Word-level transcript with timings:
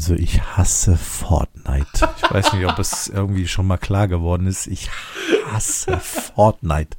Also 0.00 0.14
ich 0.14 0.40
hasse 0.40 0.96
Fortnite. 0.96 2.08
Ich 2.16 2.30
weiß 2.30 2.54
nicht, 2.54 2.64
ob 2.64 2.78
es 2.78 3.08
irgendwie 3.08 3.46
schon 3.46 3.66
mal 3.66 3.76
klar 3.76 4.08
geworden 4.08 4.46
ist. 4.46 4.66
Ich 4.66 4.88
hasse 5.52 6.00
Fortnite. 6.00 6.96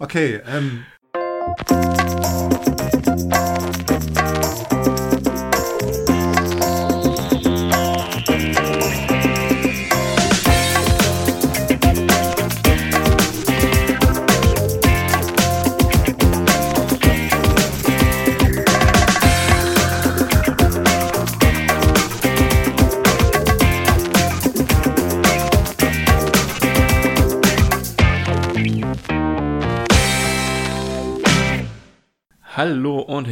Okay, 0.00 0.40
ähm. 0.44 0.84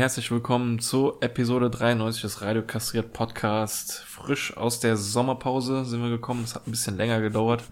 Herzlich 0.06 0.30
willkommen 0.30 0.78
zu 0.78 1.14
Episode 1.18 1.68
93 1.68 2.22
des 2.22 2.40
Radio 2.40 2.62
Kastriert 2.62 3.12
Podcast. 3.12 4.04
Frisch 4.06 4.56
aus 4.56 4.78
der 4.78 4.96
Sommerpause 4.96 5.84
sind 5.84 6.00
wir 6.00 6.10
gekommen. 6.10 6.44
Es 6.44 6.54
hat 6.54 6.68
ein 6.68 6.70
bisschen 6.70 6.96
länger 6.96 7.20
gedauert. 7.20 7.64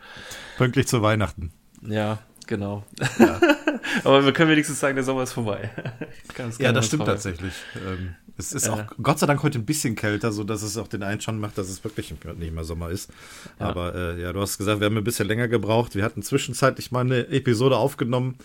Pünktlich 0.57 0.89
zu 0.89 1.01
Weihnachten. 1.01 1.53
Ja, 1.83 2.19
genau. 2.49 2.83
Ja. 3.21 3.41
Aber 4.03 4.25
wir 4.25 4.33
können 4.33 4.51
wenigstens 4.51 4.81
sagen, 4.81 4.97
der 4.97 5.05
Sommer 5.05 5.23
ist 5.23 5.33
vorbei. 5.33 5.71
ja, 6.59 6.73
das 6.73 6.87
stimmt 6.87 7.05
verhalten. 7.05 7.23
tatsächlich. 7.23 7.55
Ähm, 7.77 8.17
es 8.37 8.53
ist 8.53 8.67
äh. 8.67 8.71
auch 8.71 8.83
Gott 9.01 9.21
sei 9.21 9.27
Dank 9.27 9.41
heute 9.45 9.61
ein 9.61 9.65
bisschen 9.65 9.95
kälter, 9.95 10.33
so 10.33 10.43
dass 10.43 10.65
es 10.65 10.77
auch 10.77 10.89
den 10.89 11.05
Einschein 11.05 11.39
macht, 11.39 11.57
dass 11.57 11.69
es 11.69 11.85
wirklich 11.85 12.13
nicht 12.37 12.53
mehr 12.53 12.65
Sommer 12.65 12.91
ist. 12.91 13.13
Ja. 13.61 13.67
Aber 13.67 13.95
äh, 13.95 14.21
ja, 14.21 14.33
du 14.33 14.41
hast 14.41 14.59
gesagt, 14.59 14.81
wir 14.81 14.87
haben 14.87 14.97
ein 14.97 15.05
bisschen 15.05 15.29
länger 15.29 15.47
gebraucht. 15.47 15.95
Wir 15.95 16.03
hatten 16.03 16.21
zwischenzeitlich 16.21 16.91
mal 16.91 17.03
eine 17.03 17.29
Episode 17.29 17.77
aufgenommen 17.77 18.39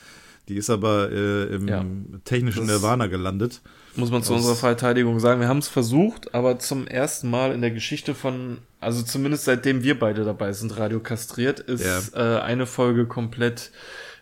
die 0.50 0.58
ist 0.58 0.70
aber 0.70 1.12
äh, 1.12 1.44
im 1.56 1.68
ja. 1.68 1.86
technischen 2.26 2.68
das 2.68 2.82
Nirvana 2.82 3.06
gelandet. 3.08 3.62
Muss 4.00 4.12
man 4.12 4.24
zu 4.24 4.34
unserer 4.34 4.56
Verteidigung 4.56 5.20
sagen. 5.20 5.42
Wir 5.42 5.48
haben 5.48 5.60
es 5.60 5.68
versucht, 5.68 6.34
aber 6.34 6.60
zum 6.60 6.88
ersten 6.88 7.30
Mal 7.30 7.54
in 7.54 7.62
der 7.62 7.72
Geschichte 7.72 8.16
von, 8.16 8.60
also 8.80 9.04
zumindest 9.04 9.46
seitdem 9.46 9.84
wir 9.84 10.00
beide 10.00 10.24
dabei 10.24 10.54
sind, 10.54 10.78
Radio 10.78 11.00
kastriert, 11.00 11.60
ist 11.60 12.14
ja. 12.14 12.38
äh, 12.38 12.42
eine 12.42 12.66
Folge 12.66 13.06
komplett 13.06 13.72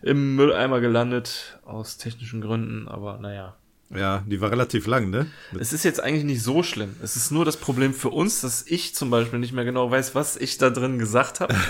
im 0.02 0.36
Mülleimer 0.36 0.80
gelandet, 0.80 1.60
aus 1.66 1.98
technischen 1.98 2.42
Gründen, 2.42 2.88
aber 2.88 3.18
naja. 3.20 3.56
Ja, 3.90 4.24
die 4.28 4.42
war 4.42 4.52
relativ 4.52 4.86
lang, 4.86 5.10
ne? 5.10 5.28
Es 5.58 5.72
ist 5.72 5.86
jetzt 5.86 6.02
eigentlich 6.04 6.26
nicht 6.26 6.44
so 6.44 6.62
schlimm. 6.62 6.98
Es 7.02 7.16
ist 7.16 7.32
nur 7.32 7.46
das 7.46 7.56
Problem 7.56 7.94
für 7.94 8.10
uns, 8.10 8.42
dass 8.42 8.66
ich 8.68 8.94
zum 8.94 9.10
Beispiel 9.10 9.40
nicht 9.40 9.54
mehr 9.54 9.64
genau 9.64 9.90
weiß, 9.90 10.14
was 10.14 10.36
ich 10.36 10.58
da 10.58 10.70
drin 10.70 11.00
gesagt 11.00 11.40
habe. 11.40 11.56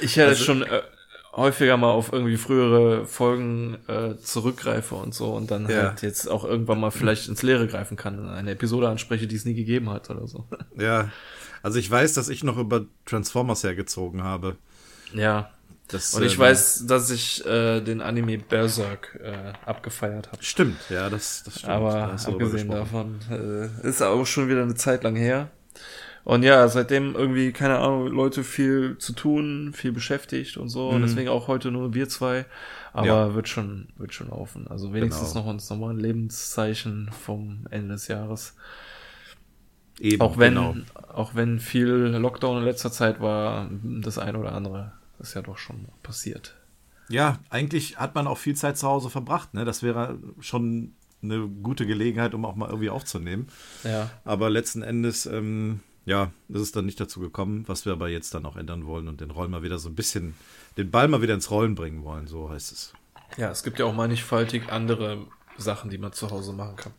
Ich 0.00 0.16
ja 0.16 0.26
also, 0.26 0.44
schon 0.44 0.62
äh, 0.62 0.82
häufiger 1.36 1.76
mal 1.76 1.90
auf 1.90 2.12
irgendwie 2.12 2.38
frühere 2.38 3.06
Folgen 3.06 3.76
äh, 3.88 4.16
zurückgreife 4.16 4.94
und 4.94 5.14
so 5.14 5.34
und 5.34 5.50
dann 5.50 5.68
ja. 5.68 5.88
halt 5.88 6.02
jetzt 6.02 6.28
auch 6.30 6.44
irgendwann 6.44 6.80
mal 6.80 6.90
vielleicht 6.90 7.28
ins 7.28 7.42
Leere 7.42 7.66
greifen 7.66 7.96
kann 7.96 8.18
und 8.18 8.28
eine 8.28 8.52
Episode 8.52 8.88
anspreche, 8.88 9.26
die 9.26 9.36
es 9.36 9.44
nie 9.44 9.54
gegeben 9.54 9.90
hat 9.90 10.10
oder 10.10 10.26
so. 10.26 10.46
Ja, 10.78 11.10
also 11.62 11.78
ich 11.78 11.90
weiß, 11.90 12.14
dass 12.14 12.28
ich 12.28 12.44
noch 12.44 12.58
über 12.58 12.84
Transformers 13.06 13.64
hergezogen 13.64 14.22
habe. 14.22 14.56
Ja. 15.14 15.50
Das, 15.88 16.14
und 16.14 16.24
ich 16.24 16.34
äh, 16.34 16.38
weiß, 16.38 16.86
dass 16.86 17.10
ich 17.10 17.46
äh, 17.46 17.80
den 17.80 18.00
Anime 18.00 18.38
Berserk 18.38 19.18
äh, 19.22 19.52
abgefeiert 19.64 20.32
habe. 20.32 20.42
Stimmt, 20.42 20.78
ja, 20.90 21.08
das, 21.08 21.44
das 21.44 21.60
stimmt. 21.60 21.72
Aber 21.72 22.12
abgesehen 22.12 22.70
davon 22.70 23.20
äh, 23.30 23.88
ist 23.88 24.02
auch 24.02 24.26
schon 24.26 24.48
wieder 24.48 24.62
eine 24.62 24.74
Zeit 24.74 25.04
lang 25.04 25.14
her. 25.16 25.50
Und 26.26 26.42
ja, 26.42 26.66
seitdem 26.66 27.14
irgendwie, 27.14 27.52
keine 27.52 27.78
Ahnung, 27.78 28.08
Leute 28.08 28.42
viel 28.42 28.98
zu 28.98 29.12
tun, 29.12 29.70
viel 29.72 29.92
beschäftigt 29.92 30.56
und 30.56 30.70
so. 30.70 30.88
Mhm. 30.88 30.96
Und 30.96 31.02
deswegen 31.02 31.28
auch 31.28 31.46
heute 31.46 31.70
nur 31.70 31.94
wir 31.94 32.08
zwei. 32.08 32.46
Aber 32.92 33.06
ja. 33.06 33.34
wird 33.34 33.46
schon, 33.46 33.90
wird 33.96 34.12
schon 34.12 34.30
laufen. 34.30 34.66
Also 34.66 34.92
wenigstens 34.92 35.34
genau. 35.34 35.44
noch 35.44 35.50
uns 35.52 35.70
nochmal 35.70 35.94
ein 35.94 36.00
Lebenszeichen 36.00 37.10
vom 37.12 37.68
Ende 37.70 37.94
des 37.94 38.08
Jahres. 38.08 38.56
Eben, 40.00 40.20
auch 40.20 40.36
wenn, 40.36 40.54
genau. 40.54 40.74
auch 41.14 41.36
wenn 41.36 41.60
viel 41.60 41.86
Lockdown 41.86 42.58
in 42.58 42.64
letzter 42.64 42.90
Zeit 42.90 43.20
war, 43.20 43.70
das 43.84 44.18
eine 44.18 44.36
oder 44.36 44.50
andere 44.50 44.90
ist 45.20 45.34
ja 45.34 45.42
doch 45.42 45.58
schon 45.58 45.86
passiert. 46.02 46.56
Ja, 47.08 47.38
eigentlich 47.50 47.98
hat 47.98 48.16
man 48.16 48.26
auch 48.26 48.38
viel 48.38 48.56
Zeit 48.56 48.76
zu 48.76 48.88
Hause 48.88 49.10
verbracht, 49.10 49.54
ne? 49.54 49.64
Das 49.64 49.84
wäre 49.84 50.18
schon 50.40 50.96
eine 51.22 51.46
gute 51.46 51.86
Gelegenheit, 51.86 52.34
um 52.34 52.44
auch 52.44 52.56
mal 52.56 52.66
irgendwie 52.68 52.90
aufzunehmen. 52.90 53.46
Ja. 53.84 54.10
Aber 54.24 54.50
letzten 54.50 54.82
Endes, 54.82 55.26
ähm, 55.26 55.82
ja, 56.06 56.32
das 56.48 56.62
ist 56.62 56.76
dann 56.76 56.86
nicht 56.86 57.00
dazu 57.00 57.20
gekommen, 57.20 57.64
was 57.66 57.84
wir 57.84 57.92
aber 57.92 58.08
jetzt 58.08 58.32
dann 58.32 58.46
auch 58.46 58.56
ändern 58.56 58.86
wollen 58.86 59.08
und 59.08 59.20
den 59.20 59.30
Roll 59.30 59.48
mal 59.48 59.62
wieder 59.62 59.78
so 59.78 59.88
ein 59.88 59.96
bisschen, 59.96 60.34
den 60.78 60.90
Ball 60.90 61.08
mal 61.08 61.20
wieder 61.20 61.34
ins 61.34 61.50
Rollen 61.50 61.74
bringen 61.74 62.04
wollen, 62.04 62.28
so 62.28 62.48
heißt 62.48 62.72
es. 62.72 62.94
Ja, 63.36 63.50
es 63.50 63.64
gibt 63.64 63.80
ja 63.80 63.84
auch 63.84 63.94
mannigfaltig 63.94 64.70
andere 64.70 65.26
Sachen, 65.58 65.90
die 65.90 65.98
man 65.98 66.12
zu 66.12 66.30
Hause 66.30 66.52
machen 66.52 66.76
kann. 66.76 66.92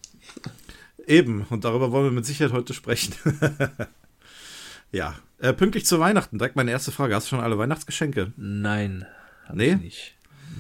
Eben, 1.08 1.46
und 1.50 1.64
darüber 1.64 1.92
wollen 1.92 2.06
wir 2.06 2.12
mit 2.12 2.26
Sicherheit 2.26 2.52
heute 2.52 2.74
sprechen. 2.74 3.16
ja, 4.92 5.16
äh, 5.40 5.54
pünktlich 5.54 5.86
zu 5.86 6.00
Weihnachten, 6.02 6.38
direkt 6.38 6.58
meine 6.58 6.72
erste 6.72 6.92
Frage. 6.92 7.16
Hast 7.16 7.28
du 7.28 7.30
schon 7.30 7.40
alle 7.40 7.58
Weihnachtsgeschenke? 7.58 8.34
Nein. 8.36 9.06
Nee? 9.54 9.74
Ich 9.74 9.82
nicht. 9.82 10.16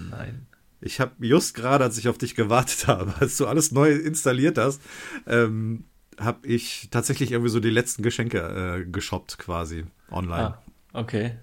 Nein. 0.09 0.47
Ich 0.79 1.01
habe 1.01 1.11
just 1.19 1.53
gerade, 1.53 1.83
als 1.83 1.97
ich 1.97 2.07
auf 2.07 2.17
dich 2.17 2.33
gewartet 2.33 2.87
habe, 2.87 3.13
als 3.19 3.35
du 3.35 3.45
alles 3.45 3.73
neu 3.73 3.91
installiert 3.91 4.57
hast, 4.57 4.81
ähm, 5.25 5.83
habe 6.19 6.47
ich 6.47 6.89
tatsächlich 6.91 7.31
irgendwie 7.31 7.51
so 7.51 7.59
die 7.59 7.69
letzten 7.69 8.03
Geschenke 8.03 8.39
äh, 8.39 8.89
geshoppt 8.89 9.37
quasi 9.37 9.85
online. 10.11 10.55
Ah, 10.55 10.61
okay. 10.93 11.33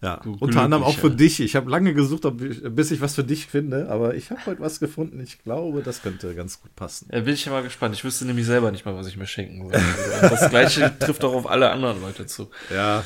Ja, 0.00 0.20
Gut, 0.22 0.40
unter 0.40 0.62
anderem 0.62 0.84
auch 0.84 0.96
für 0.96 1.10
dich. 1.10 1.40
Ich 1.40 1.56
habe 1.56 1.68
lange 1.68 1.92
gesucht, 1.92 2.24
ob 2.24 2.38
bis 2.38 2.90
ich 2.92 3.00
was 3.00 3.16
für 3.16 3.24
dich 3.24 3.46
finde, 3.46 3.88
aber 3.90 4.14
ich 4.14 4.30
habe 4.30 4.46
heute 4.46 4.60
was 4.60 4.78
gefunden. 4.78 5.18
Ich 5.20 5.42
glaube, 5.42 5.82
das 5.82 6.02
könnte 6.02 6.36
ganz 6.36 6.60
gut 6.60 6.74
passen. 6.76 7.08
Ja, 7.12 7.20
bin 7.20 7.34
ich 7.34 7.44
mal 7.50 7.64
gespannt. 7.64 7.96
Ich 7.96 8.04
wüsste 8.04 8.24
nämlich 8.24 8.46
selber 8.46 8.70
nicht 8.70 8.84
mal, 8.84 8.94
was 8.94 9.08
ich 9.08 9.16
mir 9.16 9.26
schenken 9.26 9.68
soll. 9.68 9.74
Also, 9.74 10.36
das 10.36 10.50
gleiche 10.50 10.96
trifft 11.00 11.24
auch 11.24 11.34
auf 11.34 11.50
alle 11.50 11.70
anderen 11.70 12.00
Leute 12.00 12.26
zu. 12.26 12.48
Ja, 12.72 13.04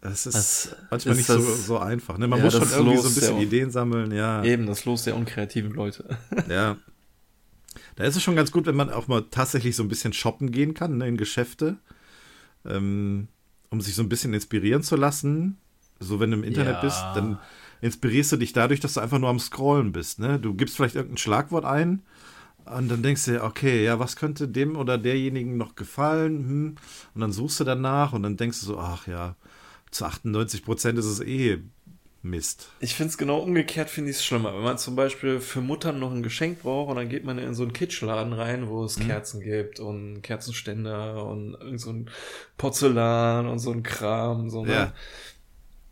das 0.00 0.26
ist 0.26 0.36
das 0.36 0.76
manchmal 0.90 1.12
ist 1.12 1.18
nicht 1.18 1.28
das, 1.28 1.44
so, 1.44 1.54
so 1.54 1.78
einfach. 1.78 2.18
Ne? 2.18 2.28
Man 2.28 2.38
ja, 2.38 2.44
muss 2.44 2.54
schon 2.54 2.70
irgendwie 2.70 2.98
so 2.98 3.08
ein 3.08 3.14
bisschen 3.14 3.38
Ideen 3.38 3.72
sammeln, 3.72 4.12
ja. 4.12 4.44
Eben, 4.44 4.66
das 4.66 4.84
Los 4.84 5.02
der 5.02 5.16
unkreativen 5.16 5.72
Leute. 5.72 6.04
Ja, 6.48 6.76
da 7.98 8.04
ist 8.04 8.14
es 8.14 8.22
schon 8.22 8.36
ganz 8.36 8.52
gut, 8.52 8.66
wenn 8.66 8.76
man 8.76 8.90
auch 8.90 9.08
mal 9.08 9.24
tatsächlich 9.28 9.74
so 9.74 9.82
ein 9.82 9.88
bisschen 9.88 10.12
shoppen 10.12 10.52
gehen 10.52 10.72
kann 10.72 10.98
ne, 10.98 11.08
in 11.08 11.16
Geschäfte, 11.16 11.78
ähm, 12.64 13.26
um 13.70 13.80
sich 13.80 13.96
so 13.96 14.02
ein 14.02 14.08
bisschen 14.08 14.32
inspirieren 14.34 14.84
zu 14.84 14.94
lassen. 14.94 15.58
So, 15.98 16.20
wenn 16.20 16.30
du 16.30 16.36
im 16.36 16.44
Internet 16.44 16.76
ja. 16.76 16.80
bist, 16.80 17.02
dann 17.16 17.40
inspirierst 17.80 18.30
du 18.30 18.36
dich 18.36 18.52
dadurch, 18.52 18.78
dass 18.78 18.94
du 18.94 19.00
einfach 19.00 19.18
nur 19.18 19.28
am 19.28 19.40
Scrollen 19.40 19.90
bist. 19.90 20.20
Ne? 20.20 20.38
Du 20.38 20.54
gibst 20.54 20.76
vielleicht 20.76 20.94
irgendein 20.94 21.18
Schlagwort 21.18 21.64
ein 21.64 22.02
und 22.66 22.88
dann 22.88 23.02
denkst 23.02 23.24
du, 23.24 23.42
okay, 23.42 23.84
ja, 23.84 23.98
was 23.98 24.14
könnte 24.14 24.46
dem 24.46 24.76
oder 24.76 24.96
derjenigen 24.96 25.56
noch 25.56 25.74
gefallen? 25.74 26.38
Hm. 26.38 26.74
Und 27.14 27.20
dann 27.20 27.32
suchst 27.32 27.58
du 27.58 27.64
danach 27.64 28.12
und 28.12 28.22
dann 28.22 28.36
denkst 28.36 28.60
du 28.60 28.66
so, 28.66 28.78
ach 28.78 29.08
ja, 29.08 29.34
zu 29.90 30.04
98 30.04 30.64
Prozent 30.64 31.00
ist 31.00 31.06
es 31.06 31.18
eh 31.18 31.58
Mist. 32.20 32.70
Ich 32.80 32.94
finde 32.96 33.10
es 33.10 33.18
genau 33.18 33.38
umgekehrt, 33.38 33.88
finde 33.88 34.10
ich 34.10 34.16
es 34.16 34.24
schlimmer. 34.24 34.52
Wenn 34.52 34.62
man 34.62 34.78
zum 34.78 34.96
Beispiel 34.96 35.38
für 35.38 35.60
Muttern 35.60 36.00
noch 36.00 36.10
ein 36.10 36.24
Geschenk 36.24 36.62
braucht 36.62 36.90
und 36.90 36.96
dann 36.96 37.08
geht 37.08 37.24
man 37.24 37.38
in 37.38 37.54
so 37.54 37.62
einen 37.62 37.72
Kitschladen 37.72 38.32
rein, 38.32 38.68
wo 38.68 38.84
es 38.84 38.98
mhm. 38.98 39.06
Kerzen 39.06 39.40
gibt 39.40 39.78
und 39.78 40.22
Kerzenständer 40.22 41.24
und 41.24 41.54
irgend 41.54 41.80
so 41.80 41.90
ein 41.90 42.10
Porzellan 42.56 43.46
und 43.46 43.60
so 43.60 43.70
ein 43.70 43.84
Kram. 43.84 44.50
So, 44.50 44.64
ne? 44.64 44.72
ja. 44.72 44.92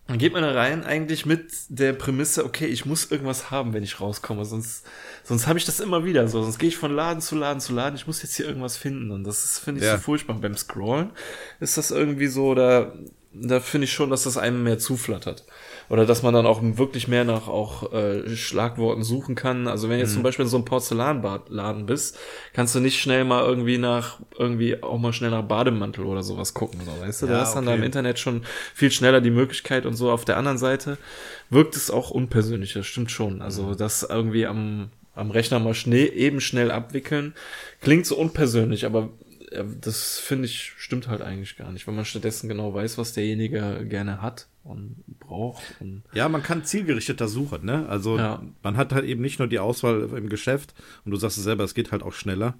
Dann 0.08 0.18
geht 0.18 0.32
man 0.32 0.42
da 0.42 0.52
rein 0.52 0.84
eigentlich 0.84 1.26
mit 1.26 1.50
der 1.68 1.92
Prämisse, 1.92 2.44
okay, 2.44 2.66
ich 2.66 2.86
muss 2.86 3.10
irgendwas 3.10 3.50
haben, 3.50 3.72
wenn 3.72 3.82
ich 3.82 4.00
rauskomme, 4.00 4.44
sonst, 4.44 4.86
sonst 5.24 5.48
habe 5.48 5.58
ich 5.58 5.64
das 5.64 5.80
immer 5.80 6.04
wieder 6.04 6.28
so. 6.28 6.42
Sonst 6.42 6.58
gehe 6.58 6.68
ich 6.68 6.76
von 6.76 6.94
Laden 6.94 7.20
zu 7.20 7.34
Laden 7.34 7.60
zu 7.60 7.72
Laden, 7.72 7.96
ich 7.96 8.06
muss 8.06 8.22
jetzt 8.22 8.36
hier 8.36 8.46
irgendwas 8.46 8.76
finden. 8.76 9.10
Und 9.10 9.24
das 9.24 9.58
finde 9.58 9.80
ich 9.80 9.86
ja. 9.86 9.96
so 9.96 10.02
furchtbar. 10.02 10.36
Beim 10.36 10.56
Scrollen 10.56 11.10
ist 11.58 11.76
das 11.76 11.90
irgendwie 11.90 12.28
so, 12.28 12.54
da, 12.54 12.94
da 13.40 13.60
finde 13.60 13.84
ich 13.84 13.92
schon, 13.92 14.10
dass 14.10 14.24
das 14.24 14.38
einem 14.38 14.62
mehr 14.62 14.78
zuflattert 14.78 15.44
oder 15.88 16.06
dass 16.06 16.22
man 16.22 16.34
dann 16.34 16.46
auch 16.46 16.60
wirklich 16.62 17.08
mehr 17.08 17.24
nach 17.24 17.48
auch 17.48 17.92
äh, 17.92 18.34
Schlagworten 18.36 19.02
suchen 19.02 19.34
kann. 19.34 19.68
Also 19.68 19.88
wenn 19.88 19.96
du 19.96 20.02
jetzt 20.02 20.10
mhm. 20.10 20.14
zum 20.14 20.22
Beispiel 20.22 20.44
in 20.44 20.50
so 20.50 20.56
einem 20.56 20.64
Porzellanladen 20.64 21.86
bist, 21.86 22.18
kannst 22.52 22.74
du 22.74 22.80
nicht 22.80 23.00
schnell 23.00 23.24
mal 23.24 23.44
irgendwie 23.44 23.78
nach, 23.78 24.18
irgendwie 24.38 24.82
auch 24.82 24.98
mal 24.98 25.12
schnell 25.12 25.30
nach 25.30 25.42
Bademantel 25.42 26.04
oder 26.04 26.22
sowas 26.22 26.54
gucken, 26.54 26.80
so, 26.84 27.04
weißt 27.04 27.22
du? 27.22 27.26
Ja, 27.26 27.32
da 27.32 27.40
hast 27.40 27.50
okay. 27.50 27.58
dann 27.58 27.66
da 27.66 27.74
im 27.74 27.82
Internet 27.82 28.18
schon 28.18 28.42
viel 28.74 28.90
schneller 28.90 29.20
die 29.20 29.30
Möglichkeit 29.30 29.86
und 29.86 29.94
so. 29.94 30.10
Auf 30.10 30.24
der 30.24 30.36
anderen 30.36 30.58
Seite 30.58 30.98
wirkt 31.50 31.76
es 31.76 31.90
auch 31.90 32.10
unpersönlich, 32.10 32.72
das 32.72 32.86
stimmt 32.86 33.10
schon. 33.10 33.42
Also 33.42 33.64
mhm. 33.64 33.76
das 33.76 34.02
irgendwie 34.02 34.46
am, 34.46 34.90
am 35.14 35.30
Rechner 35.30 35.60
mal 35.60 35.74
schnell, 35.74 36.12
eben 36.14 36.40
schnell 36.40 36.70
abwickeln, 36.70 37.34
klingt 37.80 38.06
so 38.06 38.16
unpersönlich, 38.16 38.86
aber 38.86 39.10
das 39.64 40.18
finde 40.18 40.46
ich 40.46 40.72
stimmt 40.78 41.08
halt 41.08 41.22
eigentlich 41.22 41.56
gar 41.56 41.70
nicht, 41.72 41.86
wenn 41.86 41.94
man 41.96 42.04
stattdessen 42.04 42.48
genau 42.48 42.72
weiß, 42.74 42.98
was 42.98 43.12
derjenige 43.12 43.84
gerne 43.88 44.20
hat 44.22 44.48
und 44.64 44.96
braucht. 45.20 45.62
Und 45.80 46.02
Ja, 46.12 46.28
man 46.28 46.42
kann 46.42 46.64
zielgerichteter 46.64 47.28
suchen, 47.28 47.64
ne? 47.64 47.88
Also 47.88 48.18
Ja. 48.18 48.42
man 48.62 48.76
hat 48.76 48.92
halt 48.92 49.04
eben 49.04 49.20
nicht 49.22 49.38
nur 49.38 49.48
die 49.48 49.58
Auswahl 49.58 50.02
im 50.16 50.28
Geschäft 50.28 50.74
und 51.04 51.10
du 51.12 51.16
sagst 51.16 51.38
es 51.38 51.44
selber, 51.44 51.64
es 51.64 51.74
geht 51.74 51.92
halt 51.92 52.02
auch 52.02 52.12
schneller. 52.12 52.54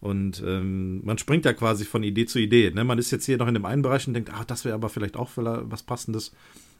Und 0.00 0.42
ähm, 0.46 1.02
man 1.04 1.16
springt 1.18 1.44
ja 1.46 1.52
quasi 1.54 1.84
von 1.86 2.02
Idee 2.02 2.26
zu 2.26 2.38
Idee. 2.38 2.70
Ne? 2.70 2.84
Man 2.84 2.98
ist 2.98 3.10
jetzt 3.10 3.24
hier 3.24 3.38
noch 3.38 3.48
in 3.48 3.54
dem 3.54 3.64
einen 3.64 3.80
Bereich 3.82 4.06
und 4.06 4.14
denkt, 4.14 4.30
ah, 4.32 4.44
das 4.46 4.64
wäre 4.64 4.74
aber 4.74 4.88
vielleicht 4.90 5.16
auch 5.16 5.30
was 5.34 5.82
Passendes. 5.82 6.32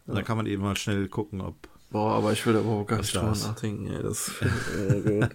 Und 0.05 0.15
dann 0.15 0.23
kann 0.23 0.37
man 0.37 0.45
eben 0.45 0.61
mal 0.61 0.77
schnell 0.77 1.07
gucken, 1.07 1.41
ob. 1.41 1.55
boah, 1.89 2.11
aber 2.13 2.31
ich 2.31 2.45
will 2.45 2.53
da 2.53 2.59
überhaupt 2.59 2.89
gar 2.89 2.97
nicht 2.97 3.13
drüber 3.15 3.31
nachdenken. 3.31 3.87
Ey, 3.87 4.03
das 4.03 4.31
gut. 5.03 5.29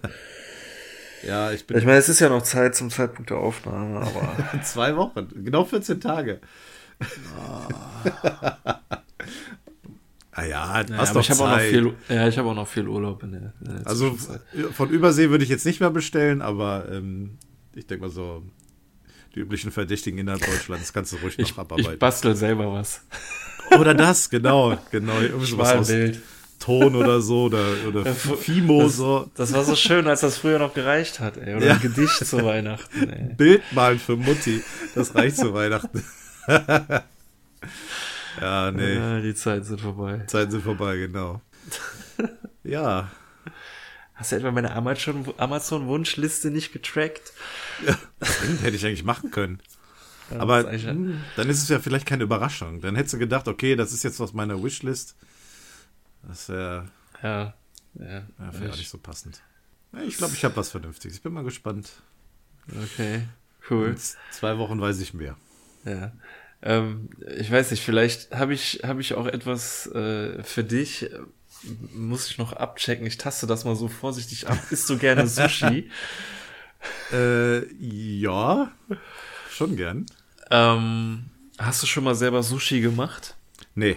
Ja, 1.25 1.51
ich 1.51 1.61
Ich 1.69 1.85
meine, 1.85 1.97
es 1.97 2.09
ist 2.09 2.19
ja 2.19 2.29
noch 2.29 2.41
Zeit 2.43 2.75
zum 2.75 2.89
Zeitpunkt 2.89 3.29
der 3.29 3.37
Aufnahme, 3.37 3.99
aber 4.01 4.61
zwei 4.63 4.95
Wochen, 4.97 5.27
genau 5.43 5.63
14 5.65 5.99
Tage. 6.01 6.41
ah 7.37 7.67
ja, 10.37 10.81
Ja, 10.81 10.85
hast 10.97 11.09
aber 11.11 11.13
doch 11.13 11.21
ich 11.21 11.29
habe 11.31 11.41
auch 11.43 11.47
noch 11.49 11.57
Zeit. 11.57 11.69
viel, 11.69 11.93
ja, 12.09 12.27
ich 12.27 12.37
habe 12.37 12.49
auch 12.49 12.55
noch 12.55 12.67
viel 12.67 12.87
Urlaub 12.87 13.23
in 13.23 13.31
der, 13.33 13.53
in 13.65 13.77
der 13.77 13.87
Also 13.87 14.17
von 14.71 14.89
Übersee 14.89 15.29
würde 15.29 15.43
ich 15.43 15.49
jetzt 15.49 15.65
nicht 15.65 15.79
mehr 15.79 15.91
bestellen, 15.91 16.41
aber 16.41 16.87
ähm, 16.91 17.37
ich 17.75 17.87
denke 17.87 18.05
mal 18.05 18.11
so, 18.11 18.43
die 19.35 19.39
üblichen 19.39 19.71
Verdächtigen 19.71 20.19
innerhalb 20.19 20.45
Deutschlands 20.45 20.93
kannst 20.93 21.11
du 21.13 21.17
ruhig 21.17 21.37
noch 21.37 21.45
Ich, 21.45 21.51
ich 21.51 21.57
abarbeiten. 21.57 21.99
bastel 21.99 22.35
selber 22.35 22.71
was. 22.73 23.01
oder 23.79 23.93
das, 23.93 24.29
genau, 24.29 24.77
genau. 24.91 25.13
Aus 25.37 25.49
Schmalbild. 25.49 26.21
Ton 26.63 26.95
oder 26.95 27.19
so 27.21 27.43
oder, 27.43 27.65
oder 27.87 28.05
Ja, 28.05 28.13
Fimo, 28.13 28.83
das, 28.83 28.95
so. 28.97 29.29
Das 29.35 29.51
war 29.53 29.63
so 29.65 29.75
schön, 29.75 30.07
als 30.07 30.21
das 30.21 30.37
früher 30.37 30.59
noch 30.59 30.73
gereicht 30.73 31.19
hat, 31.19 31.35
ey. 31.37 31.55
Oder 31.55 31.65
Ja. 31.65 31.73
ein 31.73 31.81
Gedicht 31.81 32.25
zu 32.25 32.43
Weihnachten, 32.45 33.09
ey. 33.09 33.33
Bild 33.35 33.61
malen 33.71 33.99
für 33.99 34.15
Mutti. 34.15 34.63
Das 34.95 35.13
reicht 35.13 35.37
zu 35.37 35.53
Weihnachten. 35.53 36.03
ja, 38.41 38.71
nee. 38.71 38.95
Ja, 38.95 39.19
die 39.19 39.35
Zeiten 39.35 39.63
sind 39.63 39.81
vorbei. 39.81 40.21
Zeiten 40.27 40.51
sind 40.51 40.63
vorbei, 40.63 40.97
genau. 40.97 41.41
Ja, 42.63 43.09
Hast 44.15 44.31
du 44.31 44.35
etwa 44.37 44.51
meine 44.51 44.73
Amazon- 44.75 45.33
Amazon-Wunschliste 45.37 46.51
nicht 46.51 46.71
getrackt? 46.71 47.33
stimmt, 48.21 48.61
hätte 48.61 48.75
ich 48.75 48.85
eigentlich 48.85 49.03
machen 49.03 49.31
können. 49.31 49.59
Ja, 50.31 50.39
Aber 50.39 50.71
hm, 50.71 51.21
dann 51.35 51.49
ist 51.49 51.61
es 51.63 51.67
ja 51.69 51.79
vielleicht 51.79 52.05
keine 52.05 52.23
Überraschung. 52.23 52.79
Dann 52.79 52.95
hättest 52.95 53.15
du 53.15 53.17
gedacht, 53.17 53.47
okay, 53.47 53.75
das 53.75 53.91
ist 53.91 54.03
jetzt 54.03 54.21
aus 54.21 54.31
meiner 54.33 54.63
Wishlist. 54.63 55.15
Das 56.27 56.49
wäre 56.49 56.89
ja, 57.21 57.53
ja, 57.99 58.05
ja, 58.05 58.23
wär 58.37 58.69
auch 58.69 58.73
ich- 58.73 58.79
nicht 58.79 58.89
so 58.89 58.97
passend. 58.97 59.41
Ja, 59.93 60.01
ich 60.01 60.17
glaube, 60.17 60.33
ich 60.33 60.43
habe 60.43 60.55
was 60.55 60.71
Vernünftiges. 60.71 61.17
Ich 61.17 61.23
bin 61.23 61.33
mal 61.33 61.43
gespannt. 61.43 61.89
okay, 62.83 63.27
cool. 63.69 63.89
In 63.89 63.97
zwei 64.31 64.57
Wochen 64.57 64.79
weiß 64.81 64.99
ich 64.99 65.13
mehr. 65.13 65.37
Ja. 65.85 66.11
Ähm, 66.61 67.09
ich 67.37 67.51
weiß 67.51 67.71
nicht, 67.71 67.83
vielleicht 67.83 68.33
habe 68.33 68.53
ich, 68.53 68.81
habe 68.83 69.01
ich 69.01 69.13
auch 69.15 69.27
etwas 69.27 69.85
äh, 69.87 70.41
für 70.43 70.63
dich. 70.63 71.09
Muss 71.93 72.29
ich 72.29 72.37
noch 72.37 72.53
abchecken. 72.53 73.05
Ich 73.05 73.17
taste 73.17 73.47
das 73.47 73.63
mal 73.65 73.75
so 73.75 73.87
vorsichtig 73.87 74.47
ab. 74.47 74.57
Isst 74.71 74.89
du 74.89 74.97
gerne 74.97 75.27
Sushi? 75.27 75.89
Äh, 77.13 77.73
ja, 77.75 78.69
schon 79.49 79.77
gern. 79.77 80.05
ähm, 80.51 81.29
hast 81.57 81.81
du 81.81 81.87
schon 81.87 82.03
mal 82.03 82.13
selber 82.15 82.43
Sushi 82.43 82.81
gemacht? 82.81 83.37
Nee. 83.73 83.95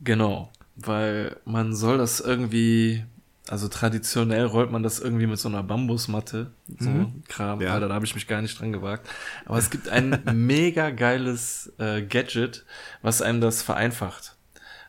Genau, 0.00 0.52
weil 0.84 1.36
man 1.44 1.74
soll 1.74 1.98
das 1.98 2.20
irgendwie, 2.20 3.04
also 3.48 3.68
traditionell 3.68 4.44
rollt 4.44 4.70
man 4.70 4.82
das 4.82 5.00
irgendwie 5.00 5.26
mit 5.26 5.38
so 5.38 5.48
einer 5.48 5.62
Bambusmatte, 5.62 6.50
so 6.78 7.10
Kram, 7.28 7.60
Ja. 7.60 7.74
Alter, 7.74 7.88
da 7.88 7.94
habe 7.94 8.04
ich 8.06 8.14
mich 8.14 8.26
gar 8.26 8.42
nicht 8.42 8.58
dran 8.60 8.72
gewagt. 8.72 9.08
Aber 9.46 9.58
es 9.58 9.70
gibt 9.70 9.88
ein 9.88 10.22
mega 10.34 10.90
geiles 10.90 11.72
äh, 11.78 12.02
Gadget, 12.02 12.64
was 13.02 13.22
einem 13.22 13.40
das 13.40 13.62
vereinfacht. 13.62 14.36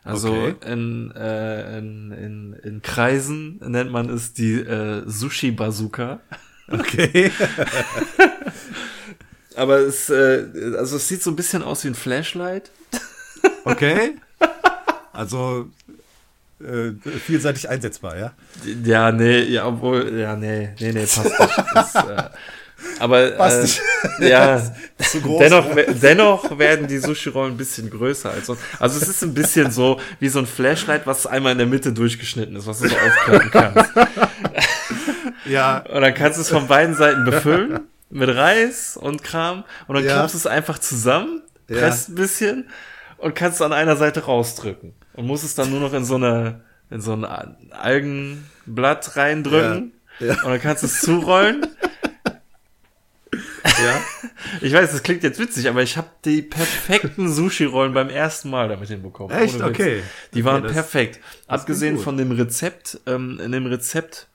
Also 0.04 0.32
Okay. 0.32 0.72
in, 0.72 1.12
äh, 1.12 1.78
in, 1.78 2.10
in, 2.12 2.52
in 2.54 2.82
Kreisen 2.82 3.60
nennt 3.64 3.90
man 3.92 4.08
es 4.10 4.32
die 4.32 4.54
äh, 4.54 5.04
Sushi-Bazooka. 5.08 6.20
Okay. 6.68 7.30
Aber 9.56 9.78
es, 9.78 10.08
äh, 10.10 10.46
also 10.78 10.96
es 10.96 11.08
sieht 11.08 11.22
so 11.22 11.30
ein 11.30 11.36
bisschen 11.36 11.62
aus 11.62 11.84
wie 11.84 11.88
ein 11.88 11.94
Flashlight. 11.94 12.70
Okay. 13.64 14.16
Also 15.12 15.68
äh, 16.60 16.92
vielseitig 17.26 17.68
einsetzbar, 17.68 18.16
ja? 18.18 18.32
Ja, 18.84 19.10
nee, 19.12 19.40
ja, 19.42 19.66
obwohl, 19.66 20.18
ja, 20.18 20.36
nee, 20.36 20.70
nee, 20.80 20.92
nee, 20.92 21.00
passt 21.00 21.24
nicht. 21.24 21.64
Das, 21.74 21.94
äh, 21.96 22.22
aber 23.00 23.30
Passt 23.32 23.80
äh, 24.20 24.28
ja, 24.30 24.62
Zu 24.98 25.20
groß. 25.20 25.40
dennoch, 25.40 25.74
we- 25.76 25.94
dennoch 26.00 26.58
werden 26.58 26.86
die 26.86 26.98
Sushi-Rollen 26.98 27.54
ein 27.54 27.56
bisschen 27.56 27.90
größer 27.90 28.30
als 28.30 28.46
sonst. 28.46 28.62
Also 28.78 28.98
es 29.00 29.08
ist 29.08 29.22
ein 29.22 29.34
bisschen 29.34 29.70
so 29.70 30.00
wie 30.20 30.28
so 30.28 30.38
ein 30.38 30.46
Flashlight, 30.46 31.06
was 31.06 31.26
einmal 31.26 31.52
in 31.52 31.58
der 31.58 31.66
Mitte 31.66 31.92
durchgeschnitten 31.92 32.54
ist, 32.56 32.66
was 32.66 32.80
du 32.80 32.88
so 32.88 32.96
aufklappen 32.96 33.50
kannst. 33.50 33.90
Ja, 35.44 35.78
Und 35.78 36.02
dann 36.02 36.14
kannst 36.14 36.38
du 36.38 36.42
es 36.42 36.48
von 36.48 36.68
beiden 36.68 36.94
Seiten 36.94 37.24
befüllen 37.24 37.80
mit 38.10 38.28
Reis 38.28 38.96
und 38.96 39.24
Kram 39.24 39.64
und 39.88 39.96
dann 39.96 40.04
Ja. 40.04 40.12
klappst 40.14 40.34
du 40.34 40.38
es 40.38 40.46
einfach 40.46 40.78
zusammen, 40.78 41.42
Ja. 41.68 41.78
presst 41.78 42.10
ein 42.10 42.14
bisschen 42.14 42.68
und 43.18 43.34
kannst 43.34 43.56
es 43.56 43.62
an 43.62 43.72
einer 43.72 43.96
Seite 43.96 44.20
rausdrücken 44.24 44.94
und 45.14 45.26
musst 45.26 45.44
es 45.44 45.54
dann 45.54 45.70
nur 45.70 45.80
noch 45.80 45.92
in 45.92 46.04
so 46.04 46.14
eine 46.16 46.62
in 46.90 47.00
so 47.00 47.12
ein 47.14 47.24
Algenblatt 47.70 49.16
reindrücken 49.16 49.92
Ja. 50.20 50.26
Ja. 50.26 50.32
und 50.44 50.50
dann 50.50 50.60
kannst 50.60 50.82
du 50.82 50.86
es 50.86 51.00
zurollen. 51.00 51.66
ja. 53.32 54.00
Ich 54.60 54.72
weiß, 54.72 54.90
das 54.92 55.02
klingt 55.02 55.22
jetzt 55.22 55.38
witzig, 55.38 55.68
aber 55.68 55.82
ich 55.82 55.96
habe 55.96 56.08
die 56.26 56.42
perfekten 56.42 57.32
Sushi-Rollen 57.32 57.94
beim 57.94 58.10
ersten 58.10 58.50
Mal 58.50 58.68
damit 58.68 58.88
hinbekommen. 58.88 59.34
Echt? 59.36 59.54
Witz. 59.54 59.62
Okay. 59.62 60.02
Die 60.34 60.44
waren 60.44 60.64
Okay, 60.64 60.74
perfekt. 60.74 61.20
Abgesehen 61.46 61.98
von 61.98 62.16
dem 62.18 62.32
Rezept, 62.32 63.00
ähm, 63.06 63.40
in 63.42 63.50
dem 63.52 63.64
Rezept 63.66 64.26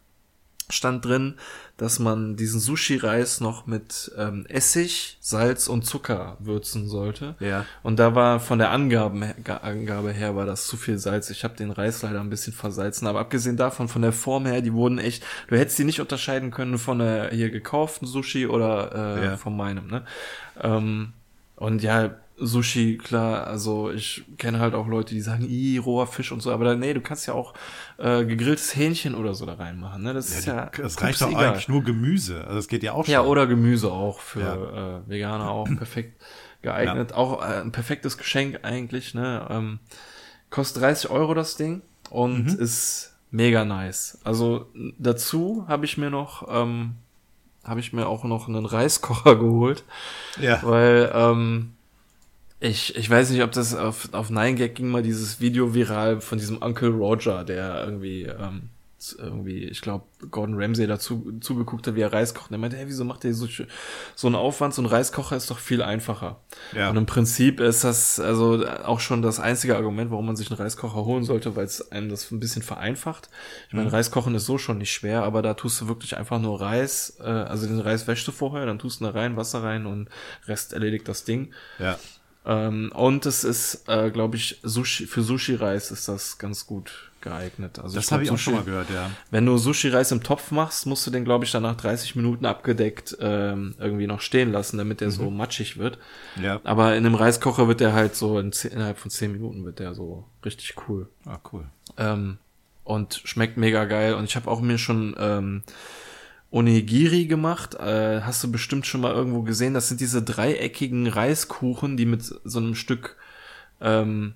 stand 0.70 1.06
drin, 1.06 1.36
dass 1.78 2.00
man 2.00 2.36
diesen 2.36 2.60
Sushi-Reis 2.60 3.40
noch 3.40 3.68
mit 3.68 4.12
ähm, 4.18 4.46
Essig, 4.50 5.18
Salz 5.22 5.68
und 5.68 5.86
Zucker 5.86 6.36
würzen 6.40 6.88
sollte. 6.88 7.36
Ja. 7.40 7.66
Und 7.84 8.00
da 8.00 8.16
war 8.16 8.40
von 8.40 8.58
der 8.58 8.72
Angaben, 8.72 9.24
Angabe 9.62 10.12
her 10.12 10.36
war 10.36 10.46
das 10.48 10.66
zu 10.66 10.76
viel 10.76 10.98
Salz. 10.98 11.30
Ich 11.30 11.44
habe 11.44 11.56
den 11.56 11.70
Reis 11.72 12.02
leider 12.02 12.20
ein 12.20 12.32
bisschen 12.32 12.54
versalzen, 12.54 13.08
aber 13.08 13.20
abgesehen 13.20 13.58
davon, 13.58 13.88
von 13.88 14.02
der 14.02 14.12
Form 14.12 14.46
her, 14.48 14.62
die 14.62 14.74
wurden 14.74 14.98
echt, 14.98 15.24
du 15.50 15.56
hättest 15.58 15.78
die 15.78 15.84
nicht 15.84 16.02
unterscheiden 16.02 16.50
können 16.50 16.80
von 16.80 16.98
der 17.00 17.30
hier 17.30 17.52
gekauften 17.52 18.08
Sushi 18.08 18.48
oder 18.48 19.18
äh, 19.20 19.26
Ja. 19.26 19.38
von 19.38 19.56
meinem, 19.56 19.88
ne? 19.88 20.04
Ähm, 20.62 21.14
und 21.58 21.84
ja, 21.84 22.12
Sushi, 22.40 22.98
klar, 22.98 23.48
also 23.48 23.90
ich 23.90 24.24
kenne 24.38 24.60
halt 24.60 24.76
auch 24.76 24.88
Leute, 24.88 25.16
die 25.16 25.22
sagen, 25.22 25.46
i, 25.50 25.78
roher 25.80 26.06
Fisch 26.06 26.32
und 26.32 26.42
so, 26.42 26.52
aber 26.52 26.66
da, 26.66 26.76
nee, 26.76 26.94
du 26.94 27.02
kannst 27.02 27.26
ja 27.26 27.34
auch 27.34 27.54
äh, 27.98 28.26
gegrilltes 28.26 28.76
Hähnchen 28.76 29.16
oder 29.16 29.34
so 29.34 29.46
da 29.48 29.54
reinmachen, 29.56 30.04
ne? 30.04 30.14
Das 30.14 30.30
ist 30.30 30.46
ja, 30.46 30.70
Es 30.84 31.02
reicht 31.02 31.22
doch 31.22 31.34
eigentlich 31.36 31.68
nur 31.68 31.84
Gemüse. 31.84 32.42
Also 32.44 32.56
das 32.56 32.68
geht 32.68 32.84
ja 32.84 32.94
auch 32.94 33.06
schon. 33.06 33.14
Ja, 33.14 33.24
oder 33.24 33.48
Gemüse 33.48 33.92
auch 33.92 34.20
für 34.20 34.40
Ja. 34.42 34.98
äh, 34.98 35.10
Veganer 35.10 35.50
auch 35.50 35.66
perfekt 35.66 36.22
geeignet. 36.62 37.14
Auch 37.14 37.42
äh, 37.42 37.62
ein 37.62 37.72
perfektes 37.72 38.18
Geschenk 38.20 38.60
eigentlich, 38.64 39.16
ne? 39.16 39.48
Ähm, 39.50 39.80
kostet 40.52 40.84
30 40.84 41.10
Euro 41.10 41.34
das 41.34 41.56
Ding 41.56 41.82
und 42.12 42.44
Mhm. 42.54 42.60
ist 42.60 43.16
mega 43.32 43.66
nice. 43.66 44.20
Also 44.24 44.68
dazu 45.00 45.66
habe 45.68 45.86
ich 45.86 45.98
mir 45.98 46.10
noch, 46.12 46.48
ähm, 46.50 46.96
habe 47.64 47.80
ich 47.80 47.94
mir 47.94 48.08
auch 48.08 48.24
noch 48.26 48.48
einen 48.48 48.66
Reiskocher 48.66 49.36
geholt, 49.40 49.84
Ja. 50.40 50.62
weil 50.64 51.12
ähm, 51.14 51.74
ich, 52.60 52.96
ich 52.96 53.10
weiß 53.10 53.30
nicht, 53.30 53.44
ob 53.44 53.52
das 53.52 53.76
auf, 53.76 54.10
auf 54.14 54.30
9gag 54.30 54.70
ging 54.70 54.90
mal 54.90 55.04
dieses 55.04 55.40
Video 55.40 55.74
viral 55.74 56.22
von 56.22 56.40
diesem 56.40 56.62
Uncle 56.62 56.90
Roger, 56.90 57.44
der 57.44 57.84
irgendwie, 57.84 58.24
ähm, 58.24 58.70
irgendwie, 59.20 59.66
ich 59.66 59.82
glaube, 59.82 60.06
Gordon 60.32 60.60
Ramsay 60.60 60.88
dazu 60.88 61.32
zugeguckt 61.40 61.86
hat, 61.86 61.94
wie 61.94 62.02
er 62.02 62.12
Reis 62.12 62.34
kocht. 62.34 62.50
Und 62.50 62.56
er 62.56 62.58
meinte, 62.58 62.78
hey, 62.78 62.88
wieso 62.88 63.06
macht 63.06 63.24
ihr 63.26 63.34
so, 63.36 63.48
so 64.16 64.28
einen 64.28 64.36
Aufwand? 64.36 64.74
So 64.74 64.82
ein 64.82 64.88
Reiskocher 64.88 65.36
ist 65.36 65.52
doch 65.52 65.60
viel 65.60 65.84
einfacher. 65.84 66.40
Ja. 66.76 66.90
Und 66.90 66.98
im 66.98 67.06
Prinzip 67.06 67.60
ist 67.60 67.84
das 67.84 68.20
also 68.20 68.66
auch 68.66 69.00
schon 69.00 69.22
das 69.22 69.40
einzige 69.40 69.76
Argument, 69.76 70.10
warum 70.10 70.26
man 70.26 70.36
sich 70.36 70.50
einen 70.50 70.60
Reiskocher 70.60 71.06
holen 71.06 71.24
sollte, 71.24 71.56
weil 71.56 71.66
es 71.66 71.92
einem 71.92 72.10
das 72.10 72.32
ein 72.32 72.40
bisschen 72.40 72.64
vereinfacht. 72.64 73.30
Ich 73.68 73.76
meine, 73.76 73.94
Reiskochen 73.94 74.34
ist 74.34 74.48
so 74.48 74.58
schon 74.58 74.80
nicht 74.80 74.92
schwer, 74.92 75.22
aber 75.24 75.44
da 75.44 75.54
tust 75.54 75.80
du 75.80 75.88
wirklich 75.88 76.18
einfach 76.18 76.40
nur 76.40 76.60
Reis, 76.60 77.18
äh, 77.20 77.24
also 77.24 77.68
den 77.68 77.80
Reis 77.80 78.08
wäschst 78.08 78.28
du 78.28 78.32
vorher, 78.32 78.66
dann 78.66 78.80
tust 78.80 79.00
du 79.00 79.06
da 79.06 79.12
rein, 79.12 79.38
Wasser 79.38 79.62
rein 79.62 79.86
und 79.86 80.10
Rest 80.48 80.74
erledigt 80.74 81.08
das 81.08 81.24
Ding. 81.24 81.54
Ja. 81.78 82.00
Ähm, 82.50 82.92
und 82.96 83.26
es 83.26 83.44
ist, 83.44 83.84
äh, 83.90 84.10
glaube 84.10 84.38
ich, 84.38 84.60
Sushi, 84.64 85.06
für 85.06 85.22
Sushi-Reis 85.22 85.92
ist 85.92 86.08
das 86.08 86.38
ganz 86.38 86.66
gut 86.66 87.12
geeignet. 87.20 87.78
Also 87.80 87.96
Das 87.96 88.10
habe 88.14 88.24
ich 88.24 88.30
auch 88.32 88.36
Sushi- 88.36 88.40
schon 88.40 88.54
mal 88.56 88.64
gehört, 88.64 88.90
ja. 88.90 89.12
Wenn 89.32 89.46
du 89.46 89.58
Sushi-Reis 89.58 90.14
im 90.14 90.24
Topf 90.24 90.52
machst, 90.52 90.86
musst 90.86 91.06
du 91.06 91.12
den, 91.12 91.26
glaube 91.26 91.44
ich, 91.44 91.52
dann 91.52 91.64
nach 91.64 91.76
30 91.76 92.16
Minuten 92.16 92.46
abgedeckt 92.46 93.18
ähm, 93.20 93.76
irgendwie 93.80 94.08
noch 94.08 94.22
stehen 94.22 94.54
lassen, 94.54 94.78
damit 94.78 95.02
der 95.02 95.12
so 95.12 95.30
matschig 95.30 95.78
wird. 95.78 95.98
Ja. 96.42 96.62
Aber 96.64 96.96
in 96.96 97.06
einem 97.06 97.16
Reiskocher 97.16 97.68
wird 97.68 97.82
der 97.82 97.92
halt 97.92 98.16
so 98.16 98.40
in 98.40 98.54
zehn, 98.54 98.72
innerhalb 98.72 98.98
von 98.98 99.12
10 99.12 99.34
Minuten 99.34 99.66
wird 99.66 99.80
der 99.80 99.94
so 99.94 100.24
richtig 100.46 100.76
cool. 100.88 101.10
Ah, 101.26 101.40
cool. 101.52 101.66
Ähm, 101.98 102.38
und 102.86 103.20
schmeckt 103.26 103.58
mega 103.58 103.84
geil. 103.84 104.14
Und 104.14 104.24
ich 104.24 104.38
habe 104.38 104.50
auch 104.50 104.62
mir 104.62 104.78
schon 104.78 105.14
ähm, 105.20 105.64
Onigiri 106.52 107.26
gemacht. 107.26 107.76
Äh, 107.76 108.22
hast 108.22 108.44
du 108.44 108.52
bestimmt 108.52 108.86
schon 108.86 109.02
mal 109.02 109.14
irgendwo 109.14 109.42
gesehen. 109.42 109.74
Das 109.74 109.88
sind 109.90 110.00
diese 110.00 110.22
dreieckigen 110.22 111.08
Reiskuchen, 111.08 111.98
die 111.98 112.06
mit 112.06 112.24
so 112.24 112.60
einem 112.60 112.76
Stück 112.76 113.18
ähm, 113.82 114.34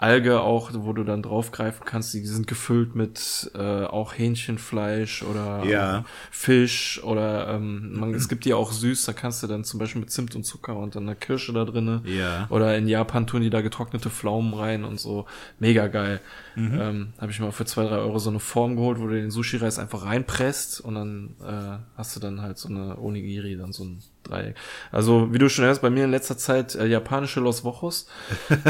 Alge 0.00 0.40
auch, 0.40 0.70
wo 0.72 0.94
du 0.94 1.04
dann 1.04 1.22
draufgreifen 1.22 1.84
kannst. 1.84 2.14
Die 2.14 2.24
sind 2.24 2.46
gefüllt 2.46 2.94
mit 2.94 3.50
äh, 3.54 3.84
auch 3.84 4.14
Hähnchenfleisch 4.16 5.22
oder 5.22 5.62
Ja. 5.64 5.98
äh, 5.98 6.02
Fisch 6.30 7.02
oder 7.04 7.48
ähm, 7.48 7.98
man, 8.00 8.14
es 8.14 8.28
gibt 8.28 8.46
die 8.46 8.54
auch 8.54 8.72
süß. 8.72 9.04
Da 9.04 9.12
kannst 9.12 9.42
du 9.42 9.46
dann 9.46 9.62
zum 9.62 9.78
Beispiel 9.78 10.00
mit 10.00 10.10
Zimt 10.10 10.34
und 10.34 10.44
Zucker 10.44 10.76
und 10.76 10.94
dann 10.96 11.02
eine 11.02 11.16
Kirsche 11.16 11.52
da 11.52 11.66
drinne. 11.66 12.02
Ja. 12.06 12.46
Oder 12.48 12.78
in 12.78 12.88
Japan 12.88 13.26
tun 13.26 13.42
die 13.42 13.50
da 13.50 13.60
getrocknete 13.60 14.08
Pflaumen 14.08 14.54
rein 14.54 14.84
und 14.84 14.98
so. 14.98 15.26
Mega 15.58 15.86
geil. 15.88 16.20
Ähm, 16.56 17.12
Habe 17.18 17.30
ich 17.32 17.40
mal 17.40 17.52
für 17.52 17.64
zwei 17.64 17.84
drei 17.84 17.96
Euro 17.98 18.18
so 18.18 18.28
eine 18.30 18.40
Form 18.40 18.76
geholt, 18.76 18.98
wo 19.00 19.06
du 19.06 19.14
den 19.14 19.30
Sushi-Reis 19.30 19.78
einfach 19.78 20.04
reinpresst 20.04 20.80
und 20.80 20.94
dann 20.94 21.34
äh, 21.42 21.78
hast 21.96 22.16
du 22.16 22.20
dann 22.20 22.40
halt 22.42 22.58
so 22.58 22.68
eine 22.68 22.98
Onigiri, 22.98 23.56
dann 23.56 23.72
so 23.72 23.84
ein 23.84 24.02
Dreieck. 24.30 24.56
Also, 24.92 25.32
wie 25.32 25.38
du 25.38 25.48
schon 25.48 25.64
hörst, 25.64 25.82
bei 25.82 25.90
mir 25.90 26.04
in 26.04 26.10
letzter 26.10 26.38
Zeit 26.38 26.74
äh, 26.74 26.86
japanische 26.86 27.40
Los 27.40 27.64
Wochos. 27.64 28.06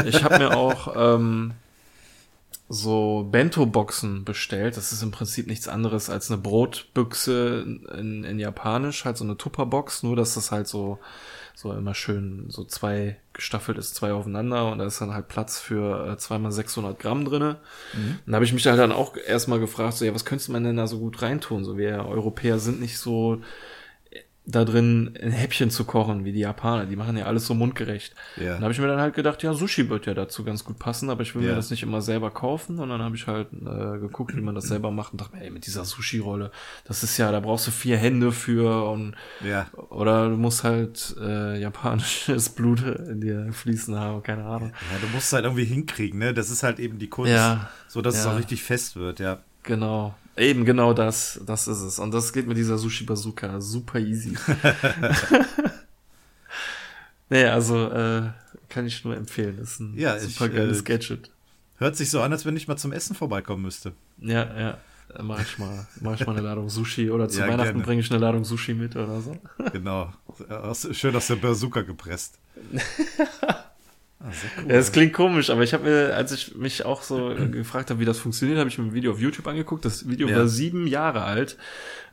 Ich 0.05 0.23
habe 0.23 0.39
mir 0.39 0.55
auch 0.55 0.93
ähm, 1.15 1.53
so 2.69 3.27
Bento-Boxen 3.31 4.23
bestellt. 4.23 4.77
Das 4.77 4.91
ist 4.91 5.03
im 5.03 5.11
Prinzip 5.11 5.47
nichts 5.47 5.67
anderes 5.67 6.09
als 6.09 6.31
eine 6.31 6.41
Brotbüchse 6.41 7.65
in, 7.97 8.23
in 8.23 8.39
Japanisch, 8.39 9.05
halt 9.05 9.17
so 9.17 9.23
eine 9.23 9.37
Tupperbox, 9.37 10.03
nur 10.03 10.15
dass 10.15 10.35
das 10.35 10.51
halt 10.51 10.67
so 10.67 10.99
so 11.53 11.71
immer 11.73 11.93
schön 11.93 12.45
so 12.49 12.63
zwei 12.63 13.17
gestaffelt 13.33 13.77
ist, 13.77 13.95
zwei 13.95 14.13
aufeinander 14.13 14.71
und 14.71 14.79
da 14.79 14.85
ist 14.85 14.99
dann 14.99 15.13
halt 15.13 15.27
Platz 15.27 15.59
für 15.59 16.11
äh, 16.11 16.17
zweimal 16.17 16.51
600 16.51 16.97
Gramm 16.97 17.25
drinne. 17.25 17.57
Und 18.25 18.31
da 18.31 18.35
habe 18.35 18.45
ich 18.45 18.53
mich 18.53 18.65
halt 18.65 18.79
dann 18.79 18.91
auch 18.91 19.15
erstmal 19.15 19.59
gefragt, 19.59 19.95
so 19.95 20.05
ja, 20.05 20.13
was 20.15 20.25
könnte 20.25 20.51
man 20.51 20.63
denn 20.63 20.77
da 20.77 20.87
so 20.87 20.99
gut 20.99 21.21
reintun? 21.21 21.63
So 21.63 21.77
wir 21.77 22.05
Europäer 22.05 22.57
sind 22.57 22.79
nicht 22.79 22.97
so 22.97 23.41
da 24.43 24.65
drin 24.65 25.13
ein 25.21 25.31
Häppchen 25.31 25.69
zu 25.69 25.85
kochen 25.85 26.25
wie 26.25 26.31
die 26.31 26.39
Japaner. 26.39 26.85
Die 26.85 26.95
machen 26.95 27.15
ja 27.15 27.25
alles 27.25 27.45
so 27.45 27.53
mundgerecht. 27.53 28.15
Ja. 28.37 28.53
Dann 28.55 28.63
habe 28.63 28.73
ich 28.73 28.79
mir 28.79 28.87
dann 28.87 28.99
halt 28.99 29.13
gedacht, 29.13 29.43
ja, 29.43 29.53
Sushi 29.53 29.87
wird 29.89 30.07
ja 30.07 30.15
dazu 30.15 30.43
ganz 30.43 30.63
gut 30.63 30.79
passen, 30.79 31.11
aber 31.11 31.21
ich 31.21 31.35
will 31.35 31.43
Ja. 31.43 31.49
mir 31.51 31.55
das 31.55 31.69
nicht 31.69 31.83
immer 31.83 32.01
selber 32.01 32.31
kaufen. 32.31 32.79
Und 32.79 32.89
dann 32.89 33.01
habe 33.03 33.15
ich 33.15 33.27
halt 33.27 33.49
äh, 33.53 33.99
geguckt, 33.99 34.35
wie 34.35 34.41
man 34.41 34.55
das 34.55 34.65
selber 34.65 34.89
macht 34.89 35.11
und 35.11 35.21
dachte 35.21 35.35
mir, 35.35 35.43
ey, 35.43 35.51
mit 35.51 35.67
dieser 35.67 35.85
Sushi-Rolle, 35.85 36.51
das 36.85 37.03
ist 37.03 37.17
ja, 37.17 37.31
da 37.31 37.39
brauchst 37.39 37.67
du 37.67 37.71
vier 37.71 37.97
Hände 37.97 38.31
für 38.31 38.89
und 38.89 39.15
Ja. 39.45 39.67
oder 39.89 40.27
du 40.29 40.37
musst 40.37 40.63
halt 40.63 41.15
äh, 41.21 41.59
japanisches 41.61 42.49
Blut 42.55 42.81
in 42.81 43.21
dir 43.21 43.53
fließen 43.53 43.95
haben, 43.95 44.23
keine 44.23 44.43
Ahnung. 44.45 44.73
Ja, 44.91 44.97
du 44.99 45.07
musst 45.13 45.27
es 45.27 45.33
halt 45.33 45.45
irgendwie 45.45 45.65
hinkriegen, 45.65 46.17
ne? 46.19 46.33
Das 46.33 46.49
ist 46.49 46.63
halt 46.63 46.79
eben 46.79 46.97
die 46.97 47.09
Kunst, 47.09 47.31
Ja. 47.31 47.69
so 47.87 48.01
dass 48.01 48.17
es 48.17 48.25
auch 48.25 48.37
richtig 48.37 48.63
fest 48.63 48.95
wird, 48.95 49.19
ja. 49.19 49.37
Genau. 49.63 50.15
Eben 50.41 50.65
genau 50.65 50.93
das, 50.93 51.39
das 51.45 51.67
ist 51.67 51.81
es. 51.81 51.99
Und 51.99 52.11
das 52.13 52.33
geht 52.33 52.47
mit 52.47 52.57
dieser 52.57 52.79
Sushi 52.79 53.03
Bazooka 53.03 53.61
super 53.61 53.99
easy. 53.99 54.35
nee, 57.29 57.45
also 57.45 57.89
äh, 57.91 58.29
kann 58.67 58.87
ich 58.87 59.05
nur 59.05 59.15
empfehlen. 59.15 59.57
Das 59.59 59.73
ist 59.73 59.79
ein 59.81 59.97
Ja, 59.97 60.17
ich, 60.17 60.33
super 60.33 60.49
geiles 60.49 60.79
äh, 60.79 60.83
Gadget. 60.83 61.29
Hört 61.77 61.95
sich 61.95 62.09
so 62.09 62.21
an, 62.21 62.31
als 62.31 62.43
wenn 62.45 62.57
ich 62.57 62.67
mal 62.67 62.77
zum 62.77 62.91
Essen 62.91 63.15
vorbeikommen 63.15 63.61
müsste. 63.61 63.93
Ja, 64.17 64.59
ja. 64.59 64.77
Äh, 65.15 65.21
Mach 65.21 65.41
ich 65.41 65.59
mal, 65.59 65.87
mach 65.99 66.19
ich 66.19 66.25
mal 66.25 66.33
eine 66.33 66.41
Ladung 66.41 66.69
Sushi 66.69 67.11
oder 67.11 67.29
zu 67.29 67.41
Ja, 67.41 67.47
Weihnachten 67.47 67.81
bringe 67.83 68.01
ich 68.01 68.09
eine 68.09 68.19
Ladung 68.19 68.43
Sushi 68.43 68.73
mit 68.73 68.95
oder 68.95 69.21
so. 69.21 69.37
Genau. 69.71 70.11
Schön 70.91 71.15
aus 71.15 71.27
der 71.27 71.35
Bazooka 71.35 71.81
gepresst. 71.81 72.39
Cool. 74.23 74.69
Ja, 74.69 74.75
das 74.77 74.91
klingt 74.91 75.13
komisch, 75.13 75.49
aber 75.49 75.63
ich 75.63 75.73
habe 75.73 75.85
mir, 75.89 76.15
als 76.15 76.31
ich 76.31 76.55
mich 76.55 76.85
auch 76.85 77.01
so 77.01 77.33
gefragt 77.51 77.89
habe, 77.89 77.99
wie 77.99 78.05
das 78.05 78.19
funktioniert, 78.19 78.59
habe 78.59 78.69
ich 78.69 78.77
mir 78.77 78.85
ein 78.85 78.93
Video 78.93 79.11
auf 79.11 79.19
YouTube 79.19 79.47
angeguckt. 79.47 79.83
Das 79.83 80.07
Video 80.07 80.27
Ja. 80.27 80.37
war 80.37 80.47
sieben 80.47 80.85
Jahre 80.87 81.23
alt, 81.23 81.57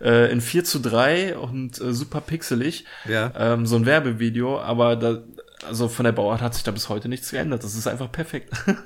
äh, 0.00 0.30
in 0.32 0.40
4 0.40 0.64
zu 0.64 0.78
3 0.80 1.36
und 1.36 1.80
äh, 1.80 1.92
super 1.92 2.20
pixelig. 2.20 2.84
Ja. 3.06 3.32
Ähm, 3.36 3.66
so 3.66 3.76
ein 3.76 3.84
Werbevideo, 3.86 4.58
aber 4.60 4.96
da, 4.96 5.18
also 5.66 5.88
von 5.88 6.04
der 6.04 6.12
Bauart 6.12 6.40
hat 6.40 6.54
sich 6.54 6.62
da 6.64 6.70
bis 6.70 6.88
heute 6.88 7.08
nichts 7.08 7.30
geändert. 7.30 7.62
Das 7.64 7.74
ist 7.74 7.86
einfach 7.86 8.10
perfekt. 8.10 8.52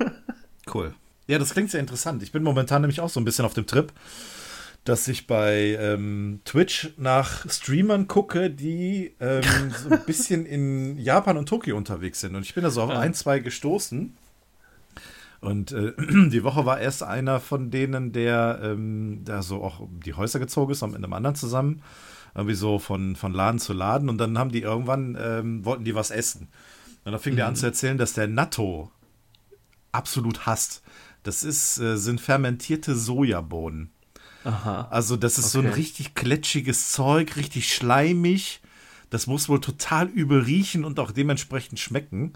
Cool. 0.72 0.94
Ja, 1.26 1.38
das 1.40 1.52
klingt 1.52 1.70
sehr 1.70 1.80
interessant. 1.80 2.22
Ich 2.22 2.30
bin 2.32 2.42
momentan 2.44 2.82
nämlich 2.82 3.00
auch 3.00 3.08
so 3.08 3.18
ein 3.20 3.24
bisschen 3.24 3.44
auf 3.44 3.52
dem 3.54 3.66
Trip, 3.66 3.92
dass 4.84 5.06
ich 5.06 5.26
bei 5.26 5.76
ähm, 5.78 6.40
Twitch 6.44 6.90
nach 6.96 7.48
Streamern 7.48 8.08
gucke, 8.08 8.50
die 8.50 9.14
ähm, 9.20 9.42
so 9.82 9.90
ein 9.90 10.04
bisschen 10.04 10.44
in 10.44 10.98
Japan 10.98 11.36
und 11.36 11.48
Tokio 11.48 11.76
unterwegs 11.76 12.20
sind. 12.20 12.34
Und 12.34 12.42
ich 12.42 12.54
bin 12.54 12.64
da 12.64 12.70
so 12.70 12.82
auf 12.82 12.90
ein, 12.90 13.14
zwei 13.14 13.38
gestoßen. 13.38 14.16
Und 15.40 15.72
äh, 15.72 15.92
die 16.30 16.42
Woche 16.42 16.66
war 16.66 16.80
erst 16.80 17.02
einer 17.02 17.38
von 17.38 17.70
denen, 17.70 18.12
der 18.12 18.60
ähm, 18.62 19.22
da 19.24 19.42
so 19.42 19.62
auch 19.62 19.86
die 20.04 20.14
Häuser 20.14 20.40
gezogen 20.40 20.72
ist, 20.72 20.82
mit 20.82 20.96
einem 20.96 21.12
anderen 21.12 21.36
zusammen. 21.36 21.82
Irgendwie 22.34 22.54
so 22.54 22.78
von, 22.78 23.14
von 23.14 23.32
Laden 23.32 23.60
zu 23.60 23.72
Laden. 23.72 24.08
Und 24.08 24.18
dann 24.18 24.38
haben 24.38 24.50
die 24.50 24.62
irgendwann, 24.62 25.16
ähm, 25.20 25.64
wollten 25.64 25.84
die 25.84 25.94
was 25.94 26.10
essen. 26.10 26.48
Und 27.04 27.12
dann 27.12 27.20
fing 27.20 27.36
der 27.36 27.46
an 27.46 27.56
zu 27.56 27.66
erzählen, 27.66 27.98
dass 27.98 28.14
der 28.14 28.26
Natto 28.26 28.90
absolut 29.92 30.46
hasst. 30.46 30.82
Das 31.22 31.44
ist, 31.44 31.78
äh, 31.78 31.96
sind 31.96 32.20
fermentierte 32.20 32.96
Sojabohnen. 32.96 33.90
Aha. 34.44 34.88
Also 34.90 35.16
das 35.16 35.38
ist 35.38 35.50
so 35.52 35.60
ein 35.60 35.66
Okay. 35.66 35.74
richtig 35.76 36.14
gletschiges 36.14 36.90
Zeug, 36.92 37.36
richtig 37.36 37.72
schleimig. 37.72 38.60
Das 39.10 39.26
muss 39.26 39.48
wohl 39.48 39.60
total 39.60 40.08
übel 40.08 40.40
riechen 40.42 40.84
und 40.84 40.98
auch 40.98 41.10
dementsprechend 41.12 41.78
schmecken. 41.78 42.32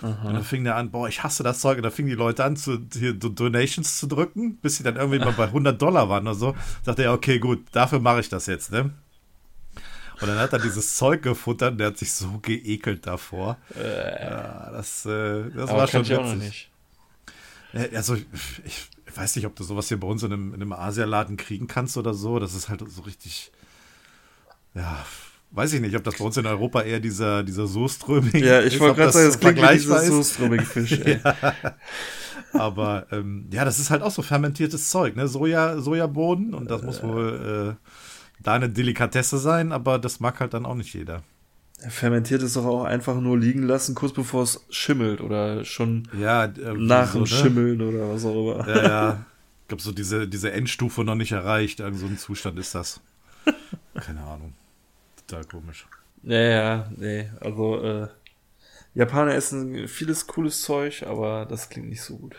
Und 0.00 0.32
dann 0.32 0.44
fing 0.44 0.64
der 0.64 0.76
an, 0.76 0.90
boah, 0.90 1.08
ich 1.08 1.22
hasse 1.22 1.42
das 1.42 1.60
Zeug. 1.60 1.76
Und 1.76 1.82
dann 1.82 1.92
fingen 1.92 2.08
die 2.08 2.14
Leute 2.14 2.42
an, 2.44 2.56
zu, 2.56 2.78
hier 2.94 3.12
Do- 3.12 3.28
Donations 3.28 3.98
zu 3.98 4.06
drücken, 4.06 4.56
bis 4.56 4.76
sie 4.78 4.82
dann 4.82 4.96
irgendwie 4.96 5.18
mal 5.18 5.32
bei 5.32 5.44
100 5.44 5.82
Dollar 5.82 6.08
waren 6.08 6.26
oder 6.26 6.34
so. 6.36 6.56
Sagte 6.82 7.02
er, 7.02 7.12
okay, 7.12 7.38
gut, 7.38 7.66
dafür 7.72 8.00
mache 8.00 8.20
ich 8.20 8.30
das 8.30 8.46
jetzt, 8.46 8.72
ne? 8.72 8.92
Und 10.22 10.28
dann 10.28 10.38
hat 10.38 10.52
er 10.54 10.58
dieses 10.58 10.96
Zeug 10.96 11.22
gefuttert 11.22 11.72
und 11.72 11.78
der 11.78 11.88
hat 11.88 11.98
sich 11.98 12.12
so 12.12 12.38
geekelt 12.40 13.06
davor. 13.06 13.58
Ja, 13.78 14.70
das, 14.70 15.04
äh, 15.04 15.50
das 15.54 15.68
aber 15.68 15.80
war 15.80 15.88
schon 15.88 16.02
ich 16.02 16.14
auch 16.14 16.22
noch 16.22 16.34
witzig. 16.36 16.70
nicht. 17.74 17.90
Ja, 17.92 17.96
Also, 17.98 18.14
ich, 18.14 18.88
ich 19.10 19.16
weiß 19.16 19.36
nicht, 19.36 19.46
ob 19.46 19.56
du 19.56 19.64
sowas 19.64 19.88
hier 19.88 19.98
bei 19.98 20.06
uns 20.06 20.22
in 20.22 20.32
einem, 20.32 20.54
in 20.54 20.62
einem 20.62 20.72
Asialaden 20.72 21.36
kriegen 21.36 21.66
kannst 21.66 21.96
oder 21.96 22.14
so. 22.14 22.38
Das 22.38 22.54
ist 22.54 22.68
halt 22.68 22.82
so 22.88 23.02
richtig. 23.02 23.50
Ja, 24.74 25.04
weiß 25.50 25.72
ich 25.72 25.80
nicht, 25.80 25.96
ob 25.96 26.04
das 26.04 26.16
bei 26.16 26.24
uns 26.24 26.36
in 26.36 26.46
Europa 26.46 26.82
eher 26.82 27.00
dieser, 27.00 27.42
dieser 27.42 27.66
Soßströming 27.66 28.36
Ja, 28.36 28.62
ich 28.62 28.78
wollte 28.78 28.96
gerade 28.96 29.12
sagen, 29.12 29.26
das 29.26 29.40
klingt 29.40 29.56
wie 29.56 29.60
vergleichbar 29.60 30.00
dieses 30.00 30.10
ist. 30.18 30.28
soßströmige 30.28 30.64
Fisch. 30.64 30.92
Ey. 30.92 31.20
Aber 32.52 33.06
ähm, 33.10 33.46
ja, 33.52 33.64
das 33.64 33.78
ist 33.78 33.90
halt 33.90 34.02
auch 34.02 34.10
so 34.10 34.22
fermentiertes 34.22 34.90
Zeug, 34.90 35.16
ne? 35.16 35.28
Soja, 35.28 35.78
Sojabohnen 35.80 36.54
und 36.54 36.70
das 36.70 36.82
muss 36.82 37.02
wohl 37.02 37.76
äh, 37.78 37.90
da 38.42 38.54
eine 38.54 38.68
Delikatesse 38.68 39.38
sein, 39.38 39.70
aber 39.70 39.98
das 39.98 40.18
mag 40.18 40.40
halt 40.40 40.54
dann 40.54 40.66
auch 40.66 40.74
nicht 40.74 40.94
jeder. 40.94 41.22
Fermentiert 41.88 42.42
ist 42.42 42.56
doch 42.56 42.66
auch 42.66 42.84
einfach 42.84 43.20
nur 43.20 43.38
liegen 43.38 43.62
lassen, 43.62 43.94
kurz 43.94 44.12
bevor 44.12 44.42
es 44.42 44.64
schimmelt 44.70 45.20
oder 45.20 45.64
schon 45.64 46.08
Ja, 46.18 46.44
irgendwie 46.44 46.86
nach 46.86 47.12
so, 47.12 47.20
dem 47.20 47.22
ne? 47.22 47.26
Schimmeln 47.26 47.80
oder 47.80 48.10
was 48.10 48.24
auch 48.24 48.54
immer. 48.54 48.68
Ja, 48.68 48.82
ja. 48.82 49.26
Ich 49.62 49.68
glaube, 49.68 49.82
so 49.82 49.92
diese, 49.92 50.28
diese 50.28 50.52
Endstufe 50.52 51.04
noch 51.04 51.14
nicht 51.14 51.32
erreicht. 51.32 51.80
Irgend 51.80 51.98
so 52.00 52.06
ein 52.06 52.18
Zustand 52.18 52.58
ist 52.58 52.74
das. 52.74 53.00
Keine 53.94 54.20
Ahnung. 54.22 54.52
Total 55.26 55.44
komisch. 55.44 55.86
Ja, 56.22 56.40
ja, 56.40 56.90
nee, 56.96 57.30
also 57.40 57.82
äh, 57.82 58.08
Japaner 58.94 59.34
essen 59.34 59.88
vieles 59.88 60.26
cooles 60.26 60.62
Zeug, 60.62 61.04
aber 61.06 61.46
das 61.46 61.68
klingt 61.70 61.88
nicht 61.88 62.02
so 62.02 62.16
gut. 62.16 62.36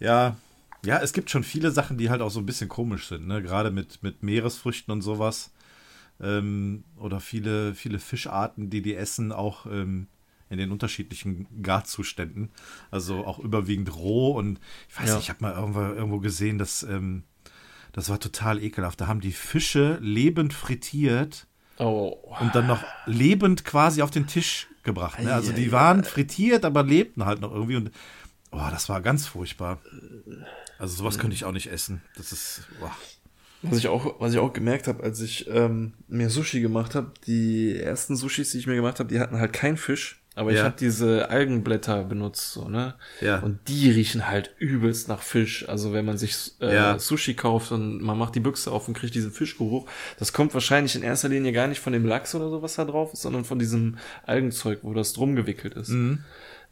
Ja, 0.00 0.36
ja, 0.84 1.00
es 1.00 1.14
gibt 1.14 1.30
schon 1.30 1.44
viele 1.44 1.70
Sachen, 1.70 1.96
die 1.96 2.10
halt 2.10 2.20
auch 2.20 2.30
so 2.30 2.40
ein 2.40 2.46
bisschen 2.46 2.68
komisch 2.68 3.08
sind, 3.08 3.26
ne? 3.26 3.42
Gerade 3.42 3.70
mit, 3.70 4.02
mit 4.02 4.22
Meeresfrüchten 4.22 4.92
und 4.92 5.00
sowas. 5.00 5.50
Ähm, 6.20 6.84
oder 6.96 7.20
viele, 7.20 7.74
viele 7.74 7.98
Fischarten, 7.98 8.70
die 8.70 8.82
die 8.82 8.94
essen, 8.94 9.32
auch 9.32 9.66
ähm, 9.66 10.06
in 10.50 10.58
den 10.58 10.70
unterschiedlichen 10.70 11.46
Garzuständen. 11.62 12.50
Also 12.90 13.26
auch 13.26 13.38
überwiegend 13.38 13.94
roh. 13.96 14.32
Und 14.36 14.60
ich 14.88 14.98
weiß 15.00 15.08
Ja. 15.08 15.14
nicht, 15.16 15.24
ich 15.24 15.30
habe 15.30 15.42
mal 15.42 15.54
irgendwo, 15.54 15.80
irgendwo 15.80 16.18
gesehen, 16.20 16.58
dass 16.58 16.82
ähm, 16.84 17.24
das 17.92 18.08
war 18.08 18.20
total 18.20 18.62
ekelhaft. 18.62 19.00
Da 19.00 19.06
haben 19.06 19.20
die 19.20 19.32
Fische 19.32 19.98
lebend 20.00 20.52
frittiert 20.52 21.46
Oh, 21.76 22.16
und 22.40 22.54
dann 22.54 22.68
noch 22.68 22.84
lebend 23.06 23.64
quasi 23.64 24.00
auf 24.02 24.12
den 24.12 24.28
Tisch 24.28 24.68
gebracht. 24.84 25.18
Ne? 25.20 25.34
Also 25.34 25.52
die 25.52 25.72
waren 25.72 26.04
frittiert, 26.04 26.64
aber 26.64 26.84
lebten 26.84 27.24
halt 27.24 27.40
noch 27.40 27.50
irgendwie. 27.52 27.74
Und 27.74 27.90
oh, 28.52 28.68
das 28.70 28.88
war 28.88 29.00
ganz 29.00 29.26
furchtbar. 29.26 29.80
Also 30.78 30.94
sowas 30.96 31.18
könnte 31.18 31.34
ich 31.34 31.44
auch 31.44 31.52
nicht 31.52 31.66
essen. 31.72 32.00
Das 32.16 32.30
ist. 32.30 32.62
Boah. 32.78 32.92
Was 33.70 33.78
ich 33.78 33.88
auch, 33.88 34.20
was 34.20 34.32
ich 34.32 34.38
auch 34.38 34.52
gemerkt 34.52 34.86
habe, 34.88 35.02
als 35.02 35.20
ich 35.20 35.48
ähm, 35.50 35.94
mir 36.08 36.30
Sushi 36.30 36.60
gemacht 36.60 36.94
habe, 36.94 37.12
die 37.26 37.76
ersten 37.78 38.16
Sushis, 38.16 38.52
die 38.52 38.58
ich 38.58 38.66
mir 38.66 38.76
gemacht 38.76 38.98
habe, 39.00 39.08
die 39.08 39.20
hatten 39.20 39.38
halt 39.38 39.52
keinen 39.52 39.76
Fisch, 39.76 40.20
aber 40.36 40.50
ich 40.50 40.58
Ja. 40.58 40.64
habe 40.64 40.74
diese 40.78 41.30
Algenblätter 41.30 42.04
benutzt, 42.04 42.52
so 42.52 42.68
ne. 42.68 42.94
Ja. 43.20 43.38
Und 43.38 43.60
die 43.68 43.90
riechen 43.90 44.26
halt 44.28 44.52
übelst 44.58 45.08
nach 45.08 45.22
Fisch. 45.22 45.68
Also 45.68 45.92
wenn 45.92 46.04
man 46.04 46.18
sich 46.18 46.52
äh, 46.60 46.74
Ja. 46.74 46.98
Sushi 46.98 47.34
kauft 47.34 47.70
und 47.72 48.00
man 48.02 48.18
macht 48.18 48.34
die 48.34 48.40
Büchse 48.40 48.72
auf 48.72 48.88
und 48.88 48.94
kriegt 48.94 49.14
diesen 49.14 49.30
Fischgeruch, 49.30 49.88
das 50.18 50.32
kommt 50.32 50.52
wahrscheinlich 50.54 50.96
in 50.96 51.02
erster 51.02 51.28
Linie 51.28 51.52
gar 51.52 51.68
nicht 51.68 51.80
von 51.80 51.92
dem 51.92 52.04
Lachs 52.04 52.34
oder 52.34 52.50
so, 52.50 52.62
was 52.62 52.74
da 52.74 52.84
drauf 52.84 53.12
ist, 53.12 53.22
sondern 53.22 53.44
von 53.44 53.58
diesem 53.58 53.96
Algenzeug, 54.26 54.80
wo 54.82 54.92
das 54.92 55.12
drum 55.12 55.36
gewickelt 55.36 55.74
ist. 55.74 55.90
Mhm. 55.90 56.18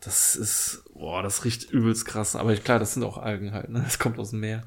Das 0.00 0.34
ist, 0.34 0.82
boah, 0.94 1.22
das 1.22 1.44
riecht 1.44 1.70
übelst 1.70 2.06
krass. 2.06 2.34
Aber 2.34 2.52
klar, 2.56 2.80
das 2.80 2.94
sind 2.94 3.04
auch 3.04 3.18
Algen 3.18 3.52
halt, 3.52 3.68
ne? 3.70 3.80
Das 3.84 4.00
kommt 4.00 4.18
aus 4.18 4.30
dem 4.30 4.40
Meer. 4.40 4.64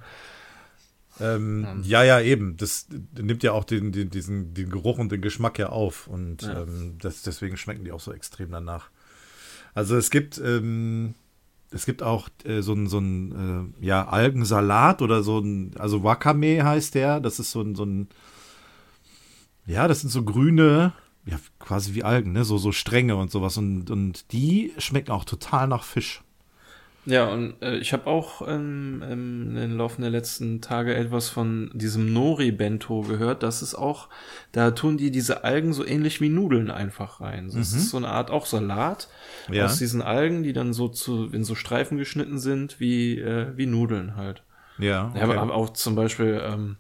Ähm, 1.20 1.82
ja, 1.84 2.04
ja, 2.04 2.20
eben. 2.20 2.58
Das 2.58 2.88
nimmt 3.18 3.44
ja 3.44 3.54
auch 3.54 3.64
den, 3.64 3.92
den, 3.92 4.10
diesen, 4.10 4.54
den 4.54 4.70
Geruch 4.70 4.98
und 4.98 5.12
den 5.12 5.22
Geschmack 5.22 5.58
ja 5.60 5.70
auf. 5.70 6.08
Und 6.08 6.42
Ja. 6.44 6.64
ähm, 6.64 6.98
das, 7.00 7.22
deswegen 7.22 7.58
schmecken 7.58 7.86
die 7.86 7.92
auch 7.92 8.00
so 8.02 8.12
extrem 8.12 8.52
danach. 8.52 8.90
Also 9.74 9.96
es 9.98 10.10
gibt 10.10 10.40
ähm, 10.44 11.16
es 11.72 11.86
gibt 11.86 12.04
auch 12.04 12.30
äh, 12.46 12.62
so 12.62 12.74
ein, 12.74 12.88
so 12.88 13.00
ein 13.00 13.74
äh, 13.82 13.86
ja, 13.86 14.08
Algensalat 14.08 15.02
oder 15.02 15.24
so 15.24 15.40
ein, 15.40 15.72
also 15.78 16.04
Wakame 16.04 16.64
heißt 16.64 16.96
der. 16.96 17.20
Das 17.20 17.40
ist 17.40 17.52
so 17.52 17.62
ein, 17.62 17.76
so 17.76 17.84
ein, 17.86 18.08
ja, 19.66 19.88
das 19.88 20.02
sind 20.02 20.10
so 20.10 20.24
grüne, 20.24 20.94
ja, 21.26 21.38
quasi 21.60 21.94
wie 21.96 22.04
Algen, 22.04 22.32
ne? 22.34 22.46
So, 22.46 22.58
so 22.58 22.72
Stränge 22.72 23.16
und 23.16 23.32
sowas. 23.32 23.58
Und, 23.58 23.90
und 23.90 24.32
die 24.32 24.74
schmecken 24.78 25.12
auch 25.12 25.26
total 25.26 25.68
nach 25.68 25.84
Fisch. 25.84 26.22
Ja, 27.06 27.26
und 27.28 27.62
äh, 27.62 27.78
ich 27.78 27.94
habe 27.94 28.08
auch 28.08 28.48
ähm, 28.48 29.04
im, 29.10 29.56
im 29.58 29.78
Laufe 29.78 30.02
der 30.02 30.10
letzten 30.10 30.60
Tage 30.62 30.96
etwas 30.96 31.30
von 31.30 31.70
diesem 31.74 32.12
Nori-Bento 32.14 33.02
gehört. 33.02 33.44
Das 33.44 33.62
ist 33.62 33.76
auch, 33.76 34.10
da 34.52 34.72
tun 34.72 34.98
die 34.98 35.12
diese 35.12 35.44
Algen 35.44 35.72
so 35.74 35.86
ähnlich 35.86 36.20
wie 36.20 36.30
Nudeln 36.30 36.72
einfach 36.72 37.22
rein. 37.22 37.46
Das 37.46 37.56
Mhm. 37.56 37.62
ist 37.78 37.90
so 37.92 37.98
eine 37.98 38.08
Art 38.10 38.32
auch 38.32 38.46
Salat 38.48 39.08
Ja. 39.52 39.66
aus 39.66 39.78
diesen 39.78 40.02
Algen, 40.02 40.42
die 40.42 40.54
dann 40.54 40.74
so 40.74 40.88
zu, 40.88 41.30
in 41.32 41.44
so 41.44 41.54
Streifen 41.54 41.98
geschnitten 41.98 42.40
sind, 42.40 42.80
wie, 42.80 43.20
äh, 43.20 43.56
wie 43.56 43.68
Nudeln 43.68 44.16
halt. 44.16 44.44
Ja, 44.80 45.12
Ich 45.16 45.22
habe 45.22 45.40
aber 45.40 45.54
auch 45.54 45.70
zum 45.72 45.96
Beispiel 45.96 46.42
ähm, 46.44 46.78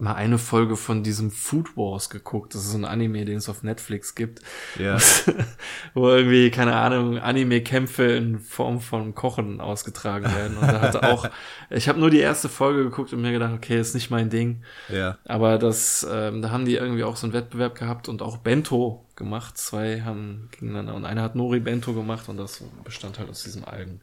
mal 0.00 0.14
eine 0.14 0.38
Folge 0.38 0.76
von 0.76 1.02
diesem 1.02 1.30
Food 1.30 1.76
Wars 1.76 2.10
geguckt. 2.10 2.54
Das 2.54 2.64
ist 2.64 2.74
ein 2.74 2.84
Anime, 2.84 3.24
den 3.24 3.36
es 3.36 3.48
auf 3.48 3.62
Netflix 3.62 4.14
gibt. 4.14 4.40
Ja. 4.78 4.98
wo 5.94 6.08
irgendwie, 6.08 6.50
keine 6.50 6.76
Ahnung, 6.76 7.18
Anime-Kämpfe 7.18 8.04
in 8.04 8.38
Form 8.38 8.80
von 8.80 9.14
Kochen 9.14 9.60
ausgetragen 9.60 10.24
werden. 10.34 10.56
Und 10.56 10.68
da 10.68 10.80
hatte 10.80 11.02
auch, 11.02 11.28
ich 11.70 11.88
habe 11.88 12.00
nur 12.00 12.10
die 12.10 12.20
erste 12.20 12.48
Folge 12.48 12.84
geguckt 12.84 13.12
und 13.12 13.20
mir 13.20 13.32
gedacht, 13.32 13.52
okay, 13.54 13.78
ist 13.78 13.94
nicht 13.94 14.10
mein 14.10 14.30
Ding. 14.30 14.62
ja. 14.88 15.18
Aber 15.24 15.58
das, 15.58 16.06
ähm, 16.10 16.42
da 16.42 16.50
haben 16.50 16.64
die 16.64 16.74
irgendwie 16.74 17.04
auch 17.04 17.16
so 17.16 17.26
einen 17.26 17.32
Wettbewerb 17.32 17.74
gehabt 17.74 18.08
und 18.08 18.22
auch 18.22 18.38
Bento 18.38 19.06
gemacht. 19.20 19.56
Zwei 19.56 20.00
haben 20.00 20.48
gegeneinander 20.50 20.94
und 20.94 21.04
einer 21.04 21.22
hat 21.22 21.36
Nori 21.36 21.60
Bento 21.60 21.94
gemacht 21.94 22.28
und 22.28 22.36
das 22.38 22.64
bestand 22.82 23.20
halt 23.20 23.30
aus 23.30 23.44
diesem 23.44 23.64
Algen. 23.64 24.00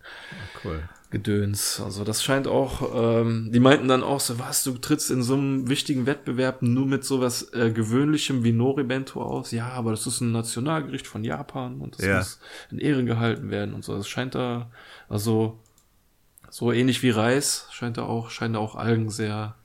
Cool. 0.64 0.88
Gedöns. 1.10 1.82
Also 1.84 2.04
das 2.04 2.24
scheint 2.24 2.48
auch, 2.48 3.22
ähm, 3.22 3.50
die 3.52 3.60
meinten 3.60 3.88
dann 3.88 4.04
auch 4.04 4.20
so, 4.20 4.40
was, 4.40 4.64
du 4.64 4.78
trittst 4.78 5.10
in 5.12 5.24
so 5.24 5.34
einem 5.34 5.68
wichtigen 5.70 6.06
Wettbewerb 6.06 6.62
nur 6.62 6.86
mit 6.86 7.04
sowas 7.04 7.52
äh, 7.54 7.72
Gewöhnlichem 7.72 8.44
wie 8.44 8.52
Nori-Bento 8.54 9.22
aus? 9.22 9.52
Ja, 9.52 9.70
aber 9.70 9.92
das 9.92 10.06
ist 10.08 10.22
ein 10.22 10.32
Nationalgericht 10.32 11.08
von 11.08 11.24
Japan 11.24 11.80
und 11.82 11.98
das 11.98 12.06
Ja. 12.06 12.18
muss 12.18 12.40
in 12.72 12.80
Ehren 12.80 13.06
gehalten 13.06 13.50
werden 13.50 13.74
und 13.74 13.84
so. 13.84 13.96
Das 13.96 14.08
scheint 14.08 14.36
da, 14.36 14.70
also 15.10 15.60
so 16.50 16.72
ähnlich 16.72 17.04
wie 17.04 17.10
Reis, 17.10 17.68
scheint 17.72 17.98
da 17.98 18.04
auch, 18.04 18.30
scheint 18.30 18.56
da 18.56 18.60
auch 18.60 18.76
Algen 18.76 19.10
sehr 19.10 19.56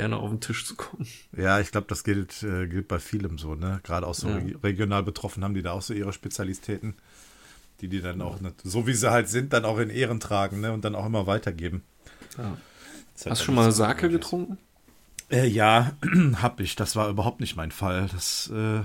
gerne 0.00 0.16
auf 0.16 0.30
den 0.30 0.40
Tisch 0.40 0.64
zu 0.66 0.74
kommen. 0.76 1.06
Ja, 1.36 1.60
ich 1.60 1.70
glaube, 1.70 1.86
das 1.88 2.04
gilt, 2.04 2.42
äh, 2.42 2.66
gilt 2.66 2.88
bei 2.88 2.98
vielem 2.98 3.38
so, 3.38 3.54
ne? 3.54 3.80
Gerade 3.84 4.06
auch 4.06 4.14
so 4.14 4.28
Ja. 4.28 4.36
reg- 4.36 4.62
regional 4.62 5.02
betroffen 5.02 5.44
haben 5.44 5.54
die 5.54 5.62
da 5.62 5.72
auch 5.72 5.82
so 5.82 5.94
ihre 5.94 6.12
Spezialitäten, 6.12 6.94
die 7.80 7.88
die 7.88 8.00
dann 8.00 8.20
auch, 8.22 8.40
ne, 8.40 8.52
so 8.64 8.86
wie 8.86 8.94
sie 8.94 9.10
halt 9.10 9.28
sind, 9.28 9.52
dann 9.52 9.64
auch 9.64 9.78
in 9.78 9.90
Ehren 9.90 10.20
tragen, 10.20 10.60
ne? 10.60 10.72
Und 10.72 10.84
dann 10.84 10.94
auch 10.94 11.06
immer 11.06 11.26
weitergeben. 11.26 11.82
Ja. 12.36 12.44
Halt 12.44 13.30
Hast 13.30 13.40
du 13.40 13.44
schon 13.46 13.54
mal 13.56 13.66
nicht 13.66 13.76
Sake 13.76 14.08
getrunken? 14.08 14.58
Äh, 15.30 15.46
ja, 15.46 15.92
hab 16.42 16.60
ich. 16.60 16.76
Das 16.76 16.96
war 16.96 17.08
überhaupt 17.08 17.40
nicht 17.40 17.56
mein 17.56 17.70
Fall. 17.72 18.08
Das, 18.12 18.50
äh, 18.54 18.80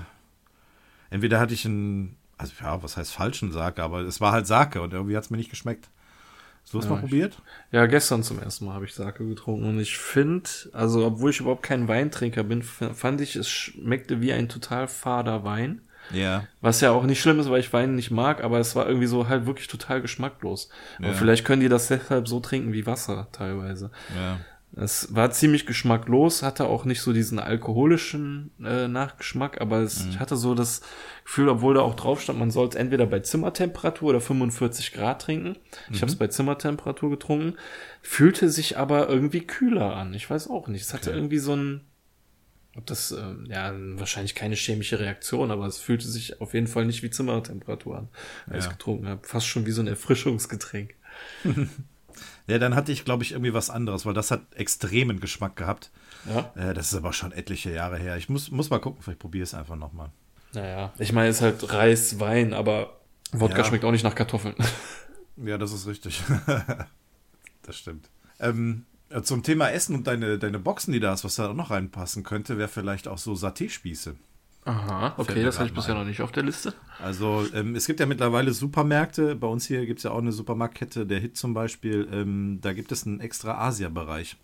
entweder 1.10 1.40
hatte 1.40 1.54
ich 1.54 1.64
einen, 1.64 2.16
also 2.36 2.52
ja, 2.60 2.82
was 2.82 2.96
heißt 2.96 3.12
falschen 3.12 3.52
Sake, 3.52 3.82
aber 3.82 4.00
es 4.00 4.20
war 4.20 4.32
halt 4.32 4.46
Sake 4.46 4.82
und 4.82 4.92
irgendwie 4.92 5.16
hat 5.16 5.24
es 5.24 5.30
mir 5.30 5.36
nicht 5.36 5.50
geschmeckt. 5.50 5.88
Hast 6.64 6.74
du 6.74 6.78
es 6.78 6.84
Ja, 6.84 6.90
mal 6.90 6.96
ich- 6.96 7.00
probiert? 7.02 7.38
Ja, 7.72 7.86
gestern 7.86 8.22
zum 8.22 8.38
ersten 8.40 8.64
Mal 8.66 8.74
habe 8.74 8.84
ich 8.86 8.94
Sake 8.94 9.26
getrunken 9.26 9.68
und 9.68 9.78
ich 9.80 9.98
finde, 9.98 10.48
also 10.72 11.04
obwohl 11.06 11.30
ich 11.30 11.40
überhaupt 11.40 11.62
kein 11.62 11.88
Weintrinker 11.88 12.42
bin, 12.42 12.62
fand 12.62 13.20
ich, 13.20 13.36
es 13.36 13.48
schmeckte 13.48 14.20
wie 14.20 14.32
ein 14.32 14.48
total 14.48 14.88
fader 14.88 15.44
Wein. 15.44 15.82
Ja. 16.12 16.46
Was 16.60 16.82
ja 16.82 16.90
auch 16.90 17.04
nicht 17.04 17.20
schlimm 17.20 17.40
ist, 17.40 17.48
weil 17.48 17.60
ich 17.60 17.72
Wein 17.72 17.94
nicht 17.94 18.10
mag, 18.10 18.44
aber 18.44 18.58
es 18.58 18.76
war 18.76 18.86
irgendwie 18.86 19.06
so 19.06 19.28
halt 19.28 19.46
wirklich 19.46 19.68
total 19.68 20.02
geschmacklos. 20.02 20.68
Ja. 21.00 21.08
Und 21.08 21.14
vielleicht 21.14 21.44
können 21.46 21.60
die 21.62 21.68
das 21.70 21.88
deshalb 21.88 22.28
so 22.28 22.40
trinken 22.40 22.72
wie 22.74 22.84
Wasser 22.86 23.28
teilweise. 23.32 23.90
Ja. 24.14 24.38
Es 24.76 25.14
war 25.14 25.30
ziemlich 25.30 25.66
geschmacklos, 25.66 26.42
hatte 26.42 26.64
auch 26.66 26.84
nicht 26.84 27.00
so 27.00 27.12
diesen 27.12 27.38
alkoholischen 27.38 28.50
äh, 28.62 28.88
Nachgeschmack, 28.88 29.60
aber 29.60 29.78
es, 29.78 30.04
ich 30.06 30.18
hatte 30.18 30.36
so 30.36 30.54
das 30.54 30.80
Gefühl, 31.24 31.48
obwohl 31.48 31.74
da 31.74 31.80
auch 31.80 31.94
drauf 31.94 32.20
stand, 32.20 32.38
man 32.38 32.50
soll 32.50 32.68
es 32.68 32.74
entweder 32.74 33.06
bei 33.06 33.20
Zimmertemperatur 33.20 34.10
oder 34.10 34.20
45 34.20 34.92
Grad 34.92 35.22
trinken. 35.22 35.56
Ich 35.90 36.02
habe 36.02 36.10
es 36.12 36.16
bei 36.16 36.26
Zimmertemperatur 36.28 37.10
getrunken, 37.10 37.56
fühlte 38.02 38.50
sich 38.50 38.76
aber 38.76 39.08
irgendwie 39.08 39.40
kühler 39.40 39.96
an. 39.96 40.12
Ich 40.14 40.28
weiß 40.28 40.48
auch 40.50 40.68
nicht. 40.68 40.82
Es 40.82 40.92
hatte 40.92 41.10
Okay. 41.10 41.18
irgendwie 41.18 41.38
so 41.38 41.56
ein, 41.56 41.80
ob 42.76 42.84
das, 42.86 43.10
äh, 43.12 43.34
ja, 43.48 43.72
wahrscheinlich 43.74 44.34
keine 44.34 44.54
chemische 44.54 45.00
Reaktion, 45.00 45.50
aber 45.50 45.66
es 45.66 45.78
fühlte 45.78 46.06
sich 46.08 46.40
auf 46.42 46.52
jeden 46.52 46.66
Fall 46.66 46.84
nicht 46.84 47.02
wie 47.02 47.10
Zimmertemperatur 47.10 47.96
an, 47.98 48.08
als 48.46 48.64
ich 48.64 48.70
Ja. 48.70 48.76
getrunken 48.76 49.08
habe. 49.08 49.26
Fast 49.26 49.46
schon 49.46 49.64
wie 49.64 49.70
so 49.70 49.80
ein 49.80 49.86
Erfrischungsgetränk. 49.88 50.94
Ja, 52.46 52.58
dann 52.58 52.74
hatte 52.76 52.92
ich, 52.92 53.04
glaube 53.04 53.24
ich, 53.24 53.32
irgendwie 53.32 53.54
was 53.54 53.70
anderes, 53.70 54.04
weil 54.06 54.12
das 54.14 54.30
hat 54.30 54.54
extremen 54.54 55.18
Geschmack 55.18 55.56
gehabt. 55.56 55.90
Ja. 56.28 56.52
Äh, 56.54 56.74
das 56.74 56.88
ist 56.92 56.94
aber 56.98 57.12
schon 57.14 57.32
etliche 57.32 57.72
Jahre 57.72 57.96
her. 57.98 58.16
Ich 58.18 58.28
muss, 58.28 58.50
muss 58.50 58.68
mal 58.70 58.78
gucken, 58.80 59.02
vielleicht 59.02 59.18
probiere 59.18 59.42
es 59.44 59.54
einfach 59.54 59.76
nochmal. 59.76 60.10
Naja, 60.54 60.92
ich 60.98 61.12
meine, 61.12 61.28
es 61.28 61.36
ist 61.36 61.42
halt 61.42 61.72
Reis, 61.72 62.20
Wein, 62.20 62.52
aber 62.54 63.00
Wodka 63.32 63.58
Ja. 63.58 63.64
schmeckt 63.64 63.84
auch 63.84 63.90
nicht 63.92 64.04
nach 64.04 64.14
Kartoffeln. 64.14 64.54
Ja, 65.36 65.58
das 65.58 65.72
ist 65.72 65.88
richtig. 65.88 66.22
das 67.62 67.76
stimmt. 67.76 68.08
Ähm, 68.38 68.86
äh, 69.08 69.20
zum 69.22 69.42
Thema 69.42 69.68
Essen 69.70 69.96
und 69.96 70.06
deine, 70.06 70.38
deine 70.38 70.60
Boxen, 70.60 70.92
die 70.92 71.00
da 71.00 71.10
hast, 71.10 71.24
was 71.24 71.34
da 71.34 71.50
auch 71.50 71.54
noch 71.54 71.72
reinpassen 71.72 72.22
könnte, 72.22 72.56
wäre 72.56 72.68
vielleicht 72.68 73.08
auch 73.08 73.18
so 73.18 73.32
Saté-Spieße. 73.32 74.14
Aha, 74.66 75.14
okay, 75.18 75.42
das 75.42 75.58
habe 75.58 75.68
ich 75.68 75.74
bisher 75.74 75.94
noch 75.94 76.04
nicht 76.04 76.22
auf 76.22 76.32
der 76.32 76.42
Liste. 76.42 76.72
Also 77.02 77.44
ähm, 77.54 77.74
es 77.74 77.86
gibt 77.86 78.00
ja 78.00 78.06
mittlerweile 78.06 78.52
Supermärkte. 78.52 79.34
Bei 79.34 79.46
uns 79.46 79.66
hier 79.66 79.84
gibt 79.84 79.98
es 79.98 80.04
ja 80.04 80.10
auch 80.12 80.18
eine 80.18 80.32
Supermarktkette, 80.32 81.04
der 81.06 81.18
Hit 81.20 81.36
zum 81.36 81.52
Beispiel. 81.52 82.08
Ähm, 82.10 82.60
da 82.62 82.72
gibt 82.72 82.92
es 82.92 83.06
einen 83.06 83.20
extra 83.20 83.58
Asia-Bereich, 83.58 84.36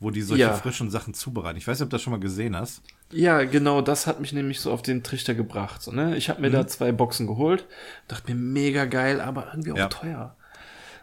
wo 0.00 0.10
die 0.10 0.22
solche 0.22 0.44
Ja. 0.44 0.52
frischen 0.52 0.90
Sachen 0.90 1.12
zubereiten. 1.14 1.58
Ich 1.58 1.66
weiß 1.66 1.78
nicht, 1.78 1.84
ob 1.84 1.90
du 1.90 1.94
das 1.96 2.02
schon 2.02 2.12
mal 2.12 2.20
gesehen 2.20 2.56
hast. 2.56 2.80
Ja, 3.12 3.44
genau, 3.44 3.82
das 3.82 4.06
hat 4.06 4.20
mich 4.20 4.32
nämlich 4.32 4.60
so 4.60 4.72
auf 4.72 4.82
den 4.82 5.02
Trichter 5.02 5.34
gebracht. 5.34 5.82
So, 5.82 5.92
ne? 5.92 6.16
Ich 6.16 6.30
habe 6.30 6.40
mir 6.40 6.50
da 6.50 6.66
zwei 6.66 6.90
Boxen 6.92 7.26
geholt, 7.26 7.66
dachte 8.08 8.32
mir 8.32 8.40
mega 8.40 8.86
geil, 8.86 9.20
aber 9.20 9.48
irgendwie 9.52 9.72
auch 9.72 9.78
Ja. 9.78 9.88
teuer. 9.88 10.36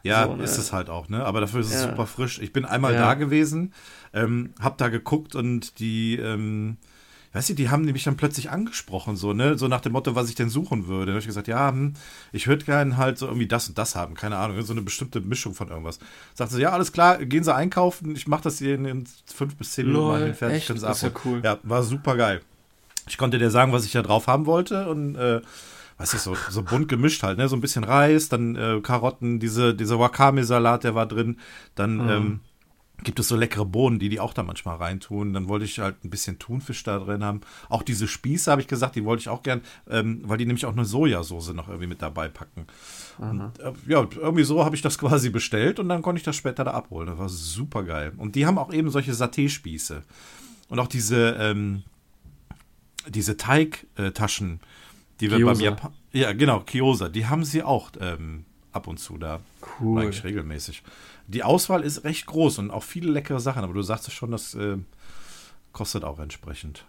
Ja, 0.04 0.26
So, 0.26 0.36
ne? 0.36 0.44
ist 0.44 0.58
es 0.58 0.74
halt 0.74 0.90
auch, 0.90 1.08
ne? 1.10 1.24
Aber 1.24 1.42
dafür 1.42 1.62
ist 1.62 1.68
es 1.68 1.74
Ja. 1.84 1.90
super 1.90 2.08
frisch. 2.08 2.40
Ich 2.40 2.52
bin 2.52 2.66
einmal 2.66 2.96
da 2.98 3.14
gewesen, 3.14 3.74
ähm, 4.14 4.54
hab 4.60 4.78
da 4.78 4.90
geguckt 4.90 5.36
und 5.36 5.80
die, 5.80 6.18
ähm, 6.18 6.78
weißt 7.34 7.50
du, 7.50 7.54
die 7.56 7.70
haben 7.70 7.84
nämlich 7.84 8.04
dann 8.04 8.16
plötzlich 8.16 8.50
angesprochen, 8.52 9.16
so, 9.18 9.34
ne? 9.34 9.58
So 9.58 9.68
nach 9.68 9.82
dem 9.82 9.92
Motto, 9.94 10.16
was 10.16 10.30
ich 10.30 10.36
denn 10.36 10.50
suchen 10.50 10.88
würde. 10.88 11.08
Da 11.08 11.12
habe 11.14 11.20
ich 11.20 11.26
gesagt, 11.26 11.48
ja, 11.48 11.70
hm, 11.70 11.94
ich 12.32 12.48
würde 12.48 12.64
gerne 12.66 12.98
halt 12.98 13.18
so 13.18 13.26
irgendwie 13.28 13.48
das 13.48 13.68
und 13.68 13.78
das 13.78 13.96
haben, 13.96 14.14
keine 14.14 14.38
Ahnung, 14.38 14.62
so 14.62 14.74
eine 14.74 14.82
bestimmte 14.82 15.20
Mischung 15.22 15.54
von 15.56 15.68
irgendwas. 15.70 16.00
Sagte 16.36 16.56
sie, 16.56 16.62
ja, 16.62 16.70
alles 16.72 16.92
klar, 16.92 17.18
gehen 17.26 17.44
Sie 17.44 17.54
einkaufen, 17.54 18.16
ich 18.16 18.28
mache 18.28 18.44
das 18.44 18.60
hier 18.60 18.76
in, 18.76 18.86
in 18.86 19.06
fünf 19.26 19.56
bis 19.56 19.72
zehn 19.74 19.88
Minuten 19.88 20.08
mal 20.08 20.34
fertig, 20.34 20.68
können 20.68 20.80
Sie 20.80 20.86
Das 20.86 20.98
ist 20.98 21.04
ja 21.04 21.12
cool. 21.26 21.42
Ja, 21.44 21.58
war 21.64 21.84
super 21.84 22.16
geil. 22.16 22.42
Ich 23.08 23.18
konnte 23.18 23.38
dir 23.38 23.50
sagen, 23.50 23.74
was 23.74 23.86
ich 23.86 23.92
da 23.92 24.02
drauf 24.02 24.28
haben 24.28 24.46
wollte 24.46 24.88
und 24.88 25.16
äh, 25.16 25.42
weiß 25.98 26.14
ich, 26.14 26.22
so, 26.22 26.36
so 26.50 26.64
bunt 26.64 26.88
gemischt 26.88 27.22
halt, 27.24 27.38
ne? 27.38 27.50
So 27.50 27.56
ein 27.56 27.62
bisschen 27.62 27.84
Reis, 27.84 28.30
dann 28.30 28.56
äh, 28.56 28.80
Karotten, 28.82 29.40
diese, 29.40 29.76
dieser 29.76 30.00
Wakame-Salat, 30.00 30.84
der 30.84 30.96
war 30.96 31.06
drin. 31.06 31.38
Dann 31.76 31.98
Mhm. 31.98 32.10
ähm, 32.10 32.40
gibt 33.04 33.20
es 33.20 33.28
so 33.28 33.36
leckere 33.36 33.66
Bohnen, 33.66 34.00
die 34.00 34.10
die 34.10 34.20
auch 34.20 34.34
da 34.34 34.44
manchmal 34.44 34.78
reintun. 34.78 35.34
Dann 35.34 35.48
wollte 35.48 35.66
ich 35.66 35.80
halt 35.80 36.04
ein 36.04 36.10
bisschen 36.10 36.40
Thunfisch 36.40 36.84
da 36.84 37.00
drin 37.00 37.24
haben. 37.24 37.42
Auch 37.70 37.84
diese 37.84 38.08
Spieße, 38.08 38.50
habe 38.50 38.62
ich 38.62 38.68
gesagt, 38.68 38.96
die 38.96 39.06
wollte 39.06 39.22
ich 39.22 39.30
auch 39.30 39.44
gern, 39.44 39.62
ähm, 39.90 40.22
weil 40.26 40.38
die 40.38 40.46
nämlich 40.46 40.66
auch 40.66 40.74
eine 40.74 40.86
Sojasauce 40.86 41.54
noch 41.54 41.68
irgendwie 41.68 41.88
mit 41.88 42.02
dabei 42.02 42.30
packen. 42.30 42.68
Und, 43.18 43.60
äh, 43.60 43.74
ja, 43.88 44.08
irgendwie 44.16 44.44
so 44.44 44.64
habe 44.66 44.76
ich 44.76 44.82
das 44.82 44.98
quasi 45.00 45.30
bestellt 45.30 45.80
und 45.80 45.90
dann 45.90 46.02
konnte 46.02 46.20
ich 46.20 46.26
das 46.26 46.36
später 46.36 46.64
da 46.64 46.72
abholen. 46.72 47.08
Das 47.08 47.18
war 47.18 47.30
super 47.30 47.84
geil. 47.84 48.14
Und 48.18 48.36
die 48.36 48.46
haben 48.46 48.58
auch 48.58 48.74
eben 48.74 48.90
solche 48.90 49.12
Saté-Spieße. 49.12 50.02
Und 50.70 50.80
auch 50.80 50.88
diese, 50.88 51.38
ähm, 51.40 51.84
diese 53.08 53.38
Teigtaschen, 53.38 54.60
die 55.20 55.30
wir 55.30 55.38
beim 55.38 55.58
Gyoza. 55.58 55.64
Japan. 55.64 55.94
Ja, 56.12 56.34
genau, 56.34 56.62
Kiosa, 56.62 57.10
die 57.10 57.26
haben 57.26 57.44
sie 57.44 57.64
auch 57.64 57.92
ähm, 58.00 58.46
ab 58.72 58.88
und 58.88 59.00
zu 59.00 59.18
da. 59.18 59.40
Cool. 59.80 60.02
Eigentlich 60.02 60.24
regelmäßig. 60.24 60.84
Die 61.28 61.44
Auswahl 61.44 61.84
ist 61.84 62.04
recht 62.04 62.26
groß 62.26 62.60
und 62.60 62.72
auch 62.72 62.84
viele 62.84 63.12
leckere 63.12 63.40
Sachen, 63.40 63.64
aber 63.64 63.74
du 63.74 63.82
sagst 63.82 64.08
es 64.08 64.14
schon, 64.14 64.32
das 64.32 64.54
äh, 64.56 64.78
kostet 65.72 66.04
auch 66.04 66.20
entsprechend. 66.20 66.86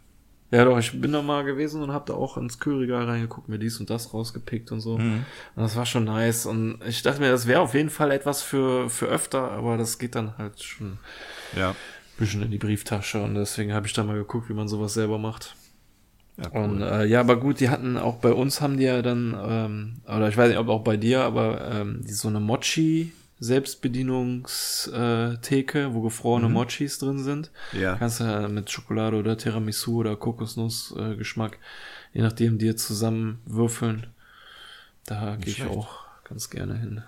Ja, 0.50 0.64
doch, 0.64 0.78
ich 0.78 1.00
bin 1.00 1.10
da 1.10 1.20
mal 1.22 1.42
gewesen 1.42 1.82
und 1.82 1.92
hab 1.92 2.06
da 2.06 2.14
auch 2.14 2.36
ins 2.36 2.60
Kühlregal 2.60 3.06
reingeguckt, 3.06 3.48
mir 3.48 3.58
dies 3.58 3.80
und 3.80 3.90
das 3.90 4.14
rausgepickt 4.14 4.70
und 4.70 4.80
so. 4.80 4.94
Und 4.96 5.24
das 5.56 5.74
war 5.74 5.84
schon 5.86 6.04
nice. 6.04 6.46
Und 6.46 6.78
ich 6.86 7.02
dachte 7.02 7.20
mir, 7.20 7.30
das 7.30 7.46
wäre 7.48 7.60
auf 7.60 7.74
jeden 7.74 7.90
Fall 7.90 8.12
etwas 8.12 8.42
für, 8.42 8.88
für 8.88 9.06
öfter, 9.06 9.50
aber 9.50 9.76
das 9.78 9.98
geht 9.98 10.14
dann 10.14 10.36
halt 10.38 10.62
schon 10.62 10.92
ein 10.92 11.58
Ja. 11.58 11.74
bisschen 12.18 12.42
in 12.42 12.52
die 12.52 12.58
Brieftasche. 12.58 13.20
Und 13.22 13.34
deswegen 13.34 13.72
habe 13.72 13.86
ich 13.88 13.94
da 13.94 14.04
mal 14.04 14.14
geguckt, 14.16 14.48
wie 14.48 14.54
man 14.54 14.68
sowas 14.68 14.94
selber 14.94 15.18
macht. 15.18 15.56
ja 16.36 16.48
Und 16.50 16.82
äh, 16.82 17.04
ja, 17.06 17.20
aber 17.20 17.36
gut, 17.36 17.58
die 17.58 17.70
hatten 17.70 17.96
auch 17.96 18.16
bei 18.16 18.32
uns 18.32 18.60
haben 18.60 18.76
die 18.76 18.84
ja 18.84 19.02
dann, 19.02 19.36
ähm, 19.44 19.94
oder 20.06 20.28
ich 20.28 20.36
weiß 20.36 20.50
nicht, 20.50 20.58
ob 20.58 20.68
auch 20.68 20.84
bei 20.84 20.96
dir, 20.96 21.22
aber 21.22 21.68
ähm, 21.68 22.02
die 22.06 22.12
so 22.12 22.28
eine 22.28 22.38
Mochi 22.38 23.12
Selbstbedienungstheke, 23.40 25.94
wo 25.94 26.02
gefrorene 26.02 26.48
Mochis 26.48 26.98
drin 26.98 27.22
sind. 27.22 27.50
Ja. 27.72 27.96
Kannst 27.96 28.20
du 28.20 28.24
ja 28.24 28.48
mit 28.48 28.70
Schokolade 28.70 29.16
oder 29.16 29.36
Tiramisu 29.36 29.98
oder 29.98 30.16
Kokosnuss 30.16 30.94
äh, 30.96 31.16
Geschmack, 31.16 31.58
je 32.12 32.22
nachdem 32.22 32.58
dir 32.58 32.76
zusammen 32.76 33.40
würfeln. 33.44 34.06
Da 35.06 35.36
gehe 35.36 35.52
ich 35.52 35.64
auch 35.64 36.04
ganz 36.24 36.48
gerne 36.48 36.78
hin. 36.78 37.02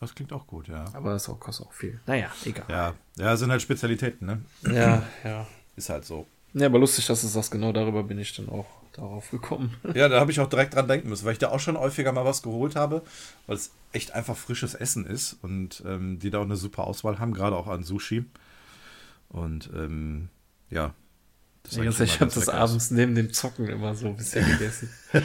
Das 0.00 0.14
klingt 0.14 0.32
auch 0.32 0.46
gut, 0.46 0.68
ja. 0.68 0.84
Aber 0.92 1.12
das 1.12 1.28
auch, 1.28 1.40
kostet 1.40 1.66
auch 1.66 1.72
viel. 1.72 2.00
Naja, 2.06 2.30
egal. 2.44 2.66
Ja, 2.68 2.94
ja, 3.16 3.36
sind 3.36 3.50
halt 3.50 3.62
Spezialitäten, 3.62 4.26
ne? 4.26 4.42
Ja, 4.62 5.02
ja. 5.24 5.46
Ist 5.76 5.88
halt 5.88 6.04
so. 6.04 6.26
Ja, 6.52 6.66
aber 6.66 6.78
lustig, 6.78 7.06
dass 7.06 7.22
du 7.22 7.26
sagst, 7.26 7.50
genau 7.50 7.72
darüber 7.72 8.02
bin 8.02 8.18
ich 8.18 8.36
dann 8.36 8.48
auch 8.48 8.66
darauf 8.94 9.30
gekommen. 9.30 9.76
Ja, 9.94 10.08
da 10.08 10.18
habe 10.18 10.30
ich 10.32 10.40
auch 10.40 10.48
direkt 10.48 10.74
dran 10.74 10.88
denken 10.88 11.08
müssen, 11.08 11.24
weil 11.24 11.34
ich 11.34 11.38
da 11.38 11.50
auch 11.50 11.60
schon 11.60 11.78
häufiger 11.78 12.12
mal 12.12 12.24
was 12.24 12.42
geholt 12.42 12.74
habe, 12.76 13.02
weil 13.46 13.56
es 13.56 13.70
echt 13.92 14.12
einfach 14.12 14.36
frisches 14.36 14.74
Essen 14.74 15.06
ist 15.06 15.36
und 15.42 15.82
ähm, 15.86 16.18
die 16.18 16.30
da 16.30 16.38
auch 16.38 16.44
eine 16.44 16.56
super 16.56 16.84
Auswahl 16.84 17.18
haben, 17.18 17.34
gerade 17.34 17.56
auch 17.56 17.68
an 17.68 17.84
Sushi. 17.84 18.24
Und 19.28 19.70
ähm, 19.74 20.28
ja. 20.70 20.94
Das 21.64 21.76
Ja, 21.76 21.84
ich 21.84 22.20
habe 22.20 22.30
das 22.32 22.48
abends 22.48 22.90
neben 22.90 23.14
dem 23.14 23.32
Zocken 23.32 23.68
immer 23.68 23.94
so 23.94 24.06
ein 24.08 24.16
bisschen 24.16 24.46
gegessen. 24.46 24.90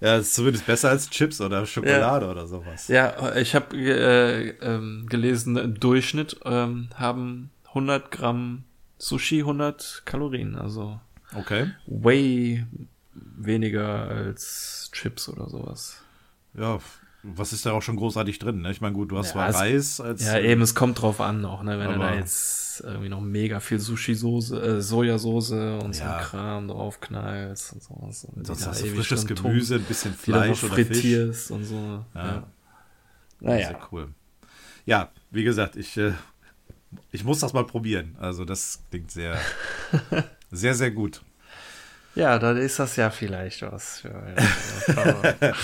Ja, 0.00 0.16
das 0.16 0.28
ist 0.28 0.34
zumindest 0.34 0.66
besser 0.66 0.88
als 0.88 1.10
Chips 1.10 1.40
oder 1.40 1.66
Schokolade 1.66 2.26
oder 2.26 2.46
sowas. 2.46 2.88
ja, 2.88 3.36
ich 3.36 3.54
habe 3.54 3.76
äh, 3.76 4.48
ähm, 4.60 5.06
gelesen, 5.08 5.56
im 5.56 5.78
Durchschnitt 5.78 6.40
ähm, 6.44 6.88
haben 6.94 7.50
100 7.68 8.10
Gramm 8.10 8.64
Sushi 8.98 9.40
100 9.40 10.02
Kalorien, 10.04 10.56
also 10.56 10.98
Okay. 11.34 11.70
way 11.86 12.66
weniger 13.14 14.08
als 14.08 14.90
Chips 14.92 15.28
oder 15.28 15.48
sowas. 15.48 16.02
Ja, 16.54 16.78
was 17.22 17.52
ist 17.52 17.66
da 17.66 17.72
auch 17.72 17.82
schon 17.82 17.96
großartig 17.96 18.38
drin? 18.38 18.62
Ne? 18.62 18.70
Ich 18.70 18.80
meine, 18.80 18.94
gut, 18.94 19.10
du 19.12 19.18
hast 19.18 19.26
Ja, 19.28 19.32
zwar 19.32 19.48
es- 19.50 19.56
Reis 19.56 20.00
als. 20.00 20.24
Ja, 20.24 20.38
eben, 20.38 20.62
es 20.62 20.74
kommt 20.74 21.00
drauf 21.00 21.20
an 21.20 21.44
auch, 21.44 21.62
ne? 21.62 21.78
Wenn 21.78 21.92
du 21.92 21.98
da 21.98 22.14
jetzt 22.14 22.80
irgendwie 22.80 23.10
noch 23.10 23.20
mega 23.20 23.60
viel 23.60 23.78
Sushi-Soße, 23.78 24.58
äh, 24.78 24.80
Sojasauce 24.80 25.50
und 25.82 25.94
so 25.94 26.02
Ja. 26.02 26.16
ein 26.16 26.22
Kram 26.24 26.68
draufknallst 26.68 27.74
und 27.74 27.82
sowas. 27.82 28.24
Und 28.24 28.46
Sonst 28.46 28.66
hast 28.66 28.82
du 28.82 28.86
frisches 28.86 29.26
Gemüse, 29.26 29.74
ein 29.76 29.84
bisschen 29.84 30.14
Fleisch 30.14 30.64
oder 30.64 30.74
Fisch. 30.76 30.86
frittierst 30.88 31.50
und 31.50 31.64
so. 31.64 32.04
Ja. 32.14 32.24
Ja. 32.26 32.46
Sehr 33.40 33.48
Naja, 33.70 33.88
cool. 33.92 34.08
Ja, 34.86 35.10
wie 35.30 35.44
gesagt, 35.44 35.76
ich, 35.76 35.96
äh, 35.98 36.12
ich 37.12 37.22
muss 37.22 37.38
das 37.40 37.52
mal 37.52 37.64
probieren. 37.66 38.16
Also 38.18 38.44
das 38.46 38.82
klingt 38.90 39.10
sehr, 39.10 39.38
sehr, 40.50 40.74
sehr 40.74 40.90
gut. 40.90 41.22
ja, 42.14 42.38
dann 42.38 42.56
ist 42.56 42.78
das 42.78 42.96
ja 42.96 43.10
vielleicht 43.10 43.62
was 43.62 44.00
für 44.00 44.14
eine 44.14 44.34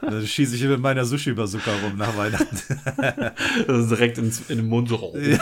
Dann 0.00 0.26
schieße 0.26 0.54
ich 0.54 0.60
hier 0.60 0.70
mit 0.70 0.80
meiner 0.80 1.04
Sushi-Bazooka 1.04 1.70
rum 1.82 1.96
nach 1.96 2.16
Weihnachten. 2.16 2.58
also 3.68 3.94
direkt 3.94 4.18
ins, 4.18 4.48
in 4.48 4.58
den 4.58 4.68
Mund 4.68 4.90
rollen. 4.90 5.38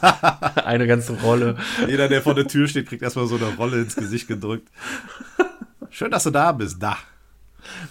eine 0.64 0.86
ganze 0.86 1.12
Rolle. 1.20 1.56
Jeder, 1.86 2.08
der 2.08 2.22
vor 2.22 2.34
der 2.34 2.48
Tür 2.48 2.66
steht, 2.66 2.88
kriegt 2.88 3.02
erstmal 3.02 3.26
so 3.26 3.36
eine 3.36 3.54
Rolle 3.54 3.82
ins 3.82 3.94
Gesicht 3.94 4.26
gedrückt. 4.26 4.68
Schön, 5.90 6.10
dass 6.10 6.24
du 6.24 6.30
da 6.30 6.50
bist. 6.52 6.82
Da. 6.82 6.98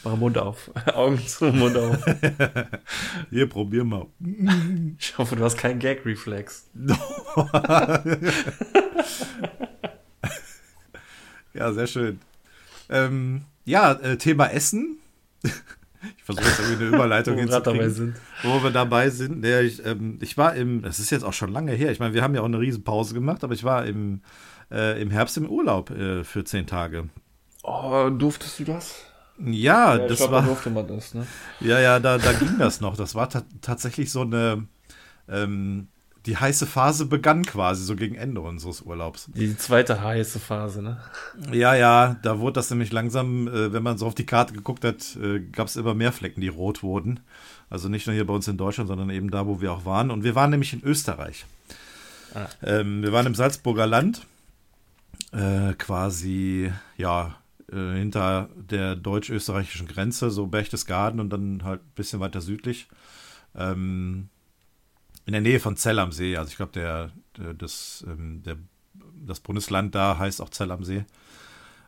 Mach 0.03 0.15
Mund 0.15 0.37
auf. 0.37 0.69
Augen 0.93 1.25
zu, 1.25 1.45
Mund 1.45 1.75
auf. 1.77 1.97
Hier, 3.31 3.47
probier 3.47 3.83
mal. 3.83 4.05
Ich 4.99 5.17
hoffe, 5.17 5.35
du 5.35 5.43
hast 5.43 5.57
keinen 5.57 5.79
Gag-Reflex. 5.79 6.69
Ja, 11.53 11.71
sehr 11.73 11.87
schön. 11.87 12.19
Ähm, 12.89 13.43
ja, 13.65 13.93
äh, 13.93 14.17
Thema 14.17 14.47
Essen. 14.47 14.97
Ich 16.17 16.23
versuche 16.25 16.45
jetzt 16.45 16.59
irgendwie 16.59 16.85
eine 16.85 16.95
Überleitung 16.95 17.37
hinzukriegen. 17.39 18.15
Wo 18.41 18.61
wir 18.61 18.71
dabei 18.71 19.09
sind. 19.09 19.45
Ja, 19.45 19.61
ich, 19.61 19.85
ähm, 19.85 20.17
ich 20.21 20.37
war 20.37 20.53
im, 20.53 20.81
das 20.81 20.99
ist 20.99 21.11
jetzt 21.11 21.23
auch 21.23 21.31
schon 21.31 21.53
lange 21.53 21.71
her. 21.71 21.91
Ich 21.91 21.99
meine, 22.01 22.13
wir 22.13 22.21
haben 22.21 22.35
ja 22.35 22.41
auch 22.41 22.45
eine 22.45 22.59
Riesenpause 22.59 23.13
gemacht, 23.13 23.41
aber 23.45 23.53
ich 23.53 23.63
war 23.63 23.85
im, 23.85 24.21
äh, 24.69 25.01
im 25.01 25.11
Herbst 25.11 25.37
im 25.37 25.49
Urlaub 25.49 25.91
äh, 25.91 26.25
für 26.25 26.43
zehn 26.43 26.67
Tage. 26.67 27.07
Oh, 27.63 28.09
durftest 28.09 28.59
du 28.59 28.65
das? 28.65 28.95
Ja, 29.39 29.95
ich 29.95 30.09
das 30.09 30.17
glaub, 30.17 30.31
war. 30.31 30.41
durfte 30.43 30.69
man 30.69 30.87
das, 30.87 31.13
ne? 31.13 31.25
Ja, 31.61 31.79
ja, 31.79 32.01
da, 32.01 32.17
da 32.17 32.33
ging 32.33 32.57
das 32.59 32.81
noch. 32.81 32.97
Das 32.97 33.15
war 33.15 33.29
ta 33.29 33.43
tatsächlich 33.61 34.11
so 34.11 34.21
eine. 34.23 34.67
Ähm, 35.29 35.87
die 36.25 36.37
heiße 36.37 36.65
Phase 36.65 37.05
begann 37.05 37.43
quasi 37.43 37.83
so 37.83 37.95
gegen 37.95 38.15
Ende 38.15 38.41
unseres 38.41 38.81
Urlaubs. 38.81 39.29
Die 39.35 39.57
zweite 39.57 40.01
heiße 40.01 40.39
Phase, 40.39 40.81
ne? 40.81 41.01
Ja, 41.51 41.75
ja, 41.75 42.15
da 42.21 42.39
wurde 42.39 42.53
das 42.53 42.69
nämlich 42.69 42.91
langsam, 42.91 43.47
äh, 43.47 43.73
wenn 43.73 43.83
man 43.83 43.97
so 43.97 44.07
auf 44.07 44.15
die 44.15 44.25
Karte 44.25 44.53
geguckt 44.53 44.85
hat, 44.85 45.17
äh, 45.17 45.39
gab 45.39 45.67
es 45.67 45.75
immer 45.75 45.93
mehr 45.93 46.13
Flecken, 46.13 46.41
die 46.41 46.47
rot 46.47 46.81
wurden. 46.81 47.19
Also 47.69 47.89
nicht 47.89 48.07
nur 48.07 48.13
hier 48.13 48.25
bei 48.25 48.33
uns 48.33 48.47
in 48.47 48.57
Deutschland, 48.57 48.87
sondern 48.87 49.09
eben 49.09 49.31
da, 49.31 49.47
wo 49.47 49.59
wir 49.59 49.73
auch 49.73 49.85
waren. 49.85 50.11
Und 50.11 50.23
wir 50.23 50.35
waren 50.35 50.51
nämlich 50.51 50.73
in 50.73 50.83
Österreich. 50.83 51.45
Ah. 52.33 52.47
Ähm, 52.63 53.03
wir 53.03 53.11
waren 53.11 53.25
im 53.25 53.35
Salzburger 53.35 53.87
Land, 53.87 54.25
äh, 55.31 55.73
quasi, 55.73 56.71
ja, 56.97 57.35
äh, 57.71 57.97
hinter 57.97 58.49
der 58.55 58.95
deutsch-österreichischen 58.95 59.87
Grenze, 59.87 60.29
so 60.29 60.47
Berchtesgaden 60.47 61.19
und 61.19 61.31
dann 61.31 61.63
halt 61.63 61.81
ein 61.81 61.91
bisschen 61.95 62.19
weiter 62.19 62.41
südlich. 62.41 62.87
Ähm, 63.55 64.29
in 65.25 65.33
der 65.33 65.41
Nähe 65.41 65.59
von 65.59 65.77
Zell 65.77 65.99
am 65.99 66.11
See. 66.11 66.35
Also 66.37 66.49
ich 66.51 66.57
glaube, 66.57 66.73
der, 66.73 67.11
der, 67.37 67.53
das, 67.53 68.05
ähm, 68.07 68.43
der, 68.43 68.57
das 69.25 69.39
Bundesland 69.39 69.95
da 69.95 70.17
heißt 70.17 70.41
auch 70.41 70.49
Zell 70.49 70.71
am 70.71 70.83
See. 70.83 71.05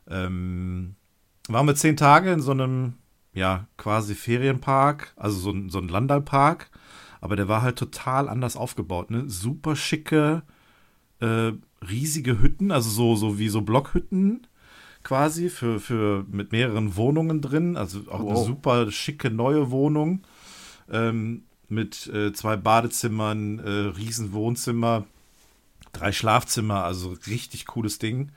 Ähm, 0.10 0.96
waren 1.48 1.68
wir 1.68 1.76
zehn 1.76 1.98
Tage 1.98 2.32
in 2.32 2.42
so 2.42 2.52
einem, 2.52 2.94
ja, 3.34 3.68
quasi 3.78 4.16
Ferienpark, 4.16 5.14
also 5.16 5.38
so 5.38 5.52
ein, 5.52 5.70
so 5.70 5.80
ein 5.80 5.88
Landalpark. 5.88 6.70
Aber 7.22 7.36
der 7.36 7.48
war 7.48 7.62
halt 7.62 7.78
total 7.78 8.30
anders 8.30 8.56
aufgebaut. 8.56 9.10
Ne? 9.10 9.24
Super 9.28 9.76
schicke, 9.76 10.44
äh, 11.20 11.52
riesige 11.90 12.42
Hütten, 12.42 12.72
also 12.72 12.90
so, 12.90 13.16
so 13.16 13.40
wie 13.40 13.50
so 13.50 13.62
Blockhütten 13.62 14.48
quasi 15.02 15.50
für, 15.50 15.80
für 15.80 16.26
mit 16.30 16.52
mehreren 16.52 16.96
Wohnungen 16.96 17.42
drin. 17.42 17.78
Also 17.78 18.02
auch 18.10 18.20
eine 18.20 18.30
Wow. 18.32 18.46
super 18.46 18.92
schicke 18.92 19.30
neue 19.32 19.72
Wohnung. 19.72 20.24
Ähm, 20.90 21.45
mit 21.70 22.08
äh, 22.08 22.34
zwei 22.34 22.56
Badezimmern, 22.56 23.60
äh, 23.60 23.70
riesen 23.70 24.34
Wohnzimmer, 24.34 25.06
drei 25.94 26.12
Schlafzimmer, 26.12 26.84
also 26.84 27.16
richtig 27.28 27.66
cooles 27.66 28.00
Ding. 28.00 28.32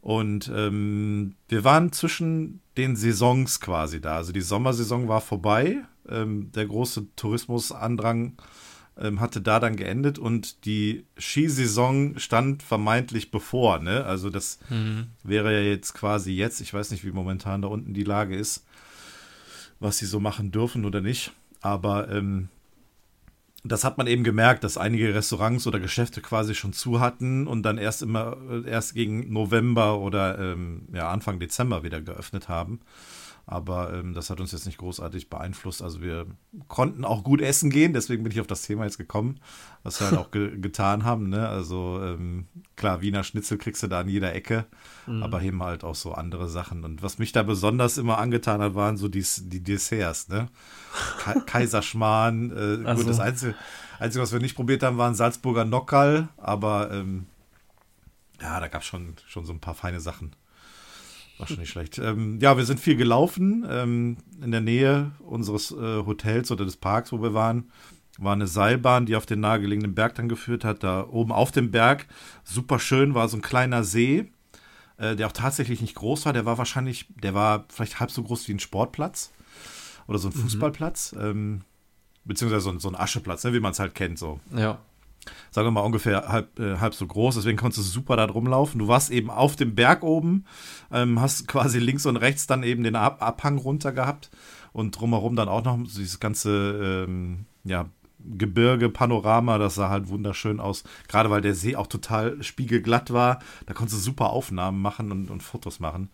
Und 0.00 0.50
ähm, 0.54 1.34
wir 1.48 1.64
waren 1.64 1.90
zwischen 1.92 2.60
den 2.76 2.94
Saisons 2.94 3.60
quasi 3.60 4.00
da. 4.00 4.16
Also 4.16 4.32
die 4.32 4.40
Sommersaison 4.40 5.08
war 5.08 5.20
vorbei. 5.20 5.82
Ähm, 6.08 6.52
der 6.52 6.66
große 6.66 7.06
Tourismusandrang 7.16 8.36
ähm, 8.98 9.20
hatte 9.20 9.40
da 9.40 9.58
dann 9.60 9.76
geendet 9.76 10.18
und 10.18 10.64
die 10.64 11.04
Skisaison 11.18 12.18
stand 12.18 12.62
vermeintlich 12.62 13.30
bevor. 13.30 13.80
Ne? 13.80 14.04
Also 14.04 14.30
das 14.30 14.58
wäre 15.24 15.52
ja 15.52 15.60
jetzt 15.60 15.94
quasi 15.94 16.32
jetzt. 16.32 16.60
Ich 16.60 16.72
weiß 16.72 16.92
nicht, 16.92 17.04
wie 17.04 17.10
momentan 17.12 17.62
da 17.62 17.68
unten 17.68 17.92
die 17.92 18.04
Lage 18.04 18.36
ist, 18.36 18.64
was 19.80 19.98
sie 19.98 20.06
so 20.06 20.20
machen 20.20 20.52
dürfen 20.52 20.84
oder 20.84 21.00
nicht. 21.00 21.32
Aber 21.60 22.08
ähm, 22.10 22.48
das 23.64 23.84
hat 23.84 23.98
man 23.98 24.06
eben 24.06 24.24
gemerkt, 24.24 24.64
dass 24.64 24.78
einige 24.78 25.14
Restaurants 25.14 25.66
oder 25.66 25.80
Geschäfte 25.80 26.20
quasi 26.20 26.54
schon 26.54 26.72
zu 26.72 27.00
hatten 27.00 27.46
und 27.46 27.62
dann 27.62 27.78
erst 27.78 28.02
immer 28.02 28.36
äh, 28.50 28.68
erst 28.68 28.94
gegen 28.94 29.32
November 29.32 29.98
oder 29.98 30.38
ähm, 30.38 30.82
ja, 30.92 31.10
Anfang 31.10 31.38
Dezember 31.38 31.82
wieder 31.82 32.00
geöffnet 32.00 32.48
haben. 32.48 32.80
Aber 33.48 33.92
ähm, 33.94 34.12
das 34.12 34.28
hat 34.28 34.40
uns 34.40 34.50
jetzt 34.50 34.66
nicht 34.66 34.78
großartig 34.78 35.30
beeinflusst. 35.30 35.80
Also 35.80 36.02
wir 36.02 36.26
konnten 36.66 37.04
auch 37.04 37.22
gut 37.22 37.40
essen 37.40 37.70
gehen, 37.70 37.92
deswegen 37.92 38.24
bin 38.24 38.32
ich 38.32 38.40
auf 38.40 38.48
das 38.48 38.62
Thema 38.62 38.84
jetzt 38.84 38.98
gekommen, 38.98 39.38
was 39.84 40.00
wir 40.00 40.08
halt 40.08 40.18
auch 40.18 40.30
ge 40.32 40.58
getan 40.58 41.04
haben. 41.04 41.28
Ne? 41.28 41.48
Also 41.48 42.00
ähm, 42.02 42.48
klar, 42.74 43.02
Wiener 43.02 43.22
Schnitzel 43.22 43.56
kriegst 43.56 43.84
du 43.84 43.86
da 43.86 44.00
an 44.00 44.08
jeder 44.08 44.34
Ecke, 44.34 44.66
aber 45.06 45.42
eben 45.42 45.62
halt 45.62 45.84
auch 45.84 45.94
so 45.94 46.12
andere 46.12 46.48
Sachen. 46.48 46.82
Und 46.84 47.04
was 47.04 47.18
mich 47.18 47.30
da 47.30 47.44
besonders 47.44 47.98
immer 47.98 48.18
angetan 48.18 48.60
hat, 48.60 48.74
waren 48.74 48.96
so 48.96 49.06
die, 49.06 49.24
die 49.42 49.62
Desserts. 49.62 50.28
Ne? 50.28 50.48
Ka 51.20 51.34
Kaiserschmarrn, 51.46 52.50
äh, 52.50 52.84
Ach 52.84 52.96
gut, 52.96 53.08
das 53.08 53.20
Einzige, 53.20 53.54
Einzige, 54.00 54.22
was 54.22 54.32
wir 54.32 54.40
nicht 54.40 54.56
probiert 54.56 54.82
haben, 54.82 54.98
war 54.98 55.08
ein 55.08 55.14
Salzburger 55.14 55.64
Nockerl, 55.64 56.28
aber 56.36 56.90
ähm, 56.90 57.26
ja, 58.40 58.58
da 58.58 58.66
gab 58.68 58.82
es 58.82 58.88
schon, 58.88 59.14
schon 59.26 59.46
so 59.46 59.52
ein 59.52 59.60
paar 59.60 59.74
feine 59.74 60.00
Sachen. 60.00 60.34
War 61.38 61.46
schon 61.46 61.58
nicht 61.58 61.70
schlecht. 61.70 61.98
Ähm, 61.98 62.38
ja, 62.40 62.56
wir 62.56 62.64
sind 62.64 62.80
viel 62.80 62.96
gelaufen. 62.96 63.66
Ähm, 63.68 64.16
in 64.42 64.50
der 64.50 64.60
Nähe 64.60 65.12
unseres 65.20 65.70
äh, 65.70 66.04
Hotels 66.04 66.50
oder 66.50 66.64
des 66.64 66.76
Parks, 66.76 67.12
wo 67.12 67.22
wir 67.22 67.34
waren, 67.34 67.70
war 68.18 68.32
eine 68.32 68.46
Seilbahn, 68.46 69.06
die 69.06 69.16
auf 69.16 69.26
den 69.26 69.40
nahegelegenen 69.40 69.94
Berg 69.94 70.14
dann 70.14 70.28
geführt 70.28 70.64
hat. 70.64 70.82
Da 70.82 71.06
oben 71.06 71.32
auf 71.32 71.52
dem 71.52 71.70
Berg, 71.70 72.06
super 72.44 72.78
schön, 72.78 73.14
war 73.14 73.28
so 73.28 73.36
ein 73.36 73.42
kleiner 73.42 73.84
See, 73.84 74.30
äh, 74.96 75.16
der 75.16 75.26
auch 75.26 75.32
tatsächlich 75.32 75.80
nicht 75.80 75.94
groß 75.94 76.24
war. 76.24 76.32
Der 76.32 76.46
war 76.46 76.58
wahrscheinlich, 76.58 77.06
der 77.22 77.34
war 77.34 77.66
vielleicht 77.68 78.00
halb 78.00 78.10
so 78.10 78.22
groß 78.22 78.48
wie 78.48 78.52
ein 78.52 78.60
Sportplatz 78.60 79.32
oder 80.06 80.18
so 80.18 80.28
ein 80.28 80.32
Fußballplatz. 80.32 81.14
Ähm, 81.18 81.62
beziehungsweise 82.24 82.62
so 82.62 82.70
ein, 82.70 82.80
so 82.80 82.88
ein 82.88 82.96
Ascheplatz, 82.96 83.44
ne, 83.44 83.52
wie 83.52 83.60
man 83.60 83.72
es 83.72 83.78
halt 83.78 83.94
kennt, 83.94 84.18
so 84.18 84.40
Ja. 84.54 84.78
Sagen 85.50 85.66
wir 85.66 85.72
mal 85.72 85.80
ungefähr 85.80 86.28
halb, 86.28 86.58
äh, 86.58 86.78
halb 86.78 86.94
so 86.94 87.06
groß, 87.06 87.36
deswegen 87.36 87.58
konntest 87.58 87.86
du 87.86 87.90
super 87.90 88.16
da 88.16 88.26
drum 88.26 88.46
laufen. 88.46 88.78
Du 88.78 88.88
warst 88.88 89.10
eben 89.10 89.30
auf 89.30 89.56
dem 89.56 89.74
Berg 89.74 90.02
oben, 90.02 90.44
ähm, 90.92 91.20
hast 91.20 91.48
quasi 91.48 91.78
links 91.78 92.06
und 92.06 92.16
rechts 92.16 92.46
dann 92.46 92.62
eben 92.62 92.82
den 92.82 92.96
Ab 92.96 93.22
Abhang 93.22 93.58
runter 93.58 93.92
gehabt 93.92 94.30
und 94.72 94.98
drumherum 94.98 95.36
dann 95.36 95.48
auch 95.48 95.64
noch 95.64 95.78
dieses 95.82 96.20
ganze 96.20 97.04
ähm, 97.08 97.46
ja, 97.64 97.86
Gebirge, 98.18 98.88
Panorama, 98.88 99.58
das 99.58 99.76
sah 99.76 99.88
halt 99.88 100.08
wunderschön 100.08 100.60
aus. 100.60 100.84
Gerade 101.08 101.30
weil 101.30 101.42
der 101.42 101.54
See 101.54 101.76
auch 101.76 101.86
total 101.86 102.42
spiegelglatt 102.42 103.12
war, 103.12 103.40
da 103.66 103.74
konntest 103.74 103.98
du 103.98 104.02
super 104.02 104.30
Aufnahmen 104.30 104.80
machen 104.80 105.12
und, 105.12 105.30
und 105.30 105.42
Fotos 105.42 105.80
machen. 105.80 106.10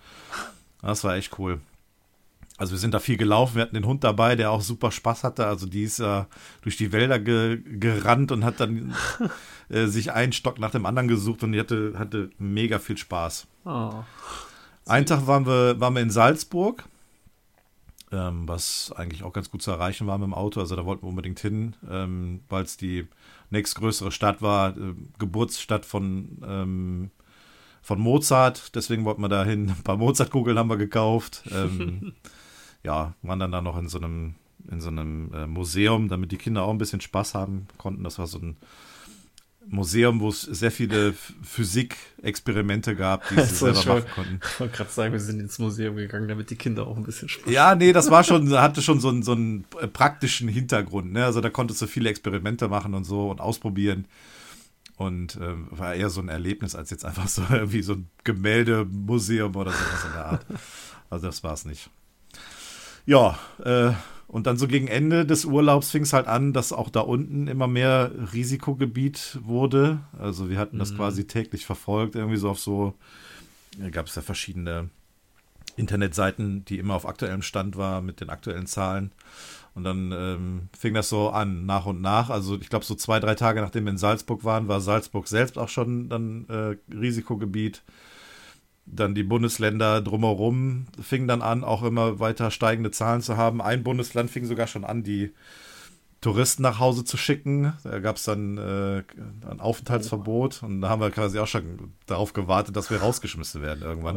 Das 0.83 1.05
war 1.05 1.17
echt 1.17 1.39
cool. 1.39 1.61
Also 2.59 2.73
wir 2.73 2.79
sind 2.79 2.95
da 2.95 3.01
viel 3.01 3.17
gelaufen, 3.17 3.57
wir 3.57 3.63
hatten 3.63 3.75
den 3.75 3.87
Hund 3.87 4.05
dabei, 4.05 4.37
der 4.37 4.51
auch 4.51 4.61
super 4.61 4.91
Spaß 4.91 5.25
hatte. 5.25 5.47
Also 5.47 5.67
die 5.67 5.83
ist 5.83 5.99
äh, 5.99 6.25
durch 6.63 6.77
die 6.77 6.93
Wälder 6.93 7.19
ge 7.19 7.61
gerannt 7.65 8.31
und 8.31 8.45
hat 8.45 8.61
dann 8.61 8.95
äh, 9.69 9.87
sich 9.87 10.13
einen 10.13 10.33
Stock 10.33 10.59
nach 10.59 10.71
dem 10.71 10.87
anderen 10.87 11.09
gesucht 11.09 11.43
und 11.43 11.53
die 11.53 11.61
hatte, 11.61 11.95
hatte 11.99 12.31
mega 12.39 12.79
viel 12.79 12.99
Spaß. 12.99 13.47
Oh. 13.65 14.05
Einen 14.87 15.07
Tag 15.07 15.27
waren 15.27 15.47
wir, 15.47 15.81
waren 15.81 15.95
wir 15.95 16.03
in 16.03 16.11
Salzburg, 16.11 16.85
ähm, 18.11 18.47
was 18.47 18.93
eigentlich 18.97 19.23
auch 19.23 19.33
ganz 19.33 19.51
gut 19.51 19.63
zu 19.63 19.71
erreichen 19.71 20.07
war 20.07 20.19
mit 20.19 20.27
dem 20.27 20.35
Auto. 20.35 20.61
Also 20.61 20.77
da 20.77 20.85
wollten 20.85 21.03
wir 21.03 21.09
unbedingt 21.09 21.41
hin, 21.41 21.75
ähm, 21.91 22.41
weil 22.49 22.65
es 22.65 22.77
die 22.77 23.07
nächstgrößere 23.51 24.13
Stadt 24.13 24.43
war, 24.43 24.77
äh, 24.77 24.95
Geburtsstadt 25.19 25.87
von, 25.87 26.39
ähm, 26.47 27.11
von 27.81 27.99
Mozart. 27.99 28.75
Deswegen 28.75 29.05
wollten 29.05 29.23
wir 29.23 29.29
da 29.29 29.45
hin. 29.45 29.71
Ein 29.71 29.83
paar 29.83 29.97
Mozart-Kugeln 29.97 30.59
haben 30.59 30.71
wir 30.71 30.77
gekauft. 30.77 31.43
Ähm, 31.51 32.13
ja, 32.85 33.15
waren 33.23 33.39
dann 33.39 33.53
da 33.53 33.63
noch 33.63 33.79
in 33.79 33.89
so 33.89 33.99
einem, 33.99 34.35
in 34.71 34.81
so 34.81 34.89
einem 34.89 35.33
äh, 35.35 35.47
Museum, 35.47 36.09
damit 36.09 36.33
die 36.33 36.39
Kinder 36.39 36.63
auch 36.63 36.71
ein 36.71 36.79
bisschen 36.79 37.01
Spaß 37.01 37.35
haben 37.35 37.67
konnten. 37.79 38.05
Das 38.05 38.19
war 38.19 38.27
so 38.27 38.39
ein 38.39 38.57
Museum, 39.69 40.21
wo 40.21 40.29
es 40.29 40.43
sehr 40.43 40.73
viele 40.73 41.15
Physik-Experimente 41.43 42.97
gab, 42.97 43.29
die 43.29 43.41
sie 43.41 43.43
selber 43.55 43.85
machen 43.85 44.11
konnten. 44.15 44.41
Ich 44.43 44.61
wollte 44.61 44.77
gerade 44.77 44.91
sagen, 44.91 45.13
wir 45.13 45.21
sind 45.21 45.41
ins 45.41 45.59
Museum 45.59 45.97
gegangen, 45.97 46.27
damit 46.29 46.51
die 46.51 46.57
Kinder 46.57 46.87
auch 46.87 46.97
ein 46.97 47.05
bisschen 47.05 47.29
Spaß 47.29 47.53
Ja, 47.53 47.75
nee, 47.75 47.93
das 47.93 48.11
war 48.11 48.25
schon, 48.25 48.51
hatte 48.51 48.83
schon 48.83 49.01
so 49.01 49.09
einen, 49.09 49.23
so 49.23 49.33
einen 49.33 49.65
äh, 49.81 49.87
praktischen 49.87 50.49
Hintergrund. 50.49 51.13
Ne? 51.13 51.25
Also 51.25 51.41
da 51.41 51.51
konntest 51.51 51.81
du 51.83 51.87
viele 51.87 52.11
Experimente 52.11 52.69
machen 52.69 52.95
und 52.95 53.05
so 53.05 53.31
und 53.31 53.41
ausprobieren. 53.41 54.07
Und 54.97 55.37
äh, 55.37 55.55
war 55.71 55.95
eher 55.95 56.11
so 56.11 56.21
ein 56.21 56.29
Erlebnis 56.29 56.75
als 56.75 56.91
jetzt 56.91 57.05
einfach 57.05 57.29
so 57.29 57.43
wie 57.67 57.83
so 57.83 57.95
ein 57.95 58.09
Gemäldemuseum 58.25 59.55
oder 59.55 59.71
sowas 59.71 60.05
in 60.07 60.13
der 60.13 60.27
Art. 60.27 60.47
Also 61.09 61.27
das 61.27 61.45
war 61.45 61.55
es 61.55 61.65
nicht 61.65 61.89
ja, 63.07 63.39
äh, 63.65 63.93
und 64.33 64.47
dann 64.47 64.57
so 64.57 64.67
gegen 64.67 64.89
Ende 64.89 65.27
des 65.27 65.45
Urlaubs 65.45 65.91
fing 65.91 66.05
es 66.05 66.15
halt 66.15 66.27
an, 66.27 66.55
dass 66.55 66.73
auch 66.73 66.89
da 66.89 67.01
unten 67.01 67.49
immer 67.49 67.67
mehr 67.67 68.11
Risikogebiet 68.33 69.39
wurde. 69.43 70.01
Also 70.19 70.49
wir 70.49 70.59
hatten 70.59 70.79
das 70.79 70.93
mhm. 70.93 70.97
quasi 70.97 71.27
täglich 71.27 71.67
verfolgt, 71.67 72.15
irgendwie 72.15 72.39
so 72.39 72.49
auf 72.49 72.59
so, 72.59 72.95
da 73.79 73.91
gab 73.91 74.07
es 74.07 74.15
ja 74.15 74.23
verschiedene 74.23 74.89
Internetseiten, 75.77 76.65
die 76.65 76.79
immer 76.79 76.95
auf 76.95 77.07
aktuellem 77.07 77.43
Stand 77.43 77.77
war 77.77 78.01
mit 78.01 78.23
den 78.23 78.31
aktuellen 78.31 78.67
Zahlen. 78.67 79.13
Und 79.75 79.85
dann 79.85 80.13
ähm, 80.13 80.69
fing 80.79 80.95
das 80.95 81.11
so 81.11 81.29
an, 81.29 81.67
nach 81.67 81.85
und 81.85 82.01
nach. 82.01 82.31
Also 82.31 82.59
ich 82.59 82.71
glaube, 82.71 82.85
so 82.85 82.95
zwei, 82.95 83.21
drei 83.21 83.35
Tage 83.35 83.61
nachdem 83.61 83.85
wir 83.85 83.93
in 83.93 83.99
Salzburg 83.99 84.45
waren, 84.45 84.67
war 84.67 84.81
Salzburg 84.81 85.29
selbst 85.29 85.59
auch 85.59 85.69
schon 85.69 86.09
dann 86.09 86.47
äh, 86.49 86.77
Risikogebiet 86.95 87.83
dann 88.87 89.15
die 89.15 89.23
Bundesländer 89.23 90.01
drumherum 90.01 90.87
fingen 91.01 91.29
dann 91.29 91.43
an, 91.43 91.65
auch 91.65 91.83
immer 91.83 92.19
weiter 92.19 92.51
steigende 92.51 92.91
Zahlen 92.91 93.23
zu 93.23 93.37
haben. 93.37 93.63
Ein 93.63 93.83
Bundesland 93.83 94.31
fing 94.31 94.45
sogar 94.45 94.67
schon 94.67 94.85
an, 94.85 95.03
die 95.03 95.33
Touristen 96.21 96.63
nach 96.63 96.79
Hause 96.79 97.05
zu 97.05 97.17
schicken. 97.17 97.73
Da 97.85 97.99
gab 97.99 98.17
es 98.17 98.25
dann 98.25 98.59
äh, 98.59 99.03
ein 99.49 99.61
Aufenthaltsverbot 99.61 100.63
und 100.63 100.81
da 100.81 100.89
haben 100.89 101.01
wir 101.01 101.11
quasi 101.11 101.39
auch 101.39 101.47
schon 101.47 101.95
darauf 102.07 102.33
gewartet, 102.33 102.77
dass 102.77 102.91
wir 102.91 103.01
rausgeschmissen 103.01 103.63
werden 103.63 103.83
irgendwann. 103.83 104.17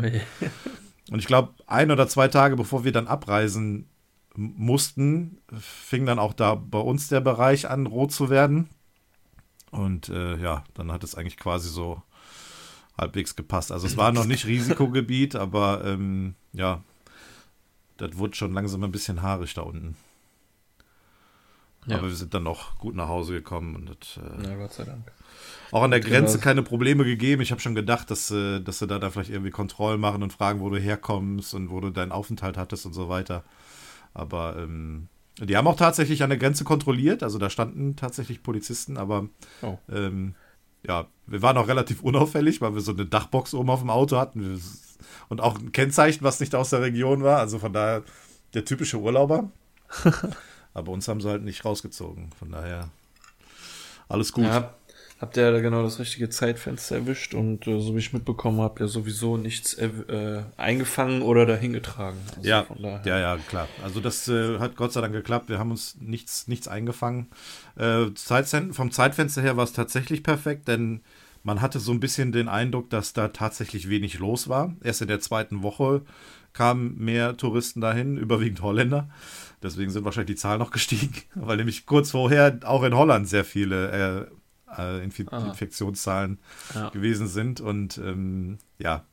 Und 1.11 1.19
ich 1.19 1.27
glaube, 1.27 1.53
ein 1.67 1.91
oder 1.91 2.07
zwei 2.07 2.27
Tage 2.27 2.55
bevor 2.55 2.83
wir 2.83 2.91
dann 2.91 3.07
abreisen 3.07 3.89
mussten, 4.35 5.37
fing 5.59 6.05
dann 6.05 6.19
auch 6.19 6.33
da 6.33 6.55
bei 6.55 6.79
uns 6.79 7.07
der 7.07 7.21
Bereich 7.21 7.69
an, 7.69 7.85
rot 7.85 8.11
zu 8.11 8.29
werden. 8.29 8.69
Und 9.71 10.09
äh, 10.09 10.37
ja, 10.37 10.63
dann 10.73 10.91
hat 10.91 11.03
es 11.03 11.15
eigentlich 11.15 11.37
quasi 11.37 11.69
so 11.69 12.01
halbwegs 12.97 13.35
gepasst. 13.35 13.71
Also 13.71 13.87
es 13.87 13.97
war 13.97 14.11
noch 14.11 14.25
nicht 14.25 14.45
Risikogebiet, 14.45 15.35
aber 15.35 15.83
ähm, 15.85 16.35
ja, 16.53 16.83
das 17.97 18.17
wurde 18.17 18.35
schon 18.35 18.53
langsam 18.53 18.83
ein 18.83 18.91
bisschen 18.91 19.21
haarig 19.21 19.53
da 19.53 19.61
unten. 19.61 19.95
Ja. 21.87 21.97
Aber 21.97 22.07
wir 22.07 22.15
sind 22.15 22.33
dann 22.33 22.43
noch 22.43 22.79
gut 22.79 22.95
nach 22.95 23.07
Hause 23.07 23.33
gekommen 23.33 23.75
und 23.75 23.89
das, 23.89 24.17
äh, 24.17 24.49
ja, 24.49 24.55
Gott 24.55 24.73
sei 24.73 24.85
Dank. 24.85 25.11
Auch 25.71 25.83
an 25.83 25.91
der 25.91 25.99
Grenze 25.99 26.39
keine 26.39 26.63
Probleme 26.63 27.03
gegeben. 27.03 27.41
Ich 27.41 27.51
habe 27.51 27.61
schon 27.61 27.75
gedacht, 27.75 28.09
dass, 28.09 28.31
äh, 28.31 28.59
dass 28.59 28.79
sie 28.79 28.87
da, 28.87 28.97
da 28.97 29.09
vielleicht 29.11 29.29
irgendwie 29.29 29.51
Kontrollen 29.51 29.99
machen 29.99 30.23
und 30.23 30.33
fragen, 30.33 30.61
wo 30.61 30.69
du 30.69 30.77
herkommst 30.77 31.53
und 31.53 31.69
wo 31.69 31.79
du 31.81 31.91
deinen 31.91 32.11
Aufenthalt 32.11 32.57
hattest 32.57 32.85
und 32.85 32.93
so 32.93 33.09
weiter. 33.09 33.43
Aber 34.13 34.55
ähm, 34.57 35.09
die 35.39 35.57
haben 35.57 35.67
auch 35.67 35.75
tatsächlich 35.75 36.23
an 36.23 36.29
der 36.29 36.39
Grenze 36.39 36.63
kontrolliert. 36.63 37.21
Also 37.21 37.37
da 37.37 37.49
standen 37.49 37.95
tatsächlich 37.95 38.41
Polizisten, 38.41 38.97
aber 38.97 39.27
oh. 39.61 39.77
ähm, 39.91 40.33
ja, 40.87 41.07
wir 41.27 41.41
waren 41.41 41.57
auch 41.57 41.67
relativ 41.67 42.01
unauffällig, 42.01 42.61
weil 42.61 42.73
wir 42.73 42.81
so 42.81 42.91
eine 42.91 43.05
Dachbox 43.05 43.53
oben 43.53 43.69
auf 43.69 43.79
dem 43.79 43.89
Auto 43.89 44.17
hatten 44.17 44.61
und 45.29 45.41
auch 45.41 45.59
ein 45.59 45.71
Kennzeichen, 45.71 46.23
was 46.23 46.39
nicht 46.39 46.55
aus 46.55 46.69
der 46.69 46.81
Region 46.81 47.23
war. 47.23 47.39
Also 47.39 47.59
von 47.59 47.73
daher 47.73 48.03
der 48.53 48.65
typische 48.65 48.97
Urlauber. 48.97 49.49
Aber 50.73 50.91
uns 50.91 51.07
haben 51.07 51.21
sie 51.21 51.29
halt 51.29 51.43
nicht 51.43 51.65
rausgezogen. 51.65 52.29
Von 52.37 52.51
daher 52.51 52.89
alles 54.07 54.33
gut. 54.33 54.43
Ja, 54.43 54.73
habt 55.19 55.37
ihr 55.37 55.43
ja 55.43 55.59
genau 55.59 55.83
das 55.83 55.99
richtige 55.99 56.29
Zeitfenster 56.29 56.95
erwischt 56.95 57.33
und 57.33 57.65
äh, 57.67 57.79
so 57.79 57.95
wie 57.95 57.99
ich 57.99 58.13
mitbekommen 58.13 58.61
habe, 58.61 58.81
ja 58.81 58.87
sowieso 58.87 59.37
nichts 59.37 59.73
äh, 59.75 60.43
eingefangen 60.57 61.21
oder 61.21 61.45
dahingetragen. 61.45 62.19
Also 62.35 62.49
ja, 62.49 62.65
ja, 63.05 63.19
ja, 63.19 63.37
klar. 63.37 63.67
Also 63.83 63.99
das 64.01 64.27
äh, 64.27 64.59
hat 64.59 64.75
Gott 64.75 64.93
sei 64.93 65.01
Dank 65.01 65.13
geklappt. 65.13 65.49
Wir 65.49 65.59
haben 65.59 65.71
uns 65.71 65.95
nichts, 65.99 66.47
nichts 66.47 66.67
eingefangen. 66.67 67.27
Äh, 67.77 68.07
vom 68.71 68.91
Zeitfenster 68.91 69.41
her 69.41 69.57
war 69.57 69.63
es 69.63 69.73
tatsächlich 69.73 70.23
perfekt, 70.23 70.67
denn 70.67 71.01
man 71.45 71.61
hatte 71.61 71.79
so 71.79 71.91
ein 71.91 71.99
bisschen 71.99 72.31
den 72.31 72.47
Eindruck, 72.47 72.89
dass 72.89 73.13
da 73.13 73.27
tatsächlich 73.27 73.87
wenig 73.87 74.17
los 74.17 74.49
war. 74.49 74.75
Erst 74.83 75.03
in 75.03 75.07
der 75.07 75.19
zweiten 75.19 75.61
Woche 75.61 76.01
kamen 76.53 76.97
mehr 76.97 77.37
Touristen 77.37 77.81
dahin, 77.81 78.17
überwiegend 78.25 78.63
Holländer. 78.63 79.09
Deswegen 79.61 79.91
sind 79.91 80.05
wahrscheinlich 80.05 80.35
die 80.35 80.41
Zahlen 80.41 80.59
noch 80.59 80.71
gestiegen, 80.71 81.13
weil 81.35 81.57
nämlich 81.57 81.85
kurz 81.85 82.11
vorher 82.11 82.59
auch 82.63 82.81
in 82.83 82.95
Holland 82.95 83.29
sehr 83.29 83.45
viele 83.45 84.29
äh, 84.75 84.81
äh 84.81 85.03
Inf 85.03 85.21
ah. 85.31 85.45
Infektionszahlen 85.45 86.39
ja. 86.73 86.89
gewesen 86.89 87.27
sind. 87.27 87.61
Und 87.61 87.99
ähm, 87.99 88.57
ja, 88.79 89.05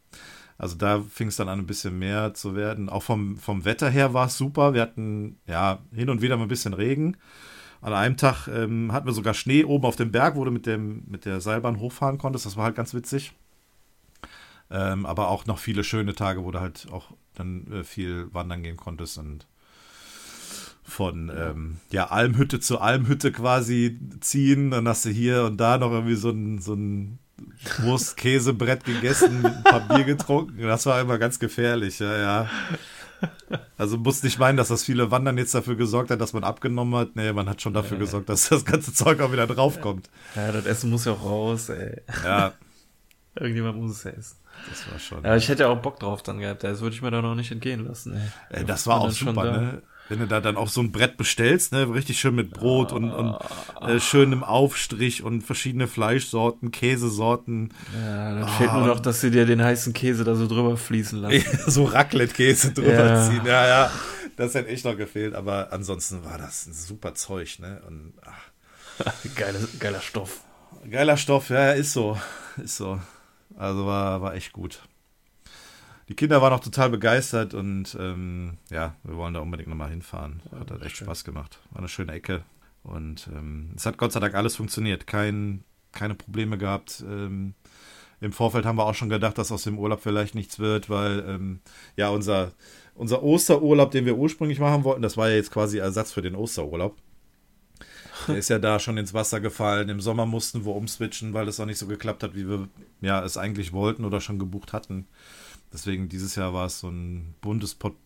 also 0.57 0.77
da 0.77 1.03
fing 1.03 1.29
es 1.29 1.37
dann 1.37 1.51
an, 1.51 1.59
ein 1.59 1.66
bisschen 1.66 1.99
mehr 1.99 2.33
zu 2.33 2.57
werden. 2.57 2.88
Auch 2.88 3.03
vom, 3.03 3.37
vom 3.37 3.66
Wetter 3.66 3.90
her 3.90 4.14
war 4.14 4.29
es 4.29 4.38
super. 4.38 4.73
Wir 4.73 4.81
hatten 4.81 5.38
ja 5.47 5.81
hin 5.95 6.09
und 6.09 6.23
wieder 6.23 6.38
mal 6.38 6.45
ein 6.45 6.49
bisschen 6.49 6.73
Regen. 6.73 7.18
An 7.83 7.92
einem 7.92 8.16
Tag 8.16 8.47
ähm, 8.47 8.92
hatten 8.92 9.07
wir 9.07 9.12
sogar 9.12 9.35
Schnee 9.35 9.64
oben 9.64 9.85
auf 9.85 9.97
dem 9.97 10.12
Berg, 10.12 10.37
wo 10.37 10.45
du 10.45 10.53
mit, 10.53 10.66
dem, 10.66 11.03
mit 11.09 11.25
der 11.25 11.40
Seilbahn 11.40 11.81
hochfahren 11.81 12.16
konntest. 12.16 12.47
Das 12.47 12.57
war 12.57 12.64
halt 12.64 12.77
ganz 12.77 12.95
witzig. 12.95 13.33
Ähm, 14.71 15.05
aber 15.05 15.29
auch 15.29 15.47
noch 15.47 15.59
viele 15.59 15.83
schöne 15.85 16.14
Tage, 16.14 16.45
wo 16.45 16.53
du 16.53 16.61
halt 16.61 16.87
auch 16.92 17.11
dann 17.35 17.66
äh, 17.73 17.85
viel 17.85 18.33
wandern 18.33 18.62
gehen 18.62 18.77
konntest 18.77 19.18
und 19.18 19.47
von 20.85 21.31
ähm, 21.37 21.77
ja, 21.90 22.11
Almhütte 22.11 22.61
zu 22.61 22.81
Almhütte 22.81 23.33
quasi 23.33 23.99
ziehen. 24.21 24.71
Dann 24.71 24.87
hast 24.87 25.05
du 25.05 25.11
hier 25.11 25.45
und 25.45 25.59
da 25.59 25.77
noch 25.77 25.90
irgendwie 25.90 26.14
so 26.14 26.31
ein, 26.31 26.61
so 26.61 26.75
ein 26.75 27.18
Wurst-Käsebrett 27.81 28.85
gegessen, 28.85 29.45
ein 29.45 29.62
paar 29.64 29.81
Bier 29.88 30.05
getrunken. 30.05 30.62
Das 30.62 30.87
war 30.87 31.01
immer 31.01 31.18
ganz 31.18 31.38
gefährlich, 31.38 31.99
ja, 31.99 32.16
ja. 32.16 32.51
Also 33.76 33.98
muss 33.98 34.22
nicht 34.22 34.38
meinen, 34.38 34.56
dass 34.56 34.68
das 34.68 34.85
viele 34.85 35.11
Wandern 35.11 35.37
jetzt 35.38 35.54
dafür 35.54 35.76
gesorgt 35.76 36.11
hat, 36.11 36.20
dass 36.20 36.32
man 36.32 36.44
abgenommen 36.44 36.94
hat. 36.94 37.16
Nee, 37.16 37.32
man 37.32 37.48
hat 37.48 37.61
schon 37.61 37.74
dafür 37.74 37.96
ja. 37.96 38.04
gesorgt, 38.04 38.28
dass 38.28 38.48
das 38.48 38.64
ganze 38.64 38.92
Zeug 38.94 39.20
auch 39.20 39.32
wieder 39.32 39.46
draufkommt. 39.46 40.08
Ja, 40.37 40.52
das 40.52 40.66
Essen 40.66 40.90
muss 40.90 41.04
ja 41.04 41.12
auch 41.12 41.24
raus, 41.24 41.68
ey. 41.68 42.00
Ja. 42.24 42.52
Irgendjemand 43.35 43.78
muss 43.78 43.92
es 43.92 44.04
ja 44.04 44.11
essen. 44.12 44.37
Das 44.68 44.90
war 44.90 44.98
schon. 44.98 45.24
Ja, 45.24 45.37
ich 45.37 45.48
hätte 45.48 45.62
ja 45.64 45.68
auch 45.68 45.80
Bock 45.80 45.98
drauf 45.98 46.22
dann 46.22 46.38
gehabt. 46.38 46.62
Das 46.64 46.80
würde 46.80 46.94
ich 46.94 47.02
mir 47.02 47.11
da 47.11 47.22
noch 47.22 47.35
nicht 47.35 47.50
entgehen 47.50 47.87
lassen, 47.87 48.14
ey. 48.14 48.61
ey 48.61 48.64
das 48.64 48.87
war 48.87 49.00
auch 49.00 49.11
super, 49.11 49.44
ne? 49.44 49.82
Wenn 50.08 50.18
du 50.18 50.26
da 50.26 50.40
dann 50.40 50.56
auch 50.56 50.68
so 50.68 50.80
ein 50.80 50.92
Brett 50.92 51.16
bestellst, 51.16 51.72
ne, 51.72 51.88
richtig 51.92 52.20
schön 52.20 52.34
mit 52.34 52.50
Brot 52.50 52.92
und, 52.92 53.10
und 53.12 53.36
äh, 53.80 54.00
schönem 54.00 54.44
Aufstrich 54.44 55.22
und 55.22 55.42
verschiedene 55.42 55.88
Fleischsorten, 55.88 56.70
Käsesorten. 56.70 57.72
Ja, 57.94 58.34
dann 58.34 58.44
oh. 58.44 58.46
fehlt 58.48 58.72
nur 58.72 58.86
noch, 58.86 59.00
dass 59.00 59.20
sie 59.20 59.30
dir 59.30 59.46
den 59.46 59.62
heißen 59.62 59.92
Käse 59.92 60.24
da 60.24 60.34
so 60.34 60.46
drüber 60.46 60.76
fließen 60.76 61.20
lassen. 61.20 61.44
so 61.70 61.84
Raclette-Käse 61.84 62.72
drüber 62.72 62.92
ja. 62.92 63.28
ziehen, 63.28 63.42
ja, 63.46 63.66
ja. 63.66 63.90
Das 64.36 64.54
hätte 64.54 64.68
echt 64.68 64.84
noch 64.84 64.96
gefehlt, 64.96 65.34
aber 65.34 65.72
ansonsten 65.72 66.24
war 66.24 66.38
das 66.38 66.66
ein 66.66 66.74
super 66.74 67.14
Zeug, 67.14 67.58
ne? 67.58 67.82
Und, 67.86 68.14
Geile, 69.34 69.66
geiler 69.78 70.00
Stoff. 70.00 70.40
Geiler 70.90 71.16
Stoff, 71.16 71.48
ja, 71.48 71.72
ist 71.72 71.92
so. 71.92 72.18
Ist 72.62 72.76
so. 72.76 73.00
Also 73.56 73.86
war, 73.86 74.20
war 74.20 74.34
echt 74.34 74.52
gut 74.52 74.82
die 76.12 76.16
Kinder 76.16 76.42
waren 76.42 76.53
auch 76.53 76.61
total 76.61 76.90
begeistert 76.90 77.55
und 77.55 77.96
ähm, 77.98 78.59
ja, 78.68 78.94
wir 79.03 79.16
wollen 79.16 79.33
da 79.33 79.40
unbedingt 79.40 79.70
nochmal 79.70 79.88
hinfahren. 79.88 80.42
Hat 80.55 80.70
halt 80.70 80.83
echt 80.83 80.98
schön. 80.98 81.07
Spaß 81.07 81.25
gemacht. 81.25 81.59
War 81.70 81.79
eine 81.79 81.88
schöne 81.88 82.12
Ecke. 82.12 82.42
Und 82.83 83.31
ähm, 83.35 83.70
es 83.75 83.87
hat 83.87 83.96
Gott 83.96 84.12
sei 84.12 84.20
Dank 84.20 84.35
alles 84.35 84.57
funktioniert. 84.57 85.07
Kein, 85.07 85.64
keine 85.90 86.14
Probleme 86.14 86.59
gehabt. 86.59 87.03
Ähm, 87.09 87.55
Im 88.20 88.33
Vorfeld 88.33 88.66
haben 88.66 88.77
wir 88.77 88.85
auch 88.85 88.94
schon 88.94 89.09
gedacht, 89.09 89.38
dass 89.38 89.51
aus 89.51 89.62
dem 89.62 89.79
Urlaub 89.79 90.03
vielleicht 90.03 90.35
nichts 90.35 90.59
wird, 90.59 90.90
weil 90.90 91.25
ähm, 91.27 91.61
ja 91.96 92.11
unser, 92.11 92.53
unser 92.94 93.22
Osterurlaub, 93.22 93.90
den 93.90 94.05
wir 94.05 94.18
ursprünglich 94.18 94.61
machen 94.61 94.85
wollten, 94.85 95.01
das 95.01 95.16
war 95.16 95.31
ja 95.31 95.37
jetzt 95.37 95.51
quasi 95.51 95.79
Ersatz 95.79 96.12
für 96.12 96.20
den 96.20 96.35
Osterurlaub. 96.35 96.94
Der 98.29 98.37
ist 98.37 98.51
ja 98.51 98.59
da 98.59 98.79
schon 98.79 98.98
ins 98.98 99.14
Wasser 99.14 99.40
gefallen. 99.40 99.88
Im 99.88 100.03
Sommer 100.03 100.27
mussten 100.27 100.66
wir 100.66 100.77
umswitchen, 100.77 101.33
weil 101.33 101.48
es 101.48 101.59
auch 101.59 101.64
nicht 101.64 101.79
so 101.79 101.87
geklappt 101.87 102.22
hat, 102.22 102.35
wie 102.35 102.46
wir 102.46 102.68
ja, 103.01 103.25
es 103.25 103.38
eigentlich 103.38 103.72
wollten 103.72 104.05
oder 104.05 104.20
schon 104.20 104.38
gebucht 104.38 104.75
hatten. 104.75 105.09
Deswegen 105.72 106.08
dieses 106.08 106.37
Jahr 106.37 106.52
war 106.52 106.66
es 106.66 106.80
so 106.80 106.88
ein 106.88 107.35
buntes 107.40 107.74
Pot, 107.74 107.96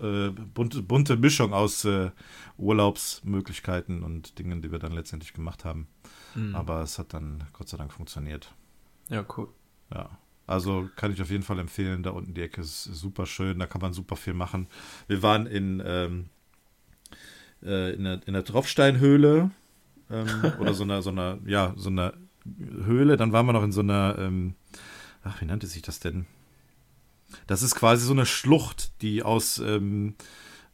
äh, 0.00 0.30
bunte, 0.30 0.82
bunte 0.82 1.16
Mischung 1.16 1.52
aus 1.52 1.84
äh, 1.84 2.10
Urlaubsmöglichkeiten 2.56 4.04
und 4.04 4.38
Dingen, 4.38 4.62
die 4.62 4.70
wir 4.70 4.78
dann 4.78 4.92
letztendlich 4.92 5.32
gemacht 5.32 5.64
haben. 5.64 5.88
Mhm. 6.34 6.54
Aber 6.54 6.82
es 6.82 6.98
hat 6.98 7.14
dann 7.14 7.44
Gott 7.52 7.68
sei 7.68 7.76
Dank 7.76 7.92
funktioniert. 7.92 8.54
Ja, 9.08 9.24
cool. 9.36 9.48
Ja. 9.92 10.18
Also 10.46 10.88
kann 10.94 11.12
ich 11.12 11.20
auf 11.20 11.30
jeden 11.30 11.42
Fall 11.42 11.58
empfehlen. 11.58 12.04
Da 12.04 12.10
unten 12.10 12.34
die 12.34 12.42
Ecke 12.42 12.60
ist 12.60 12.84
super 12.84 13.26
schön, 13.26 13.58
da 13.58 13.66
kann 13.66 13.80
man 13.80 13.92
super 13.92 14.14
viel 14.14 14.34
machen. 14.34 14.68
Wir 15.08 15.22
waren 15.22 15.46
in, 15.46 15.82
ähm, 15.84 16.26
äh, 17.64 17.94
in, 17.94 18.04
der, 18.04 18.20
in 18.26 18.34
der 18.34 18.44
Tropfsteinhöhle 18.44 19.50
ähm, 20.10 20.28
oder 20.60 20.74
so 20.74 20.84
einer, 20.84 21.02
so 21.02 21.10
einer, 21.10 21.38
ja, 21.44 21.74
so 21.76 21.90
einer 21.90 22.14
Höhle. 22.84 23.16
Dann 23.16 23.32
waren 23.32 23.46
wir 23.46 23.52
noch 23.52 23.64
in 23.64 23.72
so 23.72 23.80
einer, 23.80 24.16
ähm, 24.18 24.54
ach, 25.24 25.40
wie 25.40 25.46
nannte 25.46 25.66
sich 25.66 25.82
das 25.82 25.98
denn? 25.98 26.26
Das 27.46 27.62
ist 27.62 27.74
quasi 27.74 28.06
so 28.06 28.12
eine 28.12 28.26
Schlucht, 28.26 29.02
die 29.02 29.22
aus 29.22 29.58
ähm, 29.58 30.14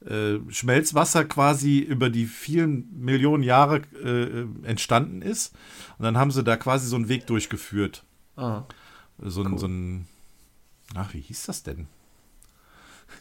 äh, 0.07 0.39
Schmelzwasser 0.51 1.25
quasi 1.25 1.79
über 1.79 2.11
die 2.11 2.27
vielen 2.27 2.89
Millionen 2.99 3.43
Jahre 3.43 3.83
äh, 4.03 4.67
entstanden 4.67 5.23
ist. 5.23 5.55
Und 5.99 6.05
dann 6.05 6.17
haben 6.17 6.31
sie 6.31 6.43
da 6.43 6.57
quasi 6.57 6.87
so 6.87 6.97
einen 6.97 7.09
Weg 7.09 7.27
durchgeführt. 7.27 8.05
Ah, 8.37 8.65
so, 9.19 9.43
ein, 9.43 9.53
cool. 9.53 9.59
so 9.59 9.67
ein, 9.67 10.09
ach, 10.95 11.15
wie 11.15 11.21
hieß 11.21 11.47
das 11.47 11.63
denn? 11.63 11.87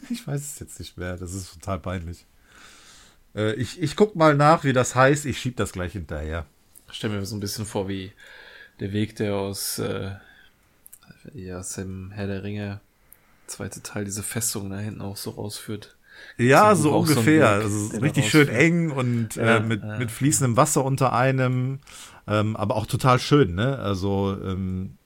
Ich 0.08 0.26
weiß 0.26 0.40
es 0.40 0.58
jetzt 0.58 0.78
nicht 0.78 0.96
mehr. 0.96 1.18
Das 1.18 1.34
ist 1.34 1.52
total 1.52 1.78
peinlich. 1.78 2.24
Äh, 3.34 3.54
ich, 3.54 3.80
ich 3.80 3.94
guck 3.94 4.16
mal 4.16 4.34
nach, 4.34 4.64
wie 4.64 4.72
das 4.72 4.94
heißt. 4.94 5.26
Ich 5.26 5.38
schieb 5.38 5.56
das 5.56 5.72
gleich 5.72 5.92
hinterher. 5.92 6.46
Ich 6.90 6.96
stelle 6.96 7.14
mir 7.14 7.26
so 7.26 7.36
ein 7.36 7.40
bisschen 7.40 7.66
vor, 7.66 7.88
wie 7.88 8.12
der 8.80 8.92
Weg, 8.92 9.16
der 9.16 9.34
aus, 9.34 9.78
äh, 9.78 10.12
aus 11.54 11.74
dem 11.74 12.10
Herr 12.10 12.26
der 12.26 12.42
Ringe 12.42 12.80
zweite 13.52 13.82
Teil, 13.82 14.04
diese 14.04 14.22
Festung 14.22 14.70
da 14.70 14.78
hinten 14.78 15.00
auch 15.00 15.16
so 15.16 15.30
rausführt. 15.30 15.96
Ja, 16.36 16.74
so 16.74 16.96
ungefähr. 16.96 17.60
So 17.60 17.64
also 17.64 17.98
richtig 17.98 18.30
schön 18.30 18.48
eng 18.48 18.90
und 18.90 19.36
ja, 19.36 19.56
äh, 19.56 19.60
mit, 19.60 19.82
ja. 19.82 19.98
mit 19.98 20.10
fließendem 20.10 20.56
Wasser 20.56 20.84
unter 20.84 21.12
einem, 21.12 21.80
ähm, 22.26 22.56
aber 22.56 22.76
auch 22.76 22.86
total 22.86 23.18
schön, 23.18 23.54
ne? 23.54 23.78
Also 23.78 24.36
ähm, 24.42 24.98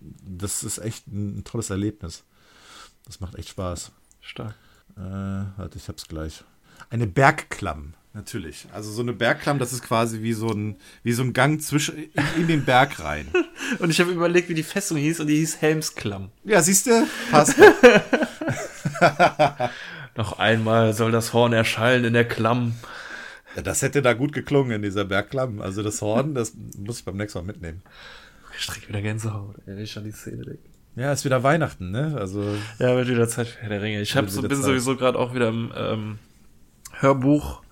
das 0.00 0.62
ist 0.62 0.78
echt 0.78 1.06
ein, 1.06 1.38
ein, 1.38 1.44
tolles 1.44 1.70
Erlebnis. 1.70 2.24
Das 3.04 3.20
macht 3.20 3.34
echt 3.36 3.50
Spaß. 3.50 3.92
Stark. 4.20 4.54
Äh, 4.96 5.00
warte, 5.00 5.76
ich 5.76 5.88
hab's 5.88 6.08
gleich. 6.08 6.44
Eine 6.88 7.06
Bergklamm, 7.06 7.94
natürlich. 8.12 8.66
Also 8.72 8.90
so 8.90 9.02
eine 9.02 9.12
Bergklamm, 9.12 9.58
das 9.58 9.72
ist 9.72 9.82
quasi 9.82 10.22
wie 10.22 10.32
so 10.32 10.48
ein, 10.48 10.76
wie 11.02 11.12
so 11.12 11.22
ein 11.22 11.32
Gang 11.32 11.62
zwischen 11.62 11.96
in, 11.96 12.10
in 12.36 12.46
den 12.48 12.64
Berg 12.64 13.00
rein. 13.00 13.28
und 13.78 13.90
ich 13.90 14.00
habe 14.00 14.10
überlegt, 14.10 14.48
wie 14.48 14.54
die 14.54 14.62
Festung 14.62 14.98
hieß 14.98 15.20
und 15.20 15.26
die 15.26 15.36
hieß 15.36 15.60
Helmsklamm. 15.60 16.30
Ja, 16.44 16.62
siehst 16.62 16.86
du? 16.86 17.06
Passt. 17.30 17.56
Noch 20.16 20.38
einmal 20.38 20.92
soll 20.92 21.12
das 21.12 21.32
Horn 21.32 21.52
erschallen 21.52 22.04
in 22.04 22.12
der 22.12 22.26
Klamm. 22.26 22.74
Ja, 23.56 23.62
das 23.62 23.82
hätte 23.82 24.02
da 24.02 24.12
gut 24.12 24.32
geklungen 24.32 24.72
in 24.72 24.82
dieser 24.82 25.04
Bergklamm. 25.04 25.60
Also 25.60 25.82
das 25.82 26.02
Horn, 26.02 26.34
das 26.34 26.54
muss 26.78 26.98
ich 27.00 27.04
beim 27.04 27.16
nächsten 27.16 27.38
Mal 27.38 27.44
mitnehmen. 27.44 27.82
Ich 28.56 28.64
strecke 28.64 28.88
wieder 28.88 29.00
Gänsehaut, 29.00 29.56
ey, 29.66 29.80
ich 29.82 29.96
an 29.96 30.04
die 30.04 30.12
Szene 30.12 30.44
denke. 30.44 30.70
Ja, 30.96 31.12
ist 31.12 31.24
wieder 31.24 31.42
Weihnachten, 31.42 31.90
ne? 31.90 32.16
Also 32.18 32.42
ja, 32.78 32.96
wird 32.96 33.08
wieder 33.08 33.28
Zeit 33.28 33.46
für 33.46 33.60
Herr 33.62 33.68
der 33.70 33.82
Ringe. 33.82 34.00
Ich 34.02 34.16
hab 34.16 34.28
so, 34.28 34.42
bin 34.42 34.50
Zeit. 34.50 34.64
sowieso 34.64 34.96
gerade 34.96 35.18
auch 35.18 35.34
wieder 35.34 35.48
im 35.48 35.72
ähm, 35.74 36.18
Hörbuch. 36.98 37.62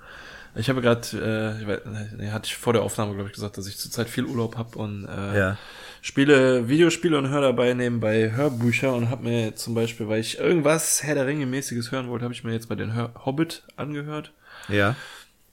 Ich 0.55 0.69
habe 0.69 0.81
gerade, 0.81 1.59
äh, 1.63 2.17
nee, 2.17 2.31
hatte 2.31 2.47
ich 2.47 2.57
vor 2.57 2.73
der 2.73 2.83
Aufnahme, 2.83 3.15
glaube 3.15 3.29
ich, 3.29 3.35
gesagt, 3.35 3.59
dass 3.59 3.67
ich 3.67 3.79
zurzeit 3.79 4.09
viel 4.09 4.25
Urlaub 4.25 4.57
habe 4.57 4.79
und 4.79 5.07
äh, 5.07 5.39
ja. 5.39 5.59
spiele 6.01 6.69
Videospiele 6.69 7.17
und 7.17 7.29
höre 7.29 7.43
dabei 7.43 7.75
nebenbei 7.75 8.33
Hörbücher 8.33 8.95
und 8.95 9.11
habe 9.11 9.25
mir 9.25 9.55
zum 9.55 9.75
Beispiel, 9.75 10.09
weil 10.09 10.21
ich 10.21 10.39
irgendwas 10.39 11.03
Herr 11.03 11.15
der 11.15 11.27
Ringe 11.27 11.47
mäßiges 11.47 11.93
hören 11.93 12.09
wollte, 12.09 12.25
habe 12.25 12.35
ich 12.35 12.45
mir 12.45 12.53
jetzt 12.53 12.69
bei 12.69 12.75
den 12.75 12.95
Hör 12.95 13.13
Hobbit 13.25 13.63
angehört. 13.77 14.33
Ja. 14.69 14.97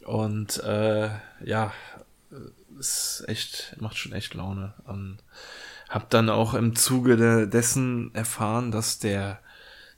Und 0.04 0.64
äh, 0.64 1.10
ja, 1.44 1.74
ist 2.80 3.24
echt, 3.28 3.76
macht 3.80 3.98
schon 3.98 4.14
echt 4.14 4.34
Laune. 4.34 4.74
Und 4.86 5.18
hab 5.90 6.10
dann 6.10 6.30
auch 6.30 6.54
im 6.54 6.76
Zuge 6.76 7.18
de 7.18 7.48
dessen 7.48 8.14
erfahren, 8.14 8.72
dass 8.72 9.00
der, 9.00 9.40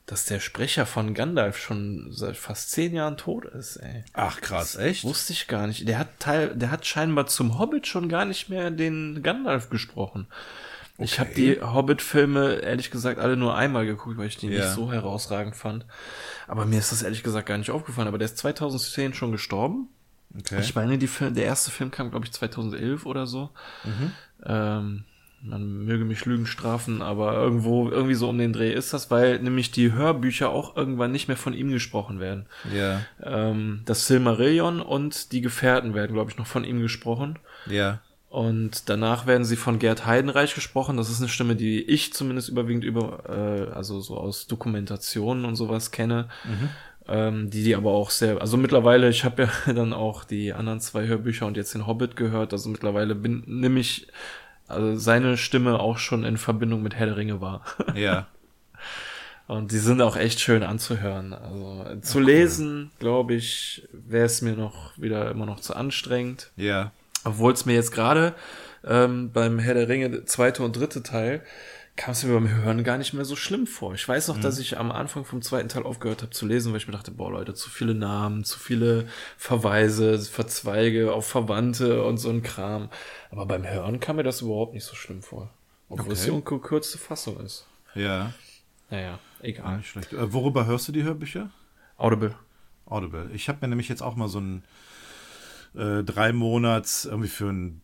dass 0.08 0.24
der 0.24 0.40
Sprecher 0.40 0.86
von 0.86 1.14
Gandalf 1.14 1.58
schon 1.58 2.08
seit 2.12 2.38
fast 2.38 2.72
zehn 2.72 2.96
Jahren 2.96 3.18
tot 3.18 3.44
ist, 3.44 3.76
ey. 3.76 4.06
Ach 4.14 4.40
krass, 4.40 4.72
das 4.72 4.82
echt? 4.82 5.04
Wusste 5.04 5.34
ich 5.34 5.48
gar 5.48 5.68
nicht. 5.68 5.86
Der 5.86 6.00
hat 6.00 6.20
Teil, 6.20 6.56
der 6.56 6.72
hat 6.72 6.86
scheinbar 6.86 7.28
zum 7.28 7.60
Hobbit 7.60 7.88
schon 7.88 8.08
gar 8.08 8.24
nicht 8.24 8.48
mehr 8.48 8.72
den 8.72 9.22
Gandalf 9.22 9.70
gesprochen. 9.70 10.28
Okay. 10.96 11.04
Ich 11.04 11.20
habe 11.20 11.34
die 11.36 11.62
Hobbit-Filme 11.62 12.56
ehrlich 12.56 12.90
gesagt 12.90 13.20
alle 13.20 13.36
nur 13.36 13.56
einmal 13.56 13.86
geguckt, 13.86 14.18
weil 14.18 14.28
ich 14.28 14.38
die 14.38 14.48
ja. 14.48 14.64
nicht 14.64 14.74
so 14.74 14.92
herausragend 14.94 15.58
fand. 15.58 15.86
Aber 16.48 16.66
mir 16.66 16.80
ist 16.80 16.94
das 16.94 17.04
ehrlich 17.04 17.22
gesagt 17.22 17.46
gar 17.46 17.58
nicht 17.58 17.70
aufgefallen. 17.70 18.08
Aber 18.08 18.18
der 18.18 18.26
ist 18.26 18.38
2010 18.38 19.14
schon 19.14 19.34
gestorben. 19.34 19.90
Okay. 20.36 20.60
Ich 20.62 20.74
meine, 20.74 20.98
die, 20.98 21.08
der 21.08 21.44
erste 21.44 21.70
Film 21.70 21.92
kam, 21.92 22.12
glaube 22.12 22.26
ich, 22.26 22.32
2011 22.32 23.06
oder 23.06 23.28
so. 23.28 23.50
Mhm. 23.84 24.12
Ähm, 24.46 25.04
man 25.42 25.86
möge 25.86 26.06
mich 26.06 26.26
Lügen 26.26 26.46
strafen, 26.46 27.02
aber 27.02 27.34
irgendwo, 27.36 27.90
irgendwie 27.90 28.16
so 28.16 28.30
um 28.30 28.38
den 28.38 28.54
Dreh 28.54 28.74
ist 28.74 28.94
das, 28.94 29.12
weil 29.12 29.40
nämlich 29.40 29.72
die 29.72 29.94
Hörbücher 29.94 30.50
auch 30.50 30.76
irgendwann 30.76 31.12
nicht 31.12 31.28
mehr 31.28 31.38
von 31.38 31.54
ihm 31.54 31.72
gesprochen 31.72 32.20
werden. 32.20 32.46
Ja. 32.74 33.02
Ähm, 33.24 33.82
das 33.86 34.08
Silmarillion 34.08 34.82
und 34.82 35.32
die 35.32 35.42
Gefährten 35.42 35.94
werden, 35.94 36.14
glaube 36.14 36.32
ich, 36.32 36.38
noch 36.38 36.48
von 36.48 36.64
ihm 36.64 36.82
gesprochen. 36.82 37.38
Ja. 37.68 38.00
Und 38.30 38.90
danach 38.90 39.26
werden 39.26 39.46
sie 39.46 39.56
von 39.56 39.80
Gerd 39.80 40.06
Heidenreich 40.06 40.54
gesprochen. 40.54 40.98
Das 40.98 41.10
ist 41.10 41.22
eine 41.22 41.30
Stimme, 41.30 41.56
die 41.56 41.82
ich 41.82 42.14
zumindest 42.14 42.50
überwiegend 42.50 42.84
über, 42.84 43.24
äh, 43.30 43.74
also 43.74 44.02
so 44.02 44.18
aus 44.18 44.48
Dokumentationen 44.48 45.46
und 45.46 45.56
sowas 45.56 45.92
kenne. 45.92 46.28
Mhm 46.46 46.70
ähm, 47.10 47.50
die 47.50 47.64
die 47.64 47.76
aber 47.76 47.92
auch 47.92 48.10
sehr, 48.10 48.42
also 48.42 48.58
mittlerweile, 48.58 49.10
ich 49.10 49.24
habe 49.24 49.44
ja 49.44 49.74
dann 49.74 49.94
auch 49.94 50.24
die 50.24 50.54
anderen 50.54 50.80
zwei 50.80 51.08
Hörbücher 51.08 51.46
und 51.46 51.58
jetzt 51.58 51.74
den 51.74 51.88
Hobbit 51.88 52.16
gehört, 52.16 52.54
also 52.54 52.70
mittlerweile 52.70 53.16
bin 53.16 53.44
nämlich 53.46 54.08
also 54.68 54.98
seine 54.98 55.38
Stimme 55.38 55.80
auch 55.80 55.98
schon 55.98 56.24
in 56.24 56.38
Verbindung 56.38 56.84
mit 56.84 56.96
Herr 56.96 57.08
der 57.08 57.18
Ringe 57.18 57.42
war. 57.42 57.64
Ja. 57.96 58.28
und 59.48 59.72
die 59.72 59.78
sind 59.78 60.02
auch 60.02 60.18
echt 60.18 60.40
schön 60.40 60.64
anzuhören. 60.64 61.34
Also 61.34 61.84
zu 62.02 62.20
Ach, 62.20 62.24
lesen, 62.24 62.92
glaube 63.00 63.34
ich, 63.34 63.88
wäre 63.92 64.26
es 64.26 64.42
mir 64.42 64.54
noch 64.54 64.98
wieder 64.98 65.32
immer 65.32 65.46
noch 65.46 65.60
zu 65.60 65.76
anstrengend. 65.76 66.52
Ja. 66.56 66.92
Obwohl 67.24 67.54
es 67.54 67.66
mir 67.66 67.74
jetzt 67.74 67.92
gerade 67.92 68.36
ähm, 68.86 69.32
beim 69.32 69.60
Herr 69.60 69.74
der 69.74 69.90
Ringe 69.90 70.26
zweite 70.26 70.64
und 70.64 70.76
dritte 70.76 71.04
Teil 71.04 71.44
kam 71.98 72.12
es 72.12 72.24
mir 72.24 72.34
beim 72.34 72.48
Hören 72.48 72.84
gar 72.84 72.98
nicht 73.00 73.14
mehr 73.14 73.26
so 73.26 73.36
schlimm 73.36 73.66
vor. 73.66 73.96
Ich 73.96 74.08
weiß 74.08 74.28
noch, 74.28 74.38
mhm. 74.38 74.42
dass 74.42 74.60
ich 74.60 74.78
am 74.78 74.92
Anfang 74.92 75.26
vom 75.26 75.42
zweiten 75.42 75.68
Teil 75.68 75.84
aufgehört 75.84 76.22
habe 76.22 76.32
zu 76.32 76.46
lesen, 76.46 76.72
weil 76.72 76.78
ich 76.78 76.88
mir 76.88 76.94
dachte, 76.94 77.12
boah 77.12 77.32
Leute, 77.32 77.56
zu 77.56 77.70
viele 77.70 77.96
Namen, 77.96 78.44
zu 78.44 78.60
viele 78.60 79.08
Verweise, 79.36 80.20
Verzweige 80.20 81.12
auf 81.12 81.28
Verwandte 81.28 82.04
und 82.04 82.18
so 82.18 82.30
ein 82.30 82.44
Kram. 82.44 82.90
Aber 83.30 83.46
beim 83.46 83.68
Hören 83.68 84.00
kam 84.00 84.18
mir 84.18 84.24
das 84.24 84.42
überhaupt 84.42 84.74
nicht 84.74 84.86
so 84.86 84.96
schlimm 84.96 85.22
vor. 85.22 85.50
Obwohl 85.90 86.06
okay. 86.06 86.14
es 86.14 86.26
die 86.26 86.32
unkürzte 86.32 86.98
Fassung 86.98 87.40
ist. 87.40 87.66
Ja. 87.96 88.34
Naja, 88.90 89.20
egal. 89.42 89.78
Nicht 89.78 89.90
schlecht. 89.90 90.14
Äh, 90.14 90.34
worüber 90.34 90.66
hörst 90.66 90.88
du 90.88 90.92
die 90.92 91.04
Hörbücher? 91.04 91.50
Audible. 91.98 92.36
Audible. 92.86 93.30
Ich 93.34 93.50
habe 93.50 93.60
mir 93.62 93.70
nämlich 93.70 93.90
jetzt 93.90 94.02
auch 94.02 94.16
mal 94.16 94.28
so 94.28 94.40
ein 94.40 94.64
äh, 95.76 96.04
drei 96.04 96.32
Monats 96.34 97.06
irgendwie 97.06 97.30
für 97.30 97.50
ein 97.50 97.82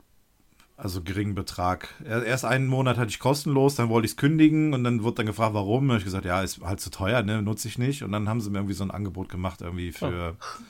also 0.75 1.01
geringen 1.01 1.35
Betrag. 1.35 1.93
Erst 2.03 2.45
einen 2.45 2.67
Monat 2.67 2.97
hatte 2.97 3.09
ich 3.09 3.19
kostenlos, 3.19 3.75
dann 3.75 3.89
wollte 3.89 4.05
ich 4.05 4.13
es 4.13 4.17
kündigen 4.17 4.73
und 4.73 4.83
dann 4.83 5.03
wurde 5.03 5.17
dann 5.17 5.27
gefragt, 5.27 5.53
warum. 5.53 5.89
Und 5.89 5.97
ich 5.97 6.03
gesagt, 6.03 6.25
ja, 6.25 6.41
ist 6.41 6.61
halt 6.61 6.79
zu 6.79 6.89
teuer, 6.89 7.21
ne, 7.21 7.41
nutze 7.41 7.67
ich 7.67 7.77
nicht. 7.77 8.03
Und 8.03 8.11
dann 8.11 8.27
haben 8.27 8.41
sie 8.41 8.49
mir 8.49 8.57
irgendwie 8.57 8.73
so 8.73 8.83
ein 8.83 8.91
Angebot 8.91 9.29
gemacht, 9.29 9.61
irgendwie 9.61 9.91
für 9.91 10.35
oh. 10.39 10.63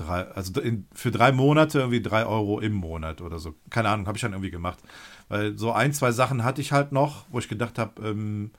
Drei, 0.00 0.22
also 0.28 0.60
in, 0.60 0.86
für 0.92 1.10
drei 1.10 1.32
Monate 1.32 1.78
irgendwie 1.78 2.02
drei 2.02 2.26
Euro 2.26 2.60
im 2.60 2.72
Monat 2.72 3.20
oder 3.20 3.38
so. 3.38 3.54
Keine 3.70 3.88
Ahnung, 3.88 4.06
habe 4.06 4.16
ich 4.16 4.22
dann 4.22 4.32
irgendwie 4.32 4.50
gemacht. 4.50 4.78
Weil 5.28 5.56
so 5.56 5.72
ein, 5.72 5.92
zwei 5.92 6.12
Sachen 6.12 6.44
hatte 6.44 6.60
ich 6.60 6.72
halt 6.72 6.92
noch, 6.92 7.24
wo 7.30 7.38
ich 7.38 7.48
gedacht 7.48 7.78
habe, 7.78 8.08
ähm, 8.08 8.50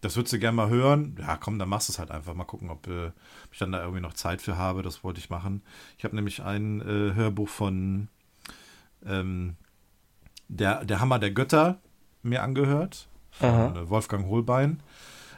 das 0.00 0.16
würdest 0.16 0.32
du 0.32 0.38
gerne 0.38 0.56
mal 0.56 0.70
hören. 0.70 1.16
Ja, 1.18 1.36
komm, 1.36 1.58
dann 1.58 1.68
machst 1.68 1.88
du 1.88 1.92
es 1.92 1.98
halt 1.98 2.10
einfach. 2.10 2.34
Mal 2.34 2.44
gucken, 2.44 2.70
ob 2.70 2.86
äh, 2.86 3.12
ich 3.52 3.58
dann 3.58 3.72
da 3.72 3.80
irgendwie 3.80 4.00
noch 4.00 4.14
Zeit 4.14 4.40
für 4.40 4.56
habe. 4.56 4.82
Das 4.82 5.04
wollte 5.04 5.20
ich 5.20 5.28
machen. 5.28 5.62
Ich 5.98 6.04
habe 6.04 6.16
nämlich 6.16 6.42
ein 6.42 6.80
äh, 6.80 7.14
Hörbuch 7.14 7.48
von 7.48 8.08
ähm, 9.04 9.56
der, 10.48 10.84
der 10.84 11.00
Hammer 11.00 11.18
der 11.18 11.32
Götter 11.32 11.78
mir 12.22 12.42
angehört. 12.42 13.08
Von 13.30 13.48
Aha. 13.48 13.80
Äh, 13.80 13.88
Wolfgang 13.90 14.26
Holbein. 14.26 14.82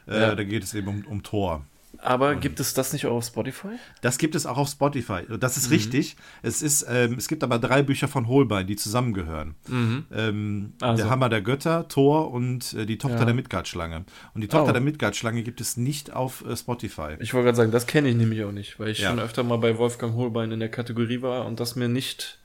Äh, 0.07 0.21
ja. 0.21 0.35
Da 0.35 0.43
geht 0.43 0.63
es 0.63 0.73
eben 0.73 0.87
um, 0.87 1.05
um 1.05 1.23
Thor. 1.23 1.65
Aber 2.03 2.35
gibt 2.35 2.59
es 2.59 2.73
das 2.73 2.93
nicht 2.93 3.05
auch 3.05 3.15
auf 3.15 3.25
Spotify? 3.25 3.75
Das 4.01 4.17
gibt 4.17 4.35
es 4.35 4.45
auch 4.45 4.57
auf 4.57 4.67
Spotify. 4.67 5.21
Das 5.39 5.57
ist 5.57 5.67
mhm. 5.67 5.73
richtig. 5.73 6.15
Es 6.41 6.61
ist, 6.61 6.85
ähm, 6.89 7.15
es 7.17 7.27
gibt 7.27 7.43
aber 7.43 7.59
drei 7.59 7.81
Bücher 7.81 8.07
von 8.07 8.27
Holbein, 8.27 8.67
die 8.67 8.75
zusammengehören. 8.75 9.55
Mhm. 9.67 10.05
Ähm, 10.11 10.73
also. 10.81 11.03
Der 11.03 11.11
Hammer 11.11 11.29
der 11.29 11.41
Götter, 11.41 11.87
Thor 11.87 12.31
und 12.31 12.73
äh, 12.73 12.85
die 12.85 12.97
Tochter 12.97 13.19
ja. 13.19 13.25
der 13.25 13.33
Midgard-Schlange. 13.33 14.05
Und 14.33 14.41
die 14.41 14.47
Tochter 14.47 14.69
oh. 14.69 14.73
der 14.73 14.81
Midgard-Schlange 14.81 15.43
gibt 15.43 15.61
es 15.61 15.77
nicht 15.77 16.13
auf 16.13 16.45
äh, 16.45 16.55
Spotify. 16.55 17.15
Ich 17.19 17.33
wollte 17.33 17.45
gerade 17.45 17.57
sagen, 17.57 17.71
das 17.71 17.87
kenne 17.87 18.09
ich 18.09 18.15
nämlich 18.15 18.43
auch 18.43 18.51
nicht, 18.51 18.79
weil 18.79 18.89
ich 18.89 18.99
ja. 18.99 19.09
schon 19.09 19.19
öfter 19.19 19.43
mal 19.43 19.57
bei 19.57 19.77
Wolfgang 19.77 20.15
Holbein 20.15 20.51
in 20.51 20.59
der 20.59 20.69
Kategorie 20.69 21.21
war 21.21 21.45
und 21.45 21.59
das 21.59 21.75
mir 21.75 21.87
nicht 21.87 22.39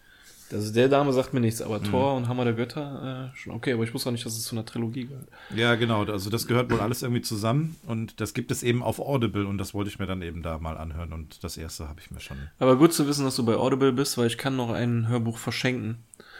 Also 0.52 0.72
der 0.72 0.88
Dame 0.88 1.12
sagt 1.12 1.34
mir 1.34 1.40
nichts, 1.40 1.60
aber 1.60 1.82
Thor 1.82 2.14
und 2.14 2.28
Hammer 2.28 2.44
der 2.44 2.54
Götter, 2.54 3.32
äh, 3.32 3.36
schon 3.36 3.52
okay, 3.52 3.74
aber 3.74 3.84
ich 3.84 3.92
wusste 3.92 4.08
auch 4.08 4.12
nicht, 4.12 4.24
dass 4.24 4.36
es 4.36 4.44
zu 4.44 4.54
einer 4.54 4.64
Trilogie 4.64 5.06
gehört. 5.06 5.28
Ja, 5.54 5.74
genau. 5.74 6.04
Also 6.04 6.30
das 6.30 6.46
gehört 6.46 6.70
wohl 6.70 6.80
alles 6.80 7.02
irgendwie 7.02 7.20
zusammen 7.20 7.76
und 7.86 8.20
das 8.20 8.34
gibt 8.34 8.50
es 8.50 8.62
eben 8.62 8.82
auf 8.82 8.98
Audible 8.98 9.46
und 9.46 9.58
das 9.58 9.74
wollte 9.74 9.90
ich 9.90 9.98
mir 9.98 10.06
dann 10.06 10.22
eben 10.22 10.42
da 10.42 10.58
mal 10.58 10.78
anhören 10.78 11.12
und 11.12 11.44
das 11.44 11.56
erste 11.56 11.88
habe 11.88 12.00
ich 12.00 12.10
mir 12.10 12.20
schon. 12.20 12.38
Aber 12.58 12.76
gut 12.76 12.92
zu 12.92 13.06
wissen, 13.06 13.24
dass 13.24 13.36
du 13.36 13.44
bei 13.44 13.56
Audible 13.56 13.92
bist, 13.92 14.16
weil 14.16 14.26
ich 14.26 14.38
kann 14.38 14.56
noch 14.56 14.70
ein 14.70 15.08
Hörbuch 15.08 15.38
verschenken. 15.38 15.98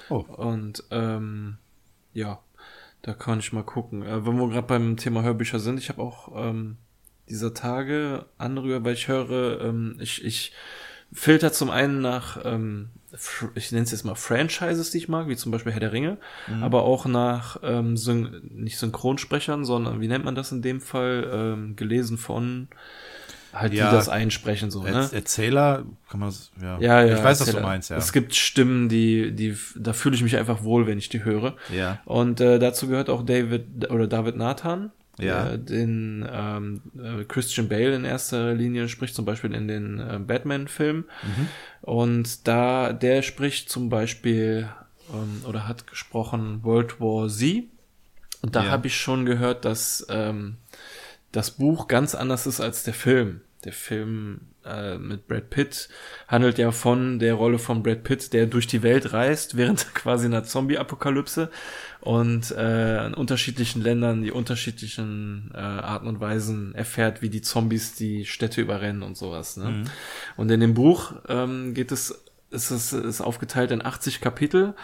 Oh. 0.08 0.24
Und 0.36 0.84
ähm, 0.90 1.58
ja, 2.14 2.40
da 3.02 3.14
kann 3.14 3.40
ich 3.40 3.52
mal 3.52 3.62
gucken. 3.62 4.02
Äh, 4.02 4.26
wenn 4.26 4.38
wir 4.38 4.48
gerade 4.48 4.66
beim 4.66 4.96
Thema 4.96 5.22
Hörbücher 5.22 5.58
sind, 5.58 5.78
ich 5.78 5.88
habe 5.88 6.02
auch 6.02 6.32
ähm, 6.34 6.76
dieser 7.28 7.54
Tage 7.54 8.26
andere, 8.38 8.84
weil 8.84 8.94
ich 8.94 9.08
höre, 9.08 9.60
ähm, 9.60 9.98
ich, 10.00 10.24
ich 10.24 10.52
filter 11.12 11.52
zum 11.52 11.70
einen 11.70 12.00
nach, 12.00 12.38
ähm, 12.44 12.88
ich 13.54 13.72
nenne 13.72 13.84
es 13.84 13.90
jetzt 13.90 14.04
mal 14.04 14.14
Franchises, 14.14 14.90
die 14.90 14.98
ich 14.98 15.08
mag, 15.08 15.28
wie 15.28 15.36
zum 15.36 15.50
Beispiel 15.50 15.72
Herr 15.72 15.80
der 15.80 15.92
Ringe, 15.92 16.18
aber 16.60 16.82
auch 16.82 17.06
nach 17.06 17.58
ähm, 17.62 17.96
Syn 17.96 18.42
nicht 18.54 18.78
Synchronsprechern, 18.78 19.64
sondern 19.64 20.00
wie 20.00 20.08
nennt 20.08 20.24
man 20.26 20.34
das 20.34 20.52
in 20.52 20.60
dem 20.62 20.80
Fall? 20.80 21.28
Ähm, 21.32 21.76
gelesen 21.76 22.18
von 22.18 22.68
halt 23.54 23.72
Ja. 23.72 23.88
die 23.88 23.96
das 23.96 24.10
einsprechen 24.10 24.70
so, 24.70 24.82
ne? 24.82 24.90
Erz- 24.90 25.14
Erzähler, 25.14 25.86
kann 26.10 26.20
man 26.20 26.28
das, 26.28 26.52
ja. 26.60 26.78
Ja, 26.80 27.02
ja. 27.02 27.16
Ich 27.16 27.24
weiß, 27.24 27.40
was 27.40 27.46
du 27.46 27.52
Erzähler. 27.52 27.66
meinst, 27.66 27.88
ja. 27.90 27.96
Es 27.96 28.12
gibt 28.12 28.34
Stimmen, 28.34 28.90
die, 28.90 29.32
die, 29.32 29.56
da 29.74 29.94
fühle 29.94 30.14
ich 30.14 30.22
mich 30.22 30.36
einfach 30.36 30.62
wohl, 30.62 30.86
wenn 30.86 30.98
ich 30.98 31.08
die 31.08 31.24
höre. 31.24 31.56
Ja. 31.74 31.98
Und 32.04 32.42
äh, 32.42 32.58
dazu 32.58 32.88
gehört 32.88 33.08
auch 33.08 33.24
David 33.24 33.90
oder 33.90 34.06
David 34.06 34.36
Nathan, 34.36 34.92
Ja. 35.18 35.56
den 35.56 36.26
ähm, 36.30 36.80
äh, 36.96 37.24
Christian 37.24 37.68
Bale 37.68 37.94
in 37.94 38.04
erster 38.04 38.54
Linie 38.54 38.88
spricht, 38.88 39.14
zum 39.14 39.24
Beispiel 39.24 39.52
in 39.54 39.68
den 39.68 39.98
äh, 39.98 40.18
Batman-Filmen. 40.18 41.04
Mhm. 41.22 41.48
Und 41.82 42.46
da, 42.46 42.92
der 42.92 43.22
spricht 43.22 43.68
zum 43.70 43.88
Beispiel 43.88 44.68
ähm, 45.12 45.42
oder 45.48 45.66
hat 45.68 45.86
gesprochen 45.86 46.60
World 46.64 47.00
War 47.00 47.28
Z. 47.28 47.64
Und 48.42 48.54
da 48.54 48.64
Ja. 48.64 48.70
habe 48.70 48.86
ich 48.86 48.96
schon 48.96 49.26
gehört, 49.26 49.64
dass 49.64 50.06
ähm, 50.08 50.56
das 51.32 51.50
Buch 51.52 51.88
ganz 51.88 52.14
anders 52.14 52.46
ist 52.46 52.60
als 52.60 52.84
der 52.84 52.94
Film. 52.94 53.40
Der 53.64 53.72
Film 53.72 54.42
äh, 54.64 54.96
mit 54.98 55.26
Brad 55.26 55.50
Pitt 55.50 55.88
handelt 56.28 56.58
ja 56.58 56.70
von 56.70 57.18
der 57.18 57.34
Rolle 57.34 57.58
von 57.58 57.82
Brad 57.82 58.04
Pitt, 58.04 58.32
der 58.32 58.46
durch 58.46 58.68
die 58.68 58.84
Welt 58.84 59.12
reist 59.12 59.56
während 59.56 59.92
quasi 59.94 60.26
einer 60.26 60.44
Zombie-Apokalypse 60.44 61.50
und 62.00 62.50
äh, 62.52 63.06
in 63.06 63.14
unterschiedlichen 63.14 63.82
Ländern 63.82 64.22
die 64.22 64.30
unterschiedlichen 64.30 65.50
äh, 65.54 65.58
Arten 65.58 66.06
und 66.06 66.20
Weisen 66.20 66.74
erfährt, 66.74 67.22
wie 67.22 67.28
die 67.30 67.42
Zombies 67.42 67.94
die 67.94 68.24
Städte 68.24 68.60
überrennen 68.60 69.02
und 69.02 69.16
sowas. 69.16 69.56
Ne? 69.56 69.84
Und 70.36 70.50
in 70.50 70.60
dem 70.60 70.74
Buch 70.74 71.14
ähm, 71.28 71.74
geht 71.74 71.90
es, 71.92 72.24
ist 72.50 72.70
es 72.70 72.92
ist 72.92 73.20
aufgeteilt 73.20 73.70
in 73.72 73.84
80 73.84 74.20
Kapitel. 74.20 74.74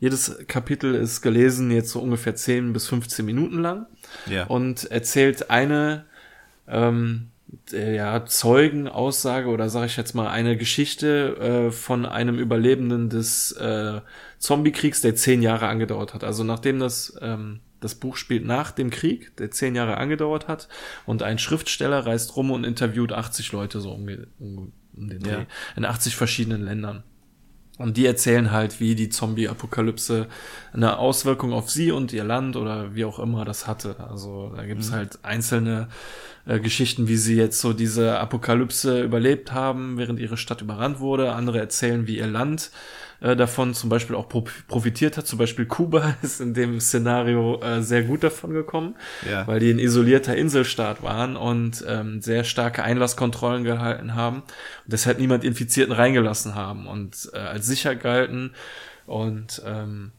Jedes 0.00 0.36
Kapitel 0.48 0.94
ist 0.94 1.20
gelesen 1.22 1.70
jetzt 1.70 1.90
so 1.90 2.00
ungefähr 2.00 2.34
10 2.34 2.72
bis 2.72 2.88
15 2.88 3.24
Minuten 3.24 3.60
lang 3.60 3.86
Ja. 4.26 4.46
und 4.46 4.90
erzählt 4.90 5.50
eine 5.50 6.06
ähm, 6.66 7.28
äh, 7.28 7.31
ja, 7.70 8.24
Zeugenaussage 8.24 9.48
oder 9.48 9.68
sage 9.68 9.86
ich 9.86 9.96
jetzt 9.96 10.14
mal 10.14 10.28
eine 10.28 10.56
Geschichte 10.56 11.36
äh, 11.68 11.70
von 11.70 12.06
einem 12.06 12.38
Überlebenden 12.38 13.08
des 13.10 13.52
äh, 13.52 14.00
Zombie-Kriegs, 14.38 15.00
der 15.00 15.14
zehn 15.14 15.42
Jahre 15.42 15.68
angedauert 15.68 16.14
hat. 16.14 16.24
Also 16.24 16.44
nachdem 16.44 16.78
das 16.78 17.16
ähm, 17.20 17.60
das 17.82 17.94
Buch 17.96 18.16
spielt 18.16 18.46
nach 18.46 18.70
dem 18.70 18.90
Krieg, 18.90 19.36
der 19.36 19.50
zehn 19.50 19.74
Jahre 19.74 19.96
angedauert 19.96 20.48
hat, 20.48 20.68
und 21.04 21.22
ein 21.22 21.38
Schriftsteller 21.38 22.06
reist 22.06 22.36
rum 22.36 22.50
und 22.50 22.64
interviewt 22.64 23.12
80 23.12 23.52
Leute 23.52 23.80
so 23.80 23.92
um, 23.92 24.08
um, 24.38 24.72
um 24.94 25.08
den 25.08 25.20
Dreh 25.20 25.30
Ja. 25.30 25.46
in 25.76 25.84
80 25.84 26.16
verschiedenen 26.16 26.62
Ländern. 26.62 27.02
Und 27.78 27.96
die 27.96 28.06
erzählen 28.06 28.52
halt, 28.52 28.80
wie 28.80 28.94
die 28.94 29.08
Zombie-Apokalypse 29.08 30.26
eine 30.72 30.98
Auswirkung 30.98 31.52
auf 31.52 31.70
sie 31.70 31.90
und 31.90 32.12
ihr 32.12 32.22
Land 32.22 32.56
oder 32.56 32.94
wie 32.94 33.04
auch 33.04 33.18
immer 33.18 33.44
das 33.44 33.66
hatte. 33.66 33.96
Also 34.10 34.52
da 34.54 34.64
gibt 34.66 34.82
es 34.82 34.92
halt 34.92 35.18
einzelne 35.22 35.88
äh, 36.46 36.60
Geschichten, 36.60 37.08
wie 37.08 37.16
sie 37.16 37.36
jetzt 37.36 37.60
so 37.60 37.72
diese 37.72 38.18
Apokalypse 38.18 39.02
überlebt 39.02 39.52
haben, 39.52 39.96
während 39.96 40.20
ihre 40.20 40.36
Stadt 40.36 40.60
überrannt 40.60 41.00
wurde. 41.00 41.32
Andere 41.32 41.60
erzählen, 41.60 42.06
wie 42.06 42.18
ihr 42.18 42.26
Land 42.26 42.70
äh, 43.22 43.34
davon 43.36 43.72
zum 43.74 43.88
Beispiel 43.88 44.16
auch 44.16 44.28
pro 44.28 44.44
profitiert 44.68 45.16
hat. 45.16 45.26
Zum 45.26 45.38
Beispiel 45.38 45.66
Kuba 45.66 46.16
ist 46.22 46.40
in 46.40 46.54
dem 46.54 46.80
Szenario 46.80 47.60
äh, 47.62 47.82
sehr 47.82 48.02
gut 48.02 48.22
davon 48.24 48.52
gekommen, 48.52 48.96
Ja. 49.30 49.46
weil 49.46 49.60
die 49.60 49.70
ein 49.70 49.78
isolierter 49.78 50.36
Inselstaat 50.36 51.02
waren 51.02 51.36
und 51.36 51.84
ähm, 51.88 52.20
sehr 52.20 52.44
starke 52.44 52.82
Einlasskontrollen 52.82 53.64
gehalten 53.64 54.14
haben 54.14 54.38
und 54.40 54.92
deshalb 54.92 55.18
niemand 55.18 55.44
Infizierten 55.44 55.92
reingelassen 55.94 56.54
haben 56.54 56.86
und 56.86 57.30
äh, 57.32 57.38
als 57.38 57.66
sicher 57.66 57.94
galten. 57.96 58.52
Und 59.06 59.62
ähm, 59.66 60.12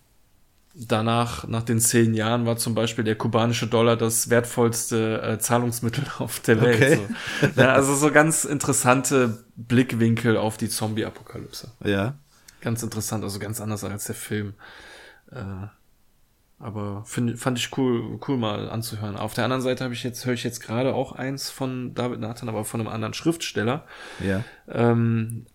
danach, 0.75 1.47
nach 1.47 1.63
den 1.63 1.79
zehn 1.79 2.13
Jahren, 2.13 2.45
war 2.45 2.57
zum 2.57 2.73
Beispiel 2.75 3.03
der 3.03 3.15
kubanische 3.15 3.67
Dollar 3.67 3.95
das 3.95 4.29
wertvollste 4.29 5.21
äh, 5.21 5.39
Zahlungsmittel 5.39 6.03
auf 6.19 6.39
der 6.39 6.61
Welt. 6.61 6.75
Okay. 6.81 6.99
So. 7.55 7.61
Ja, 7.61 7.73
also 7.73 7.95
so 7.95 8.11
ganz 8.11 8.43
interessante 8.43 9.43
Blickwinkel 9.55 10.35
auf 10.37 10.57
die 10.57 10.69
Zombie-Apokalypse. 10.69 11.71
Ja. 11.83 12.15
Ganz 12.63 12.81
interessant, 12.81 13.23
also 13.23 13.39
ganz 13.39 13.59
anders 13.59 13.83
als 13.83 14.05
der 14.05 14.15
Film. 14.15 14.53
Äh, 15.31 15.67
aber 16.59 17.03
find, 17.05 17.37
fand 17.37 17.59
ich 17.59 17.77
cool, 17.77 18.19
cool 18.25 18.37
mal 18.37 18.69
anzuhören. 18.69 19.17
Auf 19.17 19.33
der 19.33 19.43
anderen 19.43 19.61
Seite 19.61 19.83
habe 19.83 19.93
ich 19.93 20.03
jetzt, 20.03 20.25
höre 20.25 20.33
ich 20.33 20.45
jetzt 20.45 20.61
gerade 20.61 20.93
auch 20.95 21.11
eins 21.11 21.49
von 21.49 21.93
David 21.93 22.21
Nathan, 22.21 22.47
aber 22.47 22.63
von 22.63 22.79
einem 22.79 22.87
anderen 22.87 23.13
Schriftsteller. 23.13 23.85
Ja. 24.25 24.45
Ähm, 24.69 25.45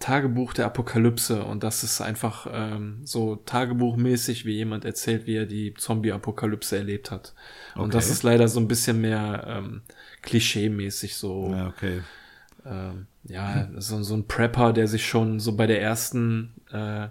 Tagebuch 0.00 0.52
der 0.54 0.66
Apokalypse 0.66 1.44
und 1.44 1.62
das 1.62 1.84
ist 1.84 2.00
einfach 2.00 2.46
ähm, 2.52 3.00
so 3.04 3.36
tagebuchmäßig, 3.36 4.44
wie 4.44 4.54
jemand 4.54 4.84
erzählt, 4.84 5.26
wie 5.26 5.36
er 5.36 5.46
die 5.46 5.74
Zombie-Apokalypse 5.74 6.76
erlebt 6.76 7.10
hat. 7.10 7.34
Und 7.74 7.82
Okay. 7.82 7.92
das 7.92 8.10
ist 8.10 8.22
leider 8.24 8.48
so 8.48 8.58
ein 8.60 8.68
bisschen 8.68 9.00
mehr 9.00 9.44
ähm, 9.46 9.82
klischee-mäßig 10.22 11.16
so. 11.16 11.52
Ja, 11.52 11.68
okay. 11.68 12.02
Ähm, 12.68 13.06
ja, 13.24 13.68
so, 13.76 14.02
so 14.02 14.14
ein 14.14 14.26
Prepper, 14.26 14.72
der 14.72 14.88
sich 14.88 15.06
schon 15.06 15.40
so 15.40 15.56
bei 15.56 15.66
der 15.66 15.80
ersten 15.82 16.54
äh, 16.72 17.08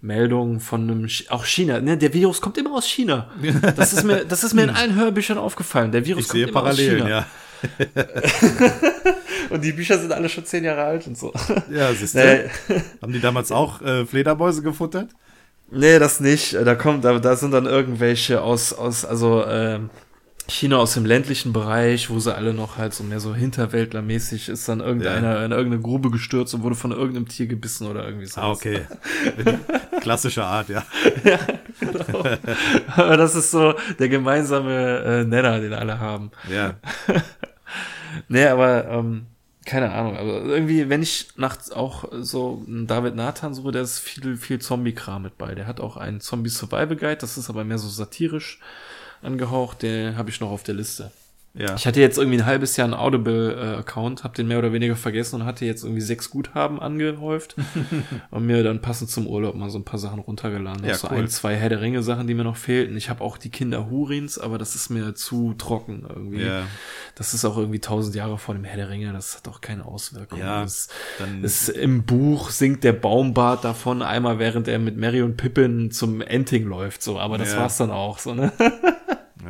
Meldung 0.00 0.60
von 0.60 0.82
einem, 0.82 1.06
Ch 1.06 1.30
auch 1.30 1.44
China, 1.44 1.80
ne, 1.80 1.96
der 1.96 2.12
Virus 2.12 2.40
kommt 2.40 2.58
immer 2.58 2.74
aus 2.74 2.86
China. 2.86 3.30
Das 3.76 3.92
ist 3.92 4.04
mir, 4.04 4.24
das 4.24 4.44
ist 4.44 4.54
mir 4.54 4.64
in 4.64 4.70
allen 4.70 4.94
Hörbüchern 4.96 5.38
aufgefallen. 5.38 5.92
Der 5.92 6.04
Virus 6.04 6.24
Ich 6.24 6.28
kommt 6.28 6.38
sehe 6.38 6.48
immer 6.48 6.62
aus 6.62 6.76
Parallelen, 6.76 6.98
China. 6.98 7.08
ja. 7.08 7.26
Und 9.50 9.62
die 9.64 9.72
Bücher 9.72 9.98
sind 9.98 10.12
alle 10.12 10.28
schon 10.28 10.44
zehn 10.44 10.64
Jahre 10.64 10.82
alt 10.82 11.06
und 11.06 11.16
so. 11.16 11.32
Ja, 11.70 11.92
siehst 11.92 12.14
du. 12.16 12.50
Haben 13.00 13.12
die 13.12 13.20
damals 13.20 13.52
auch 13.52 13.80
äh, 13.82 14.04
Fledermäuse 14.04 14.62
gefuttert? 14.62 15.10
nee, 15.70 15.98
das 15.98 16.20
nicht. 16.20 16.54
Da 16.54 16.74
kommt, 16.74 17.04
da, 17.04 17.18
da 17.18 17.36
sind 17.36 17.52
dann 17.52 17.66
irgendwelche 17.66 18.42
aus, 18.42 18.72
aus, 18.72 19.04
also 19.04 19.44
ähm, 19.46 19.90
China 20.48 20.78
aus 20.78 20.94
dem 20.94 21.06
ländlichen 21.06 21.52
Bereich, 21.52 22.10
wo 22.10 22.18
sie 22.18 22.34
alle 22.34 22.52
noch 22.52 22.76
halt 22.76 22.94
so 22.94 23.04
mehr 23.04 23.20
so 23.20 23.34
Hinterwäldlermäßig 23.34 24.48
ist 24.48 24.68
dann 24.68 24.80
irgendeiner 24.80 25.44
in 25.44 25.52
irgendeine 25.52 25.82
Grube 25.82 26.10
gestürzt 26.10 26.54
und 26.54 26.62
wurde 26.62 26.74
von 26.74 26.92
irgendeinem 26.92 27.28
Tier 27.28 27.46
gebissen 27.46 27.86
oder 27.86 28.04
irgendwie 28.04 28.26
so. 28.26 28.40
Ah, 28.40 28.50
okay. 28.50 28.82
Klassische 30.00 30.44
Art, 30.44 30.68
ja. 30.68 30.84
Aber 32.96 33.16
das 33.16 33.34
ist 33.34 33.50
so 33.50 33.74
der 33.98 34.08
gemeinsame 34.08 34.98
äh, 34.98 35.24
Nenner, 35.24 35.60
den 35.60 35.72
alle 35.72 36.00
haben. 36.00 36.30
Ja. 36.50 36.74
Nee, 38.28 38.44
aber 38.44 38.88
ähm, 38.88 39.26
keine 39.64 39.92
Ahnung. 39.92 40.16
Aber 40.16 40.44
irgendwie, 40.44 40.88
wenn 40.88 41.02
ich 41.02 41.28
nachts 41.36 41.70
auch 41.70 42.04
so 42.20 42.62
einen 42.66 42.86
David 42.86 43.14
Nathan 43.14 43.54
suche, 43.54 43.72
der 43.72 43.82
ist 43.82 44.00
viel, 44.00 44.36
viel 44.36 44.58
Zombie-Kram 44.58 45.22
mit 45.22 45.38
bei. 45.38 45.54
Der 45.54 45.66
hat 45.66 45.80
auch 45.80 45.96
einen 45.96 46.20
Zombie-Survival 46.20 46.96
Guide, 46.96 47.16
das 47.16 47.38
ist 47.38 47.48
aber 47.48 47.64
mehr 47.64 47.78
so 47.78 47.88
satirisch 47.88 48.60
angehaucht. 49.22 49.82
Den 49.82 50.16
habe 50.16 50.30
ich 50.30 50.40
noch 50.40 50.50
auf 50.50 50.62
der 50.62 50.74
Liste. 50.74 51.10
Ja. 51.54 51.74
Ich 51.74 51.86
hatte 51.86 52.00
jetzt 52.00 52.16
irgendwie 52.16 52.38
ein 52.38 52.46
halbes 52.46 52.78
Jahr 52.78 52.86
einen 52.86 52.94
Audible-Account, 52.94 54.24
habe 54.24 54.34
den 54.34 54.48
mehr 54.48 54.58
oder 54.58 54.72
weniger 54.72 54.96
vergessen 54.96 55.36
und 55.42 55.44
hatte 55.44 55.66
jetzt 55.66 55.84
irgendwie 55.84 56.00
sechs 56.00 56.30
Guthaben 56.30 56.80
angehäuft 56.80 57.56
und 58.30 58.46
mir 58.46 58.62
dann 58.62 58.80
passend 58.80 59.10
zum 59.10 59.26
Urlaub 59.26 59.54
mal 59.54 59.68
so 59.68 59.78
ein 59.78 59.84
paar 59.84 59.98
Sachen 59.98 60.18
runtergeladen. 60.20 60.82
Ja, 60.86 60.94
so 60.94 61.08
cool. 61.10 61.18
ein, 61.18 61.28
zwei 61.28 61.54
Herr 61.56 61.68
der 61.68 61.82
Ringe 61.82 62.02
Sachen, 62.02 62.26
die 62.26 62.32
mir 62.32 62.44
noch 62.44 62.56
fehlten. 62.56 62.96
Ich 62.96 63.10
habe 63.10 63.20
auch 63.22 63.36
die 63.36 63.50
Kinder 63.50 63.90
Hurins, 63.90 64.38
aber 64.38 64.56
das 64.56 64.74
ist 64.74 64.88
mir 64.88 65.14
zu 65.14 65.52
trocken 65.58 66.06
irgendwie. 66.08 66.40
Ja. 66.42 66.62
Das 67.16 67.34
ist 67.34 67.44
auch 67.44 67.58
irgendwie 67.58 67.80
tausend 67.80 68.14
Jahre 68.14 68.38
vor 68.38 68.54
dem 68.54 68.64
Herr 68.64 68.76
der 68.78 68.88
Ringe, 68.88 69.12
das 69.12 69.36
hat 69.36 69.46
auch 69.46 69.60
keine 69.60 69.84
Auswirkung. 69.84 70.38
Ja, 70.38 70.62
das, 70.62 70.88
dann- 71.18 71.44
ist, 71.44 71.68
im 71.68 72.04
Buch 72.04 72.48
singt 72.48 72.82
der 72.82 72.94
Baumbart 72.94 73.62
davon 73.62 74.00
einmal, 74.00 74.38
während 74.38 74.68
er 74.68 74.78
mit 74.78 74.96
Mary 74.96 75.20
und 75.20 75.36
Pippin 75.36 75.90
zum 75.90 76.22
Enting 76.22 76.64
läuft, 76.64 77.02
so, 77.02 77.18
aber 77.20 77.36
das 77.36 77.52
Ja. 77.52 77.58
war's 77.60 77.76
dann 77.76 77.90
auch, 77.90 78.18
so, 78.18 78.32
ne? 78.32 78.52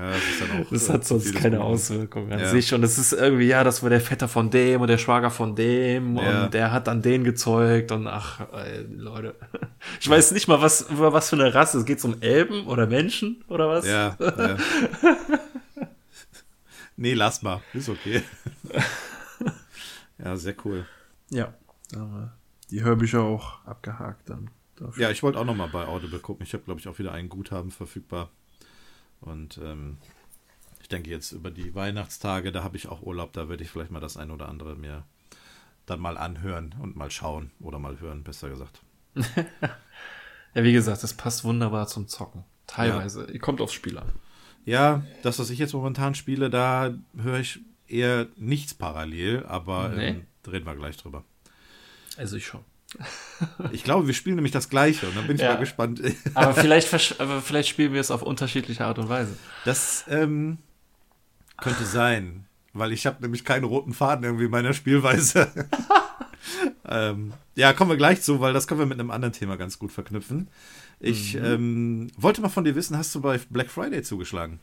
Ja, 0.03 0.11
das 0.11 0.19
ist 0.19 0.41
dann 0.41 0.51
auch. 0.63 0.71
Das 0.71 0.89
äh, 0.89 0.93
hat 0.95 1.05
sonst 1.07 1.35
keine 1.35 1.57
Gute. 1.59 1.69
Auswirkung 1.69 2.33
an 2.33 2.41
Ja. 2.41 2.49
sich. 2.49 2.75
Und 2.75 2.83
es 2.83 2.99
ist 2.99 3.13
irgendwie, 3.13 3.47
ja, 3.47 3.63
das 3.63 3.83
war 3.85 3.91
der 3.91 4.01
Vetter 4.01 4.27
von 4.27 4.51
dem 4.51 4.81
und 4.81 4.89
der 4.89 4.99
Schwager 4.99 5.31
von 5.31 5.55
dem 5.55 6.17
Ja. 6.17 6.45
und 6.45 6.55
der 6.55 6.73
hat 6.73 6.89
dann 6.89 7.03
den 7.03 7.23
gezeugt 7.23 7.93
und 7.93 8.09
ach, 8.09 8.41
ey, 8.53 8.85
Leute. 8.97 9.37
Ich 10.01 10.09
weiß 10.09 10.33
nicht 10.33 10.49
mal, 10.49 10.61
was, 10.61 10.83
über 10.91 11.13
was 11.13 11.31
für 11.31 11.37
eine 11.37 11.55
Rasse. 11.55 11.79
Es 11.79 11.85
geht 11.85 12.05
um 12.05 12.21
Elben 12.21 12.67
oder 12.67 12.87
Menschen 12.89 13.45
oder 13.49 13.69
was? 13.69 13.87
Ja, 13.87 14.17
ja. 14.21 14.57
nee, 16.97 17.15
lass 17.15 17.43
mal. 17.43 17.61
Ist 17.73 17.89
okay. 17.89 18.23
ja, 20.23 20.37
sehr 20.37 20.55
cool. 20.65 20.87
Ja. 21.31 21.55
Die 22.71 22.83
Hörbücher 22.83 23.21
auch 23.23 23.65
abgehakt 23.67 24.31
dann. 24.31 24.51
Dafür. 24.77 25.03
Ja, 25.03 25.11
ich 25.11 25.23
wollte 25.23 25.39
auch 25.39 25.45
noch 25.45 25.55
mal 25.55 25.69
bei 25.69 25.87
Audible 25.87 26.19
gucken. 26.19 26.45
Ich 26.47 26.55
habe, 26.55 26.65
glaube 26.65 26.81
ich, 26.81 26.89
auch 26.89 26.99
wieder 26.99 27.13
ein 27.13 27.29
Guthaben 27.29 27.71
verfügbar. 27.71 28.31
Und 29.23 29.59
ähm, 29.59 29.99
ich 30.81 30.89
denke 30.89 31.11
jetzt 31.11 31.33
über 31.33 31.51
die 31.51 31.75
Weihnachtstage, 31.75 32.53
da 32.53 32.63
habe 32.63 32.77
ich 32.77 32.89
auch 32.89 33.03
Urlaub, 33.03 33.33
da 33.33 33.49
werde 33.49 33.63
ich 33.63 33.71
vielleicht 33.71 33.91
mal 33.91 34.01
das 34.01 34.17
ein 34.17 34.31
oder 34.31 34.49
andere 34.49 34.77
mir 34.77 35.05
dann 35.87 36.01
mal 36.01 36.19
anhören 36.19 36.75
und 36.81 36.97
mal 36.97 37.11
schauen 37.11 37.51
oder 37.61 37.79
mal 37.79 37.99
hören, 38.01 38.23
besser 38.23 38.49
gesagt. 38.49 38.83
ja, 39.15 40.65
wie 40.65 40.73
gesagt, 40.73 41.03
das 41.03 41.15
passt 41.15 41.45
wunderbar 41.45 41.87
zum 41.87 42.09
Zocken. 42.09 42.45
Teilweise. 42.67 43.31
Ja. 43.33 43.39
Kommt 43.39 43.61
aufs 43.61 43.73
Spiel 43.73 43.99
an. 43.99 44.13
Ja, 44.65 45.03
das, 45.23 45.39
was 45.39 45.51
ich 45.51 45.59
jetzt 45.59 45.75
momentan 45.75 46.15
spiele, 46.15 46.51
da 46.51 46.95
höre 47.17 47.41
ich 47.41 47.61
eher 47.89 48.29
nichts 48.37 48.75
parallel, 48.75 49.45
aber 49.47 49.89
nee. 49.91 50.09
ähm, 50.09 50.27
reden 50.47 50.67
wir 50.67 50.77
gleich 50.77 50.97
drüber. 50.97 51.25
Also 52.17 52.37
ich 52.37 52.47
schon. 52.47 52.65
Ich 53.73 53.83
glaube, 53.83 54.07
wir 54.07 54.15
spielen 54.15 54.37
nämlich 54.37 54.53
das 54.53 54.69
Gleiche 54.69 55.07
und 55.07 55.17
dann 55.17 55.27
bin 55.27 55.37
ich 55.37 55.43
ja. 55.43 55.55
mal 55.55 55.59
gespannt. 55.61 56.01
Aber 56.35 56.55
vielleicht, 56.55 57.21
aber 57.21 57.41
vielleicht 57.41 57.69
spielen 57.69 57.93
wir 57.93 58.01
es 58.01 58.13
auf 58.13 58.23
unterschiedliche 58.23 58.85
Art 58.85 58.99
und 58.99 59.09
Weise. 59.09 59.37
Das 59.65 60.05
ähm, 60.09 60.59
könnte 61.57 61.85
sein, 61.85 62.47
weil 62.73 62.93
ich 62.93 63.07
habe 63.07 63.21
nämlich 63.21 63.45
keinen 63.45 63.65
roten 63.65 63.95
Faden 63.95 64.25
irgendwie 64.25 64.45
in 64.45 64.51
meiner 64.51 64.75
Spielweise. 64.75 65.51
ähm, 66.89 67.33
ja, 67.57 67.73
kommen 67.73 67.91
wir 67.91 67.97
gleich 67.97 68.23
zu, 68.23 68.41
weil 68.41 68.53
das 68.53 68.67
können 68.67 68.81
wir 68.81 68.87
mit 68.87 69.01
einem 69.01 69.11
anderen 69.11 69.33
Thema 69.33 69.57
ganz 69.57 69.79
gut 69.79 69.91
verknüpfen. 69.91 70.49
Ich 71.01 71.35
mhm. 71.35 71.45
ähm, 71.45 72.11
wollte 72.17 72.41
mal 72.41 72.49
von 72.49 72.65
dir 72.65 72.77
wissen, 72.77 72.97
hast 72.97 73.15
du 73.15 73.21
bei 73.21 73.39
Black 73.51 73.71
Friday 73.71 74.03
zugeschlagen? 74.03 74.61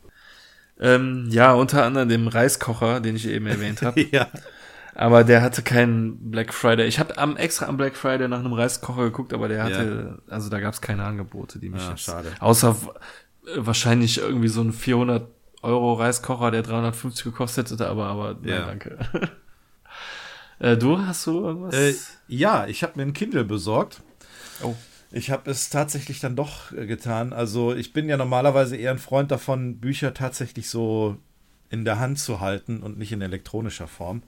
Ähm, 0.80 1.28
ja, 1.30 1.54
unter 1.54 1.84
anderem 1.84 2.08
dem 2.08 2.28
Reiskocher, 2.28 3.02
den 3.02 3.18
ich 3.18 3.28
eben 3.28 3.48
erwähnt 3.48 3.82
habe. 3.82 4.02
ja. 4.12 4.30
Aber 5.00 5.24
der 5.24 5.42
hatte 5.42 5.62
keinen 5.62 6.30
Black 6.30 6.54
Friday. 6.54 6.86
Ich 6.86 7.00
habe 7.00 7.18
am 7.18 7.38
extra 7.38 7.68
am 7.68 7.78
Black 7.78 7.96
Friday 7.96 8.28
nach 8.28 8.40
einem 8.40 8.52
Reiskocher 8.52 9.04
geguckt, 9.04 9.34
aber 9.34 9.48
der 9.48 9.64
hatte, 9.64 10.20
ja. 10.28 10.34
also 10.34 10.50
da 10.50 10.60
gab 10.60 10.74
es 10.74 10.82
keine 10.82 11.06
Angebote, 11.06 11.58
die 11.58 11.70
mich 11.70 11.82
ja, 11.82 11.92
ah, 11.92 11.98
schade. 11.98 12.34
außer 12.42 12.76
wahrscheinlich 13.56 14.18
irgendwie 14.18 14.50
so 14.50 14.60
ein 14.60 14.74
400 14.74 15.26
Euro 15.62 15.94
Reiskocher, 15.94 16.52
der 16.52 16.64
350 16.64 17.24
gekostet 17.24 17.72
hätte, 17.72 17.88
aber 17.88 18.08
aber 18.08 18.40
ja. 18.44 18.66
nein, 18.66 18.68
danke. 18.68 18.98
äh, 20.60 20.76
du 20.76 21.00
hast 21.00 21.26
du 21.28 21.46
irgendwas? 21.46 21.76
Äh, 21.76 21.96
ja, 22.28 22.68
ich 22.68 22.84
habe 22.84 22.94
mir 22.98 23.04
ein 23.04 23.14
Kindle 23.14 23.46
besorgt. 23.46 24.02
Oh. 24.62 24.76
Ich 25.12 25.32
habe 25.32 25.50
es 25.50 25.70
tatsächlich 25.70 26.20
dann 26.20 26.36
doch 26.36 26.74
äh, 26.74 26.86
getan. 26.86 27.32
Also 27.32 27.74
ich 27.74 27.94
bin 27.94 28.10
ja 28.10 28.18
normalerweise 28.18 28.76
eher 28.76 28.92
ein 28.92 29.00
Freund 29.00 29.32
davon, 29.32 29.80
Bücher 29.80 30.14
tatsächlich 30.14 30.70
so 30.70 31.16
in 31.70 31.86
der 31.86 32.00
Hand 32.00 32.20
zu 32.20 32.42
halten 32.42 32.82
und 32.82 32.98
nicht 32.98 33.14
in 33.14 33.22
elektronischer 33.22 33.88
Form. 33.88 34.24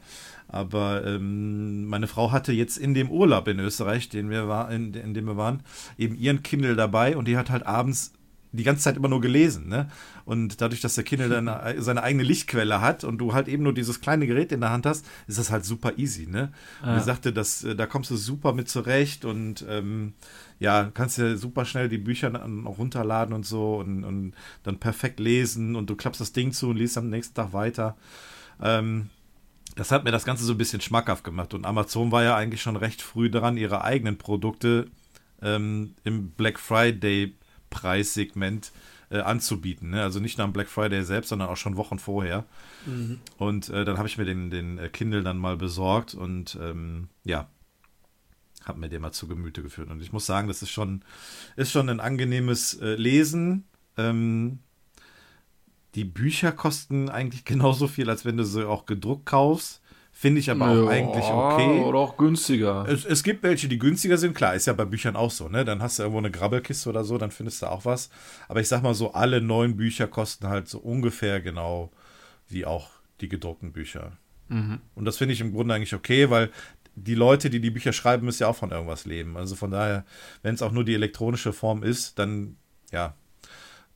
Aber 0.51 1.05
ähm, 1.05 1.85
meine 1.85 2.07
Frau 2.07 2.31
hatte 2.31 2.51
jetzt 2.51 2.77
in 2.77 2.93
dem 2.93 3.09
Urlaub 3.09 3.47
in 3.47 3.59
Österreich, 3.59 4.09
den 4.09 4.29
wir 4.29 4.49
war, 4.49 4.69
in, 4.69 4.93
in 4.93 5.13
dem 5.13 5.25
wir 5.25 5.37
waren, 5.37 5.63
eben 5.97 6.15
ihren 6.15 6.43
Kindle 6.43 6.75
dabei 6.75 7.15
und 7.15 7.27
die 7.27 7.37
hat 7.37 7.49
halt 7.49 7.65
abends 7.65 8.13
die 8.53 8.63
ganze 8.63 8.83
Zeit 8.83 8.97
immer 8.97 9.07
nur 9.07 9.21
gelesen, 9.21 9.69
ne? 9.69 9.89
Und 10.25 10.59
dadurch, 10.59 10.81
dass 10.81 10.95
der 10.95 11.05
Kindle 11.05 11.29
dann 11.29 11.47
äh, 11.47 11.81
seine 11.81 12.03
eigene 12.03 12.23
Lichtquelle 12.23 12.81
hat 12.81 13.05
und 13.05 13.17
du 13.17 13.33
halt 13.33 13.47
eben 13.47 13.63
nur 13.63 13.73
dieses 13.73 14.01
kleine 14.01 14.27
Gerät 14.27 14.51
in 14.51 14.59
der 14.59 14.71
Hand 14.71 14.85
hast, 14.85 15.05
ist 15.27 15.39
das 15.39 15.51
halt 15.51 15.63
super 15.63 15.97
easy, 15.97 16.27
ne? 16.27 16.51
Ja. 16.85 16.97
Wie 16.97 16.99
sagte, 16.99 17.31
das, 17.31 17.63
äh, 17.63 17.75
da 17.75 17.85
kommst 17.85 18.11
du 18.11 18.17
super 18.17 18.51
mit 18.51 18.67
zurecht 18.67 19.23
und 19.23 19.65
ähm, 19.69 20.13
ja, 20.59 20.91
kannst 20.93 21.17
dir 21.17 21.37
super 21.37 21.63
schnell 21.63 21.87
die 21.87 21.97
Bücher 21.97 22.29
auch 22.65 22.77
runterladen 22.77 23.33
und 23.33 23.45
so 23.45 23.77
und, 23.77 24.03
und 24.03 24.33
dann 24.63 24.79
perfekt 24.79 25.21
lesen 25.21 25.77
und 25.77 25.89
du 25.89 25.95
klappst 25.95 26.19
das 26.19 26.33
Ding 26.33 26.51
zu 26.51 26.69
und 26.69 26.77
liest 26.77 26.97
am 26.97 27.09
nächsten 27.09 27.35
Tag 27.35 27.53
weiter. 27.53 27.95
Ähm, 28.61 29.09
das 29.75 29.91
hat 29.91 30.03
mir 30.03 30.11
das 30.11 30.25
Ganze 30.25 30.43
so 30.43 30.53
ein 30.53 30.57
bisschen 30.57 30.81
schmackhaft 30.81 31.23
gemacht. 31.23 31.53
Und 31.53 31.65
Amazon 31.65 32.11
war 32.11 32.23
ja 32.23 32.35
eigentlich 32.35 32.61
schon 32.61 32.75
recht 32.75 33.01
früh 33.01 33.29
dran, 33.29 33.57
ihre 33.57 33.83
eigenen 33.83 34.17
Produkte 34.17 34.87
ähm, 35.41 35.95
im 36.03 36.31
Black 36.31 36.59
Friday 36.59 37.35
Preissegment 37.69 38.71
äh, 39.09 39.19
anzubieten. 39.19 39.91
Ne? 39.91 40.01
Also 40.01 40.19
nicht 40.19 40.37
nur 40.37 40.45
am 40.45 40.53
Black 40.53 40.69
Friday 40.69 41.03
selbst, 41.03 41.29
sondern 41.29 41.49
auch 41.49 41.57
schon 41.57 41.77
Wochen 41.77 41.99
vorher. 41.99 42.45
Mhm. 42.85 43.19
Und 43.37 43.69
äh, 43.69 43.85
dann 43.85 43.97
habe 43.97 44.07
ich 44.07 44.17
mir 44.17 44.25
den, 44.25 44.49
den 44.49 44.77
äh, 44.77 44.89
Kindle 44.89 45.23
dann 45.23 45.37
mal 45.37 45.57
besorgt 45.57 46.13
und 46.13 46.57
ähm, 46.61 47.09
ja, 47.23 47.47
habe 48.63 48.79
mir 48.79 48.89
den 48.89 49.01
mal 49.01 49.11
zu 49.11 49.27
Gemüte 49.27 49.63
geführt. 49.63 49.89
Und 49.89 50.01
ich 50.01 50.13
muss 50.13 50.25
sagen, 50.25 50.47
das 50.47 50.61
ist 50.61 50.69
schon, 50.69 51.03
ist 51.55 51.71
schon 51.71 51.89
ein 51.89 51.99
angenehmes 51.99 52.75
äh, 52.75 52.95
Lesen. 52.95 53.65
Ähm, 53.97 54.59
die 55.95 56.05
Bücher 56.05 56.51
kosten 56.51 57.09
eigentlich 57.09 57.45
genauso 57.45 57.87
viel, 57.87 58.09
als 58.09 58.25
wenn 58.25 58.37
du 58.37 58.43
sie 58.43 58.67
auch 58.67 58.85
gedruckt 58.85 59.25
kaufst. 59.25 59.81
Finde 60.13 60.39
ich 60.39 60.51
aber 60.51 60.67
auch 60.67 60.85
ja, 60.85 60.89
eigentlich 60.89 61.23
okay. 61.23 61.79
Oder 61.79 61.97
auch 61.97 62.17
günstiger. 62.17 62.85
Es, 62.87 63.05
es, 63.05 63.23
gibt 63.23 63.43
welche, 63.43 63.67
die 63.67 63.79
günstiger 63.79 64.17
sind. 64.17 64.35
Klar, 64.35 64.53
ist 64.55 64.67
ja 64.67 64.73
bei 64.73 64.85
Büchern 64.85 65.15
auch 65.15 65.31
so. 65.31 65.47
Ne? 65.47 65.63
Dann 65.63 65.81
hast 65.81 65.97
du 65.97 66.03
irgendwo 66.03 66.19
eine 66.19 66.29
Grabbelkiste 66.29 66.89
oder 66.89 67.03
so, 67.05 67.17
dann 67.17 67.31
findest 67.31 67.61
du 67.61 67.67
auch 67.67 67.85
was. 67.85 68.09
Aber 68.49 68.59
ich 68.59 68.67
sag 68.67 68.83
mal 68.83 68.93
so, 68.93 69.13
alle 69.13 69.41
neuen 69.41 69.77
Bücher 69.77 70.07
kosten 70.07 70.47
halt 70.47 70.67
so 70.67 70.79
ungefähr 70.79 71.39
genau 71.41 71.91
wie 72.49 72.65
auch 72.65 72.89
die 73.21 73.29
gedruckten 73.29 73.71
Bücher. 73.71 74.11
Mhm. 74.49 74.81
Und 74.95 75.05
das 75.05 75.17
finde 75.17 75.33
ich 75.33 75.41
im 75.41 75.53
Grunde 75.53 75.73
eigentlich 75.73 75.95
okay, 75.95 76.29
weil 76.29 76.51
die 76.95 77.15
Leute, 77.15 77.49
die 77.49 77.61
die 77.61 77.71
Bücher 77.71 77.93
schreiben, 77.93 78.25
müssen 78.25 78.43
ja 78.43 78.49
auch 78.49 78.55
von 78.55 78.71
irgendwas 78.71 79.05
leben. 79.05 79.37
Also 79.37 79.55
von 79.55 79.71
daher, 79.71 80.05
wenn 80.43 80.55
es 80.55 80.61
auch 80.61 80.71
nur 80.71 80.83
die 80.83 80.93
elektronische 80.93 81.53
Form 81.53 81.83
ist, 81.83 82.19
dann 82.19 82.57
ja, 82.91 83.15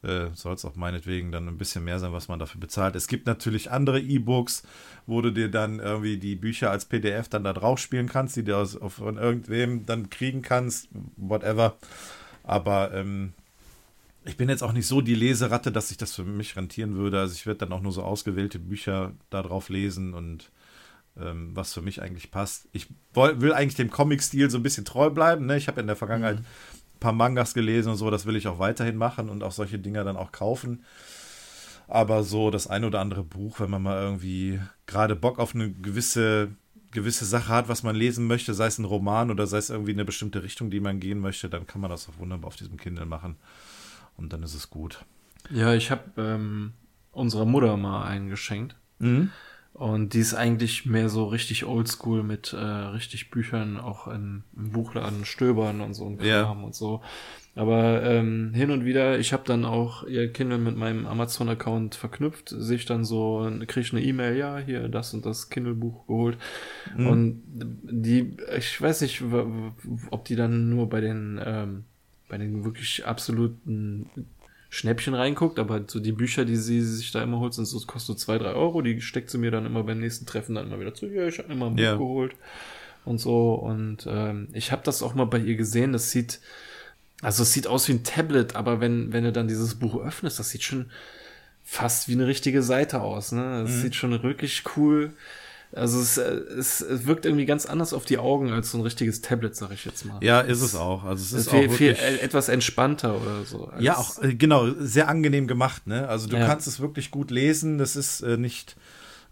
äh, 0.06 0.30
soll 0.34 0.54
es 0.54 0.66
auch 0.66 0.76
meinetwegen 0.76 1.32
dann 1.32 1.48
ein 1.48 1.58
bisschen 1.58 1.84
mehr 1.84 2.00
sein, 2.00 2.14
was 2.14 2.28
man 2.28 2.40
dafür 2.40 2.62
bezahlt. 2.62 2.96
Es 2.96 3.08
gibt 3.08 3.26
natürlich 3.26 3.72
andere 3.72 4.00
E-Books, 4.00 4.64
wo 5.06 5.22
du 5.22 5.32
dir 5.32 5.50
dann 5.50 5.80
irgendwie 5.80 6.18
die 6.18 6.36
Bücher 6.36 6.72
als 6.72 6.86
PDF 6.86 7.28
dann 7.28 7.44
da 7.44 7.54
drauf 7.54 7.80
spielen 7.80 8.08
kannst, 8.08 8.36
die 8.36 8.44
du 8.44 8.56
aus, 8.56 8.78
von 8.88 9.18
irgendwem 9.18 9.86
dann 9.86 10.10
kriegen 10.10 10.42
kannst, 10.42 10.90
whatever. 11.18 11.76
Aber 12.44 12.94
ähm, 12.94 13.34
ich 14.24 14.38
bin 14.38 14.50
jetzt 14.50 14.64
auch 14.64 14.74
nicht 14.74 14.88
so 14.88 15.02
die 15.02 15.16
Leseratte, 15.16 15.72
dass 15.72 15.90
sich 15.90 15.98
das 15.98 16.14
für 16.14 16.24
mich 16.24 16.56
rentieren 16.56 16.96
würde. 16.96 17.20
Also 17.20 17.34
ich 17.34 17.46
werde 17.46 17.60
dann 17.60 17.74
auch 17.74 17.82
nur 17.82 17.92
so 17.92 18.04
ausgewählte 18.04 18.60
Bücher 18.60 19.14
da 19.30 19.42
drauf 19.44 19.70
lesen 19.70 20.14
und 20.14 20.52
ähm, 21.20 21.52
was 21.54 21.74
für 21.74 21.82
mich 21.82 22.02
eigentlich 22.02 22.32
passt. 22.32 22.68
Ich 22.72 22.88
will 23.14 23.54
eigentlich 23.54 23.76
dem 23.76 23.90
Comic-Stil 23.90 24.50
so 24.50 24.58
ein 24.58 24.64
bisschen 24.64 24.86
treu 24.86 25.10
bleiben. 25.10 25.46
Ne? 25.46 25.58
Ich 25.58 25.68
habe 25.68 25.82
in 25.82 25.88
der 25.88 25.96
Vergangenheit 25.96 26.40
mhm 26.40 26.46
paar 27.06 27.14
Mangas 27.14 27.54
gelesen 27.54 27.90
und 27.92 27.98
so, 27.98 28.10
das 28.10 28.26
will 28.26 28.36
ich 28.36 28.48
auch 28.48 28.58
weiterhin 28.58 28.96
machen 28.96 29.30
und 29.30 29.44
auch 29.44 29.52
solche 29.52 29.78
Dinger 29.78 30.04
dann 30.04 30.18
auch 30.18 30.32
kaufen. 30.32 30.84
Aber 31.88 32.24
so 32.24 32.50
das 32.50 32.66
ein 32.66 32.84
oder 32.84 33.00
andere 33.00 33.24
Buch, 33.24 33.60
wenn 33.60 33.70
man 33.70 33.84
mal 33.84 34.02
irgendwie 34.02 34.60
gerade 34.88 35.16
Bock 35.16 35.38
auf 35.38 35.54
eine 35.54 35.72
gewisse, 35.72 36.50
gewisse 36.90 37.26
Sache 37.26 37.50
hat, 37.50 37.70
was 37.70 37.84
man 37.84 37.96
lesen 37.96 38.26
möchte, 38.26 38.56
sei 38.56 38.66
es 38.66 38.80
ein 38.80 38.86
Roman 38.86 39.30
oder 39.30 39.46
sei 39.46 39.60
es 39.60 39.70
irgendwie 39.70 39.92
eine 39.92 40.04
bestimmte 40.04 40.42
Richtung, 40.42 40.72
die 40.72 40.80
man 40.80 41.00
gehen 41.00 41.20
möchte, 41.20 41.48
dann 41.48 41.68
kann 41.68 41.80
man 41.80 41.92
das 41.92 42.10
auch 42.10 42.18
wunderbar 42.18 42.48
auf 42.48 42.56
diesem 42.56 42.78
Kindle 42.78 43.06
machen. 43.06 43.36
Und 44.18 44.34
dann 44.34 44.42
ist 44.42 44.56
es 44.56 44.72
gut. 44.72 45.06
Ja, 45.52 45.76
ich 45.76 45.92
habe 45.92 46.04
ähm, 46.18 46.74
unserer 47.12 47.46
Mutter 47.46 47.78
mal 47.78 48.06
einen 48.06 48.30
geschenkt. 48.30 48.76
Mhm. 48.98 49.30
Und 49.76 50.14
die 50.14 50.20
ist 50.20 50.34
eigentlich 50.34 50.86
mehr 50.86 51.10
so 51.10 51.26
richtig 51.26 51.66
oldschool 51.66 52.24
mit 52.24 52.54
äh, 52.54 52.58
richtig 52.58 53.30
Büchern 53.30 53.78
auch 53.78 54.08
in, 54.08 54.44
im 54.56 54.72
Buchladen 54.72 55.26
stöbern 55.26 55.82
und 55.82 55.94
so 55.94 56.06
Kram 56.16 56.26
ja. 56.26 56.50
und 56.50 56.74
so. 56.74 57.02
Aber 57.56 58.02
ähm, 58.04 58.54
hin 58.54 58.72
und 58.72 58.86
wieder, 58.86 59.20
ich 59.20 59.34
habe 59.34 59.44
dann 59.46 59.66
auch 59.66 60.06
ihr 60.06 60.32
Kindle 60.32 60.60
mit 60.60 60.78
meinem 60.78 61.06
Amazon-Account 61.06 61.96
verknüpft, 61.96 62.50
sich 62.50 62.86
dann 62.86 63.04
so, 63.04 63.50
kriege 63.68 63.82
ich 63.82 63.92
eine 63.92 64.02
E-Mail, 64.02 64.38
ja, 64.38 64.58
hier 64.58 64.88
das 64.88 65.14
und 65.14 65.26
das 65.26 65.50
Kindle-Buch 65.50 66.08
geholt. 66.08 66.38
Mhm. 66.98 67.08
Und 67.08 67.44
die, 67.46 68.38
ich 68.58 68.82
weiß 68.82 69.02
nicht, 69.02 69.24
ob 70.10 70.26
die 70.26 70.38
dann 70.38 70.70
nur 70.70 70.88
bei 70.88 71.02
den, 71.02 71.40
ähm, 71.46 71.84
bei 72.30 72.38
den 72.38 72.64
wirklich 72.64 73.06
absoluten 73.06 74.10
Schnäppchen 74.76 75.14
reinguckt, 75.14 75.58
aber 75.58 75.84
so 75.88 76.02
die 76.02 76.12
Bücher, 76.12 76.44
die 76.44 76.58
sie 76.58 76.82
sich 76.82 77.14
da 77.14 77.24
immer 77.24 77.40
holt, 77.40 77.54
sind 77.54 77.64
so, 77.64 77.80
kostet 77.88 78.08
so 78.08 78.14
zwei, 78.26 78.38
drei 78.38 78.52
Euro, 78.52 78.82
die 78.82 79.00
steckt 79.00 79.30
sie 79.30 79.38
mir 79.38 79.50
dann 79.50 79.66
immer 79.66 79.84
beim 79.84 80.02
nächsten 80.02 80.26
Treffen 80.26 80.56
dann 80.56 80.68
immer 80.68 80.82
wieder 80.82 80.94
zu, 80.94 81.06
ja, 81.06 81.28
ich 81.28 81.38
habe 81.38 81.48
mir 81.48 81.56
mal 81.56 81.68
ein 81.68 81.78
Buch 81.78 81.98
geholt 81.98 82.36
und 83.06 83.18
so. 83.20 83.54
Und 83.54 84.06
ähm, 84.06 84.50
ich 84.52 84.74
habe 84.74 84.82
das 84.84 85.02
auch 85.02 85.14
mal 85.14 85.28
bei 85.28 85.38
ihr 85.40 85.56
gesehen, 85.56 85.94
das 85.94 86.12
sieht, 86.12 86.42
also 87.22 87.44
es 87.44 87.54
sieht 87.54 87.68
aus 87.68 87.88
wie 87.88 87.94
ein 87.94 88.04
Tablet, 88.04 88.58
aber 88.58 88.82
wenn, 88.82 89.14
wenn 89.14 89.24
du 89.24 89.32
dann 89.32 89.48
dieses 89.48 89.76
Buch 89.76 89.96
öffnest, 89.96 90.40
das 90.40 90.50
sieht 90.50 90.64
schon 90.64 90.92
fast 91.64 92.10
wie 92.10 92.14
eine 92.14 92.28
richtige 92.28 92.62
Seite 92.62 93.00
aus, 93.00 93.32
ne, 93.32 93.62
es 93.62 93.72
mhm. 93.72 93.82
sieht 93.82 93.96
schon 93.96 94.24
wirklich 94.24 94.64
cool 94.76 95.14
also 95.76 96.00
es, 96.00 96.18
es, 96.18 96.80
es 96.80 97.06
wirkt 97.06 97.26
irgendwie 97.26 97.46
ganz 97.46 97.66
anders 97.66 97.94
auf 97.94 98.06
die 98.06 98.18
Augen 98.18 98.52
als 98.52 98.72
so 98.72 98.78
ein 98.78 98.82
richtiges 98.82 99.22
Tablet, 99.22 99.56
sag 99.56 99.72
ich 99.72 99.84
jetzt 99.84 100.06
mal. 100.06 100.24
Ja, 100.24 100.40
ist 100.40 100.62
es 100.62 100.74
auch. 100.74 101.04
Also 101.04 101.24
es 101.24 101.46
ist 101.46 101.50
viel, 101.50 101.70
auch 101.70 101.74
viel 101.74 101.98
etwas 102.22 102.48
entspannter 102.48 103.22
oder 103.22 103.44
so. 103.44 103.70
Ja, 103.80 103.98
auch 103.98 104.22
äh, 104.24 104.36
genau, 104.36 104.70
sehr 104.80 105.10
angenehm 105.10 105.48
gemacht. 105.48 105.86
Ne? 105.86 106.08
Also 106.08 106.28
du 106.28 106.38
ja. 106.38 106.48
kannst 106.48 106.68
es 106.68 106.80
wirklich 106.80 107.12
gut 107.12 107.30
lesen. 107.30 107.78
Das 107.78 107.98
ist 107.98 108.22
äh, 108.22 108.38
nicht, 108.38 108.78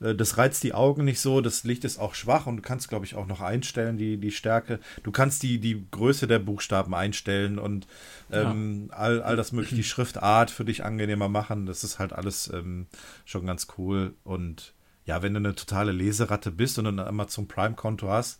äh, 0.01 0.15
das 0.15 0.37
reizt 0.37 0.63
die 0.63 0.73
Augen 0.73 1.05
nicht 1.05 1.21
so. 1.21 1.39
Das 1.39 1.63
Licht 1.63 1.85
ist 1.85 1.97
auch 1.97 2.13
schwach 2.13 2.45
und 2.45 2.57
du 2.57 2.61
kannst, 2.61 2.89
glaube 2.89 3.05
ich, 3.05 3.15
auch 3.15 3.25
noch 3.25 3.39
einstellen 3.39 3.95
die 3.95 4.17
die 4.17 4.31
Stärke. 4.31 4.79
Du 5.03 5.11
kannst 5.11 5.43
die 5.43 5.59
die 5.59 5.85
Größe 5.91 6.27
der 6.27 6.39
Buchstaben 6.39 6.93
einstellen 6.93 7.57
und 7.57 7.87
ähm, 8.33 8.87
ja. 8.89 8.97
all, 8.97 9.21
all 9.21 9.37
das 9.37 9.53
mögliche, 9.53 9.75
die 9.75 9.83
Schriftart 9.85 10.51
für 10.51 10.65
dich 10.65 10.83
angenehmer 10.83 11.29
machen. 11.29 11.65
Das 11.67 11.85
ist 11.85 11.99
halt 11.99 12.11
alles 12.11 12.51
ähm, 12.53 12.87
schon 13.23 13.45
ganz 13.45 13.67
cool 13.77 14.13
und 14.25 14.72
ja, 15.05 15.21
wenn 15.21 15.33
du 15.33 15.39
eine 15.39 15.55
totale 15.55 15.91
Leseratte 15.91 16.51
bist 16.51 16.79
und 16.79 16.87
ein 16.87 16.99
Amazon 16.99 17.47
Prime-Konto 17.47 18.07
hast, 18.09 18.39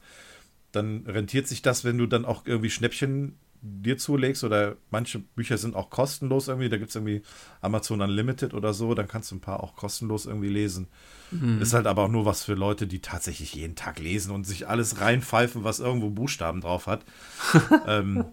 dann 0.72 1.06
rentiert 1.06 1.48
sich 1.48 1.62
das, 1.62 1.84
wenn 1.84 1.98
du 1.98 2.08
dann 2.08 2.26
auch 2.26 2.46
irgendwie 2.46 2.70
Schnäppchen 2.70 3.38
dir 3.66 3.98
zulegst 3.98 4.44
oder 4.44 4.76
manche 4.92 5.20
Bücher 5.20 5.58
sind 5.58 5.76
auch 5.76 5.90
kostenlos 5.90 6.50
irgendwie. 6.50 6.68
Da 6.68 6.78
gibt 6.78 6.90
es 6.90 6.96
irgendwie 6.96 7.22
Amazon 7.62 8.02
Unlimited 8.02 8.54
oder 8.54 8.74
so, 8.74 8.94
dann 8.94 9.08
kannst 9.08 9.32
du 9.32 9.36
ein 9.36 9.42
paar 9.42 9.64
auch 9.64 9.76
kostenlos 9.76 10.26
irgendwie 10.26 10.50
lesen. 10.50 10.88
Mhm. 11.32 11.62
Ist 11.62 11.74
halt 11.74 11.88
aber 11.88 12.04
auch 12.04 12.10
nur 12.10 12.26
was 12.26 12.44
für 12.44 12.56
Leute, 12.56 12.88
die 12.88 13.00
tatsächlich 13.00 13.56
jeden 13.56 13.76
Tag 13.76 14.00
lesen 14.00 14.32
und 14.32 14.46
sich 14.46 14.68
alles 14.68 15.00
reinpfeifen, 15.00 15.64
was 15.64 15.80
irgendwo 15.80 16.10
Buchstaben 16.10 16.60
drauf 16.60 16.88
hat. 16.88 17.06
ähm, 17.88 18.26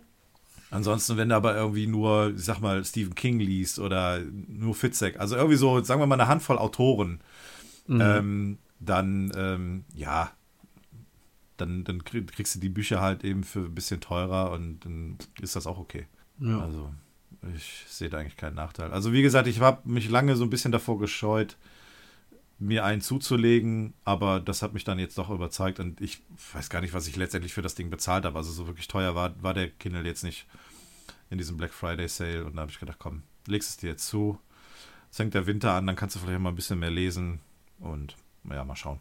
ansonsten, 0.72 1.16
wenn 1.16 1.28
du 1.28 1.36
aber 1.36 1.54
irgendwie 1.54 1.86
nur, 1.86 2.32
ich 2.34 2.44
sag 2.44 2.58
mal, 2.58 2.84
Stephen 2.84 3.14
King 3.14 3.38
liest 3.38 3.78
oder 3.78 4.20
nur 4.48 4.74
Fitzek, 4.74 5.20
also 5.20 5.36
irgendwie 5.36 5.56
so, 5.56 5.80
sagen 5.84 6.00
wir 6.00 6.06
mal, 6.06 6.20
eine 6.20 6.28
Handvoll 6.28 6.58
Autoren, 6.58 7.20
mhm. 7.90 8.00
ähm, 8.00 8.58
dann, 8.78 9.32
ähm, 9.36 9.84
ja, 9.94 10.32
dann, 11.56 11.84
dann 11.84 12.04
kriegst 12.04 12.54
du 12.54 12.58
die 12.58 12.68
Bücher 12.68 13.00
halt 13.00 13.24
eben 13.24 13.44
für 13.44 13.60
ein 13.60 13.74
bisschen 13.74 14.00
teurer 14.00 14.52
und 14.52 14.80
dann 14.80 15.18
ist 15.40 15.56
das 15.56 15.66
auch 15.66 15.78
okay. 15.78 16.06
Ja. 16.38 16.60
Also 16.60 16.92
ich 17.54 17.84
sehe 17.88 18.08
da 18.08 18.18
eigentlich 18.18 18.36
keinen 18.36 18.54
Nachteil. 18.54 18.92
Also 18.92 19.12
wie 19.12 19.22
gesagt, 19.22 19.46
ich 19.46 19.60
habe 19.60 19.88
mich 19.88 20.08
lange 20.08 20.36
so 20.36 20.44
ein 20.44 20.50
bisschen 20.50 20.72
davor 20.72 20.98
gescheut, 20.98 21.56
mir 22.58 22.84
einen 22.84 23.00
zuzulegen, 23.00 23.94
aber 24.04 24.40
das 24.40 24.62
hat 24.62 24.74
mich 24.74 24.84
dann 24.84 24.98
jetzt 24.98 25.18
doch 25.18 25.30
überzeugt 25.30 25.80
und 25.80 26.00
ich 26.00 26.22
weiß 26.52 26.70
gar 26.70 26.80
nicht, 26.80 26.94
was 26.94 27.06
ich 27.06 27.16
letztendlich 27.16 27.54
für 27.54 27.62
das 27.62 27.74
Ding 27.74 27.90
bezahlt 27.90 28.24
habe. 28.24 28.38
Also 28.38 28.52
so 28.52 28.66
wirklich 28.66 28.88
teuer 28.88 29.14
war, 29.14 29.42
war 29.42 29.54
der 29.54 29.70
Kindle 29.70 30.04
jetzt 30.04 30.24
nicht 30.24 30.46
in 31.30 31.38
diesem 31.38 31.56
Black 31.56 31.72
Friday 31.72 32.08
Sale 32.08 32.44
und 32.44 32.56
da 32.56 32.62
habe 32.62 32.70
ich 32.70 32.80
gedacht, 32.80 32.98
komm, 32.98 33.22
legst 33.46 33.70
es 33.70 33.76
dir 33.78 33.90
jetzt 33.90 34.06
zu. 34.06 34.38
Es 35.10 35.16
fängt 35.16 35.34
der 35.34 35.46
Winter 35.46 35.72
an, 35.72 35.86
dann 35.86 35.96
kannst 35.96 36.16
du 36.16 36.20
vielleicht 36.20 36.40
mal 36.40 36.50
ein 36.50 36.56
bisschen 36.56 36.78
mehr 36.78 36.90
lesen 36.90 37.40
und 37.80 38.16
ja, 38.48 38.64
mal 38.64 38.76
schauen. 38.76 38.98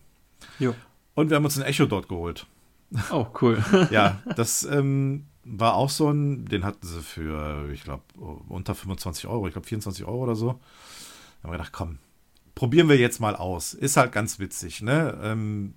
Jo. 0.57 0.75
Und 1.15 1.30
wir 1.30 1.38
haben 1.38 1.45
uns 1.45 1.57
ein 1.57 1.65
Echo 1.65 1.86
dort 1.86 2.07
geholt. 2.07 2.45
Oh, 3.11 3.27
cool. 3.41 3.63
ja, 3.91 4.21
das 4.36 4.63
ähm, 4.63 5.25
war 5.43 5.75
auch 5.75 5.89
so 5.89 6.09
ein, 6.09 6.45
den 6.45 6.63
hatten 6.63 6.86
sie 6.86 7.01
für, 7.01 7.69
ich 7.71 7.84
glaube, 7.84 8.03
unter 8.47 8.75
25 8.75 9.27
Euro, 9.27 9.47
ich 9.47 9.53
glaube 9.53 9.67
24 9.67 10.05
Euro 10.05 10.23
oder 10.23 10.36
so. 10.36 10.47
Da 10.47 11.43
haben 11.43 11.51
wir 11.51 11.57
gedacht, 11.57 11.73
komm, 11.73 11.99
probieren 12.55 12.89
wir 12.89 12.97
jetzt 12.97 13.19
mal 13.19 13.36
aus. 13.36 13.73
Ist 13.73 13.97
halt 13.97 14.11
ganz 14.11 14.39
witzig, 14.39 14.82
ne? 14.82 15.17
Ähm, 15.21 15.75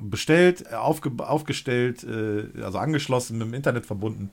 bestellt, 0.00 0.72
aufge, 0.72 1.12
aufgestellt, 1.18 2.04
äh, 2.04 2.62
also 2.62 2.78
angeschlossen, 2.78 3.38
mit 3.38 3.46
dem 3.46 3.54
Internet 3.54 3.86
verbunden. 3.86 4.30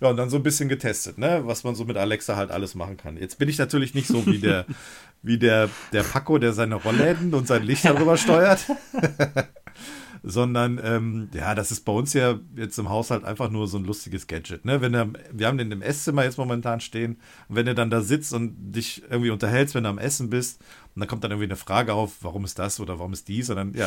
Ja, 0.00 0.10
und 0.10 0.16
dann 0.16 0.28
so 0.28 0.36
ein 0.36 0.42
bisschen 0.42 0.68
getestet, 0.68 1.16
ne, 1.16 1.42
was 1.44 1.64
man 1.64 1.74
so 1.74 1.84
mit 1.84 1.96
Alexa 1.96 2.36
halt 2.36 2.50
alles 2.50 2.74
machen 2.74 2.98
kann. 2.98 3.16
Jetzt 3.16 3.38
bin 3.38 3.48
ich 3.48 3.56
natürlich 3.56 3.94
nicht 3.94 4.08
so 4.08 4.26
wie 4.26 4.38
der, 4.38 4.66
wie 5.26 5.38
der, 5.38 5.68
der 5.92 6.04
Paco, 6.04 6.38
der 6.38 6.52
seine 6.52 6.76
Rollläden 6.76 7.34
und 7.34 7.48
sein 7.48 7.64
Licht 7.64 7.84
darüber 7.84 8.16
steuert. 8.16 8.64
Sondern, 10.22 10.80
ähm, 10.82 11.28
ja, 11.34 11.54
das 11.54 11.70
ist 11.70 11.84
bei 11.84 11.92
uns 11.92 12.12
ja 12.12 12.38
jetzt 12.56 12.78
im 12.78 12.88
Haushalt 12.88 13.24
einfach 13.24 13.50
nur 13.50 13.68
so 13.68 13.78
ein 13.78 13.84
lustiges 13.84 14.26
Gadget. 14.26 14.64
Ne? 14.64 14.80
Wenn 14.80 14.94
er, 14.94 15.08
wir 15.32 15.46
haben 15.46 15.58
den 15.58 15.70
im 15.70 15.82
Esszimmer 15.82 16.24
jetzt 16.24 16.38
momentan 16.38 16.80
stehen. 16.80 17.18
Und 17.48 17.56
wenn 17.56 17.66
du 17.66 17.74
dann 17.74 17.90
da 17.90 18.00
sitzt 18.00 18.32
und 18.32 18.72
dich 18.72 19.02
irgendwie 19.10 19.30
unterhältst, 19.30 19.74
wenn 19.74 19.84
du 19.84 19.90
am 19.90 19.98
Essen 19.98 20.30
bist, 20.30 20.60
und 20.94 21.00
dann 21.00 21.08
kommt 21.08 21.24
dann 21.24 21.30
irgendwie 21.30 21.48
eine 21.48 21.56
Frage 21.56 21.92
auf, 21.92 22.12
warum 22.22 22.44
ist 22.44 22.58
das 22.58 22.80
oder 22.80 22.98
warum 22.98 23.12
ist 23.12 23.28
dies? 23.28 23.50
Und 23.50 23.56
dann, 23.56 23.74
ja, 23.74 23.86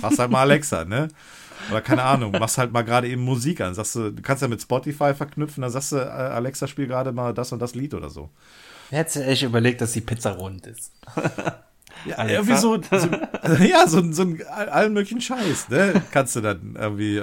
fragst 0.00 0.18
halt 0.18 0.30
mal 0.30 0.42
Alexa, 0.42 0.84
ne? 0.84 1.08
Oder 1.70 1.80
keine 1.80 2.02
Ahnung, 2.02 2.32
machst 2.32 2.58
halt 2.58 2.72
mal 2.72 2.82
gerade 2.82 3.08
eben 3.08 3.22
Musik 3.22 3.60
an. 3.60 3.74
Sagst 3.74 3.94
du, 3.94 4.10
du 4.10 4.22
kannst 4.22 4.42
ja 4.42 4.48
mit 4.48 4.60
Spotify 4.60 5.14
verknüpfen, 5.14 5.62
dann 5.62 5.70
sagst 5.70 5.92
du, 5.92 5.96
äh, 5.96 6.00
Alexa, 6.00 6.66
spiel 6.66 6.86
gerade 6.86 7.12
mal 7.12 7.32
das 7.32 7.52
und 7.52 7.60
das 7.60 7.74
Lied 7.74 7.94
oder 7.94 8.10
so. 8.10 8.30
Hättest 8.90 9.16
du 9.16 9.24
echt 9.24 9.42
überlegt, 9.42 9.80
dass 9.80 9.92
die 9.92 10.00
Pizza 10.00 10.32
rund 10.32 10.66
ist. 10.66 10.92
Ja, 12.06 12.26
irgendwie 12.26 12.56
so, 12.56 12.80
so 12.80 13.62
ja, 13.62 13.86
so, 13.86 14.10
so 14.12 14.22
ein 14.22 14.42
allen 14.46 14.94
möglichen 14.94 15.20
Scheiß, 15.20 15.68
ne? 15.68 16.02
Kannst 16.10 16.34
du 16.34 16.40
dann 16.40 16.74
irgendwie, 16.78 17.22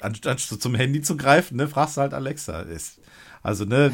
anstatt 0.00 0.38
zum 0.38 0.76
Handy 0.76 1.02
zu 1.02 1.16
greifen, 1.16 1.56
ne, 1.56 1.66
fragst 1.66 1.96
du 1.96 2.02
halt 2.02 2.14
Alexa. 2.14 2.60
Ist, 2.60 3.00
also, 3.42 3.64
ne, 3.64 3.92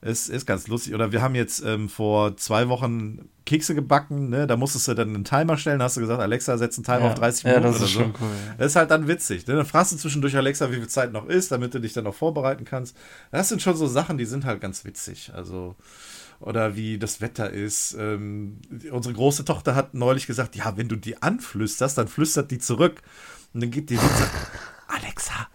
es 0.00 0.28
ist 0.28 0.46
ganz 0.46 0.68
lustig. 0.68 0.94
Oder 0.94 1.10
wir 1.12 1.22
haben 1.22 1.34
jetzt 1.34 1.62
ähm, 1.64 1.88
vor 1.88 2.36
zwei 2.36 2.68
Wochen 2.68 3.28
Kekse 3.46 3.74
gebacken, 3.74 4.28
ne? 4.28 4.46
Da 4.46 4.56
musstest 4.56 4.86
du 4.88 4.94
dann 4.94 5.14
einen 5.14 5.24
Timer 5.24 5.56
stellen, 5.56 5.82
hast 5.82 5.96
du 5.96 6.00
gesagt, 6.00 6.20
Alexa, 6.20 6.56
setz 6.56 6.78
einen 6.78 6.84
Timer 6.84 7.06
ja, 7.06 7.08
auf 7.08 7.14
30 7.14 7.44
Minuten. 7.44 7.64
Ja, 7.64 7.70
das 7.70 7.80
ist 7.80 7.90
schon 7.90 8.12
so. 8.12 8.20
cool. 8.20 8.28
Ja. 8.46 8.54
Das 8.58 8.66
ist 8.68 8.76
halt 8.76 8.90
dann 8.90 9.08
witzig. 9.08 9.46
Ne? 9.46 9.56
Dann 9.56 9.66
fragst 9.66 9.92
du 9.92 9.96
zwischendurch 9.96 10.36
Alexa, 10.36 10.70
wie 10.70 10.76
viel 10.76 10.88
Zeit 10.88 11.12
noch 11.12 11.26
ist, 11.26 11.50
damit 11.50 11.74
du 11.74 11.80
dich 11.80 11.94
dann 11.94 12.04
noch 12.04 12.14
vorbereiten 12.14 12.64
kannst. 12.64 12.96
Das 13.32 13.48
sind 13.48 13.60
schon 13.60 13.76
so 13.76 13.86
Sachen, 13.86 14.18
die 14.18 14.26
sind 14.26 14.44
halt 14.44 14.60
ganz 14.60 14.84
witzig. 14.84 15.32
Also, 15.34 15.74
oder 16.40 16.76
wie 16.76 16.98
das 16.98 17.20
Wetter 17.20 17.50
ist. 17.50 17.96
Ähm, 17.98 18.58
unsere 18.92 19.14
große 19.14 19.44
Tochter 19.44 19.74
hat 19.74 19.94
neulich 19.94 20.26
gesagt, 20.26 20.54
ja, 20.54 20.76
wenn 20.76 20.88
du 20.88 20.96
die 20.96 21.20
anflüsterst, 21.20 21.98
dann 21.98 22.06
flüstert 22.06 22.50
die 22.50 22.58
zurück. 22.58 23.02
Und 23.52 23.62
dann 23.62 23.70
gibt 23.70 23.90
die 23.90 23.98
Alexa, 24.88 25.48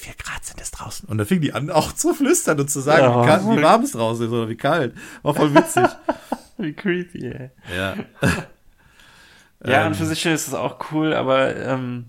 viel 0.00 0.14
Grad 0.14 0.44
sind 0.44 0.60
es 0.60 0.70
draußen? 0.70 1.08
Und 1.08 1.18
dann 1.18 1.26
fing 1.26 1.40
die 1.40 1.52
an, 1.52 1.70
auch 1.70 1.92
zu 1.92 2.14
flüstern 2.14 2.58
und 2.60 2.70
zu 2.70 2.80
sagen, 2.80 3.02
ja, 3.02 3.22
wie, 3.22 3.26
kalt, 3.26 3.42
wie 3.44 3.62
warm 3.62 3.82
es 3.82 3.92
draußen 3.92 4.26
ist 4.26 4.32
oder 4.32 4.48
wie 4.48 4.56
kalt. 4.56 4.94
War 5.22 5.34
voll 5.34 5.54
witzig. 5.54 5.86
wie 6.58 6.72
creepy, 6.72 7.26
ey. 7.26 7.50
Ja. 7.76 7.94
ja, 9.64 9.82
ähm, 9.82 9.88
und 9.88 9.94
für 9.94 10.06
sich 10.06 10.24
ist 10.26 10.48
es 10.48 10.54
auch 10.54 10.78
cool, 10.92 11.14
aber 11.14 11.54
ähm, 11.56 12.06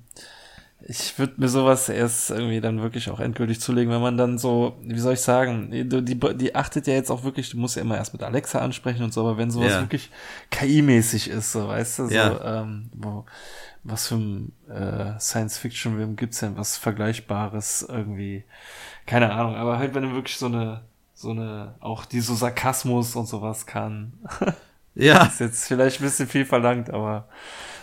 ich 0.84 1.18
würde 1.20 1.34
mir 1.38 1.48
sowas 1.48 1.90
erst 1.90 2.32
irgendwie 2.32 2.60
dann 2.60 2.82
wirklich 2.82 3.10
auch 3.10 3.20
endgültig 3.20 3.62
zulegen, 3.62 3.94
wenn 3.94 4.02
man 4.02 4.18
dann 4.18 4.38
so, 4.38 4.78
wie 4.82 5.00
soll 5.00 5.14
ich 5.14 5.22
sagen, 5.22 5.70
die, 5.72 5.88
die, 5.88 6.20
die 6.36 6.56
achtet 6.56 6.88
ja 6.88 6.94
jetzt 6.94 7.12
auch 7.12 7.24
wirklich, 7.24 7.52
du 7.52 7.58
musst 7.58 7.76
ja 7.76 7.82
immer 7.82 7.98
erst 7.98 8.14
mit 8.14 8.24
Alexa 8.24 8.60
ansprechen 8.60 9.04
und 9.04 9.14
so, 9.14 9.22
aber 9.22 9.38
wenn 9.38 9.52
sowas 9.52 9.74
ja. 9.74 9.82
wirklich 9.82 10.10
KI-mäßig 10.50 11.30
ist, 11.30 11.52
so, 11.52 11.68
weißt 11.68 12.00
du, 12.00 12.08
so, 12.08 12.14
ja. 12.14 12.62
ähm, 12.62 12.90
wo, 12.94 13.26
was 13.84 14.08
für 14.08 14.16
ein 14.16 14.54
äh, 14.70 15.20
Science-Fiction-Film 15.20 16.16
gibt's 16.16 16.40
denn 16.40 16.58
was 16.58 16.78
Vergleichbares 16.78 17.86
irgendwie? 17.88 18.44
Keine 19.06 19.32
Ahnung, 19.32 19.56
aber 19.56 19.80
halt, 19.80 19.96
wenn 19.96 20.04
du 20.04 20.14
wirklich 20.14 20.38
so 20.38 20.46
eine, 20.46 20.82
so 21.14 21.32
eine, 21.32 21.76
auch 21.80 22.06
die 22.06 22.22
so 22.22 22.36
Sarkasmus 22.36 23.16
und 23.16 23.28
sowas 23.28 23.66
kann. 23.66 24.14
Ja. 24.94 25.24
ist 25.24 25.40
jetzt 25.40 25.68
vielleicht 25.70 26.02
ein 26.02 26.04
bisschen 26.04 26.28
viel 26.28 26.44
verlangt, 26.44 26.90
aber 26.90 27.30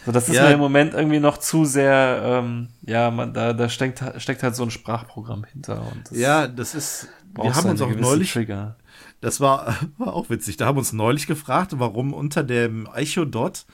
so, 0.05 0.13
das 0.13 0.29
ist 0.29 0.37
ja. 0.37 0.45
mir 0.45 0.53
im 0.53 0.61
Moment 0.61 0.95
irgendwie 0.95 1.21
noch 1.21 1.39
zu 1.39 1.65
sehr, 1.65 2.21
ähm, 2.23 2.69
ja, 2.83 3.11
man, 3.11 3.33
da, 3.33 3.53
da 3.53 3.69
steckt, 3.69 4.03
steckt 4.19 4.43
halt 4.43 4.55
so 4.55 4.63
ein 4.63 4.71
Sprachprogramm 4.71 5.45
hinter. 5.45 5.81
Und 5.91 6.11
das 6.11 6.19
ja, 6.19 6.47
das 6.47 6.75
ist, 6.75 7.09
wir 7.35 7.55
haben 7.55 7.71
uns 7.71 7.81
auch 7.81 7.91
neulich, 7.91 8.33
Trigger. 8.33 8.77
das 9.21 9.41
war, 9.41 9.77
war 9.99 10.15
auch 10.15 10.31
witzig, 10.31 10.59
da 10.59 10.67
haben 10.67 10.77
wir 10.77 10.81
uns 10.81 10.93
neulich 10.93 11.27
gefragt, 11.27 11.73
warum 11.79 12.13
unter 12.13 12.43
dem 12.43 12.87
Echo 12.95 13.25
Dot 13.25 13.65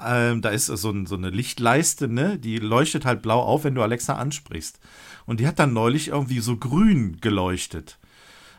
ähm, 0.00 0.42
da 0.42 0.50
ist 0.50 0.66
so, 0.66 0.90
ein, 0.90 1.06
so, 1.06 1.14
eine 1.14 1.30
Lichtleiste, 1.30 2.08
ne? 2.08 2.38
Die 2.38 2.58
leuchtet 2.58 3.04
halt 3.04 3.22
blau 3.22 3.40
auf, 3.40 3.64
wenn 3.64 3.74
du 3.74 3.82
Alexa 3.82 4.14
ansprichst. 4.14 4.80
Und 5.26 5.40
die 5.40 5.46
hat 5.46 5.58
dann 5.58 5.72
neulich 5.72 6.08
irgendwie 6.08 6.40
so 6.40 6.56
grün 6.56 7.18
geleuchtet. 7.20 7.98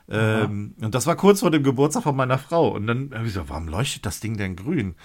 Ähm, 0.07 0.75
und 0.79 0.95
das 0.95 1.07
war 1.07 1.15
kurz 1.15 1.41
vor 1.41 1.51
dem 1.51 1.63
Geburtstag 1.63 2.03
von 2.03 2.15
meiner 2.15 2.37
Frau. 2.37 2.69
Und 2.69 2.87
dann 2.87 3.11
habe 3.13 3.25
ich 3.25 3.33
gesagt, 3.33 3.49
warum 3.49 3.67
leuchtet 3.67 4.05
das 4.05 4.19
Ding 4.19 4.37
denn 4.37 4.55
grün? 4.55 4.95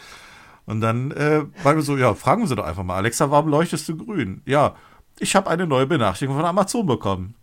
Und 0.66 0.80
dann 0.80 1.10
äh, 1.10 1.44
waren 1.64 1.76
wir 1.76 1.82
so, 1.82 1.96
ja, 1.96 2.14
fragen 2.14 2.46
Sie 2.46 2.54
doch 2.54 2.64
einfach 2.64 2.84
mal, 2.84 2.96
Alexa, 2.96 3.30
warum 3.30 3.48
leuchtest 3.48 3.88
du 3.88 3.96
grün? 3.96 4.42
Ja, 4.44 4.76
ich 5.18 5.34
habe 5.34 5.50
eine 5.50 5.66
neue 5.66 5.86
Benachrichtigung 5.86 6.36
von 6.36 6.44
Amazon 6.44 6.86
bekommen. 6.86 7.34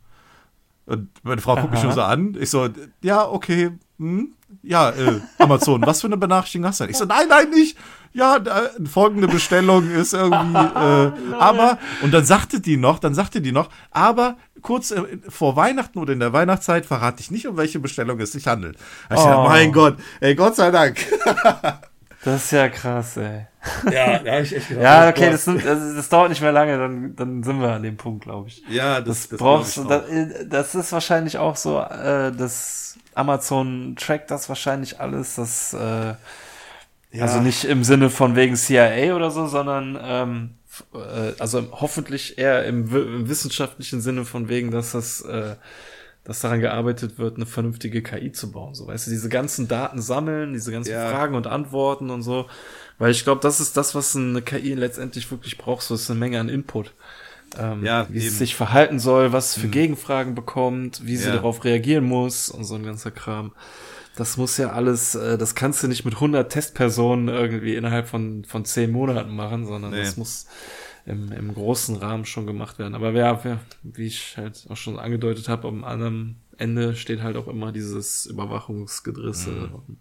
Und 0.85 1.09
meine 1.23 1.41
Frau 1.41 1.55
guckt 1.55 1.71
mich 1.71 1.81
schon 1.81 1.91
so 1.91 2.01
an. 2.01 2.37
Ich 2.39 2.49
so, 2.49 2.69
ja, 3.01 3.27
okay, 3.27 3.71
hm, 3.97 4.33
ja, 4.63 4.91
äh, 4.91 5.19
Amazon, 5.39 5.81
was 5.85 5.99
für 5.99 6.07
eine 6.07 6.17
Benachrichtigung 6.17 6.65
hast 6.65 6.79
du 6.79 6.85
denn? 6.85 6.91
Ich 6.91 6.97
so, 6.97 7.05
nein, 7.05 7.27
nein, 7.27 7.49
nicht. 7.49 7.77
Ja, 8.13 8.39
da, 8.39 8.69
folgende 8.89 9.27
Bestellung 9.27 9.89
ist 9.91 10.13
irgendwie, 10.13 10.57
äh, 10.59 11.11
aber, 11.39 11.77
und 12.01 12.13
dann 12.13 12.25
sagte 12.25 12.59
die 12.59 12.77
noch, 12.77 12.99
dann 12.99 13.13
sagte 13.13 13.41
die 13.41 13.51
noch, 13.51 13.69
aber 13.91 14.37
kurz 14.61 14.91
äh, 14.91 15.03
vor 15.29 15.55
Weihnachten 15.55 15.99
oder 15.99 16.13
in 16.13 16.19
der 16.19 16.33
Weihnachtszeit 16.33 16.85
verrate 16.85 17.21
ich 17.21 17.31
nicht, 17.31 17.47
um 17.47 17.57
welche 17.57 17.79
Bestellung 17.79 18.19
es 18.19 18.31
sich 18.31 18.47
handelt. 18.47 18.77
Ich 19.09 19.17
oh. 19.17 19.23
dachte, 19.23 19.49
mein 19.49 19.71
Gott, 19.71 19.97
ey, 20.19 20.35
Gott 20.35 20.55
sei 20.55 20.71
Dank. 20.71 20.97
das 22.23 22.45
ist 22.45 22.51
ja 22.51 22.69
krass, 22.69 23.17
ey. 23.17 23.47
Ja, 23.91 24.19
da 24.19 24.31
habe 24.31 24.41
ich 24.43 24.55
echt 24.55 24.69
gedacht. 24.69 24.83
ja, 24.83 25.05
oh 25.05 25.09
okay, 25.09 25.31
das, 25.31 25.45
sind, 25.45 25.65
das, 25.65 25.95
das, 25.95 26.09
dauert 26.09 26.29
nicht 26.29 26.41
mehr 26.41 26.51
lange, 26.51 26.77
dann, 26.77 27.15
dann 27.15 27.43
sind 27.43 27.59
wir 27.59 27.73
an 27.73 27.83
dem 27.83 27.97
Punkt, 27.97 28.23
glaube 28.23 28.47
ich. 28.47 28.63
Ja, 28.69 29.01
das, 29.01 29.29
das 29.29 29.39
brauchst 29.39 29.77
du. 29.77 29.83
Das, 29.83 30.03
das, 30.47 30.75
ist 30.75 30.91
wahrscheinlich 30.91 31.37
auch 31.37 31.55
so, 31.55 31.79
äh, 31.79 32.31
das 32.31 32.97
Amazon 33.13 33.95
trackt 33.97 34.31
das 34.31 34.47
wahrscheinlich 34.49 34.99
alles, 34.99 35.35
das 35.35 35.73
äh, 35.73 36.13
ja. 37.11 37.23
also 37.23 37.39
nicht 37.39 37.63
im 37.63 37.83
Sinne 37.83 38.09
von 38.09 38.35
wegen 38.35 38.55
CIA 38.55 39.15
oder 39.15 39.31
so, 39.31 39.47
sondern 39.47 39.97
ähm, 40.01 40.49
äh, 40.93 41.33
also 41.39 41.67
hoffentlich 41.71 42.37
eher 42.37 42.65
im, 42.65 42.93
im, 42.95 43.29
wissenschaftlichen 43.29 44.01
Sinne 44.01 44.25
von 44.25 44.49
wegen, 44.49 44.71
dass 44.71 44.91
das 44.91 45.21
äh, 45.21 45.55
dass 46.23 46.41
daran 46.41 46.59
gearbeitet 46.59 47.19
wird, 47.19 47.37
eine 47.37 47.45
vernünftige 47.45 48.03
KI 48.03 48.33
zu 48.33 48.51
bauen. 48.51 48.75
So, 48.75 48.85
weißt 48.87 49.07
du, 49.07 49.11
diese 49.11 49.29
ganzen 49.29 49.69
Daten 49.69 50.01
sammeln, 50.01 50.51
diese 50.51 50.73
ganzen 50.73 50.91
ja. 50.91 51.09
Fragen 51.09 51.35
und 51.35 51.47
Antworten 51.47 52.09
und 52.09 52.21
so. 52.21 52.47
Weil 52.97 53.11
ich 53.11 53.23
glaube, 53.23 53.39
das 53.39 53.61
ist 53.61 53.77
das, 53.77 53.95
was 53.95 54.13
eine 54.13 54.41
KI 54.41 54.73
letztendlich 54.73 55.31
wirklich 55.31 55.57
braucht. 55.57 55.83
So 55.83 55.95
ist 55.95 56.09
eine 56.09 56.19
Menge 56.19 56.41
an 56.41 56.49
Input 56.49 56.91
ähm, 57.57 57.83
ja, 57.83 58.07
wie 58.09 58.19
eben. 58.19 58.27
es 58.27 58.37
sich 58.37 58.55
verhalten 58.55 58.99
soll, 58.99 59.31
was 59.31 59.55
für 59.55 59.67
mhm. 59.67 59.71
Gegenfragen 59.71 60.35
bekommt, 60.35 61.05
wie 61.05 61.15
sie 61.15 61.29
ja. 61.29 61.35
darauf 61.35 61.63
reagieren 61.63 62.03
muss 62.03 62.49
und 62.49 62.65
so 62.65 62.75
ein 62.75 62.83
ganzer 62.83 63.11
Kram. 63.11 63.53
Das 64.17 64.35
muss 64.35 64.57
ja 64.57 64.71
alles, 64.71 65.15
äh, 65.15 65.37
das 65.37 65.55
kannst 65.55 65.83
du 65.83 65.87
nicht 65.87 66.03
mit 66.03 66.15
100 66.15 66.51
Testpersonen 66.51 67.29
irgendwie 67.29 67.75
innerhalb 67.75 68.07
von, 68.07 68.43
von 68.45 68.65
10 68.65 68.91
Monaten 68.91 69.35
machen, 69.35 69.65
sondern 69.65 69.91
nee. 69.91 69.99
das 69.99 70.17
muss 70.17 70.47
im, 71.05 71.31
im 71.31 71.53
großen 71.53 71.95
Rahmen 71.95 72.25
schon 72.25 72.47
gemacht 72.47 72.79
werden. 72.79 72.95
Aber 72.95 73.11
ja, 73.11 73.39
ja, 73.43 73.59
wie 73.83 74.07
ich 74.07 74.35
halt 74.35 74.65
auch 74.69 74.75
schon 74.75 74.99
angedeutet 74.99 75.47
habe, 75.47 75.67
am 75.67 75.83
anderen 75.83 76.37
Ende 76.57 76.95
steht 76.95 77.21
halt 77.21 77.37
auch 77.37 77.47
immer 77.47 77.71
dieses 77.71 78.25
Überwachungsgedrisse. 78.25 79.51
Mhm. 79.51 79.97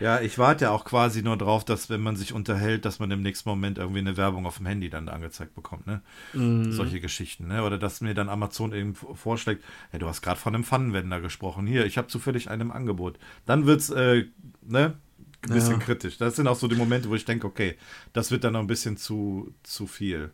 Ja, 0.00 0.20
ich 0.20 0.38
warte 0.38 0.66
ja 0.66 0.70
auch 0.70 0.84
quasi 0.84 1.22
nur 1.22 1.36
drauf, 1.36 1.64
dass 1.64 1.90
wenn 1.90 2.00
man 2.00 2.14
sich 2.14 2.32
unterhält, 2.32 2.84
dass 2.84 2.98
man 3.00 3.10
im 3.10 3.22
nächsten 3.22 3.48
Moment 3.48 3.78
irgendwie 3.78 3.98
eine 3.98 4.16
Werbung 4.16 4.46
auf 4.46 4.58
dem 4.58 4.66
Handy 4.66 4.90
dann 4.90 5.08
angezeigt 5.08 5.54
bekommt, 5.54 5.86
ne? 5.86 6.02
Mm. 6.34 6.70
Solche 6.70 7.00
Geschichten, 7.00 7.48
ne? 7.48 7.64
Oder 7.64 7.78
dass 7.78 8.00
mir 8.00 8.14
dann 8.14 8.28
Amazon 8.28 8.72
eben 8.72 8.94
vorschlägt, 8.94 9.64
hey, 9.90 9.98
du 9.98 10.06
hast 10.06 10.22
gerade 10.22 10.38
von 10.38 10.54
einem 10.54 10.64
Pfannenwender 10.64 11.20
gesprochen. 11.20 11.66
Hier, 11.66 11.84
ich 11.84 11.98
habe 11.98 12.08
zufällig 12.08 12.48
einen 12.48 12.62
im 12.62 12.72
Angebot. 12.72 13.18
Dann 13.44 13.66
wird's, 13.66 13.90
äh, 13.90 14.26
ne? 14.62 14.94
Ein 15.42 15.54
bisschen 15.54 15.74
ja. 15.74 15.78
kritisch. 15.78 16.18
Das 16.18 16.36
sind 16.36 16.48
auch 16.48 16.56
so 16.56 16.66
die 16.66 16.74
Momente, 16.74 17.08
wo 17.08 17.14
ich 17.14 17.24
denke, 17.24 17.46
okay, 17.46 17.76
das 18.12 18.30
wird 18.30 18.42
dann 18.42 18.54
noch 18.54 18.60
ein 18.60 18.66
bisschen 18.66 18.96
zu, 18.96 19.54
zu 19.62 19.86
viel. 19.86 20.30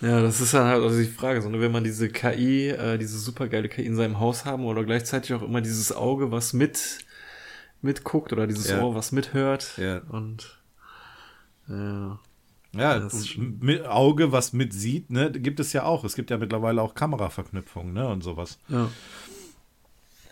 Ja, 0.00 0.20
das 0.20 0.40
ist 0.40 0.52
dann 0.52 0.66
halt 0.66 0.82
also 0.82 0.98
die 0.98 1.06
Frage, 1.06 1.40
so, 1.42 1.48
ne, 1.48 1.60
wenn 1.60 1.70
man 1.70 1.84
diese 1.84 2.08
KI, 2.08 2.70
äh, 2.70 2.98
diese 2.98 3.18
supergeile 3.20 3.68
KI 3.68 3.86
in 3.86 3.94
seinem 3.94 4.18
Haus 4.18 4.44
haben 4.44 4.64
oder 4.64 4.84
gleichzeitig 4.84 5.32
auch 5.32 5.42
immer 5.42 5.60
dieses 5.60 5.92
Auge, 5.92 6.32
was 6.32 6.52
mit 6.52 6.98
mitguckt 7.82 8.32
oder 8.32 8.46
dieses 8.46 8.70
ja. 8.70 8.82
Ohr, 8.82 8.94
was 8.94 9.12
mithört. 9.12 9.76
Ja. 9.76 9.98
Und 10.08 10.58
ja. 11.68 12.18
Ja, 12.74 13.06
mit 13.36 13.86
Auge, 13.86 14.32
was 14.32 14.54
mitsieht, 14.54 15.10
ne, 15.10 15.30
gibt 15.30 15.60
es 15.60 15.74
ja 15.74 15.84
auch. 15.84 16.04
Es 16.04 16.14
gibt 16.14 16.30
ja 16.30 16.38
mittlerweile 16.38 16.80
auch 16.80 16.94
Kameraverknüpfungen, 16.94 17.92
ne, 17.92 18.08
und 18.08 18.22
sowas. 18.22 18.58
Ja. 18.68 18.88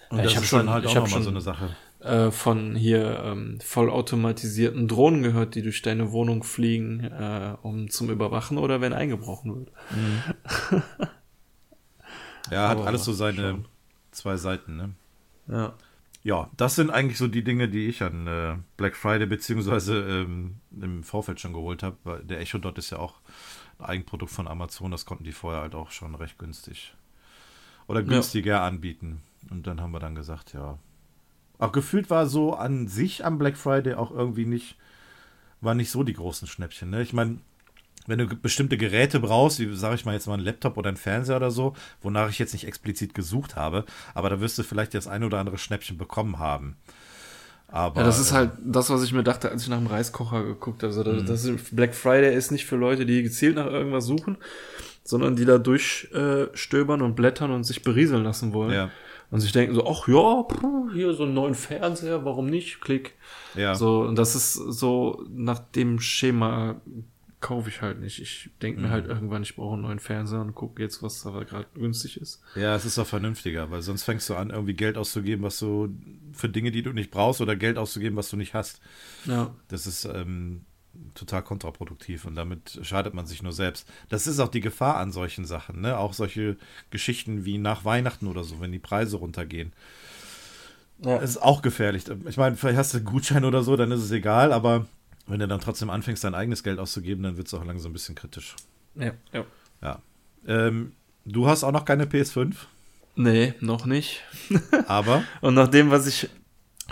Und 0.08 0.18
ja, 0.18 0.24
ich 0.24 0.36
habe 0.36 0.46
schon 0.46 0.70
halt 0.70 0.86
auch 0.86 0.94
noch 0.94 1.10
mal 1.10 1.22
so 1.22 1.30
eine 1.30 1.42
Sache. 1.42 1.76
Äh, 2.00 2.30
von 2.30 2.74
hier 2.76 3.22
ähm, 3.24 3.58
vollautomatisierten 3.60 4.88
Drohnen 4.88 5.22
gehört, 5.22 5.54
die 5.54 5.60
durch 5.60 5.82
deine 5.82 6.12
Wohnung 6.12 6.42
fliegen, 6.42 7.04
äh, 7.04 7.56
um 7.60 7.90
zum 7.90 8.08
Überwachen 8.08 8.56
oder 8.56 8.80
wenn 8.80 8.94
eingebrochen 8.94 9.56
wird. 9.56 9.72
Mhm. 9.90 10.82
ja, 12.50 12.68
hat 12.70 12.80
alles 12.80 13.04
so 13.04 13.12
seine 13.12 13.50
schon. 13.50 13.68
zwei 14.12 14.38
Seiten, 14.38 14.76
ne? 14.76 14.94
Ja. 15.46 15.74
Ja, 16.22 16.50
das 16.56 16.74
sind 16.74 16.90
eigentlich 16.90 17.16
so 17.16 17.28
die 17.28 17.42
Dinge, 17.42 17.68
die 17.68 17.86
ich 17.88 18.02
an 18.02 18.26
äh, 18.26 18.56
Black 18.76 18.94
Friday 18.94 19.26
beziehungsweise 19.26 20.02
ähm, 20.02 20.56
im 20.78 21.02
Vorfeld 21.02 21.40
schon 21.40 21.54
geholt 21.54 21.82
habe. 21.82 22.22
Der 22.24 22.40
Echo 22.40 22.58
Dot 22.58 22.76
ist 22.76 22.90
ja 22.90 22.98
auch 22.98 23.14
ein 23.78 23.86
Eigenprodukt 23.86 24.30
von 24.30 24.46
Amazon, 24.46 24.90
das 24.90 25.06
konnten 25.06 25.24
die 25.24 25.32
vorher 25.32 25.62
halt 25.62 25.74
auch 25.74 25.90
schon 25.90 26.14
recht 26.14 26.38
günstig 26.38 26.94
oder 27.86 28.02
günstiger 28.02 28.56
ja. 28.56 28.66
anbieten. 28.66 29.22
Und 29.50 29.66
dann 29.66 29.80
haben 29.80 29.92
wir 29.92 29.98
dann 29.98 30.14
gesagt, 30.14 30.52
ja, 30.52 30.78
auch 31.58 31.72
gefühlt 31.72 32.08
war 32.08 32.26
so 32.26 32.54
an 32.54 32.86
sich 32.86 33.24
am 33.24 33.38
Black 33.38 33.56
Friday 33.56 33.94
auch 33.94 34.10
irgendwie 34.10 34.46
nicht, 34.46 34.76
war 35.60 35.74
nicht 35.74 35.90
so 35.90 36.04
die 36.04 36.12
großen 36.12 36.46
Schnäppchen. 36.46 36.90
Ne? 36.90 37.02
Ich 37.02 37.12
meine, 37.12 37.38
wenn 38.06 38.18
du 38.18 38.26
bestimmte 38.26 38.76
Geräte 38.76 39.20
brauchst, 39.20 39.60
wie 39.60 39.74
sage 39.74 39.94
ich 39.94 40.04
mal 40.04 40.14
jetzt 40.14 40.26
mal 40.26 40.34
ein 40.34 40.40
Laptop 40.40 40.76
oder 40.76 40.90
ein 40.90 40.96
Fernseher 40.96 41.36
oder 41.36 41.50
so, 41.50 41.74
wonach 42.02 42.30
ich 42.30 42.38
jetzt 42.38 42.52
nicht 42.52 42.66
explizit 42.66 43.14
gesucht 43.14 43.56
habe, 43.56 43.84
aber 44.14 44.30
da 44.30 44.40
wirst 44.40 44.58
du 44.58 44.62
vielleicht 44.62 44.94
das 44.94 45.06
ein 45.06 45.24
oder 45.24 45.38
andere 45.38 45.58
Schnäppchen 45.58 45.98
bekommen 45.98 46.38
haben. 46.38 46.76
Aber, 47.68 48.00
ja, 48.00 48.06
das 48.06 48.18
ist 48.18 48.32
halt 48.32 48.50
das, 48.64 48.90
was 48.90 49.04
ich 49.04 49.12
mir 49.12 49.22
dachte, 49.22 49.48
als 49.48 49.62
ich 49.62 49.68
nach 49.68 49.78
dem 49.78 49.86
Reiskocher 49.86 50.42
geguckt 50.42 50.82
habe. 50.82 50.92
Also 50.92 51.04
das, 51.04 51.44
ist, 51.44 51.76
Black 51.76 51.94
Friday 51.94 52.34
ist 52.34 52.50
nicht 52.50 52.66
für 52.66 52.74
Leute, 52.74 53.06
die 53.06 53.22
gezielt 53.22 53.54
nach 53.54 53.66
irgendwas 53.66 54.06
suchen, 54.06 54.38
sondern 55.04 55.36
die 55.36 55.44
da 55.44 55.58
durchstöbern 55.58 57.00
äh, 57.00 57.04
und 57.04 57.14
blättern 57.14 57.52
und 57.52 57.62
sich 57.62 57.82
berieseln 57.82 58.24
lassen 58.24 58.52
wollen. 58.52 58.72
Ja 58.72 58.90
und 59.30 59.40
sich 59.40 59.52
denken 59.52 59.74
so, 59.74 59.86
ach 59.86 60.08
ja, 60.08 60.44
hier 60.92 61.14
so 61.14 61.22
einen 61.22 61.34
neuen 61.34 61.54
Fernseher, 61.54 62.24
warum 62.24 62.46
nicht? 62.46 62.80
Klick. 62.80 63.14
Ja. 63.54 63.74
So, 63.74 64.00
und 64.02 64.16
das 64.16 64.34
ist 64.34 64.54
so 64.54 65.24
nach 65.30 65.60
dem 65.60 66.00
Schema 66.00 66.80
kaufe 67.40 67.68
ich 67.68 67.80
halt 67.80 68.00
nicht. 68.00 68.20
Ich 68.20 68.50
denke 68.60 68.80
mir 68.80 68.88
mhm. 68.88 68.92
halt 68.92 69.06
irgendwann, 69.06 69.42
ich 69.42 69.56
brauche 69.56 69.74
einen 69.74 69.82
neuen 69.82 69.98
Fernseher 69.98 70.40
und 70.40 70.54
gucke 70.54 70.82
jetzt, 70.82 71.02
was 71.02 71.22
da 71.22 71.30
gerade 71.42 71.66
günstig 71.74 72.20
ist. 72.20 72.42
Ja, 72.54 72.74
es 72.74 72.84
ist 72.84 72.98
doch 72.98 73.06
vernünftiger, 73.06 73.70
weil 73.70 73.82
sonst 73.82 74.04
fängst 74.04 74.28
du 74.28 74.34
an, 74.34 74.50
irgendwie 74.50 74.74
Geld 74.74 74.96
auszugeben, 74.96 75.44
was 75.44 75.58
du 75.58 75.88
für 76.32 76.48
Dinge, 76.48 76.70
die 76.70 76.82
du 76.82 76.92
nicht 76.92 77.10
brauchst, 77.10 77.40
oder 77.40 77.56
Geld 77.56 77.78
auszugeben, 77.78 78.16
was 78.16 78.30
du 78.30 78.36
nicht 78.36 78.54
hast. 78.54 78.80
Ja. 79.24 79.54
Das 79.68 79.86
ist 79.86 80.04
ähm, 80.04 80.66
total 81.14 81.42
kontraproduktiv 81.42 82.26
und 82.26 82.34
damit 82.34 82.78
schadet 82.82 83.14
man 83.14 83.26
sich 83.26 83.42
nur 83.42 83.52
selbst. 83.52 83.88
Das 84.08 84.26
ist 84.26 84.38
auch 84.38 84.48
die 84.48 84.60
Gefahr 84.60 84.96
an 84.96 85.12
solchen 85.12 85.44
Sachen, 85.44 85.80
ne? 85.80 85.98
Auch 85.98 86.12
solche 86.12 86.56
Geschichten 86.90 87.44
wie 87.44 87.58
nach 87.58 87.84
Weihnachten 87.84 88.26
oder 88.26 88.44
so, 88.44 88.60
wenn 88.60 88.72
die 88.72 88.78
Preise 88.78 89.16
runtergehen. 89.16 89.72
Ja. 91.04 91.18
Das 91.18 91.30
ist 91.30 91.42
auch 91.42 91.62
gefährlich. 91.62 92.04
Ich 92.26 92.36
meine, 92.36 92.56
vielleicht 92.56 92.76
hast 92.76 92.92
du 92.92 92.98
einen 92.98 93.06
Gutschein 93.06 93.44
oder 93.44 93.62
so, 93.62 93.76
dann 93.76 93.90
ist 93.92 94.02
es 94.02 94.10
egal, 94.10 94.52
aber 94.52 94.86
wenn 95.30 95.40
du 95.40 95.48
dann 95.48 95.60
trotzdem 95.60 95.90
anfängst, 95.90 96.24
dein 96.24 96.34
eigenes 96.34 96.62
Geld 96.62 96.78
auszugeben, 96.78 97.22
dann 97.22 97.36
wird 97.36 97.46
es 97.46 97.54
auch 97.54 97.64
langsam 97.64 97.90
ein 97.90 97.94
bisschen 97.94 98.14
kritisch. 98.14 98.56
Ja, 98.94 99.12
ja. 99.32 99.44
ja. 99.82 100.02
Ähm, 100.46 100.92
du 101.24 101.46
hast 101.46 101.64
auch 101.64 101.72
noch 101.72 101.84
keine 101.84 102.04
PS5? 102.04 102.54
Nee, 103.16 103.54
noch 103.60 103.86
nicht. 103.86 104.22
Aber? 104.86 105.24
Und 105.40 105.54
nach 105.54 105.68
dem, 105.68 105.90
was 105.90 106.06
ich 106.06 106.28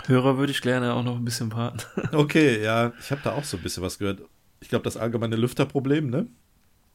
Hörer 0.05 0.37
würde 0.37 0.51
ich 0.51 0.61
gerne 0.61 0.93
auch 0.93 1.03
noch 1.03 1.17
ein 1.17 1.25
bisschen 1.25 1.51
warten. 1.51 1.81
okay, 2.13 2.63
ja, 2.63 2.93
ich 2.99 3.11
habe 3.11 3.21
da 3.23 3.33
auch 3.33 3.43
so 3.43 3.57
ein 3.57 3.63
bisschen 3.63 3.83
was 3.83 3.99
gehört. 3.99 4.21
Ich 4.61 4.69
glaube, 4.69 4.83
das 4.83 4.97
allgemeine 4.97 5.35
Lüfterproblem, 5.35 6.09
ne? 6.09 6.27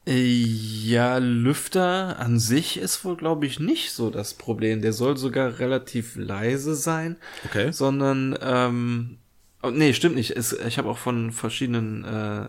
Ja, 0.07 1.16
Lüfter 1.16 2.18
an 2.18 2.38
sich 2.38 2.76
ist 2.76 3.05
wohl, 3.05 3.16
glaube 3.16 3.47
ich, 3.47 3.59
nicht 3.59 3.92
so 3.92 4.11
das 4.11 4.34
Problem. 4.34 4.82
Der 4.82 4.92
soll 4.92 5.16
sogar 5.16 5.59
relativ 5.59 6.16
leise 6.16 6.74
sein. 6.74 7.16
Okay. 7.47 7.72
Sondern, 7.72 8.36
ähm, 8.42 9.18
oh, 9.65 9.71
nee, 9.71 9.93
stimmt 9.93 10.17
nicht. 10.17 10.31
Es, 10.37 10.53
ich 10.53 10.79
habe 10.79 10.89
auch 10.89 10.99
von 10.99 11.33
verschiedenen 11.33 12.05
äh, 12.05 12.47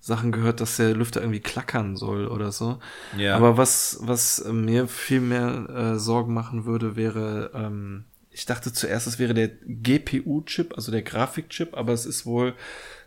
Sachen 0.00 0.32
gehört, 0.32 0.60
dass 0.60 0.76
der 0.76 0.94
Lüfter 0.94 1.20
irgendwie 1.20 1.40
klackern 1.40 1.96
soll 1.96 2.26
oder 2.26 2.52
so. 2.52 2.78
Ja. 3.16 3.36
Aber 3.36 3.56
was, 3.56 3.98
was 4.00 4.44
mir 4.50 4.88
viel 4.88 5.20
mehr 5.20 5.68
äh, 5.68 5.98
Sorgen 5.98 6.34
machen 6.34 6.64
würde, 6.64 6.96
wäre, 6.96 7.50
ähm, 7.54 8.04
ich 8.30 8.46
dachte 8.46 8.72
zuerst, 8.72 9.06
es 9.06 9.18
wäre 9.18 9.34
der 9.34 9.48
GPU-Chip, 9.48 10.74
also 10.74 10.90
der 10.90 11.02
Grafikchip, 11.02 11.76
aber 11.76 11.92
es 11.92 12.06
ist 12.06 12.26
wohl 12.26 12.54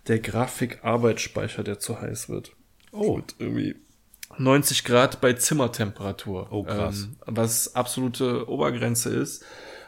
der 0.08 0.20
Grafikarbeitsspeicher, 0.20 1.64
der 1.64 1.80
zu 1.80 2.00
heiß 2.00 2.30
wird. 2.30 2.54
Oh. 2.92 3.18
Mit 3.18 3.36
irgendwie 3.40 3.76
90 4.38 4.84
Grad 4.84 5.22
bei 5.22 5.34
Zimmertemperatur. 5.34 6.48
Oh, 6.52 6.64
krass. 6.64 7.04
Ähm, 7.04 7.16
was 7.26 7.76
absolute 7.76 8.50
Obergrenze 8.50 9.10
ist 9.10 9.44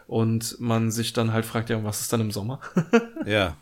und 0.08 0.58
man 0.62 0.90
sich 0.90 1.12
dann 1.12 1.34
halt 1.34 1.46
fragt, 1.46 1.70
ja, 1.70 1.84
was 1.84 2.00
ist 2.00 2.14
dann 2.14 2.22
im 2.22 2.32
Sommer? 2.32 2.62
ja. 3.26 3.58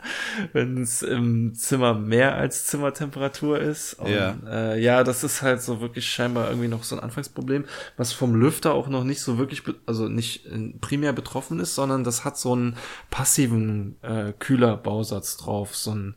Wenn 0.52 0.80
es 0.80 1.02
im 1.02 1.54
Zimmer 1.54 1.94
mehr 1.94 2.36
als 2.36 2.66
Zimmertemperatur 2.66 3.58
ist. 3.58 3.94
Und, 3.94 4.10
ja. 4.10 4.36
Äh, 4.48 4.80
ja, 4.80 5.02
das 5.02 5.24
ist 5.24 5.42
halt 5.42 5.60
so 5.60 5.80
wirklich 5.80 6.08
scheinbar 6.08 6.48
irgendwie 6.48 6.68
noch 6.68 6.84
so 6.84 6.94
ein 6.94 7.02
Anfangsproblem, 7.02 7.64
was 7.96 8.12
vom 8.12 8.36
Lüfter 8.36 8.74
auch 8.74 8.86
noch 8.86 9.02
nicht 9.02 9.20
so 9.22 9.38
wirklich, 9.38 9.64
also 9.86 10.06
nicht 10.06 10.46
primär 10.80 11.12
betroffen 11.12 11.58
ist, 11.58 11.74
sondern 11.74 12.04
das 12.04 12.24
hat 12.24 12.38
so 12.38 12.52
einen 12.52 12.76
passiven 13.10 13.96
äh, 14.02 14.32
Kühlerbausatz 14.38 15.38
drauf, 15.38 15.74
so 15.74 15.96
ein 15.96 16.14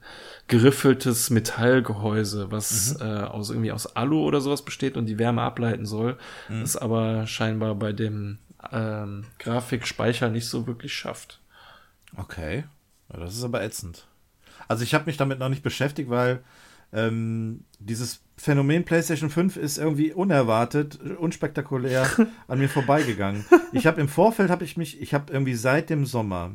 geriffeltes 0.47 1.31
Metallgehäuse, 1.31 2.51
was 2.51 2.99
mhm. 2.99 3.05
äh, 3.05 3.21
aus 3.23 3.49
irgendwie 3.49 3.71
aus 3.71 3.95
Alu 3.95 4.21
oder 4.21 4.41
sowas 4.41 4.61
besteht 4.63 4.95
und 4.95 5.07
die 5.07 5.17
Wärme 5.17 5.41
ableiten 5.41 5.87
soll. 5.87 6.17
Mhm. 6.49 6.61
Das 6.61 6.77
aber 6.77 7.25
scheinbar 7.25 7.73
bei 7.73 7.93
dem 7.93 8.37
ähm, 8.71 9.25
Grafikspeicher 9.39 10.29
nicht 10.29 10.47
so 10.47 10.67
wirklich 10.67 10.93
schafft. 10.93 11.41
Okay, 12.15 12.65
ja, 13.11 13.19
das 13.19 13.35
ist 13.35 13.43
aber 13.43 13.63
ätzend. 13.63 14.07
Also 14.67 14.83
ich 14.83 14.93
habe 14.93 15.05
mich 15.05 15.17
damit 15.17 15.39
noch 15.39 15.49
nicht 15.49 15.63
beschäftigt, 15.63 16.09
weil 16.09 16.43
ähm, 16.91 17.65
dieses 17.79 18.21
Phänomen 18.35 18.85
PlayStation 18.85 19.29
5 19.29 19.57
ist 19.57 19.77
irgendwie 19.77 20.13
unerwartet, 20.13 20.99
unspektakulär 21.17 22.09
an 22.47 22.59
mir 22.59 22.69
vorbeigegangen. 22.69 23.45
Ich 23.71 23.85
habe 23.85 24.01
im 24.01 24.07
Vorfeld 24.07 24.49
habe 24.49 24.63
ich 24.63 24.77
mich, 24.77 25.01
ich 25.01 25.13
habe 25.13 25.31
irgendwie 25.31 25.55
seit 25.55 25.89
dem 25.89 26.05
Sommer 26.05 26.53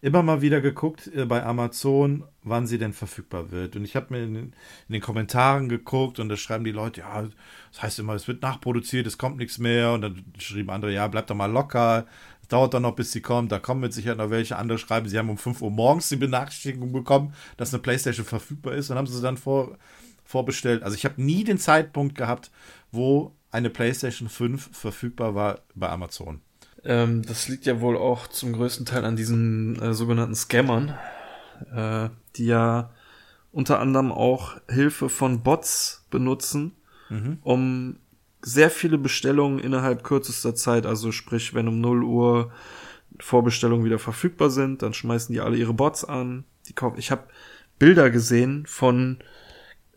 immer 0.00 0.22
mal 0.22 0.42
wieder 0.42 0.60
geguckt 0.60 1.10
äh, 1.14 1.24
bei 1.24 1.42
Amazon, 1.44 2.24
wann 2.42 2.66
sie 2.66 2.78
denn 2.78 2.92
verfügbar 2.92 3.50
wird. 3.50 3.76
Und 3.76 3.84
ich 3.84 3.96
habe 3.96 4.06
mir 4.10 4.22
in, 4.22 4.36
in, 4.36 4.52
den 4.88 5.00
Kommentaren 5.00 5.68
geguckt 5.68 6.20
und 6.20 6.28
da 6.28 6.36
schreiben 6.36 6.64
die 6.64 6.72
Leute, 6.72 7.00
ja, 7.00 7.22
das 7.72 7.82
heißt 7.82 7.98
immer, 7.98 8.14
es 8.14 8.28
wird 8.28 8.42
nachproduziert, 8.42 9.06
es 9.06 9.18
kommt 9.18 9.38
nichts 9.38 9.58
mehr. 9.58 9.92
Und 9.92 10.02
dann 10.02 10.24
schrieben 10.38 10.70
andere, 10.70 10.92
ja, 10.92 11.06
bleibt 11.08 11.30
doch 11.30 11.34
mal 11.34 11.50
locker. 11.50 12.06
Es 12.42 12.48
dauert 12.48 12.74
dann 12.74 12.82
noch, 12.82 12.94
bis 12.94 13.12
sie 13.12 13.20
kommt. 13.20 13.52
Da 13.52 13.58
kommen 13.58 13.80
mit 13.80 13.92
Sicherheit 13.92 14.18
noch 14.18 14.30
welche. 14.30 14.56
Andere 14.56 14.78
schreiben, 14.78 15.08
sie 15.08 15.18
haben 15.18 15.30
um 15.30 15.38
5 15.38 15.62
Uhr 15.62 15.70
morgens 15.70 16.08
die 16.08 16.16
Benachrichtigung 16.16 16.92
bekommen, 16.92 17.34
dass 17.56 17.74
eine 17.74 17.82
Playstation 17.82 18.26
verfügbar 18.26 18.74
ist. 18.74 18.90
Und 18.90 18.96
haben 18.96 19.06
sie 19.06 19.20
dann 19.20 19.36
vor, 19.36 19.76
vorbestellt. 20.24 20.82
Also 20.82 20.96
ich 20.96 21.04
habe 21.04 21.20
nie 21.20 21.44
den 21.44 21.58
Zeitpunkt 21.58 22.14
gehabt, 22.14 22.50
wo 22.92 23.34
eine 23.50 23.70
PlayStation 23.70 24.28
5 24.28 24.76
verfügbar 24.76 25.34
war 25.34 25.60
bei 25.74 25.88
Amazon. 25.88 26.40
Ähm, 26.84 27.22
das 27.22 27.48
liegt 27.48 27.66
ja 27.66 27.80
wohl 27.80 27.96
auch 27.96 28.28
zum 28.28 28.52
größten 28.52 28.86
Teil 28.86 29.04
an 29.04 29.16
diesen 29.16 29.80
äh, 29.80 29.94
sogenannten 29.94 30.34
Scammern, 30.34 30.96
äh, 31.74 32.08
die 32.36 32.46
ja 32.46 32.90
unter 33.52 33.80
anderem 33.80 34.12
auch 34.12 34.56
Hilfe 34.68 35.08
von 35.08 35.42
Bots 35.42 36.06
benutzen, 36.10 36.72
mhm. 37.08 37.38
um 37.42 37.96
sehr 38.40 38.70
viele 38.70 38.98
Bestellungen 38.98 39.58
innerhalb 39.58 40.04
kürzester 40.04 40.54
Zeit, 40.54 40.86
also 40.86 41.10
sprich, 41.10 41.54
wenn 41.54 41.66
um 41.66 41.80
0 41.80 42.04
Uhr 42.04 42.52
Vorbestellungen 43.20 43.84
wieder 43.84 43.98
verfügbar 43.98 44.50
sind, 44.50 44.82
dann 44.82 44.94
schmeißen 44.94 45.32
die 45.32 45.40
alle 45.40 45.56
ihre 45.56 45.74
Bots 45.74 46.04
an. 46.04 46.44
Die 46.68 46.72
kaufen. 46.72 46.98
Ich 46.98 47.10
habe 47.10 47.24
Bilder 47.78 48.10
gesehen 48.10 48.64
von 48.66 49.18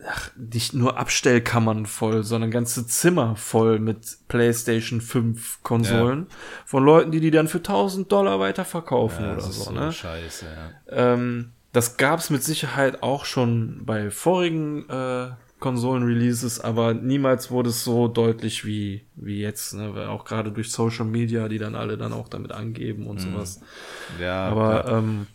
ach, 0.08 0.32
nicht 0.36 0.74
nur 0.74 0.98
Abstellkammern 0.98 1.86
voll, 1.86 2.24
sondern 2.24 2.52
ganze 2.52 2.86
Zimmer 2.88 3.36
voll 3.36 3.80
mit 3.80 4.18
PlayStation 4.28 5.02
5 5.02 5.64
Konsolen 5.64 6.28
ja. 6.30 6.36
von 6.66 6.84
Leuten, 6.84 7.12
die 7.12 7.20
die 7.20 7.32
dann 7.32 7.48
für 7.48 7.60
1000 7.60 8.12
Dollar 8.12 8.40
weiterverkaufen 8.40 9.26
ja, 9.26 9.34
oder 9.34 9.42
so, 9.42 9.52
so, 9.52 9.72
ne? 9.72 9.92
Scheiße, 9.92 10.46
ja. 10.46 11.14
Ähm, 11.14 11.52
das 11.74 11.98
gab's 11.98 12.30
mit 12.30 12.44
Sicherheit 12.44 13.02
auch 13.02 13.26
schon 13.26 13.82
bei 13.86 14.12
vorigen 14.12 14.90
äh, 14.90 15.30
Konsolen-Releases, 15.60 16.60
aber 16.60 16.94
niemals 16.94 17.52
wurde 17.52 17.70
es 17.70 17.84
so 17.84 18.08
deutlich 18.08 18.66
wie, 18.66 19.06
wie 19.16 19.40
jetzt, 19.40 19.76
ne? 19.76 19.96
Weil 19.96 20.08
auch 20.08 20.26
gerade 20.26 20.52
durch 20.52 20.72
Social 20.72 21.06
Media, 21.06 21.48
die 21.48 21.60
dann 21.60 21.76
alle 21.76 21.98
dann 21.98 22.14
auch 22.14 22.28
damit 22.28 22.52
angeben 22.52 23.08
und 23.08 23.26
mhm. 23.26 23.34
sowas. 23.34 23.62
Ja. 24.20 24.48
Aber 24.48 24.88
ähm, 24.88 25.28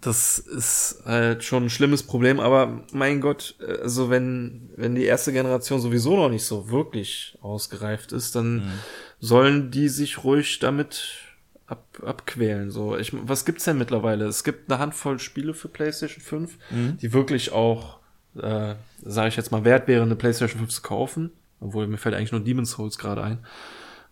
das 0.00 0.38
ist 0.38 1.02
halt 1.04 1.44
schon 1.44 1.64
ein 1.64 1.70
schlimmes 1.70 2.02
Problem, 2.02 2.40
aber 2.40 2.82
mein 2.92 3.20
Gott, 3.20 3.56
also 3.82 4.10
wenn, 4.10 4.70
wenn 4.76 4.94
die 4.94 5.04
erste 5.04 5.32
Generation 5.32 5.80
sowieso 5.80 6.16
noch 6.16 6.28
nicht 6.28 6.44
so 6.44 6.70
wirklich 6.70 7.38
ausgereift 7.40 8.12
ist, 8.12 8.34
dann 8.34 8.56
mhm. 8.56 8.72
sollen 9.18 9.70
die 9.70 9.88
sich 9.88 10.24
ruhig 10.24 10.58
damit 10.58 11.30
ab, 11.66 11.84
abquälen. 12.04 12.70
So, 12.70 12.96
ich, 12.96 13.12
was 13.12 13.44
gibt's 13.44 13.64
denn 13.64 13.78
mittlerweile? 13.78 14.26
Es 14.26 14.44
gibt 14.44 14.70
eine 14.70 14.80
Handvoll 14.80 15.18
Spiele 15.18 15.54
für 15.54 15.68
PlayStation 15.68 16.22
5, 16.22 16.58
mhm. 16.70 16.96
die 16.98 17.12
wirklich 17.12 17.52
auch, 17.52 17.98
äh, 18.36 18.74
sage 19.02 19.28
ich 19.28 19.36
jetzt 19.36 19.52
mal, 19.52 19.64
wert 19.64 19.88
wären, 19.88 20.04
eine 20.04 20.16
PlayStation 20.16 20.58
5 20.58 20.70
zu 20.70 20.82
kaufen. 20.82 21.30
Obwohl 21.60 21.86
mir 21.86 21.98
fällt 21.98 22.14
eigentlich 22.14 22.32
nur 22.32 22.40
Demon's 22.40 22.72
Souls 22.72 22.98
gerade 22.98 23.22
ein. 23.22 23.38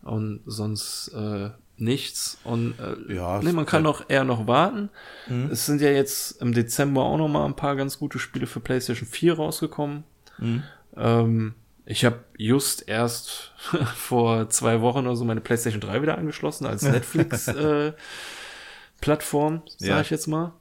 Und 0.03 0.41
sonst 0.47 1.09
äh, 1.15 1.51
nichts. 1.81 2.39
Und 2.45 2.75
äh, 2.79 3.15
ja, 3.15 3.41
nee, 3.43 3.53
man 3.53 3.67
kann 3.67 3.83
noch 3.83 4.09
eher 4.09 4.25
noch 4.25 4.47
warten. 4.47 4.91
Mhm. 5.29 5.51
Es 5.51 5.67
sind 5.67 5.81
ja 5.81 5.91
jetzt 5.91 6.41
im 6.43 6.53
Dezember 6.53 7.03
auch 7.03 7.17
noch 7.17 7.29
mal 7.29 7.45
ein 7.45 7.57
paar 7.57 7.77
ganz 7.77 7.99
gute 7.99 8.19
Spiele 8.19 8.47
für 8.47 8.61
PlayStation 8.61 9.09
4 9.09 9.35
rausgekommen. 9.35 10.05
Mhm. 10.39 10.63
Ähm, 10.97 11.55
ich 11.87 12.05
habe 12.05 12.25
just 12.37 12.89
erst 12.89 13.53
vor 13.95 14.51
zwei 14.51 14.81
Wochen 14.81 15.07
oder 15.07 15.17
so 15.17 15.25
meine 15.25 15.41
PlayStation 15.41 15.81
3 15.81 16.03
wieder 16.03 16.19
angeschlossen 16.19 16.67
als 16.67 16.83
Netflix 16.85 17.49
äh, 17.49 17.93
Plattform, 19.01 19.63
sag 19.77 19.89
ja. 19.89 20.01
ich 20.01 20.11
jetzt 20.11 20.27
mal. 20.27 20.53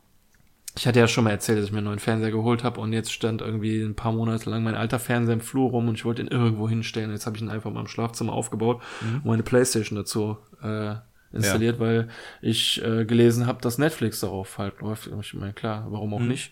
Ich 0.78 0.86
hatte 0.86 1.00
ja 1.00 1.08
schon 1.08 1.24
mal 1.24 1.32
erzählt, 1.32 1.58
dass 1.58 1.66
ich 1.66 1.72
mir 1.72 1.80
einen 1.80 1.88
neuen 1.88 2.00
Fernseher 2.00 2.32
geholt 2.32 2.64
habe 2.64 2.80
und 2.80 2.94
jetzt 2.94 3.12
stand 3.12 3.42
irgendwie 3.42 3.82
ein 3.82 3.96
paar 3.96 4.12
Monate 4.12 4.50
lang 4.50 4.64
mein 4.64 4.76
alter 4.76 5.00
Fernseher 5.00 5.34
im 5.34 5.42
Flur 5.42 5.72
rum 5.72 5.88
und 5.88 5.96
ich 5.96 6.06
wollte 6.06 6.22
ihn 6.22 6.28
irgendwo 6.28 6.70
hinstellen. 6.70 7.12
Jetzt 7.12 7.26
habe 7.26 7.36
ich 7.36 7.42
ihn 7.42 7.50
einfach 7.50 7.72
mal 7.72 7.80
im 7.82 7.88
Schlafzimmer 7.88 8.34
aufgebaut 8.34 8.82
mhm. 9.02 9.18
und 9.18 9.26
meine 9.26 9.44
Playstation 9.44 9.98
dazu 9.98 10.38
äh, 10.62 10.96
installiert, 11.34 11.80
ja. 11.80 11.82
weil 11.82 12.10
ich 12.42 12.84
äh, 12.84 13.06
gelesen 13.06 13.48
habe, 13.48 13.62
dass 13.62 13.78
Netflix 13.78 14.20
darauf 14.20 14.58
halt 14.58 14.80
läuft. 14.82 15.10
Ich 15.22 15.34
meine, 15.34 15.54
klar, 15.54 15.88
warum 15.90 16.14
auch 16.14 16.20
mhm. 16.20 16.28
nicht? 16.28 16.52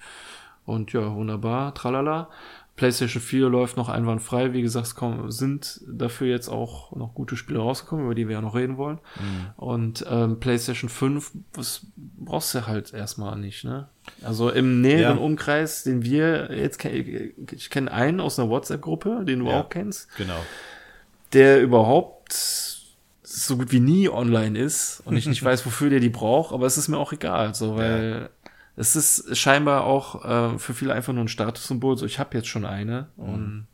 Und 0.65 0.93
ja, 0.93 1.13
wunderbar, 1.13 1.75
tralala. 1.75 2.29
PlayStation 2.75 3.21
4 3.21 3.49
läuft 3.49 3.77
noch 3.77 3.87
einwandfrei. 3.87 4.51
Wie 4.51 4.61
gesagt, 4.61 4.87
es 4.87 4.95
kommen, 4.95 5.31
sind 5.31 5.81
dafür 5.87 6.27
jetzt 6.27 6.49
auch 6.49 6.93
noch 6.93 7.13
gute 7.13 7.37
Spiele 7.37 7.59
rausgekommen, 7.59 8.05
über 8.05 8.15
die 8.15 8.27
wir 8.27 8.35
ja 8.35 8.41
noch 8.41 8.55
reden 8.55 8.77
wollen. 8.77 8.99
Mhm. 9.15 9.47
Und 9.55 10.05
ähm, 10.09 10.39
PlayStation 10.39 10.89
5, 10.89 11.31
was 11.53 11.85
brauchst 11.95 12.53
du 12.53 12.67
halt 12.67 12.93
erstmal 12.93 13.37
nicht, 13.37 13.63
ne? 13.63 13.87
Also 14.23 14.49
im 14.49 14.81
näheren 14.81 15.17
ja. 15.17 15.23
Umkreis, 15.23 15.83
den 15.83 16.03
wir 16.03 16.51
jetzt 16.53 16.77
kennen, 16.77 17.31
ich 17.51 17.69
kenne 17.69 17.91
einen 17.91 18.19
aus 18.19 18.37
einer 18.37 18.49
WhatsApp-Gruppe, 18.49 19.23
den 19.25 19.39
du 19.39 19.47
ja, 19.47 19.61
auch 19.61 19.69
kennst. 19.69 20.15
Genau. 20.17 20.37
Der 21.31 21.61
überhaupt 21.61 22.33
so 23.23 23.57
gut 23.57 23.71
wie 23.71 23.79
nie 23.79 24.09
online 24.09 24.59
ist 24.59 25.01
und 25.05 25.15
ich 25.15 25.27
nicht 25.27 25.43
weiß, 25.43 25.65
wofür 25.65 25.89
der 25.89 26.01
die 26.01 26.09
braucht, 26.09 26.53
aber 26.53 26.65
es 26.65 26.77
ist 26.77 26.89
mir 26.89 26.97
auch 26.97 27.13
egal, 27.13 27.55
so, 27.55 27.77
weil. 27.77 28.29
Es 28.75 28.95
ist 28.95 29.37
scheinbar 29.37 29.85
auch 29.85 30.25
äh, 30.25 30.59
für 30.59 30.73
viele 30.73 30.93
einfach 30.93 31.13
nur 31.13 31.23
ein 31.23 31.29
Statussymbol, 31.29 31.97
so 31.97 32.05
ich 32.05 32.19
habe 32.19 32.37
jetzt 32.37 32.47
schon 32.47 32.65
eine 32.65 33.07
mhm. 33.15 33.23
und 33.23 33.67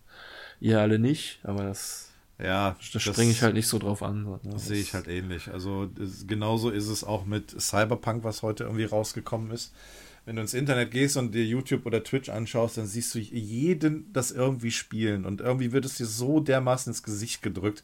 ihr 0.59 0.79
alle 0.79 0.99
nicht, 0.99 1.39
aber 1.43 1.63
das 1.63 2.11
ja, 2.43 2.75
da 2.93 2.99
springe 2.99 3.31
ich 3.31 3.43
halt 3.43 3.53
nicht 3.53 3.67
so 3.67 3.77
drauf 3.77 4.01
an. 4.01 4.23
Ne? 4.23 4.39
Das 4.43 4.65
sehe 4.65 4.81
ich 4.81 4.95
halt 4.95 5.07
ähnlich. 5.07 5.49
Also 5.51 5.89
ist, 5.99 6.27
genauso 6.27 6.71
ist 6.71 6.87
es 6.87 7.03
auch 7.03 7.25
mit 7.25 7.51
Cyberpunk, 7.51 8.23
was 8.23 8.41
heute 8.41 8.63
irgendwie 8.63 8.85
rausgekommen 8.85 9.51
ist. 9.51 9.73
Wenn 10.25 10.35
du 10.35 10.41
ins 10.41 10.55
Internet 10.55 10.89
gehst 10.91 11.17
und 11.17 11.35
dir 11.35 11.45
YouTube 11.45 11.85
oder 11.85 12.03
Twitch 12.03 12.29
anschaust, 12.29 12.77
dann 12.77 12.87
siehst 12.87 13.13
du 13.13 13.19
jeden 13.19 14.11
das 14.11 14.31
irgendwie 14.31 14.71
spielen 14.71 15.25
und 15.25 15.41
irgendwie 15.41 15.71
wird 15.71 15.85
es 15.85 15.95
dir 15.95 16.05
so 16.05 16.39
dermaßen 16.39 16.91
ins 16.91 17.03
Gesicht 17.03 17.41
gedrückt 17.43 17.83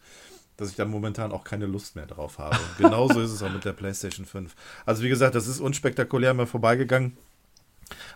dass 0.57 0.69
ich 0.69 0.75
da 0.75 0.85
momentan 0.85 1.31
auch 1.31 1.43
keine 1.43 1.67
Lust 1.67 1.95
mehr 1.95 2.07
drauf 2.07 2.39
habe. 2.39 2.57
Genauso 2.77 3.21
ist 3.21 3.31
es 3.31 3.43
auch 3.43 3.51
mit 3.51 3.63
der 3.63 3.73
PlayStation 3.73 4.25
5. 4.25 4.55
Also 4.85 5.03
wie 5.03 5.09
gesagt, 5.09 5.35
das 5.35 5.47
ist 5.47 5.59
unspektakulär 5.59 6.33
mir 6.33 6.47
vorbeigegangen. 6.47 7.15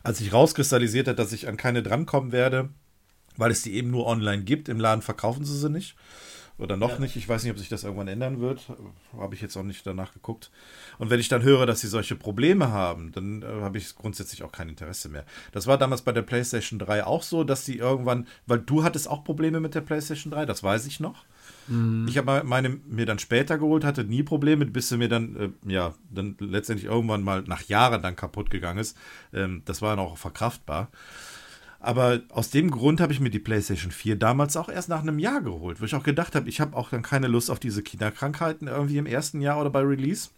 Als 0.03 0.19
ich 0.19 0.33
rauskristallisiert 0.33 1.07
hat, 1.07 1.19
dass 1.19 1.31
ich 1.31 1.47
an 1.47 1.55
keine 1.55 1.83
drankommen 1.83 2.31
werde, 2.31 2.69
weil 3.37 3.51
es 3.51 3.61
die 3.61 3.75
eben 3.75 3.91
nur 3.91 4.07
online 4.07 4.43
gibt, 4.43 4.67
im 4.67 4.79
Laden 4.79 5.01
verkaufen 5.01 5.45
sie 5.45 5.57
sie 5.57 5.69
nicht. 5.69 5.95
Oder 6.57 6.77
noch 6.77 6.91
ja. 6.91 6.99
nicht. 6.99 7.15
Ich 7.15 7.27
weiß 7.27 7.43
nicht, 7.43 7.51
ob 7.51 7.57
sich 7.57 7.69
das 7.69 7.83
irgendwann 7.83 8.07
ändern 8.07 8.39
wird. 8.39 8.61
Habe 9.17 9.33
ich 9.33 9.41
jetzt 9.41 9.57
auch 9.57 9.63
nicht 9.63 9.85
danach 9.85 10.13
geguckt. 10.13 10.51
Und 10.99 11.09
wenn 11.09 11.19
ich 11.19 11.27
dann 11.27 11.41
höre, 11.41 11.65
dass 11.65 11.81
sie 11.81 11.87
solche 11.87 12.15
Probleme 12.15 12.69
haben, 12.69 13.11
dann 13.13 13.41
äh, 13.41 13.45
habe 13.61 13.79
ich 13.79 13.95
grundsätzlich 13.95 14.43
auch 14.43 14.51
kein 14.51 14.69
Interesse 14.69 15.09
mehr. 15.09 15.25
Das 15.53 15.65
war 15.65 15.79
damals 15.79 16.03
bei 16.03 16.11
der 16.11 16.21
PlayStation 16.21 16.77
3 16.77 17.05
auch 17.05 17.23
so, 17.23 17.43
dass 17.43 17.65
sie 17.65 17.77
irgendwann, 17.77 18.27
weil 18.45 18.59
du 18.59 18.83
hattest 18.83 19.07
auch 19.07 19.23
Probleme 19.23 19.59
mit 19.59 19.73
der 19.73 19.81
PlayStation 19.81 20.31
3, 20.31 20.45
das 20.45 20.61
weiß 20.61 20.85
ich 20.85 20.99
noch. 20.99 21.25
Mhm. 21.67 22.07
Ich 22.07 22.17
habe 22.17 22.43
meine 22.43 22.69
mir 22.69 23.05
dann 23.05 23.19
später 23.19 23.57
geholt, 23.57 23.83
hatte 23.83 24.03
nie 24.03 24.23
Probleme, 24.23 24.65
bis 24.65 24.89
sie 24.89 24.97
mir 24.97 25.09
dann, 25.09 25.35
äh, 25.35 25.71
ja, 25.71 25.93
dann 26.09 26.35
letztendlich 26.39 26.89
irgendwann 26.89 27.23
mal 27.23 27.43
nach 27.43 27.63
Jahren 27.63 28.01
dann 28.01 28.15
kaputt 28.15 28.49
gegangen 28.49 28.79
ist. 28.79 28.97
Ähm, 29.33 29.61
das 29.65 29.81
war 29.81 29.95
dann 29.95 30.05
auch 30.05 30.17
verkraftbar. 30.17 30.89
Aber 31.79 32.21
aus 32.29 32.51
dem 32.51 32.69
Grund 32.69 33.01
habe 33.01 33.11
ich 33.11 33.19
mir 33.19 33.31
die 33.31 33.39
PlayStation 33.39 33.91
4 33.91 34.15
damals 34.15 34.55
auch 34.55 34.69
erst 34.69 34.87
nach 34.87 35.01
einem 35.01 35.17
Jahr 35.17 35.41
geholt, 35.41 35.81
wo 35.81 35.85
ich 35.85 35.95
auch 35.95 36.03
gedacht 36.03 36.35
habe, 36.35 36.47
ich 36.47 36.61
habe 36.61 36.77
auch 36.77 36.89
dann 36.89 37.01
keine 37.01 37.27
Lust 37.27 37.49
auf 37.49 37.59
diese 37.59 37.81
Kinderkrankheiten 37.81 38.67
irgendwie 38.67 38.97
im 38.97 39.07
ersten 39.07 39.41
Jahr 39.41 39.59
oder 39.59 39.71
bei 39.71 39.81
Release. 39.81 40.29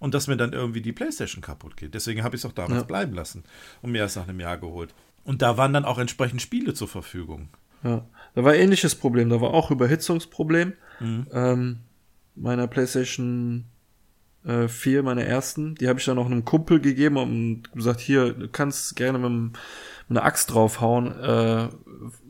Und 0.00 0.14
dass 0.14 0.26
mir 0.26 0.36
dann 0.36 0.52
irgendwie 0.52 0.82
die 0.82 0.92
PlayStation 0.92 1.42
kaputt 1.42 1.76
geht. 1.76 1.94
Deswegen 1.94 2.24
habe 2.24 2.34
ich 2.34 2.42
es 2.42 2.44
auch 2.44 2.52
damals 2.52 2.80
ja. 2.80 2.86
bleiben 2.86 3.14
lassen 3.14 3.44
und 3.80 3.92
mir 3.92 3.98
erst 3.98 4.16
nach 4.16 4.28
einem 4.28 4.40
Jahr 4.40 4.58
geholt. 4.58 4.92
Und 5.24 5.42
da 5.42 5.56
waren 5.56 5.72
dann 5.72 5.84
auch 5.84 5.98
entsprechend 5.98 6.42
Spiele 6.42 6.74
zur 6.74 6.88
Verfügung. 6.88 7.48
Ja. 7.84 8.04
Da 8.34 8.44
war 8.44 8.54
ähnliches 8.54 8.94
Problem, 8.94 9.28
da 9.28 9.40
war 9.40 9.52
auch 9.54 9.70
Überhitzungsproblem. 9.70 10.72
Mhm. 11.00 11.26
Ähm, 11.32 11.78
meiner 12.34 12.66
PlayStation 12.66 13.64
äh, 14.44 14.68
4, 14.68 15.02
meiner 15.02 15.24
ersten, 15.24 15.74
die 15.74 15.88
habe 15.88 15.98
ich 15.98 16.04
dann 16.06 16.16
noch 16.16 16.26
einem 16.26 16.44
Kumpel 16.44 16.80
gegeben 16.80 17.16
und 17.16 17.72
gesagt, 17.72 18.00
hier, 18.00 18.32
du 18.32 18.48
kannst 18.48 18.96
gerne 18.96 19.18
mit, 19.18 19.52
mit 20.08 20.18
einer 20.18 20.26
Axt 20.26 20.52
draufhauen. 20.52 21.20
Äh, 21.20 21.68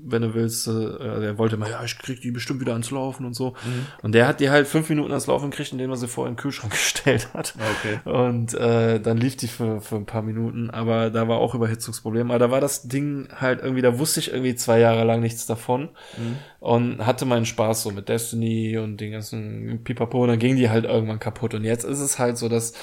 wenn 0.04 0.22
du 0.22 0.34
willst, 0.34 0.66
äh, 0.66 1.20
der 1.20 1.38
wollte 1.38 1.56
mal, 1.56 1.70
ja, 1.70 1.82
ich 1.84 1.98
krieg 1.98 2.20
die 2.20 2.30
bestimmt 2.30 2.60
wieder 2.60 2.72
ans 2.72 2.90
Laufen 2.90 3.24
und 3.24 3.34
so. 3.34 3.50
Mhm. 3.64 3.86
Und 4.02 4.12
der 4.14 4.26
hat 4.26 4.40
die 4.40 4.50
halt 4.50 4.66
fünf 4.66 4.88
Minuten 4.88 5.10
ans 5.10 5.26
Laufen 5.26 5.50
gekriegt, 5.50 5.72
indem 5.72 5.90
er 5.90 5.96
sie 5.96 6.08
vorher 6.08 6.28
in 6.30 6.34
den 6.34 6.40
Kühlschrank 6.40 6.72
gestellt 6.72 7.28
hat. 7.34 7.54
Okay. 7.78 8.10
Und 8.10 8.54
äh, 8.54 9.00
dann 9.00 9.16
lief 9.16 9.36
die 9.36 9.48
für, 9.48 9.80
für 9.80 9.96
ein 9.96 10.06
paar 10.06 10.22
Minuten, 10.22 10.70
aber 10.70 11.10
da 11.10 11.28
war 11.28 11.38
auch 11.38 11.54
Überhitzungsproblem. 11.54 12.30
Aber 12.30 12.38
da 12.38 12.50
war 12.50 12.60
das 12.60 12.88
Ding 12.88 13.28
halt 13.34 13.60
irgendwie, 13.62 13.82
da 13.82 13.98
wusste 13.98 14.20
ich 14.20 14.32
irgendwie 14.32 14.54
zwei 14.54 14.80
Jahre 14.80 15.04
lang 15.04 15.20
nichts 15.20 15.46
davon 15.46 15.90
mhm. 16.16 16.38
und 16.60 17.06
hatte 17.06 17.24
meinen 17.24 17.46
Spaß 17.46 17.82
so 17.82 17.90
mit 17.90 18.08
Destiny 18.08 18.78
und 18.78 18.98
den 18.98 19.12
ganzen 19.12 19.82
Pipapo 19.84 20.22
und 20.22 20.28
dann 20.28 20.38
ging 20.38 20.56
die 20.56 20.70
halt 20.70 20.84
irgendwann 20.84 21.20
kaputt. 21.20 21.54
Und 21.54 21.64
jetzt 21.64 21.84
ist 21.84 22.00
es 22.00 22.18
halt 22.18 22.38
so, 22.38 22.48
dass 22.48 22.74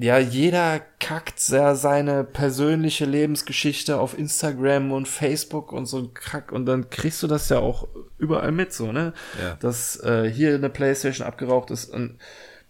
ja, 0.00 0.18
jeder 0.18 0.80
kackt 0.98 1.48
ja 1.48 1.76
seine 1.76 2.24
persönliche 2.24 3.04
Lebensgeschichte 3.04 4.00
auf 4.00 4.18
Instagram 4.18 4.90
und 4.90 5.06
Facebook 5.06 5.72
und 5.72 5.86
so 5.86 5.98
ein 5.98 6.14
Kack 6.14 6.50
und 6.50 6.66
dann 6.66 6.90
kriegst 6.90 7.22
du 7.22 7.28
das 7.28 7.48
ja 7.48 7.60
auch 7.60 7.86
überall 8.18 8.50
mit, 8.50 8.72
so, 8.72 8.90
ne? 8.90 9.12
Ja. 9.40 9.56
Dass 9.60 10.02
äh, 10.02 10.28
hier 10.28 10.54
eine 10.54 10.70
Playstation 10.70 11.26
abgeraucht 11.26 11.70
ist 11.70 11.84
und 11.84 12.18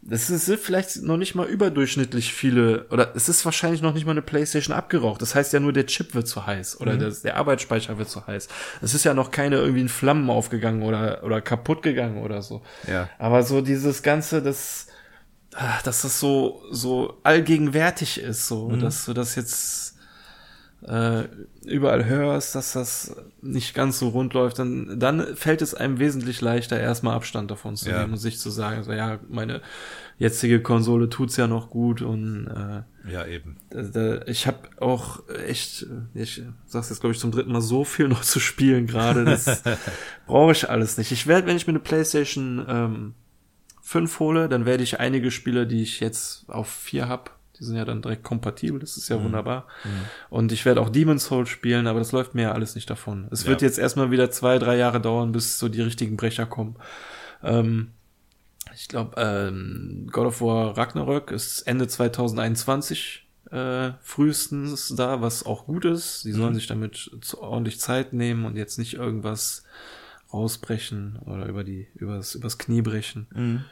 das 0.02 0.30
ist 0.30 0.50
vielleicht 0.62 1.02
noch 1.02 1.18
nicht 1.18 1.34
mal 1.34 1.46
überdurchschnittlich 1.46 2.32
viele, 2.32 2.86
oder 2.88 3.12
es 3.14 3.28
ist 3.28 3.44
wahrscheinlich 3.44 3.82
noch 3.82 3.92
nicht 3.92 4.06
mal 4.06 4.12
eine 4.12 4.22
Playstation 4.22 4.74
abgeraucht. 4.74 5.20
Das 5.20 5.34
heißt 5.34 5.52
ja 5.52 5.60
nur, 5.60 5.74
der 5.74 5.86
Chip 5.86 6.14
wird 6.14 6.26
zu 6.26 6.46
heiß 6.46 6.80
oder 6.80 6.94
mhm. 6.94 7.00
der, 7.00 7.10
der 7.10 7.36
Arbeitsspeicher 7.36 7.98
wird 7.98 8.08
zu 8.08 8.26
heiß. 8.26 8.48
Es 8.80 8.94
ist 8.94 9.04
ja 9.04 9.12
noch 9.12 9.30
keine 9.30 9.56
irgendwie 9.56 9.82
in 9.82 9.90
Flammen 9.90 10.30
aufgegangen 10.30 10.82
oder, 10.82 11.22
oder 11.22 11.42
kaputt 11.42 11.82
gegangen 11.82 12.22
oder 12.22 12.40
so. 12.40 12.62
Ja. 12.88 13.10
Aber 13.18 13.42
so 13.42 13.60
dieses 13.60 14.02
Ganze, 14.02 14.42
das, 14.42 14.86
Ah, 15.54 15.80
dass 15.82 16.02
das 16.02 16.20
so 16.20 16.62
so 16.70 17.18
allgegenwärtig 17.24 18.20
ist, 18.20 18.46
so 18.46 18.68
mhm. 18.68 18.80
dass 18.80 19.06
du 19.06 19.12
das 19.14 19.34
jetzt 19.34 19.96
äh, 20.86 21.24
überall 21.64 22.06
hörst, 22.06 22.54
dass 22.54 22.72
das 22.72 23.16
nicht 23.42 23.74
ganz 23.74 23.98
so 23.98 24.08
rund 24.10 24.32
läuft, 24.32 24.60
dann 24.60 24.98
dann 25.00 25.34
fällt 25.36 25.60
es 25.60 25.74
einem 25.74 25.98
wesentlich 25.98 26.40
leichter, 26.40 26.78
erstmal 26.78 27.16
Abstand 27.16 27.50
davon 27.50 27.76
zu 27.76 27.90
ja. 27.90 27.98
nehmen 27.98 28.12
und 28.12 28.18
sich 28.18 28.38
zu 28.38 28.48
sagen, 28.48 28.84
so 28.84 28.92
ja, 28.92 29.18
meine 29.28 29.60
jetzige 30.18 30.62
Konsole 30.62 31.08
tut's 31.08 31.36
ja 31.36 31.48
noch 31.48 31.68
gut 31.68 32.00
und 32.00 32.46
äh, 32.46 33.12
ja 33.12 33.26
eben. 33.26 33.56
Da, 33.70 33.82
da, 33.82 34.22
ich 34.26 34.46
habe 34.46 34.68
auch 34.78 35.28
echt, 35.46 35.86
ich 36.14 36.42
sag's 36.66 36.90
jetzt 36.90 37.00
glaube 37.00 37.14
ich 37.14 37.20
zum 37.20 37.32
dritten 37.32 37.50
Mal 37.50 37.60
so 37.60 37.84
viel 37.84 38.06
noch 38.06 38.22
zu 38.22 38.38
spielen 38.38 38.86
gerade, 38.86 39.24
das 39.24 39.62
brauche 40.26 40.52
ich 40.52 40.70
alles 40.70 40.96
nicht. 40.96 41.10
Ich 41.10 41.26
werde, 41.26 41.48
wenn 41.48 41.56
ich 41.56 41.66
mir 41.66 41.72
eine 41.72 41.80
PlayStation 41.80 42.64
ähm, 42.68 43.14
5 43.90 44.20
hole, 44.20 44.48
dann 44.48 44.66
werde 44.66 44.84
ich 44.84 45.00
einige 45.00 45.32
Spiele, 45.32 45.66
die 45.66 45.82
ich 45.82 45.98
jetzt 45.98 46.48
auf 46.48 46.68
4 46.68 47.08
habe, 47.08 47.32
Die 47.58 47.64
sind 47.64 47.74
ja 47.74 47.84
dann 47.84 48.02
direkt 48.02 48.22
kompatibel, 48.22 48.78
das 48.78 48.96
ist 48.96 49.08
ja 49.08 49.18
mhm. 49.18 49.24
wunderbar. 49.24 49.66
Mhm. 49.82 49.88
Und 50.30 50.52
ich 50.52 50.64
werde 50.64 50.80
auch 50.80 50.90
Demon's 50.90 51.24
Souls 51.24 51.48
spielen, 51.48 51.88
aber 51.88 51.98
das 51.98 52.12
läuft 52.12 52.36
mir 52.36 52.42
ja 52.42 52.52
alles 52.52 52.76
nicht 52.76 52.88
davon. 52.88 53.26
Es 53.32 53.42
ja. 53.42 53.48
wird 53.48 53.62
jetzt 53.62 53.80
erstmal 53.80 54.12
wieder 54.12 54.30
zwei, 54.30 54.60
drei 54.60 54.76
Jahre 54.76 55.00
dauern, 55.00 55.32
bis 55.32 55.58
so 55.58 55.68
die 55.68 55.80
richtigen 55.80 56.16
Brecher 56.16 56.46
kommen. 56.46 56.76
Ähm, 57.42 57.90
ich 58.76 58.86
glaube, 58.86 59.20
ähm, 59.20 60.06
God 60.12 60.26
of 60.26 60.40
War 60.40 60.78
Ragnarök 60.78 61.32
ist 61.32 61.62
Ende 61.62 61.88
2021 61.88 63.26
äh, 63.50 63.90
frühestens 64.02 64.94
da, 64.94 65.20
was 65.20 65.44
auch 65.44 65.66
gut 65.66 65.84
ist. 65.84 66.22
Sie 66.22 66.30
sollen 66.30 66.52
mhm. 66.52 66.54
sich 66.54 66.68
damit 66.68 67.10
ordentlich 67.36 67.80
Zeit 67.80 68.12
nehmen 68.12 68.44
und 68.44 68.56
jetzt 68.56 68.78
nicht 68.78 68.94
irgendwas 68.94 69.64
rausbrechen 70.32 71.18
oder 71.26 71.46
über 71.46 71.64
die 71.64 71.88
übers 71.96 72.36
übers 72.36 72.58
Knie 72.58 72.82
brechen, 72.82 73.26
mhm. 73.34 73.64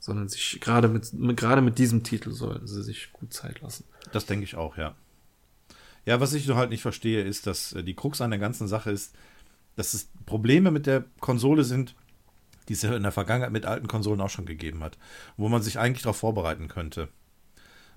Sondern 0.00 0.28
sich 0.28 0.58
gerade 0.60 0.88
mit, 0.88 1.12
gerade 1.36 1.60
mit 1.60 1.78
diesem 1.78 2.02
Titel 2.02 2.32
sollten 2.32 2.66
sie 2.66 2.82
sich 2.82 3.12
gut 3.12 3.32
Zeit 3.32 3.60
lassen. 3.60 3.84
Das 4.12 4.26
denke 4.26 4.44
ich 4.44 4.56
auch, 4.56 4.76
ja. 4.76 4.96
Ja, 6.06 6.18
was 6.18 6.32
ich 6.32 6.46
nur 6.46 6.56
halt 6.56 6.70
nicht 6.70 6.82
verstehe, 6.82 7.22
ist, 7.22 7.46
dass 7.46 7.74
äh, 7.74 7.84
die 7.84 7.94
Krux 7.94 8.20
an 8.20 8.30
der 8.30 8.40
ganzen 8.40 8.66
Sache 8.66 8.90
ist, 8.90 9.14
dass 9.76 9.94
es 9.94 10.08
Probleme 10.26 10.70
mit 10.70 10.86
der 10.86 11.04
Konsole 11.20 11.62
sind, 11.62 11.94
die 12.68 12.72
es 12.72 12.82
ja 12.82 12.96
in 12.96 13.02
der 13.02 13.12
Vergangenheit 13.12 13.52
mit 13.52 13.66
alten 13.66 13.86
Konsolen 13.86 14.20
auch 14.20 14.30
schon 14.30 14.46
gegeben 14.46 14.82
hat, 14.82 14.98
wo 15.36 15.48
man 15.48 15.62
sich 15.62 15.78
eigentlich 15.78 16.02
darauf 16.02 16.16
vorbereiten 16.16 16.68
könnte. 16.68 17.08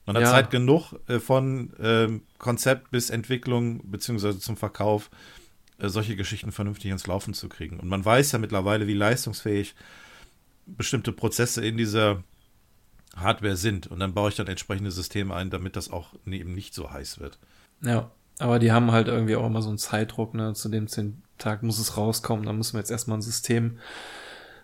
Man 0.06 0.18
hat 0.18 0.24
ja. 0.24 0.32
Zeit 0.32 0.52
genug 0.52 0.94
äh, 1.08 1.20
von 1.20 1.74
äh, 1.80 2.10
Konzept 2.38 2.92
bis 2.92 3.10
Entwicklung 3.10 3.90
beziehungsweise 3.90 4.40
zum 4.40 4.58
Verkauf 4.58 5.10
äh, 5.80 5.88
solche 5.88 6.18
Geschichten 6.18 6.52
vernünftig 6.52 6.92
ins 6.92 7.08
Laufen 7.08 7.34
zu 7.34 7.48
kriegen. 7.48 7.80
Und 7.80 7.88
man 7.88 8.04
weiß 8.04 8.34
ja 8.34 8.40
mittlerweile, 8.40 8.88
wie 8.88 8.94
leistungsfähig 8.94 9.76
bestimmte 10.66 11.12
Prozesse 11.12 11.66
in 11.66 11.78
dieser 11.78 12.24
Hardware 13.16 13.56
sind. 13.56 13.88
Und 13.88 14.00
dann 14.00 14.14
baue 14.14 14.30
ich 14.30 14.36
dann 14.36 14.48
entsprechende 14.48 14.92
Systeme 14.92 15.36
ein, 15.36 15.50
damit 15.50 15.76
das 15.76 15.92
auch 15.92 16.14
eben 16.26 16.54
nicht 16.54 16.74
so 16.74 16.92
heiß 16.92 17.20
wird. 17.20 17.38
Ja, 17.82 18.12
aber 18.40 18.60
die 18.60 18.72
haben 18.72 18.92
halt 18.92 19.08
irgendwie 19.08 19.36
auch 19.36 19.46
immer 19.46 19.62
so 19.62 19.70
einen 19.70 19.78
Zeitdruck, 19.78 20.34
ne? 20.34 20.54
Zu 20.54 20.70
dem 20.70 20.88
Tag 21.38 21.64
muss 21.64 21.80
es 21.80 21.98
rauskommen, 21.98 22.46
dann 22.46 22.58
müssen 22.58 22.74
wir 22.74 22.80
jetzt 22.80 22.92
erstmal 22.92 23.18
ein 23.18 23.22
System 23.22 23.80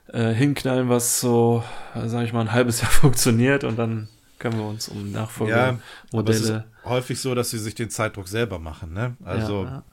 äh, 0.08 0.34
hinknallen, 0.34 0.90
was 0.90 1.20
so, 1.20 1.64
sage 1.94 2.26
ich 2.26 2.34
mal, 2.34 2.42
ein 2.42 2.52
halbes 2.52 2.82
Jahr 2.82 2.92
funktioniert 2.92 3.64
und 3.64 3.78
dann 3.78 4.10
können 4.40 4.58
wir 4.58 4.66
uns 4.66 4.88
um 4.88 5.12
Nachfolgemodelle. 5.12 5.80
Ja, 6.14 6.24
es 6.24 6.42
ist 6.42 6.64
häufig 6.86 7.20
so, 7.20 7.36
dass 7.36 7.50
sie 7.50 7.60
sich 7.60 7.76
den 7.76 7.90
Zeitdruck 7.90 8.28
selber 8.28 8.58
machen. 8.58 8.94
Ne? 8.94 9.18
Also 9.24 9.66
ja, 9.66 9.70
ja. 9.70 9.84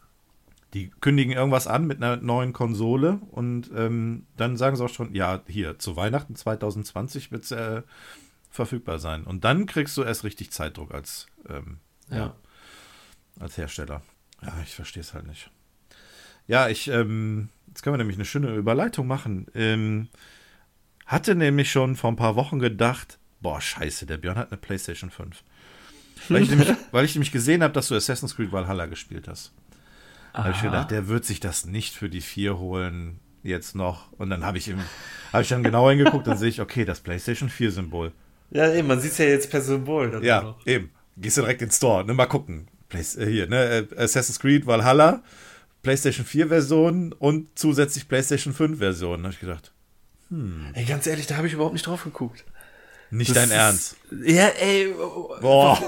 Die 0.76 0.90
kündigen 1.00 1.32
irgendwas 1.32 1.66
an 1.66 1.86
mit 1.86 2.02
einer 2.02 2.16
neuen 2.18 2.52
Konsole 2.52 3.18
und 3.30 3.70
ähm, 3.74 4.26
dann 4.36 4.58
sagen 4.58 4.76
sie 4.76 4.84
auch 4.84 4.90
schon, 4.90 5.14
ja, 5.14 5.40
hier, 5.46 5.78
zu 5.78 5.96
Weihnachten 5.96 6.36
2020 6.36 7.32
wird 7.32 7.44
es 7.44 7.50
äh, 7.50 7.80
verfügbar 8.50 8.98
sein. 8.98 9.24
Und 9.24 9.44
dann 9.44 9.64
kriegst 9.64 9.96
du 9.96 10.02
erst 10.02 10.24
richtig 10.24 10.50
Zeitdruck 10.50 10.92
als, 10.92 11.28
ähm, 11.48 11.78
ja. 12.10 12.34
als 13.40 13.56
Hersteller. 13.56 14.02
Ja, 14.42 14.52
ich 14.62 14.74
verstehe 14.74 15.00
es 15.00 15.14
halt 15.14 15.26
nicht. 15.26 15.50
Ja, 16.46 16.68
ich, 16.68 16.88
ähm, 16.88 17.48
jetzt 17.68 17.82
können 17.82 17.94
wir 17.94 17.98
nämlich 17.98 18.18
eine 18.18 18.26
schöne 18.26 18.54
Überleitung 18.54 19.06
machen. 19.06 19.46
Ähm, 19.54 20.08
hatte 21.06 21.34
nämlich 21.34 21.70
schon 21.72 21.96
vor 21.96 22.12
ein 22.12 22.16
paar 22.16 22.36
Wochen 22.36 22.58
gedacht, 22.58 23.18
boah, 23.40 23.62
scheiße, 23.62 24.04
der 24.04 24.18
Björn 24.18 24.36
hat 24.36 24.52
eine 24.52 24.58
PlayStation 24.58 25.08
5. 25.08 25.42
Weil 26.28 26.42
ich 26.42 26.50
nämlich, 26.50 26.68
weil 26.90 27.06
ich 27.06 27.14
nämlich 27.14 27.32
gesehen 27.32 27.62
habe, 27.62 27.72
dass 27.72 27.88
du 27.88 27.94
Assassin's 27.94 28.36
Creed 28.36 28.52
Valhalla 28.52 28.84
gespielt 28.84 29.26
hast. 29.26 29.54
Habe 30.36 30.50
ich 30.50 30.62
gedacht, 30.62 30.90
der 30.90 31.08
wird 31.08 31.24
sich 31.24 31.40
das 31.40 31.66
nicht 31.66 31.94
für 31.94 32.08
die 32.08 32.20
4 32.20 32.58
holen 32.58 33.20
jetzt 33.42 33.74
noch. 33.74 34.12
Und 34.12 34.30
dann 34.30 34.44
habe 34.44 34.58
ich 34.58 34.68
ihm, 34.68 34.80
habe 35.32 35.42
ich 35.42 35.48
dann 35.48 35.62
genau 35.62 35.88
hingeguckt, 35.88 36.26
dann 36.26 36.36
sehe 36.36 36.48
ich, 36.48 36.60
okay, 36.60 36.84
das 36.84 37.00
PlayStation 37.00 37.48
4 37.48 37.72
Symbol. 37.72 38.12
Ja, 38.50 38.72
eben, 38.72 38.86
man 38.88 39.00
sieht 39.00 39.12
es 39.12 39.18
ja 39.18 39.26
jetzt 39.26 39.50
per 39.50 39.60
Symbol. 39.60 40.20
Ja, 40.22 40.42
noch. 40.42 40.66
eben. 40.66 40.90
Gehst 41.16 41.36
du 41.36 41.40
direkt 41.40 41.62
ins 41.62 41.76
Store, 41.76 42.04
ne, 42.04 42.12
mal 42.12 42.26
gucken. 42.26 42.68
Play, 42.88 43.00
äh, 43.00 43.26
hier, 43.26 43.48
ne, 43.48 43.88
äh, 43.90 43.96
Assassin's 43.96 44.38
Creed 44.38 44.66
Valhalla, 44.66 45.22
PlayStation 45.82 46.26
4 46.26 46.48
Version 46.48 47.12
und 47.12 47.58
zusätzlich 47.58 48.06
PlayStation 48.06 48.52
5 48.52 48.78
Version. 48.78 49.18
Da 49.18 49.24
habe 49.24 49.34
ich 49.34 49.40
gedacht, 49.40 49.72
hm. 50.28 50.66
Ey, 50.74 50.84
ganz 50.84 51.06
ehrlich, 51.06 51.26
da 51.26 51.36
habe 51.36 51.46
ich 51.46 51.52
überhaupt 51.52 51.72
nicht 51.72 51.86
drauf 51.86 52.04
geguckt. 52.04 52.44
Nicht 53.10 53.30
das 53.30 53.36
dein 53.36 53.50
Ernst. 53.50 53.96
Ja, 54.24 54.48
ey. 54.48 54.92
Boah. 55.40 55.80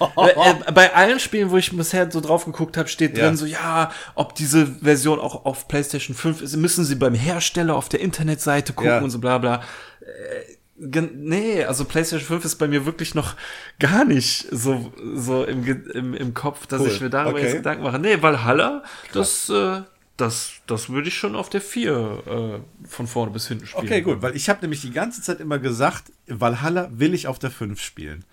Äh, 0.00 0.72
bei 0.72 0.94
allen 0.94 1.20
Spielen, 1.20 1.50
wo 1.50 1.56
ich 1.56 1.74
bisher 1.76 2.10
so 2.10 2.20
drauf 2.20 2.44
geguckt 2.44 2.76
habe, 2.76 2.88
steht 2.88 3.16
drin 3.16 3.24
ja. 3.24 3.36
so, 3.36 3.46
ja, 3.46 3.92
ob 4.14 4.34
diese 4.34 4.66
Version 4.66 5.20
auch 5.20 5.44
auf 5.44 5.68
PlayStation 5.68 6.16
5 6.16 6.42
ist, 6.42 6.56
müssen 6.56 6.84
sie 6.84 6.96
beim 6.96 7.14
Hersteller 7.14 7.76
auf 7.76 7.88
der 7.88 8.00
Internetseite 8.00 8.72
gucken 8.72 8.90
ja. 8.90 9.00
und 9.00 9.10
so 9.10 9.18
bla 9.18 9.38
bla. 9.38 9.62
Äh, 10.00 11.02
nee, 11.14 11.64
also 11.64 11.84
PlayStation 11.84 12.26
5 12.26 12.44
ist 12.44 12.56
bei 12.56 12.66
mir 12.66 12.86
wirklich 12.86 13.14
noch 13.14 13.36
gar 13.78 14.04
nicht 14.04 14.46
so, 14.50 14.92
so 15.14 15.44
im, 15.44 15.64
im, 15.92 16.14
im 16.14 16.34
Kopf, 16.34 16.66
dass 16.66 16.80
cool. 16.80 16.88
ich 16.88 17.00
mir 17.00 17.10
darüber 17.10 17.38
okay. 17.38 17.46
jetzt 17.46 17.56
Gedanken 17.56 17.84
mache. 17.84 17.98
Nee, 17.98 18.20
Valhalla, 18.20 18.82
Krass. 19.12 19.46
das, 19.46 19.80
äh, 19.80 19.82
das, 20.16 20.52
das 20.66 20.90
würde 20.90 21.08
ich 21.08 21.14
schon 21.16 21.36
auf 21.36 21.50
der 21.50 21.60
4 21.60 22.22
äh, 22.26 22.88
von 22.88 23.06
vorne 23.06 23.32
bis 23.32 23.48
hinten 23.48 23.66
spielen. 23.66 23.84
Okay, 23.84 24.02
gut, 24.02 24.22
weil 24.22 24.36
ich 24.36 24.48
habe 24.48 24.60
nämlich 24.62 24.80
die 24.80 24.92
ganze 24.92 25.22
Zeit 25.22 25.40
immer 25.40 25.58
gesagt, 25.58 26.12
Valhalla 26.26 26.88
will 26.92 27.14
ich 27.14 27.26
auf 27.28 27.38
der 27.38 27.50
5 27.50 27.80
spielen. 27.80 28.24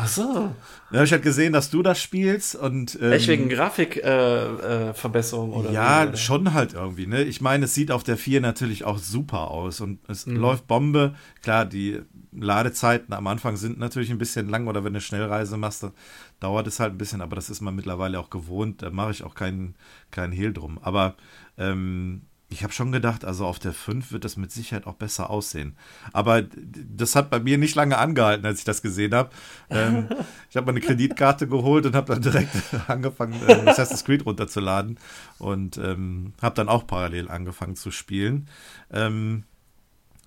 Ach 0.00 0.06
so. 0.06 0.54
Da 0.90 0.98
habe 0.98 1.06
ich 1.06 1.12
halt 1.12 1.24
gesehen, 1.24 1.52
dass 1.52 1.70
du 1.70 1.82
das 1.82 2.00
spielst 2.00 2.54
und. 2.54 2.96
Ähm, 3.00 3.10
Echt 3.12 3.26
wegen 3.26 3.48
Grafikverbesserung 3.48 5.50
äh, 5.50 5.54
äh, 5.54 5.58
oder? 5.58 5.72
Ja, 5.72 6.04
wie, 6.04 6.08
oder? 6.08 6.16
schon 6.16 6.54
halt 6.54 6.74
irgendwie, 6.74 7.08
ne? 7.08 7.24
Ich 7.24 7.40
meine, 7.40 7.64
es 7.64 7.74
sieht 7.74 7.90
auf 7.90 8.04
der 8.04 8.16
4 8.16 8.40
natürlich 8.40 8.84
auch 8.84 8.98
super 8.98 9.50
aus 9.50 9.80
und 9.80 9.98
es 10.08 10.26
mhm. 10.26 10.36
läuft 10.36 10.68
Bombe. 10.68 11.16
Klar, 11.42 11.66
die 11.66 12.00
Ladezeiten 12.32 13.12
am 13.12 13.26
Anfang 13.26 13.56
sind 13.56 13.76
natürlich 13.78 14.10
ein 14.10 14.18
bisschen 14.18 14.48
lang 14.48 14.68
oder 14.68 14.84
wenn 14.84 14.92
du 14.92 14.98
eine 14.98 15.00
Schnellreise 15.00 15.56
machst, 15.56 15.82
dann 15.82 15.90
dauert 16.38 16.68
es 16.68 16.78
halt 16.78 16.94
ein 16.94 16.98
bisschen, 16.98 17.20
aber 17.20 17.34
das 17.34 17.50
ist 17.50 17.60
man 17.60 17.74
mittlerweile 17.74 18.20
auch 18.20 18.30
gewohnt. 18.30 18.82
Da 18.82 18.90
mache 18.90 19.10
ich 19.10 19.24
auch 19.24 19.34
keinen, 19.34 19.74
keinen 20.12 20.32
Hehl 20.32 20.52
drum. 20.52 20.78
Aber 20.80 21.16
ähm, 21.56 22.22
ich 22.50 22.62
habe 22.62 22.72
schon 22.72 22.92
gedacht, 22.92 23.24
also 23.24 23.44
auf 23.44 23.58
der 23.58 23.74
5 23.74 24.10
wird 24.10 24.24
das 24.24 24.38
mit 24.38 24.50
Sicherheit 24.50 24.86
auch 24.86 24.94
besser 24.94 25.28
aussehen. 25.28 25.76
Aber 26.12 26.42
das 26.42 27.14
hat 27.14 27.28
bei 27.28 27.40
mir 27.40 27.58
nicht 27.58 27.74
lange 27.74 27.98
angehalten, 27.98 28.46
als 28.46 28.60
ich 28.60 28.64
das 28.64 28.80
gesehen 28.80 29.14
habe. 29.14 29.30
Ähm, 29.68 30.08
ich 30.48 30.56
habe 30.56 30.66
meine 30.66 30.80
Kreditkarte 30.80 31.46
geholt 31.46 31.84
und 31.84 31.94
habe 31.94 32.14
dann 32.14 32.22
direkt 32.22 32.56
angefangen, 32.88 33.34
äh, 33.46 33.68
Assassin's 33.68 34.04
Creed 34.04 34.24
runterzuladen 34.24 34.98
und 35.38 35.76
ähm, 35.76 36.32
habe 36.40 36.54
dann 36.54 36.70
auch 36.70 36.86
parallel 36.86 37.28
angefangen 37.28 37.76
zu 37.76 37.90
spielen. 37.90 38.48
Ähm, 38.90 39.44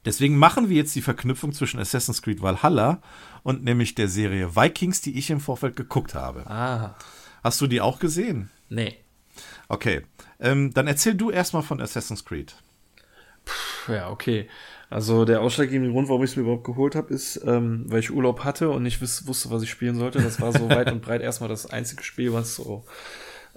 deswegen 0.06 0.38
machen 0.38 0.70
wir 0.70 0.78
jetzt 0.78 0.96
die 0.96 1.02
Verknüpfung 1.02 1.54
zwischen 1.54 1.80
Assassin's 1.80 2.22
Creed 2.22 2.44
Valhalla 2.44 3.02
und 3.42 3.64
nämlich 3.64 3.96
der 3.96 4.08
Serie 4.08 4.56
Vikings, 4.56 5.02
die 5.02 5.18
ich 5.18 5.32
im 5.32 5.40
Vorfeld 5.40 5.76
geguckt 5.76 6.14
habe. 6.14 6.46
Ah. 6.46 6.96
Hast 7.44 7.60
du 7.62 7.66
die 7.66 7.82
auch 7.82 7.98
gesehen? 7.98 8.52
Nee. 8.70 8.96
Okay, 9.68 10.04
ähm, 10.42 10.74
dann 10.74 10.88
erzähl 10.88 11.16
du 11.16 11.32
erstmal 11.32 11.64
von 11.64 11.80
Assassin's 11.80 12.26
Creed. 12.26 12.56
Puh, 13.46 13.94
ja, 13.94 14.10
okay. 14.10 14.50
Also 14.90 15.24
der 15.24 15.42
ausschlaggebende 15.42 15.94
Grund, 15.94 16.10
warum 16.10 16.24
ich 16.24 16.32
es 16.32 16.36
mir 16.36 16.44
überhaupt 16.44 16.66
geholt 16.66 16.96
habe, 16.96 17.14
ist, 17.14 17.42
ähm, 17.46 17.86
weil 17.88 18.02
ich 18.02 18.12
Urlaub 18.12 18.44
hatte 18.44 18.70
und 18.70 18.84
nicht 18.84 19.02
wusste, 19.02 19.50
was 19.50 19.64
ich 19.64 19.70
spielen 19.70 19.96
sollte. 19.96 20.22
Das 20.22 20.42
war 20.42 20.52
so 20.52 20.70
weit 20.70 20.92
und 20.92 21.02
breit 21.02 21.22
erstmal 21.22 21.50
das 21.50 21.66
einzige 21.66 22.04
Spiel, 22.04 22.34
was 22.34 22.56
so 22.56 22.84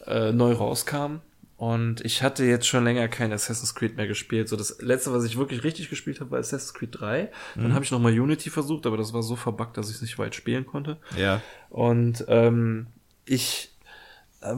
äh, 0.07 0.31
neu 0.31 0.53
rauskam. 0.53 1.21
Und 1.57 2.05
ich 2.05 2.23
hatte 2.23 2.45
jetzt 2.45 2.67
schon 2.67 2.85
länger 2.85 3.09
kein 3.09 3.33
Assassin's 3.33 3.75
Creed 3.75 3.97
mehr 3.97 4.07
gespielt. 4.07 4.49
So 4.49 4.57
das 4.57 4.81
letzte, 4.81 5.13
was 5.13 5.25
ich 5.25 5.37
wirklich 5.37 5.65
richtig 5.65 5.91
gespielt 5.91 6.21
habe, 6.21 6.31
war 6.31 6.39
Assassin's 6.39 6.75
Creed 6.75 7.01
3. 7.01 7.31
Dann 7.57 7.69
mhm. 7.69 7.75
habe 7.75 7.85
ich 7.85 7.91
nochmal 7.91 8.19
Unity 8.19 8.51
versucht, 8.51 8.87
aber 8.87 8.97
das 8.97 9.13
war 9.13 9.23
so 9.23 9.35
verbuggt, 9.35 9.77
dass 9.77 9.89
ich 9.89 9.97
es 9.97 10.03
nicht 10.03 10.19
weit 10.19 10.37
spielen 10.37 10.67
konnte. 10.67 10.99
Ja. 11.17 11.41
Und 11.71 12.25
ähm, 12.29 12.87
ich 13.25 13.74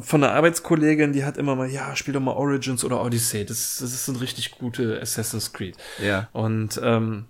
von 0.00 0.22
einer 0.22 0.32
Arbeitskollegin, 0.32 1.12
die 1.12 1.24
hat 1.24 1.36
immer 1.36 1.54
mal, 1.54 1.70
ja, 1.70 1.94
spiel 1.94 2.14
doch 2.14 2.20
mal 2.20 2.32
Origins 2.32 2.84
oder 2.84 3.02
Odyssey. 3.02 3.44
Das, 3.44 3.78
das 3.80 3.92
ist 3.92 4.08
ein 4.08 4.16
richtig 4.16 4.52
gute 4.52 5.00
Assassin's 5.00 5.52
Creed. 5.52 5.76
Ja. 6.02 6.28
Und 6.32 6.80
ähm, 6.82 7.26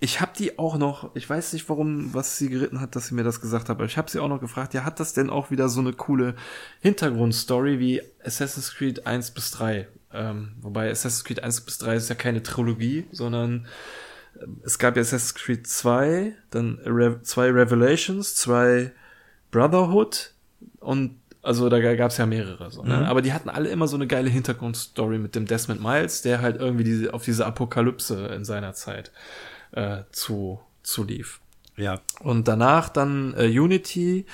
ich 0.00 0.20
habe 0.20 0.32
die 0.38 0.58
auch 0.58 0.78
noch, 0.78 1.14
ich 1.16 1.28
weiß 1.28 1.52
nicht 1.52 1.68
warum, 1.68 2.14
was 2.14 2.38
sie 2.38 2.48
geritten 2.48 2.80
hat, 2.80 2.94
dass 2.94 3.08
sie 3.08 3.14
mir 3.14 3.24
das 3.24 3.40
gesagt 3.40 3.68
hat, 3.68 3.76
aber 3.76 3.84
ich 3.84 3.96
habe 3.96 4.08
sie 4.08 4.20
auch 4.20 4.28
noch 4.28 4.40
gefragt, 4.40 4.74
ja, 4.74 4.84
hat 4.84 5.00
das 5.00 5.12
denn 5.12 5.28
auch 5.28 5.50
wieder 5.50 5.68
so 5.68 5.80
eine 5.80 5.92
coole 5.92 6.36
Hintergrundstory 6.80 7.80
wie 7.80 8.02
Assassin's 8.24 8.74
Creed 8.74 9.06
1 9.06 9.32
bis 9.32 9.50
3? 9.50 9.88
Ähm, 10.12 10.52
wobei 10.60 10.90
Assassin's 10.90 11.24
Creed 11.24 11.42
1 11.42 11.62
bis 11.62 11.78
3 11.78 11.96
ist 11.96 12.08
ja 12.08 12.14
keine 12.14 12.44
Trilogie, 12.44 13.06
sondern 13.10 13.66
äh, 14.38 14.46
es 14.62 14.78
gab 14.78 14.94
ja 14.94 15.02
Assassin's 15.02 15.34
Creed 15.34 15.66
2, 15.66 16.32
dann 16.50 16.78
Re 16.84 17.20
zwei 17.22 17.50
Revelations, 17.50 18.36
zwei 18.36 18.92
Brotherhood 19.50 20.32
und 20.78 21.16
also 21.48 21.70
da 21.70 21.80
gab 21.94 22.10
es 22.10 22.18
ja 22.18 22.26
mehrere. 22.26 22.70
So, 22.70 22.82
ne? 22.82 22.98
Mhm. 22.98 23.04
Aber 23.04 23.22
die 23.22 23.32
hatten 23.32 23.48
alle 23.48 23.70
immer 23.70 23.88
so 23.88 23.96
eine 23.96 24.06
geile 24.06 24.28
Hintergrundstory 24.28 25.18
mit 25.18 25.34
dem 25.34 25.46
Desmond 25.46 25.82
Miles, 25.82 26.20
der 26.20 26.42
halt 26.42 26.60
irgendwie 26.60 26.84
diese, 26.84 27.14
auf 27.14 27.24
diese 27.24 27.46
Apokalypse 27.46 28.26
in 28.26 28.44
seiner 28.44 28.74
Zeit 28.74 29.12
äh, 29.72 30.02
zu, 30.12 30.60
zu 30.82 31.04
lief. 31.04 31.40
Ja. 31.78 32.00
Und 32.20 32.48
danach 32.48 32.90
dann 32.90 33.34
äh, 33.38 33.46
Unity, 33.46 34.26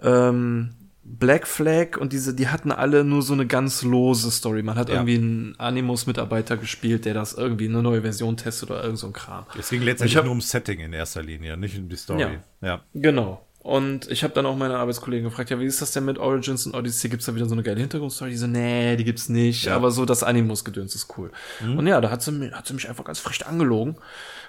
ähm, 0.00 0.76
Black 1.02 1.48
Flag 1.48 1.98
und 1.98 2.12
diese, 2.12 2.34
die 2.34 2.46
hatten 2.46 2.70
alle 2.70 3.02
nur 3.02 3.22
so 3.22 3.32
eine 3.32 3.48
ganz 3.48 3.82
lose 3.82 4.30
Story. 4.30 4.62
Man 4.62 4.76
hat 4.76 4.90
ja. 4.90 4.94
irgendwie 4.94 5.16
einen 5.16 5.58
Animus-Mitarbeiter 5.58 6.56
gespielt, 6.56 7.04
der 7.04 7.14
das 7.14 7.32
irgendwie 7.34 7.68
eine 7.68 7.82
neue 7.82 8.02
Version 8.02 8.36
testet 8.36 8.70
oder 8.70 8.84
irgend 8.84 9.00
so 9.00 9.08
ein 9.08 9.12
Kram. 9.12 9.44
Es 9.58 9.70
ging 9.70 9.82
letztendlich 9.82 10.16
hab, 10.16 10.24
nur 10.24 10.30
ums 10.30 10.50
Setting 10.50 10.78
in 10.78 10.92
erster 10.92 11.24
Linie, 11.24 11.56
nicht 11.56 11.76
um 11.76 11.88
die 11.88 11.96
Story. 11.96 12.20
Ja, 12.20 12.30
ja. 12.62 12.80
Genau. 12.94 13.44
Und 13.64 14.10
ich 14.10 14.22
habe 14.22 14.34
dann 14.34 14.44
auch 14.44 14.56
meine 14.56 14.76
Arbeitskollegen 14.76 15.24
gefragt, 15.24 15.48
ja, 15.48 15.58
wie 15.58 15.64
ist 15.64 15.80
das 15.80 15.90
denn 15.92 16.04
mit 16.04 16.18
Origins 16.18 16.66
und 16.66 16.74
Odyssey? 16.76 17.08
Gibt's 17.08 17.24
da 17.24 17.34
wieder 17.34 17.46
so 17.46 17.54
eine 17.54 17.62
geile 17.62 17.80
Hintergrundstory? 17.80 18.30
Die 18.30 18.36
so, 18.36 18.46
nee, 18.46 18.94
die 18.96 19.04
gibt's 19.04 19.30
nicht. 19.30 19.64
Ja. 19.64 19.74
Aber 19.76 19.90
so 19.90 20.04
das 20.04 20.22
Animus-Gedöns 20.22 20.94
ist 20.94 21.08
cool. 21.16 21.30
Und 21.62 21.86
ja, 21.86 21.98
da 22.02 22.10
hat 22.10 22.20
sie, 22.20 22.30
mi- 22.30 22.50
hat 22.50 22.66
sie 22.66 22.74
mich 22.74 22.90
einfach 22.90 23.04
ganz 23.04 23.20
frech 23.20 23.46
angelogen. 23.46 23.96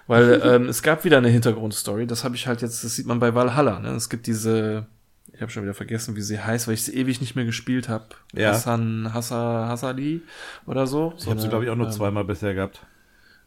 Weil 0.07 0.41
ähm, 0.45 0.67
es 0.67 0.83
gab 0.83 1.05
wieder 1.05 1.17
eine 1.19 1.29
Hintergrundstory. 1.29 2.07
Das 2.07 2.25
habe 2.25 2.35
ich 2.35 2.45
halt 2.45 2.61
jetzt, 2.61 2.83
das 2.83 2.93
sieht 2.93 3.05
man 3.05 3.21
bei 3.21 3.33
Valhalla. 3.33 3.79
Ne? 3.79 3.91
Es 3.91 4.09
gibt 4.09 4.27
diese, 4.27 4.85
ich 5.31 5.41
habe 5.41 5.49
schon 5.49 5.63
wieder 5.63 5.73
vergessen, 5.73 6.17
wie 6.17 6.21
sie 6.21 6.41
heißt, 6.41 6.67
weil 6.67 6.73
ich 6.73 6.83
sie 6.83 6.93
ewig 6.97 7.21
nicht 7.21 7.37
mehr 7.37 7.45
gespielt 7.45 7.87
habe. 7.87 8.07
Ja. 8.33 8.49
Hassan 8.49 9.13
Hassa, 9.13 9.69
Hassali 9.69 10.23
oder 10.65 10.87
so. 10.87 11.13
Ich 11.17 11.27
habe 11.27 11.39
sie, 11.39 11.47
glaube 11.47 11.63
ich, 11.63 11.69
auch 11.71 11.77
nur 11.77 11.89
zweimal 11.89 12.25
bisher 12.25 12.53
gehabt. 12.53 12.85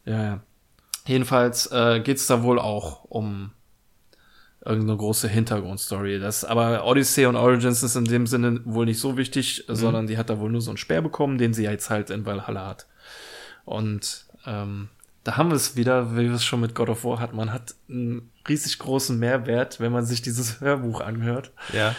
Ja, 0.05 0.23
ja. 0.23 0.39
Jedenfalls 1.05 1.67
äh, 1.71 1.99
geht's 1.99 2.25
da 2.25 2.41
wohl 2.41 2.57
auch 2.57 3.03
um 3.05 3.51
irgendeine 4.69 4.97
große 4.97 5.27
Hintergrundstory. 5.27 6.19
Das, 6.19 6.45
aber 6.45 6.85
Odyssey 6.85 7.25
und 7.25 7.35
Origins 7.35 7.83
ist 7.83 7.95
in 7.95 8.05
dem 8.05 8.27
Sinne 8.27 8.61
wohl 8.65 8.85
nicht 8.85 8.99
so 8.99 9.17
wichtig, 9.17 9.65
sondern 9.67 10.07
die 10.07 10.17
hat 10.17 10.29
da 10.29 10.39
wohl 10.39 10.51
nur 10.51 10.61
so 10.61 10.69
einen 10.71 10.77
Speer 10.77 11.01
bekommen, 11.01 11.37
den 11.37 11.53
sie 11.53 11.63
jetzt 11.63 11.89
halt 11.89 12.09
in 12.11 12.25
Valhalla 12.25 12.67
hat. 12.67 12.85
Und 13.65 14.25
ähm, 14.45 14.89
da 15.23 15.37
haben 15.37 15.49
wir 15.49 15.55
es 15.55 15.75
wieder, 15.75 16.15
wie 16.15 16.23
wir 16.25 16.33
es 16.33 16.45
schon 16.45 16.61
mit 16.61 16.75
God 16.75 16.89
of 16.89 17.03
War 17.03 17.19
hatten. 17.19 17.35
Man 17.35 17.51
hat 17.51 17.75
einen 17.89 18.29
riesig 18.47 18.79
großen 18.79 19.17
Mehrwert, 19.19 19.79
wenn 19.79 19.91
man 19.91 20.05
sich 20.05 20.21
dieses 20.21 20.61
Hörbuch 20.61 21.01
anhört, 21.01 21.51
Ja. 21.73 21.95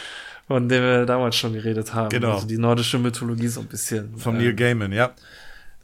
von 0.46 0.68
dem 0.68 0.82
wir 0.82 1.06
damals 1.06 1.36
schon 1.36 1.52
geredet 1.52 1.92
haben. 1.92 2.08
Genau. 2.08 2.34
Also 2.34 2.46
die 2.46 2.58
nordische 2.58 2.98
Mythologie 2.98 3.48
so 3.48 3.60
ein 3.60 3.66
bisschen. 3.66 4.16
Von 4.16 4.36
äh, 4.36 4.44
Neil 4.44 4.54
Gaiman, 4.54 4.92
ja. 4.92 5.10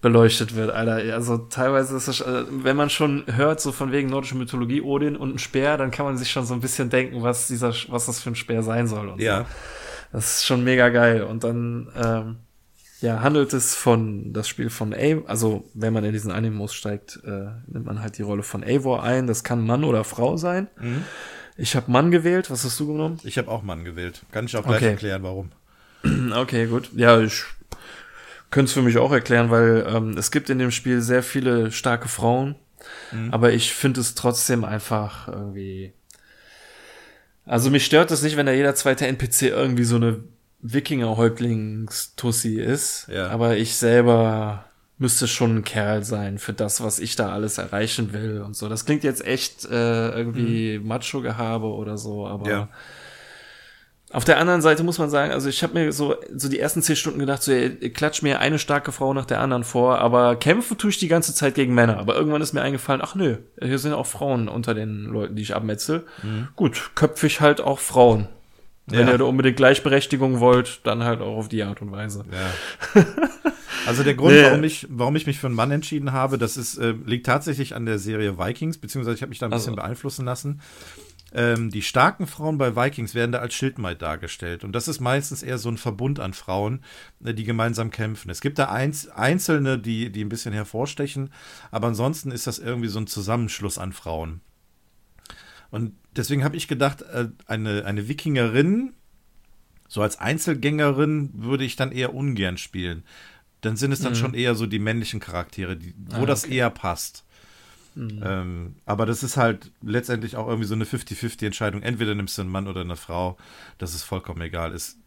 Beleuchtet 0.07 0.55
wird, 0.55 0.71
Alter. 0.71 1.15
Also 1.15 1.37
teilweise 1.39 1.97
ist 1.97 2.07
es, 2.09 2.21
äh, 2.21 2.45
wenn 2.51 2.77
man 2.77 2.91
schon 2.91 3.25
hört, 3.27 3.61
so 3.61 3.73
von 3.73 3.91
wegen 3.91 4.09
nordische 4.09 4.37
Mythologie, 4.37 4.81
Odin 4.81 5.17
und 5.17 5.35
ein 5.35 5.39
Speer, 5.39 5.77
dann 5.77 5.91
kann 5.91 6.07
man 6.07 6.17
sich 6.17 6.31
schon 6.31 6.47
so 6.47 6.55
ein 6.55 6.61
bisschen 6.61 6.91
denken, 6.91 7.23
was 7.23 7.49
dieser, 7.49 7.75
was 7.89 8.07
das 8.07 8.21
für 8.21 8.31
ein 8.31 8.37
Speer 8.37 8.63
sein 8.63 8.87
soll. 8.87 9.09
Und 9.09 9.21
Ja. 9.21 9.41
So. 9.41 9.47
Das 10.13 10.37
ist 10.39 10.47
schon 10.47 10.63
mega 10.63 10.89
geil. 10.91 11.23
Und 11.25 11.43
dann, 11.43 11.89
ähm, 12.01 12.37
ja, 13.01 13.21
handelt 13.21 13.53
es 13.53 13.75
von, 13.75 14.33
das 14.33 14.49
Spiel 14.49 14.71
von 14.71 14.95
A, 14.95 15.19
also 15.27 15.65
wenn 15.75 15.93
man 15.93 16.05
in 16.05 16.13
diesen 16.13 16.31
Animus 16.31 16.73
steigt, 16.73 17.19
äh, 17.27 17.49
nimmt 17.67 17.85
man 17.87 18.01
halt 18.01 18.17
die 18.17 18.23
Rolle 18.23 18.43
von 18.45 18.63
Eivor 18.63 19.03
ein. 19.03 19.27
Das 19.27 19.43
kann 19.45 19.67
Mann 19.67 19.83
oder 19.85 20.05
Frau 20.05 20.37
sein. 20.37 20.69
Ich 21.57 21.75
habe 21.75 21.91
Mann 21.91 22.11
gewählt. 22.11 22.51
Was 22.51 22.65
hast 22.65 22.79
du 22.81 22.87
genommen? 22.87 23.19
Ich 23.25 23.37
habe 23.39 23.51
auch 23.51 23.63
Mann 23.63 23.85
gewählt. 23.85 24.23
Kann 24.31 24.47
ich 24.47 24.57
auch 24.57 24.63
gleich 24.63 24.77
Okay. 24.77 24.91
erklären, 24.91 25.23
warum. 25.25 25.51
Okay, 26.37 26.67
gut. 26.67 26.91
Ja, 26.95 27.21
ich 27.21 27.43
könnte 28.51 28.69
es 28.69 28.73
für 28.73 28.83
mich 28.83 28.99
auch 28.99 29.13
erklären, 29.13 29.51
weil 29.51 29.87
ähm, 29.89 30.17
es 30.17 30.31
gibt 30.31 30.51
in 30.51 30.59
dem 30.59 30.71
Spiel 30.71 31.01
sehr 31.01 31.23
viele 31.23 31.73
starke 31.73 32.09
Frauen, 32.09 32.55
aber 33.31 33.53
ich 33.53 33.73
finde 33.75 34.01
es 34.01 34.15
trotzdem 34.15 34.65
einfach 34.65 35.27
irgendwie. 35.29 35.93
Also 37.45 37.71
mich 37.71 37.85
stört 37.85 38.11
es 38.11 38.23
nicht, 38.23 38.37
wenn 38.37 38.47
da 38.47 38.53
jeder 38.53 38.75
zweite 38.75 39.07
NPC 39.07 39.43
irgendwie 39.43 39.85
so 39.85 39.97
eine 39.97 40.21
Wikinger-Häuptlings-Tussi 40.63 42.61
ist, 42.61 43.09
Ja. 43.09 43.29
aber 43.29 43.57
ich 43.57 43.77
selber 43.77 44.65
müsste 44.99 45.29
schon 45.29 45.57
ein 45.59 45.65
Kerl 45.65 46.05
sein 46.05 46.39
für 46.39 46.53
das, 46.55 46.83
was 46.83 46.99
ich 46.99 47.17
da 47.17 47.31
alles 47.33 47.59
erreichen 47.59 48.13
will 48.13 48.41
und 48.41 48.57
so. 48.57 48.69
Das 48.69 48.85
klingt 48.87 49.05
jetzt 49.05 49.25
echt 49.25 49.65
äh, 49.67 50.11
irgendwie 50.11 50.79
Macho-Gehabe 50.83 51.67
oder 51.67 51.99
so, 51.99 52.27
aber 52.27 52.49
Ja. 52.49 52.69
Auf 54.13 54.25
der 54.25 54.39
anderen 54.39 54.63
Seite 54.63 54.85
muss 54.85 54.99
man 54.99 55.11
sagen, 55.11 55.33
also 55.33 55.49
ich 55.49 55.63
habe 55.63 55.75
mir 55.75 55.93
so, 55.93 56.15
so 56.35 56.49
die 56.49 56.59
ersten 56.61 56.81
zehn 56.81 56.95
Stunden 56.97 57.19
gedacht, 57.19 57.43
so, 57.43 57.53
klatscht 57.93 58.23
mir 58.23 58.39
eine 58.39 58.59
starke 58.59 58.93
Frau 58.93 59.13
nach 59.13 59.25
der 59.27 59.41
anderen 59.41 59.65
vor, 59.65 59.99
aber 59.99 60.37
kämpfen 60.37 60.79
tue 60.79 60.91
ich 60.91 60.99
die 60.99 61.09
ganze 61.09 61.35
Zeit 61.35 61.55
gegen 61.57 61.75
Männer. 61.75 61.99
Aber 61.99 62.15
irgendwann 62.15 62.41
ist 62.41 62.53
mir 62.53 62.63
eingefallen, 62.63 63.01
ach 63.05 63.15
nö, 63.17 63.39
hier 63.61 63.79
sind 63.79 63.93
auch 63.95 64.07
Frauen 64.07 64.49
unter 64.49 64.75
den 64.75 65.05
Leuten, 65.07 65.35
die 65.37 65.43
ich 65.43 65.55
abmetzel. 65.57 66.07
Gut, 66.55 66.93
köpfe 66.95 67.27
ich 67.27 67.41
halt 67.41 67.61
auch 67.61 67.81
Frauen. 67.81 68.29
Wenn 68.89 69.01
Mhm. 69.03 69.07
Ja. 69.09 69.13
ihr 69.15 69.19
da 69.19 69.25
unbedingt 69.25 69.57
Gleichberechtigung 69.57 70.39
wollt, 70.39 70.87
dann 70.87 71.03
halt 71.03 71.21
auch 71.21 71.37
auf 71.39 71.49
die 71.49 71.65
Art 71.65 71.83
und 71.83 71.91
Weise. 71.91 72.25
Ja. 72.31 73.03
Also 73.87 74.03
der 74.03 74.15
Grund, 74.15 74.35
Nee. 74.35 74.43
warum 74.43 74.65
ich, 74.65 74.87
warum 74.91 75.15
ich 75.15 75.27
mich 75.29 75.39
für 75.39 75.47
einen 75.47 75.55
Mann 75.55 75.71
entschieden 75.71 76.13
habe, 76.13 76.39
das 76.39 76.57
ist, 76.57 76.77
äh, 76.79 76.95
liegt 77.05 77.27
tatsächlich 77.27 77.75
an 77.77 77.87
der 77.87 77.99
Serie 78.01 78.37
Vikings, 78.37 78.79
beziehungsweise 78.79 79.15
ich 79.15 79.23
habe 79.23 79.29
mich 79.31 79.39
da 79.39 79.47
ein 79.47 79.51
bisschen 79.51 79.75
Also. 79.75 79.83
beeinflussen 79.83 80.25
lassen. 80.25 80.61
Ähm, 81.37 81.69
die 81.71 81.83
starken 81.83 82.27
Frauen 82.27 82.57
bei 82.57 82.75
Vikings 82.77 83.15
werden 83.15 83.31
da 83.31 83.41
als 83.41 83.53
Schildmaid 83.53 84.01
dargestellt. 84.01 84.65
Und 84.65 84.73
das 84.73 84.89
ist 84.89 85.01
meistens 85.01 85.43
eher 85.43 85.59
so 85.59 85.69
ein 85.69 85.77
Verbund 85.77 86.19
an 86.19 86.33
Frauen, 86.33 86.81
äh, 87.23 87.35
die 87.35 87.45
gemeinsam 87.45 87.91
kämpfen. 87.91 88.31
Es 88.31 88.41
gibt 88.41 88.59
da 88.59 88.71
einz 88.71 89.07
Einzelne, 89.09 89.79
die, 89.79 90.11
die 90.11 90.25
ein 90.25 90.31
bisschen 90.31 90.55
hervorstechen, 90.55 91.29
aber 91.71 91.89
ansonsten 91.89 92.31
ist 92.31 92.47
das 92.47 92.59
irgendwie 92.59 92.89
so 92.89 92.99
ein 92.99 93.07
Zusammenschluss 93.07 93.77
an 93.77 93.93
Frauen. 93.93 94.41
Und 95.71 95.93
deswegen 96.17 96.43
habe 96.43 96.57
ich 96.57 96.69
gedacht, 96.69 97.03
äh, 97.03 97.29
eine, 97.47 97.85
eine 97.85 98.09
Wikingerin, 98.09 98.95
so 99.89 100.01
als 100.01 100.19
Einzelgängerin, 100.19 101.33
würde 101.35 101.65
ich 101.65 101.77
dann 101.77 101.93
eher 101.93 102.15
ungern 102.15 102.57
spielen. 102.57 103.05
Dann 103.61 103.77
sind 103.77 103.93
es 103.93 104.01
dann 104.01 104.15
schon 104.15 104.33
eher 104.33 104.55
so 104.55 104.65
die 104.65 104.79
männlichen 104.79 105.21
Charaktere, 105.21 105.77
die, 105.77 105.95
wo 105.99 106.25
das 106.25 106.45
eher 106.45 106.71
passt. 106.71 107.26
Ähm, 107.97 108.77
aber 108.85 109.07
das 109.07 109.23
ist 109.23 109.37
halt 109.37 109.73
letztendlich 109.83 110.37
auch 110.37 110.47
irgendwie 110.47 110.69
so 110.69 110.75
eine 110.75 110.85
50-50-Entscheidung. 110.85 111.83
Entweder 111.83 112.15
nimmst 112.15 112.37
du 112.37 112.43
einen 112.43 112.51
Mann 112.51 112.69
oder 112.69 112.83
eine 112.83 112.97
Frau. 112.97 113.37
Das 113.79 113.95
ist 113.95 114.03
vollkommen 114.03 114.43
egal. 114.43 114.73
Ist, 114.73 114.99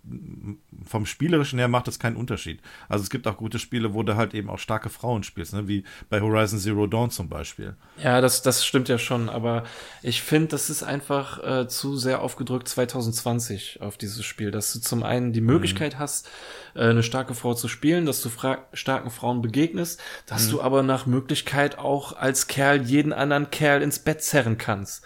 vom 0.86 1.06
Spielerischen 1.06 1.60
her 1.60 1.68
macht 1.68 1.88
das 1.88 2.00
keinen 2.00 2.16
Unterschied. 2.16 2.62
Also 2.88 3.04
es 3.04 3.10
gibt 3.10 3.28
auch 3.28 3.38
gute 3.38 3.60
Spiele, 3.60 3.94
wo 3.94 4.04
du 4.04 4.16
halt 4.16 4.34
eben 4.34 4.50
auch 4.50 4.60
starke 4.60 4.90
Frauen 4.90 5.24
spielst, 5.24 5.54
ne? 5.54 5.68
wie 5.68 5.84
bei 6.10 6.22
Horizon 6.22 6.60
Zero 6.60 6.88
Dawn 6.88 7.12
zum 7.12 7.30
Beispiel. 7.30 7.76
Ja, 8.02 8.22
das, 8.22 8.42
das 8.42 8.66
stimmt 8.66 8.90
ja 8.90 8.98
schon, 8.98 9.30
aber 9.30 9.64
ich 10.02 10.22
finde, 10.22 10.50
das 10.50 10.70
ist 10.70 10.84
einfach 10.84 11.44
äh, 11.44 11.68
zu 11.68 11.98
sehr 11.98 12.22
aufgedrückt 12.22 12.68
2020 12.68 13.82
auf 13.82 13.98
dieses 13.98 14.26
Spiel, 14.26 14.52
dass 14.52 14.74
du 14.74 14.80
zum 14.80 15.04
einen 15.04 15.34
die 15.34 15.42
Möglichkeit 15.42 16.00
hast, 16.00 16.30
äh, 16.76 16.90
eine 16.90 17.04
starke 17.04 17.36
Frau 17.36 17.54
zu 17.54 17.68
spielen, 17.68 18.06
dass 18.06 18.22
du 18.22 18.30
starken 18.74 19.10
Frauen 19.12 19.42
begegnest, 19.42 20.02
dass 20.26 20.50
du 20.50 20.62
aber 20.62 20.84
nach 20.84 21.06
Möglichkeit 21.06 21.78
auch 21.78 22.16
als 22.16 22.48
Kerl 22.48 22.82
jeden 22.82 23.14
anderen 23.14 23.52
Kerl 23.52 23.82
ins 23.82 24.00
Bett 24.00 24.24
zerren 24.24 24.58
kannst. 24.58 25.04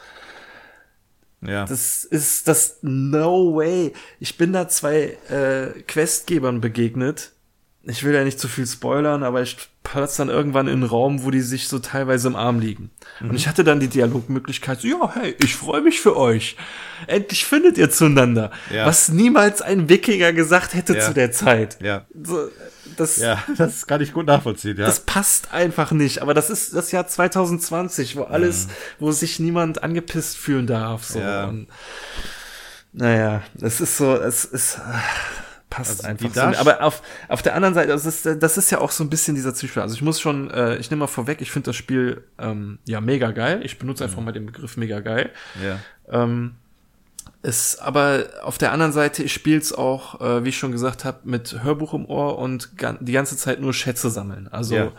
Ja. 1.48 1.66
Das 1.66 2.04
ist 2.04 2.48
das 2.48 2.80
No 2.82 3.56
way. 3.56 3.94
Ich 4.20 4.38
bin 4.38 4.54
da 4.54 4.68
zwei 4.68 5.18
äh, 5.30 5.68
Questgebern 5.88 6.62
begegnet. 6.62 7.32
Ich 7.86 8.04
will 8.06 8.14
ja 8.14 8.24
nicht 8.24 8.39
zu 8.39 8.48
viel 8.48 8.66
spoilern, 8.66 9.24
aber 9.24 9.41
ich 9.41 9.58
platz 9.84 10.16
dann 10.16 10.30
irgendwann 10.30 10.68
in 10.68 10.76
einen 10.76 10.84
Raum, 10.84 11.26
wo 11.26 11.32
die 11.32 11.41
sich 11.41 11.68
so 11.68 11.80
teilweise 11.80 12.30
im 12.30 12.38
Arm 12.38 12.62
liegen. 12.62 12.91
Und 13.20 13.36
ich 13.36 13.50
hatte 13.50 13.66
dann 13.66 13.82
die 13.82 13.89
Dialogmöglichkeit, 13.89 14.80
so, 14.80 14.88
ja, 14.88 15.14
hey, 15.14 15.36
ich 15.44 15.56
freue 15.58 15.82
mich 15.82 16.00
für 16.00 16.16
euch. 16.16 16.56
Endlich 17.08 17.44
findet 17.44 17.78
ihr 17.78 17.91
zueinander. 17.91 18.52
Ja. 18.74 18.86
Was 18.86 19.10
niemals 19.10 19.62
ein 19.62 19.89
Wikinger 19.89 20.32
gesagt 20.32 20.74
hätte 20.76 20.96
Ja. 20.96 21.02
zu 21.02 21.14
der 21.14 21.34
Zeit. 21.34 21.78
ja. 21.82 22.06
So, 22.24 22.48
das, 22.97 23.17
Ja, 23.17 23.43
das 23.57 23.88
kann 23.88 24.01
ich 24.01 24.13
gut 24.13 24.27
nachvollziehen, 24.27 24.77
ja. 24.77 24.86
das 24.86 25.01
passt 25.01 25.53
einfach 25.53 25.91
nicht. 25.91 26.21
Aber 26.21 26.34
das 26.34 26.49
ist 26.49 26.75
das 26.75 26.91
Jahr 26.91 27.07
2020, 27.07 28.15
wo 28.15 28.23
alles, 28.23 28.67
wo 28.99 29.11
sich 29.11 29.39
niemand 29.39 29.84
angepisst 29.84 30.38
fühlen 30.38 30.67
darf. 30.67 31.03
So. 31.05 31.19
Ja. 31.19 31.47
Und, 31.47 31.67
naja, 32.91 33.41
es 33.61 33.81
ist 33.81 33.97
so, 33.97 34.15
es 34.15 34.45
ist. 34.45 34.79
Passt 35.69 36.05
Also 36.05 36.07
einfach 36.07 36.53
so. 36.53 36.59
Aber 36.59 36.84
auf, 36.84 37.01
auf 37.29 37.41
der 37.41 37.55
anderen 37.55 37.73
Seite, 37.73 37.88
das 37.88 38.05
ist, 38.05 38.25
das 38.25 38.57
ist 38.59 38.69
ja 38.69 38.77
auch 38.77 38.91
so 38.91 39.03
ein 39.03 39.09
bisschen 39.09 39.34
dieser 39.34 39.55
Zwiespalt. 39.55 39.81
Also 39.84 39.95
ich 39.95 40.03
muss 40.03 40.21
schon, 40.21 40.51
äh, 40.51 40.75
ich 40.75 40.91
nehme 40.91 40.99
mal 40.99 41.07
vorweg, 41.07 41.41
ich 41.41 41.49
finde 41.49 41.67
das 41.67 41.75
Spiel 41.75 42.23
ähm, 42.38 42.77
ja 42.86 43.01
mega 43.01 43.31
geil. 43.31 43.61
Ich 43.63 43.79
benutze 43.79 44.03
einfach 44.03 44.21
mal 44.21 44.31
den 44.34 44.45
Begriff 44.45 44.77
mega 44.77 44.99
geil. 44.99 45.31
ja. 45.64 45.80
Ähm, 46.11 46.55
ist 47.44 47.80
aber 47.82 48.24
auf 48.44 48.57
der 48.57 48.72
anderen 48.72 48.94
Seite, 48.94 49.22
ich 49.22 49.34
spiele 49.34 49.60
es 49.60 49.74
auch, 49.74 50.20
äh, 50.22 50.44
wie 50.44 50.49
ich 50.49 50.57
schon 50.57 50.72
gesagt 50.72 51.03
habe, 51.06 51.20
mit 51.26 51.61
Hörbuch 51.64 51.94
im 51.94 52.06
Ohr 52.06 52.40
und 52.40 52.78
gan 52.78 52.98
die 53.02 53.11
ganze 53.11 53.36
Zeit 53.38 53.60
nur 53.61 53.74
Schätze 53.74 54.10
sammeln. 54.10 54.48
Also 54.52 54.76
Ja. 54.76 54.91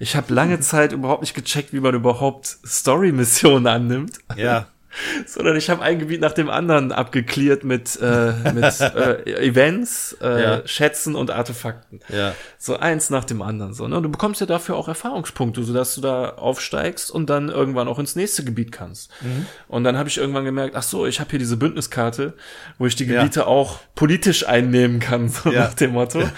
ich 0.00 0.16
habe 0.16 0.34
lange 0.34 0.58
Zeit 0.60 0.92
überhaupt 0.92 1.22
nicht 1.22 1.34
gecheckt, 1.34 1.72
wie 1.72 1.80
man 1.80 1.94
überhaupt 1.94 2.46
Story-Missionen 2.66 3.66
annimmt, 3.68 4.18
Ja, 4.36 4.66
sondern 5.26 5.56
ich 5.56 5.70
habe 5.70 5.82
ein 5.82 5.98
Gebiet 5.98 6.20
nach 6.20 6.32
dem 6.32 6.48
anderen 6.50 6.92
abgeklärt 6.92 7.64
mit, 7.64 7.98
äh, 8.00 8.32
mit 8.52 8.80
äh, 8.80 9.46
Events, 9.46 10.16
äh, 10.20 10.42
Ja. 10.42 10.62
Schätzen 10.66 11.14
und 11.14 11.30
Artefakten. 11.30 12.00
ja. 12.08 12.34
So 12.58 12.76
eins 12.78 13.10
nach 13.10 13.24
dem 13.24 13.42
anderen. 13.42 13.74
So, 13.74 13.86
ne? 13.88 13.96
Und 13.96 14.02
du 14.04 14.08
bekommst 14.10 14.40
ja 14.40 14.46
dafür 14.46 14.76
auch 14.76 14.88
Erfahrungspunkte, 14.88 15.62
sodass 15.64 15.94
du 15.94 16.00
da 16.00 16.30
aufsteigst 16.30 17.10
und 17.10 17.28
dann 17.28 17.48
irgendwann 17.50 17.88
auch 17.88 17.98
ins 17.98 18.16
nächste 18.16 18.44
Gebiet 18.44 18.72
kannst. 18.72 19.10
Mhm. 19.20 19.46
Und 19.68 19.84
dann 19.84 19.98
habe 19.98 20.08
ich 20.08 20.16
irgendwann 20.18 20.44
gemerkt, 20.44 20.74
ach 20.76 20.82
so, 20.82 21.04
ich 21.06 21.20
habe 21.20 21.30
hier 21.30 21.38
diese 21.38 21.56
Bündniskarte, 21.56 22.32
wo 22.78 22.86
ich 22.86 22.96
die 22.96 23.04
Ja. 23.04 23.20
Gebiete 23.20 23.46
auch 23.46 23.80
politisch 23.94 24.46
einnehmen 24.46 25.00
kann, 25.00 25.28
so 25.28 25.50
Ja. 25.50 25.60
nach 25.64 25.74
dem 25.74 25.92
Motto. 25.92 26.22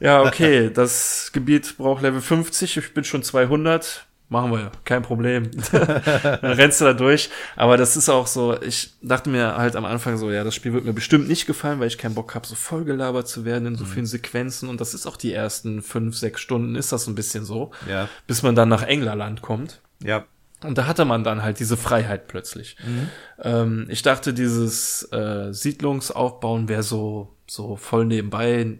Ja, 0.00 0.22
okay, 0.22 0.70
das 0.74 1.30
Gebiet 1.32 1.76
braucht 1.78 2.02
Level 2.02 2.20
50, 2.20 2.76
ich 2.76 2.92
bin 2.94 3.04
schon 3.04 3.22
200. 3.22 4.04
Machen 4.30 4.50
wir, 4.52 4.72
kein 4.84 5.02
Problem. 5.02 5.50
dann 5.72 6.52
rennst 6.52 6.80
du 6.80 6.86
da 6.86 6.92
durch. 6.94 7.28
Aber 7.56 7.76
das 7.76 7.96
ist 7.96 8.08
auch 8.08 8.26
so, 8.26 8.60
ich 8.62 8.94
dachte 9.02 9.28
mir 9.30 9.56
halt 9.56 9.76
am 9.76 9.84
Anfang 9.84 10.16
so, 10.16 10.30
ja, 10.32 10.42
das 10.44 10.54
Spiel 10.54 10.72
wird 10.72 10.84
mir 10.86 10.94
bestimmt 10.94 11.28
nicht 11.28 11.46
gefallen, 11.46 11.78
weil 11.78 11.88
ich 11.88 11.98
keinen 11.98 12.14
Bock 12.14 12.34
habe, 12.34 12.46
so 12.46 12.54
vollgelabert 12.54 13.28
zu 13.28 13.44
werden 13.44 13.64
Mhm. 13.64 13.68
in 13.68 13.76
so 13.76 13.84
vielen 13.84 14.06
Sequenzen. 14.06 14.68
Und 14.68 14.80
das 14.80 14.94
ist 14.94 15.06
auch 15.06 15.16
die 15.18 15.32
ersten 15.32 15.82
fünf, 15.82 16.16
sechs 16.16 16.40
Stunden, 16.40 16.74
ist 16.74 16.90
das 16.90 17.06
ein 17.06 17.14
bisschen 17.14 17.44
so, 17.44 17.70
Ja, 17.88 18.08
bis 18.26 18.42
man 18.42 18.54
dann 18.54 18.68
nach 18.70 18.82
Englerland 18.82 19.42
kommt. 19.42 19.80
ja. 20.02 20.24
Und 20.62 20.78
da 20.78 20.86
hatte 20.86 21.04
man 21.04 21.24
dann 21.24 21.42
halt 21.42 21.60
diese 21.60 21.76
Freiheit 21.76 22.26
plötzlich. 22.26 22.76
Mhm. 22.86 23.08
Ähm, 23.42 23.86
ich 23.90 24.00
dachte, 24.00 24.32
dieses 24.32 25.02
äh, 25.12 25.52
Siedlungsaufbauen 25.52 26.68
wäre 26.70 26.82
so, 26.82 27.34
so 27.46 27.76
voll 27.76 28.06
nebenbei, 28.06 28.78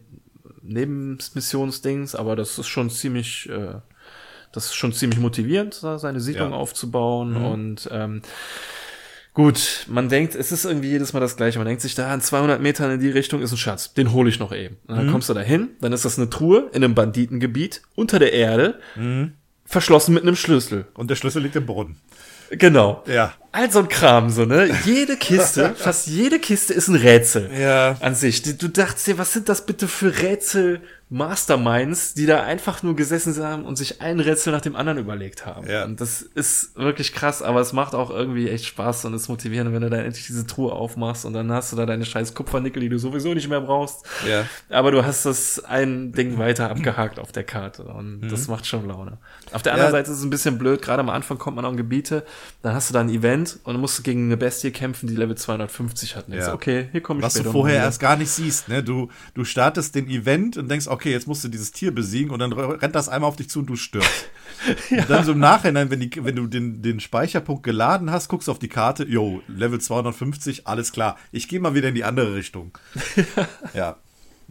Nebenmissionsdings, 0.63 2.15
aber 2.15 2.37
das 2.37 2.59
ist 2.59 2.69
schon 2.69 2.89
ziemlich, 2.91 3.49
äh, 3.51 3.75
das 4.55 4.67
ist 4.67 4.75
schon 4.75 4.93
ziemlich 4.93 5.19
motivierend, 5.19 5.75
seine 5.75 6.21
Siedlung 6.21 6.51
ja. 6.51 6.57
aufzubauen 6.57 7.39
mhm. 7.39 7.45
und 7.45 7.89
ähm, 7.93 8.23
Gut, 9.35 9.87
man 9.89 10.09
denkt, 10.09 10.37
es 10.37 10.53
ist 10.53 10.65
irgendwie 10.65 10.91
jedes 10.91 11.13
Mal 11.13 11.19
das 11.19 11.37
Gleiche. 11.37 11.59
Man 11.59 11.67
denkt 11.67 11.83
sich, 11.83 11.97
da 11.97 12.13
an 12.13 12.21
200 12.21 12.63
Metern 12.63 12.93
in 12.93 13.01
die 13.01 13.11
Richtung 13.11 13.43
ist 13.43 13.51
ein 13.51 13.57
Schatz. 13.57 13.93
Den 13.93 14.13
hole 14.13 14.31
ich 14.31 14.39
noch 14.39 14.53
eben. 14.53 14.77
Und 14.87 14.97
dann 14.97 15.09
mhm. 15.09 15.11
kommst 15.11 15.29
du 15.29 15.35
da 15.35 15.41
hin, 15.41 15.71
dann 15.81 15.93
ist 15.93 16.05
das 16.05 16.19
eine 16.19 16.31
Truhe 16.31 16.71
in 16.73 16.85
einem 16.85 16.95
Banditengebiet 16.95 17.83
unter 17.97 18.21
der 18.21 18.33
Erde, 18.33 18.79
mhm. 18.95 19.33
verschlossen 19.65 20.15
mit 20.15 20.23
einem 20.23 20.37
Schlüssel. 20.37 20.87
Und 20.95 21.11
der 21.11 21.17
Schlüssel 21.17 21.43
liegt 21.43 21.57
im 21.57 21.67
Boden. 21.67 21.97
Genau. 22.51 23.03
Ja. 23.09 23.35
All 23.51 23.73
so 23.73 23.81
ein 23.81 23.89
Kram, 23.89 24.31
so, 24.31 24.45
ne? 24.45 24.71
Jede 24.85 25.17
Kiste, 25.17 25.75
fast 25.77 26.07
jede 26.07 26.39
Kiste 26.39 26.73
ist 26.73 26.87
ein 26.87 26.95
Rätsel. 26.95 27.51
Ja. 27.59 27.97
An 28.01 28.15
sich. 28.15 28.43
Du 28.43 28.69
dachtest 28.69 29.09
dir, 29.09 29.19
was 29.19 29.33
sind 29.33 29.49
das 29.49 29.67
bitte 29.67 29.89
für 29.89 30.17
Rätsel? 30.23 30.81
Masterminds, 31.11 32.15
die 32.15 32.27
da 32.27 32.43
einfach 32.43 32.83
nur 32.83 32.97
gesessen 32.97 33.37
haben 33.43 33.65
und 33.65 33.77
sich 33.77 34.01
ein 34.01 34.21
Rätsel 34.21 34.53
nach 34.53 34.63
dem 34.63 34.75
anderen 34.75 34.99
überlegt 34.99 35.45
haben. 35.45 35.69
Ja. 35.69 35.85
Und 35.85 36.01
das 36.01 36.23
ist 36.23 36.77
wirklich 36.77 37.13
krass, 37.13 37.43
aber 37.43 37.61
es 37.61 37.73
macht 37.73 37.95
auch 37.95 38.11
irgendwie 38.11 38.49
echt 38.49 38.65
Spaß 38.65 39.05
und 39.05 39.15
ist 39.15 39.29
motivierend, 39.29 39.73
wenn 39.73 39.83
du 39.83 39.91
dann 39.91 40.01
endlich 40.01 40.27
diese 40.27 40.47
Truhe 40.47 40.73
aufmachst 40.73 41.25
und 41.25 41.35
dann 41.35 41.53
hast 41.53 41.73
du 41.73 41.77
da 41.77 41.85
deine 41.85 42.07
scheiß 42.07 42.35
Kupfernickel, 42.35 42.81
die 42.81 42.89
du 42.89 42.99
sowieso 42.99 43.35
nicht 43.35 43.49
mehr 43.49 43.61
brauchst. 43.61 44.07
Ja. 44.27 44.47
Aber 44.71 44.91
du 44.91 45.05
hast 45.05 45.27
das 45.27 45.63
ein 45.65 46.13
Ding 46.13 46.39
weiter 46.39 46.71
abgehakt 46.71 47.19
auf 47.19 47.33
der 47.33 47.45
Karte 47.45 47.85
und 47.85 48.23
mhm. 48.23 48.29
das 48.31 48.49
macht 48.49 48.67
schon 48.67 48.89
Laune. 48.89 49.19
Auf 49.53 49.63
der 49.63 49.75
anderen 49.75 49.93
ja. 49.93 49.99
Seite 49.99 50.11
ist 50.11 50.19
es 50.19 50.25
ein 50.25 50.31
bisschen 50.31 50.57
blöd, 50.57 50.81
gerade 50.81 51.01
am 51.01 51.11
Anfang 51.11 51.37
kommt 51.37 51.57
man 51.57 51.67
an 51.67 51.77
Gebiete, 51.77 52.25
dann 52.63 52.75
hast 52.75 52.89
du 52.89 52.95
da 52.95 53.01
ein 53.01 53.11
Event 53.11 53.59
und 53.65 53.79
musst 53.79 53.99
du 53.99 54.03
gegen 54.03 54.25
eine 54.25 54.39
Bestie 54.39 54.71
kämpfen, 54.71 55.07
die 55.07 55.17
Level 55.17 55.37
250 55.37 56.17
hat. 56.17 56.29
Ja. 56.29 56.55
okay, 56.55 56.89
hier 56.93 57.03
komme 57.03 57.21
ich 57.21 57.27
Was 57.27 57.35
du 57.35 57.51
vorher 57.51 57.77
erst 57.77 58.01
gar 58.01 58.17
nicht 58.17 58.31
siehst, 58.31 58.69
ne? 58.69 58.83
Du, 58.83 59.11
du 59.35 59.45
startest 59.45 59.95
den 59.95 60.09
Event 60.09 60.57
und 60.57 60.71
denkst, 60.71 60.89
okay, 60.89 61.04
okay, 61.05 61.13
jetzt 61.13 61.29
musst 61.29 61.45
du 61.45 61.49
dieses 61.49 61.71
Tier 61.71 61.95
besiegen 61.95 62.31
und 62.31 62.39
dann 62.39 62.55
rennt 62.55 62.95
das 62.95 63.11
einmal 63.11 63.29
auf 63.29 63.37
dich 63.37 63.51
zu 63.51 63.59
und 63.59 63.67
du 63.67 63.77
stirbst. 63.77 64.27
ja. 64.91 65.03
Und 65.03 65.11
dann 65.11 65.25
so 65.25 65.33
im 65.33 65.39
Nachhinein, 65.39 65.91
wenn, 65.91 66.01
die, 66.01 66.11
wenn 66.25 66.35
du 66.35 66.47
den, 66.47 66.81
den 66.81 66.99
Speicherpunkt 66.99 67.63
geladen 67.63 68.11
hast, 68.11 68.29
guckst 68.29 68.49
du 68.49 68.53
auf 68.53 68.59
die 68.59 68.69
Karte, 68.69 69.05
yo, 69.05 69.43
Level 69.47 69.79
250, 69.79 70.67
alles 70.67 70.93
klar. 70.93 71.19
Ich 71.31 71.47
gehe 71.47 71.61
mal 71.61 71.75
wieder 71.75 71.91
in 71.91 71.95
die 71.95 72.05
andere 72.05 72.35
Richtung. 72.35 72.79
ja. 73.75 73.99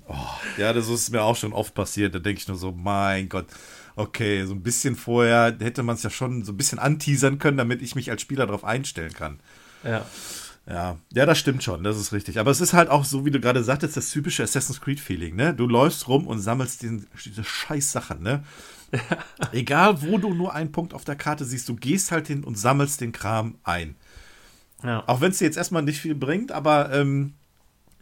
Oh, 0.07 0.13
ja, 0.57 0.73
das 0.73 0.89
ist 0.89 1.09
mir 1.09 1.23
auch 1.23 1.35
schon 1.35 1.53
oft 1.53 1.73
passiert. 1.73 2.13
Da 2.13 2.19
denke 2.19 2.39
ich 2.39 2.47
nur 2.47 2.57
so, 2.57 2.71
mein 2.71 3.29
Gott, 3.29 3.47
okay, 3.95 4.45
so 4.45 4.53
ein 4.53 4.61
bisschen 4.61 4.95
vorher 4.95 5.57
hätte 5.59 5.81
man 5.81 5.95
es 5.95 6.03
ja 6.03 6.11
schon 6.11 6.43
so 6.43 6.51
ein 6.51 6.57
bisschen 6.57 6.77
anteasern 6.77 7.39
können, 7.39 7.57
damit 7.57 7.81
ich 7.81 7.95
mich 7.95 8.11
als 8.11 8.21
Spieler 8.21 8.45
darauf 8.45 8.63
einstellen 8.63 9.13
kann. 9.13 9.39
Ja. 9.83 10.05
Ja, 10.65 10.97
ja, 11.11 11.25
das 11.25 11.39
stimmt 11.39 11.61
schon, 11.61 11.83
das 11.83 11.97
ist 11.97 12.13
richtig. 12.13 12.39
Aber 12.39 12.49
es 12.49 12.61
ist 12.61 12.73
halt 12.73 12.89
auch 12.89 13.03
so, 13.03 13.25
wie 13.25 13.31
du 13.31 13.41
gerade 13.41 13.63
sagtest, 13.63 13.97
das 13.97 14.09
typische 14.09 14.43
Assassin's 14.43 14.79
Creed-Feeling, 14.79 15.35
ne? 15.35 15.53
Du 15.53 15.67
läufst 15.67 16.07
rum 16.07 16.25
und 16.25 16.39
sammelst 16.39 16.83
den, 16.83 17.05
diese 17.25 17.43
scheiß 17.43 17.91
Sachen, 17.91 18.23
ne? 18.23 18.43
Egal, 19.51 20.01
wo 20.01 20.17
du 20.17 20.33
nur 20.33 20.53
einen 20.53 20.71
Punkt 20.71 20.93
auf 20.93 21.03
der 21.03 21.15
Karte 21.15 21.43
siehst, 21.43 21.67
du 21.67 21.75
gehst 21.75 22.11
halt 22.11 22.27
hin 22.27 22.43
und 22.43 22.57
sammelst 22.57 23.01
den 23.01 23.11
Kram 23.11 23.55
ein. 23.63 23.95
Ja. 24.83 25.03
Auch 25.07 25.19
wenn 25.19 25.31
es 25.31 25.39
dir 25.39 25.45
jetzt 25.45 25.57
erstmal 25.57 25.83
nicht 25.83 25.99
viel 25.99 26.15
bringt, 26.15 26.51
aber 26.51 26.93
ähm, 26.93 27.33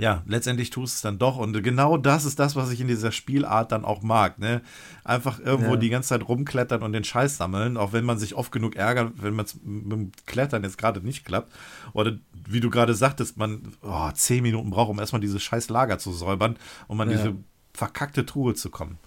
ja, 0.02 0.24
letztendlich 0.26 0.72
tust 0.72 0.96
es 0.96 1.02
dann 1.02 1.20
doch. 1.20 1.38
Und 1.38 1.62
genau 1.62 1.96
das 1.96 2.26
ist 2.26 2.40
das, 2.40 2.56
was 2.56 2.72
ich 2.72 2.82
in 2.82 2.88
dieser 2.88 3.12
Spielart 3.12 3.72
dann 3.72 3.86
auch 3.86 4.02
mag. 4.02 4.40
Ne? 4.40 4.62
Einfach 5.04 5.40
irgendwo 5.40 5.74
ja. 5.74 5.76
die 5.76 5.92
ganze 5.92 6.10
Zeit 6.10 6.28
rumklettern 6.28 6.82
und 6.82 6.92
den 6.94 7.04
Scheiß 7.04 7.38
sammeln, 7.38 7.78
auch 7.78 7.94
wenn 7.94 8.04
man 8.04 8.18
sich 8.18 8.34
oft 8.34 8.52
genug 8.52 8.76
ärgert, 8.76 9.14
wenn 9.22 9.36
man 9.36 9.46
mit 9.64 9.92
dem 9.92 10.12
Klettern 10.26 10.64
jetzt 10.64 10.80
gerade 10.80 11.02
nicht 11.02 11.24
klappt. 11.24 11.54
Oder 11.94 12.18
wie 12.48 12.60
du 12.60 12.72
gerade 12.72 12.96
sagtest, 12.96 13.38
man 13.38 13.62
oh, 13.84 14.10
zehn 14.16 14.42
Minuten 14.42 14.72
braucht, 14.72 14.90
um 14.90 14.98
erstmal 14.98 15.22
dieses 15.22 15.44
scheiß 15.44 15.70
Lager 15.70 16.00
zu 16.00 16.12
säubern, 16.12 16.58
um 16.88 17.00
an 17.00 17.12
ja. 17.12 17.18
diese 17.18 17.36
verkackte 17.72 18.26
Truhe 18.26 18.56
zu 18.56 18.72
kommen. 18.72 18.98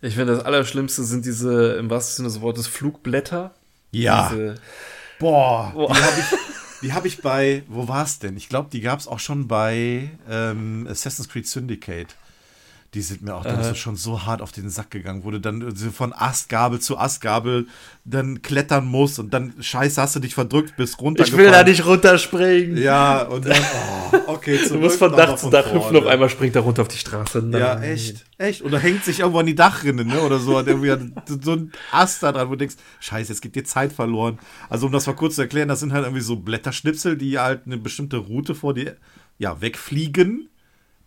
Ich 0.00 0.16
finde, 0.16 0.34
das 0.34 0.44
Allerschlimmste 0.44 1.04
sind 1.04 1.24
diese, 1.24 1.74
im 1.74 1.90
wahrsten 1.90 2.16
Sinne 2.16 2.28
des 2.28 2.40
Wortes, 2.40 2.66
Flugblätter. 2.66 3.54
Ja. 3.92 4.30
Diese, 4.30 4.56
boah, 5.20 5.70
boah. 5.72 5.94
die 5.94 6.02
habe 6.02 6.18
ich. 6.18 6.55
Die 6.82 6.92
habe 6.92 7.08
ich 7.08 7.22
bei, 7.22 7.64
wo 7.68 7.88
war 7.88 8.04
es 8.04 8.18
denn? 8.18 8.36
Ich 8.36 8.48
glaube, 8.48 8.68
die 8.70 8.80
gab 8.80 8.98
es 8.98 9.08
auch 9.08 9.18
schon 9.18 9.48
bei 9.48 10.10
ähm, 10.28 10.86
Assassin's 10.88 11.28
Creed 11.28 11.46
Syndicate. 11.46 12.14
Die 12.96 13.02
sind 13.02 13.20
mir 13.20 13.34
auch 13.34 13.42
dann 13.42 13.62
so 13.62 13.74
schon 13.74 13.94
so 13.94 14.24
hart 14.24 14.40
auf 14.40 14.52
den 14.52 14.70
Sack 14.70 14.90
gegangen, 14.90 15.22
wo 15.22 15.30
du 15.30 15.38
dann 15.38 15.70
von 15.76 16.14
Astgabel 16.14 16.80
zu 16.80 16.96
Astgabel 16.96 17.66
dann 18.06 18.40
klettern 18.40 18.86
musst 18.86 19.18
und 19.18 19.34
dann 19.34 19.52
scheiße 19.60 20.00
hast 20.00 20.16
du 20.16 20.20
dich 20.20 20.34
verdrückt 20.34 20.78
bis 20.78 20.98
runter. 20.98 21.22
Ich 21.22 21.36
will 21.36 21.50
da 21.50 21.62
nicht 21.62 21.84
runterspringen. 21.84 22.78
Ja, 22.78 23.24
und 23.24 23.44
dann, 23.44 23.60
oh, 24.12 24.32
okay, 24.32 24.58
Du 24.68 24.78
musst 24.78 24.98
von 24.98 25.12
Dach 25.12 25.36
zu 25.36 25.50
Dach 25.50 25.70
hüpfen, 25.74 25.94
auf 25.94 26.06
einmal 26.06 26.30
springt 26.30 26.56
er 26.56 26.62
runter 26.62 26.80
auf 26.80 26.88
die 26.88 26.96
Straße. 26.96 27.42
Nein. 27.42 27.60
Ja, 27.60 27.82
echt, 27.82 28.24
echt. 28.38 28.62
Und 28.62 28.72
da 28.72 28.78
hängt 28.78 29.04
sich 29.04 29.20
irgendwo 29.20 29.40
an 29.40 29.46
die 29.46 29.54
Dachrinne, 29.54 30.02
ne, 30.02 30.18
oder 30.22 30.38
so, 30.38 30.56
hat 30.56 30.66
irgendwie 30.66 30.96
so 31.42 31.52
ein 31.52 31.72
Ast 31.92 32.22
da 32.22 32.32
dran, 32.32 32.48
wo 32.48 32.52
du 32.52 32.58
denkst, 32.60 32.76
scheiße, 33.00 33.30
jetzt 33.30 33.42
geht 33.42 33.56
dir 33.56 33.64
Zeit 33.64 33.92
verloren. 33.92 34.38
Also, 34.70 34.86
um 34.86 34.92
das 34.92 35.06
mal 35.06 35.12
kurz 35.12 35.34
zu 35.34 35.42
erklären, 35.42 35.68
das 35.68 35.80
sind 35.80 35.92
halt 35.92 36.06
irgendwie 36.06 36.22
so 36.22 36.36
Blätterschnipsel, 36.36 37.18
die 37.18 37.38
halt 37.38 37.66
eine 37.66 37.76
bestimmte 37.76 38.16
Route 38.16 38.54
vor 38.54 38.72
dir, 38.72 38.96
ja, 39.36 39.60
wegfliegen 39.60 40.48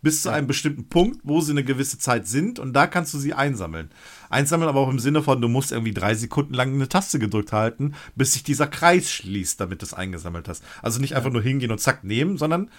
bis 0.02 0.22
zu 0.22 0.30
einem 0.30 0.46
bestimmten 0.46 0.88
Punkt, 0.88 1.20
wo 1.24 1.40
sie 1.40 1.52
eine 1.52 1.64
gewisse 1.64 1.98
Zeit 1.98 2.26
sind 2.26 2.58
und 2.58 2.72
da 2.72 2.86
kannst 2.86 3.12
du 3.12 3.18
sie 3.18 3.34
einsammeln. 3.34 3.90
Einsammeln 4.30 4.68
aber 4.68 4.80
auch 4.80 4.88
im 4.88 4.98
Sinne 4.98 5.22
von, 5.22 5.40
du 5.40 5.48
musst 5.48 5.72
irgendwie 5.72 5.92
drei 5.92 6.14
Sekunden 6.14 6.54
lang 6.54 6.72
eine 6.74 6.88
Taste 6.88 7.18
gedrückt 7.18 7.52
halten, 7.52 7.94
bis 8.14 8.32
sich 8.32 8.42
dieser 8.42 8.66
Kreis 8.66 9.10
schließt, 9.10 9.60
damit 9.60 9.82
du 9.82 9.86
es 9.86 9.94
eingesammelt 9.94 10.48
hast. 10.48 10.64
Also 10.82 11.00
nicht 11.00 11.16
einfach 11.16 11.30
nur 11.30 11.42
hingehen 11.42 11.70
und 11.70 11.80
zack 11.80 12.04
nehmen, 12.04 12.38
sondern 12.38 12.70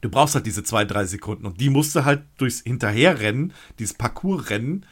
du 0.00 0.10
brauchst 0.10 0.34
halt 0.34 0.46
diese 0.46 0.62
zwei, 0.62 0.84
drei 0.84 1.06
Sekunden 1.06 1.46
und 1.46 1.60
die 1.60 1.70
musst 1.70 1.94
du 1.94 2.04
halt 2.04 2.22
durchs 2.36 2.60
Hinterherrennen, 2.60 3.52
dieses 3.78 3.94
Parcoursrennen, 3.94 4.84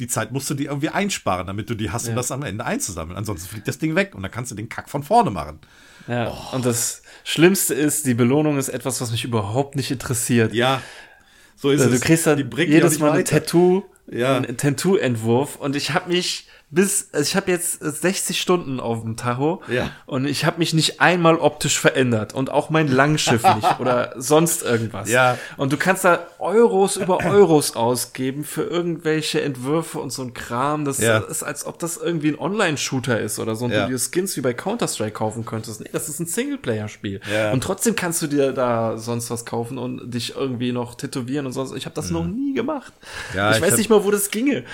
die 0.00 0.06
Zeit 0.06 0.30
musst 0.30 0.48
du 0.48 0.54
dir 0.54 0.68
irgendwie 0.68 0.90
einsparen, 0.90 1.46
damit 1.46 1.68
du 1.70 1.74
die 1.74 1.90
hast, 1.90 2.04
um 2.04 2.10
ja. 2.10 2.16
das 2.16 2.30
am 2.30 2.42
Ende 2.42 2.64
einzusammeln. 2.64 3.16
Ansonsten 3.16 3.48
fliegt 3.48 3.66
das 3.66 3.78
Ding 3.78 3.96
weg 3.96 4.14
und 4.14 4.22
dann 4.22 4.30
kannst 4.30 4.50
du 4.50 4.54
den 4.54 4.68
Kack 4.68 4.88
von 4.88 5.02
vorne 5.02 5.30
machen. 5.30 5.58
Ja, 6.06 6.30
oh. 6.30 6.54
und 6.54 6.64
das 6.64 7.02
Schlimmste 7.28 7.74
ist, 7.74 8.06
die 8.06 8.14
Belohnung 8.14 8.56
ist 8.56 8.70
etwas, 8.70 9.02
was 9.02 9.10
mich 9.10 9.22
überhaupt 9.22 9.76
nicht 9.76 9.90
interessiert. 9.90 10.54
Ja, 10.54 10.80
so 11.56 11.70
ist 11.70 11.82
also, 11.82 11.92
es. 11.92 12.00
Du 12.00 12.06
kriegst 12.06 12.26
dann 12.26 12.50
jedes 12.56 12.98
Mal 13.00 13.12
ein 13.12 13.24
Tattoo, 13.26 13.84
ja. 14.10 14.38
ein 14.38 14.56
Tattoo-Entwurf 14.56 15.56
und 15.56 15.76
ich 15.76 15.90
habe 15.90 16.08
mich 16.08 16.46
bis, 16.70 17.08
also 17.12 17.26
ich 17.26 17.34
habe 17.34 17.50
jetzt 17.50 17.80
60 17.80 18.38
Stunden 18.38 18.78
auf 18.78 19.00
dem 19.00 19.16
Tacho 19.16 19.62
ja. 19.68 19.90
und 20.04 20.26
ich 20.26 20.44
habe 20.44 20.58
mich 20.58 20.74
nicht 20.74 21.00
einmal 21.00 21.36
optisch 21.36 21.80
verändert 21.80 22.34
und 22.34 22.50
auch 22.50 22.68
mein 22.68 22.88
Langschiff 22.88 23.42
nicht 23.54 23.80
oder 23.80 24.12
sonst 24.18 24.62
irgendwas. 24.62 25.08
Ja. 25.08 25.38
Und 25.56 25.72
du 25.72 25.78
kannst 25.78 26.04
da 26.04 26.26
Euros 26.38 26.96
über 26.96 27.24
Euros 27.24 27.74
ausgeben 27.74 28.44
für 28.44 28.64
irgendwelche 28.64 29.40
Entwürfe 29.40 29.98
und 29.98 30.12
so 30.12 30.22
ein 30.22 30.34
Kram. 30.34 30.84
Das 30.84 30.98
ja. 30.98 31.18
ist, 31.18 31.42
als 31.42 31.64
ob 31.64 31.78
das 31.78 31.96
irgendwie 31.96 32.28
ein 32.28 32.38
Online-Shooter 32.38 33.18
ist 33.18 33.38
oder 33.38 33.56
so 33.56 33.64
und 33.64 33.70
ja. 33.70 33.86
du 33.86 33.92
dir 33.92 33.98
Skins 33.98 34.36
wie 34.36 34.42
bei 34.42 34.52
Counter-Strike 34.52 35.12
kaufen 35.12 35.46
könntest. 35.46 35.80
Nee, 35.80 35.88
das 35.90 36.10
ist 36.10 36.20
ein 36.20 36.26
Singleplayer-Spiel. 36.26 37.22
Ja. 37.32 37.50
Und 37.52 37.62
trotzdem 37.62 37.96
kannst 37.96 38.20
du 38.20 38.26
dir 38.26 38.52
da 38.52 38.98
sonst 38.98 39.30
was 39.30 39.46
kaufen 39.46 39.78
und 39.78 40.12
dich 40.12 40.36
irgendwie 40.36 40.72
noch 40.72 40.96
tätowieren 40.96 41.46
und 41.46 41.52
sonst. 41.52 41.74
Ich 41.74 41.86
habe 41.86 41.94
das 41.94 42.08
mhm. 42.08 42.12
noch 42.12 42.26
nie 42.26 42.52
gemacht. 42.52 42.92
Ja, 43.34 43.52
ich, 43.52 43.56
ich 43.56 43.62
weiß 43.62 43.78
nicht 43.78 43.88
mal, 43.88 44.04
wo 44.04 44.10
das 44.10 44.30
ginge. 44.30 44.64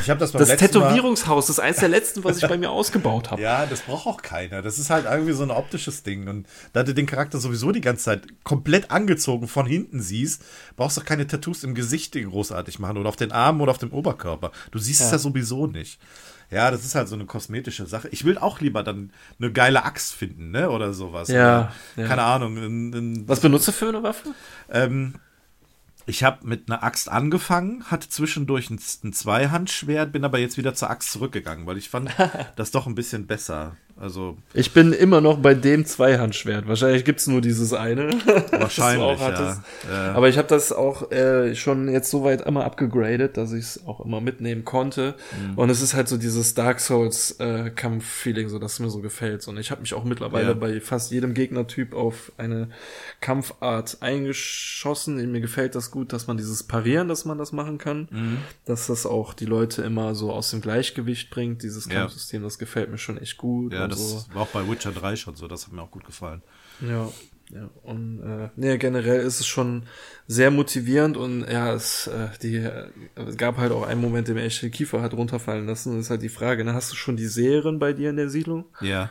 Ich 0.00 0.08
habe 0.08 0.18
das 0.18 0.32
beim 0.32 0.40
das 0.40 0.56
Tätowierung 0.56 1.09
Ernährungshaus. 1.10 1.46
Das 1.46 1.58
ist 1.58 1.60
eins 1.60 1.78
der 1.78 1.88
letzten, 1.88 2.24
was 2.24 2.38
ich 2.38 2.48
bei 2.48 2.56
mir 2.56 2.70
ausgebaut 2.70 3.30
habe. 3.30 3.40
Ja, 3.50 3.64
das 3.64 3.82
braucht 3.82 4.06
auch 4.06 4.22
keiner. 4.22 4.60
Das 4.60 4.78
ist 4.78 4.90
halt 4.90 5.06
irgendwie 5.06 5.32
so 5.32 5.42
ein 5.42 5.50
optisches 5.50 6.02
Ding. 6.02 6.28
Und 6.28 6.46
da 6.72 6.82
du 6.82 6.92
den 6.92 7.06
Charakter 7.06 7.38
sowieso 7.38 7.72
die 7.72 7.80
ganze 7.80 8.04
Zeit 8.04 8.26
komplett 8.44 8.90
angezogen 8.90 9.48
von 9.48 9.66
hinten 9.66 10.00
siehst, 10.00 10.42
brauchst 10.76 10.96
du 10.96 11.00
auch 11.00 11.04
keine 11.06 11.26
Tattoos 11.26 11.64
im 11.64 11.74
Gesicht 11.74 12.12
großartig 12.12 12.78
machen 12.78 12.98
oder 12.98 13.08
auf 13.08 13.16
den 13.16 13.32
Armen 13.32 13.60
oder 13.60 13.70
auf 13.70 13.78
dem 13.78 13.92
Oberkörper. 13.92 14.52
Du 14.72 14.78
siehst 14.78 15.00
ja. 15.00 15.06
es 15.06 15.12
ja 15.12 15.18
sowieso 15.18 15.66
nicht. 15.66 15.98
Ja, 16.50 16.70
das 16.70 16.84
ist 16.84 16.94
halt 16.94 17.08
so 17.08 17.14
eine 17.14 17.24
kosmetische 17.24 17.86
Sache. 17.86 18.08
Ich 18.08 18.24
will 18.24 18.36
auch 18.36 18.60
lieber 18.60 18.82
dann 18.82 19.10
eine 19.38 19.52
geile 19.52 19.84
Axt 19.84 20.12
finden, 20.12 20.50
ne? 20.50 20.70
Oder 20.70 20.92
sowas. 20.92 21.28
Ja. 21.28 21.72
Oder, 21.96 22.06
keine 22.08 22.22
Ahnung. 22.22 22.56
In, 22.56 22.92
in, 22.92 23.28
was 23.28 23.40
benutzt 23.40 23.68
du 23.68 23.72
für 23.72 23.88
eine 23.88 24.02
Waffe? 24.02 24.34
Ähm, 24.70 25.14
ich 26.06 26.24
habe 26.24 26.46
mit 26.46 26.70
einer 26.70 26.82
Axt 26.82 27.08
angefangen, 27.08 27.84
hatte 27.90 28.08
zwischendurch 28.08 28.70
ein, 28.70 28.80
ein, 29.04 29.12
Zweihandschwert, 29.12 30.12
bin 30.12 30.24
aber 30.24 30.38
jetzt 30.38 30.56
wieder 30.56 30.74
zur 30.74 30.90
Axt 30.90 31.12
zurückgegangen, 31.12 31.66
weil 31.66 31.78
ich 31.78 31.88
fand 31.88 32.10
das 32.56 32.70
doch 32.70 32.86
ein 32.86 32.94
bisschen 32.94 33.26
besser. 33.26 33.76
Also 34.00 34.38
Ich 34.54 34.72
bin 34.72 34.94
immer 34.94 35.20
noch 35.20 35.38
bei 35.38 35.52
dem 35.52 35.84
Zweihandschwert. 35.84 36.66
Wahrscheinlich 36.66 37.04
gibt's 37.04 37.26
nur 37.26 37.42
dieses 37.42 37.74
eine. 37.74 38.08
wahrscheinlich, 38.50 39.20
ja. 39.20 39.62
ja. 39.90 40.12
Aber 40.14 40.28
ich 40.30 40.38
habe 40.38 40.48
das 40.48 40.72
auch 40.72 41.10
äh, 41.12 41.54
schon 41.54 41.86
jetzt 41.90 42.10
soweit 42.10 42.40
immer 42.46 42.64
abgegradet, 42.64 43.36
dass 43.36 43.52
ich 43.52 43.60
es 43.64 43.86
auch 43.86 44.00
immer 44.04 44.22
mitnehmen 44.22 44.64
konnte. 44.64 45.14
Mhm. 45.50 45.58
Und 45.58 45.68
es 45.68 45.82
ist 45.82 45.92
halt 45.92 46.08
so 46.08 46.16
dieses 46.16 46.54
Dark 46.54 46.80
Souls 46.80 47.32
äh, 47.40 47.68
Kampf-Feeling, 47.70 48.48
so 48.48 48.58
dass 48.58 48.72
es 48.74 48.78
mir 48.80 48.88
so 48.88 49.00
gefällt. 49.00 49.46
Und 49.48 49.58
ich 49.58 49.70
habe 49.70 49.82
mich 49.82 49.92
auch 49.92 50.04
mittlerweile 50.04 50.48
Ja. 50.48 50.54
bei 50.54 50.80
fast 50.80 51.10
jedem 51.10 51.34
Gegnertyp 51.34 51.94
auf 51.94 52.32
eine 52.38 52.70
Kampfart 53.20 53.98
eingeschossen. 54.00 55.30
Mir 55.30 55.40
gefällt 55.40 55.74
das 55.74 55.90
gut, 55.90 56.12
dass 56.12 56.26
man 56.26 56.36
dieses 56.38 56.62
Parieren, 56.62 57.08
dass 57.08 57.24
man 57.24 57.36
das 57.38 57.52
machen 57.52 57.78
kann, 57.78 58.08
Mhm. 58.10 58.38
dass 58.64 58.86
das 58.86 59.04
auch 59.04 59.34
die 59.34 59.44
Leute 59.46 59.82
immer 59.82 60.14
so 60.14 60.32
aus 60.32 60.50
dem 60.50 60.60
Gleichgewicht 60.62 61.30
bringt. 61.30 61.62
Dieses 61.62 61.86
Ja. 61.86 62.00
Kampfsystem, 62.00 62.42
das 62.42 62.58
gefällt 62.58 62.90
mir 62.90 62.98
schon 62.98 63.18
echt 63.18 63.36
gut. 63.36 63.72
ja, 63.74 63.89
das 63.90 64.10
so. 64.26 64.34
war 64.34 64.42
auch 64.42 64.48
bei 64.48 64.68
Witcher 64.68 64.92
3 64.92 65.16
schon 65.16 65.36
so, 65.36 65.46
das 65.48 65.66
hat 65.66 65.72
mir 65.72 65.82
auch 65.82 65.90
gut 65.90 66.04
gefallen. 66.04 66.42
Ja, 66.80 67.08
ja. 67.50 67.68
Und 67.82 68.20
äh, 68.22 68.48
nee, 68.56 68.78
generell 68.78 69.20
ist 69.20 69.40
es 69.40 69.46
schon 69.46 69.82
sehr 70.28 70.50
motivierend 70.50 71.16
und 71.16 71.42
ja, 71.50 71.72
es, 71.74 72.06
äh, 72.06 72.28
die, 72.42 72.56
äh, 72.56 72.88
es 73.16 73.36
gab 73.36 73.56
halt 73.58 73.72
auch 73.72 73.82
einen 73.86 74.00
Moment, 74.00 74.28
der 74.28 74.34
mir 74.36 74.42
echt 74.44 74.62
die 74.62 74.70
Kiefer 74.70 75.02
hat 75.02 75.14
runterfallen 75.14 75.66
lassen. 75.66 75.96
Das 75.96 76.06
ist 76.06 76.10
halt 76.10 76.22
die 76.22 76.28
Frage, 76.28 76.64
ne? 76.64 76.74
hast 76.74 76.92
du 76.92 76.96
schon 76.96 77.16
die 77.16 77.26
Serien 77.26 77.78
bei 77.78 77.92
dir 77.92 78.10
in 78.10 78.16
der 78.16 78.30
Siedlung 78.30 78.66
Ja. 78.80 79.10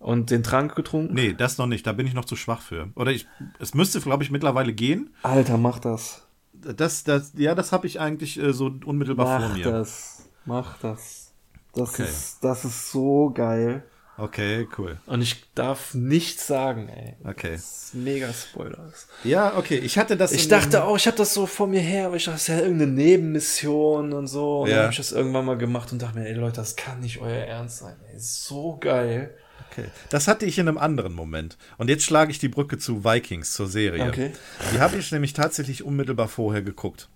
und 0.00 0.30
den 0.30 0.42
Trank 0.42 0.74
getrunken? 0.74 1.14
Nee, 1.14 1.32
das 1.32 1.58
noch 1.58 1.66
nicht, 1.68 1.86
da 1.86 1.92
bin 1.92 2.06
ich 2.08 2.14
noch 2.14 2.24
zu 2.24 2.34
schwach 2.36 2.60
für. 2.62 2.88
Oder 2.96 3.12
ich, 3.12 3.28
es 3.60 3.72
müsste, 3.74 4.00
glaube 4.00 4.24
ich, 4.24 4.30
mittlerweile 4.32 4.72
gehen. 4.72 5.10
Alter, 5.22 5.56
mach 5.56 5.78
das. 5.78 6.26
Das, 6.52 7.04
das, 7.04 7.32
ja, 7.36 7.54
das 7.54 7.70
habe 7.72 7.86
ich 7.86 8.00
eigentlich 8.00 8.38
äh, 8.38 8.52
so 8.52 8.66
unmittelbar 8.84 9.38
vor 9.38 9.48
Mach 9.48 9.56
mir. 9.56 9.64
das. 9.64 10.28
Mach 10.44 10.76
das. 10.78 11.32
Das 11.72 11.90
Okay. 11.90 12.02
ist, 12.02 12.38
das 12.42 12.64
ist 12.64 12.90
so 12.90 13.30
geil. 13.32 13.84
Okay, 14.18 14.68
cool. 14.76 14.98
Und 15.06 15.22
ich 15.22 15.44
darf 15.54 15.94
nichts 15.94 16.46
sagen, 16.46 16.88
ey. 16.90 17.16
Okay. 17.24 17.52
Das 17.52 17.84
ist 17.84 17.94
mega 17.94 18.30
Spoilers. 18.32 19.06
Ja, 19.24 19.56
okay. 19.56 19.78
Ich 19.78 19.96
hatte 19.96 20.16
das. 20.16 20.32
Ich 20.32 20.48
dachte 20.48 20.84
auch, 20.84 20.96
ich 20.96 21.06
habe 21.06 21.16
das 21.16 21.32
so 21.32 21.46
vor 21.46 21.66
mir 21.66 21.80
her, 21.80 22.06
aber 22.06 22.16
ich 22.16 22.24
dachte, 22.24 22.34
das 22.34 22.42
ist 22.42 22.48
ja 22.48 22.58
irgendeine 22.60 22.92
Nebenmission 22.92 24.12
und 24.12 24.26
so. 24.26 24.60
Und 24.62 24.68
Ja. 24.68 24.74
dann 24.76 24.82
habe 24.84 24.92
ich 24.92 24.98
das 24.98 25.12
irgendwann 25.12 25.46
mal 25.46 25.56
gemacht 25.56 25.90
und 25.92 26.02
dachte 26.02 26.18
mir, 26.18 26.26
ey 26.26 26.34
Leute, 26.34 26.56
das 26.56 26.76
kann 26.76 27.00
nicht 27.00 27.20
euer 27.20 27.44
Ernst 27.44 27.78
sein. 27.78 27.96
Ey, 28.12 28.18
so 28.18 28.76
geil. 28.78 29.34
Okay. 29.70 29.86
Das 30.10 30.26
hatte 30.28 30.46
ich 30.46 30.58
in 30.58 30.68
einem 30.68 30.78
anderen 30.78 31.14
Moment. 31.14 31.56
Und 31.78 31.88
jetzt 31.88 32.04
schlage 32.04 32.30
ich 32.30 32.38
die 32.38 32.48
Brücke 32.48 32.76
zu 32.76 33.04
Vikings, 33.04 33.54
zur 33.54 33.68
Serie. 33.68 34.08
Okay. 34.08 34.32
Die 34.74 34.80
habe 34.80 34.96
ich 34.98 35.12
nämlich 35.12 35.32
tatsächlich 35.32 35.84
unmittelbar 35.84 36.28
vorher 36.28 36.62
geguckt. 36.62 37.08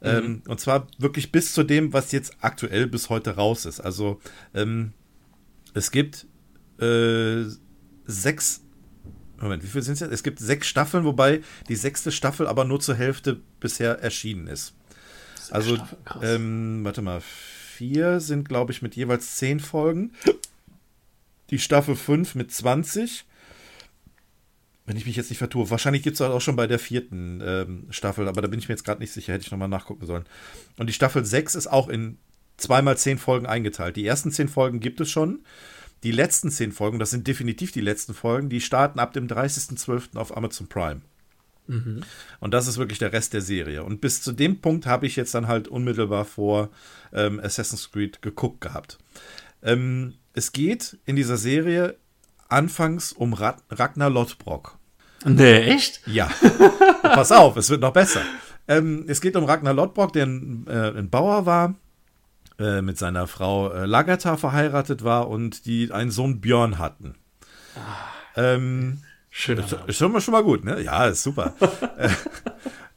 Mhm. 0.00 0.06
Ähm, 0.08 0.42
und 0.46 0.60
zwar 0.60 0.86
wirklich 0.98 1.32
bis 1.32 1.52
zu 1.52 1.64
dem, 1.64 1.92
was 1.92 2.12
jetzt 2.12 2.32
aktuell 2.40 2.86
bis 2.86 3.10
heute 3.10 3.34
raus 3.36 3.66
ist. 3.66 3.80
Also 3.80 4.20
ähm, 4.54 4.92
es 5.78 5.90
gibt 5.90 6.26
äh, 6.80 7.44
sechs. 8.06 8.62
Moment, 9.40 9.62
wie 9.62 9.68
viel 9.68 9.82
sind 9.82 9.94
es 9.94 10.00
jetzt? 10.00 10.12
Es 10.12 10.22
gibt 10.24 10.40
sechs 10.40 10.66
Staffeln, 10.66 11.04
wobei 11.04 11.42
die 11.68 11.76
sechste 11.76 12.10
Staffel 12.10 12.46
aber 12.48 12.64
nur 12.64 12.80
zur 12.80 12.96
Hälfte 12.96 13.40
bisher 13.60 14.00
erschienen 14.00 14.48
ist. 14.48 14.74
also, 15.50 15.76
Staffeln, 15.76 16.04
krass. 16.04 16.22
ähm, 16.24 16.80
warte 16.82 17.02
mal, 17.02 17.20
vier 17.20 18.18
sind, 18.18 18.48
glaube 18.48 18.72
ich, 18.72 18.82
mit 18.82 18.96
jeweils 18.96 19.36
zehn 19.36 19.60
Folgen. 19.60 20.12
Die 21.50 21.60
Staffel 21.60 21.94
5 21.94 22.34
mit 22.34 22.52
20. 22.52 23.24
Wenn 24.84 24.96
ich 24.96 25.06
mich 25.06 25.16
jetzt 25.16 25.30
nicht 25.30 25.38
vertue. 25.38 25.70
Wahrscheinlich 25.70 26.02
gibt 26.02 26.14
es 26.14 26.20
auch 26.20 26.40
schon 26.40 26.56
bei 26.56 26.66
der 26.66 26.78
vierten 26.78 27.40
ähm, 27.44 27.86
Staffel, 27.90 28.26
aber 28.26 28.42
da 28.42 28.48
bin 28.48 28.58
ich 28.58 28.68
mir 28.68 28.74
jetzt 28.74 28.84
gerade 28.84 29.00
nicht 29.00 29.12
sicher, 29.12 29.32
hätte 29.32 29.44
ich 29.44 29.50
nochmal 29.50 29.68
nachgucken 29.68 30.06
sollen. 30.06 30.24
Und 30.78 30.88
die 30.88 30.92
Staffel 30.92 31.24
6 31.24 31.54
ist 31.54 31.66
auch 31.68 31.88
in 31.88 32.18
zweimal 32.58 32.98
zehn 32.98 33.18
Folgen 33.18 33.46
eingeteilt. 33.46 33.96
Die 33.96 34.06
ersten 34.06 34.30
zehn 34.30 34.48
Folgen 34.48 34.80
gibt 34.80 35.00
es 35.00 35.10
schon. 35.10 35.40
Die 36.02 36.12
letzten 36.12 36.50
zehn 36.50 36.70
Folgen, 36.70 36.98
das 36.98 37.10
sind 37.10 37.26
definitiv 37.26 37.72
die 37.72 37.80
letzten 37.80 38.14
Folgen, 38.14 38.48
die 38.48 38.60
starten 38.60 39.00
ab 39.00 39.12
dem 39.14 39.26
30.12. 39.26 40.16
auf 40.16 40.36
Amazon 40.36 40.68
Prime. 40.68 41.00
Und 42.40 42.54
das 42.54 42.66
ist 42.66 42.78
wirklich 42.78 42.98
der 42.98 43.12
Rest 43.12 43.34
der 43.34 43.40
Serie. 43.40 43.84
Und 43.84 44.00
bis 44.00 44.22
zu 44.22 44.32
dem 44.32 44.60
Punkt 44.60 44.86
habe 44.86 45.06
ich 45.06 45.16
jetzt 45.16 45.34
dann 45.34 45.48
halt 45.48 45.68
unmittelbar 45.68 46.24
vor 46.24 46.70
ähm, 47.12 47.40
Assassin's 47.40 47.90
Creed 47.90 48.22
geguckt 48.22 48.60
gehabt. 48.60 48.98
Ähm, 49.62 50.14
es 50.34 50.52
geht 50.52 50.98
in 51.04 51.16
dieser 51.16 51.36
Serie 51.36 51.96
anfangs 52.48 53.12
um 53.12 53.34
Ra 53.34 53.56
Ragnar 53.70 54.08
Lothbrok. 54.08 54.78
Nee, 55.24 55.62
echt? 55.62 56.00
Ja, 56.06 56.30
pass 57.02 57.32
auf, 57.32 57.56
es 57.56 57.70
wird 57.70 57.80
noch 57.80 57.92
besser. 57.92 58.22
Ähm, 58.68 59.04
es 59.08 59.20
geht 59.20 59.36
um 59.36 59.44
Ragnar 59.44 59.74
Lothbrok, 59.74 60.12
der 60.12 60.26
ein, 60.26 60.66
äh, 60.68 60.96
ein 60.96 61.10
Bauer 61.10 61.44
war, 61.44 61.74
äh, 62.58 62.82
mit 62.82 62.98
seiner 62.98 63.26
Frau 63.26 63.70
äh, 63.70 63.86
Lagertha 63.86 64.36
verheiratet 64.36 65.04
war 65.04 65.28
und 65.28 65.66
die 65.66 65.92
einen 65.92 66.10
Sohn 66.10 66.40
Björn 66.40 66.78
hatten. 66.78 67.14
Ähm, 68.36 69.02
Schöner 69.30 69.64
ist, 69.86 69.98
schon 69.98 70.12
mal, 70.12 70.20
schon 70.20 70.32
mal 70.32 70.42
gut, 70.42 70.64
ne? 70.64 70.80
Ja, 70.82 71.06
ist 71.06 71.22
super. 71.22 71.54
Äh, 71.98 72.10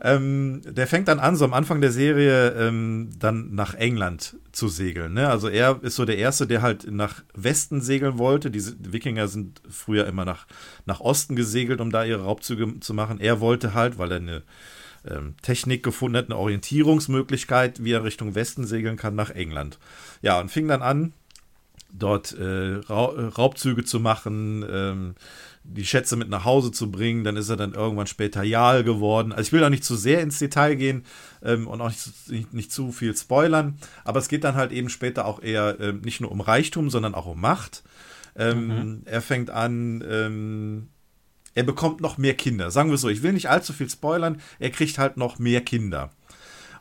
ähm, 0.04 0.62
der 0.66 0.88
fängt 0.88 1.08
dann 1.08 1.20
an, 1.20 1.36
so 1.36 1.46
am 1.46 1.54
Anfang 1.54 1.80
der 1.80 1.92
Serie 1.92 2.50
ähm, 2.54 3.12
dann 3.20 3.54
nach 3.54 3.76
England 3.76 4.36
zu 4.52 4.68
segeln. 4.68 5.14
Ne? 5.14 5.30
Also 5.30 5.48
er 5.48 5.80
ist 5.84 5.96
so 5.96 6.06
der 6.06 6.18
Erste, 6.18 6.48
der 6.48 6.64
halt 6.64 6.90
nach 6.92 7.24
Westen 7.36 7.82
segeln 7.82 8.18
wollte. 8.18 8.50
Diese 8.50 8.76
Wikinger 8.80 9.28
sind 9.28 9.62
früher 9.70 10.08
immer 10.08 10.26
nach, 10.26 10.48
nach 10.88 11.02
Osten 11.02 11.36
gesegelt, 11.36 11.82
um 11.82 11.92
da 11.92 12.04
ihre 12.04 12.24
Raubzüge 12.24 12.80
zu 12.80 12.96
machen. 12.96 13.20
Er 13.20 13.42
wollte 13.42 13.76
halt, 13.76 14.00
weil 14.00 14.12
er 14.12 14.18
eine 14.18 14.44
ähm, 15.08 15.36
Technik 15.42 15.84
gefunden 15.84 16.18
hat, 16.18 16.26
eine 16.26 16.38
Orientierungsmöglichkeit, 16.38 17.84
wie 17.84 17.94
er 17.94 18.04
Richtung 18.04 18.36
Westen 18.36 18.66
segeln 18.66 18.98
kann, 18.98 19.16
nach 19.16 19.30
England. 19.32 19.80
Ja, 20.22 20.40
und 20.40 20.50
fing 20.50 20.68
dann 20.68 20.82
an, 20.82 21.14
dort 21.92 22.34
äh, 22.38 22.76
äh, 22.76 22.82
Raubzüge 22.88 23.84
zu 23.84 24.00
machen, 24.00 24.66
ähm, 24.70 25.16
die 25.64 25.86
Schätze 25.86 26.16
mit 26.16 26.30
nach 26.30 26.46
Hause 26.46 26.72
zu 26.72 26.90
bringen. 26.90 27.24
Dann 27.24 27.38
ist 27.38 27.50
er 27.50 27.58
dann 27.58 27.74
irgendwann 27.74 28.08
später 28.08 28.44
Jarl 28.44 28.84
geworden. 28.84 29.32
Also 29.32 29.44
ich 29.48 29.54
will 29.54 29.60
da 29.60 29.70
nicht 29.70 29.84
zu 29.84 29.96
sehr 29.96 30.22
ins 30.22 30.40
Detail 30.40 30.76
gehen 30.76 31.04
ähm, 31.44 31.68
und 31.68 31.82
auch 31.82 31.90
nicht, 31.90 32.00
zu- 32.00 32.34
nicht, 32.34 32.54
nicht 32.54 32.72
zu 32.72 32.92
viel 32.92 33.16
spoilern, 33.16 33.78
aber 34.04 34.20
es 34.20 34.28
geht 34.28 34.44
dann 34.44 34.56
halt 34.56 34.72
eben 34.72 34.90
später 34.90 35.26
auch 35.26 35.42
eher 35.44 35.80
ähm, 35.80 36.02
nicht 36.02 36.22
nur 36.22 36.32
um 36.32 36.42
Reichtum, 36.42 36.90
sondern 36.90 37.14
auch 37.14 37.26
um 37.26 37.42
Macht. 37.42 37.84
Ähm, 38.36 39.02
Er 39.04 39.22
fängt 39.22 39.50
an, 39.50 40.02
ähm, 40.10 40.88
er 41.54 41.64
bekommt 41.64 42.02
noch 42.02 42.18
mehr 42.18 42.34
Kinder. 42.34 42.72
Sagen 42.72 42.90
wir 42.92 42.98
so, 42.98 43.10
ich 43.10 43.24
will 43.24 43.34
nicht 43.34 43.50
allzu 43.50 43.74
viel 43.74 43.90
spoilern, 43.90 44.42
er 44.60 44.70
kriegt 44.70 44.98
halt 44.98 45.18
noch 45.18 45.40
mehr 45.40 45.62
Kinder. 45.62 46.12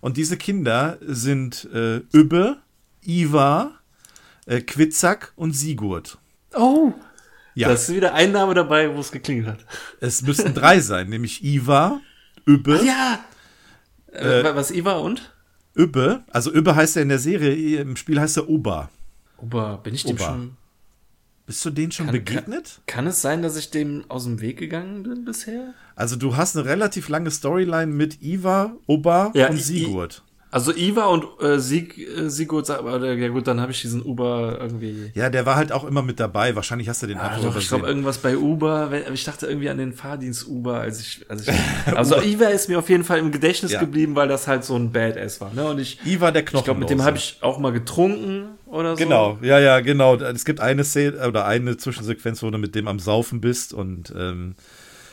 Und 0.00 0.16
diese 0.16 0.36
Kinder 0.36 0.98
sind 1.00 1.68
äh, 1.72 1.98
Übbe, 2.12 2.58
Ivar, 3.04 3.72
äh, 4.46 4.60
Quitzak 4.60 5.32
und 5.36 5.52
Sigurd. 5.52 6.18
Oh. 6.54 6.92
Ja. 7.54 7.68
Da 7.68 7.74
ist 7.74 7.92
wieder 7.92 8.14
ein 8.14 8.32
Name 8.32 8.54
dabei, 8.54 8.94
wo 8.94 9.00
es 9.00 9.12
geklingelt 9.12 9.48
hat. 9.48 9.66
Es 10.00 10.22
müssten 10.22 10.54
drei 10.54 10.80
sein, 10.80 11.08
nämlich 11.08 11.44
Ivar, 11.44 12.00
Übbe, 12.46 12.80
Ja. 12.84 13.24
Äh, 14.12 14.42
was 14.56 14.70
Iva 14.70 14.94
und? 14.94 15.32
Übbe, 15.74 16.24
also 16.30 16.50
Übbe 16.50 16.74
heißt 16.74 16.96
er 16.96 17.02
in 17.02 17.10
der 17.10 17.20
Serie, 17.20 17.80
im 17.80 17.94
Spiel 17.96 18.20
heißt 18.20 18.38
er 18.38 18.48
Oba. 18.48 18.90
Ober, 19.36 19.78
bin 19.82 19.94
ich 19.94 20.02
dem 20.02 20.16
Ober. 20.16 20.24
schon. 20.24 20.56
Bist 21.50 21.64
du 21.64 21.70
denen 21.70 21.90
schon 21.90 22.06
Kann- 22.06 22.12
begegnet? 22.12 22.80
Kann 22.86 23.08
es 23.08 23.20
sein, 23.20 23.42
dass 23.42 23.56
ich 23.56 23.70
dem 23.72 24.04
aus 24.06 24.22
dem 24.22 24.40
Weg 24.40 24.56
gegangen 24.56 25.02
bin 25.02 25.24
bisher? 25.24 25.74
Also 25.96 26.14
du 26.14 26.36
hast 26.36 26.56
eine 26.56 26.64
relativ 26.64 27.08
lange 27.08 27.28
Storyline 27.32 27.88
mit 27.92 28.22
Ivar, 28.22 28.76
Oba 28.86 29.32
Ja, 29.34 29.48
und 29.48 29.56
I- 29.56 29.60
Sigurd. 29.60 30.22
Also 30.52 30.72
Iva 30.74 31.04
und 31.06 31.24
äh, 31.40 31.60
Sieg, 31.60 31.96
äh, 31.96 32.28
Sigurd, 32.28 32.68
aber 32.70 33.00
äh, 33.02 33.14
ja 33.20 33.28
gut, 33.28 33.46
dann 33.46 33.60
habe 33.60 33.70
ich 33.70 33.82
diesen 33.82 34.02
Uber 34.02 34.58
irgendwie. 34.60 35.12
Ja, 35.14 35.30
der 35.30 35.46
war 35.46 35.54
halt 35.54 35.70
auch 35.70 35.84
immer 35.84 36.02
mit 36.02 36.18
dabei. 36.18 36.56
Wahrscheinlich 36.56 36.88
hast 36.88 37.02
du 37.04 37.06
den 37.06 37.18
Ah, 37.18 37.28
einfach 37.28 37.42
doch, 37.42 37.56
ich 37.56 37.68
glaube 37.68 37.86
irgendwas 37.86 38.18
bei 38.18 38.36
Uber. 38.36 38.90
wenn- 38.90 39.14
Ich 39.14 39.22
dachte 39.24 39.46
irgendwie 39.46 39.68
an 39.70 39.78
den 39.78 39.92
Fahrdienst 39.92 40.48
Uber, 40.48 40.80
als 40.80 41.00
ich, 41.00 41.24
als 41.28 41.46
ich 41.46 41.54
also 41.96 42.20
Iva 42.20 42.46
ist 42.46 42.68
mir 42.68 42.80
auf 42.80 42.88
jeden 42.88 43.04
Fall 43.04 43.18
im 43.20 43.30
Gedächtnis 43.30 43.70
Ja. 43.72 43.78
geblieben, 43.80 44.16
weil 44.16 44.26
das 44.26 44.48
halt 44.48 44.64
so 44.64 44.74
ein 44.74 44.90
Badass 44.90 45.40
war, 45.40 45.52
ne? 45.54 45.64
Und 45.70 45.78
ich, 45.78 45.98
Ivar 46.04 46.32
der 46.32 46.42
ich 46.42 46.46
glaube, 46.48 46.74
mit 46.74 46.90
dem 46.90 47.04
habe 47.04 47.16
ich 47.16 47.38
auch 47.42 47.58
mal 47.60 47.70
getrunken 47.72 48.46
oder 48.70 48.96
so. 48.96 49.02
Genau, 49.02 49.38
ja, 49.42 49.58
ja, 49.58 49.80
genau. 49.80 50.16
Es 50.16 50.44
gibt 50.44 50.60
eine 50.60 50.84
Szene 50.84 51.26
oder 51.28 51.44
eine 51.46 51.76
Zwischensequenz, 51.76 52.42
wo 52.42 52.50
du 52.50 52.58
mit 52.58 52.74
dem 52.74 52.88
am 52.88 52.98
Saufen 52.98 53.40
bist 53.40 53.72
und 53.74 54.12
ähm, 54.16 54.54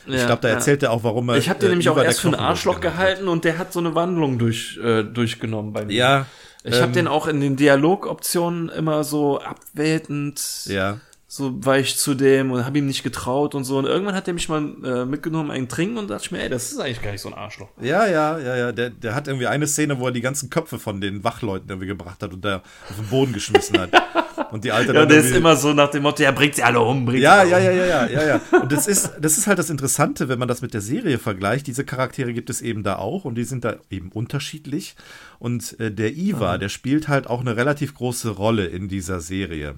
ich 0.05 0.13
Ja, 0.15 0.25
glaube, 0.27 0.41
da 0.41 0.47
ja. 0.49 0.53
erzählt 0.55 0.83
er 0.83 0.91
auch, 0.91 1.03
warum 1.03 1.27
er. 1.29 1.37
Ich 1.37 1.49
habe 1.49 1.59
den 1.59 1.67
äh, 1.67 1.69
nämlich 1.71 1.89
auch 1.89 1.97
erst 1.97 2.21
für 2.21 2.27
ein 2.27 2.31
Knochenlose 2.31 2.49
Arschloch 2.49 2.79
gehalten 2.79 3.27
und 3.27 3.43
der 3.43 3.57
hat 3.57 3.73
so 3.73 3.79
eine 3.79 3.93
Wandlung 3.95 4.37
durch, 4.39 4.79
äh, 4.81 5.03
durchgenommen 5.03 5.73
bei 5.73 5.85
mir. 5.85 5.93
Ja. 5.95 6.25
Ich 6.63 6.75
habe 6.75 6.87
ähm, 6.87 6.93
den 6.93 7.07
auch 7.07 7.27
in 7.27 7.39
den 7.41 7.55
Dialogoptionen 7.55 8.69
immer 8.69 9.03
so 9.03 9.39
abwertend, 9.39 10.41
Ja. 10.65 10.99
So 11.29 11.65
war 11.65 11.77
ich 11.77 11.97
zu 11.97 12.15
dem 12.15 12.51
und 12.51 12.65
habe 12.65 12.77
ihm 12.77 12.87
nicht 12.87 13.03
getraut 13.03 13.53
und 13.53 13.65
so. 13.65 13.77
Und 13.77 13.85
irgendwann 13.85 14.15
hat 14.15 14.29
er 14.29 14.33
mich 14.33 14.47
mal 14.47 14.63
äh, 14.83 15.05
mitgenommen, 15.05 15.51
einen 15.51 15.67
trinken 15.67 15.97
und 15.97 16.09
dachte 16.09 16.23
ich 16.25 16.31
mir, 16.31 16.41
ey, 16.41 16.47
das 16.47 16.71
ist 16.71 16.79
eigentlich 16.79 17.01
gar 17.01 17.11
nicht 17.11 17.21
so 17.21 17.27
ein 17.27 17.33
Arschloch. 17.33 17.67
Ja, 17.81 18.07
ja, 18.07 18.39
ja, 18.39 18.55
ja. 18.55 18.71
Der, 18.71 18.89
der 18.91 19.13
hat 19.13 19.27
irgendwie 19.27 19.47
eine 19.47 19.67
Szene, 19.67 19.99
wo 19.99 20.05
er 20.05 20.13
die 20.13 20.21
ganzen 20.21 20.49
Köpfe 20.49 20.79
von 20.79 21.01
den 21.01 21.25
Wachleuten 21.25 21.69
irgendwie 21.69 21.87
gebracht 21.87 22.23
hat 22.23 22.31
und 22.31 22.45
da 22.45 22.57
auf 22.89 22.95
den 22.97 23.07
Boden 23.07 23.33
geschmissen 23.33 23.77
hat. 23.77 23.91
Und 24.51 24.63
die 24.63 24.71
Alte 24.71 24.93
Ja, 24.93 25.01
dann 25.01 25.09
der 25.09 25.19
ist 25.19 25.35
immer 25.35 25.55
so 25.55 25.73
nach 25.73 25.89
dem 25.89 26.03
Motto, 26.03 26.23
ja, 26.23 26.31
bringt 26.31 26.55
sie 26.55 26.63
alle 26.63 26.79
um, 26.79 27.05
bringt 27.05 27.21
Ja, 27.21 27.43
sie 27.43 27.51
ja, 27.51 27.57
alle 27.57 27.65
ja, 27.65 27.85
ja, 27.85 28.05
ja, 28.05 28.21
ja, 28.21 28.27
ja. 28.51 28.59
Und 28.61 28.71
das 28.71 28.87
ist, 28.87 29.11
das 29.19 29.37
ist 29.37 29.47
halt 29.47 29.59
das 29.59 29.69
Interessante, 29.69 30.29
wenn 30.29 30.39
man 30.39 30.47
das 30.47 30.61
mit 30.61 30.73
der 30.73 30.81
Serie 30.81 31.19
vergleicht. 31.19 31.67
Diese 31.67 31.83
Charaktere 31.83 32.33
gibt 32.33 32.49
es 32.49 32.61
eben 32.61 32.83
da 32.83 32.97
auch 32.97 33.25
und 33.25 33.35
die 33.35 33.43
sind 33.43 33.65
da 33.65 33.77
eben 33.89 34.11
unterschiedlich. 34.11 34.95
Und 35.39 35.79
äh, 35.79 35.91
der 35.91 36.15
Iva, 36.15 36.57
der 36.57 36.69
spielt 36.69 37.07
halt 37.07 37.27
auch 37.27 37.41
eine 37.41 37.55
relativ 37.55 37.93
große 37.95 38.29
Rolle 38.29 38.65
in 38.65 38.87
dieser 38.87 39.19
Serie. 39.19 39.75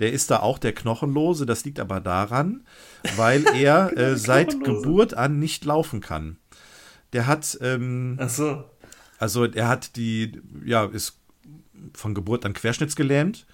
Der 0.00 0.12
ist 0.12 0.30
da 0.30 0.40
auch 0.40 0.58
der 0.58 0.72
Knochenlose. 0.72 1.46
Das 1.46 1.64
liegt 1.64 1.80
aber 1.80 2.00
daran, 2.00 2.62
weil 3.16 3.44
er 3.54 3.96
äh, 3.96 4.16
seit. 4.16 4.58
Geburt 4.64 5.14
an 5.14 5.38
nicht 5.38 5.64
laufen 5.64 6.00
kann. 6.00 6.36
Der 7.12 7.26
hat, 7.26 7.58
ähm, 7.62 8.16
um. 8.18 8.24
Ach 8.24 8.28
so. 8.28 8.64
also 9.18 9.44
er 9.44 9.68
hat 9.68 9.96
die, 9.96 10.32
ja, 10.64 10.84
ist 10.84 11.18
von 11.94 12.14
Geburt 12.14 12.44
an 12.44 12.52
querschnittsgelähmt, 12.52 13.46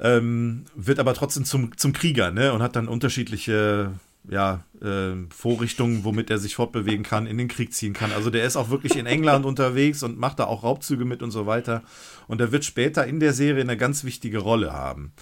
ähm, 0.00 0.64
wird 0.74 0.98
aber 0.98 1.14
trotzdem 1.14 1.44
zum, 1.44 1.76
zum 1.76 1.92
Krieger, 1.92 2.30
ne? 2.30 2.52
Und 2.52 2.62
hat 2.62 2.76
dann 2.76 2.88
unterschiedliche, 2.88 3.92
ja, 4.28 4.64
ähm, 4.82 5.28
Vorrichtungen, 5.30 6.04
womit 6.04 6.30
er 6.30 6.38
sich 6.38 6.54
fortbewegen 6.54 7.02
kann, 7.02 7.26
in 7.26 7.38
den 7.38 7.48
Krieg 7.48 7.72
ziehen 7.72 7.94
kann. 7.94 8.12
Also 8.12 8.30
der 8.30 8.44
ist 8.44 8.56
auch 8.56 8.70
wirklich 8.70 8.96
in 8.96 9.06
England 9.06 9.44
unterwegs 9.44 10.02
und 10.02 10.18
macht 10.18 10.38
da 10.38 10.44
auch 10.44 10.62
Raubzüge 10.62 11.04
mit 11.04 11.22
und 11.22 11.30
so 11.30 11.46
weiter. 11.46 11.82
Und 12.26 12.40
er 12.40 12.52
wird 12.52 12.64
später 12.64 13.06
in 13.06 13.20
der 13.20 13.32
Serie 13.32 13.62
eine 13.62 13.76
ganz 13.76 14.04
wichtige 14.04 14.38
Rolle 14.38 14.72
haben. 14.72 15.12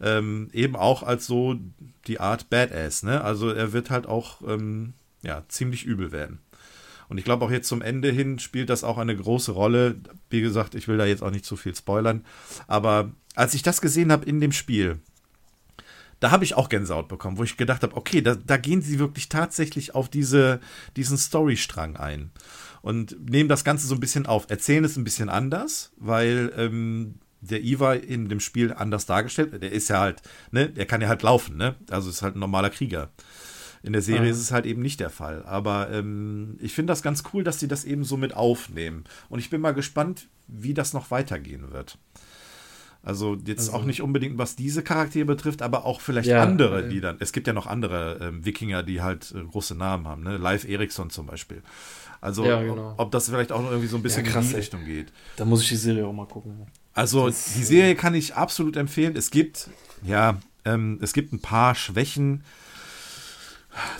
Ähm, 0.00 0.50
eben 0.52 0.76
auch 0.76 1.02
als 1.02 1.26
so 1.26 1.56
die 2.06 2.20
Art 2.20 2.50
Badass, 2.50 3.02
ne? 3.02 3.22
Also 3.22 3.50
er 3.50 3.72
wird 3.72 3.90
halt 3.90 4.06
auch, 4.06 4.42
ähm, 4.46 4.94
ja, 5.22 5.44
ziemlich 5.48 5.84
übel 5.84 6.12
werden. 6.12 6.40
Und 7.08 7.18
ich 7.18 7.24
glaube 7.24 7.44
auch 7.44 7.50
jetzt 7.50 7.68
zum 7.68 7.82
Ende 7.82 8.10
hin 8.10 8.38
spielt 8.38 8.68
das 8.68 8.84
auch 8.84 8.98
eine 8.98 9.16
große 9.16 9.52
Rolle. 9.52 9.96
Wie 10.28 10.40
gesagt, 10.40 10.74
ich 10.74 10.88
will 10.88 10.98
da 10.98 11.06
jetzt 11.06 11.22
auch 11.22 11.30
nicht 11.30 11.44
zu 11.44 11.56
viel 11.56 11.74
spoilern. 11.74 12.24
Aber 12.66 13.12
als 13.36 13.54
ich 13.54 13.62
das 13.62 13.80
gesehen 13.80 14.10
habe 14.10 14.24
in 14.26 14.40
dem 14.40 14.50
Spiel, 14.52 14.98
da 16.18 16.30
habe 16.30 16.44
ich 16.44 16.54
auch 16.54 16.68
Gänsehaut 16.68 17.08
bekommen, 17.08 17.38
wo 17.38 17.44
ich 17.44 17.56
gedacht 17.56 17.82
habe, 17.82 17.96
okay, 17.96 18.22
da, 18.22 18.34
da 18.34 18.56
gehen 18.56 18.82
sie 18.82 18.98
wirklich 18.98 19.28
tatsächlich 19.28 19.94
auf 19.94 20.08
diese, 20.08 20.60
diesen 20.96 21.18
Storystrang 21.18 21.96
ein 21.96 22.30
und 22.82 23.30
nehmen 23.30 23.48
das 23.48 23.64
Ganze 23.64 23.86
so 23.86 23.94
ein 23.94 24.00
bisschen 24.00 24.26
auf, 24.26 24.46
erzählen 24.48 24.84
es 24.84 24.96
ein 24.96 25.04
bisschen 25.04 25.28
anders, 25.28 25.92
weil 25.98 26.52
ähm, 26.56 27.16
der 27.42 27.62
Iva 27.62 27.94
in 27.94 28.28
dem 28.28 28.40
Spiel 28.40 28.72
anders 28.72 29.06
dargestellt 29.06 29.52
wird. 29.52 29.62
Der 29.62 29.72
ist 29.72 29.88
ja 29.88 30.00
halt, 30.00 30.22
ne, 30.50 30.70
der 30.70 30.86
kann 30.86 31.02
ja 31.02 31.08
halt 31.08 31.22
laufen, 31.22 31.56
ne? 31.56 31.76
Also 31.90 32.08
ist 32.08 32.22
halt 32.22 32.34
ein 32.36 32.40
normaler 32.40 32.70
Krieger. 32.70 33.10
In 33.82 33.92
der 33.92 34.02
Serie 34.02 34.28
Ah. 34.28 34.32
ist 34.32 34.40
es 34.40 34.52
halt 34.52 34.66
eben 34.66 34.82
nicht 34.82 35.00
der 35.00 35.10
Fall. 35.10 35.44
Aber 35.44 35.90
ähm, 35.92 36.56
ich 36.60 36.74
finde 36.74 36.90
das 36.92 37.02
ganz 37.02 37.22
cool, 37.32 37.44
dass 37.44 37.60
sie 37.60 37.68
das 37.68 37.84
eben 37.84 38.04
so 38.04 38.16
mit 38.16 38.34
aufnehmen. 38.34 39.04
Und 39.28 39.38
ich 39.38 39.50
bin 39.50 39.60
mal 39.60 39.74
gespannt, 39.74 40.28
wie 40.48 40.74
das 40.74 40.92
noch 40.92 41.10
weitergehen 41.10 41.72
wird. 41.72 41.98
Also 43.02 43.36
jetzt 43.46 43.60
Also- 43.68 43.72
auch 43.74 43.84
nicht 43.84 44.02
unbedingt, 44.02 44.36
was 44.38 44.56
diese 44.56 44.82
Charaktere 44.82 45.24
betrifft, 45.24 45.62
aber 45.62 45.84
auch 45.84 46.00
vielleicht 46.00 46.28
Ja, 46.28 46.42
andere, 46.42 46.84
äh, 46.86 46.88
die 46.88 47.00
dann. 47.00 47.16
Es 47.20 47.32
gibt 47.32 47.46
ja 47.46 47.52
noch 47.52 47.66
andere 47.66 48.18
ähm, 48.20 48.44
Wikinger, 48.44 48.82
die 48.82 49.00
halt 49.02 49.32
äh, 49.36 49.42
große 49.44 49.74
Namen 49.76 50.08
haben, 50.08 50.22
ne? 50.24 50.36
Live 50.38 50.64
Eriksson 50.68 51.10
zum 51.10 51.26
Beispiel. 51.26 51.62
Also 52.20 52.44
Ja, 52.44 52.60
genau. 52.60 52.92
ob, 52.92 53.00
ob 53.00 53.10
das 53.12 53.28
vielleicht 53.28 53.52
auch 53.52 53.60
noch 53.62 53.70
irgendwie 53.70 53.88
so 53.88 53.96
ein 53.96 54.02
bisschen 54.02 54.24
Ja, 54.24 54.32
krass, 54.32 54.44
in 54.46 54.50
die. 54.50 54.56
Richtung 54.56 54.84
geht. 54.84 55.12
Da 55.36 55.44
muss 55.44 55.62
ich 55.62 55.68
die 55.68 55.76
Serie 55.76 56.06
auch 56.06 56.12
mal 56.12 56.26
gucken. 56.26 56.66
Also 56.94 57.26
Das- 57.26 57.54
die 57.54 57.62
Serie 57.62 57.94
kann 57.94 58.14
ich 58.14 58.34
absolut 58.34 58.76
empfehlen. 58.76 59.14
Es 59.16 59.30
gibt, 59.30 59.68
ja, 60.02 60.40
ähm, 60.64 60.98
es 61.02 61.12
gibt 61.12 61.32
ein 61.32 61.40
paar 61.40 61.74
Schwächen 61.76 62.42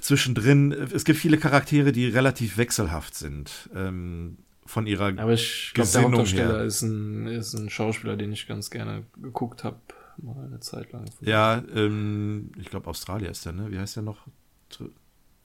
zwischendrin. 0.01 0.73
Es 0.73 1.05
gibt 1.05 1.19
viele 1.19 1.39
Charaktere, 1.39 1.93
die 1.93 2.07
relativ 2.09 2.57
wechselhaft 2.57 3.15
sind. 3.15 3.69
Ähm, 3.75 4.39
von 4.67 4.87
ihrer 4.87 5.19
Aber 5.19 5.33
ich 5.33 5.73
glaube, 5.75 5.91
der 5.91 6.03
Hauptdarsteller 6.03 6.65
ist 6.65 6.83
ein, 6.83 7.27
ist 7.27 7.55
ein 7.55 7.71
Schauspieler, 7.71 8.17
den 8.17 8.33
ich 8.33 8.47
ganz 8.47 8.71
gerne 8.71 9.05
geguckt 9.21 9.65
habe, 9.65 9.77
mal 10.19 10.45
eine 10.45 10.61
Zeit 10.61 10.93
lang. 10.93 11.05
Ja, 11.21 11.63
ähm, 11.75 12.51
ich 12.59 12.69
glaube 12.71 12.89
Australier 12.89 13.31
ist 13.31 13.45
der, 13.47 13.53
ne? 13.53 13.71
Wie 13.71 13.79
heißt 13.79 13.97
der 13.97 14.03
noch? 14.03 14.27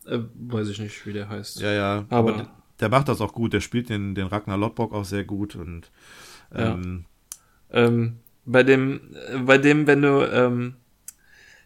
Äh, 0.06 0.19
weiß 0.34 0.68
ich 0.69 0.80
nicht, 0.80 1.06
wie 1.06 1.14
der 1.14 1.30
heißt. 1.30 1.60
Ja, 1.61 1.72
ja. 1.72 2.06
Aber- 2.10 2.34
Aber, 2.35 2.52
der, 2.80 2.89
macht 2.89 3.07
das 3.07 3.22
auch 3.22 3.34
gut. 3.34 3.53
Der 3.53 3.61
spielt 3.61 3.89
den, 3.89 4.15
den 4.15 4.27
Ragnar 4.27 4.57
Lodbrok 4.57 4.93
auch 4.93 5.06
sehr 5.06 5.23
gut 5.23 5.56
und 5.56 5.91
Ja. 6.53 6.73
ähm, 6.73 7.06
Ähm, 7.69 8.18
bei 8.45 8.64
dem, 8.64 9.02
bei 9.45 9.57
dem, 9.57 9.88
wenn 9.88 10.02
du, 10.02 10.26
ähm, 10.30 10.76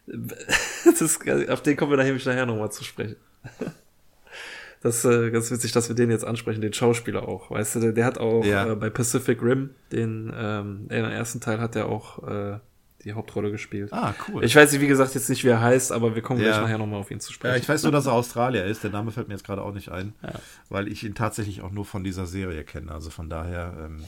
das 0.85 1.19
auf 1.49 1.61
den 1.63 1.77
kommen 1.77 1.91
wir 1.91 1.97
nachher, 1.97 2.13
nachher 2.13 2.45
nochmal 2.45 2.71
zu 2.71 2.83
sprechen. 2.83 3.15
Das 4.85 4.97
ist 5.03 5.05
äh, 5.05 5.31
ganz 5.31 5.49
witzig, 5.49 5.71
dass 5.71 5.89
wir 5.89 5.95
den 5.95 6.11
jetzt 6.11 6.23
ansprechen, 6.25 6.61
den 6.61 6.71
Schauspieler 6.73 7.27
auch. 7.27 7.49
Weißt 7.49 7.73
du, 7.75 7.79
der, 7.79 7.91
der 7.91 8.05
hat 8.05 8.19
auch 8.19 8.45
Ja. 8.45 8.71
äh, 8.71 8.75
bei 8.75 8.91
Pacific 8.91 9.41
Rim, 9.41 9.71
den, 9.91 10.31
ähm, 10.35 10.85
ersten 10.91 11.41
Teil 11.41 11.59
hat 11.59 11.75
er 11.75 11.87
auch 11.89 12.21
äh, 12.27 12.59
die 13.03 13.13
Hauptrolle 13.13 13.49
gespielt. 13.51 13.91
Ah, 13.91 14.13
cool. 14.27 14.43
Ich 14.43 14.55
weiß, 14.55 14.79
wie 14.79 14.85
gesagt, 14.87 15.15
jetzt 15.15 15.27
nicht, 15.27 15.43
wie 15.43 15.47
er 15.47 15.59
heißt, 15.59 15.91
aber 15.91 16.13
wir 16.13 16.21
kommen 16.21 16.39
Ja. 16.39 16.49
gleich 16.49 16.61
nachher 16.61 16.77
nochmal 16.77 16.99
auf 16.99 17.09
ihn 17.09 17.19
zu 17.19 17.33
sprechen. 17.33 17.55
ja, 17.55 17.59
ich 17.59 17.67
weiß 17.67 17.81
nur, 17.81 17.91
dass 17.91 18.05
er 18.05 18.13
Australier 18.13 18.63
ist. 18.65 18.83
Der 18.83 18.91
Name 18.91 19.09
fällt 19.11 19.27
mir 19.27 19.33
jetzt 19.33 19.43
gerade 19.43 19.63
auch 19.63 19.73
nicht 19.73 19.89
ein, 19.89 20.13
Ja. 20.21 20.33
weil 20.69 20.87
ich 20.87 21.03
ihn 21.03 21.15
tatsächlich 21.15 21.61
auch 21.63 21.71
nur 21.71 21.85
von 21.85 22.03
dieser 22.03 22.27
Serie 22.27 22.63
kenne. 22.63 22.91
Also 22.91 23.09
von 23.09 23.27
daher 23.27 23.73
ähm, 23.85 24.03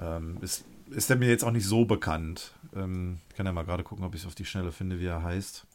ähm, 0.00 0.38
ist, 0.40 0.64
ist 0.90 1.10
er 1.10 1.16
mir 1.16 1.28
jetzt 1.28 1.44
auch 1.44 1.50
nicht 1.52 1.66
so 1.66 1.84
bekannt. 1.84 2.52
Ähm, 2.74 3.18
ich 3.28 3.36
kann 3.36 3.44
ja 3.44 3.52
mal 3.52 3.64
gerade 3.66 3.82
gucken, 3.82 4.02
ob 4.06 4.14
ich 4.14 4.22
es 4.22 4.26
auf 4.26 4.34
die 4.34 4.46
Schnelle 4.46 4.72
finde, 4.72 4.98
wie 4.98 5.06
er 5.06 5.22
heißt. 5.22 5.65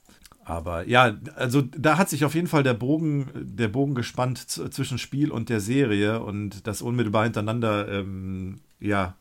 Aber 0.51 0.85
ja, 0.85 1.17
also 1.37 1.61
da 1.61 1.97
hat 1.97 2.09
sich 2.09 2.25
auf 2.25 2.35
jeden 2.35 2.47
Fall 2.47 2.61
der 2.61 2.73
Bogen, 2.73 3.29
der 3.33 3.69
Bogen 3.69 3.95
gespannt 3.95 4.37
zwischen 4.49 4.97
Spiel 4.97 5.31
und 5.31 5.47
der 5.47 5.61
Serie 5.61 6.19
und 6.21 6.67
das 6.67 6.81
unmittelbar 6.81 7.23
hintereinander 7.23 7.87
ähm, 7.87 8.59
ja, 8.81 9.15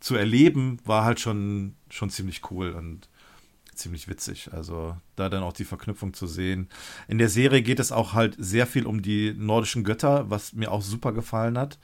zu 0.00 0.16
erleben, 0.16 0.76
war 0.84 1.06
halt 1.06 1.18
schon, 1.18 1.76
schon 1.88 2.10
ziemlich 2.10 2.42
cool 2.50 2.72
und 2.72 3.08
ziemlich 3.74 4.06
witzig. 4.06 4.50
Also 4.52 4.98
da 5.16 5.30
dann 5.30 5.44
auch 5.44 5.54
die 5.54 5.64
Verknüpfung 5.64 6.12
zu 6.12 6.26
sehen. 6.26 6.68
In 7.08 7.16
der 7.16 7.30
Serie 7.30 7.62
geht 7.62 7.80
es 7.80 7.90
auch 7.90 8.12
halt 8.12 8.36
sehr 8.38 8.66
viel 8.66 8.84
um 8.84 9.00
die 9.00 9.32
nordischen 9.32 9.82
Götter, 9.82 10.28
was 10.28 10.52
mir 10.52 10.70
auch 10.70 10.82
super 10.82 11.12
gefallen 11.12 11.56
hat. 11.56 11.78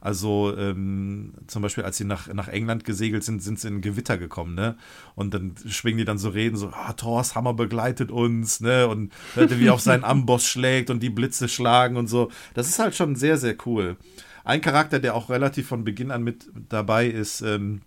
Also 0.00 0.54
ähm, 0.56 1.34
zum 1.46 1.62
Beispiel, 1.62 1.84
als 1.84 1.96
sie 1.96 2.04
nach, 2.04 2.32
nach 2.32 2.48
England 2.48 2.84
gesegelt 2.84 3.24
sind, 3.24 3.42
sind 3.42 3.58
sie 3.58 3.68
in 3.68 3.80
Gewitter 3.80 4.18
gekommen, 4.18 4.54
ne? 4.54 4.76
Und 5.14 5.34
dann 5.34 5.54
schwingen 5.66 5.98
die 5.98 6.04
dann 6.04 6.18
so 6.18 6.28
Reden, 6.28 6.56
so, 6.56 6.68
ah, 6.68 6.92
Thors 6.92 7.34
Hammer 7.34 7.54
begleitet 7.54 8.10
uns, 8.10 8.60
ne? 8.60 8.86
Und 8.88 9.12
wie 9.34 9.66
er 9.66 9.74
auf 9.74 9.80
seinen 9.80 10.04
Amboss 10.04 10.46
schlägt 10.46 10.90
und 10.90 11.02
die 11.02 11.10
Blitze 11.10 11.48
schlagen 11.48 11.96
und 11.96 12.06
so. 12.06 12.30
Das 12.54 12.68
ist 12.68 12.78
halt 12.78 12.94
schon 12.94 13.16
sehr, 13.16 13.36
sehr 13.38 13.56
cool. 13.66 13.96
Ein 14.44 14.60
Charakter, 14.60 14.98
der 14.98 15.14
auch 15.14 15.30
relativ 15.30 15.68
von 15.68 15.84
Beginn 15.84 16.10
an 16.10 16.22
mit 16.22 16.48
dabei 16.68 17.06
ist, 17.06 17.42
ähm, 17.42 17.82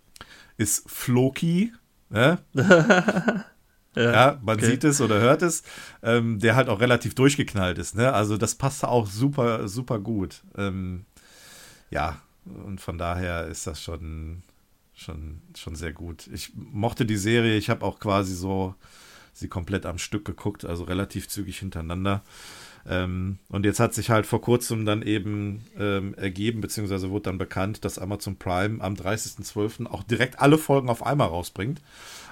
ist 0.58 0.90
Floki. 0.90 1.74
Ne? 2.10 2.40
Ja, 3.96 4.40
man 4.42 4.56
okay. 4.56 4.68
sieht 4.68 4.84
es 4.86 5.02
oder 5.02 5.20
hört 5.20 5.42
es, 5.42 5.64
ähm, 6.02 6.40
der 6.40 6.56
halt 6.56 6.70
auch 6.70 6.80
relativ 6.80 7.14
durchgeknallt 7.14 7.78
ist. 7.78 7.96
Ne? 7.96 8.14
Also 8.14 8.38
das 8.38 8.56
passt 8.56 8.86
auch 8.86 9.06
super, 9.06 9.68
super 9.68 10.00
gut. 10.00 10.44
Ähm, 10.58 11.06
ja, 11.92 12.20
und 12.46 12.82
von 12.82 12.98
daher 12.98 13.46
ist 13.46 13.68
das 13.68 13.82
schon, 13.84 14.42
schon, 14.96 15.42
schon 15.56 15.76
sehr 15.76 15.94
gut. 15.94 16.28
Ich 16.34 16.52
mochte 16.56 17.06
die 17.06 17.18
Serie, 17.18 17.58
ich 17.58 17.70
habe 17.70 17.86
auch 17.86 18.00
quasi 18.00 18.34
so 18.34 18.74
sie 19.34 19.48
komplett 19.48 19.86
am 19.86 19.98
Stück 19.98 20.26
geguckt, 20.26 20.66
also 20.66 20.84
relativ 20.84 21.28
zügig 21.30 21.60
hintereinander. 21.60 22.24
Ähm, 22.88 23.38
und 23.50 23.66
jetzt 23.66 23.80
hat 23.80 23.94
sich 23.94 24.10
halt 24.10 24.26
vor 24.26 24.42
kurzem 24.42 24.86
dann 24.86 25.02
eben 25.02 25.64
ähm, 25.78 26.14
ergeben, 26.16 26.62
beziehungsweise 26.62 27.10
wurde 27.10 27.24
dann 27.24 27.38
bekannt, 27.38 27.86
dass 27.86 28.00
Amazon 28.00 28.38
Prime 28.38 28.82
am 28.82 28.96
30.12. 28.96 29.88
auch 29.88 30.04
direkt 30.04 30.40
alle 30.40 30.58
Folgen 30.58 30.90
auf 30.90 31.06
einmal 31.06 31.28
rausbringt. 31.28 31.82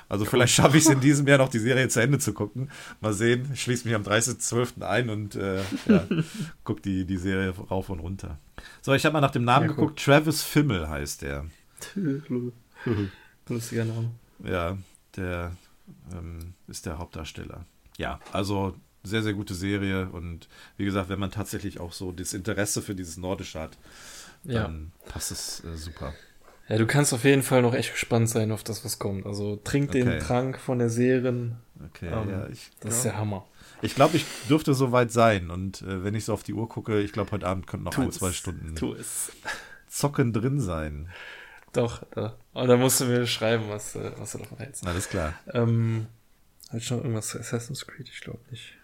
Also 0.10 0.26
vielleicht 0.26 0.56
schaffe 0.56 0.78
ich 0.78 0.86
es 0.86 0.90
in 0.90 1.00
diesem 1.02 1.28
Jahr 1.28 1.38
noch, 1.38 1.50
die 1.50 1.60
Serie 1.60 1.88
zu 1.88 2.02
Ende 2.02 2.18
zu 2.18 2.34
gucken. 2.34 2.72
Mal 3.00 3.14
sehen. 3.14 3.50
Ich 3.54 3.62
schließe 3.62 3.88
mich 3.88 3.96
am 3.96 4.02
30.12. 4.02 4.82
ein 4.82 5.10
und 5.10 5.36
äh, 5.36 5.62
ja, 5.88 6.08
gucke 6.64 6.82
die, 6.82 7.06
die 7.06 7.18
Serie 7.18 7.52
rauf 7.52 7.90
und 7.90 8.00
runter. 8.00 8.40
So, 8.82 8.94
ich 8.94 9.06
habe 9.06 9.14
mal 9.14 9.22
nach 9.22 9.32
dem 9.32 9.46
Namen 9.46 9.68
Ja, 9.68 9.74
geguckt. 9.74 10.04
Travis 10.04 10.42
Fimmel 10.42 10.90
heißt 10.90 11.22
der. 11.22 11.46
Lustiger 13.48 13.86
Name. 13.86 14.10
Ja, 14.44 14.78
der 15.16 15.56
ähm, 16.12 16.54
ist 16.68 16.86
der 16.86 16.98
Hauptdarsteller. 16.98 17.66
Ja, 17.98 18.20
also 18.32 18.76
sehr, 19.04 19.24
sehr 19.24 19.34
gute 19.34 19.54
Serie. 19.56 20.10
Und 20.10 20.48
wie 20.78 20.86
gesagt, 20.86 21.10
wenn 21.10 21.20
man 21.20 21.32
tatsächlich 21.32 21.80
auch 21.80 21.94
so 21.94 22.12
das 22.12 22.34
Interesse 22.34 22.82
für 22.82 22.96
dieses 22.96 23.18
Nordische 23.18 23.60
hat, 23.60 23.78
Ja. 24.44 24.64
dann 24.64 24.92
passt 25.08 25.32
es 25.32 25.64
äh, 25.64 25.76
super. 25.76 26.14
Ja, 26.68 26.78
du 26.78 26.86
kannst 26.86 27.14
auf 27.14 27.24
jeden 27.24 27.42
Fall 27.42 27.62
noch 27.64 27.74
echt 27.74 27.92
gespannt 27.94 28.30
sein 28.30 28.52
auf 28.52 28.64
das, 28.64 28.86
was 28.86 29.00
kommt. 29.00 29.26
Also 29.26 29.56
trink 29.64 29.92
den 29.92 30.08
Okay. 30.08 30.20
Trank 30.20 30.60
von 30.60 30.78
der 30.80 30.90
Serien. 30.90 31.58
Okay, 31.84 32.08
Ähm, 32.12 32.30
ja, 32.30 32.48
ich 32.50 32.70
Das 32.82 32.98
ist 32.98 33.06
der 33.06 33.18
Hammer. 33.18 33.46
Ich 33.82 33.96
glaube, 33.96 34.18
ich 34.18 34.26
dürfte 34.50 34.74
soweit 34.74 35.12
sein. 35.12 35.50
Und 35.50 35.82
äh, 35.82 36.04
wenn 36.04 36.14
ich 36.14 36.26
so 36.26 36.34
auf 36.34 36.44
die 36.44 36.54
Uhr 36.54 36.68
gucke, 36.70 37.00
ich 37.02 37.12
glaube, 37.14 37.32
heute 37.32 37.48
Abend 37.48 37.66
könnten 37.66 37.86
noch 37.86 37.94
Tu 37.94 38.02
ein, 38.02 38.10
es. 38.10 38.16
zwei 38.16 38.32
Stunden 38.34 38.76
Tu 38.76 38.94
es. 38.94 39.32
Zocken 39.88 40.32
drin 40.34 40.60
sein. 40.60 41.10
Doch, 41.74 42.04
da. 42.12 42.36
Und 42.54 42.68
da 42.68 42.78
musst 42.78 43.00
du 43.00 43.06
mir 43.06 43.26
schreiben, 43.26 43.66
was, 43.70 43.96
äh, 43.96 44.12
was 44.18 44.34
du 44.34 44.40
davon 44.40 44.58
hältst. 44.60 44.86
Alles 44.86 45.10
klar. 45.10 45.34
Ähm, 45.54 46.08
hat 46.70 46.84
schon 46.84 46.98
irgendwas 47.00 47.30
zu 47.30 47.40
Assassin's 47.40 47.88
Creed? 47.88 48.10
Ich 48.14 48.22
glaube 48.22 48.40
nicht. 48.52 48.76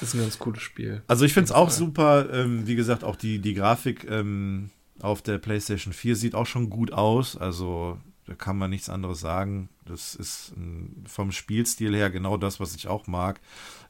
Das 0.00 0.10
ist 0.10 0.14
ein 0.14 0.20
ganz 0.20 0.38
cooles 0.38 0.62
Spiel. 0.62 1.02
Also 1.08 1.24
ich 1.24 1.32
finde 1.32 1.46
es 1.46 1.52
auch 1.52 1.70
super. 1.70 2.28
Ähm, 2.32 2.66
wie 2.66 2.76
gesagt, 2.76 3.04
auch 3.04 3.16
die, 3.16 3.38
die 3.40 3.54
Grafik 3.54 4.06
ähm, 4.10 4.70
auf 5.00 5.22
der 5.22 5.38
PlayStation 5.38 5.92
4 5.92 6.16
sieht 6.16 6.34
auch 6.34 6.46
schon 6.46 6.70
gut 6.70 6.92
aus. 6.92 7.36
Also 7.36 7.98
Da 8.26 8.34
kann 8.34 8.58
man 8.58 8.70
nichts 8.70 8.88
anderes 8.90 9.20
sagen. 9.20 9.70
Das 9.86 10.14
ist 10.14 10.52
ähm, 10.56 11.04
vom 11.06 11.32
Spielstil 11.32 11.96
her 11.96 12.10
genau 12.10 12.36
das, 12.36 12.60
was 12.60 12.76
ich 12.76 12.86
auch 12.86 13.06
mag. 13.06 13.40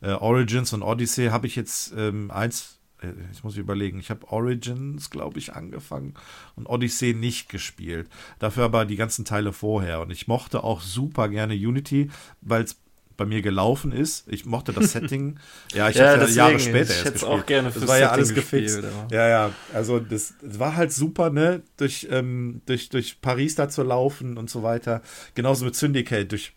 Äh, 0.01 0.13
Origins 0.13 0.73
und 0.73 0.83
Odyssey 0.83 1.27
habe 1.27 1.49
ich 1.49 1.57
jetzt 1.57 1.93
ähm, 1.97 2.31
eins, 2.31 2.79
äh, 3.03 3.09
ich 3.33 3.43
muss 3.43 3.57
überlegen, 3.57 3.99
ich 3.99 4.11
habe 4.11 4.29
Origins, 4.31 5.11
glaube 5.11 5.41
ich, 5.41 5.55
angefangen 5.55 6.15
und 6.55 6.67
Odyssey 6.67 7.15
nicht 7.15 7.49
gespielt. 7.49 8.09
Dafür 8.39 8.65
aber 8.65 8.85
die 8.85 8.97
ganzen 8.97 9.25
Teile 9.25 9.53
vorher. 9.53 10.01
Und 10.03 10.11
ich 10.13 10.29
mochte 10.29 10.63
auch 10.63 10.83
super 10.83 11.29
gerne 11.29 11.55
Unity, 11.55 12.11
weil 12.41 12.63
es 12.63 12.77
bei 13.19 13.27
mir 13.27 13.43
gelaufen 13.43 13.93
ist. 13.93 14.27
Ich 14.29 14.47
mochte 14.47 14.73
das 14.73 14.93
Setting. 14.93 15.39
Ja, 15.75 15.91
ich 15.91 15.97
Ja, 15.97 16.13
habe 16.13 16.23
ja 16.23 16.29
Jahre 16.29 16.59
später 16.59 16.81
ich 16.85 16.89
erst 16.89 16.99
hätte 17.01 17.09
es 17.09 17.13
gespielt. 17.21 17.31
auch 17.43 17.45
gerne 17.47 17.69
Das 17.69 17.75
fürs 17.75 17.89
war 17.89 17.99
ja 17.99 18.07
Setting 18.07 18.15
alles 18.15 18.35
gefixt. 18.35 18.77
gespielt, 18.77 18.95
aber- 19.07 19.15
Ja, 19.15 19.29
ja. 19.29 19.51
Also 19.75 19.99
das, 20.01 20.33
das 20.41 20.59
war 20.59 20.77
halt 20.77 20.93
super, 20.93 21.29
ne? 21.29 21.63
Durch, 21.77 22.09
ähm, 22.11 22.63
durch, 22.65 22.89
durch 22.89 23.21
Paris 23.21 23.55
da 23.57 23.69
zu 23.69 23.83
laufen 23.83 24.39
und 24.39 24.49
so 24.49 24.63
weiter. 24.63 25.03
Genauso 25.35 25.65
mit 25.67 25.75
Syndicate, 25.77 26.31
durch, 26.33 26.53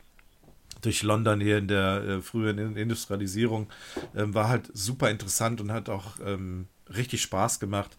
durch 0.81 1.03
London 1.03 1.41
hier 1.41 1.57
in 1.57 1.67
der 1.67 2.03
äh, 2.03 2.21
frühen 2.21 2.57
In- 2.57 2.75
Industrialisierung. 2.77 3.67
Ähm, 4.15 4.33
war 4.33 4.47
halt 4.47 4.69
super 4.73 5.09
interessant 5.09 5.59
und 5.61 5.71
hat 5.73 5.89
auch 5.89 6.19
ähm, 6.25 6.67
richtig 6.95 7.21
Spaß 7.23 7.59
gemacht. 7.59 7.97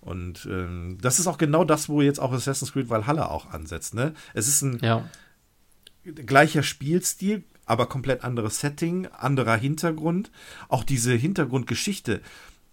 Und 0.00 0.46
ähm, 0.50 0.98
das 1.00 1.18
ist 1.18 1.26
auch 1.26 1.38
genau 1.38 1.64
das, 1.64 1.88
wo 1.88 2.00
jetzt 2.00 2.20
auch 2.20 2.32
Assassin's 2.32 2.72
Creed 2.72 2.88
Valhalla 2.90 3.26
auch 3.26 3.50
ansetzt. 3.50 3.94
Ne? 3.94 4.14
Es 4.34 4.46
ist 4.48 4.62
ein 4.62 4.78
Ja. 4.82 5.08
gleicher 6.26 6.62
Spielstil, 6.62 7.42
aber 7.66 7.86
komplett 7.86 8.24
anderes 8.24 8.60
Setting, 8.60 9.06
anderer 9.06 9.56
Hintergrund. 9.56 10.30
Auch 10.68 10.84
diese 10.84 11.14
Hintergrundgeschichte 11.14 12.20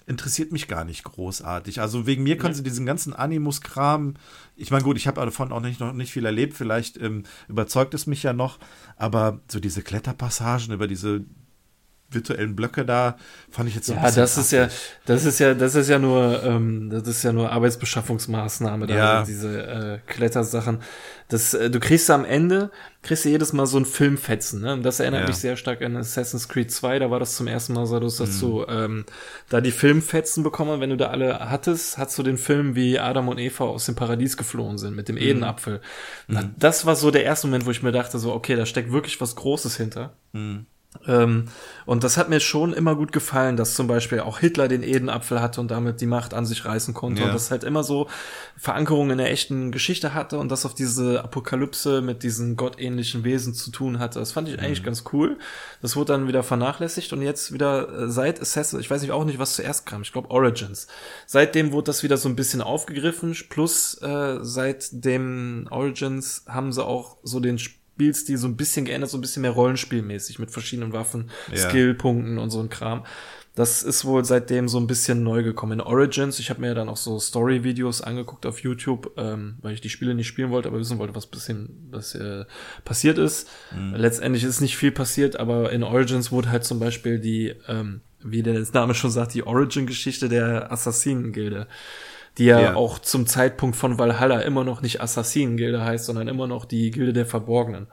interessiert 0.07 0.51
mich 0.51 0.67
gar 0.67 0.83
nicht 0.83 1.03
großartig. 1.03 1.79
Also 1.79 2.05
wegen 2.07 2.23
mir 2.23 2.37
können 2.37 2.53
sie 2.53 2.63
diesen 2.63 2.85
ganzen 2.85 3.13
Animus-Kram, 3.13 4.15
ich 4.55 4.71
meine, 4.71 4.83
gut, 4.83 4.97
ich 4.97 5.07
habe 5.07 5.21
davon 5.21 5.51
auch 5.51 5.61
nicht, 5.61 5.79
noch 5.79 5.93
nicht 5.93 6.11
viel 6.11 6.25
erlebt, 6.25 6.53
vielleicht 6.53 6.97
ähm, 6.97 7.23
überzeugt 7.47 7.93
es 7.93 8.07
mich 8.07 8.23
ja 8.23 8.33
noch, 8.33 8.59
aber 8.97 9.39
so 9.47 9.59
diese 9.59 9.81
Kletterpassagen 9.81 10.73
über 10.73 10.87
diese 10.87 11.23
virtuellen 12.11 12.55
Blöcke 12.55 12.85
da, 12.85 13.17
fand 13.49 13.69
ich 13.69 13.75
jetzt 13.75 13.87
so 13.87 13.93
ein 13.93 13.97
Ja, 13.97 14.03
bisschen 14.03 14.21
das 14.21 14.37
ist 14.37 14.51
ja, 14.51 14.67
das 15.05 15.25
ist 15.25 15.39
ja, 15.39 15.53
das 15.53 15.75
ist 15.75 15.89
ja 15.89 15.99
nur, 15.99 16.43
ähm, 16.43 16.89
das 16.89 17.07
ist 17.07 17.23
ja 17.23 17.31
nur 17.33 17.51
Arbeitsbeschaffungsmaßnahme, 17.51 18.87
da 18.87 18.93
Ja. 18.95 19.23
diese 19.23 19.61
äh, 19.63 19.99
Klettersachen. 20.11 20.81
Das, 21.29 21.53
äh, 21.53 21.69
du 21.69 21.79
kriegst 21.79 22.09
am 22.09 22.25
Ende, 22.25 22.71
kriegst 23.03 23.25
du 23.25 23.29
jedes 23.29 23.53
Mal 23.53 23.65
so 23.65 23.77
ein 23.77 23.85
Filmfetzen, 23.85 24.61
ne? 24.61 24.73
Und 24.73 24.83
das 24.83 24.99
erinnert 24.99 25.21
Ja. 25.21 25.27
mich 25.27 25.37
sehr 25.37 25.55
stark 25.57 25.81
an 25.81 25.95
Assassin's 25.95 26.47
Creed 26.49 26.71
2, 26.71 26.99
da 26.99 27.09
war 27.09 27.19
das 27.19 27.35
zum 27.35 27.47
ersten 27.47 27.73
Mal 27.73 27.85
so, 27.85 27.99
dass 27.99 28.19
Mhm. 28.19 28.39
du 28.39 28.65
ähm, 28.67 29.05
da 29.49 29.61
die 29.61 29.71
Filmfetzen 29.71 30.43
bekommen, 30.43 30.81
wenn 30.81 30.89
du 30.89 30.97
da 30.97 31.07
alle 31.07 31.49
hattest, 31.49 31.97
hast 31.97 32.17
du 32.17 32.23
den 32.23 32.37
Film, 32.37 32.75
wie 32.75 32.99
Adam 32.99 33.27
und 33.29 33.37
Eva 33.39 33.65
aus 33.65 33.85
dem 33.85 33.95
Paradies 33.95 34.37
geflohen 34.37 34.77
sind, 34.77 34.95
mit 34.95 35.07
dem 35.07 35.15
Mhm. 35.15 35.21
Edenapfel. 35.21 35.81
Na, 36.27 36.43
Das 36.57 36.85
war 36.85 36.95
so 36.95 37.11
der 37.11 37.23
erste 37.23 37.47
Moment, 37.47 37.65
wo 37.65 37.71
ich 37.71 37.83
mir 37.83 37.91
dachte, 37.91 38.19
so, 38.19 38.33
okay, 38.33 38.55
da 38.55 38.65
steckt 38.65 38.91
wirklich 38.91 39.19
was 39.21 39.35
Großes 39.35 39.77
hinter. 39.77 40.13
Mhm. 40.33 40.65
Ähm, 41.07 41.45
und 41.85 42.03
das 42.03 42.17
hat 42.17 42.27
mir 42.29 42.41
schon 42.41 42.73
immer 42.73 42.95
gut 42.95 43.13
gefallen, 43.13 43.55
dass 43.55 43.75
zum 43.75 43.87
Beispiel 43.87 44.19
auch 44.19 44.39
Hitler 44.39 44.67
den 44.67 44.83
Edenapfel 44.83 45.41
hatte 45.41 45.61
und 45.61 45.71
damit 45.71 46.01
die 46.01 46.05
Macht 46.05 46.33
an 46.33 46.45
sich 46.45 46.65
reißen 46.65 46.93
konnte 46.93 47.21
Ja. 47.21 47.27
und 47.27 47.33
das 47.33 47.49
halt 47.49 47.63
immer 47.63 47.83
so 47.83 48.07
Verankerungen 48.57 49.11
in 49.11 49.17
der 49.17 49.31
echten 49.31 49.71
Geschichte 49.71 50.13
hatte 50.13 50.37
und 50.37 50.49
das 50.51 50.65
auf 50.65 50.75
diese 50.75 51.23
Apokalypse 51.23 52.01
mit 52.01 52.23
diesen 52.23 52.57
gottähnlichen 52.57 53.23
Wesen 53.23 53.53
zu 53.53 53.71
tun 53.71 53.99
hatte. 53.99 54.19
Das 54.19 54.33
fand 54.33 54.49
ich 54.49 54.57
Mhm. 54.57 54.63
eigentlich 54.63 54.83
ganz 54.83 55.05
cool. 55.13 55.39
Das 55.81 55.95
wurde 55.95 56.11
dann 56.13 56.27
wieder 56.27 56.43
vernachlässigt 56.43 57.13
und 57.13 57.21
jetzt 57.21 57.53
wieder 57.53 57.87
äh, 58.03 58.09
seit 58.09 58.41
Assassin, 58.41 58.79
ich 58.81 58.91
weiß 58.91 59.01
nicht 59.01 59.11
auch 59.11 59.23
nicht, 59.25 59.39
was 59.39 59.55
zuerst 59.55 59.85
kam, 59.85 60.01
ich 60.01 60.11
glaube 60.11 60.29
Origins. 60.29 60.87
Seitdem 61.25 61.71
wurde 61.71 61.85
das 61.85 62.03
wieder 62.03 62.17
so 62.17 62.27
ein 62.27 62.35
bisschen 62.35 62.61
aufgegriffen, 62.61 63.35
plus 63.49 63.95
äh, 64.01 64.39
seit 64.41 64.89
dem 65.05 65.67
Origins 65.71 66.43
haben 66.49 66.73
sie 66.73 66.83
auch 66.83 67.17
so 67.23 67.39
den 67.39 67.57
Spielstil 68.01 68.37
so 68.37 68.47
ein 68.47 68.57
bisschen 68.57 68.85
geändert, 68.85 69.11
so 69.11 69.17
ein 69.17 69.21
bisschen 69.21 69.43
mehr 69.43 69.51
rollenspielmäßig 69.51 70.39
mit 70.39 70.49
verschiedenen 70.49 70.91
Waffen, 70.91 71.29
Ja. 71.51 71.57
Skillpunkten 71.69 72.39
und 72.39 72.49
so 72.49 72.59
ein 72.59 72.69
Kram. 72.69 73.05
Das 73.53 73.83
ist 73.83 74.05
wohl 74.05 74.23
seitdem 74.25 74.67
so 74.69 74.79
ein 74.79 74.87
bisschen 74.87 75.23
neu 75.23 75.43
gekommen. 75.43 75.73
In 75.73 75.81
Origins, 75.81 76.39
ich 76.39 76.49
habe 76.49 76.61
mir 76.61 76.73
dann 76.73 76.87
auch 76.89 76.97
so 76.97 77.19
Story-Videos 77.19 78.01
angeguckt 78.01 78.45
auf 78.45 78.59
YouTube, 78.63 79.11
ähm, 79.17 79.57
weil 79.61 79.73
ich 79.73 79.81
die 79.81 79.89
Spiele 79.89 80.15
nicht 80.15 80.27
spielen 80.27 80.49
wollte, 80.51 80.69
aber 80.69 80.79
wissen 80.79 80.97
wollte, 80.99 81.13
was 81.15 81.27
bisschen 81.27 81.87
was 81.91 82.15
äh, 82.15 82.45
passiert 82.85 83.17
ist. 83.17 83.49
Letztendlich 83.93 84.45
ist 84.45 84.61
nicht 84.61 84.77
viel 84.77 84.91
passiert, 84.91 85.37
aber 85.39 85.71
in 85.71 85.83
Origins 85.83 86.31
wurde 86.31 86.49
halt 86.49 86.63
zum 86.63 86.79
Beispiel 86.79 87.19
die, 87.19 87.53
ähm, 87.67 88.01
wie 88.23 88.41
der 88.41 88.65
Name 88.73 88.95
schon 88.95 89.11
sagt, 89.11 89.33
die 89.33 89.43
Origin-Geschichte 89.45 90.27
der 90.29 90.71
Assassinen-Gilde 90.71 91.67
die 92.37 92.45
ja, 92.45 92.59
Ja. 92.61 92.75
auch 92.75 92.99
zum 92.99 93.27
Zeitpunkt 93.27 93.75
von 93.75 93.99
Valhalla 93.99 94.39
immer 94.41 94.63
noch 94.63 94.81
nicht 94.81 95.01
Assassinen-Gilde 95.01 95.83
heißt, 95.83 96.05
sondern 96.05 96.27
immer 96.29 96.47
noch 96.47 96.65
die 96.65 96.89
Gilde 96.91 97.11
der 97.13 97.25
Verborgenen. 97.25 97.87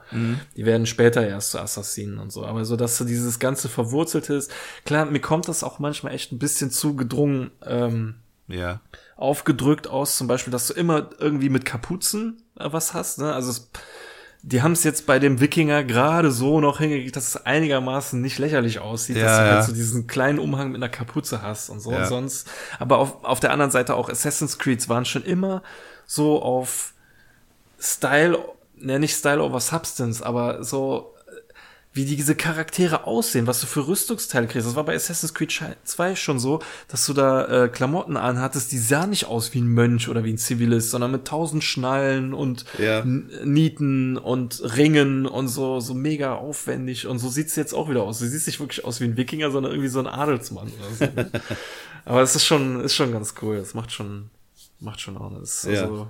Die 0.55 0.65
werden 0.65 0.85
später 0.85 1.27
erst 1.27 1.51
zu 1.51 1.59
Assassinen 1.59 2.19
und 2.19 2.31
so. 2.31 2.45
Aber 2.45 2.63
so, 2.65 2.75
dass 2.77 2.97
so 2.97 3.03
dieses 3.05 3.39
ganze 3.39 3.67
Verwurzelte 3.69 4.33
ist, 4.35 4.51
klar, 4.85 5.05
mir 5.05 5.19
kommt 5.19 5.47
das 5.49 5.63
auch 5.63 5.79
manchmal 5.79 6.13
echt 6.13 6.31
ein 6.31 6.39
bisschen 6.39 6.71
zu 6.71 6.95
gedrungen 6.95 7.51
ähm, 7.65 8.15
Ja. 8.47 8.79
aufgedrückt 9.17 9.87
aus, 9.87 10.15
zum 10.17 10.27
Beispiel, 10.27 10.51
dass 10.51 10.67
du 10.67 10.73
immer 10.73 11.09
irgendwie 11.19 11.49
mit 11.49 11.65
Kapuzen 11.65 12.41
äh, 12.57 12.69
was 12.71 12.93
hast. 12.93 13.19
Ne? 13.19 13.33
Also 13.33 13.51
es, 13.51 13.69
die 14.41 14.61
haben 14.61 14.71
es 14.71 14.83
jetzt 14.85 15.05
bei 15.05 15.19
dem 15.19 15.41
Wikinger 15.41 15.83
gerade 15.83 16.31
so 16.31 16.61
noch 16.61 16.79
hingekriegt, 16.79 17.15
dass 17.15 17.27
es 17.27 17.45
einigermaßen 17.45 18.21
nicht 18.21 18.39
lächerlich 18.39 18.79
aussieht, 18.79 19.17
Ja, 19.17 19.23
dass 19.25 19.37
du 19.37 19.43
ja. 19.43 19.51
halt 19.55 19.63
so 19.65 19.73
diesen 19.73 20.07
kleinen 20.07 20.39
Umhang 20.39 20.69
mit 20.71 20.77
einer 20.81 20.89
Kapuze 20.89 21.41
hast 21.41 21.69
und 21.69 21.81
so 21.81 21.91
Ja. 21.91 21.99
und 21.99 22.05
sonst. 22.07 22.47
Aber 22.79 22.99
auf, 22.99 23.23
auf 23.23 23.39
der 23.39 23.51
anderen 23.51 23.71
Seite 23.71 23.95
auch 23.95 24.09
Assassin's 24.09 24.57
Creeds 24.57 24.87
waren 24.87 25.03
schon 25.05 25.23
immer 25.23 25.61
so 26.05 26.41
auf 26.41 26.93
Style, 27.79 28.39
ne, 28.77 28.99
nicht 28.99 29.15
Style 29.15 29.43
over 29.43 29.59
Substance, 29.59 30.21
aber 30.21 30.63
so 30.63 31.13
wie 31.91 32.05
diese 32.05 32.35
Charaktere 32.35 33.05
aussehen, 33.07 33.47
was 33.47 33.61
du 33.61 33.67
für 33.67 33.87
Rüstungsteile 33.87 34.47
kriegst. 34.47 34.67
Das 34.67 34.75
war 34.75 34.83
bei 34.85 34.93
Assassin's 34.95 35.33
Creed 35.33 35.51
2 35.83 36.15
schon 36.15 36.39
so, 36.39 36.59
dass 36.87 37.05
du 37.07 37.13
da 37.13 37.63
äh, 37.65 37.67
Klamotten 37.67 38.15
anhattest, 38.15 38.71
die 38.71 38.77
sahen 38.77 39.09
nicht 39.09 39.25
aus 39.25 39.53
wie 39.55 39.61
ein 39.61 39.67
Mönch 39.67 40.07
oder 40.07 40.23
wie 40.23 40.31
ein 40.31 40.37
Zivilist, 40.37 40.91
sondern 40.91 41.11
mit 41.11 41.25
tausend 41.25 41.63
Schnallen 41.63 42.33
und 42.35 42.65
Ja. 42.77 43.03
Nieten 43.03 44.17
und 44.17 44.61
Ringen 44.77 45.25
und 45.25 45.47
so, 45.47 45.79
so 45.79 45.95
mega 45.95 46.35
aufwendig. 46.35 47.07
Und 47.07 47.17
so 47.17 47.27
sieht's 47.27 47.55
jetzt 47.55 47.73
auch 47.73 47.89
wieder 47.89 48.03
aus. 48.03 48.19
Du 48.19 48.27
siehst 48.27 48.45
nicht 48.45 48.59
wirklich 48.59 48.85
aus 48.85 48.99
wie 49.01 49.05
ein 49.05 49.17
Wikinger, 49.17 49.49
sondern 49.49 49.71
irgendwie 49.71 49.89
so 49.89 49.99
ein 49.99 50.07
Adelsmann 50.07 50.67
oder 50.99 51.07
so. 51.07 51.29
Aber 52.05 52.21
es 52.21 52.35
ist 52.35 52.45
schon, 52.45 52.81
ist 52.81 52.93
schon 52.95 53.11
ganz 53.11 53.33
cool. 53.41 53.57
Das 53.57 53.73
macht 53.73 53.91
schon, 53.91 54.29
macht 54.79 55.01
schon 55.01 55.17
auch. 55.17 55.31
Das 55.39 55.63
Ja. 55.63 55.81
also, 55.83 56.09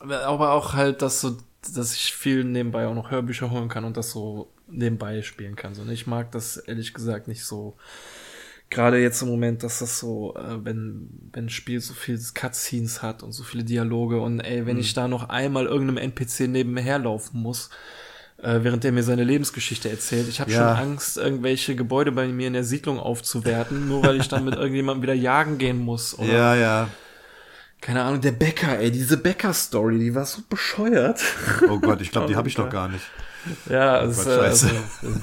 aber 0.00 0.52
auch 0.52 0.74
halt, 0.74 1.02
dass 1.02 1.20
so, 1.20 1.36
dass 1.72 1.94
ich 1.94 2.14
viel 2.14 2.44
nebenbei 2.44 2.86
auch 2.86 2.94
noch 2.94 3.10
Hörbücher 3.10 3.50
holen 3.50 3.68
kann 3.68 3.84
und 3.84 3.96
das 3.96 4.10
so 4.10 4.50
nebenbei 4.68 5.22
spielen 5.22 5.56
kann. 5.56 5.74
So, 5.74 5.84
ne? 5.84 5.92
Ich 5.92 6.06
mag 6.06 6.32
das 6.32 6.56
ehrlich 6.56 6.94
gesagt 6.94 7.28
nicht 7.28 7.44
so. 7.44 7.76
Gerade 8.70 8.98
jetzt 8.98 9.22
im 9.22 9.28
Moment, 9.28 9.62
dass 9.62 9.78
das 9.78 9.98
so, 9.98 10.34
äh, 10.36 10.64
wenn, 10.64 11.08
wenn 11.32 11.46
ein 11.46 11.50
Spiel 11.50 11.80
so 11.80 11.94
viel 11.94 12.18
Cutscenes 12.34 13.02
hat 13.02 13.22
und 13.22 13.32
so 13.32 13.44
viele 13.44 13.62
Dialoge 13.62 14.20
und 14.20 14.40
ey, 14.40 14.66
wenn 14.66 14.78
ich 14.78 14.94
da 14.94 15.06
noch 15.06 15.28
einmal 15.28 15.66
irgendeinem 15.66 15.98
NPC 15.98 16.48
nebenher 16.48 16.98
laufen 16.98 17.40
muss, 17.40 17.70
äh, 18.38 18.60
während 18.62 18.82
der 18.82 18.92
mir 18.92 19.02
seine 19.02 19.22
Lebensgeschichte 19.22 19.88
erzählt. 19.90 20.28
Ich 20.28 20.40
habe 20.40 20.50
Ja. 20.50 20.58
schon 20.76 20.88
Angst, 20.90 21.18
irgendwelche 21.18 21.76
Gebäude 21.76 22.10
bei 22.10 22.26
mir 22.26 22.46
in 22.48 22.52
der 22.54 22.64
Siedlung 22.64 22.98
aufzuwerten, 22.98 23.86
nur 23.86 24.02
weil 24.02 24.16
ich 24.16 24.28
dann 24.28 24.44
mit 24.44 24.54
irgendjemandem 24.56 25.02
wieder 25.02 25.14
jagen 25.14 25.58
gehen 25.58 25.78
muss. 25.78 26.18
Oder 26.18 26.32
Ja, 26.32 26.54
ja. 26.56 26.88
Keine 27.84 28.02
Ahnung, 28.02 28.22
der 28.22 28.32
Bäcker, 28.32 28.78
ey, 28.78 28.90
diese 28.90 29.18
Bäcker-Story, 29.18 29.98
die 29.98 30.14
war 30.14 30.24
so 30.24 30.40
bescheuert. 30.48 31.20
Oh 31.68 31.78
Gott, 31.78 32.00
ich 32.00 32.10
glaube, 32.10 32.28
die 32.28 32.36
habe 32.36 32.48
ich 32.48 32.56
noch 32.56 32.70
gar 32.70 32.88
nicht. 32.88 33.04
Ja, 33.68 34.02
es 34.02 34.16
Gott, 34.16 34.26
äh, 34.28 34.40
also, 34.40 34.68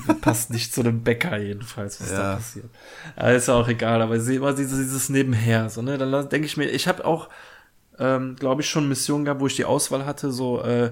es 0.08 0.22
passt 0.22 0.52
nicht 0.52 0.72
zu 0.72 0.82
einem 0.82 1.02
Bäcker 1.02 1.40
jedenfalls, 1.40 2.00
was 2.00 2.10
da 2.10 2.16
Ja. 2.30 2.36
passiert. 2.36 2.70
Aber 3.16 3.32
ist 3.34 3.50
auch 3.50 3.68
egal, 3.68 4.00
aber 4.04 4.18
ich 4.18 4.22
sehe 4.22 4.38
immer 4.38 4.54
dieses, 4.54 4.78
dieses 4.78 5.10
Nebenher, 5.10 5.72
so, 5.72 5.82
ne, 5.82 5.98
dann 5.98 6.30
denke 6.30 6.46
ich 6.46 6.56
mir, 6.56 6.66
ich 6.66 6.88
habe 6.88 7.04
auch, 7.04 7.30
ähm, 7.98 8.36
glaube 8.36 8.62
ich, 8.62 8.70
schon 8.70 8.88
Missionen 8.88 9.26
gehabt, 9.26 9.42
wo 9.42 9.48
ich 9.48 9.56
die 9.56 9.66
Auswahl 9.66 10.06
hatte, 10.06 10.32
so, 10.32 10.62
äh, 10.62 10.92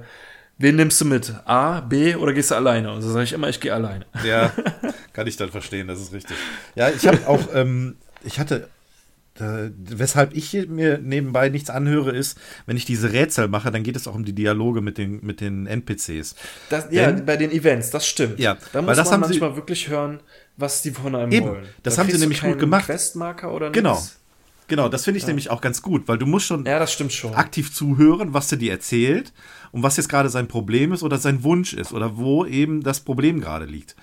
wen 0.57 0.75
nimmst 0.75 0.99
du 1.01 1.05
mit? 1.05 1.35
A, 1.45 1.81
B 1.81 2.15
oder 2.15 2.33
gehst 2.33 2.49
du 2.49 2.55
alleine? 2.55 2.91
Und 2.91 3.03
so 3.03 3.11
sage 3.11 3.25
ich 3.25 3.33
immer, 3.33 3.47
ich 3.47 3.59
gehe 3.59 3.75
alleine. 3.75 4.07
Ja, 4.23 4.51
kann 5.13 5.27
ich 5.27 5.37
dann 5.37 5.51
verstehen, 5.51 5.87
das 5.87 6.01
ist 6.01 6.13
richtig. 6.13 6.35
Ja, 6.73 6.89
ich 6.89 7.05
habe 7.05 7.27
auch, 7.27 7.41
ähm, 7.53 7.95
ich 8.23 8.39
hatte, 8.39 8.55
äh, 8.55 8.78
weshalb 9.39 10.35
ich 10.35 10.53
mir 10.67 10.97
nebenbei 10.99 11.49
nichts 11.49 11.69
anhöre, 11.69 12.11
ist, 12.11 12.37
wenn 12.65 12.77
ich 12.77 12.85
diese 12.85 13.11
Rätsel 13.13 13.47
mache, 13.47 13.71
dann 13.71 13.83
geht 13.83 13.95
es 13.95 14.07
auch 14.07 14.15
um 14.15 14.25
die 14.25 14.33
Dialoge 14.33 14.81
mit 14.81 14.97
den, 14.97 15.19
mit 15.25 15.41
den 15.41 15.65
NPCs. 15.67 16.35
Das, 16.69 16.87
ja, 16.91 17.11
Denn- 17.11 17.25
bei 17.25 17.37
den 17.37 17.51
Events, 17.51 17.89
das 17.89 18.05
stimmt. 18.07 18.39
Ja, 18.39 18.57
da 18.73 18.81
muss 18.81 18.95
das 18.97 19.05
man 19.09 19.13
haben 19.13 19.23
sie- 19.23 19.39
manchmal 19.39 19.55
wirklich 19.55 19.87
hören, 19.89 20.19
was 20.57 20.81
die 20.81 20.91
von 20.91 21.15
einem 21.15 21.31
Eben, 21.31 21.47
wollen. 21.47 21.65
das 21.83 21.95
Da 21.95 22.01
haben 22.03 22.11
sie 22.11 22.17
nämlich 22.17 22.41
gut 22.41 22.59
gemacht. 22.59 22.85
Questmarker 22.85 23.53
oder 23.53 23.69
Genau. 23.71 23.95
nix. 23.95 24.17
Genau, 24.67 24.87
das 24.87 25.03
finde 25.05 25.17
ich 25.17 25.25
nämlich 25.25 25.49
auch 25.49 25.61
ganz 25.61 25.81
gut, 25.81 26.07
weil 26.07 26.19
du 26.19 26.27
musst 26.27 26.45
schon 26.45 26.63
Ja, 26.65 26.85
schon. 26.85 27.33
aktiv 27.33 27.73
zuhören, 27.73 28.33
was 28.35 28.49
der 28.49 28.59
dir 28.59 28.71
erzählt 28.71 29.33
und 29.71 29.81
was 29.81 29.97
jetzt 29.97 30.09
gerade 30.09 30.29
sein 30.29 30.47
Problem 30.47 30.91
ist 30.93 31.01
oder 31.01 31.17
sein 31.17 31.43
Wunsch 31.43 31.73
ist 31.73 31.91
oder 31.91 32.17
wo 32.17 32.45
eben 32.45 32.83
das 32.83 32.99
Problem 32.99 33.41
gerade 33.41 33.65
liegt. 33.65 33.95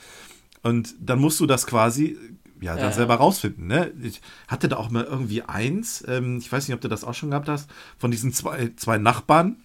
Und 0.65 0.97
dann 0.99 1.21
musst 1.21 1.39
du 1.39 1.47
das 1.47 1.69
quasi 1.69 2.17
ja, 2.61 2.77
dann 2.78 2.78
Ja, 2.78 2.91
ja. 2.91 2.93
selber 2.93 3.16
rausfinden. 3.16 3.66
Ne? 3.66 3.93
Ich 4.03 4.20
hatte 4.49 4.69
da 4.69 4.77
auch 4.77 4.91
mal 4.91 5.05
irgendwie 5.05 5.43
eins, 5.43 6.05
ähm, 6.09 6.39
ich 6.39 6.51
weiß 6.51 6.69
nicht, 6.69 6.74
ob 6.74 6.81
du 6.81 6.89
das 6.89 7.05
auch 7.05 7.15
schon 7.15 7.31
gehabt 7.31 7.49
hast, 7.49 7.70
von 7.99 8.11
diesen 8.11 8.33
zwei, 8.33 8.73
zwei 8.77 8.99
Nachbarn, 8.99 9.57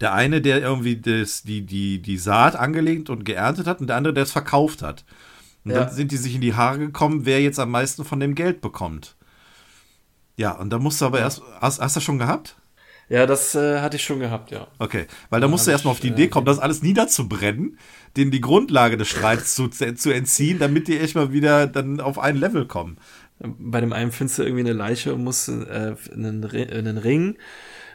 Der 0.00 0.12
eine, 0.12 0.40
der 0.40 0.60
irgendwie 0.60 0.96
das, 1.00 1.42
die, 1.42 1.62
die, 1.62 2.00
die 2.00 2.18
Saat 2.18 2.56
angelegt 2.56 3.10
und 3.10 3.24
geerntet 3.24 3.66
hat 3.66 3.80
und 3.80 3.86
der 3.88 3.96
andere, 3.96 4.14
der 4.14 4.24
es 4.24 4.32
verkauft 4.32 4.82
hat. 4.82 5.04
Und 5.64 5.72
Ja. 5.72 5.84
dann 5.84 5.94
sind 5.94 6.12
die 6.12 6.16
sich 6.16 6.34
in 6.34 6.40
die 6.40 6.54
Haare 6.54 6.78
gekommen, 6.78 7.24
wer 7.26 7.40
jetzt 7.42 7.58
am 7.60 7.70
meisten 7.70 8.04
von 8.04 8.20
dem 8.20 8.34
Geld 8.34 8.60
bekommt. 8.60 9.16
Ja, 10.36 10.52
und 10.52 10.70
da 10.70 10.78
musst 10.78 11.00
du 11.00 11.06
aber 11.06 11.20
erst. 11.20 11.42
Hast, 11.60 11.80
hast 11.80 11.96
du 11.96 11.98
das 11.98 12.04
schon 12.04 12.18
gehabt? 12.18 12.56
Ja, 13.08 13.26
das 13.26 13.54
äh, 13.54 13.80
hatte 13.80 13.96
ich 13.96 14.04
schon 14.04 14.20
gehabt, 14.20 14.50
ja. 14.50 14.66
Okay, 14.78 15.06
weil 15.30 15.40
da 15.40 15.48
musst 15.48 15.66
du 15.66 15.70
erstmal 15.70 15.92
auf 15.92 16.00
die 16.00 16.08
äh, 16.08 16.12
Idee 16.12 16.28
kommen, 16.28 16.46
das 16.46 16.58
alles 16.58 16.82
niederzubrennen, 16.82 17.78
denen 18.16 18.30
die 18.30 18.40
Grundlage 18.40 18.96
des 18.96 19.08
Streits 19.08 19.54
zu, 19.54 19.68
zu 19.68 20.10
entziehen, 20.10 20.58
damit 20.58 20.88
die 20.88 20.98
echt 20.98 21.14
mal 21.14 21.32
wieder 21.32 21.66
dann 21.66 22.00
auf 22.00 22.18
ein 22.18 22.36
Level 22.36 22.66
kommen. 22.66 22.98
Bei 23.40 23.80
dem 23.80 23.92
einen 23.92 24.12
findest 24.12 24.38
du 24.38 24.42
irgendwie 24.44 24.60
eine 24.60 24.72
Leiche 24.72 25.14
und 25.14 25.24
musst 25.24 25.48
äh, 25.48 25.94
einen, 26.12 26.44
einen 26.44 26.98
Ring 26.98 27.36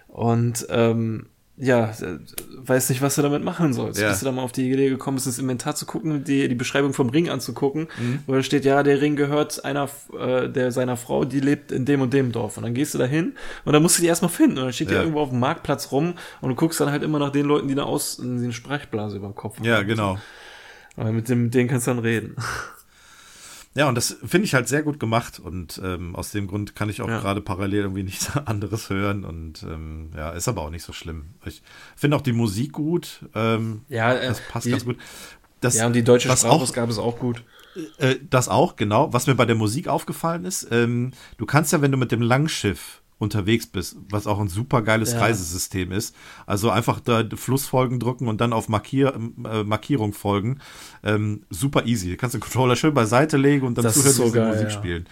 und 0.08 0.68
ähm, 0.70 1.28
ja, 1.62 1.90
äh, 1.90 2.20
weiß 2.56 2.90
nicht, 2.90 3.02
was 3.02 3.16
du 3.16 3.22
damit 3.22 3.44
machen 3.44 3.74
sollst. 3.74 4.00
Ja. 4.00 4.08
Bist 4.10 4.22
du 4.22 4.26
dann 4.26 4.36
mal 4.36 4.44
auf 4.44 4.54
die 4.54 4.72
Idee 4.72 4.90
gekommen, 4.90 5.18
ins 5.18 5.38
Inventar 5.38 5.76
zu 5.76 5.86
gucken, 5.86 6.24
die, 6.24 6.48
die 6.48 6.56
Beschreibung 6.56 6.94
vom 6.94 7.10
Ring 7.10 7.30
anzugucken, 7.30 7.88
Mhm. 8.00 8.20
wo 8.28 8.34
da 8.34 8.42
steht, 8.44 8.64
ja, 8.64 8.82
der 8.82 9.02
Ring 9.02 9.18
gehört 9.18 9.66
einer 9.66 9.90
äh, 10.18 10.48
der 10.48 10.72
seiner 10.72 10.96
Frau, 10.96 11.26
die 11.26 11.42
lebt 11.42 11.74
in 11.74 11.84
dem 11.84 12.00
und 12.02 12.14
dem 12.14 12.32
Dorf. 12.32 12.56
Und 12.56 12.64
dann 12.64 12.74
gehst 12.74 12.94
du 12.94 12.98
da 12.98 13.04
hin 13.06 13.34
und 13.66 13.74
dann 13.74 13.82
musst 13.84 13.98
du 13.98 14.02
die 14.02 14.08
erstmal 14.08 14.32
finden. 14.32 14.58
Und 14.58 14.64
dann 14.66 14.74
steht 14.74 14.90
die 14.90 14.94
Ja. 14.94 15.02
irgendwo 15.02 15.20
auf 15.20 15.30
dem 15.32 15.40
Marktplatz 15.40 15.92
rum 15.92 16.14
und 16.40 16.50
du 16.50 16.56
guckst 16.56 16.80
dann 16.80 16.92
halt 16.92 17.04
immer 17.04 17.20
nach 17.20 17.32
den 17.32 17.46
Leuten, 17.46 17.68
die 17.68 17.76
da 17.76 17.84
aus 17.84 18.18
die 18.18 18.24
eine 18.24 18.54
Sprechblase 18.54 19.18
über 19.18 19.28
dem 19.28 19.36
Kopf 19.36 19.58
haben. 19.58 19.66
Ja, 19.66 19.82
genau. 19.84 20.18
Aber 20.96 21.12
mit 21.12 21.28
dem, 21.28 21.52
denen 21.52 21.68
kannst 21.70 21.88
du 21.88 21.92
dann 21.92 22.00
reden. 22.00 22.36
Ja, 23.76 23.88
und 23.88 23.96
das 23.96 24.18
finde 24.26 24.46
ich 24.46 24.54
halt 24.56 24.68
sehr 24.68 24.82
gut 24.84 25.00
gemacht 25.00 25.40
und 25.40 25.80
ähm, 25.84 26.16
aus 26.16 26.32
dem 26.32 26.48
Grund 26.48 26.76
kann 26.76 26.90
ich 26.90 27.02
auch 27.02 27.08
Ja. 27.08 27.20
gerade 27.20 27.40
parallel 27.42 27.82
irgendwie 27.84 28.04
nichts 28.12 28.36
anderes 28.36 28.90
hören 28.90 29.24
und 29.24 29.64
ähm, 29.64 30.12
ja, 30.18 30.32
ist 30.32 30.48
aber 30.48 30.62
auch 30.64 30.70
nicht 30.72 30.84
so 30.84 30.92
schlimm. 30.92 31.26
Ich 31.46 31.62
finde 31.96 32.18
auch 32.18 32.22
die 32.22 32.34
Musik 32.34 32.72
gut, 32.74 33.26
ähm, 33.36 33.82
Ja, 33.88 34.14
äh, 34.14 34.28
das 34.28 34.42
passt 34.50 34.66
die- 34.66 34.72
ganz 34.72 34.86
gut. 34.86 34.98
Das, 35.62 35.76
Ja, 35.76 35.86
und 35.88 35.94
die 35.94 36.04
deutsche 36.04 36.30
Sprachausgabe 36.36 36.90
ist 36.92 37.00
auch 37.00 37.20
gut. 37.20 37.44
äh, 37.98 38.16
das 38.30 38.48
auch, 38.50 38.76
genau. 38.78 39.12
Was 39.14 39.28
mir 39.28 39.36
bei 39.36 39.46
der 39.46 39.56
Musik 39.58 39.88
aufgefallen 39.90 40.46
ist, 40.46 40.68
ähm, 40.72 41.12
du 41.38 41.46
kannst 41.46 41.72
ja, 41.74 41.82
wenn 41.82 41.92
du 41.92 41.98
mit 41.98 42.12
dem 42.12 42.22
Langschiff 42.22 43.02
unterwegs 43.20 43.68
bist, 43.68 43.98
was 44.10 44.26
auch 44.26 44.40
ein 44.40 44.48
super 44.48 44.82
geiles 44.82 45.14
Ja. 45.14 45.20
Reisesystem 45.20 45.92
ist, 45.92 46.16
also 46.48 46.70
einfach 46.72 47.00
da 47.02 47.24
Flussfolgen 47.36 48.00
drücken 48.00 48.28
und 48.28 48.42
dann 48.42 48.54
auf 48.54 48.70
Markier, 48.70 49.14
äh, 49.46 49.64
Markierung 49.64 50.14
folgen, 50.14 50.60
ähm, 51.04 51.44
super 51.50 51.86
easy. 51.86 52.10
Du 52.10 52.18
kannst 52.18 52.34
den 52.34 52.42
Controller 52.42 52.76
schön 52.76 52.94
beiseite 52.94 53.38
legen 53.38 53.68
und 53.68 53.78
dann 53.78 53.84
Das 53.84 53.96
zuhören, 53.96 54.14
so 54.14 54.32
geil, 54.32 54.48
Musik 54.48 54.64
ja. 54.64 54.70
spielen. 54.72 55.06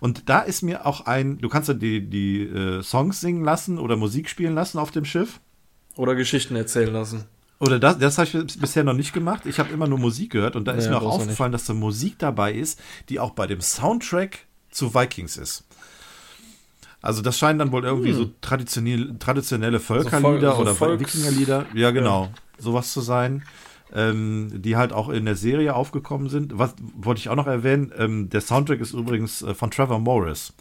Und 0.00 0.28
da 0.28 0.40
ist 0.40 0.62
mir 0.62 0.84
auch 0.84 1.06
ein, 1.06 1.38
du 1.38 1.48
kannst 1.48 1.68
ja 1.68 1.74
die, 1.74 2.00
die 2.04 2.42
äh, 2.42 2.82
Songs 2.82 3.20
singen 3.20 3.44
lassen 3.44 3.78
oder 3.78 3.96
Musik 3.96 4.28
spielen 4.28 4.54
lassen 4.54 4.78
auf 4.78 4.90
dem 4.90 5.04
Schiff. 5.04 5.38
Oder 5.96 6.16
Geschichten 6.16 6.56
erzählen 6.56 6.92
lassen. 6.92 7.24
Oder 7.60 7.78
das, 7.78 7.98
das 7.98 8.18
habe 8.18 8.28
ich 8.28 8.58
bisher 8.58 8.82
noch 8.82 8.94
nicht 8.94 9.12
gemacht. 9.12 9.46
Ich 9.46 9.60
habe 9.60 9.72
immer 9.72 9.86
nur 9.86 10.00
Musik 10.00 10.30
gehört 10.32 10.56
und 10.56 10.64
da 10.66 10.72
ist 10.72 10.86
Ja, 10.86 10.90
mir 10.90 10.96
auch 11.02 11.12
aufgefallen, 11.12 11.52
dass 11.52 11.64
da 11.64 11.74
Musik 11.74 12.18
dabei 12.18 12.52
ist, 12.52 12.80
die 13.08 13.20
auch 13.20 13.30
bei 13.30 13.46
dem 13.46 13.60
Soundtrack 13.60 14.46
zu 14.72 14.92
Vikings 14.92 15.36
ist. 15.36 15.64
Also 17.02 17.20
das 17.20 17.36
scheinen 17.36 17.58
dann 17.58 17.72
wohl 17.72 17.84
irgendwie 17.84 18.12
so 18.12 18.30
traditionell, 18.40 19.16
traditionelle 19.18 19.80
Völkerlieder 19.80 20.54
so 20.54 20.62
oder 20.62 20.74
Volks- 20.74 21.14
Wikingerlieder, 21.16 21.66
ja 21.74 21.90
genau, 21.90 22.30
sowas 22.58 22.92
zu 22.92 23.00
sein, 23.00 23.42
ähm, 23.92 24.62
die 24.62 24.76
halt 24.76 24.92
auch 24.92 25.08
in 25.08 25.24
der 25.24 25.34
Serie 25.34 25.74
aufgekommen 25.74 26.28
sind. 26.28 26.56
Was 26.56 26.74
wollte 26.94 27.18
ich 27.18 27.28
auch 27.28 27.34
noch 27.34 27.48
erwähnen? 27.48 27.92
Ähm, 27.98 28.30
der 28.30 28.40
Soundtrack 28.40 28.80
ist 28.80 28.94
übrigens 28.94 29.42
äh, 29.42 29.52
von 29.52 29.70
Trevor 29.72 29.98
Morris. 29.98 30.54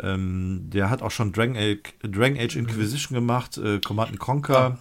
Ähm, 0.00 0.70
der 0.70 0.90
hat 0.90 1.02
auch 1.02 1.10
schon 1.10 1.32
Dragon 1.32 1.56
Age, 1.56 1.92
Dragon 2.02 2.38
Age 2.38 2.56
Inquisition 2.56 3.14
gemacht, 3.14 3.58
äh, 3.58 3.80
Command 3.80 4.10
and 4.10 4.18
Conquer. 4.20 4.78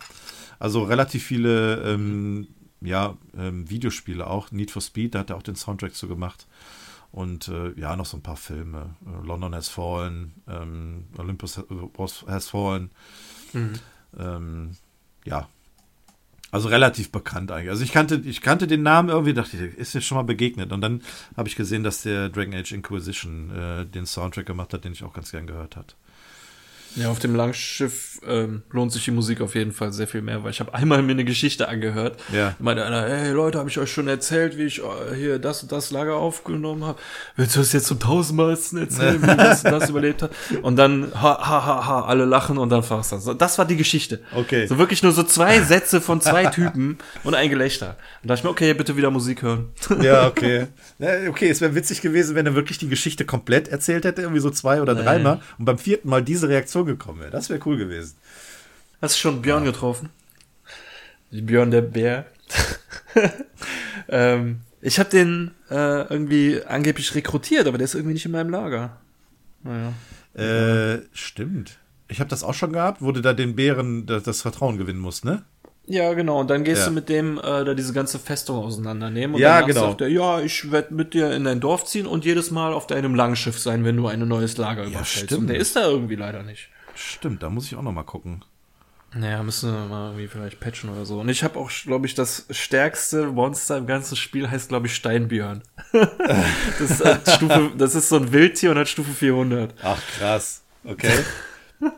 Also 0.60 0.84
relativ 0.84 1.24
viele 1.24 1.82
ähm, 1.84 2.48
ja, 2.82 3.18
ähm, 3.38 3.70
Videospiele 3.70 4.28
auch. 4.28 4.52
Need 4.52 4.72
for 4.72 4.82
Speed, 4.82 5.15
da 5.15 5.20
hat 5.20 5.30
er 5.30 5.38
auch 5.38 5.44
den 5.44 5.56
Soundtrack 5.56 5.95
zu 5.95 6.07
gemacht. 6.07 6.48
Und 7.14 7.48
äh, 7.48 7.72
ja, 7.80 7.95
noch 7.95 8.07
so 8.07 8.18
ein 8.18 8.23
paar 8.23 8.35
Filme. 8.38 8.95
Äh, 9.06 9.26
London 9.26 9.53
Has 9.53 9.69
Fallen, 9.69 10.34
ähm, 10.49 11.06
Olympus 11.18 11.60
Has- 11.98 12.26
Has 12.27 12.49
Fallen. 12.49 12.90
Ähm, 14.19 14.72
ja. 15.23 15.48
Also 16.49 16.69
relativ 16.69 17.11
bekannt 17.11 17.52
eigentlich. 17.52 17.69
Also 17.69 17.84
ich 17.84 17.91
kannte, 17.91 18.15
ich 18.26 18.41
kannte 18.41 18.65
den 18.65 18.81
Namen 18.81 19.10
irgendwie, 19.10 19.34
dachte 19.35 19.57
ich, 19.57 19.77
ist 19.77 19.94
mir 19.94 20.02
schon 20.02 20.18
mal 20.18 20.23
begegnet. 20.23 20.72
Und 20.72 20.81
dann 20.81 21.02
habe 21.38 21.48
ich 21.48 21.56
gesehen, 21.56 21.84
dass 21.84 22.02
der 22.02 22.30
Dragon 22.30 22.56
Age 22.56 22.72
Inquisition 22.72 23.52
äh, 23.56 23.85
den 23.85 24.07
Soundtrack 24.07 24.48
gemacht 24.48 24.73
hat, 24.73 24.84
den 24.84 24.94
ich 24.94 25.03
auch 25.03 25.14
ganz 25.14 25.30
gern 25.31 25.45
gehört 25.48 25.76
hat. 25.76 25.95
Ja, 26.95 27.10
auf 27.10 27.19
dem 27.19 27.35
Langschiff 27.35 28.12
ähm, 28.28 28.64
lohnt 28.72 28.91
sich 28.91 29.04
die 29.06 29.12
Musik 29.12 29.41
auf 29.41 29.56
jeden 29.56 29.72
Fall 29.72 29.91
sehr 29.94 30.08
viel 30.08 30.22
mehr, 30.22 30.44
weil 30.44 30.52
ich 30.52 30.60
habe 30.60 30.74
einmal 30.74 31.02
mir 31.02 31.12
eine 31.12 31.26
Geschichte 31.26 31.68
angehört. 31.68 32.20
Ja. 32.32 32.56
Meinte 32.60 32.86
einer, 32.86 33.04
hey 33.08 33.32
Leute, 33.32 33.60
habe 33.60 33.70
ich 33.70 33.78
euch 33.78 33.91
schon 33.91 34.08
erzählt, 34.08 34.58
wie 34.58 34.64
ich 34.64 34.80
äh, 34.80 35.16
hier 35.16 35.40
das 35.40 35.64
und 35.64 35.72
das 35.72 35.91
Lager 35.91 36.16
aufgenommen 36.16 36.86
habe. 36.86 37.00
Willst 37.36 37.56
du 37.56 37.60
das 37.60 37.74
jetzt 37.74 37.88
zum 37.88 38.00
tausendmalsten 38.00 38.80
erzählen, 38.80 39.22
wie 39.22 39.38
das 39.38 39.64
und 39.64 39.72
das 39.72 39.90
überlebt 39.90 40.22
hat? 40.22 40.32
Und 40.62 40.76
dann 40.76 41.12
ha, 41.14 41.38
ha, 41.40 41.66
ha, 41.66 41.86
ha, 41.88 42.06
alle 42.06 42.26
lachen 42.26 42.58
und 42.58 42.70
dann 42.70 42.84
das. 42.88 43.10
So, 43.10 43.34
Das 43.34 43.58
war 43.58 43.66
die 43.66 43.78
Geschichte. 43.78 44.22
Okay. 44.36 44.68
So 44.68 44.78
wirklich 44.78 45.04
nur 45.04 45.12
so 45.12 45.24
zwei 45.24 45.62
Sätze 45.62 46.02
von 46.02 46.22
zwei 46.22 46.45
Typen 46.48 46.98
und 47.24 47.36
ein 47.36 47.50
Gelächter. 47.50 47.98
Und 48.22 48.30
da 48.30 48.36
dachte 48.36 48.40
ich 48.40 48.44
mir, 48.44 48.50
okay, 48.52 48.74
bitte 48.74 48.98
wieder 48.98 49.12
Musik 49.12 49.41
hören. 49.41 49.70
Ja, 50.02 50.28
okay. 50.28 50.68
Okay, 51.30 51.50
es 51.50 51.62
wäre 51.62 51.76
witzig 51.76 52.02
gewesen, 52.02 52.36
wenn 52.36 52.45
er 52.45 52.56
wirklich 52.56 52.78
die 52.78 52.88
Geschichte 52.90 53.26
komplett 53.26 53.68
erzählt 53.68 54.06
hätte, 54.06 54.22
irgendwie 54.22 54.41
so 54.41 54.50
zwei 54.50 54.82
oder 54.82 54.95
dreimal 54.95 55.41
und 55.58 55.66
beim 55.66 55.78
vierten 55.78 56.10
Mal 56.10 56.24
diese 56.24 56.50
Reaktion 56.50 56.86
gekommen 56.86 57.20
wäre. 57.20 57.32
Das 57.32 57.50
wäre 57.50 57.60
cool 57.66 57.78
gewesen. 57.78 58.12
Hast 59.02 59.15
du 59.15 59.19
schon 59.19 59.41
Björn 59.41 59.65
getroffen? 59.65 60.10
Björn 61.31 61.72
der 61.72 61.81
Bär. 61.81 62.26
ähm, 64.10 64.61
ich 64.81 64.99
habe 64.99 65.10
den 65.10 65.52
äh, 65.69 66.02
irgendwie 66.10 66.61
angeblich 66.65 67.15
rekrutiert, 67.15 67.68
aber 67.68 67.77
der 67.77 67.85
ist 67.85 67.95
irgendwie 67.95 68.14
nicht 68.14 68.26
in 68.26 68.31
meinem 68.31 68.49
Lager. 68.49 68.98
Naja. 69.64 69.94
Äh, 70.35 71.02
stimmt. 71.14 71.77
Ich 72.07 72.19
habe 72.19 72.30
das 72.30 72.44
auch 72.44 72.53
schon 72.53 72.73
gehabt, 72.73 73.02
wo 73.02 73.11
du 73.11 73.22
da 73.22 73.34
den 73.34 73.56
Bären 73.56 74.06
das, 74.06 74.23
das 74.23 74.41
Vertrauen 74.41 74.77
gewinnen 74.77 74.99
musst, 74.99 75.26
ne? 75.26 75.44
Ja, 75.85 76.14
genau. 76.14 76.40
Und 76.40 76.49
dann 76.49 76.64
gehst 76.64 76.81
Ja. 76.84 76.88
du 76.88 76.94
mit 76.94 77.10
dem 77.10 77.38
äh, 77.40 77.41
da 77.65 77.73
diese 77.73 77.91
ganze 77.94 78.18
Festung 78.19 78.57
auseinandernehmen. 78.57 79.35
Und 79.35 79.41
Ja, 79.41 79.56
danach 79.61 79.68
genau. 79.68 79.88
sagt 79.90 80.02
er, 80.02 80.07
ja, 80.07 80.40
ich 80.40 80.72
werde 80.72 80.94
mit 80.94 81.14
dir 81.14 81.31
in 81.31 81.44
dein 81.44 81.60
Dorf 81.60 81.85
ziehen 81.85 82.07
und 82.07 82.23
jedes 82.26 82.52
Mal 82.52 82.73
auf 82.73 82.88
deinem 82.88 83.15
Langschiff 83.15 83.60
sein, 83.60 83.84
wenn 83.84 83.98
du 83.98 84.07
ein 84.07 84.26
neues 84.27 84.57
Lager 84.57 84.84
überfällst. 84.84 85.26
stimmt. 85.26 85.41
Und 85.41 85.48
der 85.48 85.57
ist 85.57 85.76
da 85.76 85.88
irgendwie 85.88 86.15
leider 86.15 86.44
nicht. 86.44 86.69
Stimmt, 86.95 87.44
da 87.44 87.49
muss 87.49 87.65
ich 87.65 87.76
auch 87.76 87.82
noch 87.82 87.91
mal 87.91 88.03
gucken. 88.03 88.44
Naja, 89.15 89.44
müssen 89.44 89.72
wir 89.72 89.86
mal 89.86 90.07
irgendwie 90.07 90.28
vielleicht 90.28 90.60
patchen 90.60 90.90
oder 90.90 91.06
so. 91.06 91.20
Und 91.20 91.30
ich 91.30 91.44
habe 91.44 91.60
auch, 91.60 91.70
glaube 91.86 92.07
ich, 92.07 92.15
das 92.15 92.45
stärkste 92.49 93.28
Monster 93.28 93.78
im 93.78 93.86
ganzen 93.86 94.15
Spiel 94.15 94.49
heißt, 94.49 94.70
glaube 94.70 94.88
ich, 94.88 94.95
Steinbjörn. 94.95 95.61
das, 95.91 96.80
ist, 96.80 97.02
äh, 97.02 97.20
Stufe, 97.36 97.72
das 97.78 97.94
ist 97.94 98.10
so 98.10 98.15
ein 98.15 98.32
Wildtier 98.32 98.72
und 98.72 98.80
hat 98.80 98.90
Stufe 98.90 99.11
400. 99.11 99.76
Ach, 99.84 100.02
krass. 100.18 100.64
Okay. 100.84 101.11
da 101.80 101.90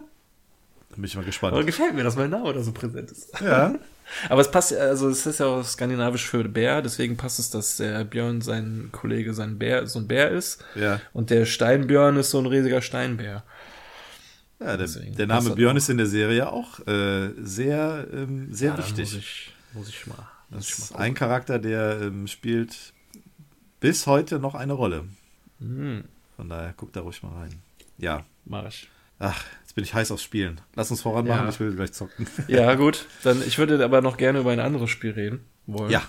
bin 0.96 1.06
ich 1.06 1.16
mal 1.16 1.22
Aber 1.22 1.26
gespannt. 1.26 1.66
gefällt 1.66 1.94
mir, 1.96 2.04
dass 2.04 2.18
mein 2.18 2.30
Name 2.30 2.52
da 2.54 2.62
so 2.62 2.74
präsent 2.74 3.10
ist. 3.12 3.40
Ja. 3.40 3.76
Aber 4.30 4.42
es 4.42 4.52
passt, 4.52 4.72
ja- 4.72 4.78
also 4.80 5.10
es 5.10 5.26
ist 5.26 5.40
ja 5.40 5.48
auch 5.48 5.64
skandinavisch 5.64 6.28
für 6.28 6.44
Bär, 6.44 6.82
deswegen 6.82 7.18
passt 7.18 7.40
es, 7.40 7.50
dass 7.50 7.78
der 7.78 8.04
Björn 8.04 8.42
sein 8.42 8.90
Kollege 8.92 9.34
sein 9.34 9.58
Bär, 9.58 9.88
so 9.88 10.00
ein 10.00 10.08
Bär 10.08 10.30
ist. 10.32 10.64
Ja. 10.76 11.00
Und 11.14 11.30
der 11.32 11.46
Steinbjörn 11.46 12.18
ist 12.18 12.30
so 12.30 12.40
ein 12.40 12.46
riesiger 12.46 12.82
Steinbär. 12.82 13.44
Ja, 14.60 14.78
der, 14.78 14.88
der 14.88 15.28
Name 15.28 15.50
Björn 15.52 15.76
ist 15.78 15.90
in 15.90 15.98
der 15.98 16.08
Serie 16.08 16.50
auch 16.52 16.80
äh, 16.88 17.30
sehr, 17.42 18.08
ähm, 18.14 18.54
sehr 18.54 18.72
Ja, 18.72 18.78
wichtig. 18.78 19.12
Muss 19.14 19.14
ich, 19.16 19.54
muss 19.74 19.90
ich 19.90 20.08
mal. 20.08 20.16
Muss 20.50 20.68
Das 20.70 20.80
ist 20.80 20.94
mal 20.94 21.00
ein 21.02 21.14
Charakter, 21.14 21.60
der 21.60 22.02
ähm, 22.02 22.28
spielt 22.28 22.94
bis 23.82 24.08
heute 24.08 24.40
noch 24.40 24.56
eine 24.56 24.74
Rolle. 24.74 25.04
Hm, 25.60 26.06
Von 26.38 26.50
daher 26.50 26.74
guck 26.78 26.94
da 26.94 27.02
ruhig 27.02 27.22
mal 27.24 27.34
rein. 27.34 27.62
Ja. 27.98 28.24
mach 28.46 28.66
ich. 28.68 28.90
Ach, 29.20 29.44
jetzt 29.62 29.76
bin 29.76 29.84
ich 29.84 29.94
heiß 29.94 30.12
aufs 30.12 30.24
Spielen. 30.24 30.60
Lass 30.76 30.92
uns 30.92 31.02
voran 31.02 31.26
machen, 31.28 31.44
Ja. 31.44 31.50
ich 31.50 31.60
will 31.60 31.74
gleich 31.76 31.92
zocken. 31.94 32.28
Ja, 32.48 32.76
gut. 32.76 33.06
Dann, 33.24 33.42
ich 33.46 33.58
würde 33.58 33.84
aber 33.84 34.02
noch 34.02 34.18
gerne 34.18 34.40
über 34.40 34.52
ein 34.52 34.60
anderes 34.60 34.90
Spiel 34.90 35.12
reden 35.12 35.42
wollen. 35.66 35.92
ja. 35.92 36.02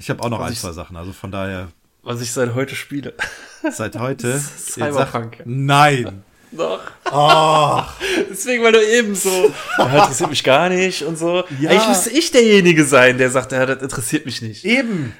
Ich 0.00 0.10
habe 0.10 0.22
auch 0.22 0.28
noch 0.30 0.38
Was 0.38 0.46
ein, 0.48 0.52
ich- 0.52 0.60
zwei 0.60 0.70
Sachen. 0.72 0.96
Also 0.96 1.12
von 1.12 1.32
daher, 1.32 1.72
Was 2.02 2.20
ich 2.20 2.30
seit 2.32 2.54
heute 2.54 2.76
spiele. 2.76 3.14
seit 3.72 3.96
heute. 3.98 4.38
Cyberpunk. 4.38 5.36
Sag- 5.38 5.46
Nein. 5.46 6.22
Doch. 6.52 6.80
Oh, 7.12 7.82
Deswegen, 8.30 8.62
weil 8.64 8.72
du 8.72 8.84
eben 8.86 9.14
so, 9.14 9.52
ja, 9.78 9.98
interessiert 10.02 10.30
mich 10.30 10.44
gar 10.44 10.68
nicht 10.68 11.02
und 11.02 11.18
so. 11.18 11.44
Ja. 11.60 11.70
Eigentlich 11.70 11.88
müsste 11.88 12.10
ich 12.10 12.30
derjenige 12.30 12.84
sein, 12.84 13.18
der 13.18 13.30
sagt, 13.30 13.52
ja, 13.52 13.66
das 13.66 13.82
interessiert 13.82 14.24
mich 14.26 14.40
nicht. 14.42 14.64
eben. 14.64 15.12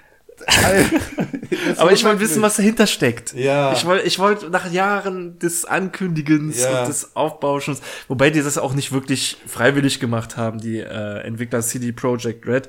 Aber 1.76 1.92
ich 1.92 2.04
wollte 2.04 2.20
wissen, 2.20 2.42
was 2.42 2.56
dahinter 2.56 2.86
steckt. 2.86 3.34
Ja. 3.34 3.72
Ich 3.72 3.84
wollte, 3.84 4.06
ich 4.06 4.18
wollte 4.18 4.48
nach 4.50 4.70
Jahren 4.70 5.38
des 5.38 5.64
Ankündigens 5.64 6.60
Ja. 6.60 6.80
und 6.82 6.88
des 6.88 7.16
Aufbauschens, 7.16 7.80
wobei 8.06 8.30
die 8.30 8.42
das 8.42 8.56
auch 8.56 8.72
nicht 8.74 8.92
wirklich 8.92 9.36
freiwillig 9.46 9.98
gemacht 10.00 10.36
haben, 10.36 10.60
die 10.60 10.78
äh, 10.78 11.20
Entwickler 11.26 11.60
CD 11.60 11.92
Projekt 11.92 12.46
Red. 12.46 12.68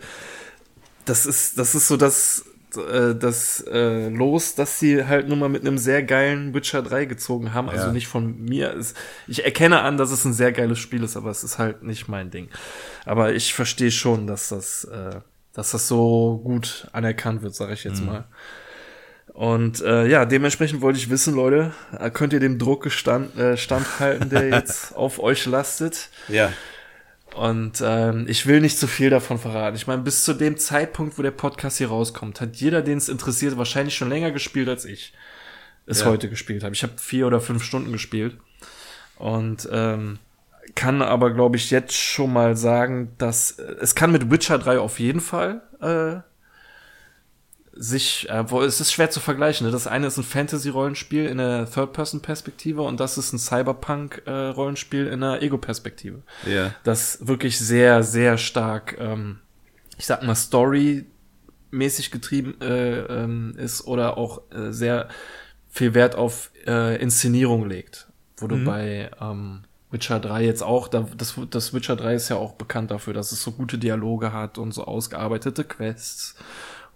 Das 1.06 1.26
ist, 1.26 1.58
das 1.60 1.76
ist 1.76 1.88
so 1.88 1.96
das, 1.96 2.44
äh, 2.88 3.16
das 3.16 3.62
äh, 3.72 4.10
Los, 4.10 4.56
dass 4.56 4.80
sie 4.80 5.06
halt 5.06 5.28
nur 5.28 5.38
mal 5.38 5.50
mit 5.50 5.62
einem 5.66 5.78
sehr 5.78 6.04
geilen 6.04 6.54
Witcher 6.54 6.82
3 6.82 7.06
gezogen 7.06 7.54
haben. 7.54 7.70
Also 7.70 7.88
Ja. 7.88 7.94
nicht 7.94 8.08
von 8.08 8.40
mir. 8.44 8.74
Es, 8.76 8.94
ich 9.28 9.44
erkenne 9.46 9.82
an, 9.82 9.98
dass 9.98 10.12
es 10.12 10.26
ein 10.26 10.34
sehr 10.34 10.52
geiles 10.52 10.80
Spiel 10.80 11.04
ist, 11.04 11.18
aber 11.18 11.30
es 11.32 11.44
ist 11.44 11.58
halt 11.58 11.84
nicht 11.84 12.08
mein 12.08 12.32
Ding. 12.32 12.50
Aber 13.06 13.34
ich 13.34 13.54
verstehe 13.54 13.92
schon, 13.92 14.28
dass 14.28 14.50
das, 14.50 14.86
äh, 14.86 15.20
dass 15.54 15.72
das 15.72 15.88
so 15.88 16.40
gut 16.44 16.88
anerkannt 16.94 17.42
wird, 17.42 17.56
sage 17.56 17.74
ich 17.74 17.84
jetzt 17.84 18.02
mal. 18.04 18.26
Und 19.34 19.82
äh, 19.82 20.06
ja, 20.08 20.26
dementsprechend 20.26 20.82
wollte 20.82 21.00
ich 21.00 21.10
wissen, 21.10 21.34
Leute, 21.36 21.72
äh, 21.98 22.10
könnt 22.10 22.34
ihr 22.34 22.40
dem 22.40 22.58
Druck 22.60 22.84
gestand, 22.84 23.38
äh, 23.38 23.56
standhalten, 23.58 24.30
der 24.30 24.50
jetzt 24.50 24.96
auf 24.96 25.20
euch 25.20 25.46
lastet? 25.46 26.10
Ja. 26.28 26.52
Und 27.40 27.82
ähm, 27.86 28.26
ich 28.28 28.48
will 28.48 28.60
nicht 28.60 28.78
zu 28.78 28.86
viel 28.86 29.10
davon 29.10 29.38
verraten. 29.40 29.78
Ich 29.78 29.88
meine, 29.88 30.02
bis 30.02 30.26
zu 30.26 30.34
dem 30.34 30.58
Zeitpunkt, 30.58 31.18
wo 31.18 31.22
der 31.22 31.32
Podcast 31.32 31.78
hier 31.78 31.88
rauskommt, 31.88 32.42
hat 32.42 32.58
jeder, 32.58 32.82
den 32.82 32.98
es 32.98 33.08
interessiert, 33.08 33.58
wahrscheinlich 33.58 33.96
schon 33.96 34.10
länger 34.10 34.32
gespielt 34.32 34.68
als 34.68 34.84
ich 34.84 35.14
es 35.86 36.02
Ja. 36.02 36.08
heute 36.08 36.30
gespielt 36.30 36.64
habe. 36.66 36.76
Ich 36.76 36.84
habe 36.84 36.94
vier 36.98 37.28
oder 37.28 37.40
fünf 37.40 37.64
Stunden 37.64 37.94
gespielt 37.94 38.36
und 39.18 39.70
ähm, 39.72 40.20
kann 40.76 41.02
aber, 41.02 41.32
glaube 41.34 41.56
ich, 41.56 41.72
jetzt 41.72 41.96
schon 41.96 42.34
mal 42.34 42.58
sagen, 42.58 43.14
dass 43.18 43.52
äh, 43.52 43.76
es 43.80 43.96
kann 43.96 44.12
mit 44.12 44.30
Witcher 44.30 44.58
3 44.60 44.80
auf 44.80 45.00
jeden 45.00 45.22
Fall 45.22 45.62
äh, 45.82 46.20
sich, 47.82 48.30
äh, 48.30 48.52
wo, 48.52 48.62
es 48.62 48.82
ist 48.82 48.92
schwer 48.92 49.10
zu 49.10 49.22
vergleichen. 49.22 49.66
Ne? 49.66 49.72
Das 49.72 49.88
eine 49.88 50.08
ist 50.08 50.18
ein 50.18 50.26
Fantasy-Rollenspiel 50.26 51.26
in 51.26 51.38
der 51.38 51.66
Third-Person-Perspektive 51.72 52.82
und 52.82 53.00
das 53.00 53.18
ist 53.18 53.32
ein 53.32 53.40
Cyberpunk-Rollenspiel 53.40 55.08
in 55.08 55.22
der 55.22 55.42
Ego-Perspektive 55.42 56.22
Ja. 56.46 56.76
das 56.84 57.26
wirklich 57.26 57.58
sehr, 57.58 58.04
sehr 58.04 58.38
stark, 58.38 58.98
ähm, 59.00 59.40
ich 59.98 60.08
sag 60.08 60.24
mal, 60.24 60.36
storymäßig 60.36 62.12
getrieben 62.12 62.60
äh, 62.60 63.00
ähm, 63.00 63.56
ist 63.58 63.88
oder 63.88 64.18
auch 64.18 64.42
äh, 64.52 64.74
sehr 64.74 65.08
viel 65.70 65.94
Wert 65.94 66.16
auf 66.16 66.52
äh, 66.68 67.02
Inszenierung 67.02 67.66
legt. 67.66 68.08
Wo 68.36 68.48
du 68.48 68.64
bei 68.64 69.10
ähm, 69.22 69.62
Witcher 69.92 70.20
3 70.20 70.44
jetzt 70.44 70.64
auch, 70.64 70.88
da, 70.90 71.08
das, 71.18 71.36
das 71.50 71.74
Witcher 71.74 71.96
3 71.96 72.16
ist 72.16 72.30
ja 72.30 72.36
auch 72.36 72.54
bekannt 72.54 72.92
dafür, 72.92 73.14
dass 73.14 73.32
es 73.32 73.42
so 73.42 73.52
gute 73.52 73.78
Dialoge 73.78 74.34
hat 74.34 74.58
und 74.58 74.74
so 74.74 74.84
ausgearbeitete 74.84 75.64
Quests 75.64 76.36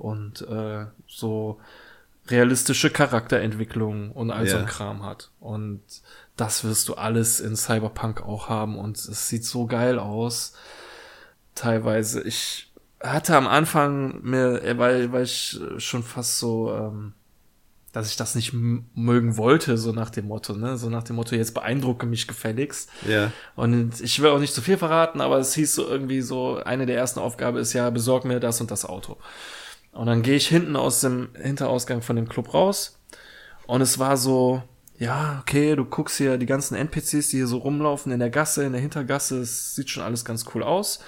und 0.03 0.41
äh, 0.41 0.85
so 1.07 1.59
realistische 2.27 2.89
Charakterentwicklung 2.89 4.11
und 4.11 4.31
all 4.31 4.45
so 4.47 4.55
Ja. 4.57 4.61
ein 4.61 4.67
Kram 4.67 5.03
hat. 5.03 5.31
Und 5.39 5.81
das 6.37 6.63
wirst 6.63 6.87
du 6.89 6.95
alles 6.95 7.39
in 7.39 7.55
Cyberpunk 7.55 8.21
auch 8.21 8.49
haben 8.49 8.77
und 8.77 8.97
es 8.97 9.27
sieht 9.27 9.45
so 9.45 9.65
geil 9.65 9.97
aus. 9.99 10.53
Teilweise. 11.55 12.21
Ich 12.21 12.71
hatte 13.01 13.35
am 13.35 13.47
Anfang 13.47 14.21
mir, 14.23 14.61
äh, 14.63 14.77
weil, 14.77 15.11
weil 15.11 15.23
ich 15.23 15.59
schon 15.77 16.03
fast 16.03 16.39
so, 16.39 16.73
ähm, 16.73 17.13
dass 17.91 18.09
ich 18.09 18.15
das 18.17 18.33
nicht 18.33 18.53
mögen 18.53 19.37
wollte, 19.37 19.77
so 19.77 19.91
nach 19.91 20.09
dem 20.09 20.27
Motto, 20.27 20.53
ne? 20.53 20.77
So 20.77 20.89
nach 20.89 21.03
dem 21.03 21.15
Motto, 21.17 21.35
jetzt 21.35 21.53
beeindrucke 21.53 22.07
mich 22.07 22.27
gefälligst. 22.27 22.89
Ja. 23.07 23.31
Und 23.55 24.01
ich 24.01 24.19
will 24.19 24.31
auch 24.31 24.39
nicht 24.39 24.53
zu 24.55 24.61
viel 24.63 24.77
verraten, 24.77 25.21
aber 25.21 25.37
es 25.37 25.53
hieß 25.53 25.75
so 25.75 25.87
irgendwie 25.87 26.21
so, 26.21 26.57
eine 26.63 26.87
der 26.87 26.97
ersten 26.97 27.19
Aufgabe 27.19 27.59
ist 27.59 27.73
ja, 27.73 27.89
besorg 27.91 28.25
mir 28.25 28.39
das 28.39 28.59
und 28.61 28.71
das 28.71 28.85
Auto. 28.85 29.17
Und 29.93 30.07
dann 30.07 30.23
gehe 30.23 30.35
ich 30.35 30.47
hinten 30.47 30.75
aus 30.75 31.01
dem 31.01 31.29
Hinterausgang 31.35 32.01
von 32.01 32.15
dem 32.15 32.27
Club 32.27 32.53
raus. 32.53 32.99
Und 33.67 33.81
es 33.81 33.99
war 33.99 34.17
so, 34.17 34.63
ja, 34.99 35.39
okay, 35.41 35.75
du 35.75 35.85
guckst 35.85 36.17
hier 36.17 36.37
die 36.37 36.45
ganzen 36.45 36.75
NPCs, 36.75 37.29
die 37.29 37.37
hier 37.37 37.47
so 37.47 37.57
rumlaufen 37.57 38.11
in 38.11 38.19
der 38.19 38.29
Gasse, 38.29 38.63
in 38.63 38.73
der 38.73 38.81
Hintergasse, 38.81 39.39
es 39.39 39.75
sieht 39.75 39.89
schon 39.89 40.03
alles 40.03 40.23
ganz 40.23 40.45
cool 40.53 40.61
aus. 40.63 40.99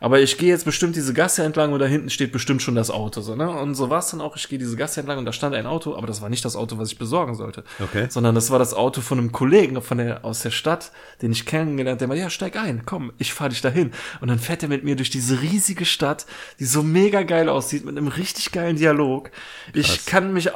Aber 0.00 0.20
ich 0.20 0.38
gehe 0.38 0.50
jetzt 0.50 0.64
bestimmt 0.64 0.94
diese 0.94 1.12
Gasse 1.12 1.42
entlang 1.42 1.72
und 1.72 1.80
da 1.80 1.86
hinten 1.86 2.10
steht 2.10 2.30
bestimmt 2.30 2.62
schon 2.62 2.74
das 2.76 2.90
Auto, 2.90 3.20
so, 3.20 3.34
ne? 3.34 3.50
Und 3.50 3.74
so 3.74 3.90
war 3.90 3.98
es 3.98 4.10
dann 4.10 4.20
auch, 4.20 4.36
ich 4.36 4.48
gehe 4.48 4.58
diese 4.58 4.76
Gasse 4.76 5.00
entlang 5.00 5.18
und 5.18 5.24
da 5.24 5.32
stand 5.32 5.54
ein 5.54 5.66
Auto, 5.66 5.96
aber 5.96 6.06
das 6.06 6.22
war 6.22 6.28
nicht 6.28 6.44
das 6.44 6.54
Auto, 6.54 6.78
was 6.78 6.92
ich 6.92 6.98
besorgen 6.98 7.34
sollte. 7.34 7.64
Okay. 7.80 8.06
Sondern 8.08 8.34
das 8.34 8.50
war 8.50 8.58
das 8.58 8.72
Auto 8.72 9.00
von 9.00 9.18
einem 9.18 9.32
Kollegen 9.32 9.82
von 9.82 9.98
der, 9.98 10.24
aus 10.24 10.42
der 10.42 10.50
Stadt, 10.50 10.92
den 11.20 11.32
ich 11.32 11.44
kennengelernt, 11.44 12.00
der 12.00 12.08
meinte, 12.08 12.22
ja, 12.22 12.30
steig 12.30 12.56
ein, 12.56 12.82
komm, 12.86 13.12
ich 13.18 13.34
fahr 13.34 13.48
dich 13.48 13.60
dahin. 13.60 13.92
Und 14.20 14.28
dann 14.28 14.38
fährt 14.38 14.62
er 14.62 14.68
mit 14.68 14.84
mir 14.84 14.94
durch 14.94 15.10
diese 15.10 15.42
riesige 15.42 15.84
Stadt, 15.84 16.26
die 16.60 16.64
so 16.66 16.82
mega 16.82 17.22
geil 17.22 17.48
aussieht, 17.48 17.84
mit 17.84 17.96
einem 17.96 18.08
richtig 18.08 18.52
geilen 18.52 18.76
Dialog. 18.76 19.30
Ich 19.72 20.06
kann 20.06 20.32
mich 20.32 20.50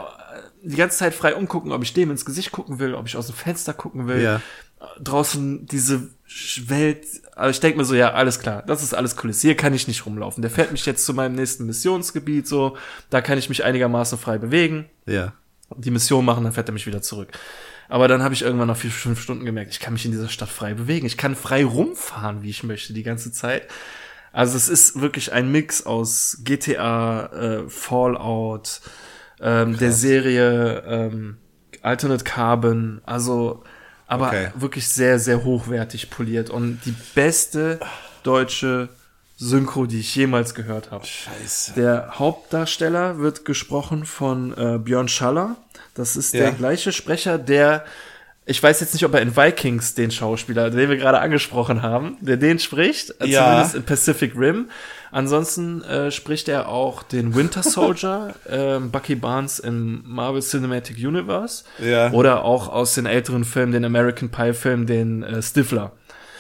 die 0.62 0.76
ganze 0.76 0.98
Zeit 0.98 1.14
frei 1.14 1.34
umgucken, 1.34 1.72
ob 1.72 1.82
ich 1.82 1.92
dem 1.92 2.10
ins 2.10 2.24
Gesicht 2.24 2.52
gucken 2.52 2.78
will, 2.78 2.94
ob 2.94 3.06
ich 3.06 3.16
aus 3.16 3.26
dem 3.26 3.36
Fenster 3.36 3.72
gucken 3.74 4.06
will. 4.08 4.22
Ja. 4.22 4.40
Draußen 5.00 5.66
diese 5.66 6.08
Welt, 6.66 7.04
aber 7.34 7.50
ich 7.50 7.58
denke 7.60 7.78
mir 7.78 7.84
so, 7.84 7.94
ja, 7.94 8.12
alles 8.12 8.38
klar, 8.38 8.62
das 8.66 8.82
ist 8.82 8.94
alles 8.94 9.16
Kulisse, 9.16 9.48
hier 9.48 9.56
kann 9.56 9.74
ich 9.74 9.88
nicht 9.88 10.06
rumlaufen. 10.06 10.40
Der 10.42 10.50
fährt 10.52 10.70
mich 10.70 10.86
jetzt 10.86 11.04
zu 11.04 11.14
meinem 11.14 11.34
nächsten 11.34 11.66
Missionsgebiet, 11.66 12.46
so, 12.46 12.76
da 13.10 13.20
kann 13.20 13.38
ich 13.38 13.48
mich 13.48 13.64
einigermaßen 13.64 14.18
frei 14.18 14.38
bewegen 14.38 14.86
Ja. 15.06 15.32
die 15.76 15.90
Mission 15.90 16.24
machen, 16.24 16.44
dann 16.44 16.52
fährt 16.52 16.68
er 16.68 16.72
mich 16.74 16.86
wieder 16.86 17.02
zurück. 17.02 17.30
Aber 17.88 18.06
dann 18.06 18.22
habe 18.22 18.34
ich 18.34 18.42
irgendwann 18.42 18.68
nach 18.68 18.76
vier, 18.76 18.90
fünf 18.90 19.20
Stunden 19.20 19.44
gemerkt, 19.44 19.72
ich 19.72 19.80
kann 19.80 19.94
mich 19.94 20.04
in 20.04 20.12
dieser 20.12 20.28
Stadt 20.28 20.50
frei 20.50 20.74
bewegen. 20.74 21.06
Ich 21.06 21.16
kann 21.16 21.34
frei 21.34 21.64
rumfahren, 21.64 22.42
wie 22.42 22.50
ich 22.50 22.62
möchte, 22.62 22.92
die 22.92 23.02
ganze 23.02 23.32
Zeit. 23.32 23.62
Also 24.30 24.56
es 24.56 24.68
ist 24.68 25.00
wirklich 25.00 25.32
ein 25.32 25.50
Mix 25.50 25.86
aus 25.86 26.38
GTA, 26.44 27.26
äh, 27.32 27.68
Fallout, 27.68 28.80
ähm, 29.40 29.76
der 29.78 29.92
Serie 29.92 30.82
ähm, 30.86 31.36
Alternate 31.82 32.24
Carbon, 32.24 33.00
also 33.04 33.62
aber 34.06 34.28
Okay. 34.28 34.48
wirklich 34.54 34.88
sehr, 34.88 35.18
sehr 35.18 35.44
hochwertig 35.44 36.10
poliert 36.10 36.50
und 36.50 36.80
die 36.86 36.94
beste 37.14 37.78
deutsche 38.22 38.88
Synchro, 39.36 39.86
die 39.86 40.00
ich 40.00 40.16
jemals 40.16 40.54
gehört 40.54 40.90
habe. 40.90 41.06
Scheiße. 41.06 41.74
Der 41.74 42.18
Hauptdarsteller 42.18 43.18
wird 43.18 43.44
gesprochen 43.44 44.04
von 44.04 44.52
äh, 44.56 44.78
Björn 44.78 45.08
Schaller. 45.08 45.56
Das 45.94 46.16
ist 46.16 46.34
der 46.34 46.48
Ja. 46.48 46.50
gleiche 46.50 46.90
Sprecher, 46.92 47.38
der 47.38 47.84
ich 48.50 48.62
weiß 48.62 48.80
jetzt 48.80 48.94
nicht, 48.94 49.04
ob 49.04 49.12
er 49.12 49.20
in 49.20 49.36
Vikings 49.36 49.94
den 49.94 50.10
Schauspieler, 50.10 50.70
den 50.70 50.88
wir 50.88 50.96
gerade 50.96 51.20
angesprochen 51.20 51.82
haben, 51.82 52.16
der 52.22 52.38
den 52.38 52.58
spricht, 52.58 53.12
Ja. 53.22 53.44
zumindest 53.44 53.74
in 53.74 53.82
Pacific 53.82 54.32
Rim. 54.34 54.70
Ansonsten 55.10 55.82
äh, 55.84 56.10
spricht 56.10 56.48
er 56.48 56.68
auch 56.68 57.02
den 57.02 57.34
Winter 57.34 57.62
Soldier, 57.64 58.34
ähm, 58.48 58.90
Bucky 58.90 59.14
Barnes 59.14 59.58
im 59.58 60.02
Marvel 60.06 60.42
Cinematic 60.42 60.96
Universe. 60.98 61.64
Ja. 61.78 62.12
Oder 62.12 62.44
auch 62.44 62.68
aus 62.68 62.94
den 62.94 63.06
älteren 63.06 63.44
Filmen, 63.44 63.72
den 63.72 63.84
American 63.84 64.28
Pie 64.30 64.52
Film, 64.52 64.86
den 64.86 65.22
äh, 65.22 65.42
Stifler 65.42 65.92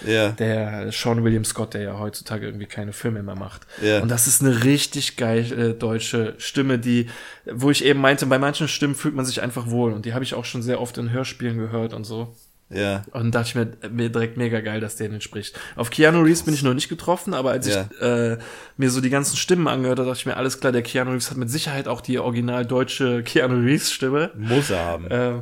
Ja. 0.06 0.30
der 0.30 0.92
Sean 0.92 1.24
William 1.24 1.44
Scott, 1.44 1.74
der 1.74 1.82
ja 1.82 1.98
heutzutage 1.98 2.46
irgendwie 2.46 2.66
keine 2.66 2.92
Filme 2.92 3.22
mehr 3.22 3.34
macht. 3.36 3.62
Ja. 3.82 4.00
Und 4.00 4.10
das 4.10 4.26
ist 4.26 4.42
eine 4.42 4.64
richtig 4.64 5.16
geile 5.16 5.74
deutsche 5.74 6.34
Stimme, 6.38 6.78
die, 6.78 7.08
wo 7.50 7.70
ich 7.70 7.84
eben 7.84 8.00
meinte, 8.00 8.26
bei 8.26 8.38
manchen 8.38 8.68
Stimmen 8.68 8.94
fühlt 8.94 9.14
man 9.14 9.24
sich 9.24 9.42
einfach 9.42 9.68
wohl. 9.70 9.92
Und 9.92 10.04
die 10.04 10.14
habe 10.14 10.24
ich 10.24 10.34
auch 10.34 10.44
schon 10.44 10.62
sehr 10.62 10.80
oft 10.80 10.98
in 10.98 11.10
Hörspielen 11.10 11.58
gehört 11.58 11.94
und 11.94 12.04
so. 12.04 12.34
Ja. 12.70 13.04
Und 13.12 13.34
dachte 13.34 13.48
ich 13.48 13.54
mir, 13.54 13.90
mir 13.90 14.10
direkt 14.10 14.36
mega 14.36 14.60
geil, 14.60 14.80
dass 14.80 14.96
der 14.96 15.08
den 15.08 15.20
spricht. 15.22 15.58
Auf 15.74 15.88
Keanu 15.88 16.20
Reeves 16.20 16.42
bin 16.42 16.52
ich 16.52 16.62
noch 16.62 16.74
nicht 16.74 16.88
getroffen, 16.90 17.32
aber 17.32 17.50
als 17.52 17.66
Ja. 17.66 17.88
ich 17.90 18.00
äh, 18.02 18.36
mir 18.76 18.90
so 18.90 19.00
die 19.00 19.08
ganzen 19.10 19.36
Stimmen 19.38 19.68
angehört 19.68 19.98
habe, 19.98 20.08
dachte 20.08 20.20
ich 20.20 20.26
mir, 20.26 20.36
alles 20.36 20.60
klar, 20.60 20.70
der 20.72 20.82
Keanu 20.82 21.12
Reeves 21.12 21.30
hat 21.30 21.38
mit 21.38 21.50
Sicherheit 21.50 21.88
auch 21.88 22.02
die 22.02 22.18
original 22.18 22.66
deutsche 22.66 23.22
Keanu 23.22 23.56
Reeves 23.64 23.90
Stimme. 23.90 24.32
Muss 24.36 24.68
er 24.70 24.84
haben. 24.84 25.10
Äh, 25.10 25.40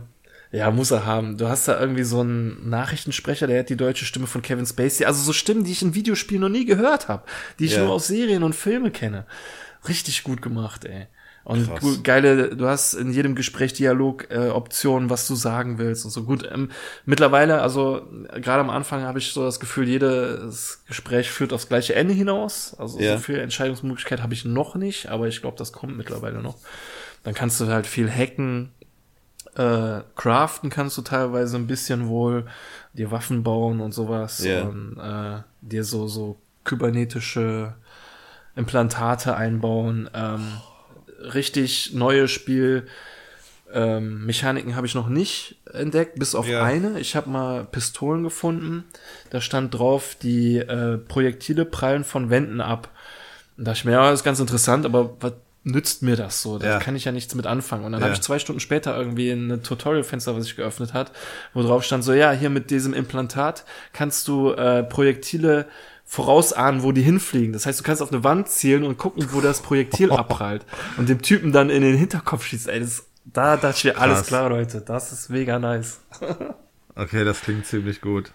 ja, 0.53 0.71
muss 0.71 0.93
er 0.93 1.05
haben. 1.05 1.37
Du 1.37 1.49
hast 1.49 1.67
da 1.67 1.81
irgendwie 1.81 2.05
so 2.05 2.21
einen 2.21 2.71
Nachrichtensprecher, 2.71 3.49
der 3.49 3.59
hat 3.59 3.69
die 3.71 3.77
deutsche 3.77 4.05
Stimme 4.05 4.29
von 4.29 4.43
Kevin 4.43 4.65
Spacey. 4.65 5.05
Also 5.05 5.21
so 5.23 5.33
Stimmen, 5.33 5.65
die 5.65 5.73
ich 5.73 5.83
in 5.83 5.95
Videospielen 5.97 6.41
noch 6.43 6.49
nie 6.49 6.65
gehört 6.65 7.09
habe, 7.09 7.25
die 7.59 7.65
ich 7.65 7.73
Ja. 7.73 7.83
nur 7.83 7.93
aus 7.93 8.07
Serien 8.07 8.45
und 8.45 8.55
Filme 8.55 8.93
kenne. 8.93 9.27
Richtig 9.89 10.23
gut 10.23 10.43
gemacht, 10.43 10.85
ey. 10.85 11.09
Und 11.47 11.69
Krass. 11.69 12.03
geile, 12.03 12.57
du 12.57 12.67
hast 12.67 12.95
in 12.95 13.13
jedem 13.13 13.37
Gespräch 13.37 13.73
Dialog 13.73 14.29
äh, 14.33 14.49
Optionen, 14.49 15.11
was 15.11 15.29
du 15.29 15.37
sagen 15.37 15.79
willst 15.79 16.05
und 16.05 16.11
so. 16.11 16.25
Gut, 16.25 16.45
ähm, 16.53 16.71
mittlerweile, 17.05 17.63
also 17.63 18.03
gerade 18.35 18.59
am 18.63 18.69
Anfang 18.69 19.03
habe 19.03 19.21
ich 19.21 19.33
so 19.33 19.45
das 19.45 19.61
Gefühl, 19.61 19.87
jedes 19.89 20.83
Gespräch 20.89 21.31
führt 21.31 21.53
aufs 21.53 21.69
gleiche 21.69 21.95
Ende 21.95 22.15
hinaus. 22.15 22.75
Also 22.77 22.99
Ja. 22.99 23.13
so 23.17 23.23
viel 23.23 23.39
Entscheidungsmöglichkeit 23.39 24.25
habe 24.25 24.35
ich 24.35 24.45
noch 24.45 24.75
nicht, 24.75 25.09
aber 25.09 25.29
ich 25.29 25.41
glaube, 25.41 25.57
das 25.57 25.73
kommt 25.73 25.97
mittlerweile 25.97 26.43
noch. 26.43 26.57
Dann 27.23 27.33
kannst 27.35 27.61
du 27.61 27.69
halt 27.69 27.87
viel 27.87 28.11
hacken, 28.11 28.73
äh, 29.55 30.01
craften 30.17 30.69
kannst 30.69 30.99
du 30.99 31.03
teilweise 31.03 31.57
ein 31.59 31.69
bisschen 31.69 32.09
wohl, 32.09 32.47
dir 32.93 33.13
Waffen 33.13 33.45
bauen 33.45 33.79
und 33.79 33.93
sowas 33.93 34.45
Ja. 34.45 34.63
und 34.63 34.99
äh, 34.99 35.43
dir 35.61 35.85
so 35.85 36.09
so 36.09 36.41
kybernetische 36.65 37.75
Implantate 38.57 39.37
einbauen. 39.37 40.11
Ähm, 40.13 40.49
richtig 41.35 41.93
neue 41.95 42.29
Spiel. 42.29 42.87
Ähm, 43.73 44.25
Mechaniken 44.27 44.77
habe 44.77 44.87
ich 44.87 44.95
noch 44.95 45.09
nicht 45.09 45.57
entdeckt, 45.73 46.19
bis 46.19 46.35
auf 46.35 46.47
Ja. 46.49 46.63
eine. 46.63 47.01
Ich 47.01 47.17
habe 47.17 47.29
mal 47.29 47.65
Pistolen 47.65 48.23
gefunden. 48.23 48.85
Da 49.31 49.41
stand 49.41 49.75
drauf, 49.75 50.17
die 50.23 50.57
äh, 50.59 50.99
Projektile 50.99 51.65
prallen 51.65 52.05
von 52.05 52.31
Wänden 52.31 52.61
ab. 52.61 52.91
Und 53.57 53.65
da 53.67 53.73
dachte 53.73 53.81
ich 53.81 53.85
mir, 53.87 53.93
ja, 53.93 54.11
das 54.11 54.21
ist 54.21 54.25
ganz 54.25 54.39
interessant, 54.39 54.87
aber 54.87 55.17
was 55.21 55.33
nützt 55.65 56.03
mir 56.05 56.15
das 56.15 56.43
so? 56.43 56.59
Da 56.59 56.67
Ja. 56.75 56.79
kann 56.79 56.95
ich 56.95 57.07
ja 57.07 57.11
nichts 57.13 57.35
mit 57.35 57.45
anfangen. 57.45 57.85
Und 57.85 57.91
dann 57.91 58.01
Ja. 58.01 58.07
habe 58.07 58.15
ich 58.15 58.21
zwei 58.21 58.39
Stunden 58.39 58.61
später 58.61 58.97
irgendwie 58.97 59.31
ein 59.31 59.65
Tutorial-Fenster, 59.65 60.37
was 60.37 60.45
sich 60.45 60.55
geöffnet 60.55 60.95
hat, 60.95 61.11
wo 61.53 61.63
drauf 61.63 61.83
stand 61.83 62.05
so, 62.05 62.13
ja, 62.13 62.31
hier 62.31 62.51
mit 62.51 62.71
diesem 62.71 62.95
Implantat 62.95 63.65
kannst 63.93 64.29
du 64.29 64.53
äh, 64.53 64.85
Projektile 64.85 65.67
vorausahnen, 66.07 66.83
wo 66.83 66.93
die 66.93 67.03
hinfliegen. 67.03 67.53
Das 67.53 67.67
heißt, 67.67 67.81
du 67.81 67.85
kannst 67.85 68.01
auf 68.01 68.13
eine 68.13 68.25
Wand 68.25 68.49
zielen 68.49 68.85
und 68.85 68.97
gucken, 68.97 69.29
wo 69.33 69.41
das 69.41 69.61
Projektil 69.61 70.13
abprallt. 70.13 70.65
Und 70.97 71.09
dem 71.09 71.21
Typen 71.21 71.53
dann 71.53 71.69
in 71.69 71.83
den 71.83 71.97
Hinterkopf 71.97 72.45
schießt. 72.47 72.69
Ey, 72.69 72.81
das, 72.81 73.05
da 73.25 73.57
dachte 73.57 73.77
ich 73.77 73.85
mir, 73.85 74.01
alles 74.01 74.19
Krass. 74.19 74.27
klar, 74.29 74.49
Leute. 74.49 74.81
Das 74.81 75.13
ist 75.13 75.29
mega 75.29 75.59
nice. 75.59 76.01
Okay, 76.99 77.25
das 77.27 77.43
klingt 77.43 77.67
ziemlich 77.67 78.01
gut. 78.01 78.33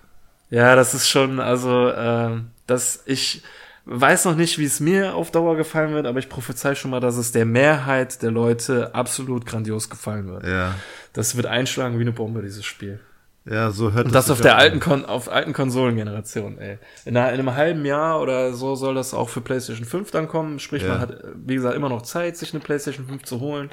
Ja, 0.51 0.75
das 0.75 0.93
ist 0.93 1.09
schon, 1.09 1.39
also, 1.39 1.91
ähm, 1.95 2.51
dass 2.67 3.01
ich 3.07 3.41
weiß 3.85 4.25
noch 4.25 4.35
nicht, 4.35 4.59
wie 4.59 4.65
es 4.65 4.79
mir 4.79 5.15
auf 5.15 5.31
Dauer 5.31 5.55
gefallen 5.55 5.93
wird, 5.93 6.05
aber 6.05 6.19
ich 6.19 6.29
prophezei 6.29 6.75
schon 6.75 6.91
mal, 6.91 6.99
dass 6.99 7.17
es 7.17 7.31
der 7.31 7.45
Mehrheit 7.45 8.21
der 8.21 8.29
Leute 8.29 8.93
absolut 8.93 9.47
grandios 9.47 9.89
gefallen 9.89 10.27
wird. 10.27 10.45
Ja. 10.45 10.75
Das 11.13 11.35
wird 11.35 11.47
einschlagen 11.47 11.97
wie 11.97 12.03
eine 12.03 12.11
Bombe, 12.11 12.43
dieses 12.43 12.63
Spiel. 12.63 12.99
Ja, 13.45 13.71
so 13.71 13.91
hört 13.91 14.05
Und 14.05 14.13
das 14.13 14.25
sich 14.25 14.33
auf 14.33 14.41
der 14.41 14.57
alten. 14.57 14.79
Kon 14.79 15.03
auf 15.03 15.27
alten 15.31 15.53
Konsolengeneration, 15.53 16.59
ey. 16.59 16.77
In, 17.05 17.17
einer, 17.17 17.33
in 17.33 17.39
einem 17.39 17.55
halben 17.55 17.85
Jahr 17.85 18.21
oder 18.21 18.53
so 18.53 18.75
soll 18.75 18.93
das 18.93 19.13
auch 19.15 19.29
für 19.29 19.41
PlayStation 19.41 19.85
5 19.85 20.11
dann 20.11 20.27
kommen. 20.27 20.59
Sprich, 20.59 20.83
Ja. 20.83 20.89
man 20.89 20.99
hat, 20.99 21.23
wie 21.35 21.55
gesagt, 21.55 21.75
immer 21.75 21.89
noch 21.89 22.03
Zeit, 22.03 22.37
sich 22.37 22.53
eine 22.53 22.59
PlayStation 22.59 23.07
5 23.07 23.23
zu 23.23 23.39
holen. 23.39 23.71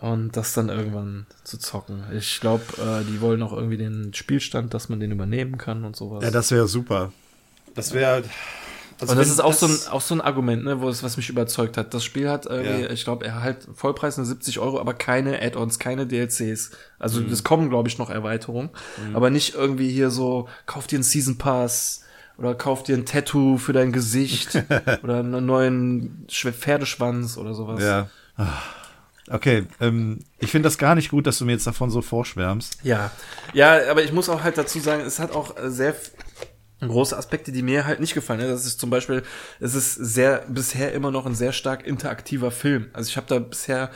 Und 0.00 0.36
das 0.36 0.54
dann 0.54 0.68
irgendwann 0.68 1.26
zu 1.42 1.58
zocken. 1.58 2.04
Ich 2.16 2.40
glaube, 2.40 2.62
äh, 2.78 3.04
die 3.04 3.20
wollen 3.20 3.42
auch 3.42 3.52
irgendwie 3.52 3.76
den 3.76 4.14
Spielstand, 4.14 4.72
dass 4.72 4.88
man 4.88 5.00
den 5.00 5.10
übernehmen 5.10 5.58
kann 5.58 5.84
und 5.84 5.96
sowas. 5.96 6.22
Ja, 6.22 6.30
das 6.30 6.50
wäre 6.52 6.68
super. 6.68 7.12
Das 7.74 7.92
wäre. 7.92 8.22
Also 9.00 9.12
und 9.12 9.18
das 9.18 9.28
ist 9.28 9.40
auch 9.40 9.52
so, 9.52 9.66
ein, 9.66 9.78
auch 9.90 10.00
so 10.00 10.14
ein 10.14 10.20
Argument, 10.20 10.64
ne, 10.64 10.80
wo 10.80 10.88
es, 10.88 11.02
was 11.02 11.16
mich 11.16 11.28
überzeugt 11.28 11.76
hat. 11.76 11.94
Das 11.94 12.04
Spiel 12.04 12.28
hat 12.28 12.46
irgendwie, 12.46 12.82
Ja. 12.84 12.90
ich 12.90 13.04
glaube, 13.04 13.26
er 13.26 13.42
halt 13.42 13.68
Vollpreis 13.74 14.16
nur 14.16 14.26
70 14.26 14.58
Euro, 14.58 14.80
aber 14.80 14.92
keine 14.94 15.40
Add-ons, 15.40 15.78
keine 15.78 16.06
DLCs. 16.06 16.72
Also 16.98 17.20
Mhm. 17.20 17.30
es 17.32 17.44
kommen, 17.44 17.70
glaube 17.70 17.88
ich, 17.88 17.98
noch 17.98 18.10
Erweiterungen. 18.10 18.70
Aber 19.14 19.30
nicht 19.30 19.54
irgendwie 19.54 19.88
hier 19.90 20.10
so, 20.10 20.48
kauf 20.66 20.86
dir 20.88 20.96
einen 20.96 21.04
Season 21.04 21.38
Pass 21.38 22.02
oder 22.38 22.54
kauf 22.54 22.82
dir 22.82 22.96
ein 22.96 23.06
Tattoo 23.06 23.56
für 23.58 23.72
dein 23.72 23.92
Gesicht 23.92 24.54
oder 25.04 25.18
einen 25.20 25.46
neuen 25.46 26.26
Schw- 26.28 26.52
Pferdeschwanz 26.52 27.36
oder 27.36 27.54
sowas. 27.54 27.82
Ja. 27.82 28.08
Ah. 28.36 28.48
Okay, 29.30 29.66
ähm, 29.80 30.20
ich 30.38 30.50
finde 30.50 30.66
das 30.68 30.78
gar 30.78 30.94
nicht 30.94 31.10
gut, 31.10 31.26
dass 31.26 31.36
du 31.36 31.44
mir 31.44 31.52
jetzt 31.52 31.66
davon 31.66 31.90
so 31.90 32.00
vorschwärmst. 32.00 32.78
Ja, 32.82 33.10
ja, 33.52 33.78
aber 33.90 34.02
ich 34.02 34.10
muss 34.10 34.30
auch 34.30 34.42
halt 34.42 34.56
dazu 34.56 34.80
sagen, 34.80 35.02
es 35.02 35.18
hat 35.18 35.32
auch 35.32 35.54
sehr 35.66 35.94
große 36.80 37.16
Aspekte, 37.16 37.50
die 37.52 37.62
mir 37.62 37.86
halt 37.86 37.98
nicht 38.00 38.14
gefallen. 38.14 38.40
ne? 38.40 38.48
Das 38.48 38.64
ist 38.66 38.78
zum 38.80 38.90
Beispiel, 38.90 39.22
es 39.58 39.74
ist 39.74 39.94
sehr 39.94 40.44
bisher 40.48 40.92
immer 40.92 41.10
noch 41.10 41.26
ein 41.26 41.34
sehr 41.34 41.52
stark 41.52 41.86
interaktiver 41.86 42.50
Film. 42.50 42.88
Also 42.92 43.08
ich 43.08 43.16
habe 43.16 43.26
da 43.26 43.38
bisher 43.40 43.90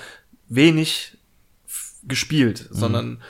wenig 0.48 1.16
gespielt, 2.04 2.66
sondern 2.70 3.22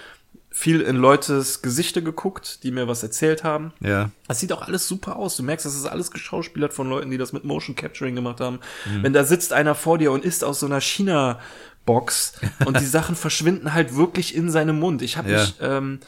viel 0.50 0.80
in 0.82 0.96
Leutes 0.96 1.62
Gesichter 1.62 2.02
geguckt, 2.02 2.62
die 2.62 2.70
mir 2.70 2.86
was 2.88 3.02
erzählt 3.02 3.42
haben. 3.42 3.72
Ja. 3.80 4.10
Es 4.28 4.40
sieht 4.40 4.52
auch 4.52 4.62
alles 4.62 4.86
super 4.86 5.16
aus. 5.16 5.36
Du 5.36 5.42
merkst, 5.42 5.64
das 5.66 5.74
ist 5.74 5.86
alles 5.86 6.10
geschauspielert 6.10 6.72
von 6.74 6.88
Leuten, 6.88 7.10
die 7.10 7.18
das 7.18 7.32
mit 7.32 7.44
Motion 7.44 7.74
Capturing 7.74 8.14
gemacht 8.14 8.40
haben. 8.40 8.60
Wenn 9.00 9.12
da 9.12 9.24
sitzt 9.24 9.52
einer 9.52 9.74
vor 9.74 9.98
dir 9.98 10.12
und 10.12 10.24
isst 10.24 10.44
aus 10.44 10.60
so 10.60 10.66
einer 10.66 10.80
China-Box 10.80 12.34
und 12.66 12.80
die 12.80 12.86
Sachen 12.86 13.16
verschwinden 13.16 13.72
halt 13.74 13.96
wirklich 13.96 14.34
in 14.34 14.50
seinem 14.50 14.78
Mund. 14.78 15.02
Ich 15.02 15.16
habe 15.16 15.30
Ja. 15.30 15.40
mich 15.40 15.54
ähm, 15.60 16.00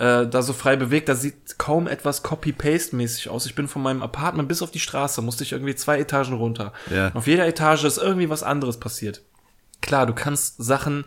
äh, 0.00 0.26
da 0.26 0.42
so 0.42 0.52
frei 0.54 0.76
bewegt, 0.76 1.08
da 1.08 1.14
sieht 1.14 1.58
kaum 1.58 1.86
etwas 1.86 2.22
Copy-Paste-mäßig 2.22 3.28
aus. 3.28 3.46
Ich 3.46 3.54
bin 3.54 3.68
von 3.68 3.82
meinem 3.82 4.02
Apartment 4.02 4.48
bis 4.48 4.62
auf 4.62 4.70
die 4.70 4.78
Straße, 4.80 5.20
musste 5.22 5.44
ich 5.44 5.52
irgendwie 5.52 5.74
zwei 5.74 5.98
Etagen 5.98 6.34
runter. 6.34 6.72
Ja. 6.90 7.10
Auf 7.14 7.26
jeder 7.26 7.46
Etage 7.46 7.84
ist 7.84 7.98
irgendwie 7.98 8.30
was 8.30 8.42
anderes 8.42 8.78
passiert. 8.80 9.22
Klar, 9.82 10.06
du 10.06 10.14
kannst 10.14 10.56
Sachen 10.62 11.04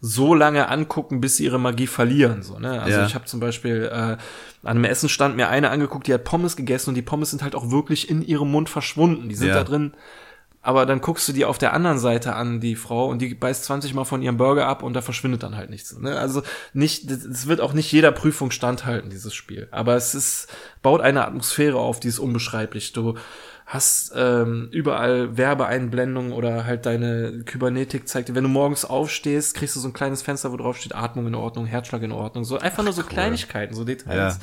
so 0.00 0.32
lange 0.34 0.68
angucken, 0.68 1.20
bis 1.20 1.36
sie 1.36 1.44
ihre 1.44 1.58
Magie 1.58 1.88
verlieren. 1.88 2.42
So, 2.44 2.60
ne? 2.60 2.80
Also 2.80 2.98
Ja. 3.00 3.06
ich 3.06 3.16
habe 3.16 3.24
zum 3.24 3.40
Beispiel 3.40 3.90
äh, 3.92 3.96
an 3.96 4.18
einem 4.62 4.84
Essenstand 4.84 5.36
mir 5.36 5.48
eine 5.48 5.70
angeguckt, 5.70 6.06
die 6.06 6.14
hat 6.14 6.22
Pommes 6.22 6.54
gegessen 6.54 6.90
und 6.90 6.94
die 6.94 7.02
Pommes 7.02 7.30
sind 7.30 7.42
halt 7.42 7.56
auch 7.56 7.70
wirklich 7.72 8.08
in 8.08 8.22
ihrem 8.22 8.50
Mund 8.52 8.68
verschwunden. 8.68 9.28
Die 9.28 9.34
sind 9.34 9.48
Ja. 9.48 9.54
da 9.54 9.64
drin. 9.64 9.94
Aber 10.60 10.86
dann 10.86 11.00
guckst 11.00 11.28
du 11.28 11.32
die 11.32 11.44
auf 11.44 11.56
der 11.58 11.72
anderen 11.72 11.98
Seite 11.98 12.34
an, 12.34 12.60
die 12.60 12.74
Frau, 12.74 13.08
und 13.08 13.22
die 13.22 13.34
beißt 13.34 13.64
20 13.64 13.94
Mal 13.94 14.04
von 14.04 14.22
ihrem 14.22 14.36
Burger 14.36 14.66
ab 14.66 14.82
und 14.82 14.94
da 14.94 15.00
verschwindet 15.00 15.42
dann 15.42 15.56
halt 15.56 15.70
nichts. 15.70 15.96
Ne? 15.98 16.18
Also 16.18 16.42
nicht, 16.72 17.10
es 17.10 17.46
wird 17.46 17.60
auch 17.60 17.72
nicht 17.72 17.92
jeder 17.92 18.10
Prüfung 18.10 18.50
standhalten, 18.50 19.08
dieses 19.08 19.34
Spiel. 19.34 19.68
Aber 19.70 19.94
es 19.94 20.14
ist, 20.14 20.48
baut 20.82 21.00
eine 21.00 21.24
Atmosphäre 21.24 21.78
auf, 21.78 22.00
die 22.00 22.08
ist 22.08 22.18
unbeschreiblich. 22.18 22.92
Du 22.92 23.14
hast 23.68 24.12
ähm, 24.16 24.68
überall 24.72 25.36
Werbeeinblendungen 25.36 26.32
oder 26.32 26.64
halt 26.64 26.86
deine 26.86 27.42
Kybernetik 27.44 28.08
zeigt 28.08 28.30
dir, 28.30 28.34
wenn 28.34 28.44
du 28.44 28.48
morgens 28.48 28.86
aufstehst, 28.86 29.54
kriegst 29.54 29.76
du 29.76 29.80
so 29.80 29.88
ein 29.88 29.92
kleines 29.92 30.22
Fenster, 30.22 30.52
wo 30.52 30.56
drauf 30.56 30.78
steht 30.78 30.94
Atmung 30.94 31.26
in 31.26 31.34
Ordnung, 31.34 31.66
Herzschlag 31.66 32.02
in 32.02 32.12
Ordnung, 32.12 32.44
so 32.44 32.58
einfach 32.58 32.82
nur 32.82 32.94
so 32.94 33.02
Kleinigkeiten, 33.02 33.74
so 33.74 33.84
Details, 33.84 34.38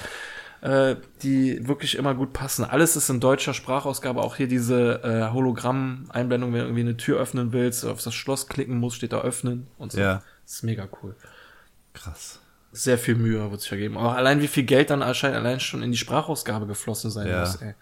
äh, 0.65 0.95
die 1.21 1.67
wirklich 1.67 1.95
immer 1.95 2.15
gut 2.15 2.33
passen. 2.33 2.65
Alles 2.65 2.95
ist 2.95 3.09
in 3.09 3.19
deutscher 3.19 3.53
Sprachausgabe, 3.53 4.21
auch 4.21 4.35
hier 4.35 4.47
diese 4.47 5.01
äh, 5.03 5.31
Hologramm-Einblendung, 5.31 6.53
wenn 6.53 6.59
du 6.61 6.65
irgendwie 6.65 6.81
eine 6.81 6.97
Tür 6.97 7.19
öffnen 7.19 7.53
willst, 7.53 7.85
auf 7.85 8.01
das 8.01 8.15
Schloss 8.15 8.47
klicken 8.47 8.79
musst, 8.79 8.97
steht 8.97 9.13
da 9.13 9.21
öffnen 9.21 9.67
und 9.77 9.91
so. 9.91 9.99
Ja. 9.99 10.23
Das 10.43 10.55
ist 10.55 10.63
mega 10.63 10.87
cool. 11.03 11.15
Krass. 11.93 12.39
Sehr 12.71 12.97
viel 12.97 13.15
Mühe 13.15 13.49
wird 13.51 13.61
sich 13.61 13.71
ergeben. 13.71 13.95
Auch 13.95 14.13
allein 14.15 14.41
wie 14.41 14.47
viel 14.47 14.63
Geld 14.63 14.89
dann 14.89 15.01
anscheinend 15.03 15.37
allein 15.37 15.59
schon 15.59 15.83
in 15.83 15.91
die 15.91 15.97
Sprachausgabe 15.97 16.65
geflossen 16.65 17.11
sein 17.11 17.27
Ja. 17.27 17.41
muss, 17.41 17.55
ey. 17.57 17.75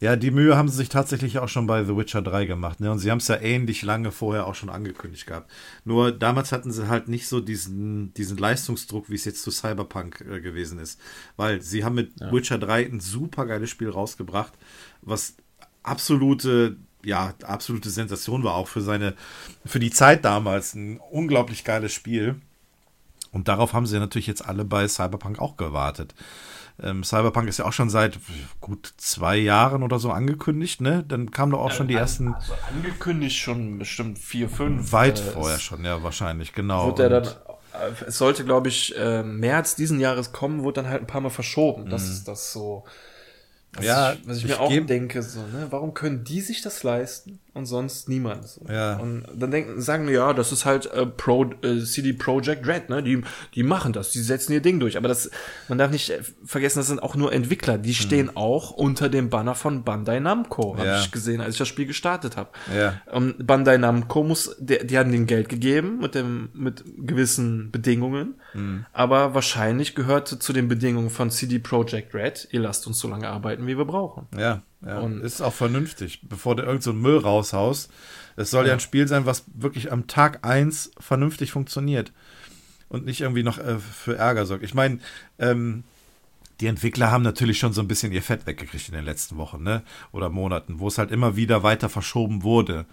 Ja, 0.00 0.16
die 0.16 0.30
Mühe 0.30 0.56
haben 0.56 0.68
sie 0.68 0.76
sich 0.76 0.88
tatsächlich 0.88 1.38
auch 1.38 1.48
schon 1.48 1.66
bei 1.66 1.84
The 1.84 1.96
Witcher 1.96 2.20
3 2.20 2.46
gemacht. 2.46 2.80
Ne? 2.80 2.90
Und 2.90 2.98
sie 2.98 3.10
haben 3.10 3.18
es 3.18 3.28
ja 3.28 3.40
ähnlich 3.40 3.82
lange 3.82 4.10
vorher 4.10 4.46
auch 4.46 4.54
schon 4.54 4.68
angekündigt 4.68 5.26
gehabt. 5.26 5.50
Nur 5.84 6.12
damals 6.12 6.52
hatten 6.52 6.72
sie 6.72 6.88
halt 6.88 7.08
nicht 7.08 7.28
so 7.28 7.40
diesen, 7.40 8.12
diesen 8.14 8.36
Leistungsdruck, 8.36 9.08
wie 9.08 9.14
es 9.14 9.24
jetzt 9.24 9.42
zu 9.42 9.50
Cyberpunk 9.50 10.20
äh, 10.20 10.40
gewesen 10.40 10.78
ist. 10.78 11.00
Weil 11.36 11.62
sie 11.62 11.84
haben 11.84 11.94
mit 11.94 12.12
Witcher 12.20 12.58
3 12.58 12.86
ein 12.86 13.00
super 13.00 13.46
geiles 13.46 13.70
Spiel 13.70 13.88
rausgebracht, 13.88 14.52
was 15.02 15.34
absolute, 15.82 16.76
ja, 17.04 17.34
absolute 17.44 17.90
Sensation 17.90 18.42
war 18.42 18.54
auch 18.54 18.68
für 18.68 18.80
seine, 18.80 19.14
für 19.64 19.78
die 19.78 19.90
Zeit 19.90 20.24
damals. 20.24 20.74
Ein 20.74 20.98
unglaublich 21.10 21.62
geiles 21.64 21.92
Spiel. 21.92 22.40
Und 23.30 23.48
darauf 23.48 23.72
haben 23.72 23.86
sie 23.86 23.98
natürlich 23.98 24.26
jetzt 24.26 24.44
alle 24.44 24.64
bei 24.64 24.86
Cyberpunk 24.86 25.38
auch 25.38 25.56
gewartet. 25.56 26.14
Ähm, 26.82 27.04
Cyberpunk 27.04 27.48
ist 27.48 27.58
ja 27.58 27.66
auch 27.66 27.72
schon 27.72 27.88
seit 27.88 28.18
gut 28.60 28.92
zwei 28.96 29.36
Jahren 29.36 29.82
oder 29.84 29.98
so 30.00 30.10
angekündigt, 30.10 30.80
ne? 30.80 31.04
Dann 31.06 31.30
kamen 31.30 31.52
doch 31.52 31.60
auch 31.60 31.70
schon 31.70 31.86
die 31.86 31.94
ersten 31.94 32.34
Also 32.34 32.54
angekündigt 32.74 33.36
schon 33.36 33.78
bestimmt 33.78 34.18
vier, 34.18 34.48
fünf. 34.48 34.92
weit 34.92 35.20
Äh, 35.20 35.22
vorher 35.22 35.58
schon, 35.60 35.84
ja, 35.84 36.02
wahrscheinlich, 36.02 36.52
genau. 36.52 36.88
Wird 36.88 36.98
der 36.98 37.08
dann, 37.08 37.24
äh, 37.26 38.04
es 38.06 38.18
sollte, 38.18 38.44
glaube 38.44 38.68
ich, 38.68 38.96
äh, 38.98 39.22
März 39.22 39.76
diesen 39.76 40.00
Jahres 40.00 40.32
kommen, 40.32 40.64
wurde 40.64 40.82
dann 40.82 40.90
halt 40.90 41.02
ein 41.02 41.06
paar 41.06 41.20
Mal 41.20 41.30
verschoben. 41.30 41.88
Das 41.90 42.08
ist 42.08 42.26
das 42.26 42.52
so. 42.52 42.84
Was 43.72 43.82
Mhm. 43.82 43.86
Ja, 43.86 44.12
ich, 44.12 44.26
was 44.26 44.36
ich, 44.38 44.44
ich 44.44 44.50
mir 44.50 44.60
auch 44.60 44.86
denke, 44.86 45.22
so, 45.22 45.40
ne, 45.40 45.68
warum 45.70 45.94
können 45.94 46.24
die 46.24 46.40
sich 46.40 46.60
das 46.60 46.82
leisten 46.82 47.40
und 47.54 47.66
sonst 47.66 48.08
niemand? 48.08 48.60
Ja. 48.68 48.96
Und 48.96 49.24
dann 49.34 49.50
denken, 49.50 49.80
sagen, 49.80 50.08
ja, 50.08 50.32
das 50.32 50.52
ist 50.52 50.64
halt 50.64 50.86
äh, 50.86 51.06
Pro, 51.06 51.44
äh, 51.62 51.78
CD 51.84 52.12
Projekt 52.12 52.66
Red, 52.66 52.90
ne? 52.90 53.02
Die, 53.02 53.22
die 53.54 53.62
machen 53.62 53.92
das, 53.92 54.10
die 54.10 54.20
setzen 54.20 54.52
ihr 54.52 54.60
Ding 54.60 54.80
durch. 54.80 54.96
Aber 54.96 55.08
das, 55.08 55.30
man 55.68 55.78
darf 55.78 55.90
nicht 55.90 56.10
äh, 56.10 56.20
vergessen, 56.44 56.80
das 56.80 56.88
sind 56.88 57.02
auch 57.02 57.14
nur 57.14 57.32
Entwickler. 57.32 57.78
Die 57.78 57.94
stehen 57.94 58.36
auch 58.36 58.70
unter 58.72 59.08
dem 59.08 59.30
Banner 59.30 59.54
von 59.54 59.84
Bandai 59.84 60.20
Namco, 60.20 60.72
habe 60.76 60.82
Mhm. 60.82 60.86
Ja. 60.88 61.00
ich 61.00 61.12
gesehen, 61.12 61.40
als 61.40 61.54
ich 61.54 61.58
das 61.58 61.68
Spiel 61.68 61.86
gestartet 61.86 62.36
habe. 62.36 62.50
Ja. 62.76 63.00
Ähm, 63.10 63.34
Bandai 63.38 63.78
Namco 63.78 64.22
muss, 64.24 64.54
die, 64.58 64.86
die 64.86 64.98
haben 64.98 65.12
den 65.12 65.26
Geld 65.26 65.48
gegeben 65.48 65.98
mit 66.00 66.14
dem, 66.14 66.50
mit 66.52 66.84
gewissen 66.98 67.70
Bedingungen. 67.70 68.34
Mhm. 68.52 68.84
Aber 68.92 69.34
wahrscheinlich 69.34 69.94
gehörte 69.94 70.38
zu 70.38 70.52
den 70.52 70.68
Bedingungen 70.68 71.10
von 71.10 71.30
CD 71.30 71.58
Projekt 71.58 72.14
Red, 72.14 72.48
ihr 72.50 72.60
lasst 72.60 72.86
uns 72.86 72.98
so 72.98 73.08
lange 73.08 73.28
arbeiten, 73.28 73.66
wie 73.66 73.78
wir 73.78 73.84
brauchen. 73.84 74.26
Ja, 74.36 74.62
ja. 74.86 75.00
Und- 75.00 75.20
ist 75.22 75.40
auch 75.40 75.52
vernünftig, 75.52 76.20
bevor 76.22 76.56
du 76.56 76.62
irgend 76.62 76.82
so 76.82 76.92
Müll 76.92 77.18
raushaust. 77.18 77.90
Es 78.36 78.50
soll 78.50 78.66
ja. 78.66 78.72
ein 78.72 78.80
Spiel 78.80 79.06
sein, 79.08 79.26
was 79.26 79.44
wirklich 79.54 79.92
am 79.92 80.06
Tag 80.06 80.44
eins 80.46 80.90
vernünftig 80.98 81.52
funktioniert 81.52 82.12
und 82.88 83.04
nicht 83.04 83.20
irgendwie 83.20 83.42
noch 83.42 83.58
äh, 83.58 83.78
für 83.78 84.16
Ärger 84.16 84.46
sorgt. 84.46 84.64
Ich 84.64 84.74
meine, 84.74 84.98
ähm, 85.38 85.84
die 86.60 86.66
Entwickler 86.66 87.10
haben 87.10 87.22
natürlich 87.22 87.58
schon 87.58 87.72
so 87.72 87.80
ein 87.80 87.88
bisschen 87.88 88.12
ihr 88.12 88.22
Fett 88.22 88.46
weggekriegt 88.46 88.88
in 88.88 88.94
den 88.94 89.04
letzten 89.04 89.36
Wochen, 89.36 89.62
ne? 89.62 89.82
Oder 90.12 90.30
Monaten, 90.30 90.78
wo 90.78 90.88
es 90.88 90.98
halt 90.98 91.10
immer 91.10 91.36
wieder 91.36 91.62
weiter 91.62 91.88
verschoben 91.88 92.42
wurde. 92.42 92.86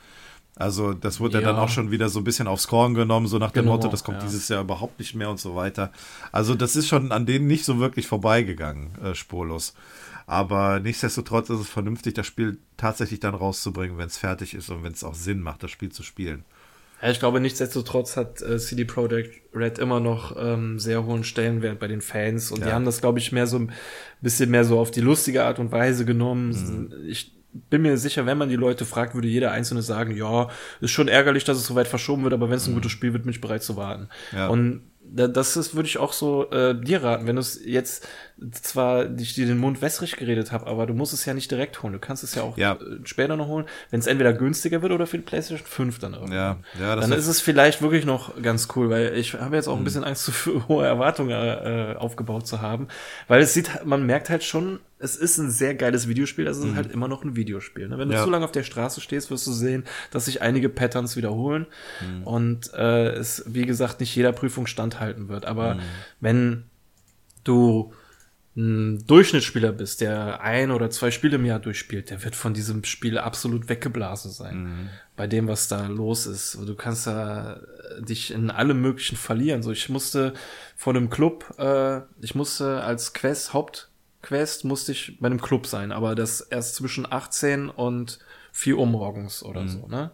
Also 0.56 0.94
das 0.94 1.20
wurde 1.20 1.36
ja. 1.36 1.42
Ja. 1.42 1.54
dann 1.54 1.62
auch 1.62 1.70
schon 1.70 1.92
wieder 1.92 2.10
so 2.10 2.20
ein 2.20 2.24
bisschen 2.24 2.48
aufs 2.48 2.68
Korn 2.68 2.94
genommen, 2.94 3.28
so 3.28 3.38
nach 3.38 3.52
dem 3.52 3.64
Genau, 3.64 3.76
Motto, 3.76 3.88
das 3.88 4.04
kommt 4.04 4.18
ja. 4.20 4.24
dieses 4.24 4.48
Jahr 4.50 4.62
überhaupt 4.62 5.00
nicht 5.00 5.16
mehr 5.16 5.30
und 5.30 5.40
so 5.40 5.56
weiter. 5.56 5.92
Also 6.32 6.56
das 6.56 6.76
ist 6.76 6.88
schon 6.88 7.12
an 7.12 7.26
denen 7.26 7.48
nicht 7.48 7.66
so 7.66 7.80
wirklich 7.80 8.08
vorbeigegangen, 8.08 8.90
äh, 9.04 9.16
spurlos. 9.16 9.74
Aber 10.28 10.80
nichtsdestotrotz 10.80 11.50
ist 11.50 11.60
es 11.60 11.70
vernünftig, 11.70 12.14
das 12.14 12.28
Spiel 12.28 12.58
tatsächlich 12.78 13.20
dann 13.20 13.36
rauszubringen, 13.36 13.98
wenn 13.98 14.08
es 14.08 14.18
fertig 14.18 14.54
ist 14.54 14.70
und 14.70 14.84
wenn 14.84 14.94
es 14.94 15.04
auch 15.04 15.16
Sinn 15.16 15.42
macht, 15.42 15.64
das 15.64 15.72
Spiel 15.72 15.92
zu 15.92 16.04
spielen. 16.04 16.44
Ja, 17.02 17.10
ich 17.10 17.20
glaube, 17.20 17.40
nichtsdestotrotz 17.40 18.16
hat 18.16 18.42
äh, 18.44 18.60
CD 18.60 18.86
Projekt 18.86 19.42
Red 19.56 19.80
immer 19.80 20.00
noch 20.00 20.36
ähm, 20.40 20.78
sehr 20.80 21.04
hohen 21.04 21.24
Stellenwert 21.24 21.80
bei 21.80 21.88
den 21.88 22.02
Fans 22.02 22.52
und 22.52 22.64
die 22.64 22.68
Ja. 22.70 22.74
haben 22.76 22.86
das, 22.86 23.02
glaube 23.02 23.18
ich, 23.20 23.32
mehr 23.32 23.48
so 23.48 23.58
ein 23.58 23.72
bisschen 24.22 24.52
mehr 24.52 24.66
so 24.66 24.80
auf 24.80 24.92
die 24.92 25.02
lustige 25.02 25.44
Art 25.44 25.58
und 25.58 25.72
Weise 25.72 26.06
genommen. 26.06 26.50
Mhm. 26.52 27.08
Ich 27.08 27.34
bin 27.70 27.82
mir 27.82 27.98
sicher, 27.98 28.26
wenn 28.28 28.38
man 28.38 28.50
die 28.50 28.56
Leute 28.56 28.86
fragt, 28.86 29.16
würde 29.16 29.28
jeder 29.28 29.52
Einzelne 29.52 29.80
Mhm. 29.82 29.86
sagen, 29.86 30.16
ja, 30.16 30.50
ist 30.80 30.92
schon 30.92 31.08
ärgerlich, 31.08 31.44
dass 31.44 31.58
es 31.58 31.66
so 31.66 31.74
weit 31.76 31.88
verschoben 31.88 32.24
wird, 32.24 32.34
aber 32.34 32.50
wenn 32.50 32.58
es 32.58 32.68
ein 32.68 32.76
gutes 32.76 32.92
Spiel 32.92 33.14
wird, 33.14 33.24
bin 33.24 33.32
ich 33.32 33.42
bereit 33.42 33.64
zu 33.64 33.76
warten. 33.76 34.08
Ja. 34.32 34.48
Und 34.48 34.84
da- 35.04 35.28
das 35.28 35.58
ist, 35.58 35.76
würde 35.76 35.88
ich 35.90 35.98
auch 35.98 36.14
so 36.14 36.50
äh, 36.52 36.80
dir 36.80 37.04
raten, 37.04 37.26
wenn 37.26 37.36
du 37.36 37.42
es 37.42 37.60
jetzt 37.66 38.08
zwar 38.52 39.06
ich 39.20 39.36
dir 39.36 39.46
den 39.46 39.58
Mund 39.60 39.82
wässrig 39.82 40.16
geredet 40.18 40.52
habe, 40.52 40.66
aber 40.68 40.88
du 40.88 40.94
musst 40.94 41.14
es 41.14 41.26
ja 41.26 41.34
nicht 41.34 41.52
direkt 41.52 41.84
holen. 41.84 41.94
Du 41.94 42.00
kannst 42.00 42.24
es 42.24 42.34
ja 42.36 42.42
auch 42.42 42.58
Ja. 42.58 42.74
äh, 42.74 43.00
später 43.04 43.36
noch 43.38 43.48
holen, 43.48 43.66
wenn 43.92 44.00
es 44.00 44.08
entweder 44.08 44.34
günstiger 44.34 44.82
wird 44.82 44.92
oder 44.92 45.06
für 45.06 45.18
die 45.18 45.24
PlayStation 45.24 45.66
5 45.68 46.00
dann 46.00 46.14
irgendwann. 46.14 46.34
Ja, 46.36 46.58
ja, 46.80 46.96
das 46.96 47.08
dann 47.10 47.18
ist- 47.18 47.28
es 47.28 47.40
vielleicht 47.42 47.82
wirklich 47.82 48.06
noch 48.06 48.42
ganz 48.42 48.68
cool, 48.76 48.90
weil 48.90 49.16
ich 49.18 49.34
habe 49.36 49.56
jetzt 49.56 49.68
auch 49.68 49.78
ein 49.78 49.84
bisschen 49.84 50.04
Angst, 50.04 50.26
zu 50.44 50.68
hohe 50.68 50.86
Erwartungen 50.86 51.32
äh, 51.32 51.96
aufgebaut 51.98 52.48
zu 52.48 52.62
haben, 52.62 52.88
weil 53.28 53.42
es 53.42 53.54
sieht, 53.54 53.86
man 53.86 54.06
merkt 54.06 54.30
halt 54.30 54.44
schon, 54.44 54.80
es 54.98 55.16
ist 55.16 55.38
ein 55.40 55.50
sehr 55.50 55.74
geiles 55.76 56.08
Videospiel, 56.08 56.46
es 56.48 56.58
ist 56.58 56.76
halt 56.76 56.92
immer 56.92 57.08
noch 57.08 57.24
ein 57.24 57.36
Videospiel. 57.36 57.88
Ne? 57.88 57.98
Wenn 57.98 58.10
du 58.10 58.16
Ja. 58.16 58.24
zu 58.24 58.30
lange 58.30 58.46
auf 58.46 58.52
der 58.52 58.62
Straße 58.64 59.02
stehst, 59.02 59.32
wirst 59.32 59.48
du 59.48 59.52
sehen, 59.52 59.84
dass 60.12 60.26
sich 60.26 60.42
einige 60.44 60.70
Patterns 60.70 61.16
wiederholen 61.16 61.66
und 62.26 62.72
äh, 62.74 63.10
es, 63.14 63.44
wie 63.48 63.66
gesagt, 63.66 64.00
nicht 64.00 64.16
jeder 64.16 64.32
Prüfung 64.32 64.68
standhalten 64.68 65.28
wird. 65.28 65.46
Aber 65.46 65.80
wenn 66.20 66.66
du 67.44 67.94
ein 68.56 69.06
Durchschnittsspieler 69.08 69.72
bist, 69.72 70.02
der 70.02 70.42
ein 70.42 70.72
oder 70.72 70.90
zwei 70.90 71.10
Spiele 71.10 71.36
im 71.36 71.46
Jahr 71.46 71.60
durchspielt, 71.60 72.10
der 72.10 72.24
wird 72.24 72.36
von 72.36 72.54
diesem 72.54 72.84
Spiel 72.84 73.18
absolut 73.18 73.70
weggeblasen 73.70 74.32
sein. 74.32 74.90
Bei 75.16 75.28
dem, 75.28 75.48
was 75.48 75.70
da 75.70 75.88
los 75.88 76.26
ist. 76.26 76.56
Du 76.56 76.76
kannst 76.76 77.08
da 77.08 77.54
äh, 77.54 78.02
dich 78.02 78.32
in 78.32 78.52
allem 78.52 78.82
Möglichen 78.82 79.16
verlieren. 79.16 79.64
So, 79.64 79.72
ich 79.72 79.88
musste 79.88 80.34
vor 80.76 80.94
einem 80.94 81.10
Club, 81.10 81.54
äh, 81.60 82.02
ich 82.22 82.36
musste 82.36 82.82
als 82.82 83.14
Quest, 83.14 83.54
Hauptquest, 83.54 84.66
musste 84.66 84.92
ich 84.92 85.18
bei 85.22 85.28
einem 85.28 85.42
Club 85.42 85.66
sein, 85.66 85.94
aber 85.94 86.16
das 86.16 86.42
erst 86.42 86.76
zwischen 86.76 87.10
18 87.10 87.70
und 87.70 88.20
4 88.52 88.78
Uhr 88.78 88.86
morgens 88.86 89.44
oder 89.44 89.66
so, 89.68 89.88
ne? 89.88 90.12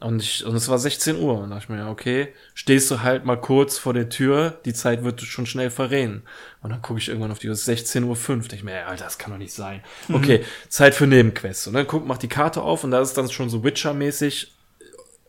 Und 0.00 0.22
ich, 0.22 0.44
und 0.44 0.54
es 0.54 0.68
war 0.68 0.78
16 0.78 1.16
Uhr. 1.20 1.34
Und 1.40 1.50
da 1.50 1.56
dachte 1.56 1.64
ich 1.64 1.68
mir, 1.70 1.78
ja, 1.78 1.90
okay, 1.90 2.28
stehst 2.54 2.88
du 2.90 3.02
halt 3.02 3.24
mal 3.24 3.36
kurz 3.40 3.78
vor 3.78 3.94
der 3.94 4.08
Tür, 4.08 4.60
die 4.64 4.72
Zeit 4.72 5.02
wird 5.02 5.20
schon 5.22 5.44
schnell 5.46 5.70
verrehen. 5.70 6.22
Und 6.62 6.70
dann 6.70 6.82
gucke 6.82 7.00
ich 7.00 7.08
irgendwann 7.08 7.32
auf 7.32 7.40
die 7.40 7.48
Uhr, 7.48 7.52
es 7.54 7.66
ist 7.66 7.96
16.05 7.96 8.04
Uhr. 8.06 8.36
Denke 8.38 8.54
ich 8.54 8.62
mir, 8.64 8.74
ey, 8.74 8.82
Alter, 8.84 9.04
das 9.04 9.18
kann 9.18 9.32
doch 9.32 9.38
nicht 9.38 9.52
sein. 9.52 9.82
Okay, 10.12 10.44
Zeit 10.68 10.94
für 10.94 11.08
Nebenquests. 11.08 11.66
Und 11.66 11.74
dann 11.74 11.86
guck, 11.88 12.06
mach 12.06 12.18
die 12.18 12.28
Karte 12.28 12.62
auf 12.62 12.84
und 12.84 12.92
da 12.92 13.00
ist 13.00 13.14
dann 13.18 13.28
schon 13.28 13.50
so 13.50 13.64
Witcher-mäßig 13.64 14.54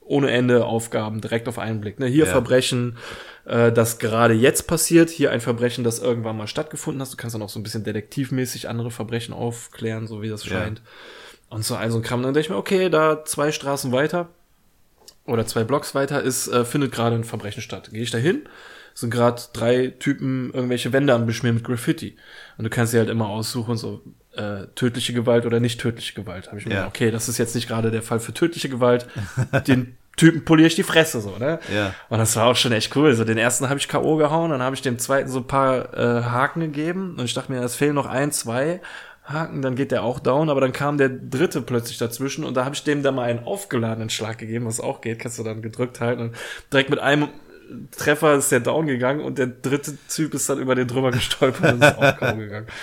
ohne 0.02 0.32
Ende 0.32 0.66
Aufgaben 0.66 1.22
direkt 1.22 1.48
auf 1.48 1.60
einen 1.60 1.82
Blick. 1.82 2.00
Ne? 2.00 2.08
Hier 2.08 2.26
Ja. 2.26 2.32
Verbrechen, 2.32 2.98
äh, 3.46 3.72
das 3.72 3.98
gerade 4.00 4.34
jetzt 4.34 4.68
passiert, 4.68 5.10
hier 5.10 5.32
ein 5.32 5.42
Verbrechen, 5.42 5.84
das 5.84 6.00
irgendwann 6.00 6.38
mal 6.38 6.48
stattgefunden 6.48 7.02
hat. 7.02 7.12
Du 7.12 7.18
kannst 7.18 7.36
dann 7.36 7.42
auch 7.44 7.50
so 7.50 7.60
ein 7.60 7.64
bisschen 7.64 7.84
detektivmäßig 7.84 8.70
andere 8.70 8.90
Verbrechen 8.92 9.34
aufklären, 9.34 10.08
so 10.08 10.22
wie 10.22 10.30
das 10.30 10.46
Ja. 10.46 10.52
scheint. 10.52 10.82
Und 11.50 11.64
so 11.66 11.76
all 11.76 11.90
so 11.92 11.98
ein 11.98 12.04
Kram. 12.04 12.22
Dann 12.22 12.34
denke 12.34 12.46
ich 12.46 12.50
mir, 12.50 12.58
okay, 12.58 12.90
da 12.90 13.24
zwei 13.26 13.52
Straßen 13.52 13.92
weiter 13.92 14.30
oder 15.26 15.46
zwei 15.46 15.64
Blocks 15.64 15.94
weiter 15.96 16.22
ist, 16.22 16.48
äh, 16.48 16.66
findet 16.66 16.92
gerade 16.92 17.16
ein 17.16 17.24
Verbrechen 17.24 17.62
statt. 17.62 17.90
Gehe 17.92 18.02
ich 18.04 18.12
da 18.12 18.18
hin, 18.18 18.44
sind 18.94 19.12
gerade 19.12 19.42
drei 19.54 19.94
Typen 20.00 20.52
irgendwelche 20.54 20.92
Wände 20.94 21.14
am 21.14 21.26
Beschmieren 21.26 21.56
mit 21.56 21.64
Graffiti. 21.64 22.18
Und 22.58 22.64
du 22.64 22.70
kannst 22.70 22.94
dir 22.94 23.00
halt 23.00 23.10
immer 23.10 23.30
aussuchen, 23.30 23.78
so 23.78 24.02
äh, 24.36 24.68
tödliche 24.76 25.14
Gewalt 25.14 25.46
oder 25.46 25.60
nicht 25.60 25.80
tödliche 25.80 26.14
Gewalt. 26.14 26.48
Habe 26.48 26.60
ich 26.60 26.66
mir 26.66 26.74
Ja. 26.74 26.80
gedacht, 26.82 26.96
okay, 26.96 27.12
das 27.12 27.30
ist 27.30 27.38
jetzt 27.38 27.56
nicht 27.56 27.68
gerade 27.68 27.92
der 27.92 28.02
Fall 28.02 28.20
für 28.20 28.34
tödliche 28.34 28.70
Gewalt. 28.70 29.08
Den 29.68 29.98
Typen 30.18 30.44
poliere 30.44 30.68
ich 30.68 30.76
die 30.76 30.84
Fresse 30.84 31.22
so, 31.22 31.38
ne? 31.38 31.60
Ja. 31.74 31.94
Und 32.10 32.20
das 32.20 32.36
war 32.36 32.46
auch 32.48 32.56
schon 32.56 32.74
echt 32.74 32.94
cool. 32.96 33.14
So 33.16 33.24
den 33.24 33.38
ersten 33.38 33.70
habe 33.70 33.80
ich 33.80 33.88
K.O. 33.88 34.18
gehauen, 34.18 34.52
dann 34.52 34.62
habe 34.62 34.76
ich 34.76 34.82
dem 34.82 35.00
zweiten 35.00 35.30
so 35.30 35.40
ein 35.40 35.48
paar 35.48 35.94
äh, 35.98 36.24
Haken 36.24 36.60
gegeben 36.60 37.16
und 37.18 37.24
ich 37.26 37.34
dachte 37.34 37.52
mir, 37.52 37.62
es 37.64 37.76
fehlen 37.76 37.96
noch 37.96 38.06
ein, 38.06 38.32
zwei 38.34 38.82
Haken, 39.32 39.62
dann 39.62 39.76
geht 39.76 39.92
der 39.92 40.04
auch 40.04 40.20
down, 40.20 40.50
aber 40.50 40.62
dann 40.62 40.74
kam 40.74 40.98
der 40.98 41.10
dritte 41.10 41.62
plötzlich 41.62 41.98
dazwischen 41.98 42.44
und 42.44 42.56
da 42.56 42.66
habe 42.66 42.76
ich 42.76 42.84
dem 42.84 43.04
dann 43.04 43.16
mal 43.16 43.24
einen 43.30 43.44
aufgeladenen 43.44 44.10
Schlag 44.10 44.38
gegeben, 44.38 44.66
was 44.66 44.80
auch 44.80 45.02
geht, 45.02 45.20
kannst 45.20 45.40
du 45.40 45.44
dann 45.44 45.62
gedrückt 45.62 46.00
halten 46.00 46.22
und 46.22 46.36
direkt 46.72 46.90
mit 46.90 47.00
einem 47.00 47.30
Treffer 47.96 48.34
ist 48.36 48.52
der 48.52 48.60
down 48.62 48.88
gegangen 48.88 49.22
und 49.22 49.38
der 49.38 49.46
dritte 49.48 49.96
Typ 50.08 50.34
ist 50.34 50.50
dann 50.50 50.58
über 50.60 50.74
den 50.74 50.88
drüber 50.88 51.12
gestolpert 51.12 51.74
und 51.74 51.84
ist 51.84 51.98
auch 51.98 52.18
K.O. 52.18 52.36
gegangen. 52.38 52.68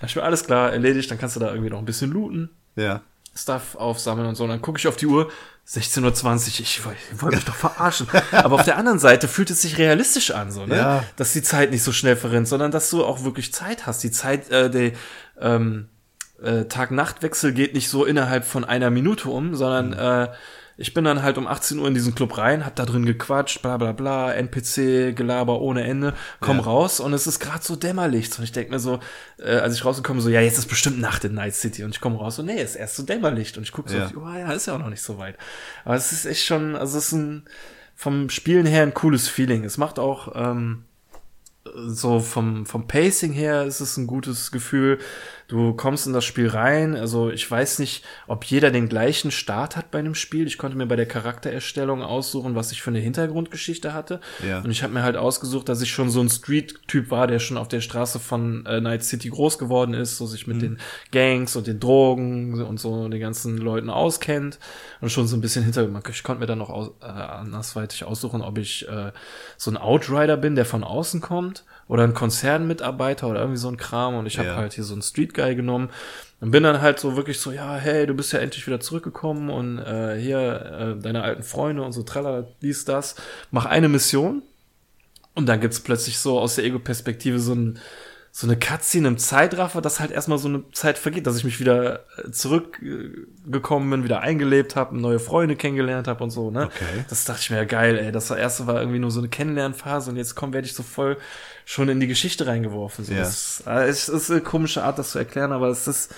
Da 0.00 0.06
ist 0.06 0.16
mir 0.16 0.22
alles 0.22 0.44
klar, 0.46 0.72
erledigt, 0.72 1.10
dann 1.10 1.18
kannst 1.18 1.36
du 1.36 1.40
da 1.40 1.50
irgendwie 1.50 1.68
noch 1.68 1.78
ein 1.78 1.84
bisschen 1.84 2.10
looten. 2.10 2.48
Ja. 2.74 3.02
Stuff 3.36 3.74
aufsammeln 3.76 4.26
und 4.28 4.34
so. 4.34 4.44
Und 4.44 4.48
dann 4.50 4.62
gucke 4.62 4.78
ich 4.78 4.88
auf 4.88 4.96
die 4.96 5.04
Uhr, 5.04 5.30
16.20 5.68 6.00
Uhr, 6.02 6.60
ich, 6.60 6.84
woll- 6.86 6.94
ich 7.12 7.20
wollte 7.22 7.36
mich 7.36 7.44
doch 7.44 7.54
verarschen. 7.54 8.08
Aber 8.32 8.54
auf 8.54 8.64
der 8.64 8.78
anderen 8.78 8.98
Seite 8.98 9.28
fühlt 9.28 9.50
es 9.50 9.60
sich 9.60 9.76
realistisch 9.76 10.30
an, 10.30 10.50
so, 10.50 10.64
ne? 10.64 10.76
Ja. 10.76 11.04
Dass 11.16 11.34
die 11.34 11.42
Zeit 11.42 11.70
nicht 11.70 11.82
so 11.82 11.92
schnell 11.92 12.16
verrinnt, 12.16 12.48
sondern 12.48 12.70
dass 12.70 12.88
du 12.88 13.04
auch 13.04 13.24
wirklich 13.24 13.52
Zeit 13.52 13.86
hast. 13.86 14.02
Die 14.02 14.10
Zeit, 14.10 14.50
äh, 14.50 14.70
der 14.70 14.92
ähm, 15.40 15.88
äh, 16.42 16.64
Tag-Nacht-Wechsel 16.64 17.52
geht 17.52 17.74
nicht 17.74 17.88
so 17.88 18.04
innerhalb 18.04 18.44
von 18.44 18.64
einer 18.64 18.90
Minute 18.90 19.28
um, 19.28 19.54
sondern 19.54 19.92
äh, 19.92 20.32
ich 20.76 20.94
bin 20.94 21.04
dann 21.04 21.22
halt 21.22 21.36
um 21.36 21.46
18 21.46 21.78
Uhr 21.78 21.88
in 21.88 21.92
diesen 21.92 22.14
Club 22.14 22.38
rein, 22.38 22.64
hab 22.64 22.74
da 22.74 22.86
drin 22.86 23.04
gequatscht, 23.04 23.60
bla 23.60 23.76
bla 23.76 23.92
bla, 23.92 24.32
NPC, 24.32 25.14
Gelaber 25.14 25.60
ohne 25.60 25.84
Ende, 25.84 26.14
komm 26.40 26.56
Ja. 26.56 26.62
raus 26.62 27.00
und 27.00 27.12
es 27.12 27.26
ist 27.26 27.38
gerade 27.38 27.62
so 27.62 27.76
dämmerlicht. 27.76 28.38
Und 28.38 28.44
ich 28.44 28.52
denk 28.52 28.70
mir 28.70 28.78
so, 28.78 28.98
äh, 29.38 29.56
als 29.56 29.74
ich 29.74 29.84
rausgekommen 29.84 30.22
so, 30.22 30.30
ja, 30.30 30.40
jetzt 30.40 30.56
ist 30.56 30.68
bestimmt 30.68 30.98
Nacht 30.98 31.24
in 31.24 31.34
Night 31.34 31.54
City. 31.54 31.84
Und 31.84 31.90
ich 31.94 32.00
komme 32.00 32.16
raus 32.16 32.38
und 32.38 32.46
nee, 32.46 32.58
es 32.58 32.70
ist 32.70 32.76
erst 32.76 32.96
so 32.96 33.02
dämmerlicht. 33.02 33.58
Und 33.58 33.64
ich 33.64 33.72
gucke 33.72 33.90
so, 33.90 33.98
Ja. 33.98 34.10
Uhr, 34.16 34.38
ja, 34.38 34.50
ist 34.52 34.66
ja 34.66 34.74
auch 34.74 34.78
noch 34.78 34.88
nicht 34.88 35.02
so 35.02 35.18
weit. 35.18 35.36
Aber 35.84 35.96
es 35.96 36.12
ist 36.12 36.24
echt 36.24 36.46
schon, 36.46 36.74
also 36.76 36.96
es 36.96 37.06
ist 37.08 37.12
ein 37.12 37.44
vom 37.94 38.30
Spielen 38.30 38.64
her 38.64 38.82
ein 38.82 38.94
cooles 38.94 39.28
Feeling. 39.28 39.64
Es 39.64 39.76
macht 39.76 39.98
auch 39.98 40.32
ähm, 40.34 40.84
so 41.64 42.20
vom, 42.20 42.64
vom 42.66 42.86
Pacing 42.86 43.32
her 43.32 43.64
ist 43.64 43.80
es 43.80 43.96
ein 43.96 44.06
gutes 44.06 44.50
Gefühl. 44.50 44.98
Du 45.50 45.74
kommst 45.74 46.06
in 46.06 46.12
das 46.12 46.24
Spiel 46.24 46.46
rein. 46.46 46.94
Also 46.94 47.28
ich 47.28 47.50
weiß 47.50 47.80
nicht, 47.80 48.04
ob 48.28 48.44
jeder 48.44 48.70
den 48.70 48.88
gleichen 48.88 49.32
Start 49.32 49.76
hat 49.76 49.90
bei 49.90 49.98
einem 49.98 50.14
Spiel. 50.14 50.46
Ich 50.46 50.58
konnte 50.58 50.76
mir 50.76 50.86
bei 50.86 50.94
der 50.94 51.06
Charaktererstellung 51.06 52.04
aussuchen, 52.04 52.54
was 52.54 52.70
ich 52.70 52.82
für 52.82 52.90
eine 52.90 53.00
Hintergrundgeschichte 53.00 53.92
hatte. 53.92 54.20
Ja. 54.46 54.60
Und 54.60 54.70
ich 54.70 54.84
habe 54.84 54.92
mir 54.92 55.02
halt 55.02 55.16
ausgesucht, 55.16 55.68
dass 55.68 55.82
ich 55.82 55.90
schon 55.90 56.08
so 56.08 56.20
ein 56.20 56.28
Street-Typ 56.28 57.10
war, 57.10 57.26
der 57.26 57.40
schon 57.40 57.56
auf 57.56 57.66
der 57.66 57.80
Straße 57.80 58.20
von 58.20 58.64
äh, 58.64 58.80
Night 58.80 59.02
City 59.02 59.28
groß 59.28 59.58
geworden 59.58 59.92
ist, 59.92 60.18
so 60.18 60.26
sich 60.26 60.46
mit 60.46 60.62
den 60.62 60.78
Gangs 61.10 61.56
und 61.56 61.66
den 61.66 61.80
Drogen 61.80 62.62
und 62.62 62.78
so 62.78 63.08
den 63.08 63.20
ganzen 63.20 63.58
Leuten 63.58 63.90
auskennt 63.90 64.60
und 65.00 65.10
schon 65.10 65.26
so 65.26 65.36
ein 65.36 65.40
bisschen 65.40 65.64
hinter. 65.64 65.88
Ich 66.10 66.22
konnte 66.22 66.38
mir 66.38 66.46
dann 66.46 66.58
noch 66.58 66.70
aus, 66.70 66.92
äh, 67.02 67.06
andersweitig 67.06 68.04
aussuchen, 68.04 68.42
ob 68.42 68.56
ich 68.56 68.88
äh, 68.88 69.10
so 69.56 69.72
ein 69.72 69.76
Outrider 69.76 70.36
bin, 70.36 70.54
der 70.54 70.64
von 70.64 70.84
außen 70.84 71.20
kommt 71.20 71.64
oder 71.90 72.04
ein 72.04 72.14
Konzernmitarbeiter 72.14 73.26
oder 73.26 73.40
irgendwie 73.40 73.58
so 73.58 73.66
ein 73.68 73.76
Kram. 73.76 74.14
Und 74.14 74.26
ich 74.26 74.38
habe 74.38 74.50
Ja. 74.50 74.54
halt 74.54 74.74
hier 74.74 74.84
so 74.84 74.92
einen 74.92 75.02
Street 75.02 75.34
Guy 75.34 75.56
genommen 75.56 75.90
und 76.40 76.52
bin 76.52 76.62
dann 76.62 76.80
halt 76.80 77.00
so 77.00 77.16
wirklich 77.16 77.40
so, 77.40 77.50
ja, 77.50 77.74
hey, 77.74 78.06
du 78.06 78.14
bist 78.14 78.32
ja 78.32 78.38
endlich 78.38 78.64
wieder 78.68 78.78
zurückgekommen 78.78 79.50
und 79.50 79.78
äh, 79.80 80.16
hier 80.16 80.96
äh, 80.98 81.02
deine 81.02 81.22
alten 81.24 81.42
Freunde 81.42 81.82
und 81.82 81.90
so 81.90 82.04
tralala, 82.04 82.46
dies, 82.62 82.84
das. 82.84 83.16
Mach 83.50 83.66
eine 83.66 83.88
Mission 83.88 84.42
und 85.34 85.46
dann 85.48 85.60
gibt's 85.60 85.80
plötzlich 85.80 86.18
so 86.20 86.38
aus 86.38 86.54
der 86.54 86.64
Ego-Perspektive 86.64 87.40
so 87.40 87.54
ein 87.54 87.80
so 88.32 88.46
eine 88.46 88.56
Cutscene 88.56 89.08
im 89.08 89.18
Zeitraffer, 89.18 89.80
dass 89.80 89.98
halt 89.98 90.12
erstmal 90.12 90.38
so 90.38 90.46
eine 90.46 90.62
Zeit 90.70 90.98
vergeht, 90.98 91.26
dass 91.26 91.36
ich 91.36 91.42
mich 91.42 91.58
wieder 91.58 92.04
äh, 92.24 92.30
zurückgekommen 92.30 93.90
bin, 93.90 94.04
wieder 94.04 94.20
eingelebt 94.20 94.76
habe, 94.76 94.96
neue 94.96 95.18
Freunde 95.18 95.56
kennengelernt 95.56 96.06
habe 96.06 96.22
und 96.22 96.30
so, 96.30 96.52
ne? 96.52 96.66
Okay. 96.66 97.04
Das 97.08 97.24
dachte 97.24 97.40
ich 97.42 97.50
mir 97.50 97.56
ja 97.56 97.64
geil, 97.64 97.98
ey. 97.98 98.12
Das 98.12 98.30
erste 98.30 98.68
war 98.68 98.78
irgendwie 98.80 99.00
nur 99.00 99.10
so 99.10 99.18
eine 99.18 99.28
Kennenlernphase 99.28 100.10
und 100.12 100.16
jetzt 100.16 100.36
komm, 100.36 100.52
werde 100.52 100.66
ich 100.66 100.74
so 100.74 100.84
voll 100.84 101.16
schon 101.70 101.88
in 101.88 102.00
die 102.00 102.08
Geschichte 102.08 102.48
reingeworfen. 102.48 103.04
So. 103.04 103.12
Ja. 103.12 103.22
Äh, 103.22 103.88
es 103.88 104.08
ist 104.08 104.28
eine 104.28 104.40
komische 104.40 104.82
Art, 104.82 104.98
das 104.98 105.12
zu 105.12 105.18
erklären, 105.18 105.52
aber 105.52 105.68
es 105.68 105.86
ist 105.86 106.12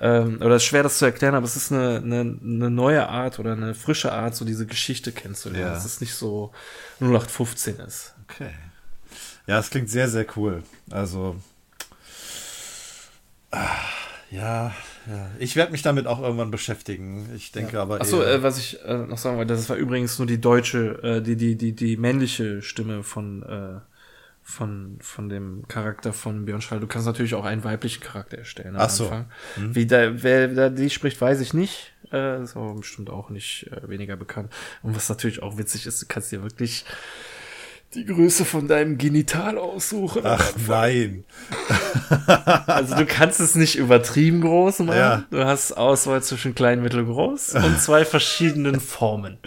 ähm, 0.00 0.38
oder 0.40 0.56
es 0.56 0.62
ist 0.62 0.68
schwer, 0.68 0.82
das 0.82 0.96
zu 0.96 1.04
erklären, 1.04 1.34
aber 1.34 1.44
es 1.44 1.56
ist 1.56 1.70
eine, 1.70 1.98
eine, 1.98 2.20
eine 2.20 2.70
neue 2.70 3.06
Art 3.06 3.38
oder 3.38 3.52
eine 3.52 3.74
frische 3.74 4.12
Art, 4.12 4.34
so 4.34 4.46
diese 4.46 4.64
Geschichte 4.64 5.12
kennenzulernen. 5.12 5.66
Ja. 5.66 5.74
Dass 5.74 5.84
es 5.84 6.00
nicht 6.00 6.14
so 6.14 6.52
0815 7.00 7.80
ist. 7.80 8.14
Okay. 8.24 8.48
Ja, 9.46 9.58
es 9.58 9.68
klingt 9.68 9.90
sehr, 9.90 10.08
sehr 10.08 10.24
cool. 10.36 10.62
Also, 10.90 11.36
ah, 13.50 13.68
ja, 14.30 14.74
ja. 15.06 15.30
Ich 15.38 15.54
werde 15.54 15.72
mich 15.72 15.82
damit 15.82 16.06
auch 16.06 16.22
irgendwann 16.22 16.50
beschäftigen. 16.50 17.28
Ich 17.36 17.52
denke 17.52 17.78
aber 17.78 18.00
Achso, 18.00 18.22
äh, 18.22 18.42
was 18.42 18.56
ich 18.56 18.82
äh, 18.86 18.96
noch 18.96 19.18
sagen 19.18 19.36
wollte, 19.36 19.52
das 19.52 19.68
war 19.68 19.76
übrigens 19.76 20.18
nur 20.18 20.26
die 20.26 20.40
deutsche, 20.40 21.02
äh, 21.02 21.20
die, 21.20 21.36
die, 21.36 21.56
die, 21.56 21.74
die 21.74 21.98
männliche 21.98 22.62
Stimme 22.62 23.02
von, 23.02 23.42
äh, 23.42 23.93
von, 24.44 24.98
von 25.00 25.30
dem 25.30 25.66
Charakter 25.68 26.12
von 26.12 26.44
Björn 26.44 26.60
Schall. 26.60 26.78
Du 26.78 26.86
kannst 26.86 27.06
natürlich 27.06 27.34
auch 27.34 27.46
einen 27.46 27.64
weiblichen 27.64 28.02
Charakter 28.02 28.36
erstellen. 28.38 28.76
am 28.76 28.82
Ach 28.82 28.90
so. 28.90 29.04
Anfang. 29.04 29.30
Wie 29.56 29.86
da, 29.86 30.22
wer 30.22 30.48
da 30.48 30.68
die 30.68 30.90
spricht, 30.90 31.20
weiß 31.20 31.40
ich 31.40 31.54
nicht. 31.54 31.92
Äh, 32.12 32.42
ist 32.42 32.54
aber 32.54 32.74
bestimmt 32.74 33.08
auch 33.08 33.30
nicht 33.30 33.70
äh, 33.72 33.88
weniger 33.88 34.16
bekannt. 34.16 34.52
Und 34.82 34.94
was 34.94 35.08
natürlich 35.08 35.42
auch 35.42 35.56
witzig 35.56 35.86
ist, 35.86 36.02
du 36.02 36.06
kannst 36.06 36.30
dir 36.30 36.42
wirklich 36.42 36.84
die 37.94 38.04
Größe 38.04 38.44
von 38.44 38.68
deinem 38.68 38.98
Genital 38.98 39.56
aussuchen. 39.56 40.22
Ach 40.24 40.52
nein. 40.68 41.24
Also 42.66 42.96
du 42.96 43.06
kannst 43.06 43.40
es 43.40 43.54
nicht 43.54 43.76
übertrieben 43.76 44.40
groß 44.40 44.80
machen. 44.80 44.98
Ja. 44.98 45.24
Du 45.30 45.44
hast 45.44 45.72
Auswahl 45.72 46.22
zwischen 46.22 46.54
klein, 46.54 46.82
mittel, 46.82 47.04
groß 47.04 47.54
und 47.54 47.80
zwei 47.80 48.04
verschiedenen 48.04 48.80
Formen. 48.80 49.38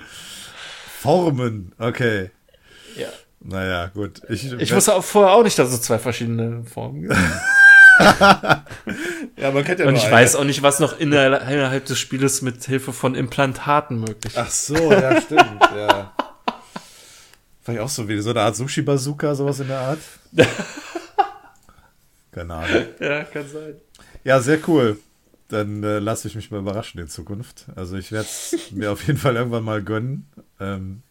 Formen. 1.02 1.74
Okay. 1.78 2.32
Ja. 2.96 3.10
Naja, 3.50 3.88
gut. 3.88 4.22
Ich, 4.30 4.52
Ich 4.54 4.76
wusste 4.76 4.94
auch 4.94 5.04
vorher 5.04 5.34
auch 5.34 5.44
nicht, 5.44 5.58
dass 5.58 5.72
es 5.72 5.82
zwei 5.82 5.98
verschiedene 6.00 6.64
Formen 6.66 7.04
gibt. 7.04 7.16
ja, 9.38 9.52
man 9.52 9.64
kennt 9.64 9.80
ja 9.80 9.86
Und 9.86 9.94
nur 9.94 10.02
ich 10.02 10.06
eine. 10.08 10.16
weiß 10.16 10.36
auch 10.36 10.44
nicht, 10.44 10.62
was 10.64 10.80
noch 10.80 11.00
inner- 11.00 11.42
innerhalb 11.50 11.86
des 11.86 11.98
Spieles 11.98 12.42
mit 12.42 12.64
Hilfe 12.66 12.92
von 12.94 13.16
Implantaten 13.16 14.00
möglich 14.00 14.34
ist. 14.34 14.38
Ach 14.38 14.50
so, 14.50 14.92
ja, 14.92 15.22
stimmt. 15.22 15.62
ja. 15.76 16.14
Vielleicht 17.64 17.82
auch 17.82 17.90
so 17.90 18.08
wie 18.08 18.20
so 18.20 18.30
eine 18.32 18.42
Art 18.42 18.56
Sushi-Bazooka, 18.56 19.34
sowas 19.36 19.60
in 19.62 19.68
der 19.70 19.80
Art. 19.80 20.00
Keine 22.32 22.54
Ahnung. 22.54 22.86
Ja, 23.00 23.24
kann 23.24 23.48
sein. 23.48 23.76
Ja, 24.24 24.40
sehr 24.42 24.60
cool. 24.68 25.00
Dann 25.50 25.84
äh, 25.84 26.00
lasse 26.00 26.28
ich 26.28 26.36
mich 26.36 26.52
mal 26.52 26.60
überraschen 26.60 27.00
in 27.00 27.08
Zukunft. 27.08 27.66
Also 27.76 27.96
ich 27.98 28.12
werde 28.12 28.28
es 28.28 28.72
mir 28.72 28.92
auf 28.92 29.06
jeden 29.08 29.18
Fall 29.18 29.36
irgendwann 29.38 29.64
mal 29.64 29.82
gönnen. 29.82 30.30
Ähm, 30.60 31.02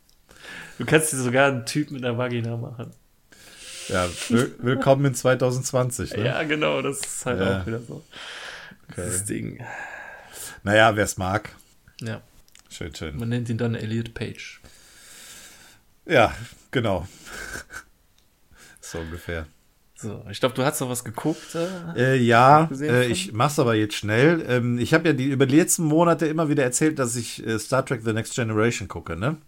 Du 0.79 0.85
kannst 0.85 1.13
dir 1.13 1.17
sogar 1.17 1.49
einen 1.49 1.65
Typ 1.67 1.91
mit 1.91 2.05
einer 2.05 2.19
Vagina 2.19 2.57
machen. 2.57 2.93
ja, 3.89 4.07
will 4.29 4.55
willkommen 4.59 5.05
in 5.07 5.15
2020. 5.15 6.17
Ne? 6.17 6.25
Ja, 6.27 6.43
genau, 6.43 6.83
das 6.83 7.01
ist 7.01 7.25
halt 7.27 7.41
Ja. 7.41 7.61
auch 7.63 7.67
wieder 7.67 7.81
so. 7.81 8.03
Das 8.95 9.25
Ding. 9.25 9.65
Naja, 10.63 10.95
wer 10.97 11.05
es 11.05 11.17
mag. 11.17 11.51
Ja, 12.01 12.21
Schön, 12.71 12.95
schön. 12.95 13.17
man 13.19 13.29
nennt 13.31 13.49
ihn 13.49 13.59
dann 13.59 13.75
Elliot 13.75 14.13
Page. 14.15 14.61
Ja, 16.05 16.35
genau. 16.71 17.07
so 18.81 18.99
ungefähr. 18.99 19.47
So, 19.99 20.23
ich 20.31 20.41
glaube, 20.41 20.55
du 20.55 20.63
hast 20.63 20.81
noch 20.81 20.91
was 20.91 21.05
geguckt. 21.05 21.55
Äh? 21.55 22.17
Äh, 22.17 22.17
ja, 22.17 22.69
äh, 22.81 23.07
ich 23.07 23.33
mach's 23.33 23.59
aber 23.59 23.75
jetzt 23.75 23.95
schnell. 23.95 24.45
Ähm, 24.47 24.79
ich 24.79 24.93
habe 24.93 25.09
ja 25.09 25.15
die 25.15 25.25
über 25.31 25.47
die 25.47 25.57
letzten 25.57 25.85
Monate 25.85 26.27
immer 26.27 26.51
wieder 26.51 26.63
erzählt, 26.65 26.99
dass 26.99 27.17
ich 27.17 27.45
äh, 27.47 27.59
Star 27.59 27.85
Trek 27.87 28.03
The 28.05 28.13
Next 28.13 28.35
Generation 28.35 28.89
gucke, 28.89 29.17
ne? 29.17 29.39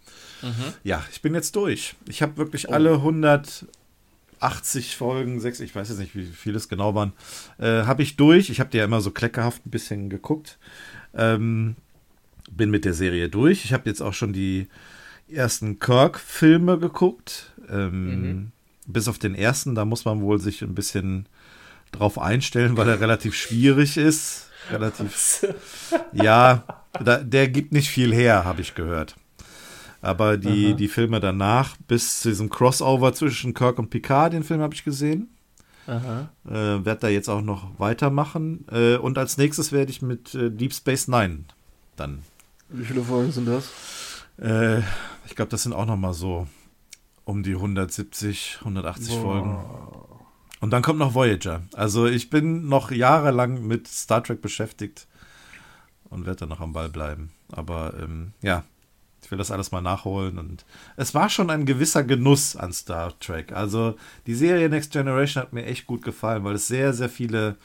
Ja, 0.84 1.04
ich 1.12 1.22
bin 1.22 1.34
jetzt 1.34 1.56
durch. 1.56 1.94
Ich 2.08 2.22
habe 2.22 2.36
wirklich 2.36 2.72
alle 2.72 2.94
180 2.94 4.96
Folgen, 4.96 5.40
sechs, 5.40 5.60
ich 5.60 5.74
weiß 5.74 5.88
jetzt 5.88 5.98
nicht, 5.98 6.14
wie 6.14 6.24
viele 6.24 6.56
es 6.56 6.68
genau 6.68 6.94
waren, 6.94 7.12
äh, 7.58 7.84
habe 7.84 8.02
ich 8.02 8.16
durch. 8.16 8.50
Ich 8.50 8.60
habe 8.60 8.70
die 8.70 8.78
ja 8.78 8.84
immer 8.84 9.00
so 9.00 9.10
kleckerhaft 9.10 9.66
ein 9.66 9.70
bisschen 9.70 10.10
geguckt. 10.10 10.58
Ähm, 11.14 11.76
bin 12.50 12.70
mit 12.70 12.84
der 12.84 12.94
Serie 12.94 13.28
durch. 13.28 13.64
Ich 13.64 13.72
habe 13.72 13.88
jetzt 13.88 14.00
auch 14.00 14.14
schon 14.14 14.32
die 14.32 14.68
ersten 15.30 15.78
Kirk-Filme 15.78 16.78
geguckt. 16.78 17.52
Ähm, 17.68 18.52
Bis 18.86 19.08
auf 19.08 19.18
den 19.18 19.34
ersten, 19.34 19.74
da 19.74 19.84
muss 19.84 20.06
man 20.06 20.22
wohl 20.22 20.40
sich 20.40 20.62
ein 20.62 20.74
bisschen 20.74 21.26
drauf 21.92 22.18
einstellen, 22.18 22.76
weil 22.76 22.88
er 22.88 23.00
relativ 23.00 23.34
schwierig 23.34 23.98
ist. 23.98 24.46
Relativ, 24.70 25.44
ja, 26.12 26.64
da, 27.04 27.18
der 27.18 27.48
gibt 27.48 27.72
nicht 27.72 27.90
viel 27.90 28.14
her, 28.14 28.44
habe 28.44 28.62
ich 28.62 28.74
gehört. 28.74 29.16
Aber 30.08 30.38
die, 30.38 30.74
die 30.74 30.88
Filme 30.88 31.20
danach, 31.20 31.76
bis 31.86 32.20
zu 32.20 32.30
diesem 32.30 32.48
Crossover 32.48 33.12
zwischen 33.12 33.52
Kirk 33.52 33.78
und 33.78 33.90
Picard, 33.90 34.32
den 34.32 34.42
Film 34.42 34.62
habe 34.62 34.74
ich 34.74 34.82
gesehen. 34.82 35.28
Aha. 35.86 36.30
Äh, 36.46 36.84
werde 36.84 37.00
da 37.00 37.08
jetzt 37.08 37.28
auch 37.28 37.42
noch 37.42 37.78
weitermachen. 37.78 38.64
Äh, 38.70 38.96
und 38.96 39.18
als 39.18 39.36
nächstes 39.36 39.70
werde 39.70 39.90
ich 39.90 40.00
mit 40.00 40.34
äh, 40.34 40.50
Deep 40.50 40.72
Space 40.72 41.08
Nine 41.08 41.44
dann. 41.96 42.22
Wie 42.70 42.84
viele 42.84 43.02
Folgen 43.02 43.32
sind 43.32 43.46
das? 43.46 43.70
Äh, 44.38 44.78
ich 45.26 45.36
glaube, 45.36 45.50
das 45.50 45.62
sind 45.62 45.74
auch 45.74 45.86
noch 45.86 45.96
mal 45.96 46.14
so 46.14 46.46
um 47.24 47.42
die 47.42 47.54
170, 47.54 48.58
180 48.60 49.14
Folgen. 49.14 49.58
Und 50.60 50.70
dann 50.70 50.82
kommt 50.82 50.98
noch 50.98 51.14
Voyager. 51.14 51.62
Also 51.74 52.06
ich 52.06 52.30
bin 52.30 52.66
noch 52.68 52.90
jahrelang 52.90 53.66
mit 53.66 53.88
Star 53.88 54.24
Trek 54.24 54.40
beschäftigt 54.40 55.06
und 56.08 56.24
werde 56.24 56.40
dann 56.40 56.48
noch 56.48 56.60
am 56.60 56.72
Ball 56.72 56.88
bleiben. 56.88 57.30
Aber 57.52 57.92
ähm, 58.00 58.32
ja, 58.40 58.64
ich 59.28 59.30
will 59.30 59.36
das 59.36 59.50
alles 59.50 59.72
mal 59.72 59.82
nachholen. 59.82 60.38
Und 60.38 60.64
es 60.96 61.14
war 61.14 61.28
schon 61.28 61.50
ein 61.50 61.66
gewisser 61.66 62.02
Genuss 62.02 62.56
an 62.56 62.72
Star 62.72 63.12
Trek. 63.20 63.52
Also 63.52 63.94
die 64.26 64.34
Serie 64.34 64.70
Next 64.70 64.90
Generation 64.90 65.42
hat 65.42 65.52
mir 65.52 65.66
echt 65.66 65.86
gut 65.86 66.00
gefallen, 66.00 66.44
weil 66.44 66.54
es 66.54 66.66
sehr, 66.66 66.94
sehr 66.94 67.10
viele 67.10 67.56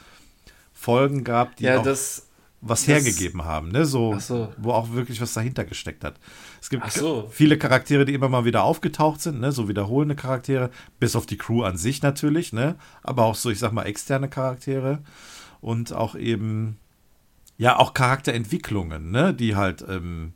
Folgen 0.74 1.24
gab, 1.24 1.56
die 1.56 1.64
Ja, 1.64 1.80
auch 1.80 1.84
das. 1.84 2.28
was 2.60 2.82
das- 2.82 2.90
hergegeben 2.90 3.46
haben, 3.46 3.70
ne? 3.70 3.86
So, 3.86 4.20
so. 4.20 4.52
wo 4.58 4.72
auch 4.74 4.92
wirklich 4.92 5.22
was 5.22 5.32
dahinter 5.34 5.64
gesteckt 5.64 6.04
hat. 6.04 6.16
Es 6.62 6.70
gibt 6.70 6.92
so. 6.92 7.30
viele 7.32 7.58
Charaktere, 7.58 8.04
die 8.04 8.14
immer 8.14 8.28
mal 8.28 8.44
wieder 8.44 8.64
aufgetaucht 8.66 9.22
sind, 9.22 9.40
ne? 9.40 9.54
So 9.54 9.70
wiederholende 9.70 10.16
Charaktere, 10.16 10.70
bis 11.00 11.16
auf 11.16 11.26
die 11.26 11.38
Crew 11.38 11.64
an 11.64 11.78
sich 11.78 12.02
natürlich, 12.02 12.52
ne? 12.52 12.76
Aber 13.04 13.24
auch 13.24 13.36
so, 13.36 13.50
ich 13.50 13.60
sag 13.60 13.72
mal, 13.72 13.84
externe 13.84 14.28
Charaktere 14.28 15.00
und 15.62 15.94
auch 15.94 16.16
eben, 16.16 16.78
ja, 17.58 17.80
auch 17.80 17.94
Charakterentwicklungen, 17.94 19.12
ne? 19.12 19.34
Die 19.34 19.56
halt 19.56 19.86
ähm, 19.88 20.34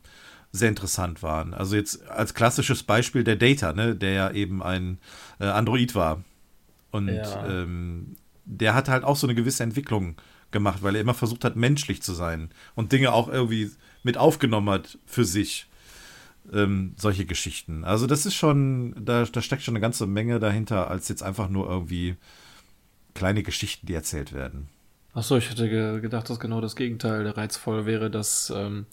sehr 0.52 0.68
interessant 0.68 1.22
waren. 1.22 1.54
Also 1.54 1.76
jetzt 1.76 2.06
als 2.08 2.34
klassisches 2.34 2.82
Beispiel 2.82 3.24
der 3.24 3.36
Data, 3.36 3.72
ne? 3.72 3.94
Der 3.94 4.12
ja 4.12 4.30
eben 4.30 4.62
ein 4.62 4.98
äh, 5.40 5.46
Android 5.46 5.94
war. 5.94 6.24
Und 6.90 7.08
Ja. 7.10 7.46
ähm, 7.46 8.16
der 8.44 8.74
hat 8.74 8.88
halt 8.88 9.04
auch 9.04 9.16
so 9.16 9.26
eine 9.26 9.34
gewisse 9.34 9.62
Entwicklung 9.62 10.16
gemacht, 10.50 10.82
weil 10.82 10.94
er 10.94 11.02
immer 11.02 11.12
versucht 11.14 11.44
hat, 11.44 11.56
menschlich 11.56 12.02
zu 12.02 12.14
sein 12.14 12.50
und 12.74 12.92
Dinge 12.92 13.12
auch 13.12 13.28
irgendwie 13.28 13.70
mit 14.02 14.16
aufgenommen 14.16 14.70
hat 14.70 14.98
für 15.04 15.24
sich. 15.24 15.66
Ähm, 16.50 16.94
solche 16.96 17.26
Geschichten. 17.26 17.84
Also 17.84 18.06
das 18.06 18.24
ist 18.24 18.34
schon, 18.34 18.94
da, 18.98 19.24
da 19.24 19.42
steckt 19.42 19.62
schon 19.62 19.72
eine 19.72 19.82
ganze 19.82 20.06
Menge 20.06 20.38
dahinter, 20.38 20.88
als 20.90 21.08
jetzt 21.08 21.22
einfach 21.22 21.50
nur 21.50 21.68
irgendwie 21.68 22.16
kleine 23.12 23.42
Geschichten, 23.42 23.84
die 23.86 23.92
erzählt 23.92 24.32
werden. 24.32 24.70
Achso, 25.18 25.36
ich 25.36 25.50
hätte 25.50 25.68
ge 25.68 26.00
gedacht, 26.00 26.30
dass 26.30 26.38
genau 26.38 26.60
das 26.60 26.76
Gegenteil 26.76 27.26
reizvoll 27.26 27.86
wäre, 27.86 28.08
dass 28.08 28.52
ähm, 28.54 28.86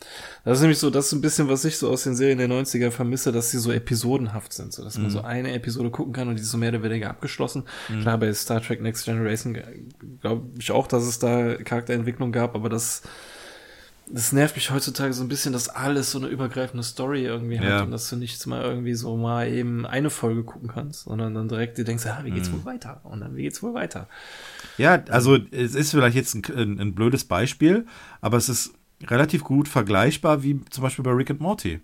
das 0.43 0.57
ist 0.57 0.61
nämlich 0.61 0.79
so, 0.79 0.89
das 0.89 1.05
ist 1.05 1.11
ein 1.13 1.21
bisschen, 1.21 1.49
was 1.49 1.63
ich 1.65 1.77
so 1.77 1.87
aus 1.91 2.03
den 2.03 2.15
Serien 2.15 2.39
der 2.39 2.49
90er 2.49 2.89
vermisse, 2.89 3.31
dass 3.31 3.51
sie 3.51 3.59
so 3.59 3.71
episodenhaft 3.71 4.51
sind, 4.51 4.73
so 4.73 4.83
dass 4.83 4.97
man 4.97 5.11
so 5.11 5.21
eine 5.21 5.53
Episode 5.53 5.91
gucken 5.91 6.13
kann 6.13 6.27
und 6.27 6.35
die 6.37 6.41
ist 6.41 6.49
so 6.49 6.57
mehr 6.57 6.69
oder 6.69 6.81
weniger 6.81 7.11
abgeschlossen. 7.11 7.65
Klar, 8.01 8.17
bei 8.17 8.33
Star 8.33 8.59
Trek 8.59 8.81
Next 8.81 9.05
Generation 9.05 9.55
glaube 10.19 10.49
ich 10.57 10.71
auch, 10.71 10.87
dass 10.87 11.03
es 11.03 11.19
da 11.19 11.55
Charakterentwicklung 11.57 12.31
gab, 12.31 12.55
aber 12.55 12.69
das 12.69 13.03
das 14.07 14.31
nervt 14.31 14.55
mich 14.55 14.69
heutzutage 14.71 15.13
so 15.13 15.23
ein 15.23 15.27
bisschen, 15.27 15.51
dass 15.53 15.67
alles 15.69 16.11
so 16.11 16.19
eine 16.19 16.27
übergreifende 16.27 16.83
Story 16.83 17.23
irgendwie 17.25 17.55
Ja. 17.55 17.79
hat 17.79 17.85
und 17.85 17.91
dass 17.91 18.09
du 18.09 18.15
nicht 18.15 18.45
mal 18.45 18.61
irgendwie 18.61 18.93
so 18.93 19.17
mal 19.17 19.47
eben 19.47 19.85
eine 19.85 20.09
Folge 20.09 20.43
gucken 20.43 20.69
kannst, 20.69 21.05
sondern 21.05 21.33
dann 21.33 21.47
direkt 21.47 21.77
dir 21.77 21.85
denkst, 21.85 22.05
ah, 22.05 22.21
wie 22.23 22.31
geht's 22.31 22.51
wohl 22.51 22.63
weiter? 22.65 23.01
Und 23.03 23.21
dann, 23.21 23.35
wie 23.35 23.43
geht's 23.43 23.63
wohl 23.63 23.73
weiter? 23.73 24.07
Ja, 24.77 25.03
also 25.09 25.37
es 25.51 25.73
ist 25.73 25.91
vielleicht 25.91 26.15
jetzt 26.15 26.35
ein, 26.35 26.43
ein, 26.55 26.79
ein 26.79 26.95
blödes 26.95 27.25
Beispiel, 27.25 27.85
aber 28.21 28.37
es 28.37 28.49
ist 28.49 28.73
relativ 29.03 29.43
gut 29.43 29.67
vergleichbar 29.67 30.43
wie 30.43 30.61
zum 30.69 30.83
Beispiel 30.83 31.03
bei 31.03 31.11
Rick 31.11 31.31
and 31.31 31.41
Morty. 31.41 31.81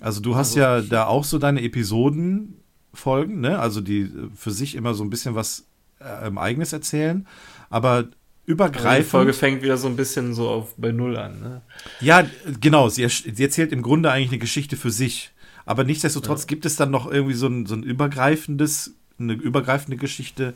Also 0.00 0.20
du 0.20 0.34
hast 0.36 0.54
ja 0.56 0.80
da 0.82 1.06
auch 1.06 1.24
so 1.24 1.38
deine 1.38 1.62
Episodenfolgen, 1.62 3.40
ne? 3.40 3.58
Also 3.58 3.80
die 3.80 4.10
für 4.34 4.50
sich 4.50 4.74
immer 4.74 4.94
so 4.94 5.04
ein 5.04 5.10
bisschen 5.10 5.34
was 5.34 5.66
äh, 6.00 6.30
eigenes 6.36 6.72
erzählen, 6.72 7.26
aber 7.70 8.08
Also 8.46 8.46
die 8.46 8.52
übergreifend. 8.52 9.10
Folge 9.10 9.32
fängt 9.32 9.62
wieder 9.62 9.76
so 9.76 9.88
ein 9.88 9.96
bisschen 9.96 10.34
so 10.34 10.48
auf 10.48 10.74
bei 10.76 10.92
Null 10.92 11.16
an, 11.16 11.40
ne? 11.40 11.62
Ja, 12.00 12.26
genau. 12.60 12.88
Sie, 12.88 13.06
sie 13.08 13.42
erzählt 13.42 13.72
im 13.72 13.82
Grunde 13.82 14.10
eigentlich 14.10 14.30
eine 14.30 14.38
Geschichte 14.38 14.76
für 14.76 14.90
sich. 14.90 15.32
Aber 15.66 15.84
nichtsdestotrotz 15.84 16.46
gibt 16.46 16.66
es 16.66 16.76
dann 16.76 16.90
noch 16.90 17.10
irgendwie 17.10 17.34
so 17.34 17.46
ein, 17.46 17.64
so 17.64 17.74
ein 17.74 17.82
übergreifendes, 17.82 18.94
eine 19.18 19.32
übergreifende 19.32 19.96
Geschichte, 19.96 20.52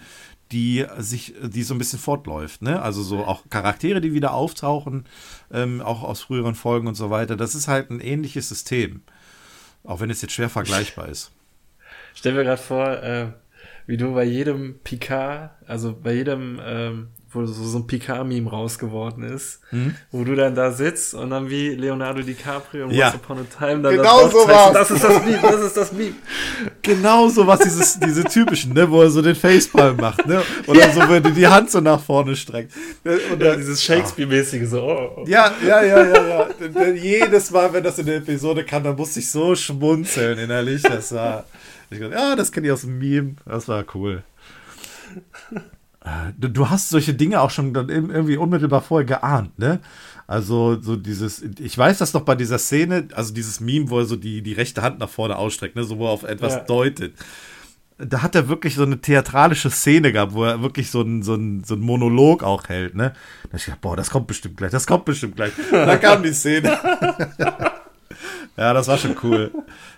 die 0.53 0.85
sich, 0.99 1.35
die 1.43 1.63
so 1.63 1.75
ein 1.75 1.79
bisschen 1.79 1.99
fortläuft. 1.99 2.63
Ne? 2.63 2.81
Also 2.81 3.03
so 3.03 3.25
auch 3.25 3.49
Charaktere, 3.49 4.01
die 4.01 4.13
wieder 4.13 4.33
auftauchen, 4.35 5.07
ähm, 5.51 5.81
auch 5.81 6.03
aus 6.03 6.21
früheren 6.21 6.55
Folgen 6.55 6.89
und 6.89 6.95
so 6.95 7.11
weiter. 7.11 7.37
Das 7.37 7.55
ist 7.55 7.69
halt 7.69 7.91
ein 7.91 8.01
ähnliches 8.01 8.49
System. 8.49 9.03
Auch 9.85 10.01
wenn 10.01 10.11
es 10.11 10.21
jetzt 10.21 10.33
schwer 10.33 10.51
vergleichbar 10.51 11.09
ist. 11.09 11.31
Stell 12.15 12.35
mir 12.35 12.45
gerade 12.45 12.61
vor, 12.61 13.03
äh, 13.03 13.29
wie 13.87 13.97
du 13.97 14.13
bei 14.13 14.25
jedem 14.25 14.79
Picard, 14.85 15.51
also 15.67 15.95
bei 15.95 16.15
jedem, 16.15 16.61
ähm, 16.63 17.09
wo 17.31 17.45
so, 17.45 17.63
so 17.65 17.79
ein 17.79 17.87
Picard-Meme 17.87 18.49
rausgeworden 18.49 19.23
ist, 19.23 19.61
wo 20.11 20.25
du 20.25 20.35
dann 20.35 20.55
da 20.55 20.73
sitzt 20.73 21.13
und 21.15 21.29
dann 21.31 21.51
wie 21.51 21.71
Leonardo 21.75 22.23
DiCaprio 22.23 22.87
in 22.87 22.91
Ja. 22.93 23.09
Once 23.09 23.17
Upon 23.17 23.39
a 23.41 23.45
Time 23.59 23.83
dann 23.83 23.97
Genau 23.97 24.23
das 24.23 24.33
so 24.33 24.49
war's. 24.49 24.73
Das 24.73 24.91
ist 24.91 25.05
das 25.05 25.25
Meme, 25.25 25.39
das 25.43 25.61
ist 25.61 25.77
das 25.77 25.93
Meme. 25.93 26.15
Genau 26.83 27.29
so 27.29 27.47
was 27.47 27.61
dieses, 27.61 28.01
diese 28.01 28.25
typischen, 28.25 28.73
ne, 28.73 28.91
wo 28.91 29.03
er 29.03 29.11
so 29.11 29.21
den 29.21 29.35
Facepalm 29.35 29.97
macht, 29.99 30.27
ne? 30.27 30.43
Oder 30.67 30.91
so, 30.91 31.01
wenn 31.01 31.23
er 31.23 31.31
die 31.33 31.47
Hand 31.47 31.71
so 31.71 31.81
nach 31.81 32.01
vorne 32.01 32.35
streckt. 32.35 32.73
Ne? 33.05 33.19
Und 33.31 33.43
Ja, 33.43 33.55
dieses 33.57 33.83
Shakespeare-mäßige 33.83 34.67
so, 34.67 34.83
oh, 34.83 35.11
oh. 35.19 35.25
Ja, 35.27 35.53
ja, 35.67 35.83
ja, 35.83 36.05
ja, 36.07 36.27
ja. 36.29 36.49
Denn- 36.59 36.73
denn 36.73 36.97
Jedes 36.97 37.51
Mal, 37.51 37.71
wenn 37.75 37.85
das 37.85 37.99
in 37.99 38.07
der 38.07 38.17
Episode 38.17 38.65
kam, 38.65 38.85
dann 38.85 38.97
musste 38.97 39.21
ich 39.21 39.31
so 39.31 39.55
schmunzeln 39.55 40.39
innerlich. 40.39 40.83
Das 40.83 41.13
war. 41.15 41.45
Ich 41.91 41.99
dachte, 41.99 42.15
ja, 42.15 42.35
das 42.37 42.51
kenne 42.53 42.67
ich 42.69 42.73
aus 42.73 42.81
dem 42.83 42.99
Meme. 42.99 43.35
Das 43.45 43.69
war 43.69 43.85
cool. 43.95 44.23
Du, 46.39 46.49
du 46.49 46.71
hast 46.71 46.89
solche 46.91 47.15
Dinge 47.15 47.41
auch 47.41 47.51
schon 47.51 47.73
dann 47.75 47.89
irgendwie 47.89 48.37
unmittelbar 48.37 48.83
vorher 48.83 49.07
geahnt, 49.07 49.59
ne? 49.59 49.81
Also, 50.27 50.79
so 50.81 50.97
dieses, 50.97 51.43
ich 51.59 51.77
weiß 51.79 51.99
das 51.99 52.13
doch 52.13 52.21
bei 52.23 52.35
dieser 52.35 52.59
Szene, 52.59 53.09
also 53.15 53.33
dieses 53.33 53.61
Meme, 53.61 53.89
wo 53.89 53.99
er 54.01 54.05
so 54.05 54.15
die, 54.17 54.43
die 54.43 54.53
rechte 54.53 54.83
Hand 54.83 54.99
nach 54.99 55.09
vorne 55.09 55.37
ausstreckt, 55.37 55.75
ne, 55.75 55.85
so 55.85 55.97
wo 55.99 56.05
er 56.07 56.11
auf 56.11 56.23
etwas 56.23 56.55
Ja. 56.55 56.61
deutet. 56.61 57.15
Da 57.97 58.23
hat 58.23 58.35
er 58.37 58.49
wirklich 58.49 58.75
so 58.77 58.83
eine 58.85 59.01
theatralische 59.01 59.71
Szene 59.71 60.13
gehabt, 60.13 60.33
wo 60.35 60.45
er 60.45 60.63
wirklich 60.63 60.91
so 60.91 61.01
einen 61.01 61.23
so 61.23 61.33
einen- 61.35 61.65
so 61.65 61.75
einen 61.75 61.83
Monolog 61.83 62.43
auch 62.45 62.69
hält, 62.69 62.95
ne? 62.95 63.13
Da 63.45 63.49
hab 63.49 63.55
ich 63.59 63.65
gedacht, 63.65 63.81
boah, 63.81 63.97
das 63.97 64.11
kommt 64.11 64.27
bestimmt 64.29 64.57
gleich, 64.59 64.71
das 64.71 64.87
kommt 64.87 65.05
bestimmt 65.07 65.35
gleich. 65.37 65.53
Und 65.59 65.73
dann 65.73 66.01
kam 66.01 66.23
die 66.23 66.33
Szene. 66.33 66.79
ja, 68.59 68.75
das 68.75 68.89
war 68.89 68.99
schon 68.99 69.17
cool. 69.23 69.53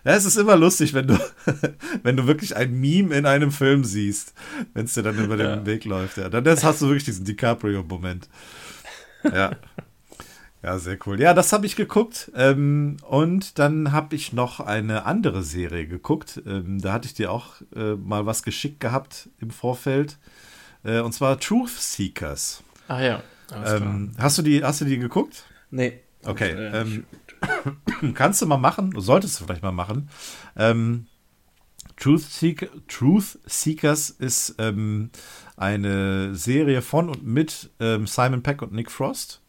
Ja, 0.05 0.13
es 0.13 0.25
ist 0.25 0.37
immer 0.37 0.57
lustig, 0.57 0.95
wenn 0.95 1.07
du, 1.07 1.19
wenn 2.03 2.17
du 2.17 2.27
wirklich 2.27 2.55
ein 2.55 2.73
Meme 2.79 3.15
in 3.17 3.27
einem 3.27 3.51
Film 3.51 3.85
siehst, 3.85 4.35
wenn 4.75 4.85
es 4.85 4.95
dir 4.95 5.03
dann 5.03 5.19
über 5.19 5.37
den 5.37 5.47
Ja. 5.47 5.67
Weg 5.67 5.85
läuft. 5.85 6.19
Ja, 6.19 6.29
dann 6.29 6.45
das 6.45 6.63
hast 6.63 6.83
du 6.83 6.87
wirklich 6.87 7.05
diesen 7.05 7.25
DiCaprio-Moment. 7.25 8.29
Ja. 9.25 9.53
Ja, 10.63 10.79
sehr 10.79 10.99
cool. 11.07 11.19
Ja, 11.19 11.33
das 11.33 11.55
habe 11.55 11.65
ich 11.65 11.75
geguckt. 11.75 12.31
Ähm, 12.35 12.99
und 13.09 13.59
dann 13.59 13.93
habe 13.93 14.15
ich 14.15 14.35
noch 14.35 14.61
eine 14.61 15.07
andere 15.07 15.43
Serie 15.43 15.87
geguckt. 15.87 16.43
Ähm, 16.47 16.81
da 16.83 16.93
hatte 16.93 17.07
ich 17.07 17.15
dir 17.15 17.33
auch 17.33 17.63
äh, 17.75 17.95
mal 17.95 18.27
was 18.27 18.43
geschickt 18.43 18.79
gehabt 18.81 19.31
im 19.41 19.51
Vorfeld. 19.51 20.19
Äh, 20.85 21.01
und 21.01 21.13
zwar 21.13 21.41
Truth 21.41 21.71
Seekers. 21.71 22.63
Ah 22.89 23.01
ja. 23.01 23.23
Ähm, 23.65 24.13
hast, 24.19 24.37
du 24.39 24.43
die, 24.43 24.63
hast 24.63 24.83
du 24.83 24.85
die 24.85 24.99
geguckt? 24.99 25.45
Nee. 25.71 26.01
Okay. 26.25 26.53
Ähm, 26.53 27.05
kannst 28.15 28.43
du 28.43 28.47
mal 28.47 28.57
machen, 28.57 28.93
solltest 28.97 29.41
du 29.41 29.45
vielleicht 29.45 29.63
mal 29.63 29.73
machen. 29.73 30.09
Ähm, 30.57 31.07
Truth, 31.97 32.23
Seek 32.23 32.71
Truth 32.89 33.39
Seekers 33.45 34.11
ist 34.11 34.55
ähm, 34.59 35.11
eine 35.57 36.35
Serie 36.35 36.83
von 36.83 37.09
und 37.09 37.27
mit 37.27 37.71
ähm, 37.79 38.07
Simon 38.07 38.43
Peck 38.43 38.63
und 38.63 38.73
Nick 38.73 38.91
Frost. 38.91 39.43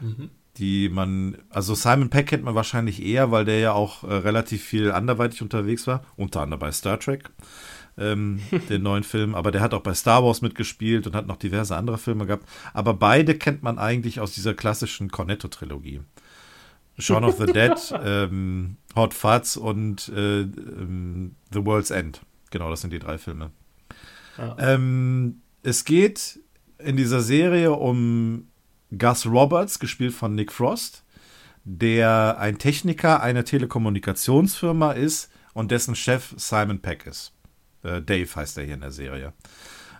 Mhm 0.00 0.30
die 0.58 0.88
man, 0.88 1.38
also 1.50 1.74
Simon 1.74 2.10
Peck 2.10 2.28
kennt 2.28 2.44
man 2.44 2.54
wahrscheinlich 2.54 3.02
eher, 3.02 3.30
weil 3.30 3.44
der 3.44 3.58
ja 3.58 3.72
auch 3.72 4.04
äh, 4.04 4.14
relativ 4.14 4.62
viel 4.62 4.92
anderweitig 4.92 5.42
unterwegs 5.42 5.86
war, 5.86 6.04
unter 6.16 6.42
anderem 6.42 6.60
bei 6.60 6.72
Star 6.72 6.98
Trek, 6.98 7.30
ähm, 7.98 8.40
den 8.68 8.82
neuen 8.82 9.02
Film, 9.02 9.34
aber 9.34 9.50
der 9.50 9.60
hat 9.60 9.74
auch 9.74 9.82
bei 9.82 9.94
Star 9.94 10.22
Wars 10.24 10.42
mitgespielt 10.42 11.06
und 11.06 11.14
hat 11.16 11.26
noch 11.26 11.36
diverse 11.36 11.76
andere 11.76 11.98
Filme 11.98 12.26
gehabt. 12.26 12.48
Aber 12.72 12.94
beide 12.94 13.36
kennt 13.36 13.62
man 13.62 13.78
eigentlich 13.78 14.20
aus 14.20 14.32
dieser 14.32 14.54
klassischen 14.54 15.10
Cornetto-Trilogie. 15.10 16.02
Shaun 16.98 17.24
of 17.24 17.38
the 17.38 17.46
Dead, 17.46 17.72
ähm, 18.02 18.76
Hot 18.94 19.14
Fuzz 19.14 19.56
und 19.56 20.08
äh, 20.08 20.42
ähm, 20.42 21.34
The 21.52 21.64
World's 21.64 21.90
End. 21.90 22.20
Genau, 22.50 22.70
das 22.70 22.82
sind 22.82 22.92
die 22.92 22.98
drei 22.98 23.18
Filme. 23.18 23.50
Ja. 24.38 24.56
Ähm, 24.58 25.42
es 25.62 25.84
geht 25.84 26.40
in 26.78 26.96
dieser 26.96 27.20
Serie 27.20 27.72
um 27.72 28.48
Gus 28.96 29.26
Roberts, 29.26 29.78
gespielt 29.78 30.12
von 30.12 30.34
Nick 30.34 30.52
Frost, 30.52 31.04
der 31.64 32.38
ein 32.38 32.58
Techniker 32.58 33.22
einer 33.22 33.44
Telekommunikationsfirma 33.44 34.92
ist 34.92 35.30
und 35.52 35.70
dessen 35.70 35.96
Chef 35.96 36.34
Simon 36.36 36.80
Peck 36.80 37.06
ist. 37.06 37.32
Äh, 37.82 38.02
Dave 38.02 38.28
heißt 38.34 38.58
er 38.58 38.64
hier 38.64 38.74
in 38.74 38.80
der 38.80 38.92
Serie. 38.92 39.32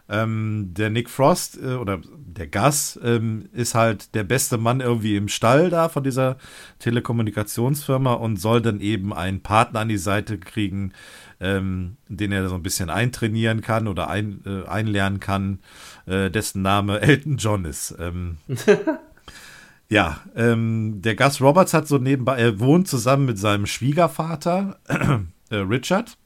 Ähm, 0.07 0.71
der 0.75 0.91
Nick 0.91 1.09
Frost 1.09 1.59
äh, 1.63 1.77
oder 1.77 2.01
der 2.15 2.47
Gus 2.47 2.99
ähm, 3.03 3.49
ist 3.53 3.75
halt 3.75 4.15
der 4.15 4.25
beste 4.25 4.59
Mann 4.59 4.81
irgendwie 4.81 5.17
im 5.17 5.29
Stall 5.29 5.71
da 5.71 5.89
von 5.89 6.05
dieser 6.05 6.37
Telekommunikationsfirma 6.79 8.13
und 8.13 8.37
soll 8.37 8.61
dann 8.61 8.81
eben 8.81 9.15
einen 9.15 9.41
Partner 9.41 9.81
an 9.81 9.89
die 9.89 9.97
Seite 9.97 10.37
kriegen, 10.37 10.93
ähm, 11.41 11.97
den 12.09 12.33
er 12.33 12.47
so 12.49 12.55
ein 12.55 12.63
bisschen 12.63 12.91
eintrainieren 12.91 13.63
kann 13.63 13.89
oder 13.89 14.11
ein, 14.11 14.43
äh, 14.45 14.69
einlernen 14.69 15.21
kann, 15.21 15.61
äh, 16.05 16.31
dessen 16.31 16.61
Name 16.61 17.01
Elton 17.03 17.39
John 17.39 17.65
ist. 17.65 17.97
Ähm, 17.99 18.37
ja, 19.89 20.21
ähm, 20.37 21.01
der 21.01 21.17
Gus 21.17 21.41
Roberts 21.41 21.73
hat 21.73 21.89
so 21.89 21.97
nebenbei, 21.97 22.37
er 22.37 22.61
wohnt 22.61 22.89
zusammen 22.89 23.25
mit 23.25 23.39
seinem 23.39 23.65
Schwiegervater, 23.65 24.79
äh, 25.49 25.57
Richard. 25.57 26.19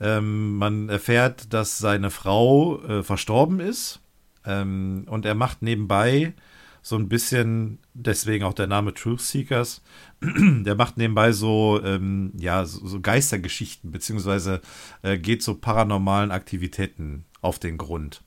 Ähm, 0.00 0.56
man 0.56 0.88
erfährt, 0.88 1.52
dass 1.52 1.78
seine 1.78 2.10
Frau 2.10 2.82
äh, 2.82 3.02
verstorben 3.02 3.60
ist 3.60 4.00
ähm, 4.44 5.04
und 5.08 5.26
er 5.26 5.34
macht 5.34 5.62
nebenbei 5.62 6.34
so 6.82 6.96
ein 6.96 7.08
bisschen, 7.08 7.78
deswegen 7.92 8.44
auch 8.44 8.54
der 8.54 8.66
Name 8.66 8.94
Truth 8.94 9.20
Seekers, 9.20 9.82
der 10.22 10.74
macht 10.74 10.96
nebenbei 10.96 11.32
so, 11.32 11.80
ähm, 11.84 12.32
ja, 12.38 12.64
so, 12.64 12.86
so, 12.86 13.00
Geistergeschichten, 13.00 13.90
beziehungsweise 13.90 14.60
äh, 15.02 15.18
geht 15.18 15.42
so 15.42 15.54
paranormalen 15.54 16.30
Aktivitäten 16.30 17.24
auf 17.42 17.58
den 17.58 17.76
Grund. 17.76 18.22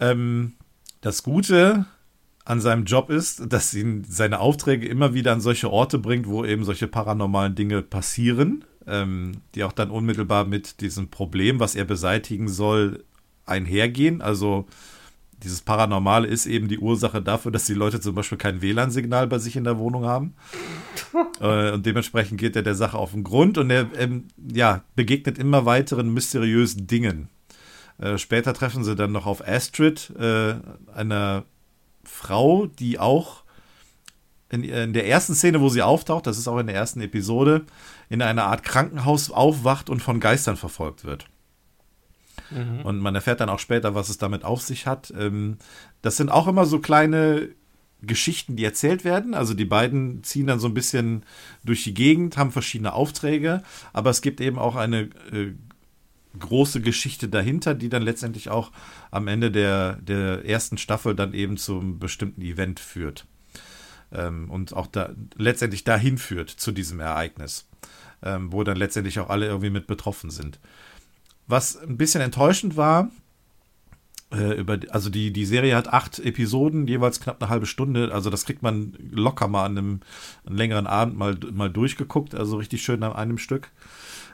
Ähm, 0.00 0.54
das 1.02 1.22
Gute 1.22 1.84
an 2.46 2.60
seinem 2.60 2.84
Job 2.84 3.10
ist, 3.10 3.52
dass 3.52 3.74
ihn 3.74 4.04
seine 4.04 4.40
Aufträge 4.40 4.86
immer 4.86 5.14
wieder 5.14 5.32
an 5.32 5.40
solche 5.40 5.70
Orte 5.70 5.98
bringt, 5.98 6.26
wo 6.26 6.44
eben 6.44 6.64
solche 6.64 6.88
paranormalen 6.88 7.54
Dinge 7.54 7.82
passieren, 7.82 8.64
ähm, 8.86 9.32
die 9.54 9.64
auch 9.64 9.72
dann 9.72 9.90
unmittelbar 9.90 10.44
mit 10.44 10.80
diesem 10.80 11.08
Problem, 11.08 11.60
was 11.60 11.74
er 11.74 11.84
beseitigen 11.84 12.48
soll, 12.48 13.04
einhergehen. 13.46 14.22
Also 14.22 14.66
dieses 15.42 15.60
Paranormale 15.60 16.26
ist 16.26 16.46
eben 16.46 16.68
die 16.68 16.78
Ursache 16.78 17.20
dafür, 17.20 17.52
dass 17.52 17.66
die 17.66 17.74
Leute 17.74 18.00
zum 18.00 18.14
Beispiel 18.14 18.38
kein 18.38 18.62
WLAN-Signal 18.62 19.26
bei 19.26 19.38
sich 19.38 19.56
in 19.56 19.64
der 19.64 19.78
Wohnung 19.78 20.04
haben. 20.04 20.34
äh, 21.40 21.72
und 21.72 21.84
dementsprechend 21.84 22.40
geht 22.40 22.56
er 22.56 22.62
der 22.62 22.74
Sache 22.74 22.98
auf 22.98 23.12
den 23.12 23.24
Grund 23.24 23.58
und 23.58 23.70
er 23.70 23.88
ähm, 23.98 24.28
ja, 24.52 24.82
begegnet 24.96 25.38
immer 25.38 25.66
weiteren 25.66 26.12
mysteriösen 26.12 26.86
Dingen. 26.86 27.28
Äh, 27.98 28.18
später 28.18 28.54
treffen 28.54 28.84
sie 28.84 28.96
dann 28.96 29.12
noch 29.12 29.26
auf 29.26 29.46
Astrid, 29.46 30.10
äh, 30.18 30.54
einer 30.94 31.44
Frau, 32.04 32.66
die 32.66 32.98
auch 32.98 33.44
in, 34.50 34.62
in, 34.64 34.92
der 34.92 35.08
ersten 35.08 35.34
Szene, 35.34 35.60
wo 35.60 35.68
sie 35.68 35.82
auftaucht, 35.82 36.26
das 36.26 36.38
ist 36.38 36.48
auch 36.48 36.58
in 36.58 36.66
der 36.66 36.76
ersten 36.76 37.00
Episode, 37.00 37.64
in 38.08 38.22
einer 38.22 38.44
Art 38.44 38.62
Krankenhaus 38.62 39.30
aufwacht 39.30 39.90
und 39.90 40.00
von 40.00 40.20
Geistern 40.20 40.56
verfolgt 40.56 41.04
wird. 41.04 41.26
Mhm. 42.50 42.80
Und 42.82 42.98
man 42.98 43.14
erfährt 43.14 43.40
dann 43.40 43.48
auch 43.48 43.58
später, 43.58 43.94
was 43.94 44.08
es 44.08 44.18
damit 44.18 44.44
auf 44.44 44.62
sich 44.62 44.86
hat. 44.86 45.12
Ähm, 45.16 45.58
das 46.02 46.16
sind 46.16 46.30
auch 46.30 46.46
immer 46.46 46.66
so 46.66 46.78
kleine 46.78 47.50
Geschichten, 48.02 48.56
die 48.56 48.64
erzählt 48.64 49.04
werden. 49.04 49.34
Also 49.34 49.54
die 49.54 49.64
beiden 49.64 50.22
ziehen 50.22 50.46
dann 50.46 50.60
so 50.60 50.68
ein 50.68 50.74
bisschen 50.74 51.24
durch 51.64 51.84
die 51.84 51.94
Gegend, 51.94 52.36
haben 52.36 52.52
verschiedene 52.52 52.92
Aufträge, 52.92 53.62
aber 53.92 54.10
es 54.10 54.20
gibt 54.20 54.40
eben 54.40 54.58
auch 54.58 54.76
eine 54.76 55.02
äh, 55.32 55.52
große 56.38 56.80
Geschichte 56.80 57.28
dahinter, 57.28 57.74
die 57.74 57.88
dann 57.88 58.02
letztendlich 58.02 58.50
auch 58.50 58.72
am 59.10 59.28
Ende 59.28 59.50
der, 59.50 59.96
der 59.96 60.44
ersten 60.44 60.78
Staffel 60.78 61.14
dann 61.14 61.32
eben 61.32 61.56
zum 61.56 61.98
bestimmten 61.98 62.42
Event 62.42 62.80
führt. 62.80 63.26
Ähm, 64.12 64.50
und 64.50 64.74
auch 64.74 64.86
da 64.86 65.10
letztendlich 65.36 65.84
dahin 65.84 66.18
führt 66.18 66.50
zu 66.50 66.72
diesem 66.72 67.00
Ereignis, 67.00 67.66
ähm, 68.24 68.52
wo 68.52 68.64
dann 68.64 68.76
letztendlich 68.76 69.20
auch 69.20 69.30
alle 69.30 69.46
irgendwie 69.46 69.70
mit 69.70 69.86
betroffen 69.86 70.30
sind. 70.30 70.58
Was 71.46 71.76
ein 71.76 71.96
bisschen 71.96 72.22
enttäuschend 72.22 72.76
war, 72.76 73.10
äh, 74.32 74.54
über, 74.58 74.78
also 74.90 75.10
die, 75.10 75.32
die 75.32 75.44
Serie 75.44 75.76
hat 75.76 75.88
acht 75.92 76.18
Episoden, 76.18 76.88
jeweils 76.88 77.20
knapp 77.20 77.40
eine 77.40 77.50
halbe 77.50 77.66
Stunde. 77.66 78.12
Also 78.12 78.30
das 78.30 78.44
kriegt 78.44 78.62
man 78.62 78.94
locker 79.10 79.46
mal 79.46 79.66
an 79.66 79.78
einem, 79.78 80.00
einem 80.46 80.56
längeren 80.56 80.86
Abend 80.86 81.16
mal, 81.16 81.36
mal 81.52 81.70
durchgeguckt, 81.70 82.34
also 82.34 82.56
richtig 82.56 82.82
schön 82.82 83.02
an 83.02 83.12
einem 83.12 83.38
Stück. 83.38 83.70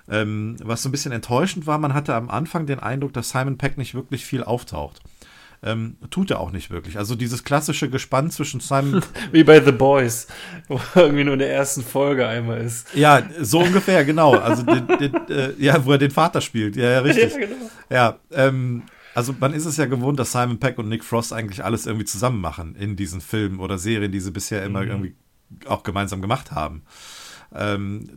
Ähm, 0.09 0.57
was 0.63 0.83
so 0.83 0.89
ein 0.89 0.93
bisschen 0.93 1.13
enttäuschend 1.13 1.67
war, 1.67 1.79
man 1.79 1.95
hatte 1.95 2.15
am 2.15 2.31
Anfang 2.31 2.67
den 2.67 2.81
Eindruck, 2.81 3.13
dass 3.13 3.31
Simon 3.31 3.59
Peck 3.59 3.77
nicht 3.77 3.95
wirklich 3.95 4.25
viel 4.25 4.43
auftaucht. 4.43 5.01
Ähm, 5.63 5.97
tut 6.11 6.31
er 6.31 6.41
auch 6.41 6.53
nicht 6.53 6.71
wirklich. 6.71 6.97
Also 6.97 7.15
dieses 7.15 7.45
klassische 7.45 7.91
Gespann 7.91 8.31
zwischen 8.31 8.61
Simon. 8.61 9.03
Wie 9.33 9.45
bei 9.45 9.61
The 9.61 9.73
Boys, 9.73 10.27
wo 10.69 10.81
irgendwie 10.95 11.25
nur 11.25 11.35
in 11.35 11.41
der 11.41 11.53
ersten 11.53 11.83
Folge 11.83 12.27
einmal 12.27 12.63
ist. 12.63 12.95
Ja, 12.95 13.23
so 13.41 13.61
ungefähr, 13.61 14.05
genau. 14.07 14.37
Also 14.37 14.63
den, 14.63 14.87
den, 14.87 15.15
äh, 15.29 15.53
ja, 15.59 15.85
wo 15.85 15.93
er 15.93 15.99
den 15.99 16.11
Vater 16.11 16.41
spielt. 16.41 16.77
Ja, 16.77 16.91
ja 16.91 16.99
richtig. 17.01 17.33
Ja, 17.41 17.47
genau. 17.47 17.57
ja 17.91 18.19
ähm, 18.33 18.83
also 19.15 19.35
man 19.39 19.53
ist 19.53 19.67
es 19.67 19.77
ja 19.77 19.87
gewohnt, 19.87 20.19
dass 20.19 20.33
Simon 20.33 20.59
Peck 20.59 20.79
und 20.79 20.89
Nick 20.89 21.05
Frost 21.05 21.33
eigentlich 21.33 21.63
alles 21.63 21.87
irgendwie 21.87 22.07
zusammen 22.07 22.41
machen 22.41 22.75
in 22.77 22.97
diesen 22.97 23.21
Filmen 23.21 23.61
oder 23.61 23.77
Serien, 23.77 24.13
die 24.13 24.21
sie 24.21 24.31
bisher 24.31 24.65
immer 24.65 24.83
mhm. 24.83 24.89
irgendwie 24.89 25.15
auch 25.67 25.83
gemeinsam 25.83 26.23
gemacht 26.23 26.53
haben. 26.53 26.83
Ähm, 27.53 28.09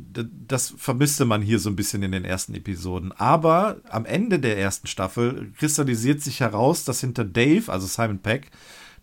das 0.47 0.73
vermisste 0.77 1.25
man 1.25 1.41
hier 1.41 1.59
so 1.59 1.69
ein 1.69 1.75
bisschen 1.75 2.03
in 2.03 2.11
den 2.11 2.25
ersten 2.25 2.53
Episoden. 2.53 3.11
Aber 3.13 3.77
am 3.89 4.05
Ende 4.05 4.39
der 4.39 4.57
ersten 4.57 4.87
Staffel 4.87 5.51
kristallisiert 5.57 6.21
sich 6.21 6.39
heraus, 6.39 6.83
dass 6.85 7.01
hinter 7.01 7.25
Dave, 7.25 7.71
also 7.71 7.87
Simon 7.87 8.19
Peck, 8.19 8.51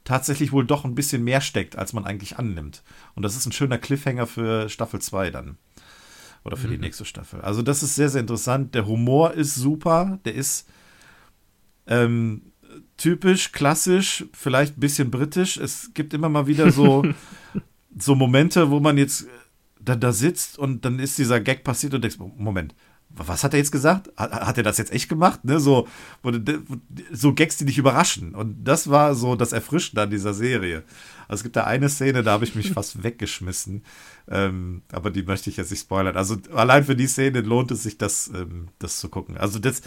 tatsächlich 0.05 0.53
wohl 0.53 0.65
doch 0.65 0.85
ein 0.85 0.95
bisschen 0.95 1.25
mehr 1.25 1.41
steckt, 1.41 1.77
als 1.77 1.93
man 1.93 2.05
eigentlich 2.05 2.39
annimmt. 2.39 2.83
Und 3.15 3.23
das 3.23 3.37
ist 3.37 3.47
ein 3.47 3.53
schöner 3.53 3.79
Cliffhanger 3.79 4.27
für 4.27 4.69
Staffel 4.69 5.01
2 5.01 5.31
dann. 5.31 5.57
Oder 6.45 6.57
für 6.57 6.69
mhm. 6.69 6.73
die 6.73 6.79
nächste 6.79 7.05
Staffel. 7.05 7.41
Also, 7.43 7.63
das 7.63 7.83
ist 7.83 7.97
sehr, 7.97 8.09
sehr 8.09 8.23
interessant. 8.23 8.75
Der 8.75 8.87
Humor 8.87 9.35
ist 9.35 9.57
super. 9.57 10.21
Der 10.25 10.35
ist 10.35 10.67
ähm, 11.87 12.53
typisch, 12.97 13.53
klassisch, 13.53 14.25
vielleicht 14.33 14.77
ein 14.77 14.81
bisschen 14.81 15.11
britisch. 15.11 15.59
Es 15.59 15.91
gibt 15.93 16.15
immer 16.15 16.29
mal 16.29 16.47
wieder 16.47 16.71
so, 16.71 17.05
so 17.99 18.15
Momente, 18.15 18.71
wo 18.71 18.81
man 18.81 18.97
jetzt 18.97 19.27
dann 19.83 20.01
da 20.01 20.13
sitzt 20.13 20.59
und 20.59 20.85
dann 20.85 20.99
ist 20.99 21.19
dieser 21.19 21.41
Gag 21.41 21.65
passiert 21.65 21.95
und 21.95 22.03
denkst, 22.03 22.19
Moment, 22.19 22.75
was 23.13 23.43
hat 23.43 23.55
er 23.55 23.59
jetzt 23.59 23.73
gesagt? 23.73 24.11
Hat, 24.17 24.33
hat 24.33 24.57
er 24.57 24.63
das 24.63 24.79
jetzt 24.79 24.93
echt 24.93 25.09
gemacht? 25.09 25.45
Ne? 25.45 25.59
So, 25.59 25.89
so 27.13 27.35
Gags, 27.35 27.57
die 27.57 27.65
dich 27.65 27.79
überraschen. 27.79 28.35
Und 28.35 28.63
das 28.65 28.89
war 28.89 29.15
so 29.15 29.35
das 29.35 29.53
Erfrischende 29.53 30.03
an 30.03 30.11
dieser 30.11 30.33
Serie. 30.33 30.85
Also 31.27 31.41
es 31.41 31.43
gibt 31.43 31.57
da 31.57 31.65
eine 31.65 31.89
Szene, 31.89 32.23
da 32.23 32.33
habe 32.33 32.45
ich 32.45 32.55
mich 32.55 32.71
fast 32.73 33.03
weggeschmissen. 33.03 33.83
Ähm, 34.29 34.83
aber 34.93 35.11
die 35.11 35.25
möchte 35.25 35.51
ich 35.51 35.57
jetzt 35.57 35.71
nicht 35.71 35.81
spoilern. 35.81 36.17
Also 36.17 36.37
allein 36.55 36.85
für 36.85 36.97
die 36.97 37.09
Szene 37.09 37.41
lohnt 37.41 37.73
es 37.73 37.83
sich, 37.83 37.99
das, 37.99 38.31
ähm, 38.35 38.69
das 38.79 38.99
zu 39.01 39.09
gucken. 39.09 39.37
Also 39.37 39.59
das, 39.59 39.83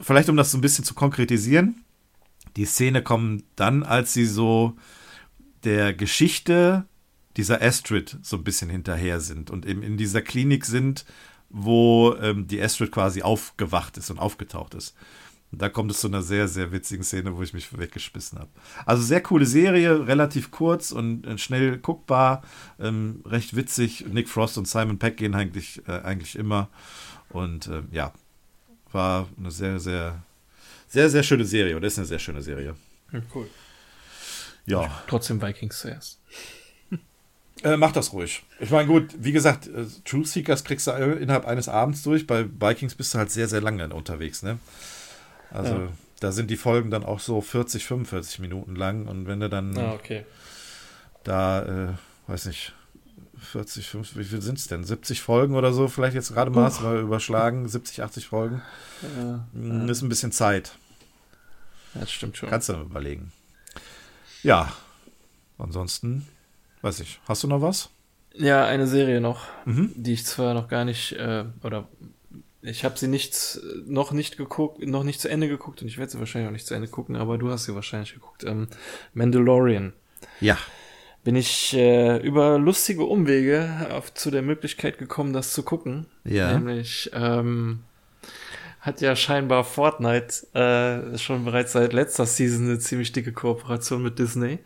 vielleicht 0.00 0.28
um 0.28 0.36
das 0.36 0.50
so 0.50 0.58
ein 0.58 0.62
bisschen 0.62 0.84
zu 0.84 0.94
konkretisieren. 0.94 1.84
Die 2.56 2.66
Szene 2.66 3.02
kommt 3.02 3.44
dann, 3.54 3.84
als 3.84 4.12
sie 4.12 4.26
so 4.26 4.76
der 5.62 5.94
Geschichte 5.94 6.86
dieser 7.36 7.62
Astrid 7.62 8.18
so 8.22 8.36
ein 8.36 8.44
bisschen 8.44 8.70
hinterher 8.70 9.20
sind 9.20 9.50
und 9.50 9.66
eben 9.66 9.82
in 9.82 9.96
dieser 9.96 10.22
Klinik 10.22 10.64
sind, 10.64 11.04
wo 11.50 12.14
ähm, 12.20 12.46
die 12.46 12.60
Astrid 12.60 12.92
quasi 12.92 13.22
aufgewacht 13.22 13.96
ist 13.96 14.10
und 14.10 14.18
aufgetaucht 14.18 14.74
ist. 14.74 14.94
Und 15.54 15.62
da 15.62 15.68
kommt 15.68 15.92
es 15.92 16.00
zu 16.00 16.08
einer 16.08 16.22
sehr, 16.22 16.48
sehr 16.48 16.72
witzigen 16.72 17.04
Szene, 17.04 17.36
wo 17.36 17.42
ich 17.42 17.54
mich 17.54 17.78
weggespissen 17.78 18.40
habe. 18.40 18.50
Also 18.86 19.04
sehr 19.04 19.20
coole 19.20 19.46
Serie, 19.46 20.08
relativ 20.08 20.50
kurz 20.50 20.90
und 20.90 21.24
äh, 21.24 21.38
schnell 21.38 21.78
guckbar, 21.78 22.42
ähm, 22.80 23.22
recht 23.24 23.54
witzig. 23.54 24.04
Nick 24.10 24.28
Frost 24.28 24.58
und 24.58 24.66
Simon 24.66 24.98
Peck 24.98 25.16
gehen 25.16 25.36
eigentlich, 25.36 25.80
äh, 25.86 26.00
eigentlich 26.00 26.34
immer. 26.34 26.70
Und 27.28 27.68
äh, 27.68 27.82
ja, 27.92 28.12
war 28.90 29.28
eine 29.38 29.52
sehr, 29.52 29.78
sehr, 29.78 30.24
sehr, 30.88 31.08
sehr 31.08 31.22
schöne 31.22 31.44
Serie. 31.44 31.76
Oder 31.76 31.86
ist 31.86 31.98
eine 31.98 32.06
sehr 32.08 32.18
schöne 32.18 32.42
Serie. 32.42 32.74
Ja, 33.12 33.20
cool. 33.32 33.48
Ja. 34.66 35.02
Trotzdem 35.06 35.40
Vikings 35.40 35.78
zuerst. 35.78 36.20
Äh, 37.64 37.78
mach 37.78 37.92
das 37.92 38.12
ruhig. 38.12 38.42
Ich 38.60 38.70
meine, 38.70 38.86
gut, 38.86 39.14
wie 39.18 39.32
gesagt, 39.32 39.66
äh, 39.68 39.86
Truth 40.04 40.28
Seekers 40.28 40.64
kriegst 40.64 40.86
du 40.86 40.90
innerhalb 40.92 41.46
eines 41.46 41.66
Abends 41.66 42.02
durch. 42.02 42.26
Bei 42.26 42.44
Vikings 42.44 42.94
bist 42.94 43.14
du 43.14 43.18
halt 43.18 43.30
sehr, 43.30 43.48
sehr 43.48 43.62
lange 43.62 43.88
unterwegs, 43.88 44.42
ne? 44.42 44.58
Also, 45.50 45.72
ja. 45.72 45.88
da 46.20 46.30
sind 46.30 46.50
die 46.50 46.58
Folgen 46.58 46.90
dann 46.90 47.04
auch 47.04 47.20
so 47.20 47.40
40, 47.40 47.86
45 47.86 48.40
Minuten 48.40 48.76
lang. 48.76 49.06
Und 49.06 49.26
wenn 49.26 49.40
du 49.40 49.48
dann 49.48 49.78
ah, 49.78 49.94
okay. 49.94 50.26
da, 51.22 51.62
äh, 51.62 51.92
weiß 52.26 52.46
nicht, 52.46 52.74
40, 53.38 53.88
50, 53.88 54.18
wie 54.18 54.24
viel 54.24 54.42
sind 54.42 54.58
es 54.58 54.66
denn? 54.66 54.84
70 54.84 55.22
Folgen 55.22 55.54
oder 55.54 55.72
so, 55.72 55.88
vielleicht 55.88 56.14
jetzt 56.14 56.34
gerade 56.34 56.50
mal 56.50 56.70
überschlagen, 57.00 57.66
70, 57.66 58.02
80 58.02 58.26
Folgen. 58.26 58.60
Ja, 59.18 59.46
ja. 59.54 59.84
Ist 59.86 60.02
ein 60.02 60.10
bisschen 60.10 60.32
Zeit. 60.32 60.76
Das 61.94 62.12
stimmt 62.12 62.36
schon. 62.36 62.50
Kannst 62.50 62.68
du 62.68 62.74
überlegen. 62.74 63.32
Ja, 64.42 64.70
ansonsten 65.56 66.26
Weiß 66.84 67.00
ich. 67.00 67.18
Hast 67.26 67.42
du 67.42 67.48
noch 67.48 67.62
was? 67.62 67.88
Ja, 68.34 68.66
eine 68.66 68.86
Serie 68.86 69.22
noch, 69.22 69.46
mhm. 69.64 69.92
die 69.96 70.12
ich 70.12 70.26
zwar 70.26 70.52
noch 70.52 70.68
gar 70.68 70.84
nicht, 70.84 71.12
äh, 71.12 71.44
oder 71.62 71.88
ich 72.60 72.84
habe 72.84 72.98
sie 72.98 73.08
nicht, 73.08 73.58
noch 73.86 74.12
nicht 74.12 74.36
geguckt, 74.36 74.86
noch 74.86 75.02
nicht 75.02 75.18
zu 75.18 75.30
Ende 75.30 75.48
geguckt 75.48 75.80
und 75.80 75.88
ich 75.88 75.96
werde 75.96 76.12
sie 76.12 76.18
wahrscheinlich 76.18 76.48
auch 76.48 76.52
nicht 76.52 76.66
zu 76.66 76.74
Ende 76.74 76.88
gucken, 76.88 77.16
aber 77.16 77.38
du 77.38 77.50
hast 77.50 77.64
sie 77.64 77.74
wahrscheinlich 77.74 78.12
geguckt. 78.12 78.44
Ähm, 78.44 78.68
Mandalorian. 79.14 79.94
Ja. 80.42 80.58
Bin 81.24 81.36
ich 81.36 81.72
äh, 81.72 82.18
über 82.18 82.58
lustige 82.58 83.04
Umwege 83.04 83.86
auf, 83.90 84.12
zu 84.12 84.30
der 84.30 84.42
Möglichkeit 84.42 84.98
gekommen, 84.98 85.32
das 85.32 85.54
zu 85.54 85.62
gucken. 85.62 86.04
Ja. 86.24 86.52
Nämlich 86.52 87.10
ähm, 87.14 87.80
hat 88.80 89.00
ja 89.00 89.16
scheinbar 89.16 89.64
Fortnite 89.64 90.46
äh, 90.52 91.16
schon 91.16 91.46
bereits 91.46 91.72
seit 91.72 91.94
letzter 91.94 92.26
Season 92.26 92.66
eine 92.66 92.78
ziemlich 92.78 93.10
dicke 93.12 93.32
Kooperation 93.32 94.02
mit 94.02 94.18
Disney. 94.18 94.58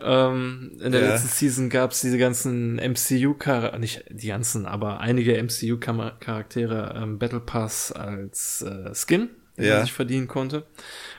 Ähm, 0.00 0.72
in 0.82 0.92
der 0.92 1.02
ja. 1.02 1.10
letzten 1.10 1.28
Season 1.28 1.70
gab 1.70 1.92
es 1.92 2.00
diese 2.00 2.18
ganzen 2.18 2.76
MCU-Charaktere, 2.76 3.78
nicht 3.78 4.04
die 4.10 4.28
ganzen, 4.28 4.66
aber 4.66 5.00
einige 5.00 5.40
MCU-Charaktere 5.40 6.94
ähm, 6.96 7.18
Battle 7.18 7.40
Pass 7.40 7.92
als 7.92 8.62
äh, 8.62 8.92
Skin, 8.94 9.30
den 9.56 9.64
ja. 9.64 9.74
man 9.76 9.84
sich 9.84 9.92
verdienen 9.92 10.26
konnte. 10.26 10.64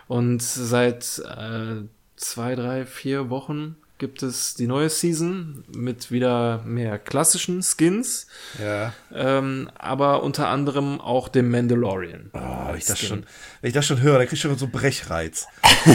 Und 0.07 0.41
seit 0.41 1.19
äh, 1.19 1.83
zwei, 2.17 2.55
drei, 2.55 2.85
vier 2.85 3.29
Wochen 3.29 3.77
gibt 3.97 4.23
es 4.23 4.55
die 4.55 4.67
neue 4.67 4.89
Season 4.89 5.63
mit 5.73 6.11
wieder 6.11 6.61
mehr 6.65 6.99
klassischen 6.99 7.63
Skins. 7.63 8.27
Ja. 8.61 8.93
Ähm, 9.13 9.69
aber 9.75 10.21
unter 10.23 10.49
anderem 10.49 10.99
auch 10.99 11.29
dem 11.29 11.49
Mandalorian. 11.49 12.29
Oh, 12.33 12.73
ich 12.75 12.85
das 12.85 12.99
schon, 12.99 13.25
wenn 13.61 13.69
ich 13.69 13.73
das 13.73 13.85
schon 13.85 14.01
höre, 14.01 14.17
dann 14.17 14.27
krieg 14.27 14.33
ich 14.33 14.41
schon 14.41 14.57
so 14.57 14.67
Brechreiz. 14.67 15.47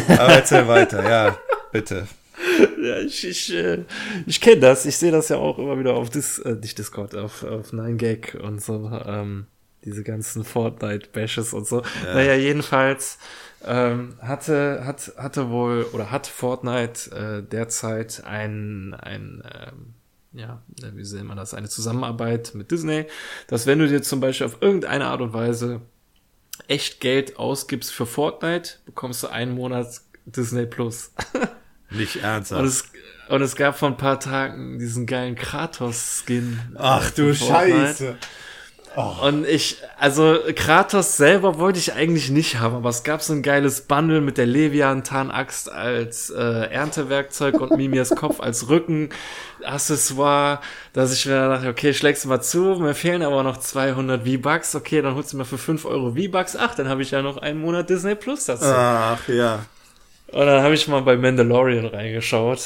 aber 0.09 0.32
erzähl 0.32 0.66
weiter, 0.66 1.09
ja, 1.09 1.36
bitte. 1.73 2.09
ja, 2.82 2.98
ich, 3.00 3.26
ich, 3.26 3.54
äh, 3.54 3.84
ich 4.26 4.40
kenne 4.40 4.60
das. 4.60 4.86
Ich 4.86 4.96
sehe 4.96 5.12
das 5.12 5.28
ja 5.28 5.36
auch 5.36 5.58
immer 5.58 5.78
wieder 5.78 5.94
auf 5.94 6.10
Dis, 6.10 6.38
äh, 6.38 6.54
nicht 6.54 6.78
Discord, 6.78 7.14
auf, 7.14 7.44
auf 7.44 7.72
9gag 7.72 8.36
und 8.38 8.62
so. 8.62 8.90
Ähm, 9.04 9.46
diese 9.84 10.02
ganzen 10.02 10.44
Fortnite-Bashes 10.44 11.54
und 11.54 11.66
so. 11.66 11.82
Ja. 12.04 12.14
Naja, 12.14 12.34
jedenfalls 12.34 13.18
ähm, 13.64 14.14
hatte, 14.20 14.84
hat, 14.84 15.12
hatte 15.16 15.50
wohl 15.50 15.84
oder 15.92 16.10
hat 16.10 16.26
Fortnite 16.26 17.10
äh, 17.10 17.42
derzeit 17.48 18.24
ein, 18.24 18.94
ein 18.94 19.42
ähm, 19.54 19.94
ja, 20.32 20.62
wie 20.92 21.04
sehen 21.04 21.26
man 21.26 21.36
das, 21.36 21.54
eine 21.54 21.68
Zusammenarbeit 21.68 22.52
mit 22.54 22.70
Disney, 22.70 23.06
dass 23.48 23.66
wenn 23.66 23.78
du 23.78 23.88
dir 23.88 24.02
zum 24.02 24.20
Beispiel 24.20 24.46
auf 24.46 24.58
irgendeine 24.60 25.06
Art 25.06 25.20
und 25.20 25.32
Weise 25.32 25.80
echt 26.68 27.00
Geld 27.00 27.38
ausgibst 27.38 27.92
für 27.92 28.06
Fortnite, 28.06 28.74
bekommst 28.86 29.22
du 29.22 29.28
einen 29.28 29.54
Monat 29.54 30.00
Disney 30.26 30.66
Plus. 30.66 31.12
Nicht 31.90 32.16
ernsthaft. 32.16 32.60
Und 32.60 32.66
es, 32.66 32.84
und 33.28 33.42
es 33.42 33.56
gab 33.56 33.78
vor 33.78 33.88
ein 33.88 33.96
paar 33.96 34.18
Tagen 34.20 34.78
diesen 34.78 35.06
geilen 35.06 35.34
Kratos-Skin. 35.34 36.58
Ach 36.76 37.10
du 37.10 37.34
Scheiße. 37.34 38.16
Oh. 38.96 39.14
Und 39.22 39.46
ich, 39.46 39.76
also 39.98 40.36
Kratos 40.56 41.16
selber 41.16 41.60
wollte 41.60 41.78
ich 41.78 41.92
eigentlich 41.92 42.30
nicht 42.30 42.58
haben, 42.58 42.74
aber 42.74 42.88
es 42.88 43.04
gab 43.04 43.22
so 43.22 43.32
ein 43.32 43.42
geiles 43.42 43.82
Bundle 43.82 44.20
mit 44.20 44.36
der 44.36 44.46
Leviathan-Axt 44.46 45.70
als 45.70 46.30
äh, 46.30 46.40
Erntewerkzeug 46.40 47.60
und 47.60 47.76
Mimias 47.76 48.10
Kopf 48.10 48.40
als 48.40 48.68
Rückenaccessoire, 48.68 50.58
dass 50.92 51.12
ich 51.12 51.24
mir 51.26 51.48
dachte, 51.50 51.68
okay, 51.68 51.94
schlägst 51.94 52.24
du 52.24 52.28
mal 52.30 52.40
zu, 52.40 52.80
mir 52.80 52.94
fehlen 52.94 53.22
aber 53.22 53.44
noch 53.44 53.58
200 53.58 54.26
V-Bucks, 54.26 54.74
okay, 54.74 55.02
dann 55.02 55.14
holst 55.14 55.32
du 55.32 55.36
mal 55.36 55.44
für 55.44 55.58
5 55.58 55.84
Euro 55.84 56.16
V-Bucks, 56.16 56.56
ach, 56.56 56.74
dann 56.74 56.88
habe 56.88 57.02
ich 57.02 57.12
ja 57.12 57.22
noch 57.22 57.36
einen 57.36 57.60
Monat 57.60 57.88
Disney 57.88 58.16
Plus 58.16 58.46
dazu. 58.46 58.64
Ach, 58.66 59.28
ja. 59.28 59.60
Und 60.32 60.47
dann 60.47 60.62
habe 60.62 60.74
ich 60.74 60.86
mal 60.86 61.02
bei 61.02 61.16
Mandalorian 61.16 61.86
reingeschaut 61.86 62.61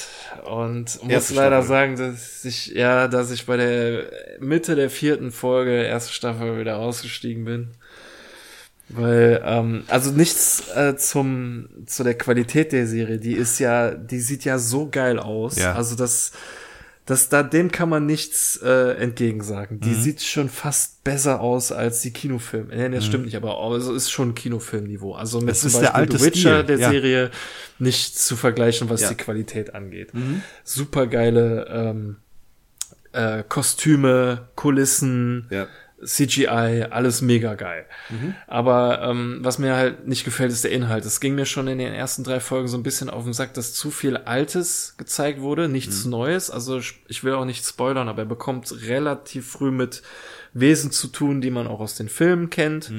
und 0.44 1.02
muss 1.02 1.10
erste 1.10 1.34
leider 1.34 1.62
Staffel. 1.62 1.68
sagen, 1.68 1.96
dass 1.96 2.44
ich, 2.44 2.66
ja, 2.66 3.08
dass 3.08 3.30
ich 3.30 3.46
bei 3.46 3.56
der 3.56 4.04
Mitte 4.38 4.76
der 4.76 4.90
vierten 4.90 5.32
Folge, 5.32 5.82
erste 5.82 6.12
Staffel, 6.12 6.58
wieder 6.58 6.76
ausgestiegen 6.76 7.44
bin. 7.46 7.70
Weil, 8.90 9.42
ähm, 9.46 9.84
also 9.88 10.10
nichts 10.10 10.68
äh, 10.76 10.94
zum, 10.96 11.68
zu 11.86 12.04
der 12.04 12.18
Qualität 12.18 12.72
der 12.72 12.86
Serie, 12.86 13.18
die 13.18 13.32
ist 13.32 13.58
ja, 13.58 13.92
die 13.92 14.20
sieht 14.20 14.44
ja 14.44 14.58
so 14.58 14.90
geil 14.90 15.18
aus. 15.18 15.56
Ja. 15.56 15.74
Also 15.74 15.96
das, 15.96 16.32
das 17.06 17.28
da 17.28 17.42
dem 17.42 17.70
kann 17.70 17.90
man 17.90 18.06
nichts 18.06 18.56
äh, 18.62 18.92
entgegensagen. 18.96 19.78
Die 19.80 19.90
mhm. 19.90 20.00
sieht 20.00 20.22
schon 20.22 20.48
fast 20.48 21.04
besser 21.04 21.40
aus 21.40 21.70
als 21.70 22.00
die 22.00 22.12
Kinofilme. 22.12 22.74
Nee, 22.74 22.88
das 22.88 23.04
mhm. 23.04 23.08
stimmt 23.08 23.24
nicht, 23.26 23.36
aber 23.36 23.58
also 23.58 23.94
ist 23.94 24.10
schon 24.10 24.34
Kinofilmniveau. 24.34 25.14
Also 25.14 25.40
mit 25.40 25.50
das 25.50 25.60
zum 25.60 25.82
Beispiel 25.82 26.18
The 26.18 26.24
Witcher 26.24 26.62
Stil. 26.62 26.64
der 26.64 26.78
ja. 26.78 26.90
Serie 26.90 27.30
nicht 27.78 28.18
zu 28.18 28.36
vergleichen, 28.36 28.88
was 28.88 29.02
Ja. 29.02 29.10
die 29.10 29.16
Qualität 29.16 29.74
angeht. 29.74 30.14
Mhm. 30.14 30.42
Super 30.62 31.06
geile 31.06 31.66
ähm, 31.68 32.16
äh, 33.12 33.42
Kostüme, 33.46 34.48
Kulissen, 34.54 35.46
Ja. 35.50 35.66
CGI, 36.04 36.86
alles 36.90 37.22
mega 37.22 37.54
geil. 37.54 37.86
Mhm. 38.10 38.34
Aber 38.46 39.02
ähm, 39.02 39.38
was 39.42 39.58
mir 39.58 39.74
halt 39.74 40.06
nicht 40.06 40.24
gefällt, 40.24 40.52
ist 40.52 40.64
der 40.64 40.70
Inhalt. 40.72 41.04
Es 41.04 41.20
ging 41.20 41.34
mir 41.34 41.46
schon 41.46 41.66
in 41.68 41.78
den 41.78 41.92
ersten 41.94 42.24
drei 42.24 42.40
Folgen 42.40 42.68
so 42.68 42.76
ein 42.76 42.82
bisschen 42.82 43.08
auf 43.10 43.24
den 43.24 43.32
Sack, 43.32 43.54
dass 43.54 43.72
zu 43.74 43.90
viel 43.90 44.16
Altes 44.16 44.94
gezeigt 44.98 45.40
wurde, 45.40 45.68
nichts 45.68 46.04
Neues. 46.04 46.50
Also 46.50 46.78
ich- 47.08 47.24
will 47.24 47.34
auch 47.34 47.44
nicht 47.46 47.64
spoilern, 47.64 48.08
aber 48.08 48.22
er 48.22 48.26
bekommt 48.28 48.72
relativ 48.86 49.48
früh 49.50 49.70
mit 49.70 50.02
Wesen 50.52 50.90
zu 50.90 51.08
tun, 51.08 51.40
die 51.40 51.50
man 51.50 51.66
auch 51.66 51.80
aus 51.80 51.94
den 51.96 52.08
Filmen 52.08 52.50
kennt. 52.50 52.92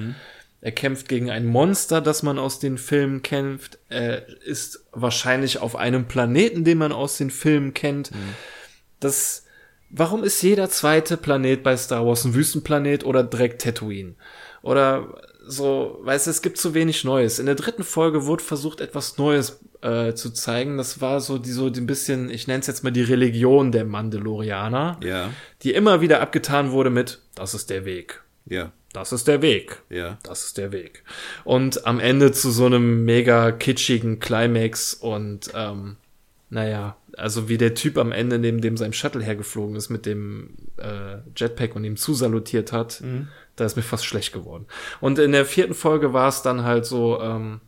Er 0.61 0.72
kämpft 0.72 1.07
gegen 1.07 1.30
ein 1.30 1.45
Monster, 1.45 2.02
das 2.02 2.23
man 2.23 2.40
aus 2.40 2.57
den 2.60 2.77
Filmen 2.80 3.22
kämpft. 3.22 3.77
Er 3.88 4.27
ist 4.41 4.84
wahrscheinlich 4.91 5.60
auf 5.60 5.76
einem 5.76 6.06
Planeten, 6.07 6.64
den 6.64 6.80
man 6.80 6.91
aus 6.91 7.18
den 7.18 7.30
Filmen 7.30 7.73
kennt. 7.76 8.10
Das 8.99 9.44
Warum 9.97 10.23
ist 10.26 10.41
jeder 10.41 10.69
zweite 10.69 11.15
Planet 11.15 11.63
bei 11.63 11.77
Star 11.77 12.05
Wars 12.05 12.26
ein 12.26 12.34
Wüstenplanet 12.34 13.05
oder 13.05 13.23
direkt 13.23 13.61
Tatooine? 13.61 14.15
Oder 14.61 15.22
so, 15.47 15.99
weißt 16.01 16.26
du, 16.27 16.31
es 16.31 16.41
gibt 16.41 16.57
zu 16.57 16.73
wenig 16.73 17.03
Neues. 17.05 17.39
In 17.39 17.45
der 17.45 17.55
dritten 17.55 17.84
Folge 17.84 18.26
wurde 18.26 18.43
versucht, 18.43 18.81
etwas 18.81 19.17
Neues 19.17 19.59
äh, 19.81 20.13
zu 20.13 20.31
zeigen. 20.31 20.77
Das 20.77 20.99
war 20.99 21.22
so 21.22 21.38
die 21.38 21.51
so 21.51 21.67
ein 21.67 21.85
bisschen, 21.85 22.30
ich 22.30 22.47
nenne 22.47 22.59
es 22.61 22.67
jetzt 22.67 22.84
mal 22.84 22.91
die 22.91 23.03
Religion 23.03 23.72
der 23.72 23.85
Mandalorianer, 23.85 24.99
Ja. 25.03 25.30
die 25.61 25.73
immer 25.73 26.01
wieder 26.01 26.19
abgetan 26.22 26.72
wurde 26.72 26.89
mit, 26.89 27.22
das 27.35 27.53
ist 27.53 27.69
der 27.69 27.85
Weg. 27.85 28.22
Ja. 28.47 28.72
Das 28.91 29.11
ist 29.11 29.27
der 29.27 29.41
Weg. 29.41 29.81
Ja. 29.89 30.17
Das 30.23 30.45
ist 30.45 30.57
der 30.57 30.72
Weg. 30.72 31.03
Und 31.43 31.85
am 31.85 31.99
Ende 31.99 32.31
zu 32.31 32.49
so 32.49 32.65
einem 32.65 33.03
mega 33.05 33.51
kitschigen 33.51 34.19
Climax 34.19 34.93
und 34.93 35.51
ähm, 35.53 35.97
naja, 36.49 36.95
also 37.18 37.50
wie 37.50 37.58
der 37.58 37.76
Typ 37.76 37.98
am 37.98 38.12
Ende, 38.12 38.40
neben 38.40 38.62
dem 38.62 38.78
sein 38.78 38.94
Shuttle 38.94 39.24
hergeflogen 39.24 39.76
ist 39.76 39.90
mit 39.90 40.06
dem 40.06 40.56
äh, 40.78 41.18
Jetpack 41.36 41.76
und 41.76 41.84
ihm 41.84 41.98
zusalutiert 41.98 42.72
hat, 42.72 43.02
da 43.56 43.66
ist 43.66 43.76
mir 43.76 43.84
fast 43.84 44.06
schlecht 44.06 44.34
geworden. 44.34 44.66
Und 45.02 45.20
in 45.20 45.32
der 45.32 45.46
vierten 45.46 45.74
Folge 45.74 46.14
war 46.14 46.28
es 46.28 46.42
dann 46.42 46.64
halt 46.64 46.86
so, 46.86 47.22
ähm, 47.22 47.62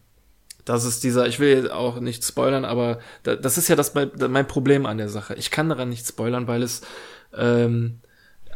dass 0.66 0.84
es 0.84 1.00
dieser, 1.00 1.28
ich 1.28 1.40
will 1.40 1.50
jetzt 1.50 1.72
auch 1.72 2.00
nicht 2.00 2.26
spoilern, 2.26 2.66
aber 2.66 3.00
da, 3.24 3.36
das 3.36 3.58
ist 3.58 3.70
ja 3.70 3.76
das 3.76 3.94
mein, 3.94 4.12
mein 4.30 4.48
Problem 4.48 4.86
an 4.86 4.98
der 4.98 5.10
Sache. 5.10 5.34
Ich 5.36 5.50
kann 5.50 5.70
daran 5.70 5.90
nicht 5.90 6.06
spoilern, 6.06 6.48
weil 6.48 6.62
es 6.62 6.82
ähm, 7.34 8.02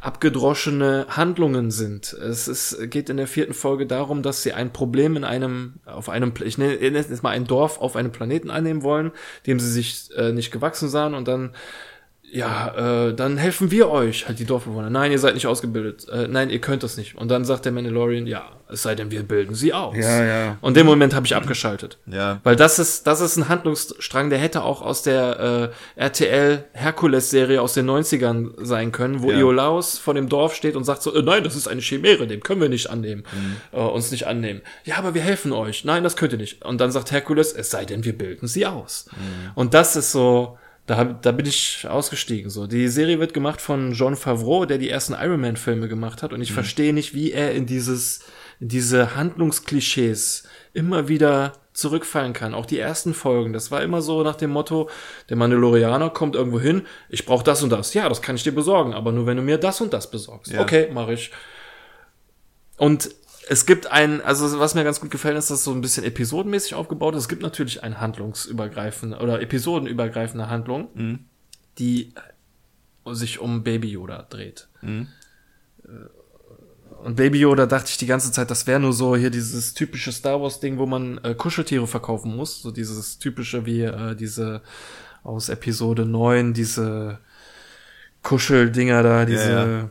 abgedroschene 0.02 1.06
Handlungen 1.10 1.70
sind. 1.70 2.12
Es 2.14 2.48
ist, 2.48 2.90
geht 2.90 3.10
in 3.10 3.18
der 3.18 3.28
vierten 3.28 3.54
Folge 3.54 3.86
darum, 3.86 4.24
dass 4.24 4.42
sie 4.42 4.52
ein 4.52 4.74
Problem 4.74 5.16
in 5.16 5.24
einem, 5.24 5.76
auf 5.86 6.10
einem, 6.10 6.34
ich 6.44 6.58
nenne 6.58 6.76
jetzt 6.80 7.24
mal 7.24 7.30
ein 7.30 7.46
Dorf 7.46 7.80
auf 7.80 7.96
einem 7.96 8.12
Planeten 8.12 8.50
annehmen 8.50 8.82
wollen, 8.82 9.12
dem 9.46 9.60
sie 9.60 9.72
sich 9.72 10.10
äh, 10.18 10.32
nicht 10.32 10.52
gewachsen 10.52 10.90
sahen 10.90 11.14
und 11.14 11.28
dann 11.28 11.52
ja, 12.34 13.08
äh, 13.10 13.14
dann 13.14 13.38
helfen 13.38 13.72
wir 13.72 13.90
euch, 13.90 14.28
halt 14.28 14.40
die 14.40 14.46
Dorfbewohner. 14.46 14.90
Nein, 14.90 15.12
ihr 15.12 15.20
seid 15.20 15.34
nicht 15.34 15.48
ausgebildet. 15.48 16.08
Äh, 16.10 16.28
nein, 16.30 16.50
ihr 16.50 16.60
könnt 16.62 16.82
das 16.84 16.96
nicht. 16.98 17.16
Und 17.18 17.30
dann 17.30 17.44
sagt 17.44 17.66
der 17.66 17.72
Mandalorian, 17.74 18.26
ja, 18.26 18.44
es 18.70 18.84
sei 18.84 18.96
denn, 18.96 19.12
wir 19.12 19.24
bilden 19.24 19.54
sie 19.54 19.74
aus. 19.74 19.98
Ja, 19.98 20.24
ja. 20.24 20.58
Und 20.62 20.78
dem 20.78 20.86
Moment 20.86 21.14
habe 21.14 21.26
ich 21.26 21.36
abgeschaltet. 21.36 21.98
Ja. 22.06 22.40
Weil 22.44 22.56
das 22.56 22.80
ist, 22.80 23.06
das 23.06 23.20
ist 23.20 23.36
ein 23.36 23.50
Handlungsstrang, 23.50 24.30
der 24.30 24.40
hätte 24.40 24.64
auch 24.64 24.82
aus 24.82 25.02
der 25.04 25.72
äh, 25.98 26.02
RTL 26.02 26.64
Herkules-Serie 26.72 27.62
aus 27.62 27.74
den 27.74 27.90
90ern 27.90 28.52
sein 28.64 28.94
können, 28.94 29.22
wo 29.22 29.32
Ja. 29.32 29.38
Iolaus 29.40 29.98
vor 29.98 30.14
dem 30.14 30.30
Dorf 30.30 30.56
steht 30.56 30.78
und 30.78 30.86
sagt 30.86 31.02
so, 31.04 31.14
äh, 31.14 31.22
nein, 31.22 31.44
das 31.44 31.58
ist 31.58 31.68
eine 31.68 31.82
Chimäre, 31.82 32.28
dem 32.28 32.40
können 32.42 32.62
wir 32.62 32.70
nicht 32.70 32.90
annehmen, 32.90 33.24
Mhm. 33.34 33.58
äh, 33.78 33.82
uns 33.82 34.10
nicht 34.12 34.26
annehmen. 34.28 34.62
Ja, 34.86 34.96
aber 34.98 35.14
wir 35.14 35.22
helfen 35.22 35.52
euch. 35.52 35.84
Nein, 35.84 36.04
das 36.04 36.16
könnt 36.16 36.32
ihr 36.32 36.38
nicht. 36.40 36.64
Und 36.64 36.80
dann 36.80 36.92
sagt 36.92 37.12
Herkules, 37.12 37.52
es 37.52 37.72
sei 37.72 37.84
denn, 37.84 38.06
wir 38.06 38.18
bilden 38.18 38.48
sie 38.48 38.66
aus. 38.66 39.08
Mhm. 39.12 39.52
Und 39.56 39.74
das 39.74 39.98
ist 39.98 40.14
so, 40.14 40.58
da, 40.92 40.98
hab, 40.98 41.22
da 41.22 41.32
bin 41.32 41.46
ich 41.46 41.88
ausgestiegen. 41.88 42.50
So, 42.50 42.68
die 42.68 42.90
Serie 42.90 43.18
wird 43.20 43.34
gemacht 43.34 43.62
von 43.62 43.94
John 43.94 44.18
Favreau, 44.18 44.66
der 44.66 44.78
die 44.78 44.90
ersten 44.90 45.14
Iron 45.14 45.40
Man 45.40 45.56
Filme 45.56 45.88
gemacht 45.88 46.22
hat, 46.22 46.34
und 46.34 46.40
Mhm. 46.40 46.44
ich 46.44 46.52
verstehe 46.52 46.92
nicht, 46.94 47.14
wie 47.14 47.32
er 47.32 47.54
in 47.54 47.66
dieses, 47.66 48.20
in 48.60 48.68
diese 48.68 49.16
Handlungsklischees 49.16 50.44
immer 50.74 51.08
wieder 51.08 51.54
zurückfallen 51.72 52.34
kann. 52.34 52.54
Auch 52.54 52.66
die 52.66 52.78
ersten 52.78 53.14
Folgen, 53.14 53.54
das 53.54 53.72
war 53.72 53.82
immer 53.82 54.02
so 54.02 54.22
nach 54.24 54.36
dem 54.36 54.50
Motto, 54.50 54.90
der 55.30 55.38
Mandalorianer 55.38 56.10
kommt 56.10 56.36
irgendwo 56.36 56.60
hin, 56.60 56.82
ich 57.08 57.26
brauche 57.26 57.46
das 57.46 57.64
und 57.64 57.70
das. 57.70 57.94
Ja, 57.94 58.10
das 58.10 58.22
kann 58.22 58.36
ich 58.36 58.44
dir 58.44 58.54
besorgen, 58.54 58.94
aber 58.94 59.14
nur 59.14 59.26
wenn 59.26 59.38
du 59.38 59.44
mir 59.44 59.58
das 59.58 59.80
und 59.80 59.94
das 59.94 60.12
besorgst. 60.12 60.52
Ja. 60.52 60.62
Okay, 60.62 60.90
mache 60.92 61.14
ich. 61.14 61.32
Und 62.76 63.10
es 63.52 63.66
gibt 63.66 63.92
ein, 63.92 64.22
also 64.22 64.60
was 64.62 64.76
mir 64.76 64.86
ganz 64.86 65.02
gut 65.02 65.12
gefällt, 65.12 65.38
ist, 65.38 65.50
dass 65.50 65.60
es 65.60 65.64
so 65.66 65.74
ein 65.74 65.82
bisschen 65.82 66.06
episodenmäßig 66.06 66.74
aufgebaut 66.74 67.16
ist. 67.16 67.24
Es 67.24 67.28
gibt 67.28 67.42
natürlich 67.42 67.84
ein 67.84 68.00
handlungsübergreifende 68.00 69.18
oder 69.18 69.42
episodenübergreifende 69.42 70.50
Handlung, 70.50 70.88
die 71.78 72.14
sich 73.12 73.40
um 73.40 73.64
Baby 73.64 73.90
Yoda 73.90 74.26
dreht. 74.30 74.70
Äh, 75.84 75.90
Und 77.04 77.16
Baby 77.18 77.40
Yoda 77.40 77.66
dachte 77.66 77.90
ich 77.90 77.98
die 77.98 78.06
ganze 78.06 78.32
Zeit, 78.32 78.50
das 78.52 78.68
wäre 78.68 78.80
nur 78.80 78.94
so 78.94 79.18
hier 79.18 79.32
dieses 79.32 79.74
typische 79.74 80.14
Star 80.14 80.42
Wars 80.42 80.62
Ding, 80.62 80.78
wo 80.78 80.86
man 80.86 81.18
äh, 81.24 81.36
Kuscheltiere 81.36 81.88
verkaufen 81.88 82.34
muss. 82.34 82.62
So 82.62 82.72
dieses 82.72 83.20
typische 83.20 83.66
wie 83.66 83.82
äh, 83.82 84.16
diese 84.16 84.62
aus 85.24 85.50
Episode 85.50 86.06
9, 86.06 86.54
diese 86.54 87.20
Kuscheldinger 88.24 89.04
da, 89.04 89.26
diese 89.26 89.52
ja. 89.52 89.90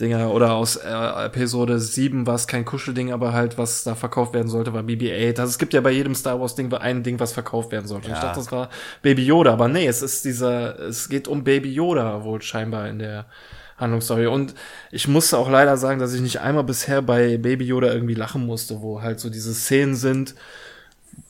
Dinger 0.00 0.32
oder 0.32 0.52
aus 0.52 0.76
äh, 0.76 0.88
Episode 1.26 1.80
7 1.80 2.26
war 2.26 2.36
es 2.36 2.46
kein 2.46 2.64
Kuschelding, 2.64 3.12
aber 3.12 3.32
halt 3.32 3.58
was 3.58 3.82
da 3.82 3.96
verkauft 3.96 4.32
werden 4.32 4.46
sollte, 4.48 4.72
war 4.72 4.82
BB-8. 4.82 5.40
Also 5.40 5.50
es 5.50 5.58
gibt 5.58 5.74
ja 5.74 5.80
bei 5.80 5.90
jedem 5.90 6.14
Star 6.14 6.40
Wars 6.40 6.54
Ding 6.54 6.72
ein 6.72 7.02
Ding, 7.02 7.18
was 7.18 7.32
verkauft 7.32 7.72
werden 7.72 7.86
sollte. 7.86 8.06
Und 8.06 8.12
Ich 8.12 8.18
Ja. 8.18 8.26
dachte, 8.26 8.38
das 8.40 8.52
war 8.52 8.68
Baby 9.02 9.24
Yoda, 9.24 9.52
aber 9.52 9.66
nee, 9.66 9.86
es 9.88 10.00
ist 10.02 10.24
dieser, 10.24 10.78
es 10.78 11.08
geht 11.08 11.26
um 11.26 11.42
Baby 11.42 11.72
Yoda 11.72 12.22
wohl 12.22 12.40
scheinbar 12.42 12.88
in 12.88 13.00
der 13.00 13.26
Handlungsstory. 13.76 14.28
Und 14.28 14.54
ich 14.92 15.08
musste 15.08 15.36
auch 15.36 15.50
leider 15.50 15.76
sagen, 15.76 15.98
dass 15.98 16.14
ich 16.14 16.20
nicht 16.20 16.40
einmal 16.40 16.64
bisher 16.64 17.02
bei 17.02 17.36
Baby 17.36 17.64
Yoda 17.66 17.92
irgendwie 17.92 18.14
lachen 18.14 18.46
musste, 18.46 18.80
wo 18.82 19.02
halt 19.02 19.18
so 19.18 19.30
diese 19.30 19.52
Szenen 19.52 19.96
sind, 19.96 20.36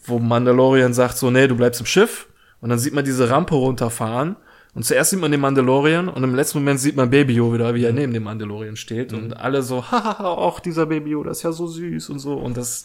wo 0.05 0.19
Mandalorian 0.19 0.93
sagt 0.93 1.17
so, 1.17 1.31
nee, 1.31 1.47
du 1.49 1.57
bleibst 1.57 1.81
im 1.81 1.87
Schiff. 1.87 2.27
Und 2.61 2.69
dann 2.69 2.79
sieht 2.79 2.93
man 2.93 3.05
diese 3.05 3.31
Rampe 3.31 3.55
runterfahren. 3.55 4.37
Und 4.75 4.85
zuerst 4.85 5.11
sieht 5.11 5.19
man 5.21 5.33
den 5.33 5.41
Mandalorian 5.41 6.09
und 6.09 6.23
im 6.23 6.35
letzten 6.35 6.59
Moment 6.59 6.79
sieht 6.79 6.95
man 6.95 7.11
Baby 7.11 7.35
Yoda, 7.35 7.75
wie 7.75 7.85
er 7.85 7.93
neben 7.93 8.13
dem 8.13 8.23
Mandalorian 8.25 8.77
steht. 8.77 9.13
Und 9.13 9.33
alle 9.37 9.63
so, 9.63 9.91
hahaha, 9.91 10.29
auch 10.29 10.61
dieser 10.61 10.87
Baby 10.87 11.11
Yoda 11.11 11.31
ist 11.31 11.43
ja 11.43 11.53
so 11.53 11.67
süß 11.67 12.11
und 12.11 12.19
so. 12.19 12.35
Und 12.35 12.57
das 12.57 12.85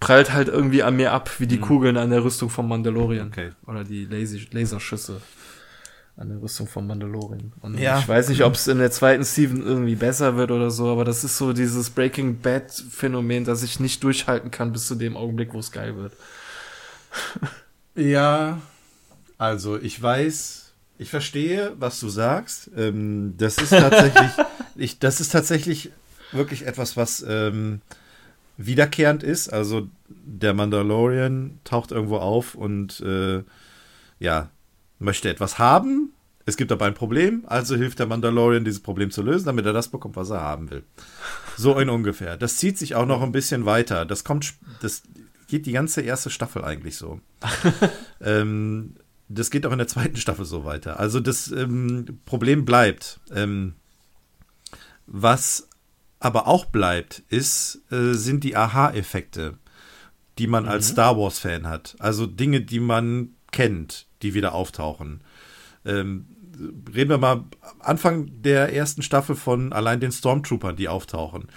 prallt 0.00 0.32
halt 0.32 0.48
irgendwie 0.48 0.82
an 0.82 0.96
mir 0.96 1.12
ab, 1.12 1.30
wie 1.38 1.46
die 1.46 1.58
Kugeln 1.60 1.96
an 1.96 2.10
der 2.10 2.24
Rüstung 2.24 2.48
vom 2.50 2.66
Mandalorian. 2.68 3.28
Okay. 3.28 3.50
Oder 3.66 3.84
die 3.84 4.06
Laser 4.06 4.38
Laserschüsse 4.50 5.20
an 6.16 6.28
der 6.30 6.42
Rüstung 6.42 6.66
vom 6.66 6.86
Mandalorian. 6.86 7.52
Und 7.60 7.78
Ja. 7.78 7.98
ich 7.98 8.08
weiß 8.08 8.28
nicht, 8.30 8.42
ob 8.44 8.54
es 8.54 8.66
in 8.66 8.78
der 8.78 8.90
zweiten 8.90 9.22
Season 9.24 9.62
irgendwie 9.62 9.94
besser 9.94 10.36
wird 10.36 10.50
oder 10.50 10.70
so, 10.70 10.88
aber 10.90 11.04
das 11.04 11.22
ist 11.24 11.36
so 11.38 11.52
dieses 11.52 11.90
Breaking 11.90 12.40
Bad 12.40 12.72
Phänomen, 12.72 13.44
dass 13.44 13.62
ich 13.62 13.78
nicht 13.80 14.02
durchhalten 14.02 14.50
kann 14.50 14.72
bis 14.72 14.86
zu 14.86 14.96
dem 14.96 15.16
Augenblick, 15.16 15.54
wo 15.54 15.58
es 15.58 15.70
geil 15.72 15.96
wird. 15.96 16.12
Ja, 17.94 18.60
also 19.38 19.78
ich 19.78 20.00
weiß, 20.00 20.59
ich 21.00 21.08
verstehe, 21.08 21.72
was 21.78 21.98
du 21.98 22.10
sagst. 22.10 22.70
Ähm, 22.76 23.34
das 23.38 23.56
ist 23.56 23.70
tatsächlich, 23.70 24.30
ich, 24.76 24.98
das 24.98 25.20
ist 25.20 25.30
tatsächlich 25.30 25.90
wirklich 26.30 26.66
etwas, 26.66 26.94
was 26.94 27.24
ähm, 27.26 27.80
wiederkehrend 28.58 29.22
ist. 29.22 29.50
Also 29.50 29.88
der 30.08 30.52
Mandalorian 30.52 31.58
taucht 31.64 31.90
irgendwo 31.90 32.18
auf 32.18 32.54
und 32.54 33.00
äh, 33.00 33.42
ja, 34.18 34.50
möchte 34.98 35.30
etwas 35.30 35.58
haben. 35.58 36.12
Es 36.44 36.58
gibt 36.58 36.70
aber 36.70 36.84
ein 36.84 36.94
Problem, 36.94 37.44
also 37.46 37.76
hilft 37.76 37.98
der 37.98 38.06
Mandalorian, 38.06 38.66
dieses 38.66 38.82
Problem 38.82 39.10
zu 39.10 39.22
lösen, 39.22 39.46
damit 39.46 39.64
er 39.64 39.72
das 39.72 39.88
bekommt, 39.88 40.16
was 40.16 40.28
er 40.28 40.42
haben 40.42 40.70
will. 40.70 40.82
So 41.56 41.78
in 41.78 41.88
ungefähr. 41.88 42.36
Das 42.36 42.58
zieht 42.58 42.76
sich 42.76 42.94
auch 42.94 43.06
noch 43.06 43.22
ein 43.22 43.32
bisschen 43.32 43.64
weiter. 43.64 44.04
Das 44.04 44.22
kommt, 44.22 44.52
das 44.82 45.02
geht 45.48 45.64
die 45.64 45.72
ganze 45.72 46.02
erste 46.02 46.28
Staffel 46.28 46.62
eigentlich 46.62 46.96
so. 46.96 47.20
ähm, 48.20 48.96
das 49.32 49.50
geht 49.50 49.64
auch 49.64 49.72
in 49.72 49.78
der 49.78 49.86
zweiten 49.86 50.16
Staffel 50.16 50.44
so 50.44 50.64
weiter. 50.64 50.98
Also 50.98 51.20
das 51.20 51.50
ähm, 51.52 52.20
Problem 52.26 52.64
bleibt. 52.64 53.20
Ähm, 53.32 53.74
was 55.06 55.68
aber 56.18 56.46
auch 56.46 56.66
bleibt, 56.66 57.22
ist, 57.28 57.82
äh, 57.90 58.12
sind 58.12 58.44
die 58.44 58.56
Aha-Effekte, 58.56 59.58
die 60.38 60.46
man 60.46 60.66
als 60.66 60.88
Star 60.88 61.16
Wars-Fan 61.16 61.66
hat. 61.66 61.96
Also 61.98 62.26
Dinge, 62.26 62.60
die 62.60 62.80
man 62.80 63.30
kennt, 63.52 64.06
die 64.22 64.34
wieder 64.34 64.52
auftauchen. 64.52 65.22
Ähm, 65.84 66.26
reden 66.94 67.10
wir 67.10 67.18
mal 67.18 67.44
Anfang 67.78 68.42
der 68.42 68.74
ersten 68.74 69.02
Staffel 69.02 69.36
von 69.36 69.72
allein 69.72 70.00
den 70.00 70.12
Stormtroopern, 70.12 70.76
die 70.76 70.88
auftauchen. 70.88 71.48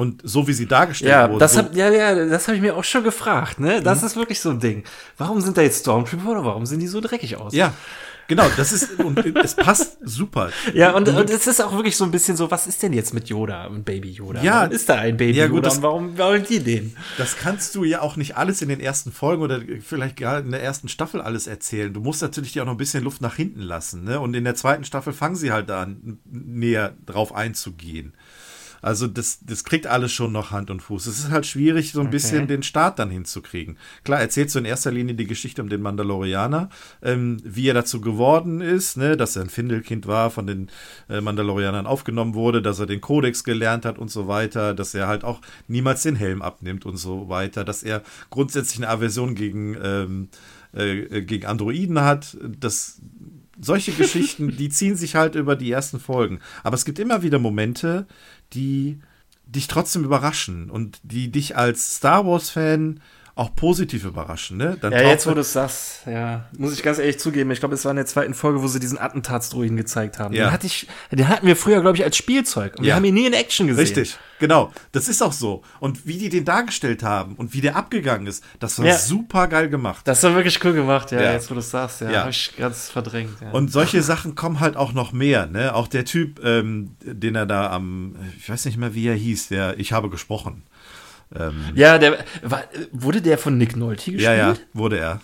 Und 0.00 0.22
so 0.24 0.46
wie 0.48 0.52
sie 0.54 0.66
dargestellt 0.66 1.10
Ja, 1.10 1.28
wurden. 1.28 1.38
das 1.40 1.52
so, 1.52 1.58
hab, 1.58 1.74
ja, 1.76 1.90
ja, 1.90 2.14
das 2.26 2.48
habe 2.48 2.56
ich 2.56 2.62
mir 2.62 2.74
auch 2.76 2.84
schon 2.84 3.04
gefragt, 3.04 3.60
ne? 3.60 3.82
Das 3.82 4.02
ist 4.02 4.16
wirklich 4.16 4.40
so 4.40 4.48
ein 4.50 4.58
Ding. 4.60 4.84
Warum 5.18 5.40
sind 5.42 5.56
da 5.58 5.62
jetzt 5.62 5.80
Stormtrooper 5.80 6.30
oder 6.30 6.44
warum 6.44 6.64
sehen 6.64 6.80
die 6.80 6.86
so 6.88 7.00
dreckig 7.00 7.36
aus? 7.36 7.52
ja, 7.54 7.74
genau, 8.28 8.46
das 8.56 8.72
ist, 8.72 8.98
und 9.00 9.18
es 9.36 9.54
passt 9.56 9.98
super. 10.02 10.50
Ja, 10.72 10.92
und, 10.92 11.08
und 11.08 11.28
es 11.28 11.46
ist 11.46 11.60
auch 11.60 11.74
wirklich 11.74 11.96
so 11.96 12.04
ein 12.04 12.10
bisschen 12.12 12.36
so, 12.36 12.50
was 12.50 12.66
ist 12.66 12.82
denn 12.82 12.92
jetzt 12.92 13.12
mit 13.12 13.28
Yoda 13.28 13.66
und 13.66 13.84
Baby 13.84 14.10
Yoda? 14.12 14.40
Ja. 14.42 14.60
warum 14.62 14.70
ist 14.72 14.88
da 14.88 14.94
ein 14.94 15.16
Baby 15.16 15.36
Ja, 15.38 15.46
gut, 15.48 15.56
Yoda 15.56 15.68
das- 15.68 15.76
und 15.78 15.82
warum 15.82 16.16
wollen 16.16 16.44
die 16.48 16.60
den? 16.60 16.96
Das 17.18 17.36
kannst 17.36 17.74
du 17.74 17.84
ja 17.84 18.00
auch 18.00 18.16
nicht 18.16 18.36
alles 18.36 18.62
in 18.62 18.68
den 18.68 18.80
ersten 18.80 19.10
Folgen 19.12 19.42
oder 19.42 19.60
vielleicht 19.82 20.16
gerade 20.16 20.46
in 20.46 20.52
der 20.52 20.62
ersten 20.62 20.88
Staffel 20.88 21.20
alles 21.20 21.46
erzählen. 21.46 21.92
Du 21.92 22.00
musst 22.00 22.22
natürlich 22.22 22.52
dir 22.52 22.62
auch 22.62 22.66
noch 22.66 22.74
ein 22.74 22.78
bisschen 22.78 23.04
Luft 23.04 23.20
nach 23.20 23.34
hinten 23.36 23.60
lassen. 23.62 24.04
Ne? 24.04 24.18
Und 24.20 24.34
in 24.34 24.44
der 24.44 24.54
zweiten 24.54 24.84
Staffel 24.84 25.12
fangen 25.12 25.36
sie 25.36 25.50
halt 25.52 25.68
da 25.68 25.82
an, 25.82 26.18
näher 26.30 26.94
drauf 27.04 27.34
einzugehen. 27.34 28.14
Also 28.82 29.06
das, 29.06 29.40
das 29.42 29.64
kriegt 29.64 29.86
alles 29.86 30.12
schon 30.12 30.32
noch 30.32 30.50
Hand 30.50 30.70
und 30.70 30.80
Fuß. 30.80 31.06
Es 31.06 31.18
ist 31.18 31.30
halt 31.30 31.46
schwierig, 31.46 31.92
so 31.92 32.00
ein 32.00 32.10
bisschen 32.10 32.46
den 32.46 32.62
Start 32.62 32.98
dann 32.98 33.10
hinzukriegen. 33.10 33.76
Klar, 34.04 34.20
erzählst 34.20 34.54
du 34.54 34.58
in 34.58 34.64
erster 34.64 34.90
Linie 34.90 35.14
die 35.14 35.26
Geschichte 35.26 35.62
um 35.62 35.68
den 35.68 35.82
Mandalorianer, 35.82 36.70
ähm, 37.02 37.38
wie 37.44 37.68
er 37.68 37.74
dazu 37.74 38.00
geworden 38.00 38.60
ist, 38.60 38.96
ne? 38.96 39.16
dass 39.16 39.36
er 39.36 39.42
ein 39.42 39.50
Findelkind 39.50 40.06
war, 40.06 40.30
von 40.30 40.46
den 40.46 40.70
äh, 41.08 41.20
Mandalorianern 41.20 41.86
aufgenommen 41.86 42.34
wurde, 42.34 42.62
dass 42.62 42.78
er 42.78 42.86
den 42.86 43.00
Kodex 43.00 43.44
gelernt 43.44 43.84
hat 43.84 43.98
und 43.98 44.10
so 44.10 44.28
weiter, 44.28 44.74
dass 44.74 44.94
er 44.94 45.08
halt 45.08 45.24
auch 45.24 45.40
niemals 45.68 46.02
den 46.02 46.16
Helm 46.16 46.42
abnimmt 46.42 46.86
und 46.86 46.96
so 46.96 47.28
weiter, 47.28 47.64
dass 47.64 47.82
er 47.82 48.02
grundsätzlich 48.30 48.78
eine 48.78 48.88
Aversion 48.88 49.34
gegen, 49.34 49.76
ähm, 49.82 50.28
äh, 50.72 51.22
gegen 51.22 51.46
Androiden 51.46 52.00
hat, 52.00 52.36
dass 52.58 53.00
solche 53.60 53.92
Geschichten, 53.92 54.56
die 54.56 54.68
ziehen 54.70 54.96
sich 54.96 55.14
halt 55.14 55.34
über 55.34 55.56
die 55.56 55.70
ersten 55.70 56.00
Folgen. 56.00 56.40
Aber 56.62 56.74
es 56.74 56.84
gibt 56.84 56.98
immer 56.98 57.22
wieder 57.22 57.38
Momente, 57.38 58.06
die 58.52 59.00
dich 59.46 59.66
trotzdem 59.66 60.04
überraschen 60.04 60.70
und 60.70 61.00
die 61.02 61.30
dich 61.30 61.56
als 61.56 61.96
Star 61.96 62.24
Wars-Fan 62.26 63.00
auch 63.40 63.54
positiv 63.56 64.04
überraschen. 64.04 64.58
Ne? 64.58 64.76
Dann 64.80 64.92
Ja, 64.92 65.00
jetzt 65.00 65.26
wo 65.26 65.32
du 65.32 65.40
es 65.40 65.52
sagst, 65.54 66.02
ja, 66.06 66.44
muss 66.58 66.74
ich 66.74 66.82
ganz 66.82 66.98
ehrlich 66.98 67.18
zugeben, 67.18 67.50
ich 67.50 67.58
glaube, 67.60 67.74
es 67.74 67.84
war 67.86 67.90
in 67.90 67.96
der 67.96 68.04
zweiten 68.04 68.34
Folge, 68.34 68.62
wo 68.62 68.66
sie 68.68 68.78
diesen 68.80 68.98
Attentatsdruiden 68.98 69.78
gezeigt 69.78 70.18
haben. 70.18 70.34
Ja. 70.34 70.44
Den, 70.48 70.52
hatte 70.52 70.66
ich, 70.66 70.86
den 71.10 71.26
hatten 71.26 71.46
wir 71.46 71.56
früher, 71.56 71.80
glaube 71.80 71.96
ich, 71.96 72.04
als 72.04 72.18
Spielzeug. 72.18 72.74
Und 72.76 72.82
wir 72.84 72.90
Ja. 72.90 72.96
haben 72.96 73.04
ihn 73.04 73.14
nie 73.14 73.26
in 73.26 73.32
Action 73.32 73.66
gesehen. 73.66 73.80
Richtig, 73.82 74.18
genau. 74.40 74.72
Das 74.92 75.08
ist 75.08 75.22
auch 75.22 75.32
so. 75.32 75.62
Und 75.80 76.06
wie 76.06 76.18
die 76.18 76.28
den 76.28 76.44
dargestellt 76.44 77.02
haben 77.02 77.34
und 77.36 77.54
wie 77.54 77.62
der 77.62 77.76
abgegangen 77.76 78.26
ist, 78.26 78.44
das 78.58 78.78
war 78.78 78.84
Ja. 78.86 78.98
super 78.98 79.48
geil 79.48 79.70
gemacht. 79.70 80.06
Das 80.06 80.22
war 80.22 80.34
wirklich 80.34 80.62
cool 80.62 80.74
gemacht, 80.74 81.10
ja, 81.10 81.22
Ja. 81.22 81.32
jetzt 81.32 81.50
wo 81.50 81.54
du 81.54 81.60
es 81.60 81.70
sagst, 81.70 82.02
ja, 82.02 82.10
Ja. 82.10 82.20
habe 82.20 82.30
ich 82.30 82.54
ganz 82.58 82.90
verdrängt. 82.90 83.30
Und 83.52 83.72
solche 83.72 84.02
Sachen 84.02 84.34
kommen 84.34 84.60
halt 84.60 84.76
auch 84.76 84.92
noch 84.92 85.12
mehr. 85.12 85.46
Ne? 85.46 85.74
Auch 85.74 85.88
der 85.88 86.04
Typ, 86.04 86.44
ähm, 86.44 86.90
den 87.04 87.34
er 87.36 87.46
da 87.46 87.70
am, 87.70 88.16
ich 88.38 88.50
weiß 88.50 88.66
nicht 88.66 88.76
mehr, 88.76 88.94
wie 88.94 89.06
er 89.08 89.14
hieß, 89.14 89.48
der 89.48 89.78
Ich 89.78 89.92
habe 89.92 90.10
gesprochen. 90.10 90.62
Ähm, 91.34 91.54
ja, 91.74 91.98
der 91.98 92.24
war, 92.42 92.64
wurde 92.92 93.22
der 93.22 93.38
von 93.38 93.56
Nick 93.56 93.76
Nolte 93.76 94.12
gespielt? 94.12 94.20
ja, 94.22 94.34
ja, 94.34 94.54
wurde 94.72 94.98
er. 94.98 95.20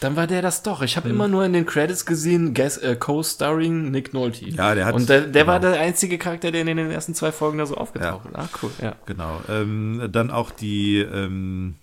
Dann 0.00 0.16
war 0.16 0.26
der 0.26 0.42
das 0.42 0.64
doch. 0.64 0.82
Ich 0.82 0.96
habe 0.96 1.08
immer 1.08 1.28
nur 1.28 1.44
in 1.44 1.52
den 1.52 1.64
Credits 1.64 2.04
gesehen, 2.04 2.56
äh, 2.56 2.96
Co-starring 2.96 3.92
Nick 3.92 4.12
Nolte. 4.12 4.44
Ja, 4.48 4.74
der 4.74 4.86
hat- 4.86 4.94
Und 4.94 5.08
der, 5.08 5.20
der 5.22 5.46
war 5.46 5.60
genau. 5.60 5.72
der 5.74 5.80
einzige 5.80 6.18
Charakter, 6.18 6.50
der 6.50 6.62
in 6.62 6.66
den 6.66 6.90
ersten 6.90 7.14
zwei 7.14 7.30
Folgen 7.30 7.58
da 7.58 7.66
so 7.66 7.76
aufgetaucht 7.76 8.26
ist. 8.26 8.34
Ah, 8.34 8.48
cool, 8.62 8.70
ja. 8.82 8.96
Genau. 9.06 9.40
Ähm, 9.48 10.08
dann 10.10 10.32
auch 10.32 10.50
die, 10.50 10.98
ähm, 10.98 11.76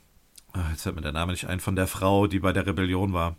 ah, 0.51 0.59
jetzt 0.71 0.83
fällt 0.83 0.95
mir 0.97 1.01
der 1.01 1.13
Name 1.13 1.31
nicht 1.31 1.47
ein, 1.47 1.61
von 1.61 1.77
der 1.77 1.87
Frau, 1.87 2.27
die 2.27 2.39
bei 2.39 2.51
der 2.51 2.67
Rebellion 2.67 3.13
war. 3.13 3.37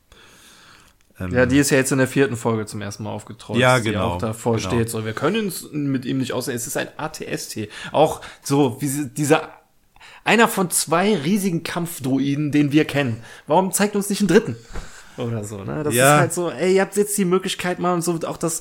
Ähm, 1.21 1.31
Ja, 1.35 1.45
die 1.45 1.59
ist 1.59 1.69
ja 1.69 1.77
jetzt 1.77 1.93
in 1.93 1.99
der 1.99 2.09
vierten 2.09 2.37
Folge 2.37 2.65
zum 2.65 2.81
ersten 2.81 3.03
Mal 3.05 3.11
aufgetrollt. 3.11 3.61
Ja, 3.61 3.79
die 3.81 3.91
genau, 3.91 4.13
auch 4.15 4.19
davor 4.19 4.57
genau. 4.57 4.67
steht. 4.71 4.89
So, 4.89 5.05
wir 5.05 5.13
können 5.13 5.45
uns 5.45 5.69
mit 5.73 6.07
ihm 6.07 6.17
nicht 6.17 6.33
aussehen. 6.33 6.55
Es 6.57 6.67
ist 6.67 6.79
ein 6.79 6.89
ATST. 6.97 7.69
Auch 7.93 8.23
so, 8.43 8.81
wie 8.81 8.89
dieser, 9.15 9.51
einer 10.25 10.49
von 10.49 10.71
zwei 10.71 11.17
riesigen 11.17 11.63
Kampfdruiden, 11.63 12.53
den 12.53 12.73
wir 12.73 12.85
kennen. 12.85 13.23
Warum 13.47 13.73
zeigt 13.73 13.97
uns 13.97 14.11
nicht 14.11 14.21
einen 14.21 14.29
dritten? 14.29 14.57
Oder 15.17 15.45
so, 15.45 15.65
ne? 15.65 15.83
Das 15.83 15.95
Ja. 15.95 16.15
ist 16.17 16.21
halt 16.21 16.33
so, 16.33 16.51
ey, 16.51 16.75
ihr 16.77 16.83
habt 16.83 16.97
jetzt 16.97 17.17
die 17.19 17.25
Möglichkeit 17.25 17.79
mal 17.79 17.95
und 17.95 18.03
so 18.03 18.19
auch 18.27 18.37
das 18.37 18.61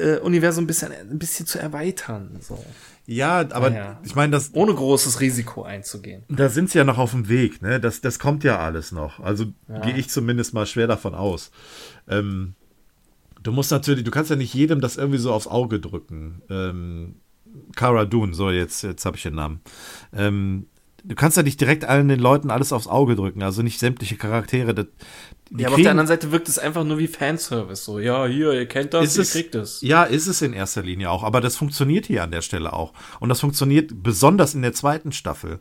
äh, 0.00 0.18
Universum 0.18 0.64
ein 0.64 0.66
bisschen, 0.66 0.92
ein 0.92 1.18
bisschen 1.18 1.46
zu 1.46 1.58
erweitern. 1.58 2.38
So. 2.40 2.64
ja, 3.06 3.40
aber 3.50 3.72
Ja. 3.72 4.00
ich 4.04 4.14
meine, 4.14 4.30
das, 4.32 4.50
Ohne 4.54 4.74
großes 4.74 5.20
Risiko 5.20 5.62
einzugehen. 5.64 6.22
da 6.28 6.48
sind 6.48 6.70
sie 6.70 6.78
ja 6.78 6.84
noch 6.84 6.98
auf 6.98 7.10
dem 7.10 7.28
Weg, 7.28 7.60
ne? 7.62 7.80
Das, 7.80 8.00
das 8.00 8.18
kommt 8.18 8.44
ja 8.44 8.58
alles 8.60 8.92
noch. 8.92 9.18
Also 9.20 9.46
gehe 9.82 9.96
ich 9.96 10.08
zumindest 10.08 10.54
mal 10.54 10.66
schwer 10.66 10.86
davon 10.86 11.14
aus. 11.14 11.50
Ähm, 12.08 12.54
du 13.42 13.52
musst 13.52 13.70
natürlich, 13.72 14.04
du 14.04 14.10
kannst 14.12 14.30
ja 14.30 14.36
nicht 14.36 14.54
jedem 14.54 14.80
das 14.80 14.96
irgendwie 14.96 15.18
so 15.18 15.32
aufs 15.32 15.46
Auge 15.48 15.80
drücken. 15.80 16.42
Ähm, 16.48 17.16
Cara 17.76 18.04
Dune, 18.04 18.34
so 18.34 18.50
jetzt, 18.50 18.82
jetzt 18.82 19.04
habe 19.04 19.16
ich 19.16 19.22
den 19.22 19.34
Namen. 19.34 19.60
Ähm, 20.12 20.66
du 21.04 21.14
kannst 21.14 21.36
ja 21.36 21.42
nicht 21.42 21.60
direkt 21.60 21.84
allen 21.84 22.08
den 22.08 22.20
Leuten 22.20 22.50
alles 22.50 22.72
aufs 22.72 22.86
Auge 22.86 23.16
drücken, 23.16 23.42
also 23.42 23.62
nicht 23.62 23.78
sämtliche 23.78 24.16
Charaktere. 24.16 24.74
Das, 24.74 24.86
Ja, 25.56 25.68
aber 25.68 25.76
auf 25.76 25.82
der 25.82 25.90
anderen 25.90 26.06
Seite 26.06 26.32
wirkt 26.32 26.48
es 26.48 26.58
einfach 26.58 26.84
nur 26.84 26.98
wie 26.98 27.06
Fanservice. 27.06 27.84
So, 27.84 27.98
ja, 27.98 28.26
hier, 28.26 28.52
ihr 28.52 28.66
kennt 28.66 28.94
das, 28.94 29.16
ihr 29.16 29.22
es, 29.22 29.32
kriegt 29.32 29.54
es. 29.54 29.80
Ja, 29.82 30.04
ist 30.04 30.26
es 30.26 30.42
in 30.42 30.52
erster 30.52 30.82
Linie 30.82 31.10
auch. 31.10 31.22
Aber 31.22 31.40
das 31.40 31.56
funktioniert 31.56 32.06
hier 32.06 32.22
an 32.22 32.30
der 32.30 32.42
Stelle 32.42 32.72
auch. 32.72 32.92
Und 33.20 33.28
das 33.28 33.40
funktioniert 33.40 34.02
besonders 34.02 34.54
in 34.54 34.62
der 34.62 34.72
zweiten 34.72 35.12
Staffel. 35.12 35.60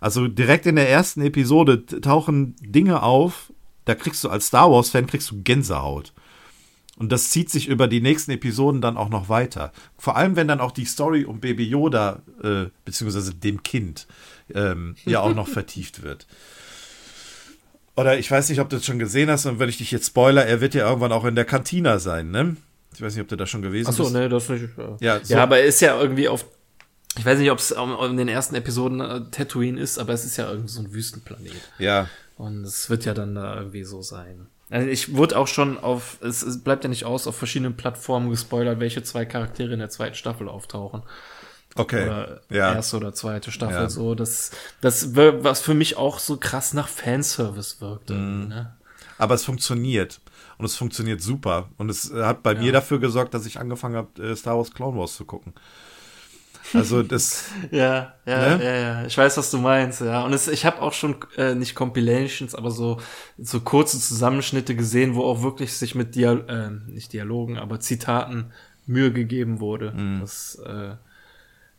Also 0.00 0.28
direkt 0.28 0.66
in 0.66 0.76
der 0.76 0.88
ersten 0.88 1.22
Episode 1.22 1.84
tauchen 1.86 2.54
Dinge 2.60 3.02
auf, 3.02 3.52
da 3.84 3.94
kriegst 3.94 4.22
du 4.22 4.28
als 4.28 4.46
Star 4.46 4.70
Wars-Fan 4.70 5.06
kriegst 5.06 5.30
du 5.30 5.42
Gänsehaut. 5.42 6.12
Und 6.98 7.12
das 7.12 7.30
zieht 7.30 7.48
sich 7.48 7.68
über 7.68 7.86
die 7.86 8.00
nächsten 8.00 8.32
Episoden 8.32 8.80
dann 8.80 8.96
auch 8.96 9.08
noch 9.08 9.28
weiter. 9.28 9.72
Vor 9.96 10.16
allem, 10.16 10.34
wenn 10.34 10.48
dann 10.48 10.60
auch 10.60 10.72
die 10.72 10.84
Story 10.84 11.24
um 11.24 11.38
Baby 11.40 11.64
Yoda, 11.64 12.22
äh, 12.42 12.66
beziehungsweise 12.84 13.34
dem 13.34 13.62
Kind, 13.62 14.06
ähm, 14.52 14.96
ja 15.04 15.20
auch 15.20 15.34
noch 15.34 15.46
vertieft 15.58 16.02
wird. 16.02 16.26
Oder 17.96 18.18
ich 18.18 18.30
weiß 18.30 18.48
nicht, 18.48 18.60
ob 18.60 18.68
du 18.68 18.76
das 18.76 18.84
schon 18.84 18.98
gesehen 18.98 19.30
hast, 19.30 19.46
und 19.46 19.58
wenn 19.58 19.68
ich 19.68 19.78
dich 19.78 19.90
jetzt 19.90 20.06
spoiler, 20.08 20.44
er 20.46 20.60
wird 20.60 20.74
ja 20.74 20.88
irgendwann 20.88 21.12
auch 21.12 21.24
in 21.24 21.34
der 21.34 21.44
Kantina 21.44 21.98
sein, 21.98 22.30
ne? 22.30 22.56
Ich 22.94 23.02
weiß 23.02 23.14
nicht, 23.14 23.22
ob 23.22 23.28
du 23.28 23.36
da 23.36 23.46
schon 23.46 23.62
gewesen 23.62 23.88
Achso, 23.88 24.04
bist. 24.04 24.14
ne, 24.14 24.28
das 24.28 24.48
nicht. 24.48 24.64
Ja, 24.76 24.96
Ja, 25.00 25.24
so- 25.24 25.34
ja, 25.34 25.42
aber 25.42 25.58
er 25.58 25.66
ist 25.66 25.80
ja 25.80 26.00
irgendwie 26.00 26.28
auf. 26.28 26.46
Ich 27.16 27.24
weiß 27.24 27.38
nicht, 27.40 27.50
ob 27.50 27.58
es 27.58 27.72
um 27.72 28.16
den 28.16 28.28
ersten 28.28 28.54
Episoden 28.54 29.00
äh, 29.00 29.20
Tatooine 29.30 29.80
ist, 29.80 29.98
aber 29.98 30.12
es 30.12 30.24
ist 30.24 30.36
ja 30.36 30.48
irgendwie 30.50 30.68
so 30.68 30.80
ein 30.80 30.92
Wüstenplanet. 30.92 31.52
Ja, 31.78 32.08
Und 32.36 32.62
es 32.64 32.88
wird 32.90 33.04
ja 33.04 33.14
dann 33.14 33.34
da 33.34 33.56
irgendwie 33.56 33.82
so 33.82 34.02
sein. 34.02 34.46
Also 34.70 34.88
ich 34.88 35.14
wurde 35.14 35.38
auch 35.38 35.46
schon 35.46 35.78
auf, 35.78 36.18
es, 36.20 36.42
es 36.42 36.62
bleibt 36.62 36.84
ja 36.84 36.90
nicht 36.90 37.04
aus, 37.04 37.26
auf 37.26 37.36
verschiedenen 37.36 37.76
Plattformen 37.76 38.30
gespoilert, 38.30 38.80
welche 38.80 39.02
zwei 39.02 39.24
Charaktere 39.24 39.72
in 39.72 39.78
der 39.78 39.88
zweiten 39.90 40.14
Staffel 40.14 40.48
auftauchen. 40.48 41.02
okay. 41.74 42.04
Oder 42.04 42.40
ja. 42.50 42.74
erste 42.74 42.98
oder 42.98 43.14
zweite 43.14 43.50
Staffel. 43.50 43.76
Ja. 43.76 43.88
So, 43.88 44.14
das, 44.14 44.50
das, 44.80 45.14
was 45.16 45.60
für 45.60 45.74
mich 45.74 45.96
auch 45.96 46.18
so 46.18 46.36
krass 46.36 46.74
nach 46.74 46.88
Fanservice 46.88 47.80
wirkt. 47.80 48.10
irgendwie, 48.10 48.44
Mhm. 48.44 48.48
Ne? 48.48 48.76
Aber 49.16 49.34
es 49.34 49.44
funktioniert. 49.44 50.20
Und 50.58 50.64
es 50.64 50.76
funktioniert 50.76 51.22
super. 51.22 51.68
Und 51.78 51.88
es 51.88 52.12
hat 52.12 52.42
bei 52.42 52.54
mir 52.54 52.72
dafür 52.72 52.98
gesorgt, 52.98 53.32
dass 53.32 53.46
ich 53.46 53.60
angefangen 53.60 53.96
habe, 53.96 54.22
äh, 54.22 54.34
Star 54.34 54.56
Wars 54.56 54.72
Clone 54.72 54.98
Wars 54.98 55.14
zu 55.14 55.24
gucken. 55.24 55.54
Also 56.74 57.02
das, 57.02 57.46
Ja, 57.70 58.14
ja, 58.26 58.56
Ne? 58.56 58.64
ja, 58.64 58.74
ja. 58.74 59.06
Ich 59.06 59.16
weiß, 59.16 59.36
was 59.36 59.50
du 59.50 59.58
meinst, 59.58 60.00
ja. 60.00 60.24
Und 60.24 60.32
es, 60.32 60.48
ich 60.48 60.64
habe 60.66 60.82
auch 60.82 60.92
schon 60.92 61.16
äh, 61.36 61.54
nicht 61.54 61.74
Compilations, 61.74 62.54
aber 62.54 62.70
so 62.70 63.00
so 63.38 63.60
kurze 63.60 63.98
Zusammenschnitte 63.98 64.74
gesehen, 64.76 65.14
wo 65.14 65.24
auch 65.24 65.42
wirklich 65.42 65.72
sich 65.74 65.94
mit 65.94 66.14
Dial 66.14 66.44
äh, 66.48 66.90
nicht 66.92 67.12
Dialogen, 67.12 67.58
aber 67.58 67.80
Zitaten 67.80 68.52
Mühe 68.86 69.12
gegeben 69.12 69.60
wurde. 69.60 69.92
Das, 70.20 70.56
äh, 70.64 70.94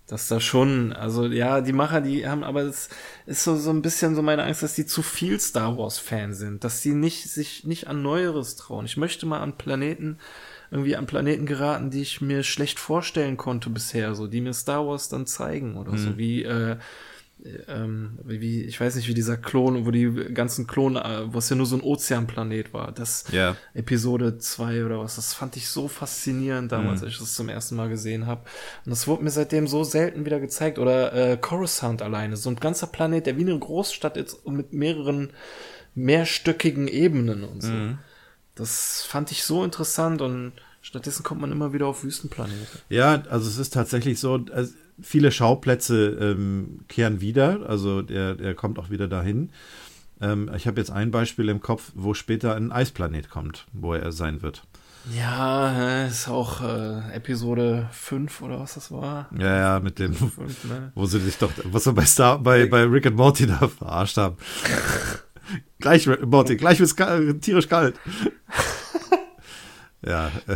dass 0.08 0.28
da 0.28 0.40
schon, 0.40 0.92
also 0.94 1.26
ja, 1.28 1.62
die 1.62 1.74
Macher, 1.74 2.02
die 2.02 2.28
haben, 2.28 2.44
aber 2.44 2.64
es 2.64 2.90
ist 3.28 3.44
so 3.44 3.56
so 3.56 3.70
ein 3.70 3.84
bisschen 3.84 4.16
so 4.16 4.24
meine 4.24 4.44
Angst, 4.44 4.64
dass 4.64 4.74
die 4.74 4.88
zu 4.88 5.04
viel 5.04 5.40
Star 5.40 5.78
Wars 5.78 6.00
Fan 6.00 6.34
sind, 6.34 6.64
dass 6.64 6.82
sie 6.82 6.94
nicht 6.94 7.30
sich 7.30 7.64
nicht 7.66 7.88
an 7.88 8.02
Neueres 8.02 8.56
trauen. 8.56 8.86
Ich 8.86 8.98
möchte 8.98 9.28
mal 9.28 9.40
an 9.40 9.58
Planeten 9.58 10.18
irgendwie 10.72 10.96
an 10.96 11.08
Planeten 11.08 11.46
geraten, 11.46 11.90
die 11.90 12.02
ich 12.02 12.22
mir 12.22 12.44
schlecht 12.44 12.80
vorstellen 12.80 13.38
konnte 13.38 13.70
bisher, 13.70 14.16
so 14.16 14.28
die 14.28 14.42
mir 14.42 14.54
Star 14.54 14.86
Wars 14.86 15.10
dann 15.10 15.26
zeigen 15.26 15.78
oder 15.78 15.98
so 15.98 16.18
wie 16.18 16.44
äh, 16.44 16.78
ähm, 17.68 18.20
wie, 18.26 18.64
ich 18.64 18.80
weiß 18.80 18.96
nicht, 18.96 19.08
wie 19.08 19.14
dieser 19.14 19.38
Klon, 19.38 19.86
wo 19.86 19.92
die 19.92 20.10
ganzen 20.34 20.68
Klone, 20.68 21.04
äh, 21.04 21.34
was 21.34 21.50
ja 21.50 21.56
nur 21.56 21.66
so 21.66 21.78
ein 21.78 21.82
Ozeanplanet 21.82 22.74
war, 22.74 22.92
das 22.92 23.26
Ja. 23.32 23.56
Episode 23.74 24.38
2 24.38 24.86
oder 24.86 25.00
was, 25.00 25.16
das 25.16 25.34
fand 25.34 25.56
ich 25.56 25.70
so 25.70 25.88
faszinierend 25.88 26.72
damals, 26.72 27.02
als 27.02 27.14
ich 27.14 27.20
das 27.20 27.36
zum 27.36 27.48
ersten 27.48 27.76
Mal 27.76 27.88
gesehen 27.88 28.26
habe. 28.26 28.42
Und 28.86 28.90
das 28.90 29.08
wurde 29.08 29.24
mir 29.24 29.30
seitdem 29.32 29.68
so 29.68 29.84
selten 29.84 30.26
wieder 30.26 30.40
gezeigt. 30.40 30.80
Oder 30.80 31.14
äh, 31.14 31.38
Coruscant 31.38 32.02
alleine, 32.02 32.36
so 32.36 32.50
ein 32.50 32.58
ganzer 32.58 32.88
Planet, 32.88 33.26
der 33.26 33.38
wie 33.38 33.42
eine 33.42 33.58
Großstadt 33.58 34.18
ist 34.18 34.34
und 34.34 34.56
mit 34.58 34.74
mehreren 34.74 35.32
mehrstöckigen 35.96 36.88
Ebenen 36.88 37.44
und 37.46 37.62
so. 37.64 37.72
Das 38.60 39.04
fand 39.08 39.32
ich 39.32 39.44
so 39.44 39.64
interessant 39.64 40.22
und 40.22 40.52
stattdessen 40.82 41.24
kommt 41.24 41.42
man 41.42 41.52
immer 41.52 41.74
wieder 41.74 41.88
auf 41.88 42.04
Wüstenplanete. 42.04 42.80
ja, 42.90 43.24
also 43.30 43.48
es 43.48 43.58
ist 43.58 43.74
tatsächlich 43.74 44.20
so, 44.20 44.46
also 44.52 44.74
viele 45.02 45.32
Schauplätze 45.32 46.10
ähm, 46.20 46.82
kehren 46.88 47.22
wieder. 47.22 47.62
Also 47.68 48.02
der, 48.02 48.36
der 48.36 48.56
kommt 48.56 48.80
auch 48.80 48.90
wieder 48.90 49.08
dahin. 49.08 49.52
Ähm, 50.22 50.52
ich 50.56 50.68
habe 50.68 50.80
jetzt 50.80 50.92
ein 50.92 51.12
Beispiel 51.12 51.50
im 51.50 51.62
Kopf, 51.62 51.92
wo 51.96 52.14
später 52.14 52.56
ein 52.56 52.72
Eisplanet 52.72 53.30
kommt, 53.30 53.66
wo 53.72 53.94
er 53.94 54.12
sein 54.12 54.42
wird. 54.42 54.64
Ja, 55.18 56.04
äh, 56.04 56.08
ist 56.08 56.28
auch 56.28 56.62
äh, 56.62 57.16
Episode 57.16 57.90
5 57.94 58.42
oder 58.42 58.60
was 58.60 58.74
das 58.74 58.92
war. 58.92 59.30
Ja, 59.38 59.58
ja, 59.58 59.80
mit 59.80 59.98
dem, 59.98 60.14
5, 60.14 60.64
ne? 60.66 60.92
wo 60.94 61.06
sie 61.06 61.20
sich 61.20 61.38
doch, 61.38 61.52
was 61.64 61.86
sie 61.86 61.94
bei 61.94 62.06
Star, 62.06 62.38
bei, 62.38 62.66
bei 62.66 62.84
Rick 62.84 63.08
and 63.08 63.16
Morty 63.16 63.48
da 63.48 63.68
verarscht 63.68 64.18
haben. 64.18 64.36
gleich, 65.80 66.08
Morty, 66.08 66.56
gleich 66.58 66.80
wird's 66.80 66.96
tierisch 67.42 67.68
kalt. 67.70 67.96
ja, 70.02 70.28
äh, 70.48 70.56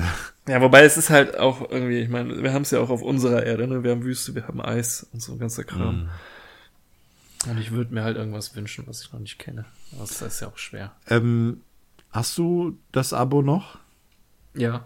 Ja, 0.51 0.61
wobei 0.61 0.83
es 0.83 0.97
ist 0.97 1.09
halt 1.09 1.37
auch 1.37 1.61
irgendwie, 1.69 1.99
ich 1.99 2.09
meine, 2.09 2.41
wir 2.43 2.53
haben 2.53 2.61
es 2.63 2.71
ja 2.71 2.79
auch 2.79 2.89
auf 2.89 3.01
unserer 3.01 3.43
Erde, 3.43 3.67
ne? 3.67 3.83
Wir 3.83 3.91
haben 3.91 4.03
Wüste, 4.03 4.35
wir 4.35 4.47
haben 4.47 4.61
Eis 4.61 5.05
und 5.13 5.21
so 5.21 5.33
ein 5.33 5.39
ganzer 5.39 5.63
Kram. 5.63 6.09
Und 7.47 7.57
ich 7.59 7.71
würde 7.71 7.93
mir 7.93 8.03
halt 8.03 8.15
irgendwas 8.17 8.55
wünschen, 8.55 8.85
was 8.87 9.01
ich 9.03 9.11
noch 9.11 9.19
nicht 9.19 9.37
kenne. 9.39 9.65
Aber 9.93 10.01
das 10.01 10.21
ist 10.21 10.39
ja 10.39 10.47
auch 10.47 10.57
schwer. 10.57 10.91
ähm, 11.09 11.61
hast 12.11 12.37
du 12.37 12.77
das 12.91 13.11
Abo 13.13 13.41
noch? 13.41 13.77
Ja. 14.53 14.85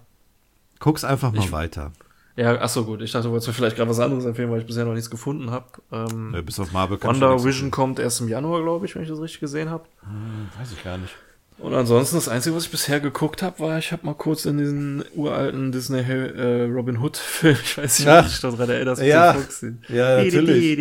Guck's 0.79 1.03
einfach 1.03 1.31
mal 1.31 1.43
Ich- 1.43 1.51
weiter. 1.51 1.91
Ja, 2.37 2.55
ach 2.61 2.69
so 2.69 2.85
gut. 2.85 3.01
Ich 3.01 3.11
dachte, 3.11 3.25
du 3.27 3.31
wolltest 3.31 3.47
mir 3.47 3.53
vielleicht 3.55 3.75
gerade 3.75 3.89
was 3.89 3.99
anderes 3.99 4.23
empfehlen, 4.25 4.51
weil 4.51 4.59
ich 4.61 4.65
bisher 4.67 4.85
noch 4.85 4.93
nichts 4.93 5.09
gefunden 5.09 5.49
habe. 5.51 5.65
Ähm, 5.91 6.33
Äh, 6.35 6.41
bis 6.43 6.59
auf 6.59 6.71
Marvel 6.71 7.01
Wonder 7.01 7.43
Vision 7.43 7.71
kommt 7.71 7.97
erst 7.99 8.21
im 8.21 8.29
Januar, 8.29 8.61
glaube 8.61 8.85
ich, 8.85 8.95
wenn 8.95 9.01
ich 9.01 9.09
das 9.09 9.19
richtig 9.19 9.39
gesehen 9.39 9.69
habe. 9.71 9.85
empfehlen. 10.03 10.47
Weiß 10.59 10.71
ich 10.71 10.83
gar 10.83 10.97
nicht. 10.99 11.13
Und 11.59 11.73
ansonsten, 11.73 12.17
das 12.17 12.29
Einzige, 12.29 12.55
was 12.55 12.65
ich 12.65 12.69
bisher 12.71 12.99
geguckt 12.99 13.41
habe, 13.41 13.59
war, 13.59 13.79
ich 13.79 13.91
habe 13.91 14.05
mal 14.05 14.13
kurz 14.13 14.45
in 14.45 14.59
diesen 14.59 15.03
uralten 15.15 15.71
Disney 15.71 16.01
äh, 16.01 16.65
Robin 16.65 16.99
Hood 16.99 17.17
Film, 17.17 17.57
ich 17.63 17.75
weiß 17.75 17.99
nicht, 17.99 18.07
Ach. 18.07 18.23
ob 18.23 18.29
ich 18.31 18.39
da 18.39 18.51
dran 18.51 18.69
erinnerst, 18.69 19.01
mit 19.01 19.09
Ja. 19.09 19.33
Fuchs. 19.33 19.65
Ja, 19.89 20.17
natürlich. 20.23 20.77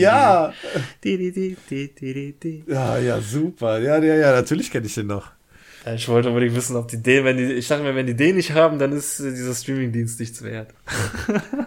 Ja. 0.00 0.52
Ja, 2.66 2.96
ja, 2.96 3.20
super. 3.20 3.78
Ja, 3.78 3.98
ja, 4.02 4.14
ja, 4.14 4.32
natürlich 4.32 4.70
kenne 4.70 4.86
ich 4.86 4.94
den 4.94 5.08
noch. 5.08 5.26
Ich 5.94 6.08
wollte 6.08 6.28
unbedingt 6.28 6.56
wissen, 6.56 6.74
ob 6.74 6.88
die 6.88 7.00
den, 7.00 7.24
wenn 7.24 7.36
die, 7.36 7.44
ich 7.44 7.68
dachte 7.68 7.84
mir, 7.84 7.94
wenn 7.94 8.06
die 8.06 8.16
den 8.16 8.34
nicht 8.34 8.52
haben, 8.52 8.80
dann 8.80 8.90
ist 8.90 9.20
äh, 9.20 9.30
dieser 9.30 9.54
Streamingdienst 9.54 10.18
nichts 10.18 10.42
wert. 10.42 10.74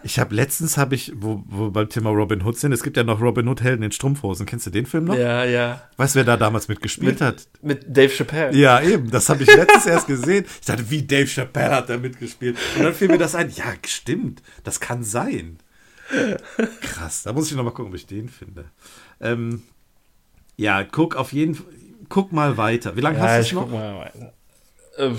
Ich 0.03 0.17
habe 0.17 0.33
letztens 0.33 0.77
habe 0.77 0.95
ich, 0.95 1.13
wo, 1.15 1.43
wo 1.47 1.69
beim 1.69 1.87
Thema 1.87 2.09
Robin 2.09 2.43
Hood 2.43 2.57
sind, 2.57 2.71
es 2.71 2.81
gibt 2.81 2.97
ja 2.97 3.03
noch 3.03 3.21
Robin 3.21 3.47
Hood 3.47 3.61
Helden 3.61 3.83
in 3.83 3.91
Strumpfhosen. 3.91 4.45
Kennst 4.47 4.65
du 4.65 4.71
den 4.71 4.87
Film 4.87 5.05
noch? 5.05 5.15
Ja, 5.15 5.43
ja. 5.45 5.83
Weißt 5.97 6.15
du, 6.15 6.17
wer 6.17 6.23
da 6.23 6.35
damals 6.35 6.67
mitgespielt 6.67 7.19
Mit, 7.19 7.21
hat? 7.21 7.47
mit 7.61 7.85
Dave 7.87 8.09
Chappelle. 8.09 8.57
Ja, 8.57 8.81
eben. 8.81 9.11
Das 9.11 9.29
habe 9.29 9.43
ich 9.43 9.55
letztens 9.55 9.85
erst 9.85 10.07
gesehen. 10.07 10.45
Ich 10.61 10.65
dachte, 10.65 10.89
wie 10.89 11.03
Dave 11.05 11.27
Chappelle 11.27 11.75
hat 11.75 11.89
da 11.89 11.97
mitgespielt. 11.97 12.57
Und 12.77 12.83
dann 12.83 12.93
fiel 12.93 13.09
mir 13.09 13.19
das 13.19 13.35
ein. 13.35 13.51
Ja, 13.51 13.65
stimmt. 13.85 14.41
Das 14.63 14.79
kann 14.79 15.03
sein. 15.03 15.59
Krass. 16.81 17.23
Da 17.23 17.33
muss 17.33 17.51
ich 17.51 17.55
noch 17.55 17.63
mal 17.63 17.71
gucken, 17.71 17.91
ob 17.91 17.95
ich 17.95 18.07
den 18.07 18.29
finde. 18.29 18.65
Ähm, 19.21 19.61
ja, 20.55 20.83
guck 20.83 21.15
auf 21.15 21.33
jeden 21.33 21.55
Fall. 21.55 21.67
Guck 22.07 22.31
mal 22.31 22.55
weiter. 22.57 22.95
Wie 22.95 23.01
lange 23.01 23.17
Ja, 23.17 23.23
hast 23.23 23.35
du 23.37 23.41
es 23.41 23.51
noch? 23.53 23.61
guck 23.63 23.71
mal 23.73 23.95
weiter. 23.99 24.33
Äh, 24.97 25.11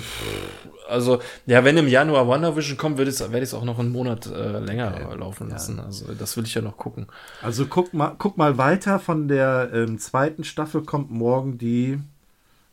Also, 0.89 1.21
ja, 1.45 1.63
wenn 1.63 1.77
im 1.77 1.87
Januar 1.87 2.27
WandaVision 2.27 2.77
kommt, 2.77 2.97
werde 2.97 3.09
ich 3.11 3.19
es 3.21 3.53
auch 3.53 3.63
noch 3.63 3.79
einen 3.79 3.91
Monat 3.91 4.25
äh, 4.27 4.59
länger 4.59 5.15
laufen 5.15 5.49
lassen. 5.49 5.79
Also, 5.79 6.13
das 6.13 6.35
will 6.35 6.43
ich 6.43 6.53
ja 6.53 6.61
noch 6.61 6.75
gucken. 6.77 7.07
Also 7.41 7.65
guck 7.65 7.93
mal, 7.93 8.13
guck 8.17 8.37
mal 8.37 8.57
weiter. 8.57 8.99
Von 8.99 9.27
der 9.29 9.69
ähm, 9.73 9.99
zweiten 9.99 10.43
Staffel 10.43 10.83
kommt 10.83 11.09
morgen 11.11 11.57
die, 11.57 11.97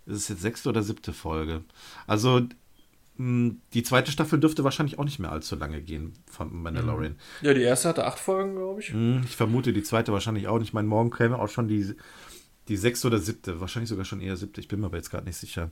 ist 0.06 0.16
es 0.16 0.28
jetzt 0.28 0.42
sechste 0.42 0.68
oder 0.68 0.82
siebte 0.82 1.12
Folge? 1.12 1.62
Also 2.08 2.40
mh, 3.18 3.54
die 3.72 3.82
zweite 3.84 4.10
Staffel 4.10 4.40
dürfte 4.40 4.64
wahrscheinlich 4.64 4.98
auch 4.98 5.04
nicht 5.04 5.20
mehr 5.20 5.30
allzu 5.30 5.54
lange 5.54 5.80
gehen 5.80 6.14
von 6.28 6.52
Mandalorian. 6.62 7.14
Ja, 7.42 7.54
die 7.54 7.62
erste 7.62 7.88
hatte 7.90 8.04
acht 8.04 8.18
Folgen, 8.18 8.56
glaube 8.56 8.80
ich. 8.80 8.88
Hm, 8.88 9.20
Ich 9.24 9.36
vermute 9.36 9.72
die 9.72 9.82
zweite 9.84 10.12
wahrscheinlich 10.12 10.48
auch 10.48 10.58
nicht. 10.58 10.68
Ich 10.68 10.74
meine, 10.74 10.88
morgen 10.88 11.10
käme 11.10 11.38
auch 11.38 11.48
schon 11.48 11.68
die, 11.68 11.94
die 12.68 12.76
sechste 12.76 13.06
oder 13.06 13.18
siebte, 13.18 13.60
wahrscheinlich 13.60 13.88
sogar 13.88 14.04
schon 14.04 14.20
eher 14.20 14.36
siebte, 14.36 14.60
ich 14.60 14.68
bin 14.68 14.80
mir 14.80 14.86
aber 14.86 14.96
jetzt 14.98 15.10
gerade 15.10 15.24
nicht 15.26 15.36
sicher. 15.38 15.70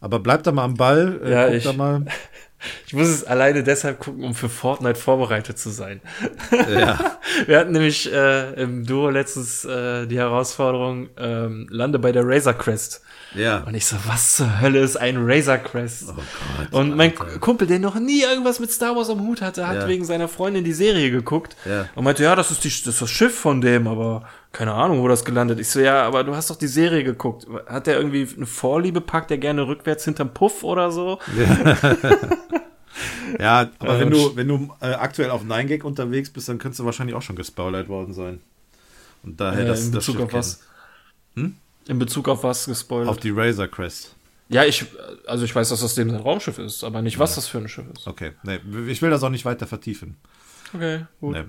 Aber 0.00 0.20
bleib 0.20 0.42
da 0.42 0.52
mal 0.52 0.64
am 0.64 0.74
Ball, 0.74 1.20
äh, 1.24 1.30
Ja, 1.30 1.46
guck 1.46 1.54
ich- 1.56 1.64
da 1.64 1.72
mal. 1.72 2.04
Ich 2.86 2.92
muss 2.94 3.08
es 3.08 3.24
alleine 3.24 3.62
deshalb 3.62 4.00
gucken, 4.00 4.24
um 4.24 4.34
für 4.34 4.48
Fortnite 4.48 4.98
vorbereitet 4.98 5.58
zu 5.58 5.70
sein. 5.70 6.00
Ja. 6.72 7.18
Wir 7.46 7.58
hatten 7.58 7.72
nämlich 7.72 8.10
äh, 8.12 8.52
im 8.54 8.84
Duo 8.86 9.10
letztens 9.10 9.64
äh, 9.64 10.06
die 10.06 10.18
Herausforderung, 10.18 11.08
ähm, 11.18 11.66
lande 11.70 11.98
bei 11.98 12.12
der 12.12 12.22
Razor 12.26 12.54
Crest. 12.54 13.02
ja. 13.34 13.58
Und 13.66 13.74
ich 13.74 13.86
so, 13.86 13.96
was 14.06 14.36
zur 14.36 14.60
Hölle 14.60 14.80
ist 14.80 14.96
ein 14.96 15.16
Razor 15.18 15.58
Crest? 15.58 16.04
Oh 16.10 16.14
Gott, 16.14 16.72
und 16.80 16.96
mein 16.96 17.16
Alter. 17.18 17.38
Kumpel, 17.40 17.66
der 17.66 17.78
noch 17.78 17.96
nie 17.96 18.22
irgendwas 18.22 18.60
mit 18.60 18.70
Star 18.70 18.94
Wars 18.96 19.10
am 19.10 19.20
Hut 19.26 19.42
hatte, 19.42 19.66
hat 19.66 19.76
Ja. 19.76 19.88
wegen 19.88 20.04
seiner 20.04 20.28
Freundin 20.28 20.64
die 20.64 20.72
Serie 20.72 21.10
geguckt 21.10 21.56
Ja. 21.64 21.88
und 21.94 22.04
meinte, 22.04 22.22
ja, 22.22 22.36
das 22.36 22.50
ist, 22.50 22.62
die, 22.64 22.68
das 22.68 22.86
ist 22.86 23.02
das 23.02 23.10
Schiff 23.10 23.34
von 23.38 23.60
dem, 23.60 23.86
aber 23.88 24.24
keine 24.52 24.72
Ahnung, 24.72 25.00
wo 25.02 25.08
das 25.08 25.24
gelandet 25.24 25.58
ist. 25.58 25.66
Ich 25.68 25.72
so, 25.72 25.80
ja, 25.80 26.04
aber 26.04 26.22
du 26.22 26.36
hast 26.36 26.48
doch 26.48 26.54
die 26.56 26.68
Serie 26.68 27.02
geguckt. 27.02 27.46
Hat 27.66 27.88
der 27.88 27.96
irgendwie 27.96 28.28
eine 28.36 28.46
Vorliebe, 28.46 29.00
packt 29.00 29.30
der 29.30 29.38
gerne 29.38 29.66
rückwärts 29.66 30.04
hinterm 30.04 30.32
Puff 30.32 30.62
oder 30.62 30.92
so? 30.92 31.18
Ja, 31.36 31.74
aber 33.78 33.96
Äh, 33.96 34.00
wenn 34.00 34.10
du, 34.10 34.36
wenn 34.36 34.48
du 34.48 34.72
äh, 34.80 34.86
aktuell 34.94 35.30
auf 35.30 35.42
9gag 35.44 35.82
unterwegs 35.82 36.30
bist, 36.30 36.48
dann 36.48 36.58
könntest 36.58 36.80
du 36.80 36.84
wahrscheinlich 36.84 37.14
auch 37.16 37.22
schon 37.22 37.36
gespoilert 37.36 37.88
worden 37.88 38.14
sein. 38.14 38.40
Und 39.22 39.40
daher 39.40 39.64
Äh, 39.64 39.66
das, 39.66 39.86
in 39.86 39.92
das 39.92 40.06
Bezug 40.06 40.22
auf 40.22 40.32
was? 40.32 40.62
kennen. 41.34 41.58
In 41.86 41.98
Bezug 41.98 42.28
auf 42.28 42.42
was 42.44 42.66
gespoilert? 42.66 43.08
Auf 43.08 43.18
die 43.18 43.30
Razor 43.30 43.68
Crest. 43.68 44.14
ja, 44.48 44.64
ich, 44.64 44.84
also 45.26 45.44
ich 45.44 45.54
weiß, 45.54 45.68
dass 45.70 45.80
das 45.80 45.94
dem 45.94 46.10
sein 46.10 46.20
Raumschiff 46.20 46.58
ist, 46.58 46.84
aber 46.84 47.02
nicht, 47.02 47.18
was 47.18 47.34
das 47.34 47.48
für 47.48 47.58
ein 47.58 47.68
Schiff 47.68 47.86
ist. 47.94 48.06
Okay, 48.06 48.32
nee, 48.42 48.60
ich 48.88 49.02
will 49.02 49.10
das 49.10 49.22
auch 49.22 49.30
nicht 49.30 49.44
weiter 49.44 49.66
vertiefen. 49.66 50.16
Okay, 50.72 51.04
gut. 51.20 51.34
Nee. 51.34 51.44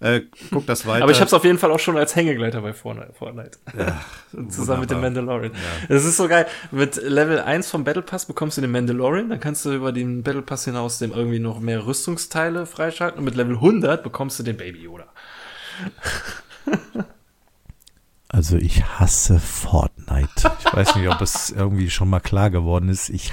Äh, 0.00 0.22
guck 0.50 0.66
das 0.66 0.86
weiter. 0.86 1.02
Aber 1.02 1.12
ich 1.12 1.18
habe 1.18 1.26
es 1.26 1.34
auf 1.34 1.44
jeden 1.44 1.58
Fall 1.58 1.70
auch 1.70 1.78
schon 1.78 1.98
als 1.98 2.16
Hängegleiter 2.16 2.62
bei 2.62 2.72
Fortnite. 2.72 3.12
Fortnite. 3.12 3.58
Zusammen 4.30 4.56
wunderbar. 4.56 4.78
mit 4.78 4.90
dem 4.90 5.00
Mandalorian. 5.00 5.52
Das 5.88 6.04
ist 6.06 6.16
so 6.16 6.26
geil. 6.26 6.46
Mit 6.70 6.96
Level 6.96 7.38
1 7.38 7.70
vom 7.70 7.84
Battle 7.84 8.02
Pass 8.02 8.24
bekommst 8.24 8.56
du 8.56 8.62
den 8.62 8.70
Mandalorian, 8.70 9.28
dann 9.28 9.40
kannst 9.40 9.64
du 9.66 9.72
über 9.74 9.92
den 9.92 10.22
Battle 10.22 10.42
Pass 10.42 10.64
hinaus 10.64 10.98
dem 10.98 11.12
irgendwie 11.12 11.38
noch 11.38 11.60
mehr 11.60 11.86
Rüstungsteile 11.86 12.64
freischalten 12.64 13.18
und 13.18 13.24
mit 13.26 13.34
Level 13.34 13.56
100 13.56 14.02
bekommst 14.02 14.38
du 14.38 14.42
den 14.42 14.56
Baby 14.56 14.84
Yoda. 14.84 15.06
Also 18.32 18.56
ich 18.56 18.84
hasse 18.84 19.40
Fortnite. 19.40 20.52
Ich 20.60 20.72
weiß 20.72 20.94
nicht, 20.94 21.08
ob 21.08 21.20
es 21.20 21.50
irgendwie 21.50 21.90
schon 21.90 22.08
mal 22.08 22.20
klar 22.20 22.48
geworden 22.48 22.88
ist. 22.88 23.10
Ich 23.10 23.32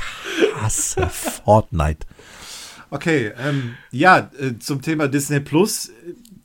hasse 0.55 1.07
Fortnite. 1.07 2.07
Okay, 2.89 3.31
ähm, 3.37 3.75
ja, 3.91 4.31
äh, 4.39 4.57
zum 4.57 4.81
Thema 4.81 5.07
Disney 5.07 5.39
Plus. 5.39 5.91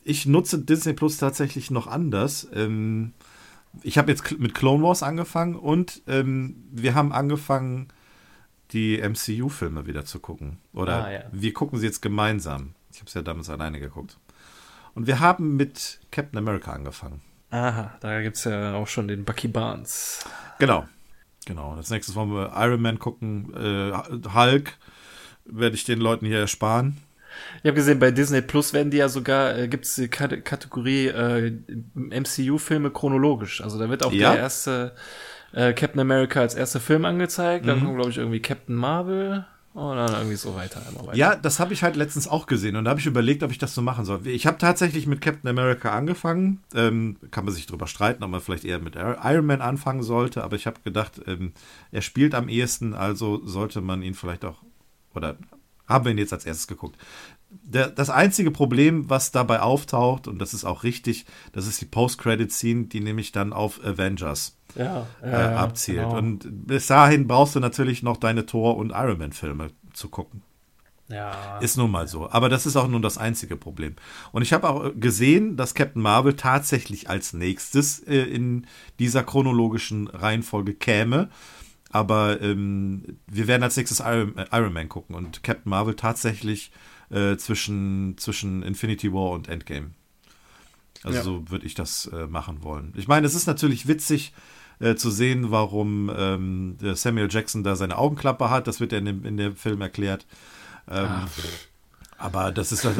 Ich 0.05 0.27
nutze 0.27 0.59
Disney 0.59 0.93
Plus 0.95 1.17
tatsächlich 1.17 1.71
noch 1.71 1.87
anders. 1.87 2.49
Ähm, 2.55 3.13
ich 3.83 3.99
habe 3.99 4.11
jetzt 4.11 4.39
mit 4.39 4.55
Clone 4.55 4.83
Wars 4.83 5.03
angefangen 5.03 5.55
und 5.57 6.03
ähm, 6.07 6.65
wir 6.71 6.95
haben 6.95 7.13
angefangen, 7.13 7.89
die 8.73 8.99
MCU-Filme 9.01 9.87
wieder 9.87 10.05
zu 10.05 10.19
gucken. 10.19 10.59
Oder 10.73 11.05
Ah, 11.05 11.13
ja. 11.13 11.21
wir 11.31 11.53
gucken 11.53 11.79
sie 11.79 11.87
jetzt 11.87 12.01
gemeinsam. 12.03 12.75
Ich 12.91 12.99
habe 12.99 13.07
es 13.09 13.15
ja 13.15 13.23
damals 13.23 13.49
alleine 13.51 13.81
geguckt. 13.81 14.19
Und 14.95 15.07
wir 15.07 15.21
haben 15.21 15.57
mit 15.57 16.01
Captain 16.11 16.39
America 16.39 16.73
angefangen. 16.73 17.21
Aha, 17.51 17.95
da 18.01 18.23
gibt's 18.23 18.45
ja 18.45 18.75
auch 18.75 18.89
schon 18.89 19.09
den 19.09 19.25
Bucky 19.25 19.49
Barnes. 19.49 20.25
Genau. 20.59 20.87
Genau. 21.47 21.73
Als 21.75 21.91
nächstes 21.91 22.15
wollen 22.15 22.31
wir 22.33 22.53
Iron 22.57 22.81
Man 22.81 22.99
gucken. 22.99 23.53
Äh, 23.55 23.93
Hulk 24.35 24.79
werde 25.45 25.75
ich 25.77 25.85
den 25.85 26.01
Leuten 26.01 26.25
hier 26.27 26.39
ersparen. 26.41 26.99
Ich 27.63 27.69
habe 27.69 27.75
gesehen, 27.75 27.99
bei 27.99 28.11
Disney 28.11 28.43
Plus 28.43 28.73
werden 28.73 28.91
die 28.91 28.97
ja 28.99 29.09
sogar, 29.09 29.57
äh, 29.57 29.69
gibt's 29.69 29.95
die 29.95 30.09
Kate- 30.09 30.41
Kategorie 30.43 31.07
äh, 31.09 31.53
MCU-Filme 31.95 32.91
chronologisch. 32.91 33.63
Also 33.63 33.79
da 33.79 33.89
wird 33.89 34.03
auch 34.05 34.13
Ja. 34.13 34.33
der 34.33 34.41
erste 34.41 34.93
äh, 35.53 35.73
Captain 35.75 36.01
America 36.01 36.41
als 36.41 36.55
erster 36.55 36.81
Film 36.81 37.05
angezeigt. 37.05 37.65
Mhm. 37.65 37.69
Dann 37.69 37.81
kommt, 37.85 37.95
glaube 37.97 38.11
ich, 38.11 38.19
irgendwie 38.19 38.41
Captain 38.41 38.75
Marvel 38.75 39.45
und 39.75 39.97
dann 39.97 40.13
irgendwie 40.13 40.37
so 40.37 40.55
weiter. 40.55 40.83
Immer 40.91 41.07
weiter. 41.07 41.17
Ja, 41.17 41.35
das 41.37 41.59
habe 41.61 41.73
ich 41.73 41.83
halt 41.83 41.97
letztens 41.97 42.29
auch 42.29 42.47
gesehen 42.47 42.77
und 42.77 42.85
da 42.85 42.91
habe 42.91 43.01
ich 43.01 43.07
überlegt, 43.07 43.43
ob 43.43 43.51
ich 43.51 43.59
das 43.59 43.75
so 43.75 43.81
machen 43.83 44.05
soll. 44.05 44.27
Ich 44.27 44.47
habe 44.47 44.59
tatsächlich 44.59 45.07
mit 45.07 45.21
Captain 45.23 45.49
America 45.49 45.91
angefangen. 45.97 46.63
Ähm, 46.75 47.17
kann 47.31 47.45
man 47.47 47.55
sich 47.55 47.67
drüber 47.67 47.87
streiten, 47.87 48.23
ob 48.23 48.31
man 48.31 48.41
vielleicht 48.41 48.65
eher 48.65 48.79
mit 48.81 48.97
Iron 48.97 49.47
Man 49.47 49.61
anfangen 49.63 50.03
sollte, 50.03 50.43
aber 50.45 50.57
ich 50.57 50.67
habe 50.67 50.81
gedacht, 50.85 51.21
ähm, 51.27 51.53
er 51.91 52.03
spielt 52.03 52.35
am 52.35 52.49
ehesten, 52.49 52.93
also 52.95 53.47
sollte 53.47 53.81
man 53.81 54.03
ihn 54.03 54.15
vielleicht 54.15 54.45
auch, 54.45 54.57
oder 55.15 55.37
haben 55.89 56.05
wir 56.05 56.13
ihn 56.13 56.19
jetzt 56.19 56.33
als 56.33 56.47
erstes 56.47 56.67
geguckt. 56.67 56.97
Der, 57.65 57.89
das 57.89 58.11
einzige 58.11 58.51
Problem, 58.51 59.09
was 59.09 59.31
dabei 59.33 59.61
auftaucht, 59.61 60.29
und 60.29 60.39
das 60.39 60.55
ist 60.55 60.65
auch 60.65 60.83
richtig, 60.85 61.27
das 61.53 61.67
ist 61.67 61.81
die 61.81 61.87
Post-Credit-Scene, 61.87 62.85
die 62.87 63.01
nämlich 63.01 63.33
dann 63.33 63.53
auf 63.53 63.85
Avengers 63.85 64.57
ja, 64.75 65.07
äh, 65.23 65.31
ja, 65.31 65.57
abzielt. 65.57 65.99
genau. 65.99 66.17
Und 66.17 66.67
bis 66.67 66.87
dahin 66.87 67.27
brauchst 67.27 67.55
du 67.55 67.61
natürlich 67.61 68.03
noch 68.03 68.17
deine 68.17 68.47
Thor- 68.47 68.77
und 68.77 68.91
Iron 68.91 69.19
Man-Filme 69.19 69.69
zu 69.93 70.09
gucken. 70.09 70.43
ja. 71.09 71.59
Ist 71.59 71.77
nun 71.77 71.91
mal 71.91 72.09
so. 72.09 72.31
Aber 72.31 72.49
das 72.49 72.67
ist 72.67 72.77
auch 72.77 72.89
nur 72.89 73.01
das 73.01 73.19
einzige 73.19 73.57
Problem. 73.57 73.97
Und 74.33 74.43
ich 74.43 74.53
habe 74.53 74.69
auch 74.69 74.91
gesehen, 74.97 75.57
dass 75.57 75.75
Captain 75.75 76.03
Marvel 76.03 76.35
tatsächlich 76.35 77.11
als 77.11 77.33
nächstes 77.33 78.01
äh, 78.01 78.23
in 78.23 78.67
dieser 78.99 79.23
chronologischen 79.23 80.09
Reihenfolge 80.09 80.75
käme. 80.75 81.29
Aber 81.91 82.41
ähm, 82.41 83.19
wir 83.27 83.47
werden 83.47 83.63
als 83.63 83.77
nächstes 83.77 84.01
Iron, 84.01 84.37
äh, 84.39 84.47
Iron 84.53 84.73
Man 84.73 84.89
gucken 84.89 85.15
und 85.15 85.43
Captain 85.43 85.69
Marvel 85.69 85.95
tatsächlich 85.95 86.73
äh, 87.13 87.37
zwischen, 87.37 88.17
zwischen 88.19 88.63
Infinity 88.63 89.13
War 89.13 89.31
und 89.31 89.49
Endgame. 89.49 89.91
Also 91.05 91.19
Ja. 91.19 91.25
so 91.25 91.51
würde 91.51 91.67
ich 91.67 91.75
das 91.75 92.07
äh, 92.07 92.27
machen 92.27 92.63
wollen. 92.63 92.93
Ich 92.97 93.09
meine, 93.09 93.27
es 93.27 93.35
ist 93.35 93.47
natürlich 93.47 93.87
witzig 93.89 94.33
äh, 94.79 94.95
zu 94.95 95.11
sehen, 95.11 95.51
warum 95.51 96.11
ähm, 96.17 96.77
Samuel 96.95 97.29
Jackson 97.31 97.65
da 97.65 97.77
seine 97.77 97.99
Augenklappe 97.99 98.51
hat. 98.51 98.67
Das 98.67 98.81
wird 98.81 98.93
ja 98.93 98.99
in 98.99 99.05
dem, 99.07 99.25
in 99.25 99.37
dem 99.37 99.57
Film 99.57 99.81
erklärt. 99.81 100.27
Ähm, 100.89 101.09
aber 102.19 102.53
das 102.53 102.73
ist 102.73 102.85
halt, 102.85 102.97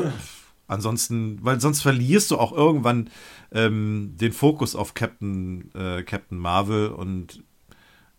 ansonsten, 0.67 1.39
weil 1.43 1.61
sonst 1.61 1.83
verlierst 1.83 2.31
du 2.31 2.39
auch 2.39 2.53
irgendwann 2.53 3.09
ähm, 3.53 4.15
den 4.21 4.33
Fokus 4.33 4.75
auf 4.75 4.95
Captain, 4.95 5.71
äh, 5.75 6.03
Captain 6.03 6.39
Marvel 6.39 6.89
und 6.89 7.43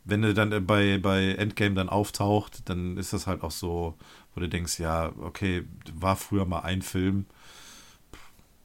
wenn 0.05 0.23
er 0.23 0.33
dann 0.33 0.51
äh, 0.51 0.59
bei, 0.59 0.97
bei 0.97 1.31
Endgame 1.33 1.75
dann 1.75 1.89
auftaucht, 1.89 2.67
dann 2.69 2.97
ist 2.97 3.13
das 3.13 3.25
halt 3.27 3.41
auch 3.41 3.51
so, 3.51 3.95
wo 4.35 4.41
du 4.41 4.49
denkst, 4.49 4.79
ja, 4.79 5.11
okay, 5.21 5.63
war 5.93 6.15
früher 6.15 6.45
mal 6.45 6.61
ein 6.61 6.81
Film, 6.81 7.25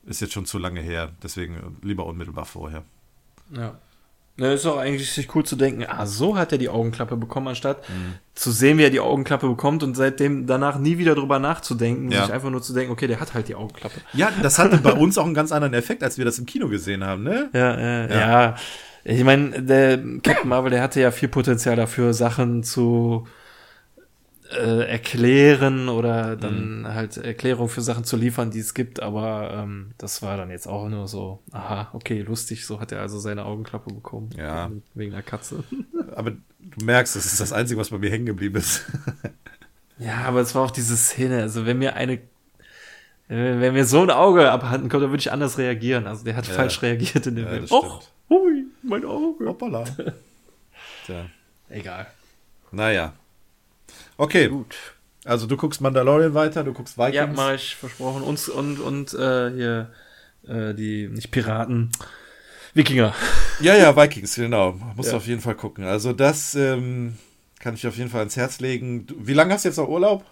ist 0.07 0.21
jetzt 0.21 0.33
schon 0.33 0.47
zu 0.47 0.59
lange 0.59 0.81
her, 0.81 1.11
deswegen 1.23 1.77
lieber 1.83 2.07
unmittelbar 2.07 2.45
vorher. 2.47 2.83
Ja. 3.55 3.79
Ne, 4.41 4.53
ist 4.53 4.65
auch 4.67 4.77
eigentlich 4.79 5.11
sich 5.11 5.35
cool 5.35 5.43
zu 5.45 5.57
denken, 5.57 5.85
ah, 5.89 6.07
so 6.07 6.37
hat 6.39 6.53
er 6.53 6.59
die 6.59 6.69
Augenklappe 6.69 7.17
bekommen, 7.17 7.49
anstatt 7.49 7.79
Mhm. 7.89 8.15
zu 8.37 8.53
sehen, 8.53 8.79
wie 8.79 8.85
er 8.85 8.91
die 8.91 9.01
Augenklappe 9.01 9.49
bekommt 9.49 9.83
und 9.83 9.97
seitdem 9.97 10.47
danach 10.47 10.79
nie 10.79 10.97
wieder 10.99 11.17
drüber 11.17 11.41
nachzudenken, 11.41 12.13
Ja. 12.13 12.25
sich 12.27 12.33
einfach 12.33 12.49
nur 12.51 12.63
zu 12.63 12.73
denken, 12.73 12.93
okay, 12.93 13.09
der 13.09 13.19
hat 13.19 13.35
halt 13.35 13.49
die 13.49 13.57
Augenklappe. 13.57 14.01
Ja, 14.13 14.31
das 14.41 14.61
hatte 14.61 14.77
bei 14.79 14.93
uns 14.93 15.19
auch 15.19 15.25
einen 15.25 15.35
ganz 15.35 15.51
anderen 15.51 15.75
Effekt, 15.75 16.05
als 16.05 16.19
wir 16.19 16.25
das 16.25 16.39
im 16.39 16.47
Kino 16.47 16.69
gesehen 16.69 17.03
haben, 17.03 17.25
ne? 17.25 17.51
Ja, 17.53 17.75
äh, 17.75 18.15
ja. 18.17 18.57
Ich 19.03 19.25
meine, 19.25 19.61
der 19.61 19.99
Captain 20.23 20.49
Marvel, 20.49 20.71
der 20.71 20.83
hatte 20.83 21.01
ja 21.01 21.11
viel 21.11 21.29
Potenzial 21.29 21.75
dafür, 21.75 22.15
Sachen 22.15 22.63
zu 22.63 23.27
äh, 24.51 24.89
erklären 24.89 25.89
oder 25.89 26.37
dann 26.37 26.87
halt 26.89 27.17
Erklärung 27.19 27.69
für 27.69 27.83
Sachen 27.83 28.05
zu 28.05 28.17
liefern, 28.17 28.51
die 28.51 28.61
es 28.61 28.73
gibt, 28.75 29.01
aber 29.01 29.51
ähm, 29.55 29.93
das 29.99 30.23
war 30.23 30.37
dann 30.37 30.51
jetzt 30.51 30.67
auch 30.67 30.89
nur 30.89 31.07
so, 31.09 31.41
aha, 31.53 31.89
okay, 31.93 32.23
lustig, 32.23 32.65
so 32.67 32.81
hat 32.81 32.93
er 32.93 33.01
also 33.01 33.19
seine 33.19 33.45
Augenklappe 33.45 33.93
bekommen. 33.93 34.31
Ja. 34.37 34.71
Wegen 34.95 35.13
der 35.13 35.23
Katze. 35.23 35.65
Aber 36.17 36.31
du 36.33 36.85
merkst, 36.85 37.15
das 37.15 37.27
ist 37.27 37.41
das 37.41 37.53
Einzige, 37.53 37.79
was 37.81 37.91
bei 37.91 37.99
mir 37.99 38.11
hängen 38.11 38.27
geblieben 38.27 38.57
ist. 38.57 38.85
Ja, 40.01 40.19
aber 40.29 40.39
es 40.43 40.55
war 40.55 40.63
auch 40.63 40.71
diese 40.71 40.97
Szene, 40.97 41.43
also 41.43 41.67
wenn 41.67 41.77
mir 41.77 41.97
eine 41.97 42.21
wenn 43.27 43.73
mir 43.75 43.85
so 43.85 44.01
ein 44.01 44.11
Auge 44.11 44.49
abhanden 44.51 44.89
kommt, 44.89 45.03
dann 45.03 45.11
würde 45.11 45.21
ich 45.21 45.33
anders 45.33 45.59
reagieren. 45.59 46.07
Also 46.07 46.25
der 46.25 46.37
hat 46.37 46.47
Ja. 46.47 46.55
falsch 46.55 46.81
reagiert 46.83 47.27
in 47.27 47.35
dem 47.35 47.45
Ja, 47.47 47.51
Film. 47.51 47.67
Och, 47.71 48.03
hui, 48.31 48.65
mein 48.85 49.05
Auge. 49.05 49.47
Hoppala. 49.47 49.83
Tja. 51.05 51.27
Egal. 51.69 52.07
Naja. 52.71 53.13
Okay, 54.19 54.49
Gut. 54.49 54.75
also 55.25 55.47
du 55.47 55.57
guckst 55.57 55.81
Mandalorian 55.81 56.35
weiter, 56.35 56.65
du 56.65 56.73
guckst 56.75 56.99
Vikings. 56.99 57.15
Ja, 57.15 57.27
mach 57.27 57.55
ich 57.55 57.77
versprochen. 57.77 58.23
Und, 58.23 58.49
und, 58.49 58.81
und 58.81 59.15
äh, 59.15 59.51
hier 59.55 59.91
äh, 60.47 60.75
die, 60.75 61.09
nicht 61.09 61.31
Piraten, 61.31 61.91
Wikinger. 62.75 63.15
Ja, 63.61 63.75
ja, 63.75 63.97
Vikings, 63.97 64.37
genau. 64.37 64.73
Musst 64.95 65.09
Ja. 65.09 65.13
du 65.13 65.17
auf 65.17 65.27
jeden 65.27 65.41
Fall 65.41 65.57
gucken. 65.57 65.83
Also 65.85 66.13
das 66.13 66.55
ähm, 66.55 67.17
kann 67.59 67.75
ich 67.75 67.85
auf 67.89 67.97
jeden 67.97 68.09
Fall 68.09 68.21
ans 68.21 68.37
Herz 68.37 68.61
legen. 68.61 69.07
Du, 69.07 69.15
wie 69.27 69.33
lange 69.33 69.53
hast 69.53 69.65
du 69.65 69.69
jetzt 69.71 69.79
noch 69.79 69.89
Urlaub? 69.89 70.25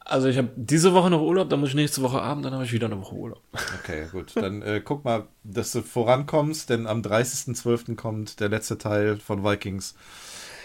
Also 0.00 0.28
ich 0.28 0.36
habe 0.36 0.50
diese 0.54 0.92
Woche 0.92 1.08
noch 1.08 1.22
Urlaub, 1.22 1.48
dann 1.48 1.60
muss 1.60 1.70
ich 1.70 1.74
nächste 1.74 2.02
Woche 2.02 2.20
Abend, 2.20 2.44
dann 2.44 2.52
habe 2.52 2.64
ich 2.64 2.72
wieder 2.74 2.88
eine 2.88 3.00
Woche 3.00 3.14
Urlaub. 3.14 3.40
Okay, 3.82 4.06
gut. 4.12 4.36
Dann 4.36 4.60
äh, 4.60 4.82
guck 4.84 5.02
mal, 5.06 5.28
dass 5.44 5.72
du 5.72 5.80
vorankommst, 5.80 6.68
denn 6.68 6.86
am 6.86 7.00
30.12. 7.00 7.96
kommt 7.96 8.38
der 8.40 8.50
letzte 8.50 8.76
Teil 8.76 9.16
von 9.16 9.42
Vikings. 9.44 9.94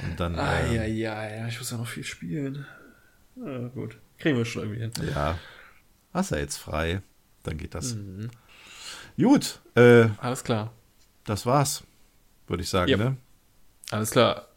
Und 0.03 0.19
dann, 0.19 0.38
Ah, 0.38 0.60
äh, 0.61 0.76
ja, 0.76 0.84
ja, 0.86 1.30
ja, 1.38 1.48
ich 1.48 1.58
muss 1.60 1.72
ja 1.72 1.78
noch 1.78 1.88
viel 1.88 2.03
spielen. 2.03 2.66
Ja, 3.36 3.68
gut. 3.69 3.98
Kriegen 4.18 4.38
wir 4.38 4.45
schon 4.45 4.64
irgendwie 4.64 4.82
hin. 4.82 4.92
ja, 5.14 5.38
hast 6.14 6.32
du 6.32 6.36
jetzt 6.36 6.58
frei. 6.58 7.02
Dann 7.44 7.58
geht 7.58 7.74
das. 7.76 7.95
Mhm. 7.95 8.30
Gut, 9.18 9.60
äh, 9.76 10.08
Alles 10.18 10.44
klar. 10.44 10.72
das 11.26 11.45
war's. 11.45 11.84
würde 12.48 12.64
ich 12.64 12.69
sagen. 12.69 12.90
Yep. 12.92 13.00
Ne? 13.00 13.18
Alles 13.92 14.11
klar. 14.11 14.48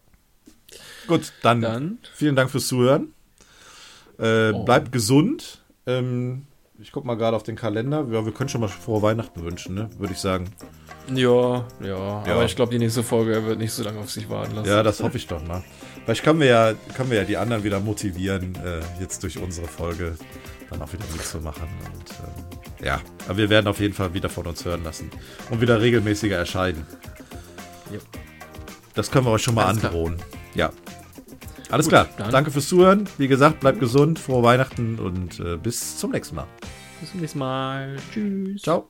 Gut, 1.06 1.32
dann, 1.42 1.60
Dann? 1.60 1.98
vielen 2.14 2.36
Dank 2.36 2.50
fürs 2.50 2.66
Zuhören. 2.68 3.12
Äh, 4.18 4.52
Oh. 4.52 4.64
Bleibt 4.64 4.92
gesund. 4.92 5.62
Ähm, 5.86 6.46
ich 6.82 6.90
guck 6.92 7.04
mal 7.04 7.14
gerade 7.16 7.36
auf 7.36 7.44
den 7.44 7.54
Kalender. 7.56 8.06
Ja, 8.10 8.24
wir 8.24 8.32
können 8.32 8.48
schon 8.48 8.60
mal 8.60 8.68
frohe 8.68 9.00
Weihnachten 9.02 9.42
wünschen, 9.44 9.74
ne? 9.74 9.88
würde 9.98 10.12
ich 10.12 10.18
sagen. 10.18 10.50
Ja, 11.08 11.64
ja, 11.80 11.86
Ja. 11.86 12.22
aber 12.26 12.44
ich 12.44 12.56
glaube, 12.56 12.72
die 12.72 12.78
nächste 12.78 13.02
Folge 13.02 13.44
wird 13.46 13.58
nicht 13.58 13.72
so 13.72 13.82
lange 13.84 14.00
auf 14.00 14.10
sich 14.10 14.28
warten 14.28 14.54
lassen. 14.56 14.68
Ja, 14.68 14.82
das 14.82 15.00
hoffe 15.02 15.16
ich 15.16 15.26
doch 15.26 15.44
mal. 15.46 15.62
Vielleicht 16.04 16.24
können 16.24 16.40
wir 16.40 16.46
ja, 16.46 16.72
können 16.96 17.10
wir 17.10 17.18
ja 17.18 17.24
die 17.24 17.36
anderen 17.36 17.62
wieder 17.64 17.78
motivieren, 17.80 18.56
äh, 18.64 18.80
jetzt 19.00 19.22
durch 19.22 19.38
unsere 19.38 19.68
Folge 19.68 20.16
dann 20.70 20.82
auch 20.82 20.92
wieder 20.92 21.04
mitzumachen. 21.12 21.62
Und 21.62 22.10
ähm, 22.10 22.86
ja, 22.86 23.00
aber 23.26 23.36
wir 23.36 23.48
werden 23.50 23.68
auf 23.68 23.78
jeden 23.78 23.94
Fall 23.94 24.12
wieder 24.14 24.28
von 24.28 24.46
uns 24.46 24.64
hören 24.64 24.82
lassen 24.82 25.10
und 25.50 25.60
wieder 25.60 25.80
regelmäßiger 25.80 26.36
erscheinen. 26.36 26.84
Ja. 27.92 27.98
Das 28.94 29.10
können 29.10 29.26
wir 29.26 29.30
euch 29.30 29.42
schon 29.42 29.54
mal 29.54 29.66
Alles 29.66 29.78
klar. 29.80 29.92
androhen. 29.92 30.16
Ja. 30.54 30.70
Alles 31.72 31.86
Gut, 31.86 31.90
klar. 31.92 32.08
dann- 32.18 32.30
Danke 32.30 32.50
fürs 32.50 32.68
Zuhören. 32.68 33.08
Wie 33.18 33.28
gesagt, 33.28 33.60
bleibt 33.60 33.80
gesund, 33.80 34.18
frohe 34.18 34.42
Weihnachten 34.42 34.98
und 34.98 35.40
äh, 35.40 35.56
bis 35.56 35.96
zum 35.98 36.10
nächsten 36.12 36.36
Mal. 36.36 36.46
Bis 37.00 37.10
zum 37.10 37.20
nächsten 37.20 37.38
Mal. 37.38 37.96
Tschüss. 38.12 38.62
Ciao. 38.62 38.88